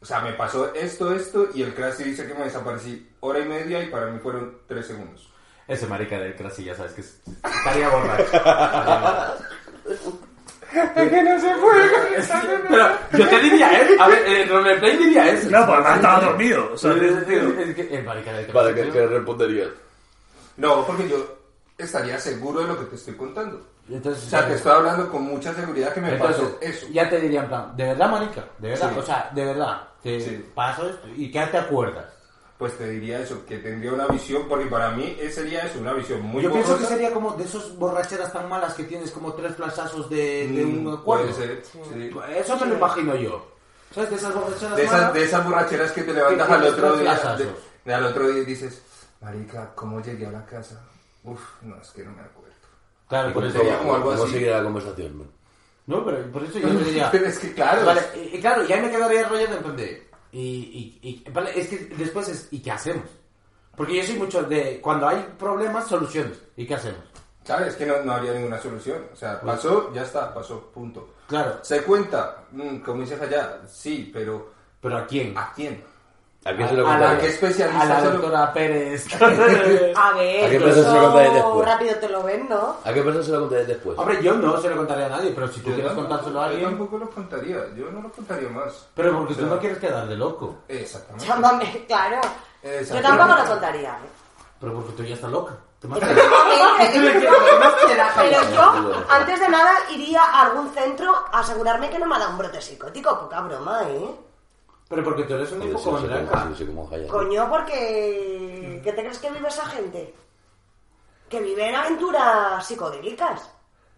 O 0.00 0.04
sea, 0.04 0.20
me 0.20 0.32
pasó 0.32 0.72
esto, 0.74 1.14
esto, 1.14 1.48
y 1.54 1.62
el 1.62 1.74
Crash 1.74 1.98
dice 1.98 2.26
que 2.26 2.34
me 2.34 2.44
desaparecí 2.44 3.08
hora 3.20 3.38
y 3.40 3.44
media 3.44 3.82
y 3.82 3.88
para 3.88 4.06
mí 4.06 4.18
fueron 4.20 4.58
tres 4.66 4.86
segundos. 4.86 5.28
Ese 5.68 5.86
marica 5.86 6.18
del 6.18 6.34
Crasy, 6.34 6.64
ya 6.64 6.74
sabes 6.74 6.92
que 6.92 7.00
es- 7.02 7.20
estaría 7.44 7.88
borracho. 7.88 8.24
Pero 12.70 12.88
yo 13.18 13.28
te 13.28 13.38
diría, 13.40 13.80
¿eh? 13.82 13.96
A 13.98 14.08
ver, 14.08 14.26
el 14.26 14.48
roleplay 14.48 14.96
diría 14.96 15.32
eso. 15.32 15.48
Claro, 15.48 15.66
pues 15.66 15.78
además 15.78 15.96
estaba 15.96 16.20
dormido. 16.20 16.70
O 16.72 16.76
sea, 16.78 16.92
Es 16.92 16.98
tiene 16.98 17.12
decir, 17.20 17.38
sentido. 17.40 17.60
es 17.62 17.74
que 17.76 17.96
el 17.96 18.04
marica 18.04 18.32
del 18.32 18.46
Crasy. 18.46 18.52
Vale, 18.58 18.74
¿qué, 18.74 18.82
tío. 18.82 18.92
qué 18.92 19.06
responderías? 19.06 19.68
No, 20.56 20.86
porque 20.86 21.08
yo 21.08 21.16
estaría 21.78 22.18
seguro 22.18 22.60
de 22.60 22.68
lo 22.68 22.78
que 22.78 22.84
te 22.86 22.96
estoy 22.96 23.14
contando. 23.14 23.66
Entonces, 23.88 24.26
O 24.26 24.30
sea, 24.30 24.46
te 24.46 24.54
estoy 24.54 24.72
hablando 24.72 25.10
con 25.10 25.22
mucha 25.22 25.52
seguridad 25.54 25.92
que 25.92 26.00
me 26.00 26.12
Entonces, 26.12 26.36
pasó 26.44 26.58
eso. 26.60 26.86
ya 26.92 27.08
te 27.10 27.20
diría 27.20 27.40
en 27.42 27.48
plan, 27.48 27.76
¿de 27.76 27.84
verdad, 27.84 28.10
marica? 28.10 28.44
¿De 28.58 28.68
verdad? 28.70 28.90
Sí. 28.92 28.98
O 28.98 29.02
sea, 29.02 29.30
¿de 29.34 29.44
verdad? 29.44 29.82
¿Te 30.02 30.20
Sí. 30.20 30.46
pasó 30.54 30.88
esto? 30.88 31.08
¿Y 31.16 31.30
qué 31.30 31.44
te 31.46 31.58
acuerdas? 31.58 32.06
Pues 32.58 32.78
te 32.78 32.88
diría 32.88 33.18
eso, 33.18 33.44
que 33.44 33.58
tendría 33.58 33.92
una 33.92 34.06
visión, 34.06 34.44
porque 34.48 34.66
para 34.66 34.90
mí 34.92 35.16
sería 35.32 35.62
eso, 35.66 35.80
una 35.80 35.92
visión 35.94 36.22
muy 36.22 36.44
Yo 36.44 36.52
pienso 36.52 36.68
que 36.68 36.74
borrosa. 36.84 36.94
sería 36.94 37.12
como 37.12 37.32
de 37.32 37.42
esos 37.44 37.76
borracheras 37.76 38.32
tan 38.32 38.48
malas 38.48 38.74
que 38.74 38.84
tienes 38.84 39.10
como 39.10 39.32
tres 39.32 39.56
flashazos 39.56 40.08
de, 40.08 40.46
de 40.46 40.64
Mm, 40.64 40.86
un 40.86 41.34
ser, 41.34 41.60
sí. 41.64 42.10
Eso 42.36 42.56
me 42.58 42.66
lo 42.66 42.74
imagino 42.76 43.16
yo. 43.16 43.44
¿Sabes? 43.92 44.10
De 44.10 44.16
esas 44.16 44.32
borracheras 44.34 44.76
De 44.76 44.84
esas, 44.84 44.96
malas. 45.00 45.14
de 45.14 45.24
esas 45.24 45.44
borracheras 45.44 45.92
que 45.92 46.02
te 46.04 46.12
levantas 46.14 46.46
Que 46.46 46.52
al 46.54 46.64
otro 46.64 46.96
día, 46.96 47.36
de, 47.36 47.48
de 47.84 47.94
al 47.94 48.06
otro 48.06 48.28
día 48.28 48.42
y 48.42 48.44
dices, 48.46 48.80
marica, 49.22 49.72
¿cómo 49.74 50.00
llegué 50.02 50.26
a 50.26 50.30
la 50.32 50.44
casa? 50.44 50.80
Uf, 51.24 51.40
no, 51.62 51.76
es 51.80 51.90
que 51.90 52.04
no 52.04 52.12
me 52.12 52.22
acuerdo. 52.22 52.52
Claro, 53.08 53.32
por 53.32 53.44
eso 53.44 53.58
sería 53.58 53.78
como 53.78 53.94
algo 53.94 54.10
¿Cómo 54.10 54.22
así. 54.24 54.32
seguir 54.32 54.48
la 54.50 54.62
conversación? 54.62 55.18
man? 55.18 55.28
No, 55.86 56.04
pero 56.04 56.30
por 56.32 56.44
eso 56.44 56.58
yo 56.58 56.68
te 56.78 56.84
diría... 56.84 57.10
Pero 57.10 57.26
es 57.26 57.38
que 57.38 57.52
claro, 57.52 57.84
Vale, 57.86 58.00
y, 58.16 58.36
y 58.36 58.40
claro, 58.40 58.64
ya 58.64 58.80
me 58.80 58.90
quedaría 58.90 59.28
rollando 59.28 59.56
en 59.56 59.62
plan 59.62 59.76
de... 59.76 60.08
Y, 60.32 60.98
y, 61.02 61.08
y- 61.26 61.30
vale, 61.30 61.58
es 61.58 61.68
que 61.68 61.76
después 61.96 62.28
es... 62.28 62.48
¿Y 62.50 62.60
qué 62.60 62.70
hacemos? 62.70 63.04
Porque 63.76 63.96
yo 63.96 64.02
soy 64.04 64.16
mucho 64.16 64.42
de... 64.44 64.80
Cuando 64.80 65.08
hay 65.08 65.26
problemas, 65.38 65.86
soluciones. 65.88 66.38
¿Y 66.56 66.66
qué 66.66 66.74
hacemos? 66.74 67.00
¿sabes? 67.44 67.68
Es 67.68 67.74
que 67.74 67.84
no, 67.86 68.00
no 68.04 68.12
habría 68.12 68.32
ninguna 68.34 68.58
solución. 68.58 69.04
O 69.12 69.16
sea, 69.16 69.40
pasó, 69.40 69.92
ya 69.92 70.02
está, 70.02 70.32
pasó, 70.32 70.70
punto. 70.72 71.14
Claro, 71.26 71.58
¿Se 71.62 71.82
cuenta? 71.82 72.44
Mm, 72.52 72.78
como 72.78 73.00
dices 73.00 73.20
allá, 73.20 73.60
sí, 73.68 74.10
pero 74.12 74.52
pero 74.80 74.98
¿a 74.98 75.06
quién? 75.06 75.36
¿a 75.36 75.52
quién? 75.52 75.82
¿A 76.44 76.56
quién 76.56 76.68
se 76.68 76.74
lo 76.74 76.88
a, 76.88 76.96
la, 76.96 76.96
¿A 76.96 76.98
qué 76.98 77.06
contarías? 77.28 77.34
especialista 77.34 77.82
a 77.82 77.86
la 77.86 78.00
doctora 78.10 78.52
Pérez. 78.52 79.06
A 79.14 79.26
¿A 80.08 80.12
ver, 80.14 80.50
qué 80.50 80.58
que 80.58 80.64
persona 80.64 80.90
se 80.90 80.94
lo 80.96 81.02
contáis 81.12 81.30
eso 81.32 81.44
después? 81.46 81.68
rápido 81.68 81.94
te 81.96 82.08
lo 82.08 82.22
ven, 82.24 82.48
¿no? 82.48 82.76
¿A 82.84 82.92
qué 82.92 83.02
persona 83.02 83.24
se 83.24 83.30
lo 83.32 83.40
contarías 83.40 83.68
después? 83.68 83.98
Hombre, 83.98 84.22
yo 84.22 84.34
no 84.34 84.60
se 84.60 84.68
lo 84.70 84.76
contaría 84.76 85.06
a 85.06 85.10
nadie, 85.10 85.30
pero 85.32 85.46
si 85.48 85.60
tú 85.60 85.68
Yo 85.68 85.74
quieres 85.76 85.92
tampoco- 85.92 86.08
contárselo 86.08 86.40
a 86.40 86.44
Yo 86.46 86.50
alguien... 86.50 86.70
tampoco 86.70 86.98
lo 86.98 87.10
contaría, 87.10 87.56
yo 87.76 87.90
no 87.92 88.00
lo 88.02 88.10
contaría 88.10 88.48
más. 88.48 88.86
Pero 88.94 89.18
porque 89.18 89.34
O 89.34 89.36
tú 89.36 89.46
no 89.46 89.58
quieres 89.60 89.78
quedar 89.78 90.08
de 90.08 90.16
loco. 90.16 90.56
Exactamente. 90.68 91.26
Llámame, 91.26 91.84
claro. 91.86 92.20
Yo 92.62 92.70
Exactamente. 92.70 93.18
tampoco 93.18 93.40
lo 93.40 93.46
contaría. 93.48 93.98
Pero 94.60 94.74
porque 94.74 94.92
tú 94.92 95.02
ya 95.04 95.14
estás 95.14 95.30
loca. 95.30 95.54
Pero 95.82 95.98
yo, 98.54 99.04
antes 99.10 99.40
de 99.40 99.48
nada, 99.48 99.72
iría 99.90 100.22
a 100.22 100.42
algún 100.46 100.72
centro 100.72 101.12
a 101.32 101.40
asegurarme 101.40 101.90
que 101.90 101.98
no 101.98 102.06
me 102.06 102.14
ha 102.16 102.18
dado 102.20 102.30
un 102.32 102.38
brote 102.38 102.60
psicótico. 102.60 103.18
Poca 103.20 103.40
broma, 103.40 103.82
¿eh? 103.88 104.14
Pero 104.92 105.04
porque 105.04 105.22
tú 105.24 105.34
eres 105.34 105.50
un 105.52 105.60
como 105.72 105.98
sí, 106.54 106.66
como 106.66 106.86
Jaya. 106.86 107.08
Coño, 107.08 107.48
porque... 107.48 108.80
¿Qué 108.84 108.92
te 108.92 109.00
crees 109.02 109.18
que 109.18 109.30
vive 109.30 109.48
esa 109.48 109.64
gente? 109.64 110.14
Que 111.30 111.40
vive 111.40 111.66
en 111.70 111.74
aventuras 111.74 112.66
psicodélicas. 112.66 113.50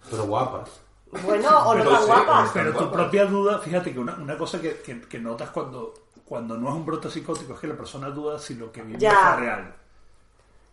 Pero 0.08 0.24
guapas. 0.26 0.70
Bueno, 1.10 1.48
o 1.66 1.74
no 1.74 1.84
tan 1.90 2.00
sí, 2.00 2.06
guapas. 2.06 2.50
Pero 2.54 2.70
tu 2.70 2.78
guapas. 2.78 2.92
propia 2.94 3.24
duda, 3.26 3.58
fíjate 3.58 3.92
que 3.92 3.98
una, 3.98 4.14
una 4.14 4.38
cosa 4.38 4.60
que, 4.60 4.80
que- 4.82 5.00
que 5.02 5.18
notas 5.18 5.50
cuando, 5.50 5.94
cuando 6.24 6.56
no 6.56 6.68
es 6.68 6.74
un 6.74 6.86
brote 6.86 7.10
psicótico 7.10 7.54
es 7.54 7.58
que 7.60 7.66
la 7.66 7.76
persona 7.76 8.08
duda 8.10 8.38
si 8.38 8.54
lo 8.54 8.70
que 8.70 8.82
vive 8.82 8.98
Ya. 9.00 9.32
es 9.34 9.40
real. 9.40 9.74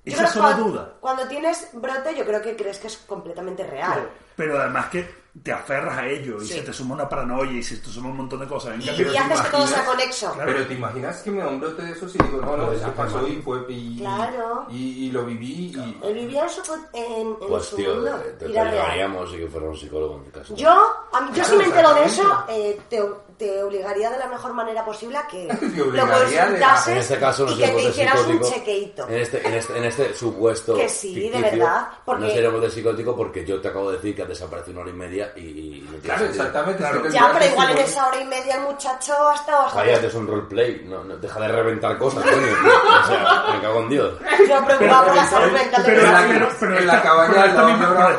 Yo 0.06 0.14
Esa 0.14 0.18
creo 0.18 0.28
que 0.28 0.34
sola 0.34 0.46
cuando, 0.52 0.66
duda. 0.70 0.94
Cuando 1.00 1.28
tienes 1.28 1.70
brote, 1.74 2.16
yo 2.16 2.26
creo 2.26 2.42
que 2.44 2.56
crees 2.56 2.78
que 2.78 2.88
es 2.88 2.98
completamente 2.98 3.64
real. 3.66 4.08
Pero 4.36 4.60
además 4.60 4.86
que 4.88 5.21
te 5.44 5.52
aferras 5.54 5.98
a 5.98 6.08
ello 6.08 6.42
y 6.42 6.46
Sí. 6.46 6.54
se 6.56 6.62
te 6.62 6.74
suma 6.74 6.96
una 6.96 7.08
paranoia 7.08 7.52
y 7.54 7.64
se 7.64 7.78
te 7.78 7.88
suma 7.90 8.10
un 8.10 8.18
montón 8.18 8.40
de 8.42 8.48
cosas. 8.48 8.74
En 8.76 8.82
Y, 8.82 8.86
cambio, 8.86 9.08
y 9.08 9.12
¿te 9.12 9.18
haces 9.18 9.42
que 9.42 9.50
todo 9.52 9.62
sea 9.68 9.78
imaginas? 9.78 9.86
conexo. 9.96 10.34
Claro. 10.34 10.52
Pero 10.54 10.68
te 10.68 10.74
imaginas 10.74 11.18
que 11.22 11.32
me 11.32 11.38
da 11.40 11.48
un 11.48 11.60
brote 11.62 11.82
de 11.84 11.92
esos 11.94 12.16
y 12.16 12.18
digo, 12.18 12.42
no, 12.42 12.58
no, 12.58 12.66
Pues 12.68 12.78
eso 12.80 12.88
ya, 12.88 12.94
pasó 12.96 13.28
y 13.28 13.36
fue 13.38 13.66
y, 13.70 13.98
Claro. 14.00 14.66
y, 14.70 15.06
y 15.08 15.12
lo 15.12 15.24
viví 15.26 15.72
y... 15.76 16.00
Él 16.04 16.14
vivía 16.16 16.44
en 16.44 16.50
su, 16.50 16.62
en, 16.94 17.04
en 17.30 17.36
Pues 17.48 17.66
su 17.66 17.76
tío, 17.78 17.96
mundo. 17.96 18.12
te, 18.18 18.30
te 18.32 18.46
pegaríamos 18.48 19.34
y 19.34 19.38
que 19.38 19.48
fuera 19.48 19.68
un 19.70 19.78
psicólogo 19.78 20.16
en 20.18 20.22
mi 20.24 20.30
caso. 20.32 20.56
Yo, 20.56 20.70
a 21.14 21.22
mí- 21.22 21.32
yo 21.34 21.44
si 21.46 21.56
me 21.56 21.64
entero 21.64 21.94
de 21.94 22.04
eso, 22.06 22.44
eh, 22.50 22.82
te, 22.90 23.02
te 23.42 23.64
obligaría 23.64 24.10
de 24.12 24.20
la 24.20 24.28
mejor 24.28 24.54
manera 24.54 24.86
posible 24.86 25.18
a 25.18 25.26
que 25.28 25.48
lo 25.76 25.92
de- 25.92 26.00
consultases 26.02 26.88
En 26.94 26.98
este 27.00 27.18
caso 27.20 27.46
no 27.46 27.52
y 27.54 27.58
que 27.58 27.68
te 27.68 27.74
de 27.76 27.84
hicieras 27.84 28.20
un 28.28 28.40
chequeito. 28.42 29.08
En 29.10 29.16
este, 29.18 29.48
en 29.48 29.54
este, 29.56 29.78
en 29.78 29.84
este 29.86 30.14
supuesto. 30.14 30.76
Que 30.76 30.88
sí, 30.88 31.16
de 31.16 31.22
ficticio, 31.38 31.58
verdad, 31.60 31.88
porque- 32.06 32.22
No 32.26 32.30
seríamos 32.30 32.62
de 32.62 32.70
psicótico 32.70 33.16
porque 33.16 33.44
yo 33.46 33.60
te 33.60 33.70
acabo 33.70 33.90
de 33.90 33.98
decir 33.98 34.16
que 34.16 34.22
ha 34.22 34.26
desaparecido 34.26 34.74
una 34.74 34.82
hora 34.82 34.90
y 34.92 34.94
media 34.94 35.34
y. 35.36 35.40
y 35.42 36.00
Claro, 36.04 36.20
sentido. 36.22 36.44
exactamente. 36.46 36.78
Claro. 36.84 37.10
Ya, 37.10 37.32
pero 37.34 37.46
igual 37.52 37.72
en 37.72 37.78
esa 37.80 38.08
hora 38.08 38.22
y 38.22 38.26
media 38.26 38.56
el 38.56 38.62
muchacho 38.62 39.14
ha 39.30 39.36
estado 39.36 39.68
Cállate, 39.74 39.94
hasta... 39.94 40.08
es 40.08 40.14
un 40.16 40.28
roleplay. 40.28 40.86
No, 40.86 41.04
no, 41.04 41.18
deja 41.18 41.40
de 41.40 41.48
reventar 41.48 41.98
cosas, 41.98 42.24
coño. 42.24 42.36
O 43.04 43.08
sea, 43.08 43.46
me 43.54 43.62
cago 43.62 43.80
en 43.82 43.90
Dios. 43.90 44.14
Yo 44.48 44.66
preocupado 44.66 45.06
por 45.06 45.16
la 45.16 45.26
salud 45.26 45.52
mental 45.52 45.84
de 45.84 45.92
Pero, 45.92 46.78
en 46.78 46.88
la- 46.88 47.02
cabaña 47.02 47.32
pero 47.34 47.46
esta 47.46 47.66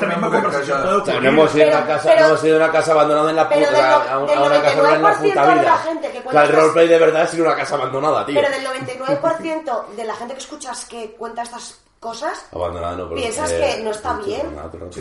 misma, 0.06 0.30
conversación 0.30 0.82
hemos 1.24 1.54
ido 1.54 2.56
a 2.56 2.58
una 2.58 2.72
casa, 2.72 2.92
abandonada 2.92 3.30
en 3.30 3.36
la 3.36 3.48
puta, 3.48 4.12
a, 4.12 4.18
una 4.18 4.62
casa 4.62 4.94
en 4.94 5.02
la 5.12 5.18
99% 5.20 5.22
puta 5.22 5.47
de 5.47 5.55
la 5.56 5.62
vida. 5.62 5.76
gente 5.78 6.10
que 6.10 6.18
O 6.18 6.22
cuenta 6.22 6.40
sea, 6.47 6.51
el 6.51 6.56
roleplay 6.60 6.89
de 6.89 6.98
verdad 6.98 7.22
es 7.24 7.34
ir 7.34 7.40
a 7.40 7.44
una 7.44 7.56
casa 7.56 7.74
abandonada, 7.76 8.26
tío. 8.26 8.34
Pero 8.40 8.51
del 8.51 8.66
99% 8.66 9.86
de 9.97 10.05
la 10.05 10.14
gente 10.16 10.34
que 10.34 10.40
escuchas 10.40 10.84
que 10.86 11.10
cuenta 11.12 11.43
estas 11.43 11.78
cosas, 12.01 12.47
Abandonada 12.52 12.97
no, 12.97 13.09
pero, 13.09 13.20
Piensas 13.20 13.51
eh, 13.52 13.74
que 13.76 13.84
no 13.84 13.90
está 13.93 14.14
bien. 14.14 14.43
Sí, 14.90 15.01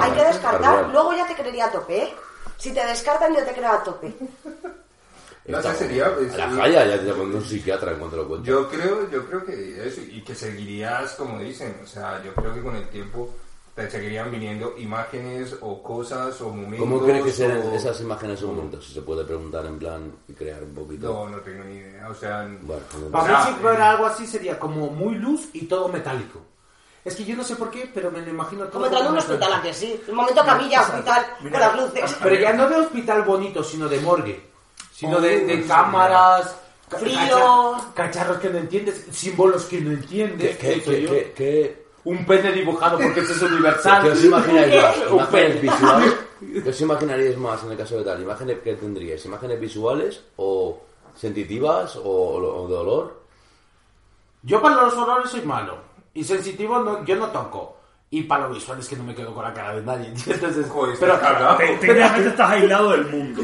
hay 0.00 0.10
que 0.12 0.24
descartar. 0.24 0.88
Luego 0.90 1.14
ya 1.14 1.26
te 1.26 1.34
creería 1.34 1.66
a 1.66 1.72
tope, 1.72 2.02
¿eh? 2.02 2.14
Si 2.58 2.72
te 2.72 2.84
descartan, 2.84 3.34
yo 3.34 3.44
te 3.44 3.52
creo 3.52 3.72
a 3.72 3.82
tope. 3.82 4.14
No 5.46 5.62
sé, 5.62 5.68
Está- 5.68 5.74
sería... 5.76 6.14
pues, 6.14 6.34
A 6.34 6.36
la 6.38 6.48
falla 6.50 6.84
ya 6.84 6.98
te 7.00 7.12
cuento 7.12 7.38
un 7.38 7.44
psiquiatra 7.44 7.92
en 7.92 7.98
cuanto 7.98 8.16
lo 8.18 8.28
cuento. 8.28 8.46
Yo 8.46 8.68
creo, 8.68 9.08
yo 9.08 9.24
creo 9.26 9.44
que 9.46 9.86
eso, 9.88 10.02
y 10.02 10.22
que 10.22 10.34
seguirías, 10.34 11.12
como 11.12 11.38
dicen, 11.38 11.80
o 11.82 11.86
sea, 11.86 12.22
yo 12.22 12.34
creo 12.34 12.52
que 12.52 12.60
con 12.62 12.76
el 12.76 12.86
tiempo 12.90 13.30
te 13.78 13.90
seguirían 13.90 14.30
viniendo 14.30 14.74
imágenes 14.78 15.54
o 15.60 15.82
cosas 15.82 16.40
o 16.40 16.48
momentos. 16.50 16.80
¿Cómo 16.80 17.00
crees 17.02 17.24
que 17.24 17.30
serán 17.32 17.62
o- 17.62 17.74
esas 17.74 18.00
imágenes 18.00 18.42
o 18.42 18.48
momentos? 18.48 18.84
Si 18.86 18.92
se 18.94 19.02
puede 19.02 19.24
preguntar 19.24 19.64
en 19.66 19.78
plan 19.78 20.12
y 20.26 20.32
crear 20.32 20.62
un 20.62 20.74
poquito. 20.74 21.12
No, 21.12 21.28
no 21.28 21.38
tengo 21.38 21.64
ni 21.64 21.76
idea, 21.76 22.08
o 22.08 22.14
sea... 22.14 22.48
Bueno, 22.62 22.82
Para 23.12 23.38
mí 23.44 23.44
si 23.54 23.60
fuera 23.60 23.90
algo 23.90 24.06
así 24.06 24.26
sería 24.26 24.58
como 24.58 24.88
muy 24.88 25.14
luz 25.14 25.48
y 25.52 25.66
todo 25.66 25.88
metálico. 25.88 26.40
Es 27.04 27.14
que 27.14 27.24
yo 27.24 27.36
no 27.36 27.44
sé 27.44 27.54
por 27.56 27.70
qué, 27.70 27.88
pero 27.94 28.10
me 28.10 28.20
lo 28.20 28.28
imagino 28.30 28.64
todo 28.64 28.72
Como 28.72 28.86
entrando 28.86 29.08
en 29.10 29.12
un 29.14 29.18
hospital, 29.20 29.52
¿a 29.52 29.62
que 29.62 29.72
sí? 29.72 30.00
Un 30.08 30.14
momento 30.16 30.44
camilla, 30.44 30.80
hospital, 30.82 31.26
con 31.40 31.52
las 31.52 31.76
luces. 31.80 32.16
Pero 32.22 32.34
ya 32.34 32.52
no 32.52 32.68
de 32.68 32.76
hospital 32.76 33.22
bonito, 33.22 33.62
sino 33.64 33.88
de 33.88 34.00
morgue. 34.00 34.48
Sino 34.92 35.20
de, 35.20 35.46
de 35.46 35.64
cámaras, 35.64 36.56
Frío. 36.88 37.16
cacha- 37.16 37.94
cacharros 37.94 38.38
que 38.38 38.50
no 38.50 38.58
entiendes, 38.58 39.06
símbolos 39.12 39.64
que 39.66 39.80
no 39.80 39.92
entiendes. 39.92 40.56
¿Qué, 40.58 40.82
qué, 40.82 41.32
qué 41.36 41.87
Un 42.04 42.24
pene 42.24 42.52
dibujado 42.52 42.98
porque 42.98 43.20
eso 43.20 43.32
es 43.32 43.42
universal. 43.42 44.02
qué 44.02 44.10
os 44.10 44.24
imagináis 44.24 44.74
más? 44.82 44.96
Un 45.10 45.14
¿Imágenes 45.18 45.56
pene. 45.56 45.60
visuales? 45.60 46.14
¿Qué 46.62 46.68
os 46.70 46.80
imaginaríais 46.80 47.36
más 47.38 47.62
en 47.64 47.72
el 47.72 47.76
caso 47.76 47.98
de 47.98 48.04
tal? 48.04 48.22
¿Imágenes 48.22 48.58
que 48.60 48.74
tendríais? 48.74 49.24
¿Imágenes 49.26 49.60
visuales 49.60 50.22
o 50.36 50.80
sensitivas 51.16 51.96
o, 51.96 52.08
o 52.62 52.68
de 52.68 52.74
olor? 52.76 53.20
Yo 54.42 54.62
para 54.62 54.82
los 54.82 54.94
olores 54.94 55.30
soy 55.30 55.42
malo. 55.42 55.78
Y 56.14 56.22
sensitivo 56.24 56.78
no, 56.80 57.04
yo 57.04 57.16
no 57.16 57.26
toco. 57.30 57.76
Y 58.10 58.22
para 58.22 58.48
lo 58.48 58.54
visual 58.54 58.78
es 58.78 58.88
que 58.88 58.96
no 58.96 59.04
me 59.04 59.14
quedo 59.14 59.34
con 59.34 59.44
la 59.44 59.52
cara 59.52 59.74
de 59.74 59.82
nadie. 59.82 60.08
Entonces, 60.26 60.66
Joder, 60.70 60.96
pero. 60.98 61.18
Te- 61.58 61.76
Técnicamente 61.76 62.28
estás 62.30 62.50
aislado 62.50 62.90
del 62.92 63.04
mundo. 63.06 63.42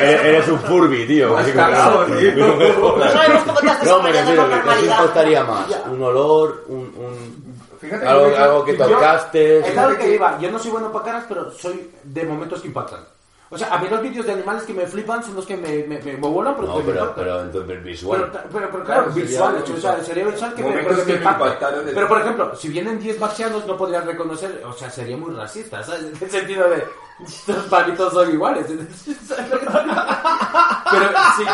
eres, 0.00 0.24
eres 0.24 0.48
un 0.48 0.58
Furby, 0.60 1.06
tío. 1.06 1.34
Cagado, 1.54 2.04
tío. 2.06 2.32
No 2.96 3.08
sabemos 3.10 3.42
cómo 3.44 3.60
te 3.60 3.70
has 3.70 3.84
No, 3.84 4.02
me 4.02 4.12
refiero 4.12 4.42
que 4.44 4.48
¿qué 4.50 4.54
os 4.58 4.64
normalidad. 4.64 4.96
importaría 4.98 5.44
más? 5.44 5.66
¿Un 5.90 6.02
olor? 6.02 6.64
¿Un, 6.68 6.78
un- 6.96 7.52
Fíjate 7.80 8.06
algo, 8.06 8.28
que- 8.30 8.36
algo 8.36 8.64
que 8.64 8.76
yo- 8.76 8.86
tocaste? 8.88 9.58
Es 9.60 9.78
algo 9.78 9.98
que 9.98 10.14
iba. 10.14 10.38
Yo 10.40 10.50
no 10.50 10.58
soy 10.58 10.70
bueno 10.70 10.92
para 10.92 11.04
caras, 11.04 11.24
pero 11.28 11.50
soy 11.52 11.90
de 12.04 12.24
momentos 12.24 12.60
que 12.60 12.68
impactan. 12.68 13.00
O 13.54 13.58
sea, 13.58 13.68
a 13.74 13.78
mí 13.78 13.86
los 13.88 14.00
vídeos 14.00 14.24
de 14.24 14.32
animales 14.32 14.62
que 14.62 14.72
me 14.72 14.86
flipan 14.86 15.22
son 15.22 15.34
los 15.36 15.44
que 15.44 15.58
me, 15.58 15.84
me, 15.86 15.98
me, 15.98 16.12
me 16.14 16.28
vuelan, 16.28 16.54
pero 16.56 16.68
No, 16.68 16.76
me 16.78 16.82
pero, 16.84 17.12
pero 17.14 17.82
visual. 17.82 18.30
Pero, 18.32 18.44
pero, 18.50 18.70
pero 18.70 18.84
claro, 18.84 19.02
Claro, 19.02 19.12
sería 19.12 19.28
visual, 19.28 19.56
hecho, 19.58 19.74
o 19.74 19.76
sea, 19.76 19.90
visual. 19.90 20.06
sería 20.06 20.24
visual 20.26 20.54
que 20.54 20.62
me, 20.62 20.68
Momentos 20.70 20.92
pero 21.04 21.06
que 21.06 21.12
impactaron 21.24 21.86
de- 21.86 21.92
Pero 21.92 22.08
por 22.08 22.20
ejemplo, 22.22 22.56
si 22.56 22.68
vienen 22.68 22.98
10 22.98 23.20
marcianos 23.20 23.66
no 23.66 23.76
podrías 23.76 24.06
reconocer, 24.06 24.62
o 24.66 24.72
sea, 24.72 24.88
sería 24.90 25.18
muy 25.18 25.34
racista, 25.34 25.82
¿sabes? 25.82 26.02
En 26.04 26.16
el 26.18 26.30
sentido 26.30 26.68
de, 26.70 26.82
estos 27.26 27.64
palitos 27.66 28.10
son 28.14 28.32
iguales. 28.32 28.66
pero 30.90 31.08
si 31.36 31.44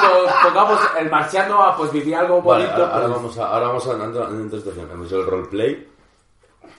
pongamos 0.44 0.80
el 0.98 1.10
marciano, 1.10 1.62
ah, 1.62 1.76
pues 1.76 1.92
vivía 1.92 2.20
algo 2.20 2.40
Vale, 2.42 2.64
bonito. 2.66 2.82
ahora, 2.84 2.94
ahora 2.94 3.06
pues- 3.06 3.16
vamos 3.16 3.38
a, 3.38 3.46
ahora 3.48 3.66
vamos 3.68 3.86
a 3.88 3.92
entrar 3.92 4.28
en 4.30 4.46
otra 4.46 4.58
situación. 4.58 4.88
Hemos 4.92 5.06
hecho 5.08 5.20
el 5.20 5.26
roleplay. 5.26 5.88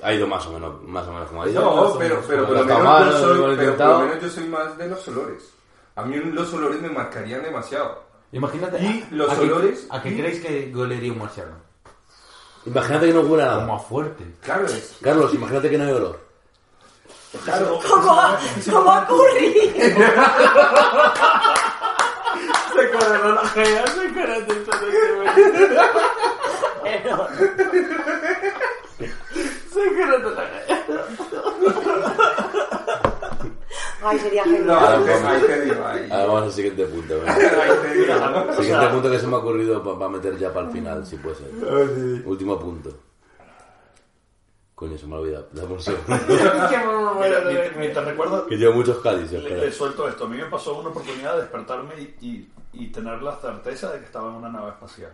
Ha 0.02 0.14
ido 0.14 0.28
más 0.28 0.46
o 0.48 0.52
menos, 0.54 0.82
más 0.84 1.06
o 1.08 1.12
menos 1.14 1.28
como 1.28 1.44
ha 1.44 1.50
ido. 1.50 1.62
No, 1.62 1.98
pero, 1.98 2.22
pero, 2.28 2.46
por 2.48 2.56
lo 2.58 2.64
menos 2.66 3.12
yo 3.12 3.20
soy, 3.20 3.38
lo 3.38 3.52
he 3.52 3.56
pero 3.56 3.56
por 3.56 3.64
intentado. 3.64 3.92
lo 3.94 4.00
menos 4.08 4.24
yo 4.24 4.30
soy 4.30 4.44
más 4.48 4.78
de 4.78 4.88
los 4.90 5.08
olores. 5.10 5.44
A 5.96 6.04
mí 6.04 6.16
los 6.18 6.54
olores 6.54 6.82
me 6.82 6.90
marcarían 6.90 7.44
demasiado. 7.44 8.04
Imagínate. 8.32 8.80
Y 8.82 9.06
los 9.12 9.30
¿a 9.30 9.34
olores- 9.42 9.88
¿A 9.90 10.02
qué 10.02 10.16
creéis 10.16 10.40
que 10.42 10.72
golería 10.72 11.12
un 11.12 11.20
marciano? 11.20 11.56
Imagínate 12.66 13.08
que 13.08 13.14
no 13.14 13.22
huele 13.22 13.44
a 13.44 13.54
Como 13.56 13.62
nada. 13.68 13.76
a 13.76 13.80
fuerte. 13.80 14.24
Claro, 14.42 14.66
es. 14.68 14.98
Carlos, 15.02 15.34
imagínate 15.34 15.70
que 15.70 15.78
no 15.78 15.84
hay 15.86 15.92
olor. 15.92 16.20
Claro. 17.44 17.80
Como 17.90 18.12
a, 18.20 18.40
como 18.72 18.92
a 18.92 19.06
Curry. 19.08 19.72
Se 22.74 22.92
corre 22.92 23.34
la 23.34 23.48
gea, 23.50 23.88
se 23.88 24.10
Ay, 34.02 34.18
sería 34.20 34.46
No, 34.46 34.52
genial. 34.52 35.04
Te- 35.06 35.12
vamos. 35.12 35.26
ahí 35.26 35.42
te 35.42 35.62
digo, 35.62 35.86
ahí. 35.86 36.08
Ahora 36.12 36.26
vamos 36.26 36.44
al 36.44 36.52
siguiente 36.54 36.86
punto. 36.86 37.14
Siguiente 38.62 38.88
punto 38.88 39.12
que 39.12 39.20
se 39.20 39.28
me 39.28 39.36
ha 39.36 39.40
ocurrido 39.40 39.98
para 40.00 40.10
meter 40.10 40.38
ya 40.38 40.54
para 40.54 40.68
el 40.68 40.72
final, 40.72 41.06
si 41.06 41.18
puede 41.18 41.36
ser. 41.36 41.48
Último 42.26 42.58
punto. 42.60 42.92
Coño, 44.74 44.98
se 44.98 45.06
me 45.08 45.16
ha 45.16 45.20
olvidado. 45.20 45.48
Dame 45.52 45.74
un 45.74 45.82
segundo. 45.82 46.16
Mira, 47.20 47.42
mientras- 47.46 47.76
mientras 47.76 48.06
recuerdo, 48.06 48.48
que 48.48 48.56
llevo 48.56 48.74
muchos 48.74 49.00
cálices. 49.00 49.44
le, 49.44 49.58
le 49.58 49.72
suelto 49.74 50.08
esto. 50.08 50.24
A 50.26 50.28
mí 50.30 50.38
me 50.38 50.46
pasó 50.46 50.78
una 50.80 50.90
oportunidad 50.90 51.36
de 51.36 51.42
despertarme 51.42 51.94
y, 52.00 52.16
y- 52.26 52.50
y 52.72 52.88
tener 52.88 53.22
la 53.22 53.36
certeza 53.36 53.92
de 53.92 54.00
que 54.00 54.06
estaba 54.06 54.30
en 54.30 54.36
una 54.36 54.50
nave 54.50 54.70
espacial. 54.70 55.12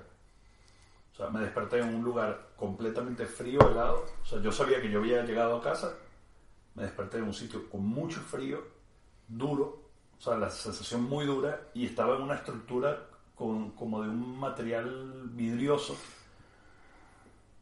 O 1.13 1.15
sea, 1.15 1.29
me 1.29 1.39
desperté 1.39 1.79
en 1.79 1.95
un 1.95 2.03
lugar 2.03 2.44
completamente 2.57 3.25
frío, 3.25 3.59
helado. 3.69 4.05
O 4.21 4.25
sea, 4.25 4.39
yo 4.41 4.51
sabía 4.51 4.81
que 4.81 4.89
yo 4.89 4.99
había 4.99 5.23
llegado 5.23 5.57
a 5.57 5.61
casa. 5.61 5.93
Me 6.75 6.83
desperté 6.83 7.17
en 7.17 7.23
un 7.23 7.33
sitio 7.33 7.69
con 7.69 7.85
mucho 7.85 8.19
frío, 8.19 8.63
duro. 9.27 9.81
O 10.17 10.21
sea, 10.21 10.37
la 10.37 10.49
sensación 10.49 11.03
muy 11.03 11.25
dura. 11.25 11.69
Y 11.73 11.85
estaba 11.85 12.15
en 12.15 12.23
una 12.23 12.35
estructura 12.35 13.07
con, 13.35 13.71
como 13.71 14.01
de 14.01 14.09
un 14.09 14.39
material 14.39 15.29
vidrioso. 15.31 15.95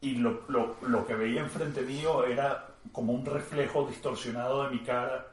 Y 0.00 0.16
lo, 0.16 0.42
lo, 0.48 0.76
lo 0.82 1.06
que 1.06 1.14
veía 1.14 1.40
enfrente 1.40 1.82
mío 1.82 2.24
era 2.24 2.74
como 2.92 3.12
un 3.12 3.24
reflejo 3.24 3.86
distorsionado 3.86 4.64
de 4.64 4.70
mi 4.70 4.80
cara. 4.80 5.26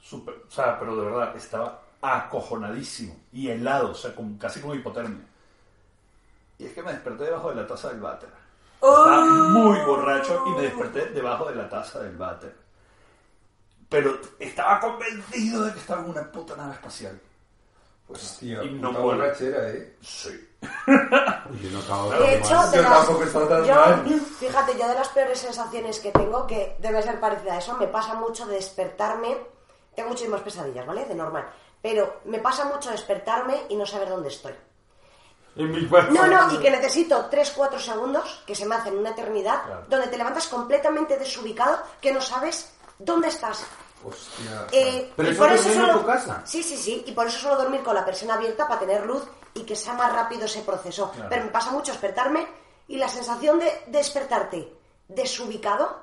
Super, 0.00 0.34
o 0.48 0.50
sea, 0.50 0.78
pero 0.78 0.96
de 0.96 1.04
verdad, 1.04 1.36
estaba 1.36 1.82
acojonadísimo 2.00 3.16
y 3.32 3.48
helado, 3.48 3.92
o 3.92 3.94
sea, 3.94 4.14
con, 4.14 4.36
casi 4.36 4.60
como 4.60 4.74
hipotermia. 4.74 5.24
Y 6.58 6.64
es 6.64 6.72
que 6.72 6.82
me 6.82 6.92
desperté 6.92 7.24
debajo 7.24 7.50
de 7.50 7.56
la 7.56 7.66
taza 7.66 7.90
del 7.90 8.00
váter. 8.00 8.41
Estaba 8.82 9.24
muy 9.24 9.78
borracho 9.86 10.44
y 10.48 10.50
me 10.50 10.62
desperté 10.62 11.06
debajo 11.06 11.48
de 11.48 11.54
la 11.54 11.68
taza 11.68 12.00
del 12.00 12.16
váter. 12.16 12.56
Pero 13.88 14.18
estaba 14.40 14.80
convencido 14.80 15.64
de 15.64 15.72
que 15.72 15.78
estaba 15.78 16.02
en 16.02 16.10
una 16.10 16.32
puta 16.32 16.56
nave 16.56 16.72
espacial. 16.72 17.20
Hostia, 18.08 18.64
Y 18.64 18.70
no 18.70 18.88
puta 18.88 19.00
borrachera, 19.00 19.68
eh. 19.68 19.96
Sí. 20.00 20.48
Yo 20.86 21.70
no 21.70 21.78
acabo 21.80 22.10
de 22.10 22.38
hecho, 22.38 22.70
de 22.70 22.76
Yo 22.76 22.82
las, 22.82 23.06
tampoco 23.06 23.24
estaba 23.24 23.48
tan 23.48 23.64
yo, 23.64 24.16
fíjate, 24.40 24.78
yo 24.78 24.88
de 24.88 24.94
las 24.94 25.08
peores 25.08 25.38
sensaciones 25.38 26.00
que 26.00 26.10
tengo, 26.10 26.46
que 26.46 26.76
debe 26.80 27.02
ser 27.02 27.20
parecida 27.20 27.54
a 27.54 27.58
eso, 27.58 27.76
me 27.76 27.86
pasa 27.86 28.14
mucho 28.14 28.46
de 28.46 28.56
despertarme. 28.56 29.36
Tengo 29.94 30.08
muchísimas 30.08 30.40
pesadillas, 30.40 30.86
¿vale? 30.86 31.04
De 31.04 31.14
normal. 31.14 31.46
Pero 31.80 32.20
me 32.24 32.38
pasa 32.38 32.64
mucho 32.64 32.90
despertarme 32.90 33.66
y 33.68 33.76
no 33.76 33.86
saber 33.86 34.08
dónde 34.08 34.28
estoy. 34.28 34.54
En 35.56 35.70
mi 35.70 35.86
cuerpo. 35.86 36.12
No, 36.14 36.26
no, 36.26 36.52
y 36.54 36.58
que 36.58 36.70
necesito 36.70 37.28
3-4 37.30 37.78
segundos, 37.78 38.42
que 38.46 38.54
se 38.54 38.64
me 38.66 38.74
hacen 38.76 38.96
una 38.96 39.10
eternidad, 39.10 39.62
Claro. 39.64 39.84
donde 39.88 40.06
te 40.08 40.16
levantas 40.16 40.46
completamente 40.46 41.18
desubicado, 41.18 41.78
que 42.00 42.12
no 42.12 42.20
sabes 42.20 42.72
dónde 42.98 43.28
estás. 43.28 43.64
Hostia. 44.04 44.66
Eh, 44.72 45.12
Pero 45.14 45.28
y 45.28 45.32
eso 45.32 45.42
por 45.42 45.52
eso 45.52 45.68
viene 45.68 45.84
en 45.90 45.92
tu 45.98 46.06
casa. 46.06 46.42
Sí, 46.44 46.62
sí, 46.62 46.76
sí, 46.76 47.04
y 47.06 47.12
por 47.12 47.26
eso 47.26 47.38
suelo 47.38 47.56
dormir 47.56 47.82
con 47.82 47.94
la 47.94 48.04
persiana 48.04 48.34
abierta 48.34 48.66
para 48.66 48.80
tener 48.80 49.04
luz 49.06 49.22
y 49.54 49.62
que 49.62 49.76
sea 49.76 49.92
más 49.92 50.12
rápido 50.12 50.46
ese 50.46 50.62
proceso. 50.62 51.10
Claro. 51.10 51.28
Pero 51.28 51.44
me 51.44 51.50
pasa 51.50 51.70
mucho 51.70 51.92
despertarme 51.92 52.46
y 52.88 52.96
la 52.96 53.08
sensación 53.08 53.58
de 53.60 53.84
despertarte 53.88 54.72
desubicado 55.06 56.00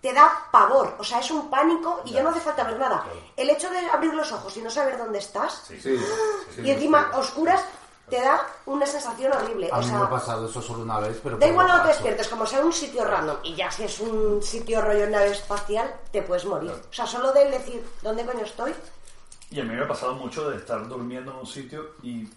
te 0.00 0.12
da 0.12 0.30
pavor, 0.52 0.94
o 0.98 1.04
sea, 1.04 1.20
es 1.20 1.30
un 1.30 1.48
pánico 1.48 2.02
y 2.04 2.12
ya 2.12 2.22
no 2.22 2.30
hace 2.30 2.40
falta 2.40 2.64
ver 2.64 2.78
nada. 2.78 3.04
El 3.36 3.48
hecho 3.50 3.70
de 3.70 3.78
abrir 3.90 4.12
los 4.12 4.30
ojos 4.30 4.54
y 4.56 4.60
no 4.60 4.70
saber 4.70 4.98
dónde 4.98 5.18
estás 5.18 5.62
Sí, 5.66 5.80
sí, 5.80 5.96
sí, 6.54 6.60
y 6.62 6.70
encima 6.70 7.10
oscuras 7.14 7.64
te 8.08 8.20
da 8.20 8.46
una 8.66 8.86
sensación 8.86 9.32
horrible. 9.32 9.68
A 9.72 9.76
o 9.78 9.80
mí 9.80 9.86
sea, 9.88 9.98
me 9.98 10.04
ha 10.04 10.10
pasado 10.10 10.48
eso 10.48 10.62
solo 10.62 10.82
una 10.82 11.00
vez, 11.00 11.18
pero... 11.22 11.36
Da 11.38 11.46
igual 11.48 11.66
cuando 11.66 11.82
te 11.84 11.88
despiertes, 11.88 12.28
como 12.28 12.46
sea 12.46 12.60
un 12.60 12.72
sitio 12.72 13.04
random, 13.04 13.36
y 13.42 13.54
ya 13.56 13.70
si 13.70 13.82
es 13.84 13.98
un 14.00 14.42
sitio 14.42 14.80
rollo 14.80 15.08
nave 15.10 15.32
espacial, 15.32 15.92
te 16.12 16.22
puedes 16.22 16.44
morir. 16.44 16.70
O 16.70 16.92
sea, 16.92 17.06
solo 17.06 17.32
de 17.32 17.50
decir, 17.50 17.84
¿dónde 18.02 18.24
coño 18.24 18.44
estoy? 18.44 18.72
Y 19.50 19.60
a 19.60 19.64
mí 19.64 19.74
me 19.74 19.82
ha 19.82 19.88
pasado 19.88 20.14
mucho 20.14 20.48
de 20.50 20.56
estar 20.56 20.86
durmiendo 20.88 21.32
en 21.32 21.38
un 21.38 21.46
sitio 21.46 21.90
y, 22.02 22.28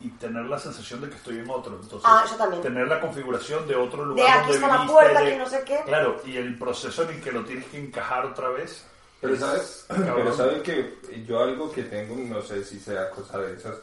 y 0.00 0.08
tener 0.20 0.44
la 0.46 0.58
sensación 0.58 1.00
de 1.00 1.08
que 1.10 1.16
estoy 1.16 1.38
en 1.38 1.48
otro. 1.50 1.74
Entonces, 1.80 2.02
Ah, 2.04 2.22
eso 2.24 2.34
también. 2.36 2.62
tener 2.62 2.86
la 2.88 3.00
configuración 3.00 3.66
de 3.68 3.76
otro 3.76 4.04
lugar 4.04 4.24
De 4.26 4.32
aquí 4.32 4.52
donde 4.52 4.66
está 4.66 4.78
la 4.84 4.86
puerta, 4.90 5.20
de- 5.20 5.30
que 5.30 5.38
no 5.38 5.48
sé 5.48 5.62
qué. 5.64 5.80
Claro, 5.84 6.20
y 6.24 6.36
el 6.36 6.58
proceso 6.58 7.02
en 7.02 7.10
el 7.10 7.22
que 7.22 7.32
lo 7.32 7.44
tienes 7.44 7.66
que 7.66 7.78
encajar 7.78 8.24
otra 8.26 8.48
vez. 8.50 8.84
Pero 9.20 9.34
es 9.34 9.40
sabes, 9.40 9.84
cabrón. 9.88 10.14
pero 10.16 10.36
sabes 10.36 10.62
que 10.62 10.98
yo 11.26 11.40
algo 11.40 11.70
que 11.70 11.84
tengo, 11.84 12.16
no 12.16 12.42
sé 12.42 12.64
si 12.64 12.80
sea 12.80 13.08
cosa 13.10 13.38
de 13.38 13.54
esas, 13.54 13.76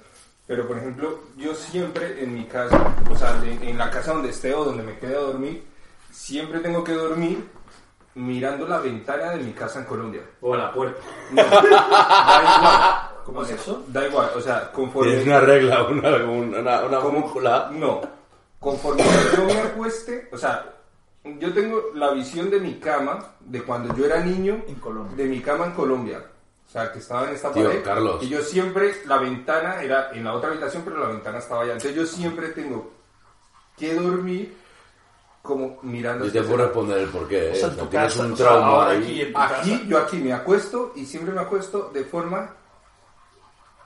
pero 0.49 0.67
por 0.67 0.79
ejemplo, 0.79 1.19
yo 1.37 1.53
siempre 1.53 2.23
en 2.23 2.33
mi 2.33 2.45
casa, 2.45 2.95
o 3.07 3.15
sea, 3.15 3.39
en 3.43 3.77
la 3.77 3.91
casa 3.91 4.13
donde 4.13 4.29
esté 4.29 4.51
o 4.51 4.65
donde 4.65 4.81
me 4.81 4.97
quede 4.97 5.15
a 5.15 5.19
dormir, 5.19 5.63
siempre 6.09 6.59
tengo 6.59 6.83
que 6.83 6.93
dormir 6.93 7.47
mirando 8.15 8.67
la 8.67 8.79
ventana 8.79 9.29
de 9.33 9.43
mi 9.43 9.51
casa 9.51 9.77
en 9.77 9.85
Colombia. 9.85 10.21
O 10.41 10.55
a 10.55 10.57
la 10.57 10.73
puerta. 10.73 10.99
No, 11.29 11.43
da 11.43 11.61
igual. 12.57 13.23
¿Cómo 13.25 13.43
es 13.43 13.51
eso? 13.51 13.83
Da 13.89 14.07
igual, 14.07 14.31
o 14.35 14.41
sea, 14.41 14.71
conforme... 14.71 15.11
Tienes 15.11 15.27
una 15.27 15.39
regla, 15.41 15.83
una, 15.83 16.15
una, 16.25 16.81
una 16.81 16.97
brújula. 16.97 17.69
No, 17.71 18.01
conforme 18.59 19.03
yo 19.37 19.45
me 19.45 19.59
acueste, 19.59 20.29
o 20.31 20.37
sea, 20.39 20.65
yo 21.37 21.53
tengo 21.53 21.79
la 21.93 22.09
visión 22.09 22.49
de 22.49 22.59
mi 22.59 22.79
cama 22.79 23.35
de 23.39 23.61
cuando 23.61 23.95
yo 23.95 24.03
era 24.07 24.19
niño, 24.21 24.63
En 24.67 24.75
Colombia. 24.75 25.15
de 25.15 25.25
mi 25.25 25.41
cama 25.41 25.67
en 25.67 25.71
Colombia. 25.73 26.23
O 26.69 26.71
sea, 26.71 26.91
que 26.91 26.99
estaba 26.99 27.27
en 27.27 27.33
esta 27.33 27.51
Tío, 27.51 27.65
pared. 27.65 27.83
Carlos. 27.83 28.21
Y 28.21 28.29
yo 28.29 28.43
siempre, 28.43 28.93
la 29.07 29.17
ventana 29.17 29.81
era 29.81 30.11
en 30.13 30.23
la 30.23 30.33
otra 30.33 30.51
habitación, 30.51 30.83
pero 30.85 30.99
la 30.99 31.07
ventana 31.07 31.39
estaba 31.39 31.63
allá. 31.63 31.73
Entonces 31.73 31.95
yo 31.95 32.05
siempre 32.05 32.49
tengo 32.49 32.91
que 33.75 33.95
dormir 33.95 34.55
como 35.41 35.79
mirando 35.81 36.25
Yo 36.25 36.31
te 36.31 36.41
puedo 36.43 36.57
responder 36.65 36.99
el 36.99 37.09
porqué. 37.09 37.49
O 37.49 37.53
¿eh? 37.53 37.55
sea, 37.55 37.69
O 37.69 37.71
sea, 37.71 37.89
tienes 37.89 38.13
casa, 38.13 38.25
un 38.25 38.33
o 38.33 38.35
sea, 38.35 38.45
trauma 38.45 38.89
ahí. 38.91 39.33
aquí 39.35 39.85
yo 39.87 39.97
aquí 39.97 40.17
me 40.17 40.31
acuesto 40.31 40.91
y 40.95 41.05
siempre 41.07 41.33
me 41.33 41.41
acuesto 41.41 41.89
de 41.91 42.03
forma 42.03 42.53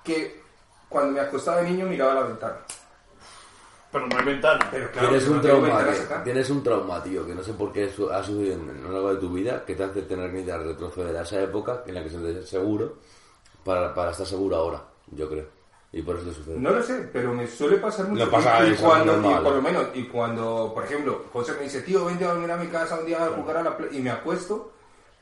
que 0.04 0.42
cuando 0.90 1.14
me 1.14 1.22
acostaba 1.22 1.62
de 1.62 1.70
niño 1.70 1.86
miraba 1.86 2.16
la 2.16 2.24
ventana. 2.24 2.56
Pero 3.94 4.08
no 4.08 4.18
hay 4.18 4.26
ventana. 4.26 4.68
Pero 4.72 4.92
claro, 4.92 5.08
Tienes 5.10 5.28
un 5.30 5.36
no 5.38 5.42
trauma, 5.42 5.86
que- 5.86 6.16
tienes 6.26 6.50
un 6.50 6.64
trauma, 6.64 7.04
tío, 7.04 7.26
que 7.26 7.36
no 7.36 7.44
sé 7.44 7.54
por 7.54 7.72
qué 7.72 7.86
ha 7.86 8.24
sucedido 8.24 8.54
en- 8.56 8.70
a 8.86 8.88
lo 8.90 8.92
largo 8.94 9.14
de 9.14 9.20
tu 9.22 9.32
vida, 9.32 9.64
que 9.64 9.76
te 9.76 9.84
hace 9.86 10.02
tener 10.02 10.32
que 10.32 10.40
intentar 10.40 10.66
retroceder 10.66 11.16
a 11.16 11.22
esa 11.22 11.42
época 11.42 11.84
en 11.88 11.94
la 11.96 12.04
que 12.04 12.10
se 12.10 12.18
te 12.18 12.46
seguro 12.46 12.96
para, 13.64 13.94
para 13.94 14.12
estar 14.12 14.26
seguro 14.26 14.56
ahora, 14.58 14.82
yo 15.12 15.30
creo. 15.30 15.46
Y 15.92 16.02
por 16.02 16.16
eso 16.16 16.26
te 16.30 16.34
sucede. 16.34 16.58
No 16.60 16.72
lo 16.72 16.82
sé, 16.82 17.08
pero 17.14 17.34
me 17.36 17.46
suele 17.46 17.78
pasar 17.78 18.08
mucho. 18.08 18.26
No 18.26 18.32
pasa 18.32 18.68
y, 18.68 18.74
cuando, 18.74 19.14
normal. 19.14 19.42
y 19.42 19.44
por 19.44 19.54
lo 19.56 19.62
menos, 19.62 19.86
y 19.94 20.04
cuando, 20.08 20.72
por 20.74 20.84
ejemplo, 20.86 21.26
José 21.32 21.54
me 21.54 21.62
dice, 21.66 21.82
tío, 21.84 22.04
vente 22.06 22.26
a 22.26 22.30
dormir 22.30 22.50
a 22.52 22.58
mi 22.58 22.66
casa 22.68 23.00
un 23.00 23.06
día 23.06 23.24
a 23.24 23.30
jugar 23.30 23.58
a 23.58 23.64
la 23.64 23.78
play, 23.78 23.90
y 23.94 24.02
me 24.02 24.10
acuesto, 24.10 24.73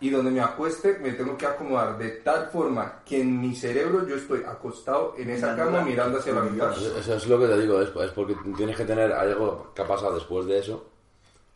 y 0.02 0.10
donde 0.10 0.32
me 0.32 0.42
acueste 0.42 0.98
me 1.00 1.12
tengo 1.14 1.38
que 1.38 1.46
acomodar 1.46 1.98
de 1.98 2.10
tal 2.10 2.48
forma 2.48 3.00
que 3.06 3.22
en 3.22 3.40
mi 3.40 3.56
cerebro 3.56 4.06
yo 4.08 4.16
estoy 4.16 4.44
acostado 4.44 5.14
en 5.18 5.30
esa 5.30 5.56
cama 5.56 5.82
mirando 5.82 6.18
hacia 6.20 6.34
la 6.34 6.42
ventana. 6.42 6.74
Eso, 6.76 6.98
eso 6.98 7.14
es 7.16 7.28
lo 7.28 7.40
que 7.40 7.48
te 7.48 7.60
digo, 7.60 7.80
es, 7.82 7.90
es 7.96 8.12
porque 8.12 8.36
tienes 8.58 8.76
que 8.76 8.86
tener 8.86 9.12
algo 9.14 9.72
que 9.76 9.82
ha 9.84 9.88
pasado 9.88 10.16
después 10.16 10.46
de 10.48 10.60
eso 10.60 10.86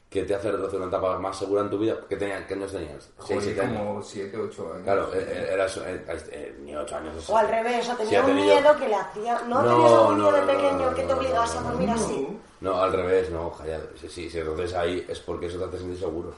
que 0.09 0.23
te 0.23 0.33
hace 0.35 0.49
retroceder 0.49 0.79
una 0.81 0.87
etapa 0.89 1.19
más 1.19 1.37
segura 1.37 1.61
en 1.61 1.69
tu 1.69 1.77
vida. 1.77 1.97
¿Qué, 2.07 2.15
tenías, 2.15 2.45
qué 2.45 2.53
años 2.53 2.71
tenías? 2.71 3.03
¿Seis, 3.03 3.11
Joder, 3.27 3.41
siete 3.43 3.61
años? 3.61 3.77
como 3.79 4.01
7, 4.01 4.37
8 4.37 4.71
años. 4.73 4.83
Claro, 4.83 5.13
eh, 5.13 5.25
eh, 5.27 5.49
eras 5.51 5.77
eh, 5.77 6.05
eh, 6.31 6.55
ni 6.63 6.73
8 6.75 6.95
años. 6.95 7.29
O 7.29 7.37
al 7.37 7.49
revés, 7.49 7.89
o 7.89 7.95
tenía 7.97 8.09
Sí, 8.23 8.29
un 8.31 8.37
tenido- 8.37 8.55
miedo 8.55 8.75
que 8.77 8.87
le 8.87 8.95
hacía... 8.95 9.41
¿No, 9.47 9.61
No, 9.61 9.67
tenías 9.75 9.91
algún 9.91 10.17
no, 10.19 10.23
miedo 10.23 10.31
de 10.31 10.39
no, 10.39 10.45
no, 10.45 10.53
pequeño 10.53 10.89
no, 10.89 10.95
que 10.95 11.01
no, 11.01 11.07
te 11.09 11.13
no, 11.13 11.19
obligase 11.19 11.53
no, 11.55 11.59
a 11.59 11.63
no, 11.63 11.69
dormir 11.71 11.89
no. 11.89 11.95
así? 11.95 12.39
No, 12.61 12.81
al 12.81 12.93
revés, 12.93 13.29
no, 13.31 13.51
calla. 13.51 13.79
Si, 13.99 14.07
si, 14.07 14.29
si 14.29 14.41
roces 14.41 14.73
ahí 14.75 15.05
es 15.09 15.19
porque 15.19 15.47
eso 15.47 15.57
te 15.57 15.65
hace 15.65 15.79
sentir 15.79 15.97
seguro. 15.99 16.33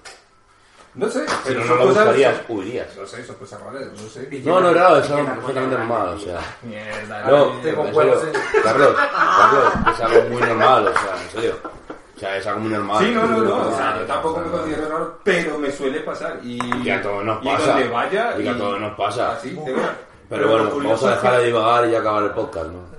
No 0.97 1.07
sé, 1.09 1.27
Si 1.27 1.35
pero 1.45 1.59
no, 1.59 1.65
no 1.67 1.75
lo 1.75 1.81
cosas- 1.85 2.05
buscarías, 2.05 2.35
huirías. 2.49 2.87
No 2.97 3.05
sé, 3.05 3.23
son 3.23 3.35
cosas 3.35 3.61
raras, 3.61 3.83
no 4.01 4.09
sé. 4.09 4.41
No, 4.43 4.59
no, 4.59 4.71
claro, 4.73 4.97
eso 4.97 5.17
es 5.17 5.25
perfectamente 5.29 5.77
normal, 5.77 6.07
o 6.15 6.19
sea. 6.19 6.39
Mierda, 6.63 7.23
No, 7.29 7.53
en- 7.63 7.75
Carlos, 7.93 8.23
Carlos, 8.63 9.73
es 9.93 10.01
algo 10.01 10.29
muy 10.29 10.41
normal, 10.41 10.87
o 10.87 10.91
sea, 10.93 11.23
en 11.23 11.29
serio. 11.31 11.55
O 12.15 12.19
sea, 12.19 12.37
es 12.37 12.47
algo 12.47 12.59
muy 12.61 12.71
normal. 12.71 13.05
Sí, 13.05 13.11
no, 13.13 13.27
no, 13.27 13.37
no, 13.43 13.55
o 13.57 13.69
Ah, 13.69 13.73
sea, 13.77 13.99
yo 13.99 14.05
tampoco 14.07 14.39
me 14.41 14.49
considero 14.51 14.89
raro, 14.89 15.19
pero 15.23 15.59
me 15.59 15.71
suele 15.71 15.99
pasar. 15.99 16.39
Y, 16.41 16.59
Y 16.83 16.89
a 16.89 16.99
todos 16.99 17.23
nos 17.23 17.43
y 17.43 17.47
pasa. 17.47 17.67
donde 17.73 17.87
vaya. 17.89 18.33
Y 18.39 18.43
que 18.43 18.49
a 18.49 18.57
todos 18.57 18.79
nos 18.81 18.97
pasa. 18.97 19.31
Así, 19.33 19.49
tengo- 19.51 19.81
Pero 20.29 20.49
bueno, 20.49 20.63
lo 20.65 20.77
vamos 20.77 21.03
a 21.03 21.11
dejar 21.11 21.37
de 21.37 21.45
divagar 21.45 21.87
y 21.89 21.95
acabar 21.95 22.23
el 22.23 22.31
podcast, 22.31 22.65
¿no? 22.67 22.96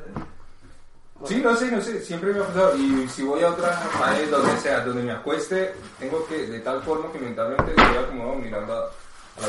Sí, 1.27 1.37
no 1.37 1.57
sé, 1.57 1.67
no 1.71 1.81
sé, 1.83 2.01
siempre 2.03 2.33
me 2.33 2.41
ha 2.41 2.47
pasado. 2.47 2.77
Y 2.77 3.09
si 3.09 3.23
voy 3.23 3.43
a 3.43 3.49
otra 3.51 3.79
pared, 3.99 4.31
donde 4.31 4.57
sea, 4.61 4.81
donde 4.85 5.03
me 5.03 5.13
acueste, 5.13 5.75
tengo 5.99 6.25
que, 6.27 6.47
de 6.47 6.61
tal 6.61 6.81
forma 6.83 7.11
que 7.13 7.19
mentalmente 7.19 7.71
estoy 7.71 7.97
acomodado 7.97 8.39
mirando 8.39 8.73
a 8.73 8.91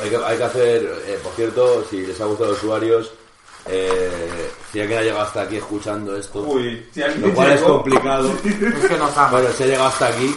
Hay 0.04 0.10
que, 0.10 0.18
hay 0.18 0.38
que 0.38 0.44
hacer, 0.44 0.84
eh, 1.06 1.20
por 1.24 1.32
cierto, 1.34 1.84
si 1.90 2.08
les 2.08 2.20
ha 2.20 2.26
gustado 2.26 2.50
a 2.50 2.54
los 2.54 2.64
usuarios, 2.64 3.12
eh, 3.68 4.50
si 4.72 4.80
alguien 4.82 5.00
ha 5.00 5.02
llegado 5.04 5.22
hasta 5.22 5.42
aquí 5.42 5.58
escuchando 5.58 6.16
esto, 6.18 6.42
Uy, 6.42 6.88
si 6.92 7.04
alguien 7.04 7.30
lo 7.30 7.36
cual 7.36 7.52
es 7.52 7.62
complicado, 7.62 8.32
Es 8.44 8.88
que 8.90 8.98
nos 8.98 9.16
ama. 9.18 9.30
bueno, 9.32 9.50
si 9.56 9.64
ha 9.64 9.68
llegado 9.68 9.88
hasta 9.90 10.08
aquí 10.08 10.36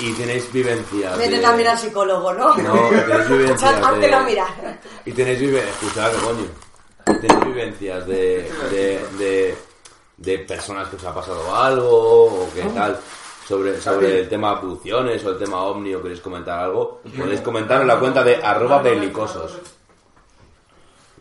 y 0.00 0.12
tenéis 0.14 0.50
vivencias. 0.52 1.16
Vete 1.18 1.38
también 1.38 1.68
al 1.68 1.78
psicólogo, 1.78 2.32
¿no? 2.34 2.56
No, 2.56 2.88
tenéis 2.88 3.28
vivencias. 3.28 3.62
Háztelo 3.84 4.18
de- 4.18 4.24
mirar. 4.24 4.80
Y 5.04 5.12
tenéis 5.12 5.38
vivencias, 5.40 5.74
escuchad, 5.80 6.12
coño. 6.24 6.46
Tenéis 7.20 7.44
vivencias 7.44 8.06
de, 8.06 8.50
de, 8.70 9.00
de, 9.18 9.54
de 10.20 10.38
personas 10.38 10.86
que 10.88 10.96
os 10.96 11.04
ha 11.04 11.14
pasado 11.14 11.54
algo 11.54 12.26
o 12.44 12.48
qué 12.54 12.62
tal. 12.74 12.96
Sobre, 13.48 13.80
sobre 13.80 14.20
el 14.20 14.28
tema 14.28 14.50
abducciones 14.50 15.24
o 15.24 15.30
el 15.30 15.38
tema 15.38 15.64
ovni 15.64 15.92
o 15.92 16.00
queréis 16.00 16.20
comentar 16.20 16.60
algo, 16.60 17.00
podéis 17.18 17.40
comentar 17.40 17.80
en 17.80 17.88
la 17.88 17.98
cuenta 17.98 18.22
de 18.22 18.36
arroba 18.36 18.80
belicosos. 18.80 19.58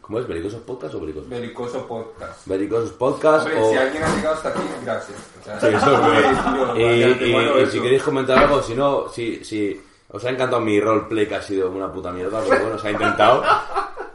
¿Cómo 0.02 0.20
es? 0.20 0.28
¿Belicosos 0.28 0.62
podcast 0.62 0.94
o 0.96 1.00
belicosos? 1.00 1.30
Belicoso 1.30 1.88
podcast. 1.88 2.46
Belicosos 2.46 2.92
podcast 2.92 3.46
Hombre, 3.48 3.62
o... 3.64 3.70
si 3.72 3.78
alguien 3.78 4.04
ha 4.04 4.16
llegado 4.16 4.36
hasta 4.36 4.50
aquí, 4.50 4.60
gracias. 4.84 5.18
O 5.40 5.44
sea, 5.44 5.60
Sí, 5.60 5.68
eso 5.68 6.14
es. 6.14 6.38
Y, 7.24 7.62
y- 7.64 7.66
si 7.72 7.80
queréis 7.82 8.04
comentar 8.04 8.38
algo, 8.38 8.62
si 8.62 8.76
no, 8.76 9.08
si, 9.10 9.44
si 9.44 9.82
os 10.12 10.24
ha 10.26 10.30
encantado 10.30 10.62
mi 10.62 10.80
roleplay 10.80 11.28
que 11.28 11.36
ha 11.36 11.42
sido 11.42 11.70
una 11.72 11.92
puta 11.92 12.12
mierda, 12.12 12.42
pero 12.48 12.62
bueno, 12.62 12.78
se 12.78 12.90
ha 12.90 12.92
intentado. 12.92 13.44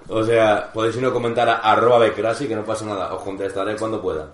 O 0.08 0.22
sea, 0.22 0.70
podéis 0.72 0.94
si 0.96 1.00
no 1.00 1.12
comentar 1.12 1.48
a 1.48 1.54
arroba 1.56 1.98
becrasi 1.98 2.46
que 2.46 2.54
no 2.54 2.64
pasa 2.64 2.84
nada, 2.84 3.12
os 3.14 3.22
contestaré 3.22 3.74
cuando 3.76 4.00
pueda. 4.02 4.28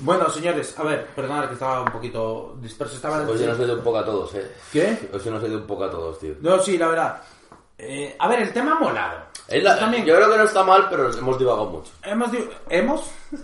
Bueno, 0.00 0.30
señores, 0.30 0.78
a 0.78 0.84
ver, 0.84 1.06
perdonad 1.08 1.48
que 1.48 1.54
estaba 1.54 1.80
un 1.82 1.90
poquito 1.90 2.56
disperso. 2.60 2.94
Estaba 2.96 3.18
Hoy 3.22 3.36
se 3.38 3.46
nos 3.46 3.58
ha 3.58 3.62
ido 3.64 3.74
un 3.74 3.82
poco 3.82 3.98
a 3.98 4.04
todos, 4.04 4.34
eh. 4.36 4.52
¿Qué? 4.72 5.08
Hoy 5.12 5.20
se 5.20 5.30
nos 5.30 5.42
ha 5.42 5.46
ido 5.48 5.58
un 5.58 5.66
poco 5.66 5.84
a 5.84 5.90
todos, 5.90 6.18
tío. 6.20 6.34
No, 6.40 6.58
sí, 6.60 6.78
la 6.78 6.86
verdad. 6.88 7.20
Eh, 7.76 8.14
a 8.18 8.28
ver, 8.28 8.42
el 8.42 8.52
tema 8.52 8.72
ha 8.72 8.78
molado. 8.80 9.18
La- 9.48 9.78
También- 9.78 10.04
yo 10.04 10.14
creo 10.14 10.30
que 10.30 10.36
no 10.38 10.44
está 10.44 10.62
mal, 10.62 10.86
pero 10.90 11.12
hemos 11.12 11.38
divagado 11.38 11.66
mucho. 11.66 11.90
Hemos... 12.04 12.30
di- 12.30 12.48
¿Hemos? 12.68 13.10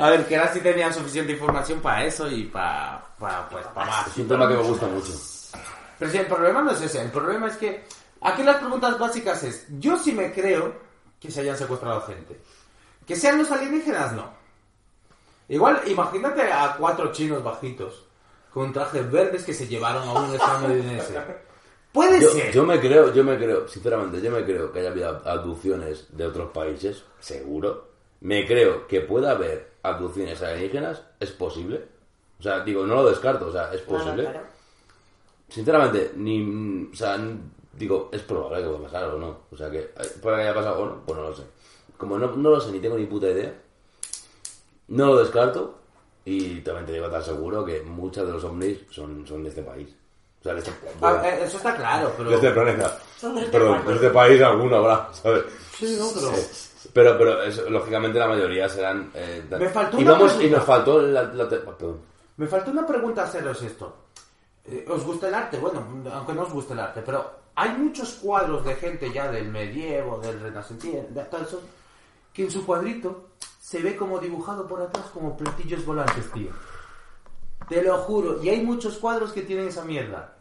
A 0.00 0.10
ver, 0.10 0.26
que 0.26 0.36
ahora 0.36 0.52
sí 0.52 0.60
tenían 0.60 0.94
suficiente 0.94 1.32
información 1.32 1.80
para 1.80 2.04
eso 2.04 2.30
y 2.30 2.44
para, 2.44 3.02
para, 3.18 3.48
pues, 3.48 3.66
para 3.74 3.86
más. 3.90 4.06
Es 4.06 4.16
un 4.18 4.28
tema 4.28 4.46
que 4.46 4.54
me 4.54 4.62
gusta 4.62 4.86
mucho. 4.86 5.12
Pero 5.98 6.10
si 6.10 6.18
el 6.18 6.26
problema 6.26 6.62
no 6.62 6.70
es 6.70 6.80
ese, 6.80 7.02
el 7.02 7.10
problema 7.10 7.48
es 7.48 7.56
que 7.56 7.84
aquí 8.20 8.44
las 8.44 8.58
preguntas 8.58 8.96
básicas 8.96 9.42
es, 9.42 9.66
yo 9.80 9.98
sí 9.98 10.12
me 10.12 10.32
creo 10.32 10.72
que 11.20 11.30
se 11.30 11.40
hayan 11.40 11.56
secuestrado 11.56 12.00
gente. 12.02 12.38
Que 13.06 13.16
sean 13.16 13.38
los 13.38 13.50
alienígenas, 13.50 14.12
no. 14.12 14.30
Igual, 15.48 15.80
imagínate 15.86 16.42
a 16.52 16.76
cuatro 16.78 17.10
chinos 17.12 17.42
bajitos 17.42 18.04
con 18.52 18.72
trajes 18.72 19.10
verdes 19.10 19.44
que 19.44 19.54
se 19.54 19.66
llevaron 19.66 20.06
a 20.08 20.12
un 20.12 20.34
estadounidense. 20.34 21.18
Puede 21.92 22.20
Yo, 22.20 22.28
ser. 22.30 22.52
yo 22.52 22.64
me 22.64 22.78
creo, 22.78 23.12
yo 23.14 23.24
me 23.24 23.36
creo, 23.38 23.66
sinceramente, 23.66 24.20
yo 24.20 24.30
me 24.30 24.44
creo 24.44 24.70
que 24.70 24.80
haya 24.80 24.90
habido 24.90 25.22
abducciones 25.26 26.06
de 26.16 26.26
otros 26.26 26.50
países, 26.50 27.02
seguro. 27.18 27.88
Me 28.20 28.46
creo 28.46 28.86
que 28.86 29.00
pueda 29.00 29.30
haber 29.30 29.72
abducciones 29.82 30.42
alienígenas, 30.42 31.02
es 31.18 31.30
posible. 31.30 31.86
O 32.38 32.42
sea, 32.42 32.60
digo, 32.60 32.86
no 32.86 32.96
lo 32.96 33.08
descarto, 33.08 33.46
o 33.46 33.52
sea, 33.52 33.72
es 33.72 33.80
posible. 33.80 34.22
Claro, 34.24 34.38
claro. 34.40 34.46
Sinceramente, 35.48 36.12
ni, 36.14 36.90
o 36.92 36.94
sea, 36.94 37.18
digo, 37.78 38.08
es 38.12 38.22
probable 38.22 38.62
que 38.62 38.68
pueda 38.68 38.82
pasar 38.82 39.04
o 39.10 39.18
no. 39.18 39.38
O 39.50 39.56
sea, 39.56 39.70
que 39.70 39.78
eh, 39.78 39.92
puede 40.20 40.36
que 40.36 40.42
haya 40.42 40.54
pasado 40.54 40.80
o 40.82 40.86
no, 40.86 41.02
pues 41.06 41.18
no 41.18 41.24
lo 41.28 41.34
sé. 41.36 41.42
Como 41.96 42.18
no, 42.18 42.28
no 42.36 42.50
lo 42.50 42.60
sé 42.60 42.70
ni 42.72 42.80
tengo 42.80 42.96
ni 42.96 43.06
puta 43.06 43.28
idea, 43.28 43.52
no 44.88 45.06
lo 45.06 45.16
descarto 45.18 45.74
y 46.24 46.60
también 46.60 46.86
te 46.86 46.92
digo 46.92 47.08
tan 47.08 47.22
seguro 47.22 47.64
que 47.64 47.80
muchas 47.82 48.26
de 48.26 48.32
los 48.32 48.44
ovnis 48.44 48.78
son, 48.90 49.26
son 49.26 49.42
de 49.42 49.48
este 49.50 49.62
país. 49.62 49.88
O 50.40 50.42
sea, 50.44 50.54
de 50.54 50.60
este, 50.60 50.70
Ah, 51.02 51.20
eh, 51.24 51.40
eso 51.44 51.56
está 51.56 51.74
claro, 51.76 52.12
pero... 52.16 52.30
de 52.30 52.36
este 52.36 52.50
planeta. 52.50 52.98
Son 53.18 53.34
de 53.34 53.40
este 53.40 53.52
Perdón, 53.52 53.84
de 53.86 53.94
este 53.94 54.10
país 54.10 54.40
alguno 54.42 54.76
habrá, 54.76 55.08
¿sabes? 55.12 55.44
Sí, 55.76 55.96
no, 55.98 56.08
pero... 56.14 56.32
Pero, 56.92 57.18
pero 57.18 57.42
es- 57.42 57.68
lógicamente 57.68 58.18
la 58.18 58.28
mayoría 58.28 58.68
serán... 58.68 59.10
eh, 59.14 59.44
Me 59.58 59.68
faltó 59.68 59.98
y, 59.98 60.02
una 60.02 60.12
vamos, 60.12 60.40
y 60.40 60.48
nos 60.48 60.64
faltó 60.64 61.02
la... 61.02 61.22
la- 61.24 61.48
perdón. 61.48 62.00
Me 62.36 62.46
faltó 62.46 62.70
una 62.70 62.86
pregunta 62.86 63.24
haceros 63.24 63.60
esto. 63.62 63.96
Eh, 64.64 64.86
¿Os 64.88 65.02
gusta 65.04 65.26
el 65.28 65.34
arte? 65.34 65.58
Bueno, 65.58 65.84
aunque 66.14 66.34
no 66.34 66.42
os 66.42 66.52
guste 66.52 66.74
el 66.74 66.78
arte, 66.80 67.02
pero 67.04 67.30
hay 67.60 67.70
muchos 67.76 68.14
cuadros 68.22 68.64
de 68.64 68.76
gente 68.76 69.12
ya 69.12 69.30
del 69.32 69.48
medievo, 69.48 70.18
del 70.18 70.38
renacimiento, 70.40 71.12
de 71.12 71.22
eso, 71.42 71.60
que 72.32 72.44
en 72.44 72.50
su 72.52 72.64
cuadrito 72.64 73.30
se 73.60 73.82
ve 73.82 73.96
como 73.96 74.20
dibujado 74.20 74.66
por 74.68 74.80
atrás 74.80 75.06
como 75.12 75.36
platillos 75.36 75.84
volantes, 75.84 76.30
tío. 76.32 76.50
Te 77.68 77.82
lo 77.82 77.98
juro. 77.98 78.42
Y 78.42 78.48
hay 78.48 78.62
muchos 78.62 78.98
cuadros 78.98 79.32
que 79.32 79.42
tienen 79.42 79.68
esa 79.68 79.84
mierda. 79.84 80.34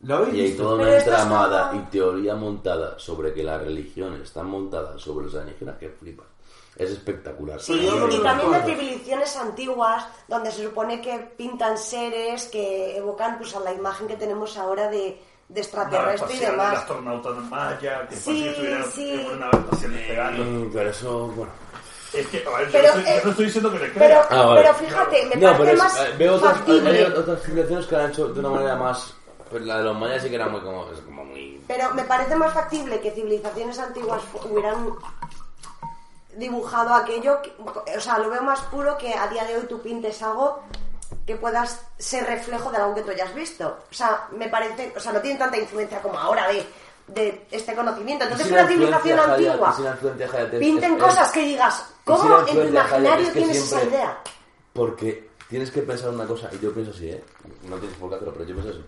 ¿Lo 0.00 0.16
habéis 0.16 0.34
Y 0.34 0.40
hay 0.40 0.46
visto? 0.48 0.64
toda 0.64 0.74
una 0.82 0.96
entramada 0.98 1.68
como- 1.70 1.80
y 1.80 1.84
teoría 1.84 2.34
montada 2.34 2.98
sobre 2.98 3.32
que 3.32 3.44
las 3.44 3.62
religiones 3.62 4.22
están 4.22 4.46
montadas 4.46 5.00
sobre 5.00 5.26
los 5.26 5.34
alienígenas 5.36 5.78
que 5.78 5.90
flipas. 5.90 6.26
Es 6.74 6.90
espectacular. 6.90 7.60
Sí, 7.60 7.74
y 7.74 7.86
también 7.86 8.50
de 8.50 8.58
recuerdo. 8.58 8.66
civilizaciones 8.66 9.36
antiguas, 9.36 10.06
donde 10.26 10.50
se 10.50 10.64
supone 10.64 11.00
que 11.00 11.18
pintan 11.36 11.78
seres 11.78 12.46
que 12.46 12.96
evocan 12.96 13.38
pues, 13.38 13.54
a 13.54 13.60
la 13.60 13.72
imagen 13.72 14.08
que 14.08 14.16
tenemos 14.16 14.56
ahora 14.56 14.88
de, 14.88 15.20
de 15.48 15.60
extraterrestre 15.60 16.28
y 16.34 16.36
espacial, 16.38 16.52
el 16.52 16.58
demás. 16.58 16.78
astronauta 16.78 17.28
maya, 17.30 18.08
que 18.08 18.16
Sí, 18.16 18.48
estuviera 18.48 18.84
sí. 18.84 19.10
en 19.12 19.26
una 19.26 19.36
nave 19.46 19.58
espacial 19.58 19.92
despegando. 19.92 20.44
Mm, 20.44 20.70
Pero 20.72 20.90
eso, 20.90 21.26
bueno... 21.28 21.52
Es 22.12 22.26
que, 22.26 22.44
a 22.46 22.50
ver, 22.58 22.66
yo, 22.66 22.72
Pero, 22.72 22.88
no 22.92 22.98
estoy, 22.98 23.12
eh, 23.12 23.16
yo 23.18 23.24
no 23.24 23.30
estoy 23.30 23.44
diciendo 23.46 23.72
que 23.72 23.78
le 23.78 23.88
Pero, 23.88 23.98
crea. 24.04 24.26
Ah, 24.30 24.46
vale. 24.46 24.60
pero 24.62 24.74
fíjate, 24.74 25.26
me 25.26 25.36
No, 25.36 25.40
pero 25.40 25.56
parece 25.58 25.72
es- 25.72 25.78
más 25.78 25.98
eh, 26.00 26.14
veo 26.18 26.34
otras, 26.34 26.52
factible. 26.58 26.90
hay 26.90 27.02
otras 27.04 27.42
civilizaciones 27.42 27.86
que 27.86 27.96
han 27.96 28.10
hecho 28.10 28.28
de 28.28 28.40
una 28.40 28.50
manera 28.50 28.76
más... 28.76 29.14
pues 29.50 29.62
la 29.64 29.78
de 29.78 29.84
los 29.84 29.98
mayas 29.98 30.22
sí 30.22 30.28
que 30.28 30.34
era 30.34 30.46
muy 30.48 30.60
como... 30.60 30.90
Es 30.90 31.00
como 31.00 31.24
muy... 31.24 31.62
Pero 31.66 31.94
me 31.94 32.04
parece 32.04 32.36
más 32.36 32.52
factible 32.52 33.00
que 33.00 33.10
civilizaciones 33.12 33.78
antiguas 33.78 34.20
hubieran 34.50 34.90
dibujado 36.36 36.94
aquello, 36.94 37.40
que- 37.42 37.52
o 37.96 38.00
sea, 38.00 38.18
lo 38.18 38.30
veo 38.30 38.42
más 38.42 38.60
puro 38.62 38.96
que 38.98 39.14
a 39.14 39.26
día 39.28 39.44
de 39.44 39.56
hoy 39.56 39.66
tú 39.68 39.80
pintes 39.82 40.22
algo 40.22 40.62
que 41.26 41.36
puedas 41.36 41.80
ser 41.98 42.24
reflejo 42.26 42.70
de 42.70 42.76
algo 42.78 42.94
que 42.94 43.02
tú 43.02 43.10
hayas 43.10 43.34
visto. 43.34 43.78
O 43.90 43.94
sea, 43.94 44.26
me 44.36 44.48
parece, 44.48 44.92
o 44.96 45.00
sea, 45.00 45.12
no 45.12 45.20
tiene 45.20 45.38
tanta 45.38 45.56
influencia 45.58 46.00
como 46.02 46.18
ahora 46.18 46.48
de, 46.48 46.64
de 47.08 47.46
este 47.50 47.74
conocimiento. 47.74 48.24
Entonces, 48.24 48.46
si 48.48 48.52
una 48.52 48.66
civilización 48.66 49.18
antigua 49.18 49.74
si 49.76 49.82
pinten 50.58 50.94
es- 50.94 51.02
cosas 51.02 51.30
que 51.32 51.40
digas, 51.40 51.74
si 51.88 51.94
¿cómo 52.04 52.38
en 52.40 52.54
tu 52.54 52.62
imaginario 52.62 53.26
es 53.26 53.32
que 53.32 53.38
tienes 53.40 53.56
esa 53.58 53.82
idea? 53.84 54.18
Porque 54.72 55.28
tienes 55.48 55.70
que 55.70 55.82
pensar 55.82 56.10
una 56.10 56.26
cosa, 56.26 56.48
y 56.52 56.58
yo 56.58 56.72
pienso 56.72 56.92
así, 56.92 57.10
¿eh? 57.10 57.22
No 57.68 57.76
tienes 57.76 57.96
por 57.98 58.08
qué 58.08 58.14
hacerlo, 58.16 58.32
pero 58.34 58.44
yo 58.48 58.54
pienso 58.54 58.70
así. 58.70 58.84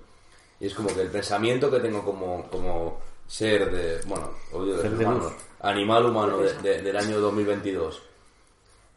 Y 0.60 0.66
es 0.68 0.74
como 0.74 0.88
que 0.88 1.02
el 1.02 1.10
pensamiento 1.10 1.70
que 1.70 1.80
tengo 1.80 2.02
como, 2.04 2.48
como 2.48 2.98
ser 3.26 3.70
de, 3.70 4.00
bueno, 4.06 4.30
odio 4.52 4.76
de 4.76 4.82
Ser 4.82 4.90
ser 4.90 4.98
de 4.98 5.04
humano, 5.06 5.32
animal 5.60 6.06
humano 6.06 6.38
de- 6.38 6.52
de- 6.54 6.82
del 6.82 6.96
año 6.96 7.20
2022, 7.20 8.02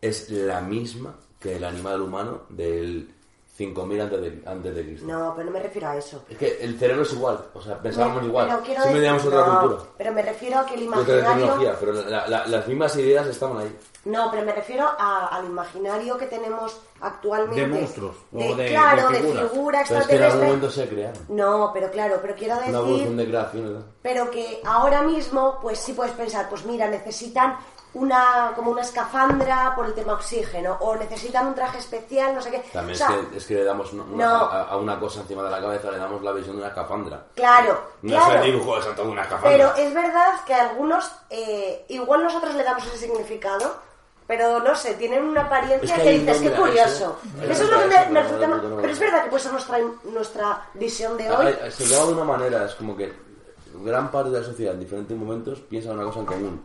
es 0.02 0.30
la 0.30 0.62
misma 0.62 1.16
que 1.40 1.56
el 1.56 1.64
animal 1.66 2.02
humano 2.02 2.42
del 2.50 3.14
5000 3.58 4.02
antes 4.02 4.22
de, 4.22 4.44
antes 4.46 4.76
de 4.76 4.84
Cristo. 4.84 5.08
No, 5.08 5.34
pero 5.36 5.48
no 5.48 5.52
me 5.52 5.60
refiero 5.60 5.88
a 5.90 5.98
eso. 5.98 6.24
Es 6.30 6.38
que 6.38 6.58
el 6.62 6.78
cerebro 6.78 7.02
es 7.02 7.12
igual, 7.14 7.44
o 7.56 7.62
sea, 7.62 7.80
pensábamos 7.82 8.22
Me- 8.22 8.28
igual. 8.28 8.46
pero 8.48 8.60
quiero 8.62 8.82
Siempre 8.84 9.02
decir- 9.02 9.18
teníamos 9.20 9.26
otra 9.26 9.54
no, 9.54 9.60
cultura. 9.68 9.92
Pero 9.98 10.12
me 10.12 10.22
refiero 10.22 10.60
a 10.60 10.66
que 10.68 10.74
el 10.76 10.84
imaginario... 10.84 11.24
tecnología, 11.26 11.76
pero 11.80 11.92
la- 11.94 12.28
la- 12.28 12.46
las 12.48 12.68
mismas 12.68 12.96
ideas 12.98 13.26
estaban 13.28 13.58
ahí. 13.58 13.76
No, 14.06 14.30
pero 14.32 14.44
me 14.46 14.54
refiero 14.54 14.86
a- 14.86 15.28
al 15.36 15.46
imaginario 15.46 16.18
que 16.18 16.28
tenemos 16.28 16.80
actualmente. 17.02 17.62
De 17.62 17.68
monstruos, 17.68 18.16
o 18.32 18.56
de- 18.56 18.68
claro, 18.68 19.10
de 19.10 19.14
de 19.18 19.20
figuras. 19.24 19.52
figura 19.52 19.84
Pero 19.88 20.00
es 20.02 20.08
que 20.08 20.16
en 20.16 20.24
algún 20.24 20.46
momento 20.46 20.70
se 20.70 20.88
crearon. 20.90 21.20
No, 21.30 21.72
pero 21.74 21.90
claro, 21.92 22.20
pero 22.22 22.36
quiero 22.36 22.58
Una 22.58 22.68
evolución 22.68 23.00
decir, 23.00 23.18
de 23.18 23.26
creación, 23.26 23.64
¿verdad? 23.66 23.86
pero 24.04 24.30
que 24.32 24.62
ahora 24.66 25.02
mismo, 25.02 25.58
pues 25.62 25.80
sí 25.80 25.94
puedes 25.94 26.14
pensar, 26.14 26.48
pues 26.48 26.64
mira, 26.66 26.88
necesitan 26.88 27.58
una 27.94 28.52
como 28.56 28.72
una 28.72 28.82
escafandra 28.82 29.74
por 29.76 29.86
el 29.88 29.94
tema 29.94 30.14
oxígeno, 30.14 30.78
o 30.82 30.96
necesitan 30.96 31.48
un 31.48 31.56
traje 31.56 31.80
especial, 31.80 32.36
no 32.36 32.42
sé 32.42 32.52
qué. 32.52 32.60
También 32.72 32.96
O 32.96 32.98
sea, 32.98 33.10
es, 33.16 33.28
que, 33.28 33.38
es 33.38 33.46
que 33.48 33.54
le 33.56 33.64
damos 33.64 33.92
una- 33.94 34.04
una- 34.04 34.26
no. 34.28 34.36
a, 34.46 34.62
a 34.64 34.78
una 34.78 35.00
cosa 35.00 35.22
encima 35.22 35.44
de 35.44 35.50
la 35.52 35.60
cabeza, 35.62 35.90
le 35.92 35.98
damos 35.98 36.22
la 36.22 36.32
visión 36.34 36.56
de 36.56 36.62
una 36.62 36.70
escafandra. 36.70 37.24
Claro, 37.36 37.82
No 38.04 38.12
claro. 38.18 38.34
es 38.36 38.46
el 38.46 38.52
dibujo 38.52 38.76
de 38.78 38.84
santo 38.84 39.04
de 39.04 39.10
una 39.10 39.22
escafandra. 39.24 39.52
Pero 39.52 39.76
es 39.88 39.94
verdad 39.94 40.34
que 40.46 40.54
algunos, 40.54 41.12
eh, 41.30 41.86
igual 41.90 42.24
nosotros 42.24 42.54
le 42.56 42.64
damos 42.64 42.86
ese 42.86 42.98
significado, 42.98 43.76
pero 44.28 44.60
no 44.60 44.76
sé, 44.76 44.94
tienen 44.96 45.24
una 45.24 45.44
apariencia 45.44 45.96
Es 45.96 46.02
que 46.04 46.10
dices, 46.20 46.38
un 46.40 46.44
qué 46.44 46.52
curioso. 46.52 46.90
eso. 46.90 47.18
Eso, 47.50 47.64
es 47.64 47.70
lo 47.72 47.80
que 47.80 47.86
me, 47.88 47.96
me 47.96 48.06
pero 48.08 48.22
resulta. 48.24 48.48
no 48.48 48.56
lo 48.58 48.62
tengo 48.62 48.78
Pero 48.82 48.94
es 48.94 49.00
verdad 49.00 49.24
que 49.24 49.30
puede 49.30 49.44
ser 49.44 49.52
nuestra, 49.54 49.78
nuestra 50.04 50.66
visión 50.74 51.18
de 51.18 51.32
hoy. 51.32 51.56
se 51.72 51.86
llama 51.86 52.06
de 52.08 52.14
una 52.14 52.24
manera, 52.26 52.66
es 52.66 52.76
como 52.76 52.96
que 52.98 53.14
gran 53.84 54.12
parte 54.12 54.30
de 54.32 54.40
la 54.42 54.46
sociedad 54.46 54.74
en 54.74 54.82
diferentes 54.82 55.18
momentos 55.18 55.60
piensa 55.62 55.92
una 55.92 56.04
cosa 56.04 56.20
en 56.20 56.26
común. 56.26 56.62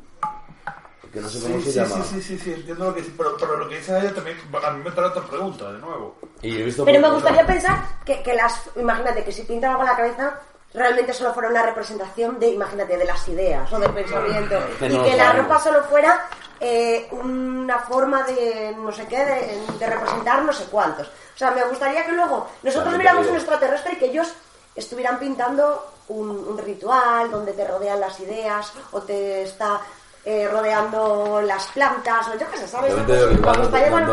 Que 1.13 1.21
no 1.21 1.29
sé 1.29 1.41
cómo 1.43 1.59
Sí, 1.59 1.65
se 1.65 1.73
sí, 1.73 1.79
llama. 1.79 2.05
sí, 2.05 2.15
sí, 2.15 2.23
sí, 2.23 2.39
sí, 2.39 2.53
entiendo 2.55 2.87
lo 2.87 2.95
que 2.95 3.01
dice, 3.03 3.13
pero, 3.17 3.37
pero 3.39 3.57
lo 3.59 3.69
que 3.69 3.77
dice 3.77 3.99
ella 3.99 4.15
también, 4.15 4.39
a 4.65 4.71
mí 4.71 4.83
me 4.83 4.91
trae 4.93 5.07
otra 5.07 5.23
pregunta, 5.25 5.71
de 5.73 5.79
nuevo. 5.79 6.17
Y 6.41 6.61
he 6.61 6.65
visto 6.65 6.85
Pero 6.85 7.01
me 7.01 7.11
gustaría 7.11 7.47
pensar 7.47 7.83
que, 8.05 8.23
que 8.23 8.35
las. 8.35 8.63
Imagínate 8.77 9.23
que 9.25 9.33
si 9.33 9.43
pintan 9.43 9.71
algo 9.73 9.83
en 9.83 9.89
la 9.89 9.97
cabeza. 9.97 10.41
Realmente 10.75 11.13
solo 11.13 11.35
fuera 11.35 11.51
una 11.51 11.65
representación 11.67 12.39
de, 12.41 12.49
imagínate, 12.49 12.97
de 12.97 13.05
las 13.05 13.29
ideas 13.29 13.71
o 13.71 13.79
del 13.79 13.91
pensamiento. 13.93 14.59
Y 14.81 14.89
no 14.89 15.05
que 15.05 15.17
la 15.19 15.33
ropa 15.35 15.61
solo 15.61 15.83
fuera 15.85 16.27
eh, 16.61 17.09
una 17.11 17.79
forma 17.81 18.23
de 18.23 18.75
no 18.79 18.91
sé 18.91 19.07
qué, 19.07 19.19
de, 19.19 19.63
de 19.79 19.87
representar 19.87 20.43
no 20.43 20.51
sé 20.51 20.65
cuántos. 20.71 21.09
O 21.09 21.37
sea, 21.39 21.51
me 21.51 21.63
gustaría 21.65 22.07
que 22.07 22.13
luego 22.13 22.49
nosotros 22.63 22.95
viéramos 22.97 23.27
un 23.27 23.35
extraterrestre 23.37 23.93
y 23.93 23.97
que 23.97 24.07
ellos 24.07 24.33
estuvieran 24.75 25.19
pintando 25.19 25.93
un, 26.09 26.31
un 26.31 26.57
ritual 26.57 27.31
donde 27.31 27.53
te 27.53 27.69
rodean 27.69 28.01
las 28.01 28.19
ideas 28.21 28.73
o 28.93 29.03
te 29.03 29.43
está 29.43 29.79
eh, 30.25 30.49
rodeando 30.49 31.41
las 31.43 31.67
plantas 31.69 32.29
o 32.29 32.39
yo 32.39 32.49
qué 32.51 32.57
sé, 32.59 32.69
¿sabes? 32.69 32.95
Nos, 32.97 33.07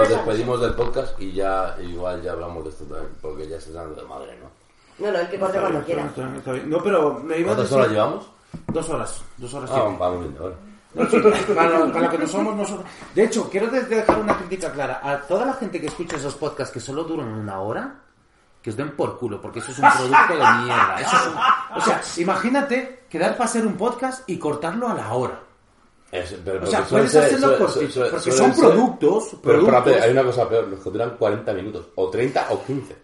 despedimos 0.10 0.62
del 0.62 0.74
podcast 0.74 1.20
y 1.22 1.34
ya 1.34 1.76
igual 1.82 2.22
ya 2.22 2.32
hablamos 2.32 2.64
de 2.64 2.70
esto 2.72 2.84
también, 2.86 3.10
porque 3.22 3.48
ya 3.48 3.60
se 3.62 3.70
está 3.70 3.82
dando 3.84 4.02
de 4.02 4.08
madre, 4.08 4.38
¿no? 4.42 5.06
No, 5.06 5.12
no, 5.14 5.20
el 5.20 5.30
que 5.30 5.40
corte 5.40 5.60
cuando 5.60 5.82
quiera. 5.84 6.06
Está 6.06 6.22
bien, 6.24 6.36
está 6.36 6.52
bien. 6.52 6.70
No, 6.70 6.84
pero 6.84 7.14
me 7.24 7.38
iba 7.38 7.54
a 7.54 7.56
¿Cuántas 7.56 7.66
decir... 7.70 7.78
horas 7.78 7.92
llevamos? 7.92 8.32
Dos 8.68 8.90
horas. 8.90 9.24
Dos 9.38 9.54
horas. 9.54 9.70
Ah, 9.74 9.96
vamos 9.98 10.20
viendo, 10.22 10.44
ahora. 10.44 10.56
No, 10.94 11.08
sí, 11.10 11.18
para, 11.54 11.70
lo- 11.80 11.94
para 11.94 12.06
lo 12.06 12.10
que 12.12 12.18
no 12.18 12.28
somos 12.28 12.56
nosotros. 12.56 12.86
De 13.14 13.24
hecho, 13.24 13.48
quiero 13.50 13.68
de- 13.68 13.84
dejar 13.84 14.20
una 14.20 14.36
crítica 14.38 14.72
clara. 14.72 15.00
A 15.04 15.20
toda 15.22 15.46
la 15.46 15.54
gente 15.54 15.80
que 15.80 15.88
escucha 15.88 16.18
esos 16.18 16.34
podcasts 16.36 16.74
que 16.74 16.80
solo 16.80 17.04
duran 17.04 17.28
una 17.28 17.62
hora, 17.62 17.96
que 18.62 18.72
os 18.72 18.76
den 18.76 18.92
por 18.96 19.18
culo, 19.20 19.40
porque 19.40 19.60
eso 19.60 19.72
es 19.72 19.80
un 19.80 19.90
producto 19.90 20.34
de 20.34 20.64
mierda. 20.64 21.00
Eso 21.00 21.16
es 21.16 21.28
un- 21.28 21.78
O 21.78 21.82
sea, 21.82 22.02
imagínate 22.18 23.06
quedar 23.10 23.34
para 23.38 23.46
hacer 23.46 23.66
un 23.66 23.78
podcast 23.78 24.28
y 24.30 24.38
cortarlo 24.40 24.90
a 24.90 24.96
la 24.96 25.14
hora. 25.14 25.40
Es- 26.12 26.36
pero 26.44 26.64
O 26.64 26.66
sea, 26.66 26.80
porque 26.80 26.92
puedes 26.92 27.12
suelen 27.12 27.28
hacerlo 27.28 27.48
ser- 27.50 27.58
por- 27.58 27.70
suelen- 27.72 27.92
suelen- 27.92 28.12
porque 28.12 28.32
son 28.32 28.54
ser- 28.56 28.66
productos, 28.66 29.24
Pero 29.30 29.42
productos. 29.42 29.76
espérate, 29.78 30.02
hay 30.06 30.12
una 30.12 30.24
cosa 30.24 30.50
peor, 30.50 30.68
los 30.68 30.80
que 30.80 30.90
duran 30.90 31.16
40 31.18 31.54
minutos, 31.54 31.86
o 31.96 32.10
30 32.10 32.48
o 32.50 32.64
15. 32.64 32.96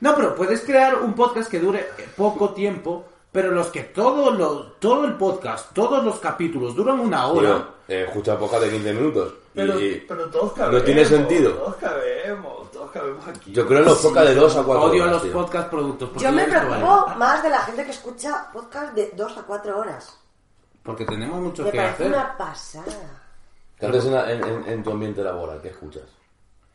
No, 0.00 0.14
pero 0.14 0.34
puedes 0.34 0.60
crear 0.62 0.96
un 1.02 1.14
podcast 1.14 1.50
que 1.50 1.58
dure 1.58 1.86
poco 2.16 2.50
tiempo, 2.50 3.04
pero 3.32 3.50
los 3.50 3.68
que 3.68 3.82
todo, 3.84 4.30
lo, 4.30 4.72
todo 4.78 5.04
el 5.04 5.14
podcast, 5.14 5.72
todos 5.72 6.04
los 6.04 6.18
capítulos 6.18 6.74
duran 6.74 7.00
una 7.00 7.26
hora. 7.28 7.48
Tío, 7.86 7.96
eh, 7.96 8.04
escucha 8.08 8.38
pocas 8.38 8.60
de 8.60 8.70
15 8.70 8.92
minutos. 8.92 9.34
Pero, 9.52 9.80
y 9.80 10.04
pero 10.08 10.26
todos 10.26 10.52
cabemos. 10.52 10.78
no 10.80 10.84
tiene 10.84 11.04
sentido. 11.04 11.52
Todos 11.54 11.76
cabemos, 11.76 12.70
todos 12.70 12.90
cabemos 12.92 13.26
aquí. 13.26 13.52
Yo 13.52 13.66
creo 13.66 13.80
en 13.80 13.84
los 13.86 13.98
pocas 13.98 14.24
de 14.28 14.34
2 14.36 14.56
a 14.56 14.62
4 14.62 14.84
Odio 14.84 15.02
a 15.02 15.06
horas, 15.06 15.12
los 15.14 15.22
tío. 15.24 15.32
podcast 15.32 15.68
productos. 15.70 16.08
porque 16.10 16.24
Yo 16.24 16.32
me 16.32 16.44
preocupo 16.44 17.06
más 17.16 17.42
de 17.42 17.50
la 17.50 17.58
gente 17.60 17.84
que 17.84 17.90
escucha 17.90 18.48
podcast 18.52 18.94
de 18.94 19.10
dos 19.16 19.36
a 19.36 19.42
cuatro 19.42 19.78
horas. 19.78 20.16
Porque 20.90 21.04
tenemos 21.04 21.40
mucho 21.40 21.62
Me 21.64 21.70
que 21.70 21.76
parece 21.78 21.94
hacer. 22.04 22.06
una 22.08 22.36
pasada. 22.36 23.22
¿Qué 23.78 23.86
haces 23.86 24.04
en, 24.06 24.12
la- 24.14 24.30
en- 24.32 24.44
en- 24.44 24.68
en 24.68 24.82
tu 24.82 24.90
ambiente 24.90 25.22
laboral? 25.22 25.60
¿Qué 25.62 25.68
escuchas? 25.68 26.02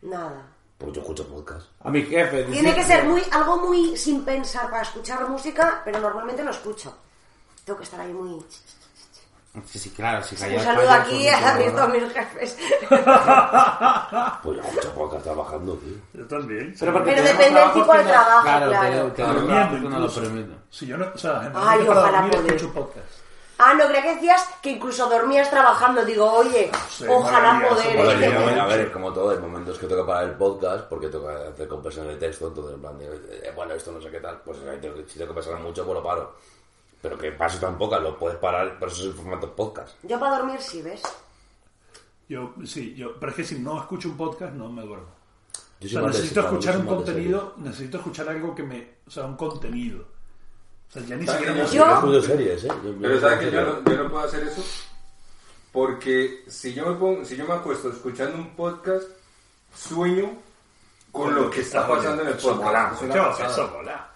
Nada. 0.03 0.41
Pues 0.77 0.93
yo 0.93 1.01
escucho 1.01 1.27
podcast. 1.27 1.67
A 1.83 1.89
mi 1.89 2.01
jefe. 2.03 2.43
Tiene 2.45 2.69
dice- 2.69 2.75
que 2.75 2.83
ser 2.83 3.03
muy 3.05 3.21
algo 3.31 3.57
muy 3.57 3.95
sin 3.97 4.23
pensar 4.23 4.69
para 4.69 4.81
escuchar 4.83 5.27
música, 5.29 5.81
pero 5.83 5.99
normalmente 5.99 6.43
no 6.43 6.51
escucho. 6.51 6.95
Tengo 7.63 7.77
que 7.77 7.83
estar 7.83 7.99
ahí 7.99 8.13
muy... 8.13 8.43
Sí, 9.65 9.79
sí, 9.79 9.89
claro. 9.91 10.21
Si 10.21 10.35
Un 10.35 10.41
callas 10.41 10.63
saludo 10.63 10.85
fallas, 10.85 11.05
aquí 11.07 11.29
son 11.29 11.43
a 11.45 11.53
mis, 11.55 11.65
¿verdad? 11.65 11.83
a 11.83 11.87
mis 11.87 12.13
jefes. 12.13 12.57
Pues 14.43 14.57
yo 14.57 14.63
escucho 14.63 14.93
podcast 14.93 15.23
trabajando, 15.23 15.73
tío. 15.77 15.95
Yo 16.13 16.27
también. 16.27 16.75
Pero, 16.79 17.03
Pero 17.03 17.23
depende 17.23 17.59
del 17.59 17.71
tipo 17.73 17.93
de 17.93 18.03
trabajo, 18.03 18.43
Claro, 18.43 18.69
claro. 18.69 19.05
te- 19.07 19.11
te- 19.11 19.23
Durmiendo 19.23 19.45
trabajo 19.47 19.73
que 19.75 19.79
no 19.81 19.89
lo 19.89 19.95
incluso. 20.05 20.21
Si 20.69 20.85
yo 20.87 20.97
no, 20.97 21.05
o 21.13 21.17
sea, 21.17 21.39
Ay, 21.39 21.47
generalmente 21.47 21.85
para 21.87 21.99
ojalá 22.01 22.17
dormir 22.21 22.31
poder. 22.35 22.55
escucho 22.55 22.73
podcast. 22.73 23.07
Ah, 23.57 23.73
no, 23.73 23.85
creía 23.87 24.01
que 24.03 24.15
decías 24.15 24.49
que 24.61 24.71
incluso 24.71 25.07
dormías 25.09 25.49
trabajando. 25.49 26.03
Digo, 26.03 26.29
oye, 26.31 26.69
Sí, 26.89 27.05
ojalá 27.07 27.53
maravilloso, 27.53 27.83
poder. 27.83 27.99
A 27.99 28.03
ver, 28.03 28.23
¿eh? 28.23 28.55
yo, 28.55 28.61
a 28.61 28.65
ver, 28.67 28.79
es 28.81 28.91
como 28.91 29.13
todo, 29.13 29.29
hay 29.31 29.37
momentos 29.39 29.77
que 29.79 29.87
toca 29.87 30.05
parar 30.05 30.25
el 30.25 30.35
podcast 30.35 30.85
porque 30.89 31.07
toca 31.07 31.47
hacer 31.49 31.67
compresiones 31.67 32.13
de 32.19 32.27
texto, 32.27 32.47
entonces 32.49 32.75
en 32.75 32.81
plan 32.81 32.97
de, 32.97 33.05
eh, 33.05 33.53
bueno, 33.55 33.73
esto 33.73 33.91
no 33.93 34.01
sé 34.01 34.09
qué 34.11 34.19
tal, 34.19 34.41
pues 34.43 34.57
tengo 34.81 34.95
que- 34.95 35.07
si 35.07 35.17
tengo 35.19 35.33
que 35.33 35.39
pasar 35.41 35.59
mucho, 35.61 35.85
pues 35.85 35.95
lo 35.95 36.03
paro. 36.03 36.35
Pero 37.01 37.17
que 37.17 37.31
paso 37.31 37.59
tan 37.59 37.77
poca, 37.77 37.99
lo 37.99 38.17
puedes 38.17 38.37
parar, 38.39 38.77
por 38.79 38.89
eso 38.89 39.01
es 39.01 39.07
el 39.07 39.13
formato 39.13 39.55
podcast. 39.55 39.95
Yo 40.03 40.19
para 40.19 40.37
dormir 40.37 40.59
sí, 40.59 40.81
¿ves? 40.81 41.01
Yo, 42.27 42.53
sí, 42.65 42.95
yo, 42.95 43.19
pero 43.19 43.29
es 43.29 43.35
que 43.37 43.43
si 43.43 43.59
no 43.59 43.79
escucho 43.79 44.09
un 44.09 44.17
podcast 44.17 44.53
no 44.53 44.67
me 44.69 44.81
duermo. 44.81 45.05
Yo 45.79 45.87
O 45.87 45.87
soy 45.87 45.89
sea, 45.89 46.01
más 46.01 46.11
de- 46.13 46.17
necesito 46.19 46.41
escuchar 46.41 46.73
soy 46.73 46.81
un 46.81 46.87
más 46.87 46.97
de 46.97 47.03
contenido, 47.05 47.53
necesito 47.57 47.97
escuchar 47.97 48.29
algo 48.29 48.55
que 48.55 48.63
me, 48.63 48.95
o 49.07 49.11
sea, 49.11 49.25
un 49.25 49.35
contenido. 49.37 50.03
Sea, 50.95 51.03
ya 51.05 51.15
ni 51.17 51.27
siquiera. 51.27 51.65
Yo-. 51.65 52.11
Yo 52.11 52.21
series, 52.21 52.63
¿eh? 52.63 52.67
Yo- 52.83 52.93
Pero 53.01 53.19
¿sabes 53.21 53.39
que 53.39 53.51
yo 53.51 53.61
no, 53.61 53.83
yo 53.83 54.03
no 54.03 54.09
puedo 54.09 54.23
hacer 54.25 54.43
eso? 54.43 54.63
Porque 55.71 56.43
si 56.47 56.73
yo 56.73 56.85
me 56.85 56.95
pongo, 56.95 57.25
si 57.25 57.35
yo 57.35 57.45
me 57.45 57.53
acuesto 57.53 57.89
escuchando 57.89 58.37
un 58.37 58.55
podcast, 58.55 59.03
sueño 59.75 60.31
con 61.11 61.35
lo 61.35 61.49
que 61.49 61.61
está 61.61 61.87
pasando 61.87 62.21
en 62.23 62.29
el 62.29 62.35
podcast. 62.35 63.01
Eso 63.41 63.69
mola. 63.73 64.09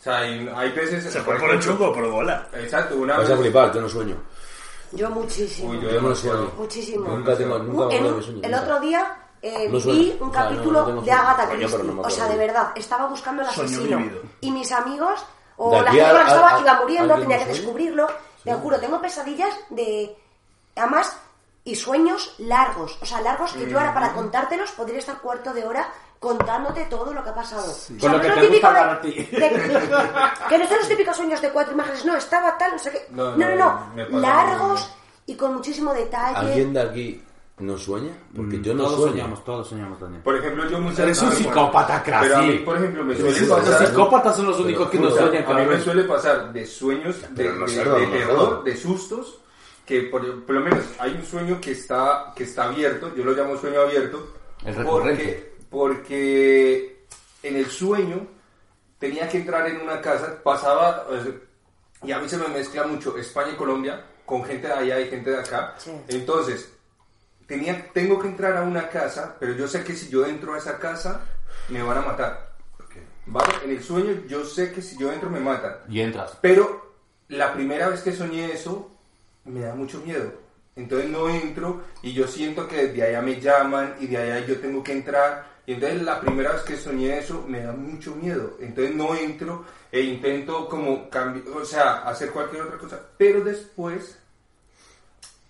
O 0.00 0.02
sea, 0.04 0.18
hay, 0.18 0.50
hay 0.54 0.70
veces... 0.72 1.04
Se 1.04 1.18
por 1.20 1.26
puede 1.26 1.38
poner 1.40 1.54
ejemplo- 1.56 1.76
chungo, 1.78 1.92
pero 1.94 2.10
mola. 2.10 2.46
Exacto, 2.52 2.96
una 2.96 3.16
Vas 3.16 3.26
a 3.30 3.32
vez... 3.34 3.40
flipar, 3.40 3.72
yo 3.72 3.80
no 3.80 3.88
sueño. 3.88 4.16
Yo 4.92 5.10
muchísimo. 5.10 5.70
Uy, 5.70 5.80
yo 5.80 5.90
Yo 5.90 6.00
no 6.02 6.14
sueño. 6.14 6.50
Muchísimo. 6.58 7.08
Nunca 7.08 7.36
tengo, 7.36 7.58
nunca 7.58 7.94
en 7.94 8.22
sueño. 8.22 8.40
el 8.42 8.50
nunca. 8.50 8.62
otro 8.62 8.80
día 8.80 9.16
eh, 9.40 9.68
No 9.70 9.78
vi 9.80 10.16
un 10.20 10.28
O 10.28 10.32
sea, 10.32 10.42
no, 10.44 10.48
capítulo 10.50 10.80
no 10.80 10.86
tengo 10.86 11.02
de. 11.02 11.10
Agatha 11.12 11.48
Christie. 11.50 11.82
no 11.84 12.00
o 12.02 12.10
sea, 12.10 12.28
de 12.28 12.36
verdad, 12.36 12.72
estaba 12.76 13.06
buscando 13.06 13.42
Sueño 13.50 13.68
asesino. 13.76 14.00
Y 14.40 14.50
mis 14.50 14.70
amigos, 14.72 15.24
o 15.56 15.80
la 15.82 15.90
gente 15.92 16.10
que 16.10 16.20
estaba 16.32 16.60
iba 16.60 16.74
muriendo, 16.80 17.14
¿alguien 17.14 17.30
tenía 17.30 17.44
que 17.46 17.52
descubrirlo. 17.52 18.06
Te 18.44 18.52
juro, 18.54 18.78
tengo 18.78 19.00
pesadillas 19.00 19.54
de. 19.70 20.16
Además, 20.76 21.16
y 21.64 21.74
sueños 21.76 22.34
largos. 22.38 22.98
O 23.00 23.06
sea, 23.06 23.20
largos 23.20 23.52
que 23.52 23.68
yo 23.70 23.78
ahora 23.78 23.94
para 23.94 24.12
contártelos 24.12 24.70
podría 24.72 24.98
estar 24.98 25.18
cuarto 25.18 25.52
de 25.54 25.64
hora 25.64 25.88
contándote 26.18 26.84
todo 26.86 27.12
lo 27.12 27.22
que 27.22 27.30
ha 27.30 27.34
pasado. 27.34 27.70
O 27.70 27.74
sea, 27.74 27.96
Con 28.00 28.12
lo 28.12 28.18
no 28.18 28.22
que 28.24 28.28
te 28.40 28.48
gusta 28.48 29.00
de- 29.02 29.10
de- 29.10 30.30
que 30.48 30.58
no 30.58 30.66
son 30.66 30.78
los 30.78 30.88
típicos 30.88 31.16
sueños 31.16 31.40
de 31.40 31.50
cuatro 31.50 31.72
imágenes, 31.74 32.04
no, 32.04 32.16
estaba 32.16 32.56
tal, 32.58 32.72
no 32.72 32.78
sé 32.78 32.90
qué. 32.92 33.06
No, 33.10 33.36
No, 33.36 33.48
no, 33.48 33.54
no, 33.56 34.08
no. 34.08 34.18
Largos 34.18 34.90
y 35.26 35.34
con 35.36 35.54
muchísimo 35.54 35.92
detalle. 35.94 36.36
¿Alguien 36.36 36.72
de 36.72 36.80
aquí 36.82 37.24
no 37.58 37.78
sueña? 37.78 38.12
Porque 38.34 38.60
yo 38.60 38.74
no 38.74 38.82
todos 38.84 38.96
sueño. 38.96 39.12
soñamos, 39.12 39.44
todos 39.44 39.68
soñamos, 39.68 40.00
Daniel. 40.00 40.22
Por 40.22 40.36
ejemplo, 40.36 40.68
yo 40.68 40.78
muchas 40.80 40.98
Eres 41.00 41.22
un 41.22 41.32
psicópata, 41.32 42.02
Pero 42.04 42.16
a 42.16 42.20
mí, 42.22 42.28
Krasil. 42.28 42.64
por 42.64 42.76
ejemplo, 42.76 43.04
me 43.04 43.16
suele 43.16 43.34
sí, 43.34 43.46
Los 43.46 43.60
pasar... 43.60 43.86
psicópatas 43.86 44.36
son 44.36 44.46
los 44.46 44.60
únicos 44.60 44.90
que 44.90 44.98
no 44.98 45.10
sueñan, 45.10 45.44
a 45.46 45.54
mí 45.60 45.66
me 45.66 45.80
suele 45.80 46.04
pasar 46.04 46.52
de 46.52 46.66
sueños 46.66 47.16
de, 47.30 47.44
no 47.52 47.66
de- 47.66 47.74
de 47.76 47.84
no 48.06 48.12
terror, 48.12 48.64
de 48.64 48.76
sustos, 48.76 49.38
que 49.86 50.00
por, 50.02 50.44
por 50.44 50.54
lo 50.56 50.60
menos 50.62 50.84
hay 50.98 51.12
un 51.12 51.24
sueño 51.24 51.60
que 51.60 51.72
está, 51.72 52.32
que 52.34 52.44
está 52.44 52.64
abierto, 52.64 53.14
yo 53.14 53.24
lo 53.24 53.32
llamo 53.32 53.56
sueño 53.56 53.82
abierto, 53.82 54.32
El 54.64 54.74
porque, 54.84 55.54
porque 55.70 57.04
en 57.42 57.56
el 57.56 57.66
sueño 57.66 58.26
tenía 58.98 59.28
que 59.28 59.38
entrar 59.38 59.68
en 59.68 59.80
una 59.80 60.00
casa, 60.00 60.38
pasaba, 60.42 61.06
y 62.02 62.12
a 62.12 62.18
mí 62.18 62.28
se 62.28 62.36
me 62.38 62.48
mezcla 62.48 62.84
mucho 62.86 63.16
España 63.16 63.50
y 63.52 63.56
Colombia, 63.56 64.04
con 64.24 64.42
gente 64.44 64.66
de 64.66 64.72
allá 64.72 65.00
y 65.00 65.08
gente 65.08 65.30
de 65.30 65.38
acá, 65.38 65.74
Sí. 65.78 65.90
entonces 66.08 66.72
tenía, 67.46 67.90
tengo 67.92 68.18
que 68.18 68.28
entrar 68.28 68.56
a 68.56 68.62
una 68.62 68.88
casa, 68.88 69.36
pero 69.38 69.54
yo 69.54 69.68
sé 69.68 69.84
que 69.84 69.94
si 69.94 70.08
yo 70.08 70.26
entro 70.26 70.54
a 70.54 70.58
esa 70.58 70.78
casa, 70.78 71.22
me 71.68 71.82
van 71.82 71.98
a 71.98 72.02
matar. 72.02 72.54
¿Vale? 73.26 73.54
En 73.64 73.70
el 73.70 73.82
sueño 73.82 74.22
yo 74.28 74.44
sé 74.44 74.72
que 74.72 74.82
si 74.82 74.98
yo 74.98 75.12
entro 75.12 75.30
me 75.30 75.40
matan. 75.40 75.76
Y 75.88 76.00
entras. 76.00 76.36
Pero 76.40 76.94
la 77.28 77.52
primera 77.54 77.88
vez 77.88 78.02
que 78.02 78.12
soñé 78.12 78.52
eso, 78.52 78.90
me 79.44 79.60
da 79.60 79.74
mucho 79.74 80.00
miedo. 80.00 80.32
Entonces 80.76 81.08
no 81.08 81.28
entro 81.28 81.82
y 82.02 82.12
yo 82.12 82.26
siento 82.26 82.66
que 82.66 82.88
desde 82.88 83.02
allá 83.04 83.22
me 83.22 83.40
llaman 83.40 83.94
y 84.00 84.08
de 84.08 84.16
allá 84.16 84.46
yo 84.46 84.58
tengo 84.60 84.82
que 84.82 84.92
entrar. 84.92 85.54
Y 85.66 85.74
entonces 85.74 86.02
la 86.02 86.20
primera 86.20 86.52
vez 86.52 86.62
que 86.62 86.76
soñé 86.76 87.18
eso 87.18 87.44
me 87.48 87.62
da 87.62 87.72
mucho 87.72 88.14
miedo. 88.14 88.56
Entonces 88.60 88.94
no 88.94 89.14
entro 89.14 89.64
e 89.90 90.00
intento 90.00 90.68
como 90.68 91.08
cambiar, 91.08 91.56
o 91.56 91.64
sea, 91.64 92.02
hacer 92.02 92.30
cualquier 92.30 92.62
otra 92.62 92.78
cosa. 92.78 93.00
Pero 93.16 93.42
después, 93.42 94.18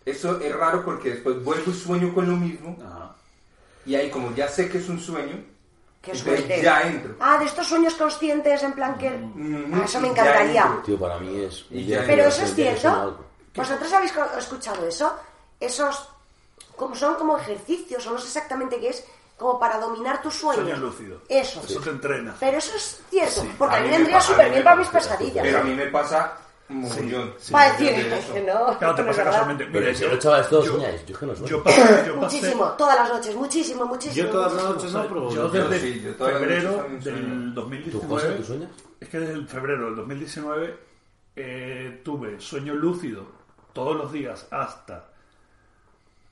eso 0.07 0.41
es 0.41 0.55
raro 0.55 0.85
porque 0.85 1.11
después 1.11 1.43
vuelvo 1.43 1.71
y 1.71 1.75
sueño 1.75 2.13
con 2.15 2.29
lo 2.29 2.37
mismo. 2.37 2.77
Y 3.87 3.95
ahí 3.95 4.11
como 4.11 4.35
ya 4.35 4.49
sé 4.49 4.69
que 4.69 4.79
es 4.79 4.89
un 4.89 4.99
sueño, 5.01 5.37
Qué 6.01 6.15
suerte. 6.15 6.61
ya 6.63 6.83
entro. 6.83 7.15
Ah, 7.21 7.39
de 7.39 7.47
estos 7.47 7.67
sueños 7.67 7.95
conscientes, 7.95 8.63
en 8.63 8.73
plan 8.73 8.97
que. 8.99 9.11
Mm, 9.11 9.75
Ah, 9.75 9.83
eso 9.85 10.01
me 10.01 10.09
encantaría. 10.09 10.81
Tío, 10.85 10.99
para 10.99 11.19
mí 11.19 11.43
es... 11.45 11.65
Pero 11.71 12.25
eso 12.27 12.43
es 12.45 12.55
cierto. 12.55 13.25
¿Vosotros 13.55 13.93
habéis 13.93 14.13
escuchado 14.39 14.87
eso? 14.87 15.15
Esos. 15.61 16.09
Como 16.77 16.95
son 16.95 17.15
como 17.15 17.39
ejercicios, 17.39 18.07
o 18.07 18.13
no 18.13 18.19
sé 18.19 18.27
exactamente 18.27 18.81
qué 18.81 18.89
es, 18.89 19.05
como 19.39 19.59
para 19.61 19.79
dominar 19.79 20.21
tu 20.21 20.31
sueño. 20.31 20.63
Sueño 20.63 20.77
lúcido. 20.79 21.21
Eso. 21.29 21.63
Eso 21.65 21.81
te 21.81 21.91
entrena. 21.91 22.35
Pero 22.41 22.59
eso 22.59 22.75
es 22.77 23.01
cierto, 23.11 23.47
porque 23.57 23.77
a 23.77 23.81
mí 23.81 23.89
me 23.89 23.97
vendría 23.99 24.21
súper 24.21 24.51
bien 24.51 24.65
para 24.65 24.77
mis 24.77 24.89
pesadillas. 24.89 25.43
Pero 25.45 25.59
a 25.61 25.63
mí 25.63 25.73
me 25.75 25.87
pasa 25.87 26.33
un 26.69 26.81
mogollón. 26.81 27.35
para 27.53 27.73
decir 27.73 27.91
de 27.95 28.19
eso. 28.19 28.33
que 28.35 28.41
no. 28.43 28.79
Claro, 28.79 28.95
te 28.95 29.03
pasa 29.05 29.19
verdad. 29.19 29.25
casualmente. 29.25 29.67
Pero 29.67 29.81
Mira, 29.81 29.95
si 29.95 30.03
yo- 30.03 30.09
los 30.11 30.19
chavales 30.19 30.49
todos 30.49 30.67
yo- 30.67 30.73
soñáis, 30.73 31.07
yo 31.07 31.13
es 31.15 31.19
que 31.19 31.27
no 31.27 31.35
sueño. 31.37 31.51
Yo 31.51 31.63
pasé, 31.65 31.81
yo 32.07 32.21
pasé, 32.21 32.37
Muchísimo, 32.37 32.65
todas 32.73 32.97
las 32.99 33.09
noches, 33.11 33.35
muchísimo, 33.37 33.85
muchísimo. 33.87 34.27
Yo 34.27 34.31
todas 34.33 34.53
las 34.55 34.65
muchísimo. 34.65 34.99
noches 35.03 35.11
no, 35.13 35.31
pero... 35.31 35.35
yo 35.35 35.49
desde 35.69 35.81
sí, 35.81 36.01
yo 36.03 36.15
febrero 36.15 36.87
del 37.01 37.49
¿Tu 37.55 37.61
2019. 37.61 38.09
cosa, 38.09 38.37
tú 38.37 38.43
sueñas? 38.45 38.71
Es 39.01 39.09
que 39.09 39.19
desde 39.21 39.35
el 39.35 39.47
febrero 39.49 39.87
del 39.87 39.97
2019 39.97 40.79
eh, 41.37 42.01
tuve 42.05 42.41
sueño 42.41 42.75
lúcido 42.75 43.27
todos 43.73 43.97
los 43.97 44.13
días 44.13 44.47
hasta 44.51 45.09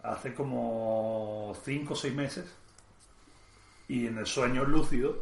hace 0.03 0.35
como 0.35 1.55
5 1.65 1.93
o 1.93 1.97
6 1.97 2.15
meses. 2.15 2.45
Y 3.89 4.07
en 4.07 4.17
el 4.19 4.27
sueño 4.27 4.65
lúcido, 4.65 5.19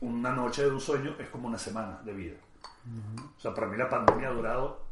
una 0.00 0.30
noche 0.30 0.62
de 0.62 0.70
un 0.70 0.80
sueño 0.80 1.16
es 1.18 1.28
como 1.30 1.48
una 1.48 1.58
semana 1.58 2.00
de 2.04 2.12
vida. 2.12 2.36
O 3.36 3.40
sea, 3.40 3.54
para 3.54 3.66
mí 3.66 3.76
la 3.76 3.88
pandemia 3.88 4.28
ha 4.28 4.32
durado 4.32 4.82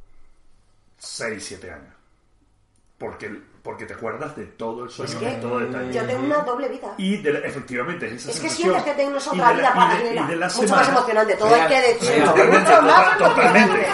6, 0.98 1.44
7 1.44 1.70
años. 1.70 1.94
Porque, 2.98 3.34
porque 3.62 3.86
te 3.86 3.94
acuerdas 3.94 4.36
de 4.36 4.44
todo 4.44 4.84
el 4.84 4.90
sueño, 4.90 5.10
Es 5.10 5.18
que 5.18 5.24
de 5.24 5.36
todo 5.36 5.58
detalle. 5.60 5.90
Yo 5.90 6.04
tengo 6.04 6.22
una 6.22 6.38
doble 6.40 6.68
vida. 6.68 6.88
Y 6.98 7.16
de 7.16 7.32
la- 7.32 7.38
efectivamente 7.38 8.06
es 8.06 8.12
esa 8.12 8.30
Es 8.30 8.40
que 8.40 8.50
sientes 8.50 8.82
que 8.82 8.92
tienes 8.92 9.24
Y 9.26 9.28
otra 9.30 9.52
vida 9.54 9.70
y 9.72 9.74
paralela. 9.78 10.20
y 10.20 10.24
Mucho 10.26 10.38
más 10.40 10.52
semana- 10.52 10.88
emocionante, 10.88 11.34
todo 11.36 11.54
hay 11.54 11.66
que 11.66 11.80
decirlo. 11.80 12.24
Totalmente, 12.26 12.80
más 12.82 13.18
totalmente. 13.18 13.86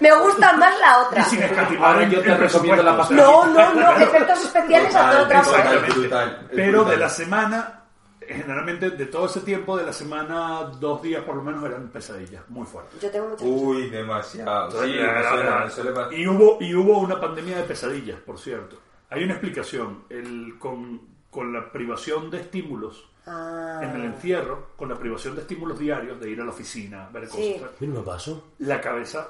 Me 0.00 0.18
gusta 0.20 0.52
más 0.54 0.78
la 0.80 0.86
Y 0.86 1.04
otra. 1.06 1.24
sin 1.26 1.42
escatimar 1.42 1.86
Ahora 1.96 2.08
yo 2.08 2.22
te 2.22 2.32
en 2.32 2.38
recomiendo 2.38 2.82
la 2.82 2.96
pastilla. 2.96 3.22
No, 3.22 3.46
no, 3.46 3.74
no, 3.74 3.96
efectos 3.98 4.44
especiales 4.44 4.94
a 4.96 5.10
toda 5.10 5.22
otra 5.24 5.42
Total, 5.42 5.62
total, 5.62 5.84
es 5.88 5.94
brutal, 5.94 6.38
es 6.50 6.56
Pero 6.56 6.72
brutal. 6.78 6.90
de 6.92 6.96
la 6.96 7.08
semana, 7.10 7.80
generalmente 8.28 8.90
de 8.90 9.06
todo 9.06 9.26
ese 9.26 9.40
tiempo, 9.40 9.76
de 9.76 9.84
la 9.84 9.92
semana, 9.92 10.64
dos 10.80 11.02
días 11.02 11.22
por 11.24 11.36
lo 11.36 11.42
menos 11.42 11.64
eran 11.64 11.88
pesadillas 11.88 12.42
muy 12.48 12.66
fuertes. 12.66 13.00
Yo 13.00 13.10
tengo 13.10 13.28
muchas 13.28 13.46
Uy, 13.48 13.88
demasiado. 13.90 14.70
Sí, 14.82 14.94
me 14.98 15.70
suele 15.70 15.90
pasar. 15.92 16.12
y, 16.14 16.26
hubo, 16.26 16.58
y 16.60 16.74
hubo 16.74 16.98
una 16.98 17.20
pandemia 17.20 17.58
de 17.58 17.64
pesadillas, 17.64 18.18
por 18.20 18.38
cierto. 18.38 18.76
Hay 19.10 19.24
una 19.24 19.34
explicación. 19.34 20.04
El, 20.10 20.58
con, 20.58 21.00
con 21.30 21.52
la 21.52 21.70
privación 21.70 22.30
de 22.30 22.40
estímulos 22.40 23.08
Ah. 23.28 23.80
en 23.82 23.90
el 23.90 24.04
encierro, 24.04 24.68
con 24.76 24.88
la 24.88 24.94
privación 24.96 25.34
de 25.34 25.40
estímulos 25.40 25.76
diarios, 25.78 26.20
de 26.20 26.30
ir 26.30 26.40
a 26.40 26.44
la 26.44 26.50
oficina, 26.52 27.08
ver 27.12 27.24
cosas, 27.24 27.36
Sí. 27.44 27.56
A 27.60 27.84
no 27.86 27.94
me 27.94 28.06
pasó. 28.06 28.44
la 28.60 28.80
cabeza. 28.80 29.28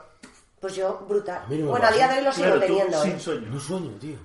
Pues 0.60 0.76
yo, 0.76 1.04
brutal. 1.08 1.44
mí 1.48 1.56
no 1.58 1.68
Bueno, 1.70 1.86
a 1.86 1.88
pasa. 1.88 1.94
día 1.96 2.08
de 2.08 2.18
hoy 2.18 2.24
lo 2.24 2.32
sigo 2.32 2.44
Claro, 2.46 2.60
tú 2.60 2.66
teniendo. 2.66 3.02
sin 3.02 3.12
¿eh? 3.12 3.18
sueño. 3.20 3.48
No 3.50 3.58
sueño, 3.60 3.90
tío. 3.98 4.16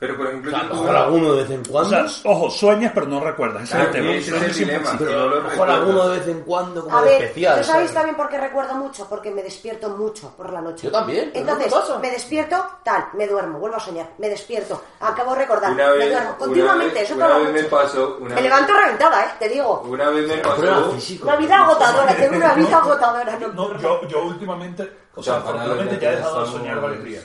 Pero 0.00 0.16
por 0.16 0.28
ejemplo, 0.28 0.50
O 0.50 0.54
sea, 0.54 0.60
a 0.60 0.62
yo 0.62 0.68
tuve- 0.70 0.80
mejor 0.82 0.96
alguno 0.96 1.32
de 1.34 1.42
vez 1.42 1.50
en 1.50 1.60
O 1.60 1.70
cuando. 1.72 1.90
sea, 2.08 2.30
ojo, 2.30 2.50
sueñas 2.50 2.92
pero 2.94 3.06
no 3.08 3.18
recuerdas. 3.20 3.64
Ese 3.64 3.72
es 3.72 3.74
el 3.74 3.78
Claro, 3.90 3.92
tema. 3.92 4.10
ese 4.16 4.36
es 4.36 4.42
el 4.42 4.54
dilema. 4.54 4.98
que 4.98 5.04
no 5.04 5.26
lo 5.26 5.42
mejor 5.42 5.70
alguno 5.70 6.08
de 6.08 6.18
vez 6.18 6.28
en 6.28 6.40
cuando 6.42 6.84
como 6.84 6.96
A 6.98 7.00
ver, 7.02 7.22
especial. 7.22 7.58
¿tú 7.58 7.64
sabéis 7.64 7.90
¿sabes? 7.90 7.94
también 7.94 8.16
por 8.16 8.28
qué 8.28 8.38
recuerdo 8.38 8.74
mucho? 8.74 9.06
Porque 9.08 9.30
me 9.32 9.42
despierto 9.42 9.88
mucho 9.90 10.32
por 10.36 10.52
la 10.52 10.60
noche. 10.60 10.86
Yo 10.86 10.92
también, 10.92 11.30
pero 11.32 11.46
no 11.46 11.52
Entonces, 11.52 11.72
me 11.74 11.80
pasa. 11.80 11.98
me 11.98 12.10
despierto, 12.12 12.66
tal, 12.84 13.04
me 13.14 13.26
duermo, 13.26 13.58
vuelvo 13.58 13.76
a 13.76 13.80
soñar, 13.80 14.10
me 14.18 14.28
despierto, 14.28 14.80
acabo 15.00 15.32
de 15.32 15.38
recordar, 15.40 15.72
Una 15.72 15.86
me 15.90 15.96
vez, 15.98 16.10
duermo. 16.12 16.28
una 16.28 16.38
Continuamente, 16.38 16.94
vez- 16.94 17.02
eso 17.02 17.14
una 17.14 17.24
toda 17.26 17.38
la 17.38 17.44
vez 17.44 17.52
me 17.54 17.62
noche. 17.62 17.70
pasó. 17.76 18.16
Una 18.20 18.28
Me 18.28 18.34
vez- 18.36 18.44
levanto 18.44 18.72
reventada, 18.74 19.24
¿eh? 19.24 19.28
Te 19.40 19.48
digo. 19.48 19.80
Una 19.88 20.10
vez 20.10 20.28
me 20.28 20.36
pasó. 20.38 20.92
Una 21.22 21.36
vida 21.36 21.56
agotadora, 21.64 22.14
tengo 22.14 22.36
una 22.36 22.54
vida 22.54 22.76
agotadora. 22.78 23.38
No, 23.52 23.78
yo, 23.80 24.06
yo 24.06 24.22
últimamente, 24.26 24.92
o 25.16 25.22
sea, 25.24 25.34
para 25.42 25.62
afortunadamente 25.62 25.94
los 25.94 26.02
ya 26.02 26.08
he 26.12 26.16
dejado 26.16 26.38
de 26.38 26.44
estamos- 26.44 26.60
soñar 26.62 26.80
varios 26.80 27.02
días. 27.04 27.24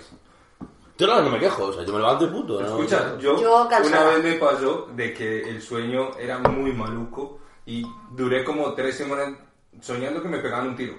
Yo 0.97 1.07
no, 1.07 1.21
no 1.21 1.29
me 1.31 1.39
quejo, 1.39 1.65
o 1.65 1.73
sea, 1.73 1.83
yo 1.83 1.93
me 1.93 1.99
levanto 1.99 2.25
y 2.25 2.27
puto. 2.27 2.61
¿no? 2.61 2.67
Escucha, 2.67 3.17
yo, 3.19 3.35
una 3.37 4.03
vez 4.03 4.23
me 4.23 4.33
pasó 4.33 4.87
de 4.95 5.13
que 5.13 5.41
el 5.49 5.61
sueño 5.61 6.11
era 6.19 6.37
muy 6.39 6.71
maluco 6.71 7.39
y 7.65 7.83
duré 8.11 8.43
como 8.43 8.73
tres 8.73 8.97
semanas 8.97 9.33
soñando 9.81 10.21
que 10.21 10.27
me 10.29 10.37
pegaban 10.39 10.67
un 10.69 10.75
tiro. 10.75 10.93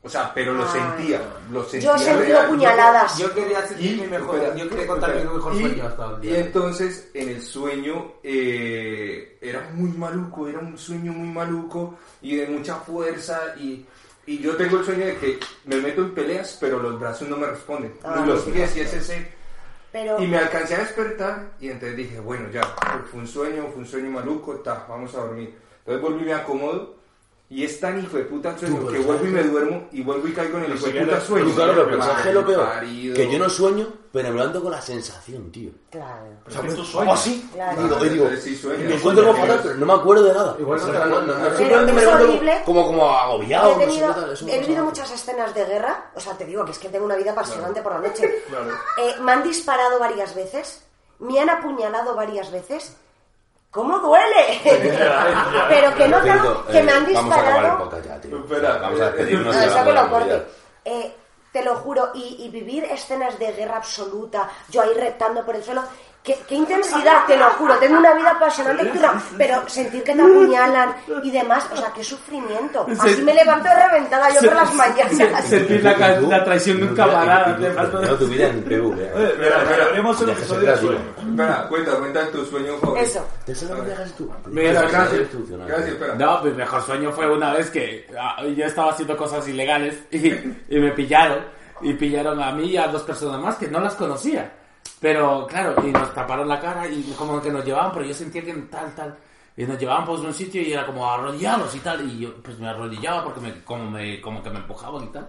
O 0.00 0.08
sea, 0.08 0.32
pero 0.32 0.52
lo 0.54 0.62
Ay. 0.64 0.68
sentía, 0.80 1.20
lo 1.50 1.64
sentía. 1.64 1.96
Yo 1.96 2.16
real. 2.20 2.46
puñaladas. 2.46 3.18
Yo 3.18 3.34
quería 3.34 3.58
hacer 3.58 3.76
mi 3.78 4.06
mejor... 4.06 4.36
espera, 4.36 4.56
Yo 4.56 4.68
quería 4.70 4.86
contar 4.86 5.10
mi 5.10 5.16
espera. 5.16 5.34
mejor 5.34 5.54
Y- 5.56 5.60
sueño 5.60 5.84
hasta 5.86 6.06
el 6.06 6.24
Y 6.24 6.28
día. 6.28 6.38
entonces 6.38 7.10
en 7.14 7.28
el 7.30 7.42
sueño 7.42 8.12
eh, 8.22 9.38
era 9.42 9.68
muy 9.74 9.90
maluco, 9.90 10.46
era 10.46 10.60
un 10.60 10.78
sueño 10.78 11.12
muy 11.12 11.28
maluco 11.28 11.98
y 12.22 12.36
de 12.36 12.46
mucha 12.46 12.76
fuerza 12.76 13.54
y, 13.58 13.84
y 14.28 14.38
yo 14.40 14.56
tengo 14.56 14.78
el 14.78 14.84
sueño 14.84 15.06
de 15.06 15.16
que 15.16 15.40
me 15.64 15.76
meto 15.76 16.02
en 16.02 16.14
peleas 16.14 16.58
pero 16.60 16.78
los 16.80 17.00
brazos 17.00 17.28
no 17.28 17.36
me 17.38 17.46
responden, 17.46 17.94
Ah, 18.04 18.24
los 18.26 18.42
pies 18.42 18.76
y 18.76 18.80
es 18.80 18.92
ese... 18.92 19.38
Pero 19.90 20.22
Y 20.22 20.26
me 20.26 20.36
alcancé 20.36 20.74
a 20.74 20.80
despertar 20.80 21.52
y 21.58 21.70
entonces 21.70 21.96
dije, 21.96 22.20
bueno, 22.20 22.50
ya, 22.50 22.62
fue 23.10 23.20
un 23.20 23.26
sueño, 23.26 23.68
fue 23.72 23.78
un 23.78 23.86
sueño 23.86 24.10
maluco, 24.10 24.56
ta, 24.56 24.84
vamos 24.86 25.14
a 25.14 25.20
dormir. 25.20 25.54
Entonces 25.78 26.02
volví 26.02 26.26
me 26.26 26.34
acomodo 26.34 26.97
y 27.50 27.64
es 27.64 27.80
tan 27.80 27.98
hijo 27.98 28.16
de 28.16 28.24
puta 28.24 28.56
sueño 28.58 28.86
que 28.86 28.98
vuelvo 28.98 29.24
y 29.24 29.30
me 29.30 29.42
duermo 29.42 29.88
y 29.90 30.02
vuelvo 30.02 30.28
y 30.28 30.32
caigo 30.32 30.58
en 30.58 30.64
el 30.64 30.74
hijo 30.74 30.86
de 30.86 31.00
puta 31.04 31.20
sueño. 31.20 31.46
Tú, 31.46 31.54
claro, 31.54 31.74
pero 31.74 31.90
pensás 31.90 32.22
que 32.22 32.28
es 32.28 32.34
lo 32.34 32.46
peor. 32.46 32.66
Parido. 32.66 33.16
Que 33.16 33.32
yo 33.32 33.38
no 33.38 33.48
sueño, 33.48 33.88
pero 34.12 34.28
me 34.28 34.34
levanto 34.36 34.62
con 34.62 34.70
la 34.70 34.82
sensación, 34.82 35.50
tío. 35.50 35.70
Claro. 35.90 36.26
Pero 36.44 36.60
es 36.60 36.68
que 36.68 36.74
tú 36.74 36.76
¿Cómo 36.76 36.86
sueñas. 36.86 37.20
así? 37.20 37.50
Claro. 37.52 37.82
Digo, 37.82 38.04
y 38.04 38.08
digo, 38.10 38.28
sí 38.40 38.56
sueñas. 38.56 38.84
y 38.84 38.88
me 38.88 38.94
encuentro 38.96 39.26
como 39.26 39.38
fatal, 39.38 39.60
pero 39.62 39.74
no 39.76 39.86
me 39.86 39.92
acuerdo 39.92 40.24
de 40.24 40.34
nada. 40.34 40.56
Igual 40.58 40.78
no 40.78 41.56
simplemente 41.56 41.92
me 41.92 42.00
levanto 42.00 42.64
como, 42.64 42.86
como 42.86 43.10
agobiado, 43.10 43.70
he 43.70 43.72
no 43.74 43.80
sé 43.80 43.86
tenido, 43.86 44.54
he 44.54 44.60
vivido 44.60 44.84
muchas 44.84 45.10
escenas 45.10 45.54
de 45.54 45.64
guerra, 45.64 46.10
o 46.14 46.20
sea, 46.20 46.34
te 46.34 46.44
digo 46.44 46.64
que 46.64 46.72
es 46.72 46.78
que 46.78 46.88
tengo 46.88 47.06
una 47.06 47.16
vida 47.16 47.32
apasionante 47.32 47.80
por 47.80 47.92
la 47.92 48.08
noche. 48.08 48.42
Claro. 48.48 48.70
Eh, 48.98 49.14
me 49.22 49.32
han 49.32 49.42
disparado 49.42 49.98
varias 49.98 50.34
veces 50.34 50.82
me 51.18 51.40
han 51.40 51.50
apuñalado 51.50 52.14
varias 52.14 52.50
veces. 52.50 52.96
¿Cómo 53.70 53.98
duele? 53.98 54.60
Pero 55.68 55.94
que 55.94 56.08
no 56.08 56.22
que 56.22 56.82
me 56.82 56.90
eh, 56.90 56.94
han 56.94 57.06
disparado. 57.06 57.78
podcast 57.78 58.06
ya, 58.06 58.20
tío. 58.20 58.38
Espera, 58.38 58.78
vamos 58.78 59.00
a 59.00 59.10
despedirnos. 59.10 59.56
Eh, 60.84 61.14
te 61.52 61.64
lo 61.64 61.76
juro, 61.76 62.10
y, 62.14 62.44
y 62.44 62.48
vivir 62.50 62.84
escenas 62.84 63.38
de 63.38 63.52
guerra 63.52 63.78
absoluta, 63.78 64.48
yo 64.70 64.82
ahí 64.82 64.94
reptando 64.94 65.44
por 65.44 65.56
el 65.56 65.64
suelo, 65.64 65.82
qué, 66.28 66.38
qué 66.46 66.54
intensidad, 66.56 67.26
te 67.26 67.38
lo 67.38 67.46
juro, 67.52 67.74
tengo 67.78 67.98
una 67.98 68.12
vida 68.14 68.30
apasionante, 68.32 68.84
pero, 68.92 69.12
pero 69.38 69.68
sentir 69.68 70.02
que 70.02 70.14
te 70.14 70.20
apuñalan 70.20 70.94
y 71.22 71.30
demás, 71.30 71.66
o 71.72 71.76
sea, 71.76 71.90
qué 71.94 72.04
sufrimiento. 72.04 72.86
Así 73.00 73.22
me 73.22 73.32
levanto 73.32 73.68
reventada 73.68 74.28
yo 74.34 74.40
por 74.40 74.56
las 74.56 74.74
mañanas. 74.74 75.44
Sentir 75.46 75.82
la, 75.82 76.44
traición 76.44 76.80
de 76.80 76.86
un 76.88 76.94
camarada. 76.94 77.56
No, 77.56 78.14
tu 78.16 78.26
vida 78.26 78.48
en 78.48 78.62
PV. 78.62 79.02
Eh. 79.02 79.34
mira, 79.38 79.64
deberíamos 79.64 80.16
hacer 80.16 80.28
un 80.28 80.34
episodio 80.34 80.76
de. 80.76 80.96
Espera, 81.30 81.66
cuenta, 81.68 81.92
cuenta 81.96 82.30
tu 82.30 82.44
sueño 82.44 82.76
favorito. 82.78 83.06
Eso. 83.06 83.26
Eso 83.46 83.74
lo 83.74 83.82
dejas 83.82 84.12
tú. 84.12 84.30
Mira, 84.46 84.82
gracias. 84.82 85.30
espera. 85.88 86.14
No, 86.14 86.42
mi 86.42 86.50
mejor 86.50 86.82
sueño 86.82 87.10
fue 87.12 87.30
una 87.30 87.54
vez 87.54 87.70
que 87.70 88.06
ah, 88.18 88.44
yo 88.44 88.66
estaba 88.66 88.92
haciendo 88.92 89.16
cosas 89.16 89.48
ilegales 89.48 89.96
y, 90.10 90.28
y 90.28 90.78
me 90.78 90.92
pillaron. 90.92 91.56
Y 91.80 91.94
pillaron 91.94 92.42
a 92.42 92.50
mí 92.52 92.70
y 92.70 92.76
a 92.76 92.88
dos 92.88 93.02
personas 93.02 93.40
más 93.40 93.56
que 93.56 93.68
no 93.68 93.80
las 93.80 93.94
conocía. 93.94 94.57
Pero 95.00 95.46
claro, 95.46 95.74
y 95.86 95.92
nos 95.92 96.12
taparon 96.12 96.48
la 96.48 96.60
cara 96.60 96.88
y 96.88 97.14
como 97.16 97.40
que 97.40 97.50
nos 97.50 97.64
llevaban, 97.64 97.92
pero 97.92 98.04
yo 98.04 98.14
sentía 98.14 98.44
que 98.44 98.52
tal, 98.54 98.94
tal. 98.94 99.16
Y 99.56 99.64
nos 99.64 99.78
llevaban 99.78 100.04
por 100.04 100.18
un 100.20 100.34
sitio 100.34 100.62
y 100.62 100.72
era 100.72 100.86
como 100.86 101.08
arrodillados 101.10 101.74
y 101.74 101.80
tal. 101.80 102.08
Y 102.08 102.20
yo 102.20 102.34
pues 102.42 102.58
me 102.58 102.68
arrodillaba 102.68 103.24
porque 103.24 103.40
me, 103.40 103.64
como, 103.64 103.90
me, 103.90 104.20
como 104.20 104.42
que 104.42 104.50
me 104.50 104.58
empujaban 104.58 105.04
y 105.04 105.08
tal. 105.08 105.28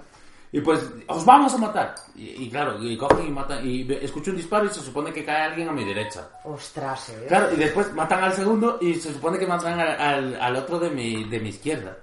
Y 0.51 0.61
pues, 0.61 0.83
os 1.07 1.23
vamos 1.25 1.53
a 1.53 1.57
matar. 1.57 1.93
Y, 2.15 2.45
y 2.45 2.49
claro, 2.49 2.83
y 2.83 2.97
cogen 2.97 3.27
y 3.27 3.31
matan. 3.31 3.65
Y 3.67 3.91
escucho 3.93 4.31
un 4.31 4.37
disparo 4.37 4.65
y 4.65 4.69
se 4.69 4.81
supone 4.81 5.13
que 5.13 5.23
cae 5.23 5.43
alguien 5.43 5.69
a 5.69 5.71
mi 5.71 5.85
derecha. 5.85 6.27
Ostras, 6.43 7.09
eh. 7.09 7.25
Claro, 7.27 7.53
y 7.53 7.57
después 7.57 7.93
matan 7.93 8.23
al 8.23 8.33
segundo 8.33 8.79
y 8.81 8.95
se 8.95 9.13
supone 9.13 9.37
que 9.37 9.45
matan 9.45 9.79
al, 9.79 10.01
al, 10.01 10.41
al 10.41 10.55
otro 10.55 10.79
de 10.79 10.89
mi, 10.89 11.25
de 11.25 11.39
mi 11.39 11.49
izquierda. 11.49 11.95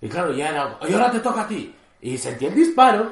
Y 0.00 0.08
claro, 0.08 0.32
ya 0.32 0.48
era, 0.48 0.78
y 0.88 0.92
ahora 0.94 1.10
te 1.10 1.20
toca 1.20 1.42
a 1.42 1.48
ti. 1.48 1.74
Y 2.00 2.16
sentí 2.16 2.46
el 2.46 2.54
disparo 2.54 3.10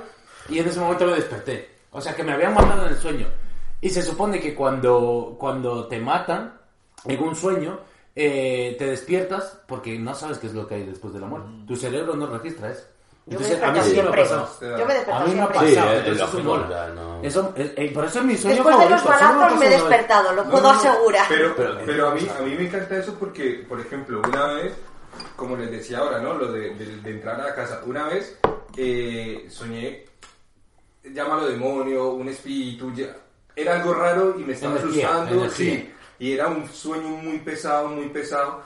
y 0.48 0.58
en 0.58 0.68
ese 0.68 0.80
momento 0.80 1.06
me 1.06 1.12
desperté. 1.14 1.76
O 1.90 2.00
sea, 2.00 2.14
que 2.14 2.24
me 2.24 2.32
habían 2.32 2.54
matado 2.54 2.86
en 2.86 2.92
el 2.92 2.98
sueño. 2.98 3.26
Y 3.80 3.90
se 3.90 4.02
supone 4.02 4.40
que 4.40 4.54
cuando, 4.54 5.36
cuando 5.38 5.86
te 5.86 5.98
matan 6.00 6.58
en 7.04 7.22
un 7.22 7.36
sueño, 7.36 7.78
eh, 8.14 8.74
te 8.78 8.86
despiertas 8.86 9.60
porque 9.68 9.98
no 9.98 10.14
sabes 10.14 10.38
qué 10.38 10.48
es 10.48 10.54
lo 10.54 10.66
que 10.66 10.76
hay 10.76 10.84
después 10.84 11.12
de 11.14 11.20
la 11.20 11.26
muerte. 11.26 11.48
Tu 11.66 11.76
cerebro 11.76 12.14
no 12.14 12.26
registra 12.26 12.70
eso. 12.72 12.82
Yo 13.26 13.38
me 13.38 13.46
Entonces, 13.46 13.62
a 13.62 13.70
mí 13.72 13.80
sí 13.82 13.90
me 13.90 13.90
ha 13.90 14.02
siempre. 14.02 14.22
pasado. 14.22 14.48
Yo 14.60 14.86
me 14.86 14.94
A 14.94 15.24
mí 15.26 15.34
me 15.34 15.42
ha 15.42 15.46
siempre. 15.46 15.68
Sí, 15.68 15.74
pasado. 15.76 15.92
eh, 15.92 16.10
eso 16.12 16.38
es 16.38 16.44
no- 16.44 17.22
Eso, 17.22 17.52
eh, 17.56 17.74
eh, 17.76 17.90
por 17.92 18.04
eso 18.06 18.18
es 18.20 18.24
mi 18.24 18.36
sueño 18.36 18.54
Después 18.56 18.78
de 18.78 18.88
los 18.90 19.04
balazos 19.04 19.58
me 19.60 19.66
he 19.66 19.68
despertado, 19.68 20.32
lo 20.32 20.44
puedo 20.44 20.62
no, 20.62 20.72
no, 20.72 20.78
asegurar. 20.78 21.26
Pero, 21.28 21.54
Pero- 21.54 21.78
pero 21.84 22.08
a, 22.08 22.14
mí, 22.14 22.26
a 22.38 22.42
mí 22.42 22.54
me 22.56 22.66
encanta 22.66 22.96
eso 22.96 23.14
porque, 23.20 23.64
por 23.68 23.78
ejemplo, 23.80 24.22
una 24.26 24.46
vez, 24.54 24.72
como 25.36 25.56
les 25.56 25.70
decía 25.70 25.98
ahora, 25.98 26.20
¿no? 26.20 26.34
Lo 26.34 26.50
de, 26.50 26.74
de- 26.74 26.96
de 27.02 27.10
entrar 27.10 27.38
a 27.40 27.44
la 27.44 27.54
casa. 27.54 27.82
Una 27.86 28.08
vez 28.08 28.38
eh, 28.76 29.46
soñé, 29.50 30.06
llámalo 31.04 31.46
demonio, 31.48 32.12
un 32.12 32.28
espíritu, 32.28 32.92
ya- 32.94 33.14
era 33.60 33.76
algo 33.80 33.94
raro 33.94 34.34
y 34.38 34.44
me 34.44 34.52
estaba 34.52 34.78
Energía, 34.78 35.08
asustando. 35.08 35.40
energía. 35.42 35.74
Sí, 35.76 35.90
y 36.20 36.32
era 36.32 36.48
un 36.48 36.68
sueño 36.68 37.08
muy 37.08 37.38
pesado, 37.38 37.88
muy 37.88 38.08
pesado. 38.08 38.62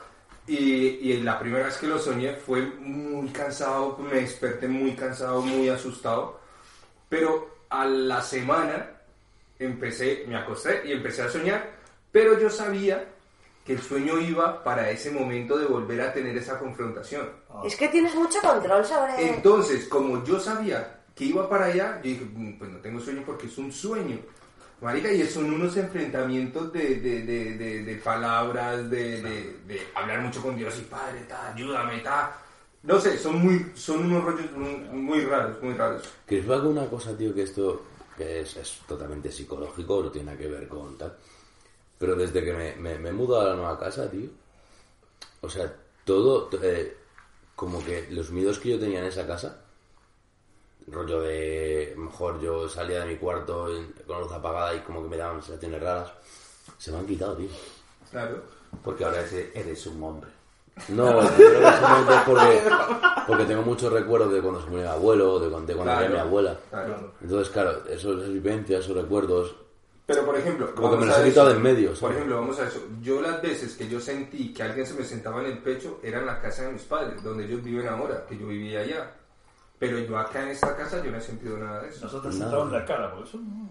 Y, 0.47 0.56
y 0.56 1.20
la 1.23 1.39
primera 1.39 1.66
vez 1.66 1.77
que 1.78 1.86
lo 1.86 1.98
soñé 1.98 2.35
fue 2.35 2.62
muy 2.62 3.28
cansado, 3.28 3.97
me 3.98 4.16
desperté 4.20 4.66
muy 4.69 4.93
cansado, 4.97 5.40
muy 5.43 5.69
asustado. 5.69 6.40
Pero 7.09 7.48
a 7.70 7.85
la 7.86 8.20
semana 8.23 8.90
empecé, 9.59 10.24
me 10.27 10.36
acosté 10.36 10.82
y 10.85 10.93
empecé 10.93 11.23
a 11.23 11.28
soñar, 11.31 11.70
pero 12.10 12.39
yo 12.39 12.51
sabía 12.51 13.05
que 13.64 13.74
el 13.74 13.81
sueño 13.81 14.19
iba 14.19 14.64
para 14.64 14.90
ese 14.90 15.10
momento 15.12 15.56
de 15.56 15.66
volver 15.66 16.01
a 16.01 16.12
tener 16.12 16.36
esa 16.36 16.59
confrontación. 16.59 17.31
Es 17.64 17.77
que 17.77 17.89
tienes 17.89 18.12
mucho 18.16 18.40
control 18.40 18.85
sobre... 18.85 19.28
Entonces, 19.35 19.86
como 19.86 20.24
yo 20.24 20.40
sabía 20.40 20.98
que 21.14 21.27
iba 21.27 21.48
para 21.48 21.66
allá, 21.66 22.01
yo 22.02 22.10
dije, 22.10 22.24
"Mm, 22.35 22.59
pues 22.59 22.70
no 22.73 22.78
tengo 22.78 22.98
sueño 22.98 23.23
porque 23.24 23.47
es 23.47 23.56
un 23.59 23.70
sueño. 23.70 24.19
Marica, 24.83 25.13
y 25.13 25.23
son 25.27 25.53
unos 25.53 25.77
enfrentamientos 25.77 26.73
de, 26.73 26.97
de, 26.97 27.23
de, 27.23 27.57
de- 27.57 27.83
de 27.85 27.95
palabras, 27.97 28.91
de, 28.91 29.23
de- 29.23 29.87
hablar 29.95 30.21
mucho 30.21 30.43
con 30.43 30.57
Dios 30.57 30.77
y 30.79 30.83
Padre, 30.83 31.21
ta, 31.29 31.53
ayúdame, 31.55 32.01
ta. 32.01 32.37
No 32.83 33.01
sé, 33.01 33.17
son 33.17 33.37
muy, 33.41 33.71
son 33.77 34.07
unos 34.07 34.25
rollos 34.25 34.51
muy, 34.53 34.75
muy 34.91 35.21
raros, 35.21 35.63
muy 35.63 35.75
raros. 35.75 36.03
Que 36.27 36.41
os 36.41 36.49
hago 36.51 36.69
una 36.69 36.87
cosa, 36.91 37.17
tío, 37.17 37.33
que 37.33 37.43
esto 37.45 37.83
que 38.17 38.41
es, 38.41 38.57
es 38.57 38.81
totalmente 38.89 39.31
psicológico, 39.31 40.03
no 40.03 40.11
tiene 40.11 40.27
nada 40.33 40.39
que 40.39 40.49
ver 40.49 40.67
con 40.69 40.99
tal. 40.99 41.17
Pero 41.99 42.17
desde 42.17 42.43
que 42.45 42.53
me, 42.53 42.75
me, 42.77 42.99
me 42.99 43.13
mudo 43.13 43.41
a 43.41 43.45
la 43.51 43.55
nueva 43.55 43.79
casa, 43.79 44.11
tío, 44.11 44.29
o 45.43 45.49
sea, 45.49 45.73
todo, 46.05 46.51
eh, 46.61 46.97
como 47.55 47.85
que 47.85 48.09
los 48.11 48.31
miedos 48.33 48.59
que 48.59 48.71
yo 48.71 48.81
tenía 48.81 48.99
en 48.99 49.07
esa 49.07 49.27
casa, 49.29 49.61
rollo 50.89 51.21
de, 51.21 51.95
mejor 51.97 52.41
yo 52.41 52.69
salía 52.69 53.01
de 53.01 53.07
mi 53.07 53.17
cuarto 53.17 53.69
con 54.07 54.17
la 54.17 54.23
luz 54.23 54.33
apagada 54.33 54.75
y 54.75 54.81
como 54.81 55.03
que 55.03 55.09
me 55.09 55.17
daban 55.17 55.43
sensaciones 55.43 55.83
raras, 55.83 56.13
se 56.79 56.91
me 56.93 56.99
han 56.99 57.07
quitado, 57.07 57.37
tío. 57.37 57.49
Claro. 58.11 58.43
Porque 58.83 59.05
ahora 59.05 59.21
eres, 59.21 59.51
eres 59.55 59.87
un 59.87 60.03
hombre. 60.03 60.31
No, 60.89 61.21
es 61.23 61.31
porque, 62.27 62.63
porque 63.27 63.45
tengo 63.45 63.63
muchos 63.63 63.93
recuerdos 63.93 64.33
de 64.33 64.41
cuando 64.41 64.61
se 64.63 64.69
murió 64.71 64.85
mi 64.85 64.89
abuelo, 64.89 65.39
de 65.39 65.51
cuando, 65.51 65.67
de 65.67 65.75
cuando 65.75 65.93
Claro, 65.93 66.07
era 66.07 66.15
mi 66.15 66.21
abuela. 66.21 66.59
claro. 66.71 67.13
Entonces, 67.21 67.53
claro, 67.53 67.83
esos, 67.91 68.19
esas 68.21 68.33
vivencias, 68.33 68.81
esos 68.85 68.97
recuerdos, 68.97 69.55
Pero, 70.07 70.25
por 70.25 70.37
ejemplo, 70.37 70.75
Como 70.75 70.91
que 70.93 70.97
me 70.97 71.07
los 71.07 71.19
he 71.19 71.25
quitado 71.25 71.49
de 71.51 71.55
en 71.57 71.63
medio, 71.63 71.89
Por 71.91 71.97
¿sabes? 71.99 72.17
ejemplo, 72.17 72.37
vamos 72.41 72.59
a 72.59 72.67
eso. 72.69 72.81
Yo 73.02 73.20
las 73.20 73.41
veces 73.43 73.77
que 73.77 73.86
yo 73.89 74.01
sentí 74.01 74.52
que 74.55 74.62
alguien 74.62 74.86
se 74.86 74.94
me 74.94 75.05
sentaba 75.05 75.41
en 75.41 75.47
el 75.52 75.59
pecho 75.59 76.01
era 76.02 76.20
en 76.20 76.27
la 76.27 76.41
casa 76.41 76.65
de 76.65 76.73
mis 76.73 76.83
padres, 76.83 77.23
donde 77.23 77.44
ellos 77.44 77.62
viven 77.62 77.86
ahora, 77.89 78.25
que 78.27 78.39
yo 78.39 78.47
vivía 78.47 78.81
allá. 78.81 79.12
Pero 79.83 79.99
yo 79.99 80.17
acá 80.17 80.43
en 80.44 80.49
esta 80.51 80.77
casa 80.77 81.02
yo 81.05 81.11
no 81.11 81.19
he 81.19 81.20
sentido 81.20 81.59
nada 81.59 81.81
de 81.83 81.89
eso. 81.89 82.05
Nosotros 82.05 82.33
sentamos 82.36 82.67
en 82.69 82.73
la 82.78 82.85
cara, 82.85 83.12
por 83.12 83.25
eso 83.27 83.36
no. 83.39 83.69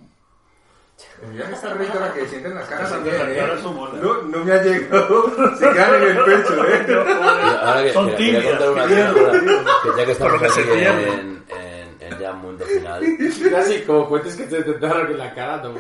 Ya 1.36 1.50
está 1.50 1.74
rico 1.74 1.98
la 2.00 2.14
que 2.14 2.28
sienten 2.28 2.52
en 2.52 2.58
la 2.60 2.66
cara 2.68 2.84
Esa 2.86 2.96
también, 2.96 3.18
la 3.18 3.32
¿eh? 3.32 3.36
cara 3.38 3.54
¿eh? 3.56 3.62
No, 4.04 4.22
no 4.24 4.44
me 4.46 4.52
ha 4.52 4.62
llegado. 4.62 5.32
Se 5.58 5.70
quedan 5.72 5.96
en 5.96 6.04
el 6.04 6.24
pecho, 6.26 6.66
¿eh? 6.68 6.86
Ahora 7.64 7.84
que, 7.84 7.94
Son 7.94 8.10
que- 8.10 8.16
quería 8.18 8.44
contar 8.50 8.70
una 8.72 8.86
que 9.84 9.90
ya 9.98 10.06
que 10.06 10.12
estamos 10.12 10.40
que 10.42 10.46
aquí 10.48 10.62
en, 10.70 11.44
en, 11.50 11.98
en 12.02 12.20
ya 12.20 12.34
mundo 12.34 12.66
final. 12.66 13.04
Casi 13.50 13.82
como 13.82 14.10
cuentes 14.10 14.36
que 14.36 14.44
te 14.44 14.62
tentaron 14.64 15.08
en 15.12 15.18
la 15.18 15.34
cara, 15.34 15.58
no 15.64 15.74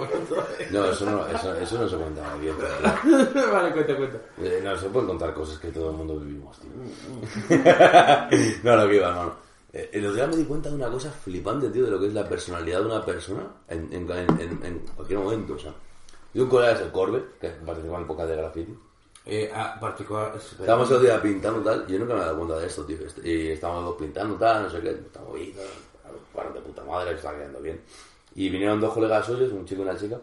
No, 0.72 0.86
eso 0.86 1.06
no, 1.12 1.28
eso, 1.28 1.56
eso 1.56 1.78
no 1.82 1.88
se 1.90 1.98
cuenta 1.98 2.22
bien. 2.38 2.56
pero- 2.58 3.52
Vale, 3.52 3.72
cuenta, 3.74 3.96
cuenta. 3.98 4.18
Eh, 4.42 4.62
No, 4.64 4.76
se 4.78 4.88
pueden 4.90 5.08
contar 5.10 5.34
cosas 5.34 5.60
que 5.60 5.68
todo 5.68 5.92
el 5.92 5.98
mundo 5.98 6.18
vivimos, 6.20 6.58
tío. 6.60 6.72
no, 8.64 8.76
lo 8.76 8.88
que 8.90 8.96
iba, 8.96 9.12
no. 9.12 9.51
El 9.74 10.06
otro 10.06 10.16
día 10.16 10.28
me 10.28 10.36
di 10.36 10.44
cuenta 10.46 10.70
de 10.70 10.76
una 10.76 10.90
cosa 10.90 11.12
flipante, 11.12 11.70
tío, 11.70 11.86
de 11.86 11.92
lo 11.92 12.00
que 12.00 12.08
es 12.08 12.14
la 12.14 12.28
personalidad 12.28 12.80
de 12.82 12.86
una 12.86 13.06
persona 13.06 13.48
en, 13.70 13.88
en, 13.94 14.10
en- 14.12 14.60
en 14.66 14.80
cualquier 14.96 15.20
momento, 15.20 15.54
o 15.54 15.60
sea. 15.60 15.74
Yo 16.34 16.44
un 16.44 16.50
colega 16.50 16.74
es 16.74 16.82
el 16.82 16.92
Corbe, 16.92 17.24
que 17.40 17.50
participa 17.50 17.98
en 17.98 18.08
pocas 18.08 18.28
de 18.28 18.36
graffiti. 18.38 18.78
Eh, 19.26 19.52
ah, 19.54 19.78
particular... 19.80 20.34
Estábamos 20.36 20.90
el 20.90 20.96
otro 20.96 21.08
día 21.08 21.22
pintando 21.22 21.62
tal, 21.62 21.86
y 21.88 21.92
yo 21.94 22.00
nunca 22.00 22.14
me 22.16 22.22
he 22.22 22.24
dado 22.24 22.38
cuenta 22.38 22.58
de 22.58 22.68
esto, 22.68 22.86
tío. 22.86 22.98
este- 23.06 23.28
Y 23.30 23.48
estábamos 23.50 23.84
dos 23.86 23.96
pintando 23.98 24.36
tal, 24.36 24.64
no 24.64 24.70
sé 24.70 24.82
qué, 24.82 24.90
estamos 24.92 25.34
bien, 25.36 25.54
para 26.34 26.50
de 26.52 26.60
puta 26.62 26.84
madre, 26.84 27.12
que 27.12 27.18
está 27.18 27.36
quedando 27.36 27.60
bien. 27.62 27.82
Y 28.36 28.50
vinieron 28.50 28.80
dos 28.80 28.94
colegas 28.94 29.26
suyos, 29.26 29.52
un 29.52 29.66
chico 29.66 29.82
y 29.82 29.86
una 29.86 29.98
chica, 29.98 30.20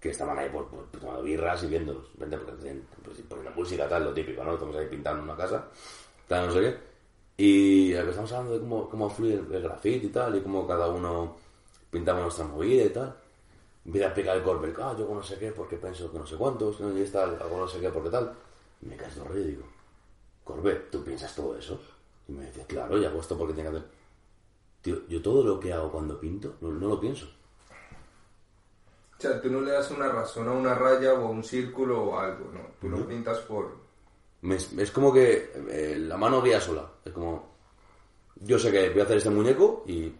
que 0.00 0.10
estaban 0.10 0.38
ahí 0.38 0.48
por, 0.48 0.66
por- 0.68 0.86
tomando 1.00 1.22
birras 1.22 1.62
y 1.64 1.66
viéndolos. 1.66 2.04
Vente, 2.16 2.36
porque 2.38 2.52
tienen, 2.62 2.84
pues, 3.04 3.18
poniendo 3.28 3.50
música, 3.52 3.88
tal, 3.88 4.04
lo 4.04 4.12
típico, 4.14 4.42
¿no? 4.44 4.54
Estamos 4.54 4.76
ahí 4.76 4.86
pintando 4.86 5.22
una 5.24 5.36
casa, 5.36 5.64
tal, 6.28 6.46
no 6.46 6.52
sé 6.52 6.60
qué. 6.60 6.91
Y 7.44 7.92
estamos 7.92 8.30
hablando 8.30 8.54
de 8.54 8.60
cómo, 8.60 8.88
cómo 8.88 9.10
fluye 9.10 9.34
el, 9.34 9.46
grafiti 9.46 10.06
y 10.06 10.10
tal, 10.10 10.36
y 10.36 10.42
cómo 10.42 10.64
cada 10.64 10.86
uno 10.86 11.38
pintamos 11.90 12.22
nuestra 12.22 12.44
movida 12.44 12.84
y 12.84 12.90
tal. 12.90 13.16
Empieza 13.84 14.06
a 14.06 14.10
explicar 14.10 14.36
el 14.36 14.44
Corber, 14.44 14.72
ah, 14.80 14.94
yo 14.96 15.12
no 15.12 15.20
sé 15.24 15.40
qué, 15.40 15.50
porque 15.50 15.76
pienso 15.76 16.12
que 16.12 16.20
no 16.20 16.24
sé 16.24 16.36
cuántos, 16.36 16.78
¿no? 16.78 16.96
y 16.96 17.02
está 17.02 17.24
algo 17.24 17.58
no 17.58 17.66
sé 17.66 17.80
qué, 17.80 17.88
porque 17.88 18.10
tal. 18.10 18.32
Y 18.80 18.86
me 18.86 18.94
caes 18.94 19.16
rey 19.16 19.42
y 19.42 19.46
digo, 19.48 19.64
Corbe, 20.44 20.86
¿tú 20.88 21.02
piensas 21.02 21.34
todo 21.34 21.58
eso? 21.58 21.80
Y 22.28 22.32
me 22.32 22.46
dice, 22.46 22.64
claro, 22.64 22.96
ya 22.96 23.12
puesto 23.12 23.36
porque 23.36 23.54
tiene 23.54 23.70
que 23.70 23.76
hacer. 23.76 23.90
Tío, 24.80 25.08
yo 25.08 25.20
todo 25.20 25.42
lo 25.42 25.58
que 25.58 25.72
hago 25.72 25.90
cuando 25.90 26.20
pinto, 26.20 26.54
no, 26.60 26.70
no 26.70 26.86
lo 26.86 27.00
pienso. 27.00 27.26
O 29.18 29.20
sea, 29.20 29.42
tú 29.42 29.50
no 29.50 29.62
le 29.62 29.72
das 29.72 29.90
una 29.90 30.06
razón 30.06 30.46
a 30.46 30.52
una 30.52 30.76
raya 30.76 31.14
o 31.14 31.26
a 31.26 31.30
un 31.30 31.42
círculo 31.42 32.04
o 32.04 32.20
algo, 32.20 32.52
¿no? 32.52 32.60
Tú 32.80 32.88
lo 32.88 33.04
pintas 33.04 33.38
por... 33.38 33.81
Me- 34.42 34.56
es 34.56 34.90
como 34.90 35.12
que 35.12 35.52
eh, 35.70 35.96
la 35.98 36.16
mano 36.16 36.42
guía 36.42 36.60
sola. 36.60 36.84
Es 37.04 37.12
como, 37.12 37.50
yo 38.40 38.58
sé 38.58 38.70
que 38.72 38.90
voy 38.90 39.00
a 39.00 39.04
hacer 39.04 39.16
este 39.18 39.30
muñeco 39.30 39.84
y... 39.86 40.12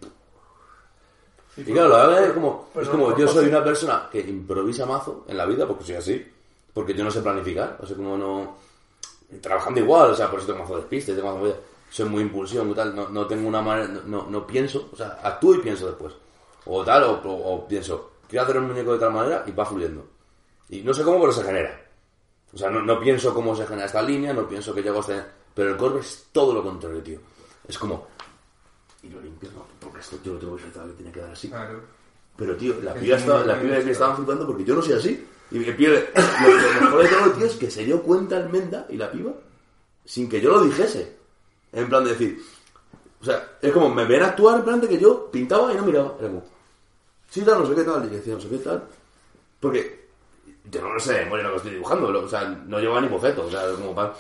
Y 1.57 1.65
claro, 1.65 1.91
la 1.91 2.07
verdad 2.07 2.25
es 2.25 2.33
como, 2.33 2.69
es 2.81 2.89
como 2.89 3.17
yo 3.17 3.29
soy 3.29 3.47
una 3.49 3.63
persona 3.63 4.09
que 4.11 4.21
improvisa 4.21 4.87
mazo 4.87 5.25
en 5.29 5.37
la 5.37 5.45
vida 5.45 5.67
porque 5.67 5.85
soy 5.85 5.97
así. 5.97 6.27
Porque 6.73 6.95
yo 6.95 7.05
no 7.05 7.11
sé 7.11 7.21
planificar. 7.21 7.79
O 7.81 7.87
sea, 7.87 7.97
como 7.97 8.17
no... 8.17 8.57
Trabajando 9.41 9.81
igual, 9.81 10.11
o 10.11 10.15
sea, 10.15 10.31
por 10.31 10.39
eso 10.39 10.49
tengo 10.49 10.61
mazo 10.61 10.77
de 10.77 10.83
pistas, 10.83 11.15
tengo 11.17 11.33
mazo 11.35 11.47
de... 11.47 11.55
Soy 11.91 12.09
muy 12.09 12.23
impulsivo, 12.23 12.65
muy 12.65 12.75
tal, 12.75 12.95
no, 12.97 13.11
no 13.11 13.27
tengo 13.27 13.47
una 13.49 13.61
manera, 13.61 13.87
no, 13.89 14.01
no, 14.07 14.31
no 14.31 14.47
pienso, 14.47 14.89
o 14.93 14.97
sea, 14.97 15.19
actúo 15.23 15.55
y 15.55 15.59
pienso 15.59 15.87
después. 15.87 16.15
O 16.65 16.83
tal, 16.85 17.03
o, 17.05 17.13
o- 17.23 17.55
o 17.55 17.69
pienso, 17.69 18.13
quiero 18.27 18.45
hacer 18.45 18.57
un 18.59 18.69
muñeco 18.69 18.95
de 18.95 18.99
tal 18.99 19.13
manera 19.13 19.45
y 19.47 19.51
va 19.53 19.67
fluyendo. 19.67 20.07
Y 20.71 20.81
no 20.81 20.95
sé 20.95 21.03
cómo, 21.03 21.21
pero 21.21 21.33
se 21.33 21.45
genera. 21.45 21.82
O 22.53 22.59
sea, 22.59 22.71
no, 22.71 22.83
no 22.83 23.01
pienso 23.01 23.33
cómo 23.33 23.57
se 23.57 23.67
genera 23.67 23.87
esta 23.87 24.03
línea, 24.03 24.33
no 24.33 24.47
pienso 24.47 24.75
que 24.75 24.83
llego 24.83 24.99
a 24.99 25.01
este... 25.01 25.23
Pero 25.55 25.71
el 25.71 25.77
corbe 25.77 26.01
es 26.01 26.29
todo 26.33 26.55
lo 26.55 26.63
contrario, 26.63 27.03
tío. 27.03 27.19
Es 27.67 27.79
como... 27.79 28.09
Y 29.03 29.09
lo 29.09 29.21
limpias, 29.21 29.53
no, 29.53 29.67
porque 29.81 30.01
esto 30.01 30.19
yo 30.23 30.35
lo 30.35 30.39
tengo 30.39 30.57
que 30.57 30.93
tiene 30.97 31.13
que 31.13 31.21
dar 31.21 31.31
así. 31.31 31.49
Claro. 31.49 31.81
Pero, 32.37 32.57
tío, 32.57 32.75
la 32.83 32.95
piba, 32.95 33.17
estaba, 33.17 33.45
la 33.45 33.61
piba 33.61 33.79
me 33.79 33.91
estaba 33.91 34.17
flipando 34.17 34.47
porque 34.47 34.65
yo 34.65 34.75
no 34.75 34.83
soy 34.83 34.95
así. 34.95 35.27
Y 35.51 35.59
mi 35.59 35.73
piba, 35.73 35.93
lo, 35.93 36.81
lo 36.81 36.81
mejor 36.83 37.03
de 37.03 37.09
todo, 37.09 37.31
tío, 37.33 37.47
es 37.47 37.57
que 37.57 37.71
se 37.71 37.85
dio 37.85 38.03
cuenta 38.03 38.39
el 38.39 38.49
Menda 38.49 38.87
y 38.89 38.97
la 38.97 39.11
piba 39.11 39.33
sin 40.05 40.29
que 40.29 40.41
yo 40.41 40.51
lo 40.51 40.63
dijese. 40.63 41.17
En 41.73 41.89
plan 41.89 42.05
de 42.05 42.11
decir... 42.11 42.43
O 43.21 43.25
sea, 43.25 43.59
es 43.61 43.73
como 43.73 43.89
me 43.89 44.05
ven 44.05 44.23
actuar 44.23 44.59
en 44.59 44.65
plan 44.65 44.81
de 44.81 44.89
que 44.89 44.99
yo 44.99 45.31
pintaba 45.31 45.73
y 45.73 45.77
no 45.77 45.85
miraba. 45.85 46.17
Era 46.19 46.29
como... 46.29 46.45
Sí, 47.29 47.43
tal, 47.43 47.61
no 47.61 47.67
sé 47.67 47.75
qué 47.75 47.85
tal. 47.85 48.05
Y 48.07 48.17
decía, 48.17 48.35
no 48.35 48.41
sé 48.41 48.49
qué 48.49 48.59
tal. 48.59 48.85
Porque 49.61 50.02
yo 50.71 50.81
no 50.83 50.95
lo 50.95 51.01
sé 51.01 51.15
de 51.15 51.25
memoria 51.25 51.45
lo 51.45 51.51
que 51.53 51.57
estoy 51.57 51.73
dibujando. 51.73 52.11
lo- 52.11 52.25
O 52.25 52.29
sea, 52.29 52.45
no 52.45 52.79
lleva 52.79 53.01
ni 53.01 53.09
boceto. 53.09 53.47
O 53.47 53.51
sea, 53.51 53.63
como 53.73 53.95
pa- 53.95 54.15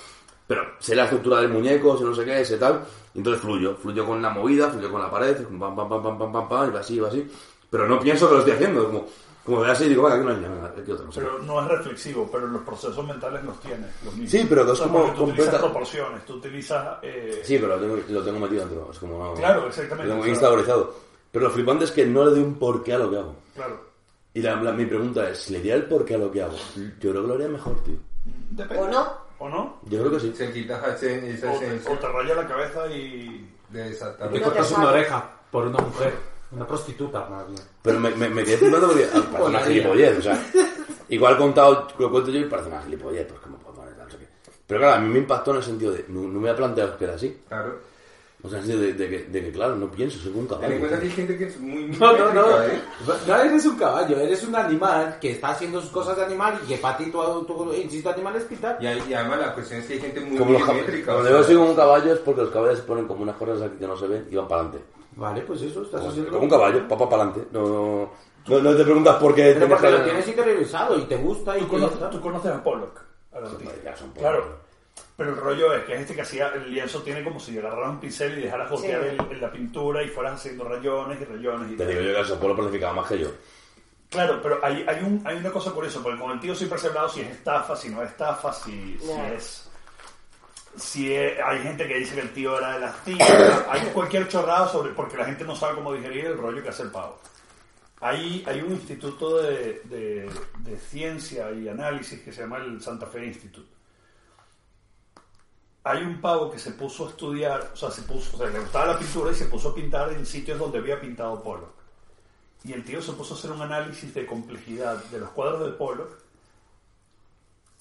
Pero 0.46 0.62
sé 0.80 0.94
la 0.94 1.04
estructura 1.04 1.40
del 1.40 1.48
muñeco, 1.50 1.96
sé 1.96 2.04
no 2.04 2.14
sé 2.14 2.24
qué, 2.24 2.44
sé 2.44 2.58
tal. 2.58 2.82
Y 3.14 3.18
entonces 3.18 3.40
fluyo. 3.42 3.76
Fluyo 3.76 4.04
con 4.04 4.20
la 4.20 4.30
movida, 4.30 4.68
fluyo 4.70 4.90
con 4.90 5.00
la 5.00 5.10
pared, 5.10 5.36
pam, 5.44 5.58
pam, 5.58 5.76
pam, 5.88 6.02
pam, 6.02 6.18
pam, 6.18 6.32
pam, 6.32 6.48
pam, 6.48 6.68
y 6.68 6.72
va 6.72 6.80
así, 6.80 6.98
va 6.98 7.08
así. 7.08 7.26
Pero 7.70 7.86
no 7.88 7.98
pienso 8.00 8.26
que 8.28 8.34
lo 8.34 8.38
estoy 8.40 8.54
haciendo. 8.54 8.84
Como, 8.86 9.06
como 9.44 9.60
veo 9.60 9.72
así 9.72 9.88
digo, 9.88 10.02
venga, 10.02 10.16
aquí 10.16 10.24
no 10.24 10.30
hay 10.32 10.36
nada, 10.40 10.74
aquí 10.76 10.90
otro, 10.92 11.06
no 11.06 11.12
sé. 11.12 11.20
Pero 11.20 11.38
no 11.38 11.62
es 11.62 11.68
reflexivo, 11.68 12.28
pero 12.30 12.46
los 12.48 12.62
procesos 12.62 13.06
mentales 13.06 13.42
los 13.44 13.58
tienes, 13.60 13.90
los 14.04 14.14
mismos. 14.14 14.30
Sí, 14.30 14.46
pero 14.48 14.66
que 14.66 14.72
es 14.72 14.80
O 14.80 14.82
sea, 14.84 14.92
como 14.92 14.98
tú 15.04 15.22
utilizas 15.24 15.46
completa- 15.46 15.58
proporciones, 15.60 16.26
tú 16.26 16.34
utilizas... 16.34 16.98
eh, 17.02 17.40
Sí, 17.44 17.56
pero 17.58 17.76
lo 17.76 17.80
tengo, 17.80 17.96
lo 18.08 18.22
tengo 18.22 18.38
metido 18.40 18.66
dentro. 18.66 18.88
Es 18.92 18.98
como... 18.98 19.34
Claro, 19.34 19.66
exactamente, 19.68 20.08
Lo 20.08 20.14
tengo 20.14 20.26
instaurizado. 20.26 20.94
Pero 21.30 21.44
lo 21.46 21.50
flipante 21.50 21.84
es 21.84 21.92
que 21.92 22.04
no 22.04 22.24
le 22.24 22.30
doy 22.32 22.40
un 22.40 22.54
porqué 22.58 22.92
a 22.92 22.98
lo 22.98 23.10
que 23.10 23.16
hago. 23.16 23.34
Claro. 23.54 23.91
Y 24.34 24.40
la, 24.42 24.56
la- 24.62 24.72
mi 24.72 24.86
pregunta 24.86 25.28
es, 25.28 25.50
¿le 25.50 25.58
diría 25.58 25.74
el 25.74 25.84
porqué 25.84 26.14
a 26.14 26.18
lo 26.18 26.30
que 26.30 26.42
hago? 26.42 26.56
Yo 26.76 27.10
creo 27.10 27.22
que 27.22 27.28
lo 27.28 27.34
haría 27.34 27.48
mejor, 27.48 27.82
tío. 27.82 27.96
Depende. 28.50 28.82
¿O 28.82 28.88
no? 28.88 29.12
¿O 29.38 29.48
no? 29.48 29.80
Yo 29.86 30.00
creo 30.00 30.12
que 30.12 30.20
sí. 30.20 30.32
Se 30.36 30.52
quita 30.52 30.78
esa 30.94 31.06
esa 31.10 31.52
O 31.52 31.58
te, 31.58 31.88
o 31.90 31.98
te 31.98 32.08
raya 32.08 32.34
la 32.34 32.46
cabeza 32.46 32.86
y... 32.88 33.48
de 33.70 33.82
Te 33.82 33.88
exactamente. 33.90 34.38
Te 34.38 34.44
cortas 34.44 34.70
una 34.72 34.88
oreja 34.90 35.30
por 35.50 35.66
una 35.66 35.78
mujer. 35.78 36.14
Una 36.52 36.66
prostituta, 36.66 37.26
más 37.28 37.46
bien. 37.48 37.60
Pero 37.82 37.98
me, 37.98 38.10
me, 38.14 38.28
me 38.28 38.44
quedé 38.44 38.58
flipando 38.58 38.88
porque 38.88 39.06
ah, 39.12 39.22
parece 39.32 39.48
una 39.50 39.60
gilipollez, 39.60 40.18
o 40.18 40.22
sea. 40.22 40.44
Igual 41.08 41.36
contado, 41.38 41.88
lo 41.98 42.10
cuento 42.10 42.30
yo 42.30 42.40
y 42.40 42.44
parece 42.44 42.68
una 42.68 42.82
gilipollez, 42.82 43.26
pues 43.26 43.40
como 43.40 43.56
puedo 43.58 43.74
poner 43.76 43.94
tal, 43.96 44.04
no 44.06 44.10
sé 44.12 44.18
qué. 44.18 44.28
Pero 44.66 44.80
claro, 44.80 44.96
a 44.96 45.00
mí 45.00 45.08
me 45.12 45.18
impactó 45.18 45.50
en 45.52 45.56
el 45.58 45.62
sentido 45.62 45.92
de, 45.92 46.04
no, 46.08 46.20
no 46.22 46.40
me 46.40 46.48
había 46.50 46.56
planteado 46.58 46.96
que 46.96 47.04
era 47.04 47.14
así. 47.14 47.40
Claro. 47.48 47.78
O 48.44 48.48
sea, 48.48 48.60
de, 48.60 48.92
de 48.94 49.08
que, 49.08 49.18
de 49.24 49.40
que, 49.40 49.52
claro, 49.52 49.76
no 49.76 49.88
pienso, 49.88 50.18
soy 50.18 50.32
un 50.34 50.48
Ten 50.48 50.56
en 50.56 50.60
caballo. 50.62 50.78
cuenta 50.80 50.98
que 50.98 51.06
hay 51.06 51.12
gente 51.12 51.38
que 51.38 51.44
es 51.44 51.60
muy 51.60 51.84
No, 52.00 52.12
no, 52.18 52.32
no. 52.32 52.62
¿eh? 52.64 52.80
No 53.28 53.36
eres 53.36 53.66
un 53.66 53.76
caballo, 53.76 54.18
eres 54.18 54.42
un 54.42 54.56
animal 54.56 55.18
que 55.20 55.30
está 55.30 55.50
haciendo 55.50 55.80
sus 55.80 55.90
cosas 55.90 56.16
de 56.16 56.24
animal 56.24 56.58
y 56.64 56.66
que 56.66 56.76
para 56.78 56.96
ti 56.96 57.04
tu, 57.12 57.44
tu 57.44 57.72
instinto 57.72 58.10
animal 58.10 58.34
es 58.34 58.42
pintar. 58.44 58.78
Y, 58.80 58.86
y 59.10 59.14
además 59.14 59.38
la 59.38 59.54
cuestión 59.54 59.78
es 59.80 59.86
que 59.86 59.92
hay 59.92 60.00
gente 60.00 60.20
muy 60.22 60.38
Como 60.38 60.52
los 60.54 60.60
caballos. 60.62 60.82
milimétrica. 60.86 61.12
Cuando 61.12 61.30
yo 61.30 61.36
sea, 61.36 61.46
soy 61.46 61.54
como 61.56 61.70
un 61.70 61.76
caballo 61.76 62.12
es 62.14 62.18
porque 62.18 62.40
los 62.42 62.50
caballos 62.50 62.78
se 62.78 62.84
ponen 62.84 63.06
como 63.06 63.22
unas 63.22 63.36
cosas 63.36 63.62
aquí 63.62 63.76
que 63.78 63.86
no 63.86 63.96
se 63.96 64.06
ven 64.08 64.26
y 64.28 64.34
van 64.34 64.48
para 64.48 64.62
adelante. 64.62 64.84
Vale, 65.14 65.40
pues 65.42 65.62
eso, 65.62 65.82
estás 65.82 66.04
haciendo... 66.04 66.30
Como 66.32 66.42
un 66.42 66.50
caballo, 66.50 66.88
papá 66.88 67.08
para 67.08 67.22
adelante. 67.22 67.48
No, 67.52 68.10
no, 68.48 68.60
no 68.60 68.76
te 68.76 68.82
preguntas 68.82 69.16
por 69.16 69.34
qué 69.36 69.52
Pero 69.54 69.68
porque 69.68 69.88
lo 69.88 69.98
que- 69.98 70.02
tienes 70.04 70.26
interiorizado 70.26 70.98
y 70.98 71.02
te 71.02 71.16
gusta 71.16 71.56
y 71.56 71.60
Tú 71.60 71.66
te 71.66 71.70
conoces, 71.70 71.90
gusta. 72.00 72.10
tú 72.10 72.20
conoces 72.20 72.50
a 72.50 72.64
Pollock, 72.64 73.00
son 73.32 74.10
Pollock. 74.10 74.18
Claro. 74.18 74.71
Pero 75.16 75.30
el 75.30 75.36
rollo 75.36 75.74
es 75.74 75.84
que 75.84 75.94
es 75.94 76.00
este 76.00 76.14
que 76.14 76.22
hacía 76.22 76.48
el 76.48 76.72
lienzo 76.72 77.02
tiene 77.02 77.22
como 77.22 77.38
si 77.38 77.56
agarraras 77.58 77.90
un 77.90 78.00
pincel 78.00 78.38
y 78.38 78.42
dejaras 78.42 78.70
gotear 78.70 79.02
Sí. 79.02 79.08
el- 79.10 79.32
en 79.32 79.40
la 79.40 79.52
pintura 79.52 80.02
y 80.02 80.08
fueras 80.08 80.34
haciendo 80.34 80.64
rayones 80.64 81.20
y 81.20 81.24
rayones 81.24 81.72
y 81.72 81.76
Te 81.76 81.84
tal. 81.84 81.88
digo 81.88 82.00
yo 82.02 82.14
que 82.14 82.20
eso 82.22 82.40
Polo 82.40 82.56
planificaba 82.56 82.94
más 82.94 83.08
que 83.08 83.18
yo. 83.18 83.28
Claro, 84.08 84.40
pero 84.42 84.58
hay, 84.62 84.84
hay, 84.86 85.02
un, 85.02 85.22
hay 85.26 85.36
una 85.36 85.50
cosa 85.50 85.70
curiosa, 85.70 86.00
porque 86.02 86.20
con 86.20 86.30
el 86.32 86.40
tío 86.40 86.54
siempre 86.54 86.78
se 86.78 86.86
ha 86.86 86.90
hablado 86.90 87.08
si 87.08 87.20
es 87.20 87.30
estafa, 87.30 87.76
si 87.76 87.88
no 87.88 88.02
es 88.02 88.10
estafa, 88.10 88.52
si, 88.52 88.98
si 88.98 89.06
Ya. 89.06 89.32
es... 89.34 89.68
Si 90.76 91.14
es- 91.14 91.38
hay 91.44 91.58
gente 91.60 91.86
que 91.86 91.98
dice 91.98 92.14
que 92.14 92.20
el 92.22 92.32
tío 92.32 92.58
era 92.58 92.72
de 92.74 92.80
las 92.80 93.04
tías, 93.04 93.28
hay 93.70 93.80
cualquier 93.92 94.26
chorrada 94.28 94.66
sobre... 94.68 94.92
Porque 94.92 95.16
la 95.18 95.24
gente 95.26 95.44
no 95.44 95.54
sabe 95.54 95.74
cómo 95.76 95.92
digerir 95.92 96.26
el 96.26 96.38
rollo 96.38 96.62
que 96.62 96.70
hace 96.70 96.82
el 96.84 96.90
pavo. 96.90 97.18
Hay, 98.00 98.42
hay 98.46 98.60
un 98.60 98.72
instituto 98.72 99.42
de, 99.42 99.80
de, 99.84 100.28
de 100.58 100.76
ciencia 100.78 101.50
y 101.52 101.68
análisis 101.68 102.20
que 102.20 102.32
se 102.32 102.40
llama 102.42 102.56
el 102.58 102.80
Santa 102.82 103.06
Fe 103.06 103.24
Institute. 103.26 103.68
Hay 105.84 106.02
un 106.04 106.20
pavo 106.20 106.50
que 106.50 106.58
se 106.58 106.70
puso 106.72 107.06
a 107.06 107.10
estudiar, 107.10 107.70
o 107.72 107.76
sea, 107.76 107.90
se 107.90 108.02
puso, 108.02 108.36
o 108.36 108.38
sea, 108.38 108.48
le 108.48 108.60
gustaba 108.60 108.86
la 108.92 108.98
pintura 108.98 109.32
y 109.32 109.34
se 109.34 109.46
puso 109.46 109.70
a 109.70 109.74
pintar 109.74 110.12
en 110.12 110.24
sitios 110.24 110.58
donde 110.58 110.78
había 110.78 111.00
pintado 111.00 111.42
Pollock. 111.42 111.72
Y 112.64 112.72
el 112.72 112.84
tío 112.84 113.02
se 113.02 113.12
puso 113.12 113.34
a 113.34 113.38
hacer 113.38 113.50
un 113.50 113.62
análisis 113.62 114.14
de 114.14 114.24
complejidad 114.24 115.02
de 115.06 115.18
los 115.18 115.30
cuadros 115.30 115.64
de 115.66 115.72
Pollock, 115.72 116.10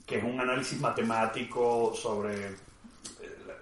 que 0.08 0.18
es 0.18 0.24
un 0.24 0.40
análisis 0.40 0.80
matemático 0.80 1.94
sobre 1.96 2.48
eh, 2.48 2.56
la- 3.46 3.54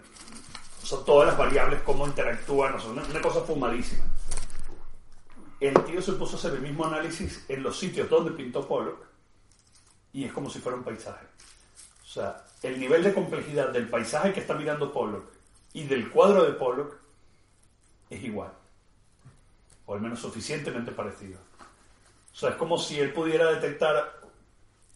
son 0.88 1.04
todas 1.04 1.28
las 1.28 1.38
variables, 1.38 1.82
cómo 1.82 2.08
interactúan, 2.08 2.76
o 2.76 2.80
sea, 2.80 2.92
una, 2.92 3.04
una 3.04 3.22
cosa 3.22 3.42
fumadísima. 3.42 4.06
El 5.60 5.74
tío 5.84 6.02
se 6.02 6.14
puso 6.14 6.38
a 6.38 6.40
hacer 6.40 6.54
el 6.54 6.62
mismo 6.62 6.86
análisis 6.86 7.44
en 7.50 7.62
los 7.62 7.78
sitios 7.78 8.10
donde 8.10 8.32
pintó 8.32 8.66
Pollock 8.66 9.06
y 10.14 10.24
es 10.24 10.32
como 10.32 10.50
si 10.50 10.60
fuera 10.60 10.78
un 10.78 10.86
paisaje. 10.86 11.26
O 12.04 12.08
sea, 12.08 12.46
el 12.64 12.80
nivel 12.80 13.04
de 13.04 13.14
complejidad 13.14 13.70
del 13.70 13.88
paisaje 13.88 14.34
que 14.34 14.42
está 14.42 14.54
mirando 14.54 14.92
Pollock 14.92 15.32
y 15.74 15.84
del 15.84 16.10
cuadro 16.10 16.44
de 16.44 16.54
Pollock 16.54 16.96
es 18.10 18.24
igual. 18.24 18.52
O 19.86 19.94
al 19.94 20.02
menos 20.02 20.20
suficientemente 20.20 20.92
parecido. 20.92 21.40
O 22.34 22.36
sea, 22.36 22.50
es 22.52 22.56
como 22.56 22.78
si 22.78 23.00
él 23.00 23.12
pudiera 23.14 23.52
detectar, 23.52 24.22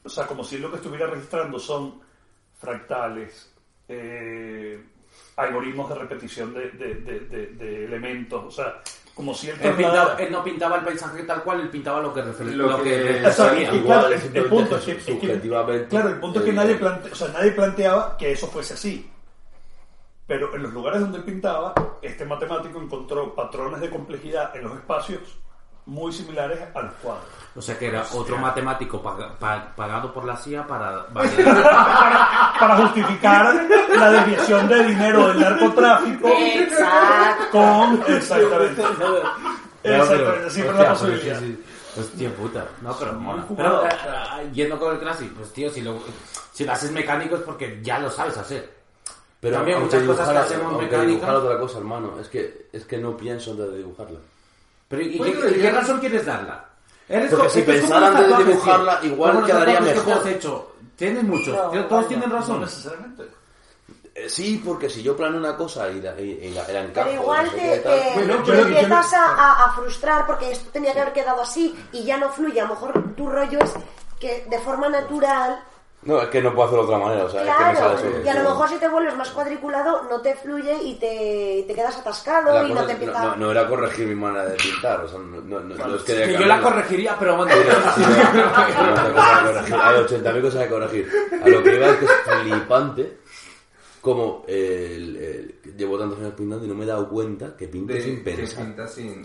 o 0.04 0.10
sea, 0.10 0.28
como 0.28 0.44
si 0.44 0.58
lo 0.58 0.70
que 0.70 0.78
estuviera 0.78 1.08
registrando 1.08 1.58
son 1.60 2.02
fractales, 2.60 3.52
eh, 3.88 4.84
algoritmos 5.36 5.90
de 5.90 5.96
repetición 5.96 6.54
de- 6.54 6.72
de- 6.72 6.96
de- 6.96 7.48
de 7.48 7.86
elementos, 7.86 8.46
o 8.46 8.52
sea, 8.52 8.82
como 9.14 9.34
si 9.34 9.50
él 9.50 9.58
Él, 9.62 9.76
pintaba- 9.76 10.16
él 10.18 10.32
no 10.32 10.44
pintaba 10.44 10.78
el 10.78 10.84
paisaje 10.84 11.24
tal 11.24 11.44
cual, 11.44 11.60
él 11.62 11.70
pintaba 11.70 12.02
lo 12.02 12.14
que 12.14 12.22
refería. 12.24 12.56
Lo 12.56 12.70
Lo, 12.72 12.84
que- 12.84 13.20
que, 13.22 13.26
O 13.28 13.32
sea, 13.32 13.46
refería. 13.50 13.74
y 13.74 13.78
Igual, 13.78 14.00
claro, 14.00 14.16
el, 14.34 14.46
punto 14.46 14.78
es 14.78 14.84
que, 14.84 14.92
es 14.94 15.04
que- 15.06 15.12
subjetivamente, 15.14 15.88
claro, 15.88 16.10
el 16.10 16.20
punto 16.20 16.40
es 16.40 16.46
que 16.46 16.52
eh, 16.52 16.54
nadie, 16.54 16.76
plante- 16.76 17.12
o 17.12 17.16
sea, 17.16 17.28
nadie 17.30 17.52
planteaba 17.52 18.18
que 18.18 18.32
eso 18.32 18.48
fuese 18.48 18.74
así. 18.74 19.10
Pero 20.26 20.56
en 20.56 20.64
los 20.64 20.74
lugares 20.74 21.02
donde 21.02 21.18
él 21.20 21.24
pintaba, 21.26 21.74
este 22.02 22.26
matemático 22.26 22.82
encontró 22.82 23.36
patrones 23.36 23.82
de 23.82 23.90
complejidad 23.90 24.56
en 24.56 24.64
los 24.64 24.74
espacios 24.74 25.20
muy 25.86 26.12
similares 26.14 26.60
a 26.74 26.82
los 26.82 26.94
cuadros. 26.96 27.26
O 27.56 27.62
sea 27.62 27.78
que 27.78 27.88
era 27.88 28.04
otro 28.14 28.38
matemático 28.38 29.02
paga- 29.02 29.38
pa- 29.38 29.74
pagado 29.76 30.12
por 30.14 30.26
la 30.26 30.36
CIA 30.38 30.66
para... 30.66 31.06
Para 32.60 32.78
justificar 32.78 33.54
la 33.98 34.12
desviación 34.12 34.68
de 34.68 34.84
dinero 34.86 35.28
del 35.30 35.40
narcotráfico 35.42 36.28
Exacto. 36.30 37.52
con... 37.52 38.04
Exactamente. 38.16 38.82
Exactamente, 39.84 40.50
siempre 40.50 40.78
la 40.84 40.94
hostia, 40.94 41.08
posibilidad. 41.10 41.40
sí, 41.40 41.46
sí. 41.94 42.00
Hostia 42.00 42.36
puta. 42.36 42.66
No, 42.82 42.96
pero 42.98 43.14
mola. 43.14 43.46
Pero, 43.56 43.86
eh, 43.86 43.90
eh, 43.90 44.50
yendo 44.54 44.80
con 44.80 44.94
el 44.94 45.00
clásico, 45.00 45.36
pues 45.38 45.52
tío, 45.54 45.70
si 45.70 45.82
lo, 45.82 46.00
si 46.54 46.64
lo 46.66 46.72
haces 46.72 46.92
mecánico 46.92 47.36
es 47.36 47.42
porque 47.42 47.80
ya 47.84 48.00
lo 48.00 48.10
sabes 48.10 48.36
hacer. 48.38 48.74
Pero 49.40 49.58
También 49.58 49.78
aunque 49.80 50.00
muchas 50.00 50.18
cosas 50.18 50.30
que 50.34 50.38
hacemos 50.40 50.82
mecánicas- 50.82 51.30
otra 51.30 51.60
cosa, 51.60 51.78
hermano. 51.80 52.18
Es 52.20 52.30
que, 52.30 52.70
es 52.72 52.86
que 52.86 52.98
no 52.98 53.16
pienso 53.18 53.54
de 53.56 53.78
dibujarla. 53.78 54.20
Pero 54.88 55.02
¿y, 55.02 55.18
Bueno, 55.18 55.42
qué, 55.42 55.50
y 55.50 55.54
qué 55.56 55.62
ya- 55.62 55.72
razón 55.72 56.00
quieres 56.00 56.26
darla? 56.26 56.66
Eres 57.10 57.32
Porque 57.32 57.50
si 57.50 57.60
es 57.60 57.66
que 57.66 57.72
es 57.76 57.80
pensara 57.82 58.08
como 58.10 58.22
los 58.22 58.32
antes 58.32 58.38
de 58.46 58.52
dibujarla, 58.54 59.00
tío. 59.02 59.12
igual 59.12 59.46
quedaría 59.46 59.78
que 59.80 59.84
mejor. 59.86 60.14
has 60.14 60.26
hecho. 60.28 60.76
Tienes 60.96 61.24
muchos, 61.24 61.48
No, 61.74 61.86
todos 61.86 62.02
no, 62.04 62.08
tienen 62.08 62.30
No 62.30 62.36
razón. 62.36 62.62
necesariamente. 62.62 63.24
Eh, 64.16 64.30
sí, 64.30 64.62
porque 64.64 64.90
si 64.90 65.02
yo 65.02 65.18
planeo 65.18 65.40
una 65.40 65.58
cosa 65.58 65.90
y 65.90 66.00
la, 66.00 66.20
y, 66.20 66.24
y 66.44 66.50
la, 66.52 66.68
la 66.68 66.82
encajo... 66.84 67.10
Pero 67.10 67.22
igual 67.24 67.50
te, 67.52 67.78
tal, 67.80 68.00
te- 68.00 68.12
Bueno, 68.14 68.44
te 68.44 68.48
yo- 68.52 68.54
yo- 68.56 68.62
empiezas 68.68 69.14
a, 69.14 69.26
a- 69.34 69.66
a 69.66 69.72
frustrar 69.74 70.26
porque 70.28 70.52
esto 70.52 70.70
tenía 70.72 70.94
que 70.94 71.02
haber 71.02 71.14
quedado 71.14 71.42
así 71.42 71.76
y 71.92 72.04
ya 72.04 72.18
no 72.18 72.30
fluye. 72.30 72.62
A 72.62 72.66
lo 72.66 72.76
mejor 72.76 73.16
tu 73.16 73.28
rollo 73.28 73.60
es 73.60 73.72
que 74.20 74.46
de 74.50 74.60
forma 74.60 74.88
natural, 74.88 75.60
No, 76.06 76.22
es 76.22 76.28
que 76.30 76.42
no 76.42 76.54
puedo 76.54 76.68
hacerlo 76.68 76.86
de 76.86 76.94
otra 76.94 77.06
manera, 77.06 77.26
o 77.26 77.30
sea, 77.30 77.42
es 77.42 77.46
que 77.48 77.52
me 77.64 77.72
claro, 77.72 77.80
sale 77.98 78.00
solo. 78.12 78.26
y 78.26 78.28
a 78.28 78.34
lo 78.34 78.50
mejor 78.50 78.70
si 78.70 78.76
te 78.76 78.88
vuelves 78.90 79.16
más 79.16 79.30
cuadriculado 79.30 80.04
no 80.10 80.20
te 80.22 80.36
fluye 80.36 80.76
y 80.84 80.96
te, 80.96 81.64
te 81.68 81.74
quedas 81.74 81.98
atascado 81.98 82.54
La 82.62 82.68
y 82.68 82.74
no 82.74 82.82
te 82.82 82.88
que 82.88 82.92
empieza... 83.06 83.24
no, 83.26 83.36
no 83.38 83.52
era 83.52 83.68
corregir 83.68 84.08
mi 84.08 84.16
manera 84.16 84.46
de 84.46 84.56
pintar, 84.58 85.02
o 85.02 85.08
sea, 85.08 85.20
no, 85.20 85.40
no, 85.42 85.60
no, 85.62 85.76
no 85.88 85.96
es 85.96 86.04
que... 86.04 86.14
Que 86.14 86.34
yo 86.34 86.46
la 86.46 86.62
corregiría, 86.62 87.16
pero 87.18 87.38
bueno. 87.38 87.54
Hay 88.74 89.96
80.000 90.04 90.42
cosas 90.42 90.64
que 90.64 90.70
corregir. 90.70 91.10
A 91.44 91.48
lo 91.50 91.64
que 91.64 91.76
iba 91.76 91.88
es 91.88 91.96
que 91.98 92.06
es 92.06 92.12
flipante 92.42 93.18
como 94.02 94.44
el, 94.48 95.16
el- 95.16 95.76
llevo 95.78 95.98
tantos 95.98 96.20
años 96.20 96.34
pintando 96.36 96.66
y 96.66 96.68
no 96.68 96.76
me 96.76 96.84
he 96.84 96.88
dado 96.88 97.08
cuenta 97.08 97.56
que 97.56 97.68
pinto 97.70 97.94
de, 97.94 98.02
sin 98.02 98.24
que 98.24 98.32
pensar. 98.34 98.66
pinta 98.66 98.88
sin... 98.88 99.24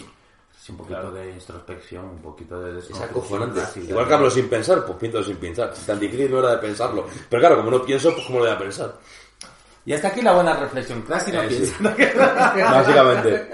Sí, 0.69 0.73
un 0.73 0.79
poquito 0.79 1.11
de 1.13 1.31
introspección, 1.31 2.05
un 2.05 2.19
poquito 2.19 2.61
de 2.61 2.79
Es 2.79 3.01
acojonante. 3.01 3.63
Igual 3.81 4.07
que 4.07 4.15
hablo 4.15 4.31
sin 4.31 4.49
pensar, 4.51 4.85
pues 4.85 4.99
pinto 4.99 5.23
sin 5.25 5.37
pensar. 5.37 5.73
Tan 5.87 5.99
difícil 5.99 6.31
no 6.31 6.41
era 6.41 6.51
de 6.51 6.59
pensarlo. 6.59 7.07
Pero 7.31 7.41
claro, 7.41 7.57
como 7.57 7.71
no 7.71 7.83
pienso, 7.83 8.13
pues 8.13 8.27
como 8.27 8.41
lo 8.41 8.45
voy 8.45 8.55
a 8.55 8.59
pensar. 8.59 8.93
Y 9.87 9.95
hasta 9.95 10.09
aquí 10.09 10.21
la 10.21 10.35
buena 10.35 10.53
reflexión. 10.55 11.01
Casi 11.03 11.33
no 11.33 11.41
Eh, 11.43 11.51
sí. 11.51 11.75
Básicamente, 11.83 13.51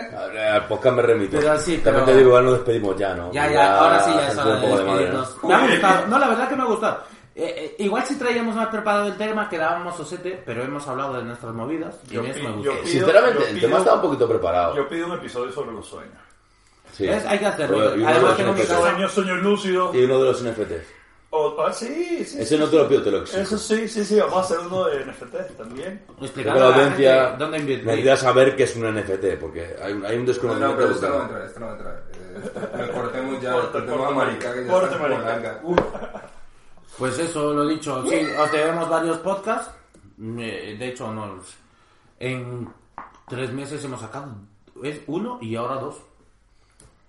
al 0.51 0.67
podcast 0.67 0.97
me 0.97 1.03
remito. 1.03 1.39
Pero 1.39 1.57
sí, 1.61 1.79
También 1.79 1.85
pero- 1.85 2.05
te 2.07 2.15
digo, 2.17 2.29
igual 2.31 2.45
nos 2.47 2.55
despedimos 2.55 2.97
ya, 2.97 3.15
¿no? 3.15 3.33
Ya, 3.33 3.49
ya, 3.53 3.79
ahora 3.79 4.01
sí 4.01 4.11
ya 4.13 4.29
es 4.29 4.37
hora 4.39 4.47
un 4.57 4.61
de 4.61 4.67
poco 4.67 4.79
de 4.79 4.85
madre, 4.85 5.05
despedirnos. 5.05 5.37
¿no? 5.43 5.49
Me 5.49 5.55
ha 5.55 5.67
gustado. 5.69 6.07
No, 6.09 6.19
la 6.19 6.29
verdad 6.29 6.49
que 6.49 6.57
me 6.57 6.63
ha 6.63 6.67
gustado. 6.67 6.99
Eh, 7.37 7.55
eh, 7.79 7.83
igual 7.85 8.05
si 8.05 8.17
traíamos 8.17 8.55
más 8.57 8.69
preparado 8.69 9.07
el 9.07 9.17
tema, 9.17 9.49
quedábamos 9.49 9.99
osete, 9.99 10.41
pero 10.45 10.63
hemos 10.63 10.87
hablado 10.89 11.15
de 11.15 11.25
nuestras 11.25 11.53
movidas 11.53 11.97
Yo 12.09 12.23
me 12.23 12.33
gusta. 12.33 12.73
Sinceramente, 12.85 13.39
yo 13.41 13.47
el 13.51 13.61
tema 13.61 13.79
estaba 13.79 13.97
un 13.97 14.03
poquito 14.03 14.29
preparado. 14.29 14.75
Yo 14.77 14.89
pido 14.89 15.07
un 15.07 15.13
episodio 15.15 15.53
sobre 15.53 15.73
los 15.73 15.87
sueños. 15.87 16.15
Sí. 16.97 17.07
Es- 17.09 17.25
hay 17.27 17.39
que 17.39 17.47
hacerlo. 17.47 17.77
Pero- 17.79 17.97
y 17.97 17.99
uno 18.01 18.09
Además 18.09 18.23
de 18.23 18.29
los 18.29 18.37
tengo 18.37 18.53
mi 18.53 18.61
NFTs. 18.61 18.69
casa- 18.69 19.09
Sueños, 19.15 19.43
lúcidos. 19.43 19.95
Y 19.95 20.05
uno 20.05 20.19
de 20.19 20.25
los 20.25 20.43
NFTs. 20.43 20.87
O- 21.31 21.57
ah, 21.67 21.73
sí, 21.73 22.25
sí. 22.25 22.41
Ese 22.41 22.57
no 22.57 22.69
te 22.69 22.77
lo 22.77 22.87
pido, 22.89 23.03
te 23.03 23.11
lo 23.11 23.19
exijo. 23.23 23.41
Eso 23.43 23.59
sí, 23.59 23.89
sí, 23.89 24.05
sí. 24.05 24.21
Vamos 24.21 24.37
a 24.37 24.41
hacer 24.43 24.59
uno 24.61 24.85
de 24.85 25.01
NFT 25.05 25.37
también. 25.57 26.03
Explicando 26.23 26.61
la 26.61 26.67
audiencia 26.77 27.31
dónde 27.37 27.59
invertir. 27.59 27.85
necesita 27.87 28.17
saber 28.17 28.55
qué 28.55 28.63
es 28.63 28.77
un 28.77 28.85
NFT, 28.87 29.37
porque 29.39 29.75
hay, 29.83 29.93
un- 29.95 30.07
hay 30.07 30.15
un 30.17 30.23
No, 30.23 30.29
desconocimiento. 30.29 30.77
no, 30.77 30.81
pero 30.81 30.95
esto 30.95 31.09
no 31.09 31.15
va 31.17 31.21
a 31.21 31.25
entrar, 31.25 31.43
esto 31.47 31.61
no 31.61 31.67
va 31.67 31.73
a 31.73 31.77
entrar. 31.77 32.05
Eh, 32.15 32.91
cortemos 32.93 33.41
ya, 33.43 33.53
cortemos 33.53 34.07
a 34.07 34.11
marica 34.11 34.55
que 34.55 34.65
ya 34.65 34.71
corta, 34.71 34.87
está 34.95 34.99
como 34.99 35.19
marica. 35.19 35.61
Pues 36.99 37.19
eso, 37.19 37.53
lo 37.53 37.67
dicho. 37.67 38.05
Sí, 38.09 38.27
os 38.39 38.53
debemos 38.53 38.89
varios 38.89 39.19
podcasts. 39.19 39.73
De 40.17 40.87
hecho, 40.89 41.13
no. 41.13 41.41
En 42.21 42.69
tres 43.29 43.53
meses 43.53 43.85
hemos 43.85 44.01
sacado 44.01 44.37
es 44.83 45.01
uno 45.09 45.39
y 45.41 45.57
ahora 45.57 45.77
dos. 45.77 45.97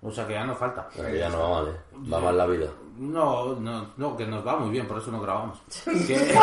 O 0.02 0.10
sea 0.12 0.26
que 0.26 0.34
ya 0.34 0.44
no 0.44 0.54
falta. 0.54 0.88
Pero 0.94 1.08
que 1.08 1.18
ya 1.18 1.28
no 1.28 1.40
va 1.40 1.48
mal, 1.62 1.68
¿eh? 1.68 1.76
Va 2.12 2.20
mal 2.20 2.36
la 2.38 2.46
vida. 2.46 2.66
No, 2.98 3.54
no, 3.56 3.88
no, 3.96 4.16
que 4.16 4.26
nos 4.26 4.46
va 4.46 4.56
muy 4.56 4.70
bien, 4.70 4.86
por 4.86 4.98
eso 4.98 5.10
no 5.10 5.20
grabamos. 5.20 5.58
Que- 5.84 6.34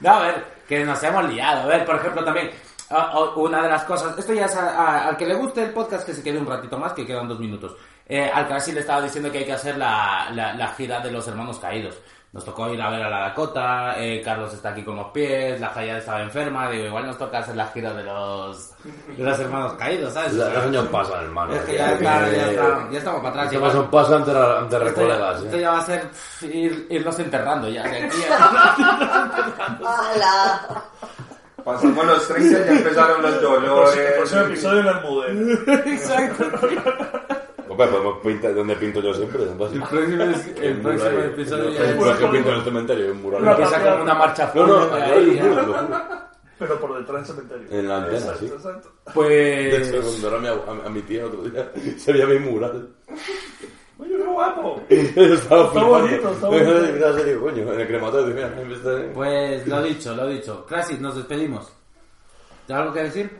no, 0.00 0.10
a 0.12 0.20
ver, 0.20 0.44
que 0.68 0.84
nos 0.84 1.02
hemos 1.02 1.24
liado. 1.28 1.62
A 1.62 1.66
ver, 1.66 1.84
por 1.84 1.96
ejemplo, 1.96 2.24
también, 2.24 2.50
a- 2.90 3.10
a- 3.12 3.34
una 3.36 3.62
de 3.62 3.68
las 3.68 3.84
cosas, 3.84 4.16
esto 4.18 4.32
ya 4.32 4.46
es 4.46 4.56
a- 4.56 4.70
a- 4.76 5.08
al 5.08 5.16
que 5.16 5.26
le 5.26 5.34
guste 5.34 5.62
el 5.64 5.70
podcast, 5.72 6.06
que 6.06 6.14
se 6.14 6.22
quede 6.22 6.38
un 6.38 6.46
ratito 6.46 6.78
más, 6.78 6.92
que 6.92 7.06
quedan 7.06 7.28
dos 7.28 7.38
minutos. 7.38 7.76
Eh, 8.06 8.30
al 8.32 8.48
casi 8.48 8.72
le 8.72 8.80
estaba 8.80 9.02
diciendo 9.02 9.30
que 9.30 9.38
hay 9.38 9.44
que 9.44 9.52
hacer 9.52 9.76
la, 9.76 10.30
la, 10.32 10.54
la 10.54 10.68
gira 10.68 11.00
de 11.00 11.10
los 11.10 11.26
hermanos 11.28 11.58
caídos. 11.58 11.98
Nos 12.30 12.44
tocó 12.44 12.68
ir 12.68 12.80
a 12.82 12.90
ver 12.90 13.02
a 13.02 13.08
la 13.08 13.20
Dakota, 13.20 13.94
eh, 13.98 14.20
Carlos 14.22 14.52
está 14.52 14.68
aquí 14.68 14.82
con 14.82 14.96
los 14.96 15.06
pies, 15.12 15.58
la 15.60 15.68
Jaya 15.70 15.96
estaba 15.96 16.20
enferma, 16.20 16.68
digo, 16.70 16.84
igual 16.84 17.06
nos 17.06 17.16
toca 17.16 17.38
hacer 17.38 17.56
la 17.56 17.66
gira 17.68 17.94
de 17.94 18.04
los, 18.04 18.72
de 19.16 19.24
los 19.24 19.38
hermanos 19.40 19.72
caídos, 19.78 20.12
¿sabes? 20.12 20.34
Los 20.34 20.54
años 20.56 20.86
pasan, 20.88 21.24
hermano. 21.24 21.54
Es 21.54 21.62
que 21.62 21.76
ya, 21.76 21.96
claro, 21.96 22.30
ya, 22.30 22.50
está- 22.50 22.88
ya 22.90 22.98
estamos 22.98 23.20
para 23.22 23.30
atrás. 23.30 23.44
Los 23.46 23.54
igual. 23.54 23.70
años 23.70 23.86
pasan 23.90 24.14
ante, 24.16 24.32
la- 24.34 24.58
ante 24.58 24.76
Esto 24.76 24.86
ya, 24.88 24.92
colegas, 24.94 25.42
esto 25.42 25.56
¿eh? 25.56 25.60
ya 25.60 25.70
va 25.70 25.78
a 25.78 25.86
ser 25.86 26.02
pff, 26.10 26.42
ir, 26.42 26.86
irnos 26.90 27.18
enterrando 27.18 27.68
ya. 27.70 27.84
¡Hala! 29.84 30.84
Pasamos 31.64 32.04
los 32.06 32.28
30 32.28 32.46
y 32.46 32.50
ya 32.64 32.70
empezaron 32.72 33.22
los 33.22 33.32
El 33.32 33.38
próximo, 33.40 33.56
el 33.64 33.66
dolores. 33.68 34.12
próximo 34.16 34.40
episodio 34.42 34.80
en 34.80 34.86
la. 34.86 35.82
Exacto. 35.92 36.44
Hombre, 37.68 37.86
podemos 37.88 38.18
pintar 38.22 38.54
donde 38.54 38.76
pinto 38.76 39.00
yo 39.00 39.14
siempre. 39.14 39.44
¿no? 39.44 39.50
El 39.66 39.82
próximo, 39.82 40.22
es- 40.24 40.46
el 40.60 40.80
próximo 40.80 41.20
episodio 41.20 41.70
ya 41.70 41.80
El 41.84 41.90
es- 41.90 41.96
próximo 41.96 42.30
pinto 42.32 42.48
en 42.50 42.54
el 42.56 42.64
cementerio, 42.64 43.12
un 43.12 43.22
mural. 43.22 43.46
empieza 43.48 43.82
como 43.90 44.02
una 44.02 44.14
marcha 44.14 44.52
No, 44.54 44.66
no, 44.66 44.94
ahí 44.94 45.40
un 45.42 45.56
lo 45.56 45.64
juro. 45.64 45.88
Pero 46.58 46.80
por 46.80 46.98
detrás 46.98 47.26
del 47.28 47.36
cementerio. 47.36 47.78
En 47.78 47.88
la 47.88 47.96
antena, 47.98 48.18
Exacto, 48.18 48.40
sí. 48.40 48.46
exacto. 48.52 48.88
De 49.06 49.12
Pues. 49.14 49.88
hecho, 49.88 50.02
cuando 50.02 50.28
era 50.28 50.36
a 50.36 50.40
mi, 50.40 50.48
a, 50.48 50.86
a 50.86 50.90
mi 50.90 51.02
tía 51.02 51.26
otro 51.26 51.42
día, 51.42 51.70
se 51.98 52.12
veía 52.12 52.26
mi 52.26 52.38
mural. 52.40 52.88
Oye, 54.00 54.16
qué 54.16 54.24
guapo. 54.24 54.82
Está 54.88 55.66
flipando. 55.68 55.86
bonito, 55.88 56.30
está 56.32 56.46
bonito. 56.48 57.40
Coño, 57.40 57.72
en 57.74 57.80
el 57.80 57.86
crematorio, 57.86 58.34
mira, 58.34 58.48
de- 58.50 59.08
Pues 59.14 59.66
lo 59.68 59.82
dicho, 59.82 60.14
lo 60.16 60.26
dicho. 60.26 60.64
Crasis, 60.66 61.00
nos 61.00 61.14
despedimos. 61.16 61.72
¿Tienes 62.66 62.82
algo 62.82 62.94
que 62.94 63.02
decir? 63.04 63.30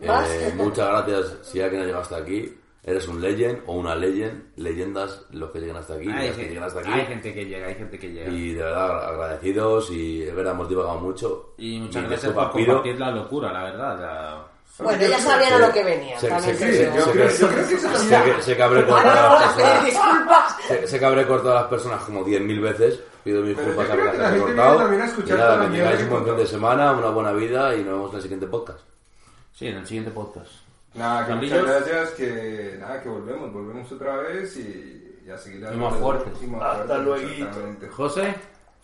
Eh, 0.00 0.52
muchas 0.56 0.88
gracias 0.88 1.38
si 1.42 1.60
alguien 1.60 1.82
ha 1.82 1.84
llegado 1.86 2.02
hasta 2.02 2.16
aquí. 2.18 2.54
Eres 2.86 3.08
un 3.08 3.20
legend 3.20 3.62
o 3.66 3.72
una 3.74 3.94
legend. 3.94 4.42
Leyendas 4.56 5.22
los 5.30 5.50
que 5.50 5.60
llegan 5.60 5.76
hasta 5.76 5.94
aquí. 5.94 6.06
Hay, 6.08 6.28
las 6.28 6.36
que 6.36 6.42
gente, 6.42 6.48
llegan 6.48 6.64
hasta 6.64 6.80
aquí. 6.80 6.90
hay 6.92 7.06
gente 7.06 7.34
que 7.34 7.44
llega, 7.46 7.66
hay 7.66 7.74
gente 7.76 7.98
que 7.98 8.12
llega. 8.12 8.30
Y 8.30 8.52
de 8.52 8.62
verdad 8.62 9.08
agradecidos 9.08 9.90
y 9.90 10.18
de 10.20 10.32
verdad 10.32 10.52
hemos 10.52 10.68
divagado 10.68 10.98
mucho. 11.00 11.54
Y 11.56 11.78
muchas 11.80 12.02
Mi 12.02 12.08
gracias 12.10 12.32
por 12.32 12.50
compartir 12.50 12.98
la 13.00 13.10
locura, 13.10 13.52
la 13.52 13.62
verdad. 13.64 13.98
la- 14.00 14.46
Bueno, 14.84 15.02
ya 15.06 15.18
sabían 15.18 15.52
a 15.54 15.58
lo 15.66 15.72
que 15.72 15.82
venían. 15.84 16.20
Se, 16.20 16.28
se, 16.40 16.54
se, 16.56 16.90
digo. 16.90 17.04
se, 17.04 17.10
creo- 17.12 17.28
yo 17.30 17.48
creo 17.48 18.36
que 18.36 18.42
se, 18.42 18.56
cabré 18.56 18.82
todas 18.88 19.04
no, 19.04 19.12
las 19.12 19.52
personas. 19.54 19.84
disculpas. 19.86 20.56
Se, 20.68 20.86
se 20.88 21.00
cabré 21.00 21.26
con 21.26 21.38
todas 21.42 21.60
las 21.62 21.70
personas 21.70 22.02
como 22.02 22.24
10.000 22.24 22.60
veces. 22.60 23.00
Pido 23.24 23.40
mis 23.40 23.56
disculpas 23.56 23.88
a 23.88 23.96
las 23.96 24.10
que 24.14 24.36
he 24.36 24.38
cortado. 24.40 24.80
a 24.80 24.94
Y 24.94 25.30
nada, 25.30 25.60
que 25.70 25.76
tengáis 25.78 26.02
un 26.02 26.10
buen 26.10 26.24
fin 26.26 26.36
de 26.36 26.46
semana, 26.46 26.92
una 26.92 27.08
buena 27.08 27.32
vida 27.32 27.74
y 27.74 27.78
nos 27.78 27.92
vemos 27.94 28.10
en 28.10 28.16
el 28.16 28.22
siguiente 28.22 28.46
podcast. 28.46 28.80
Sí, 29.54 29.68
en 29.68 29.76
el 29.76 29.86
siguiente 29.86 30.10
podcast. 30.10 30.50
Nada, 30.94 31.26
que 31.26 31.34
muchas 31.34 31.64
gracias, 31.64 32.10
que 32.10 32.76
nada, 32.80 33.02
que 33.02 33.08
volvemos, 33.08 33.52
volvemos 33.52 33.90
otra 33.92 34.16
vez 34.18 34.56
y, 34.56 35.20
y 35.26 35.30
a 35.30 35.36
seguir 35.38 35.66
Y 35.72 35.76
más 35.76 35.94
fuertes. 35.96 36.32
Hasta 36.60 36.98
luego. 36.98 37.28
José, 37.90 38.34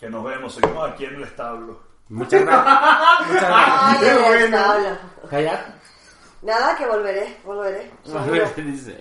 Que 0.01 0.11
nos 0.11 0.25
vemos, 0.25 0.55
seguimos 0.55 0.91
aquí 0.91 1.05
en 1.05 1.15
el 1.17 1.23
establo. 1.23 1.81
muchas 2.09 2.45
gracias. 2.45 3.29
muchas 3.29 3.43
gracias. 4.01 4.99
Ay. 5.31 5.49
Nada, 6.43 6.75
que 6.77 6.87
volveré, 6.87 7.37
volveré. 7.45 7.91
Dice. 8.57 8.99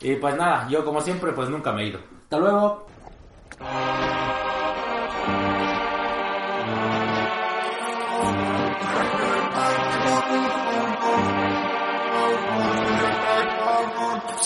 Y 0.00 0.16
pues 0.16 0.36
nada, 0.36 0.68
yo 0.68 0.84
como 0.84 1.00
siempre, 1.00 1.32
pues 1.32 1.48
nunca 1.48 1.72
me 1.72 1.82
he 1.82 1.86
ido. 1.86 2.00
Hasta 2.24 2.38
luego. 2.38 2.86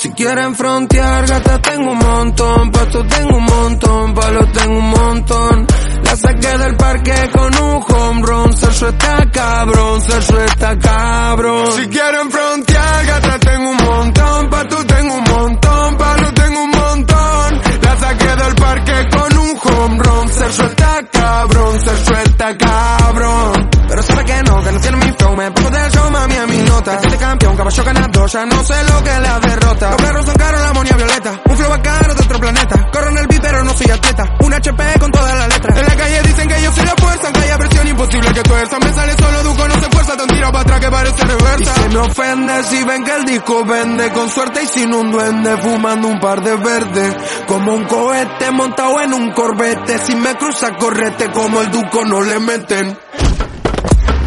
Si 0.01 0.09
quieren 0.13 0.55
frontear, 0.55 1.27
gata 1.27 1.59
tengo 1.61 1.93
un 1.93 1.99
montón, 1.99 2.71
pasto 2.71 3.05
tengo 3.05 3.37
un 3.37 3.45
montón, 3.45 4.15
palos 4.15 4.53
tengo 4.53 4.79
un 4.79 4.91
montón. 4.93 5.67
La 6.05 6.17
saqué 6.17 6.57
del 6.57 6.77
parque 6.77 7.31
con 7.31 7.55
un 7.55 7.85
home 7.87 8.23
run, 8.23 8.57
Celso 8.57 8.89
está 8.89 9.31
cabrón, 9.31 10.01
Celso 10.01 10.41
está 10.41 10.79
cabrón. 10.79 11.67
Si 11.77 11.87
quieren 11.89 12.31
frontear, 12.31 13.05
gata 13.05 13.39
tengo 13.41 13.71
un 13.73 13.77
montón, 13.77 14.49
pasto 14.49 14.87
tengo 14.87 15.15
un 15.17 15.25
montón, 15.25 15.97
palos 15.99 16.33
tengo 16.33 16.63
un 16.63 16.71
montón. 16.71 17.61
La 17.83 17.97
saqué 17.99 18.37
del 18.43 18.55
parque 18.55 19.09
con 19.15 19.37
un 19.37 19.61
home 19.63 20.03
run, 20.03 20.29
Celso 20.31 20.65
está 20.65 21.03
cabrón, 21.13 21.79
Celso 21.79 22.13
está 22.25 22.57
cabrón. 22.57 23.80
Pero 23.91 24.03
sabe 24.05 24.25
que 24.25 24.43
no, 24.45 24.63
que 24.63 24.71
no 24.71 24.81
tiene 24.81 24.97
mi 24.99 25.13
flow, 25.19 25.37
me 25.37 25.51
pongo 25.51 25.71
del 25.71 25.91
show, 25.91 26.11
mami, 26.13 26.37
a 26.37 26.47
mi 26.47 26.59
nota. 26.59 26.95
Este 27.03 27.17
campeón, 27.17 27.57
caballo 27.57 27.83
ganador, 27.83 28.31
ya 28.31 28.47
no 28.47 28.65
sé 28.65 28.85
lo 28.85 29.03
que 29.03 29.19
la 29.19 29.41
derrota. 29.41 29.91
Los 29.91 30.03
perros 30.03 30.27
son 30.27 30.35
caros, 30.37 30.61
la 30.61 30.69
amonia 30.69 30.97
violeta. 30.97 31.41
Un 31.45 31.57
flow 31.57 31.71
bacano 31.71 32.15
de 32.15 32.23
otro 32.23 32.39
planeta. 32.39 32.91
Corro 32.93 33.11
en 33.11 33.19
el 33.19 33.27
beat, 33.27 33.43
pero 33.43 33.65
no 33.65 33.77
soy 33.77 33.91
atleta. 33.91 34.25
Un 34.45 34.55
HP 34.55 34.99
con 35.01 35.11
todas 35.11 35.37
las 35.37 35.49
letras. 35.49 35.77
En 35.77 35.87
la 35.87 35.97
calle 35.97 36.23
dicen 36.23 36.49
que 36.49 36.63
yo 36.63 36.73
soy 36.73 36.85
la 36.85 36.95
fuerza, 36.95 37.27
aunque 37.27 37.41
haya 37.41 37.59
presión 37.59 37.89
imposible 37.89 38.33
que 38.33 38.43
tuerza. 38.43 38.79
Me 38.79 38.93
sale 38.93 39.13
solo 39.19 39.43
Duco, 39.43 39.67
no 39.67 39.75
se 39.75 39.89
fuerza, 39.91 40.17
tan 40.17 40.29
tiro 40.29 40.53
para 40.53 40.61
atrás 40.61 40.81
que 40.81 40.91
parece 40.91 41.25
reversa. 41.25 41.75
Y 41.77 41.83
se 41.83 41.89
me 41.89 41.99
ofende 41.99 42.63
si 42.63 42.85
ven 42.85 43.05
que 43.05 43.17
el 43.17 43.25
disco 43.25 43.65
vende. 43.65 44.13
Con 44.13 44.31
suerte 44.31 44.63
y 44.63 44.67
sin 44.69 44.95
un 44.95 45.11
duende, 45.11 45.57
fumando 45.57 46.07
un 46.07 46.21
par 46.21 46.41
de 46.45 46.55
verdes. 46.55 47.17
Como 47.49 47.75
un 47.75 47.85
cohete 47.87 48.53
montado 48.53 49.01
en 49.01 49.15
un 49.15 49.33
corbete. 49.33 49.99
Si 49.99 50.15
me 50.15 50.37
cruza, 50.37 50.77
correte, 50.77 51.29
como 51.33 51.61
el 51.61 51.73
Duco 51.73 52.05
no 52.05 52.21
le 52.21 52.39
meten. 52.39 52.97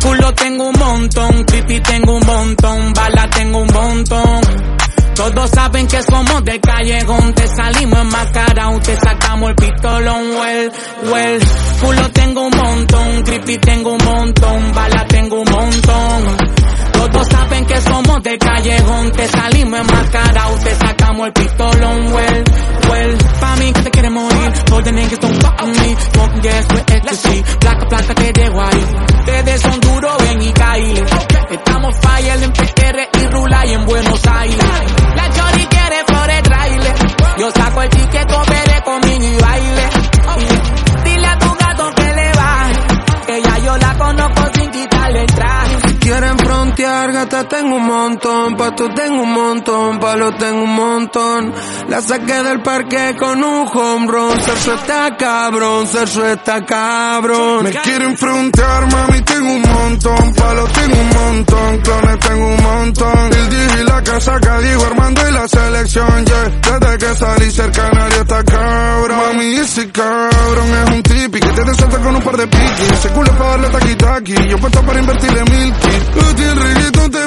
Culo 0.04 0.34
tengo 0.34 0.68
un 0.68 0.76
montón, 0.78 1.44
creepy 1.46 1.80
tengo 1.80 2.18
un 2.18 2.26
montón, 2.26 2.94
bala 2.94 3.30
tengo 3.30 3.60
un 3.60 3.68
montón. 3.74 4.42
Todos 5.16 5.50
saben 5.52 5.88
que 5.88 6.02
somos 6.04 6.44
del 6.44 6.60
callejón, 6.60 7.34
te 7.34 7.48
salimos 7.48 8.00
enmascarados, 8.00 8.82
te 8.82 9.00
sacamos 9.00 9.52
el 9.52 9.56
pistolón, 9.56 10.24
well, 10.36 10.72
well. 11.10 11.40
Culo 11.82 12.10
tengo 12.12 12.48
un 12.48 12.58
montón, 12.58 13.24
creepy 13.24 13.58
tengo 13.60 13.94
un 13.94 14.04
montón, 14.04 14.74
bala 14.74 15.06
tengo 15.08 15.40
un 15.40 15.50
montón. 15.50 16.43
Todos 17.04 17.28
saben 17.28 17.66
que 17.66 17.82
somos 17.82 18.24
del 18.24 18.40
callejón, 18.40 19.12
te 19.12 19.28
salimos 19.28 19.78
enmascarados, 19.78 20.60
te 20.64 20.76
sacamos 20.76 21.28
el 21.28 21.34
pistolón, 21.34 22.14
well, 22.14 22.44
well. 22.90 23.18
Pa' 23.42 23.56
mí 23.58 23.74
que 23.74 23.82
te 23.82 23.92
quiere 23.92 24.10
morir, 24.10 24.54
all 24.72 24.84
the 24.84 24.92
niggas 24.94 25.20
don't 25.20 25.36
fuck 25.42 25.62
with 25.62 25.80
me, 25.82 25.96
smoking 26.14 26.42
gas 26.42 26.68
with 26.70 26.92
ecstasy, 26.94 27.44
placa, 27.60 27.86
placa 27.88 28.16
te 28.16 28.32
dejo 28.32 28.62
ahí. 28.62 28.86
Ustedes 29.20 29.62
son 29.62 29.80
duros, 29.82 30.18
ven 30.20 30.42
y 30.44 30.54
caile. 30.54 31.04
Estamos 31.52 31.96
fire 32.00 32.42
en 32.42 32.52
PR 32.54 33.10
y 33.20 33.28
Rula 33.28 33.66
y 33.66 33.74
en 33.74 33.86
Buenos 33.86 34.26
Aires. 34.26 34.66
La 35.16 35.24
Jory 35.24 35.66
quiere 35.66 36.04
flores 36.08 36.42
trailer. 36.44 36.94
Yo 37.38 37.52
saco 37.52 37.82
el 37.82 37.90
ticket, 37.90 38.32
coopere 38.32 38.82
conmigo 38.86 39.26
y 39.26 39.42
baile. 39.42 39.83
Frontear, 46.84 47.14
gata 47.14 47.48
tengo 47.48 47.76
un 47.76 47.86
montón, 47.86 48.56
pato 48.58 48.90
tengo 48.94 49.24
un 49.24 49.34
montón, 49.34 50.00
palo 50.00 50.32
tengo 50.36 50.64
un 50.64 50.76
montón. 50.76 51.54
La 51.88 52.02
saqué 52.02 52.44
del 52.44 52.62
parque 52.62 53.16
con 53.18 53.44
un 53.44 53.68
home 53.74 54.08
run, 54.08 54.42
Sergio 54.42 54.74
está 54.76 55.16
cabrón, 55.18 55.88
Sergio 55.88 56.26
está 56.26 56.66
cabrón. 56.66 57.64
Me 57.64 57.72
quieren 57.72 58.18
frontear, 58.18 58.92
mami, 58.92 59.22
tengo 59.22 59.54
un 59.54 59.62
montón, 59.62 60.34
palo 60.34 60.66
tengo 60.66 61.00
un 61.00 61.10
montón, 61.10 61.78
clones 61.80 62.20
tengo 62.20 62.48
un 62.48 62.64
montón. 62.64 63.34
El 63.34 63.50
DJ 63.50 63.82
y 63.82 63.84
la 63.86 64.04
casa 64.04 64.40
que 64.40 64.68
digo 64.68 64.86
Armando 64.86 65.30
y 65.30 65.32
la 65.32 65.48
selección, 65.48 66.26
yeah. 66.26 66.80
Desde 66.80 66.98
que 66.98 67.16
salí 67.16 67.52
cerca 67.52 67.92
nadie 67.92 68.20
está 68.20 68.44
cabrón. 68.44 69.18
Mami, 69.18 69.56
ese 69.56 69.90
cabrón 69.92 70.68
es 70.84 70.96
un 70.96 71.04
tipi 71.04 71.40
que 71.40 71.50
te 71.50 71.64
desalta 71.64 71.98
con 72.00 72.16
un 72.16 72.22
par 72.22 72.38
de 72.38 72.48
piquis. 72.48 72.92
Ese 72.92 73.10
culo 73.10 73.32
para 73.38 73.50
darle 73.52 73.70
taqui 73.70 73.96
taqui, 73.96 74.36
yo 74.50 74.58
puesto 74.58 74.82
para 74.82 75.00
invertirle 75.00 75.44
milky. 75.44 75.90
Tú 76.14 76.34
reggaetón 76.74 77.12
te 77.12 77.20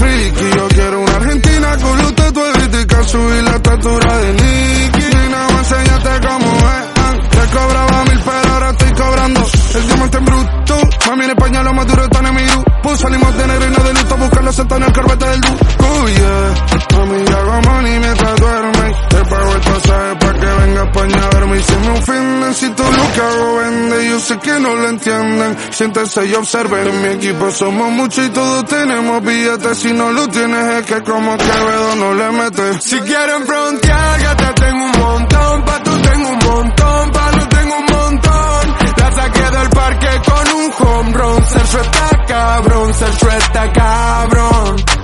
friki, 0.00 0.56
yo 0.56 0.68
quiero 0.68 1.00
una 1.00 1.16
argentina 1.16 1.76
con 1.76 1.98
luz 1.98 2.14
tatuadística, 2.14 3.02
subir 3.04 3.42
la 3.42 3.56
estatura 3.56 4.18
de 4.18 4.32
Nicky. 4.32 5.16
Nena, 5.16 5.46
voy 5.46 5.54
a 5.54 5.58
enseñarte 5.58 6.28
cómo 6.28 6.50
es. 6.52 7.28
Te 7.30 7.56
cobraba 7.56 8.04
mil, 8.04 8.20
pero 8.24 8.52
ahora 8.54 8.70
estoy 8.70 8.92
cobrando 8.92 9.46
el 9.74 9.86
diamante 9.86 10.16
en 10.18 10.24
bruto. 10.24 10.80
Mami, 11.08 11.24
en 11.24 11.30
España 11.30 11.62
lo 11.62 11.72
más 11.74 11.86
duro 11.86 12.04
está 12.04 12.18
en 12.20 12.34
mi 12.34 12.42
grupo. 12.42 12.96
Salimos 12.96 13.36
de 13.36 13.46
negro 13.46 13.66
y 13.66 13.70
no 13.70 13.84
de 13.84 13.94
luto, 13.94 14.16
buscando 14.16 14.52
sentado 14.52 14.80
en 14.80 14.86
el 14.86 14.92
corbete 14.92 15.26
del 15.26 15.40
du. 15.40 15.48
Oh 15.48 16.08
yeah, 16.08 16.98
mami, 16.98 17.32
hago 17.32 17.60
money 17.62 17.98
mientras 17.98 18.36
duerme. 18.36 18.94
Te 19.08 19.24
pago 19.24 19.52
el 19.54 19.60
pasaje 19.60 20.16
pa' 20.20 20.31
que 20.42 20.52
venga 20.62 20.82
España 20.82 21.24
a 21.24 21.34
verme. 21.34 21.58
Y 21.58 21.62
se 21.62 21.76
me 21.78 21.90
ofenden 21.90 22.54
si 22.54 22.68
todo 22.70 22.90
lo 22.90 23.12
que 23.12 23.20
hago 23.20 23.56
vende. 23.56 24.08
Yo 24.08 24.20
sé 24.20 24.38
que 24.38 24.60
no 24.60 24.74
lo 24.74 24.88
entienden. 24.88 25.56
Siéntense 25.70 26.26
y 26.26 26.34
observen. 26.34 26.88
En 26.88 27.02
mi 27.02 27.08
equipo 27.08 27.50
somos 27.50 27.90
muchos 27.90 28.26
y 28.26 28.30
todos 28.30 28.64
tenemos 28.66 29.22
billetes. 29.22 29.78
Si 29.78 29.92
no 29.92 30.10
lo 30.10 30.28
tienes 30.28 30.64
es 30.76 30.86
que 30.86 31.02
como 31.02 31.36
Quevedo 31.36 31.96
no 31.96 32.14
le 32.14 32.30
metes. 32.32 32.84
Si 32.84 32.98
quieren 33.00 33.46
frontear, 33.46 34.20
ya 34.20 34.36
te 34.36 34.52
tengo 34.62 34.84
un 34.84 35.00
montón. 35.00 35.64
Pa' 35.64 35.82
tú 35.82 35.92
tengo 36.02 36.28
un 36.28 36.38
montón. 36.38 37.12
Palo 37.12 37.48
tengo 37.48 37.76
un 37.76 37.86
montón. 37.86 38.74
La 38.96 39.12
saqué 39.12 39.56
del 39.58 39.68
parque 39.70 40.08
con 40.28 40.46
un 40.60 40.72
home 40.78 41.12
run. 41.12 41.46
Sergio 41.46 41.80
está 41.80 42.24
cabrón, 42.26 42.94
Sergio 42.94 43.30
está 43.30 43.72
cabrón. 43.72 45.01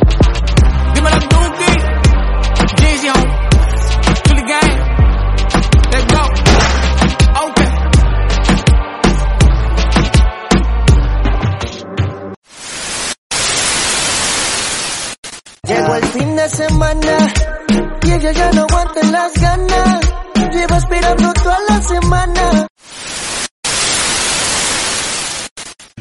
Fin 16.19 16.37
de 16.37 16.49
semana 16.49 17.35
y 18.03 18.13
ella 18.13 18.33
ya 18.33 18.53
no 18.53 18.63
aguanta 18.63 19.03
las 19.11 19.33
ganas. 19.35 20.01
Lleva 20.53 20.77
esperando 20.79 21.33
toda 21.35 21.59
la 21.69 21.83
semana. 21.83 22.67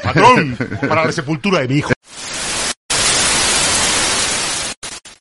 Patrón, 0.03 0.57
para 0.87 1.05
la 1.05 1.11
sepultura 1.11 1.59
de 1.59 1.67
mi 1.67 1.75
hijo. 1.75 1.91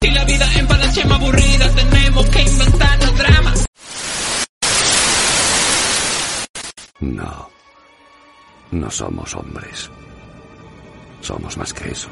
Si 0.00 0.10
la 0.10 0.24
vida 0.24 0.46
en 0.54 0.66
Palache 0.66 1.04
más 1.04 1.20
aburrida, 1.20 1.70
tenemos 1.74 2.26
que 2.30 2.42
inventarnos 2.42 3.18
drama. 3.18 3.54
No. 7.00 7.48
No 8.70 8.90
somos 8.90 9.34
hombres. 9.34 9.90
Somos 11.20 11.56
más 11.56 11.72
que 11.72 11.90
eso. 11.90 12.08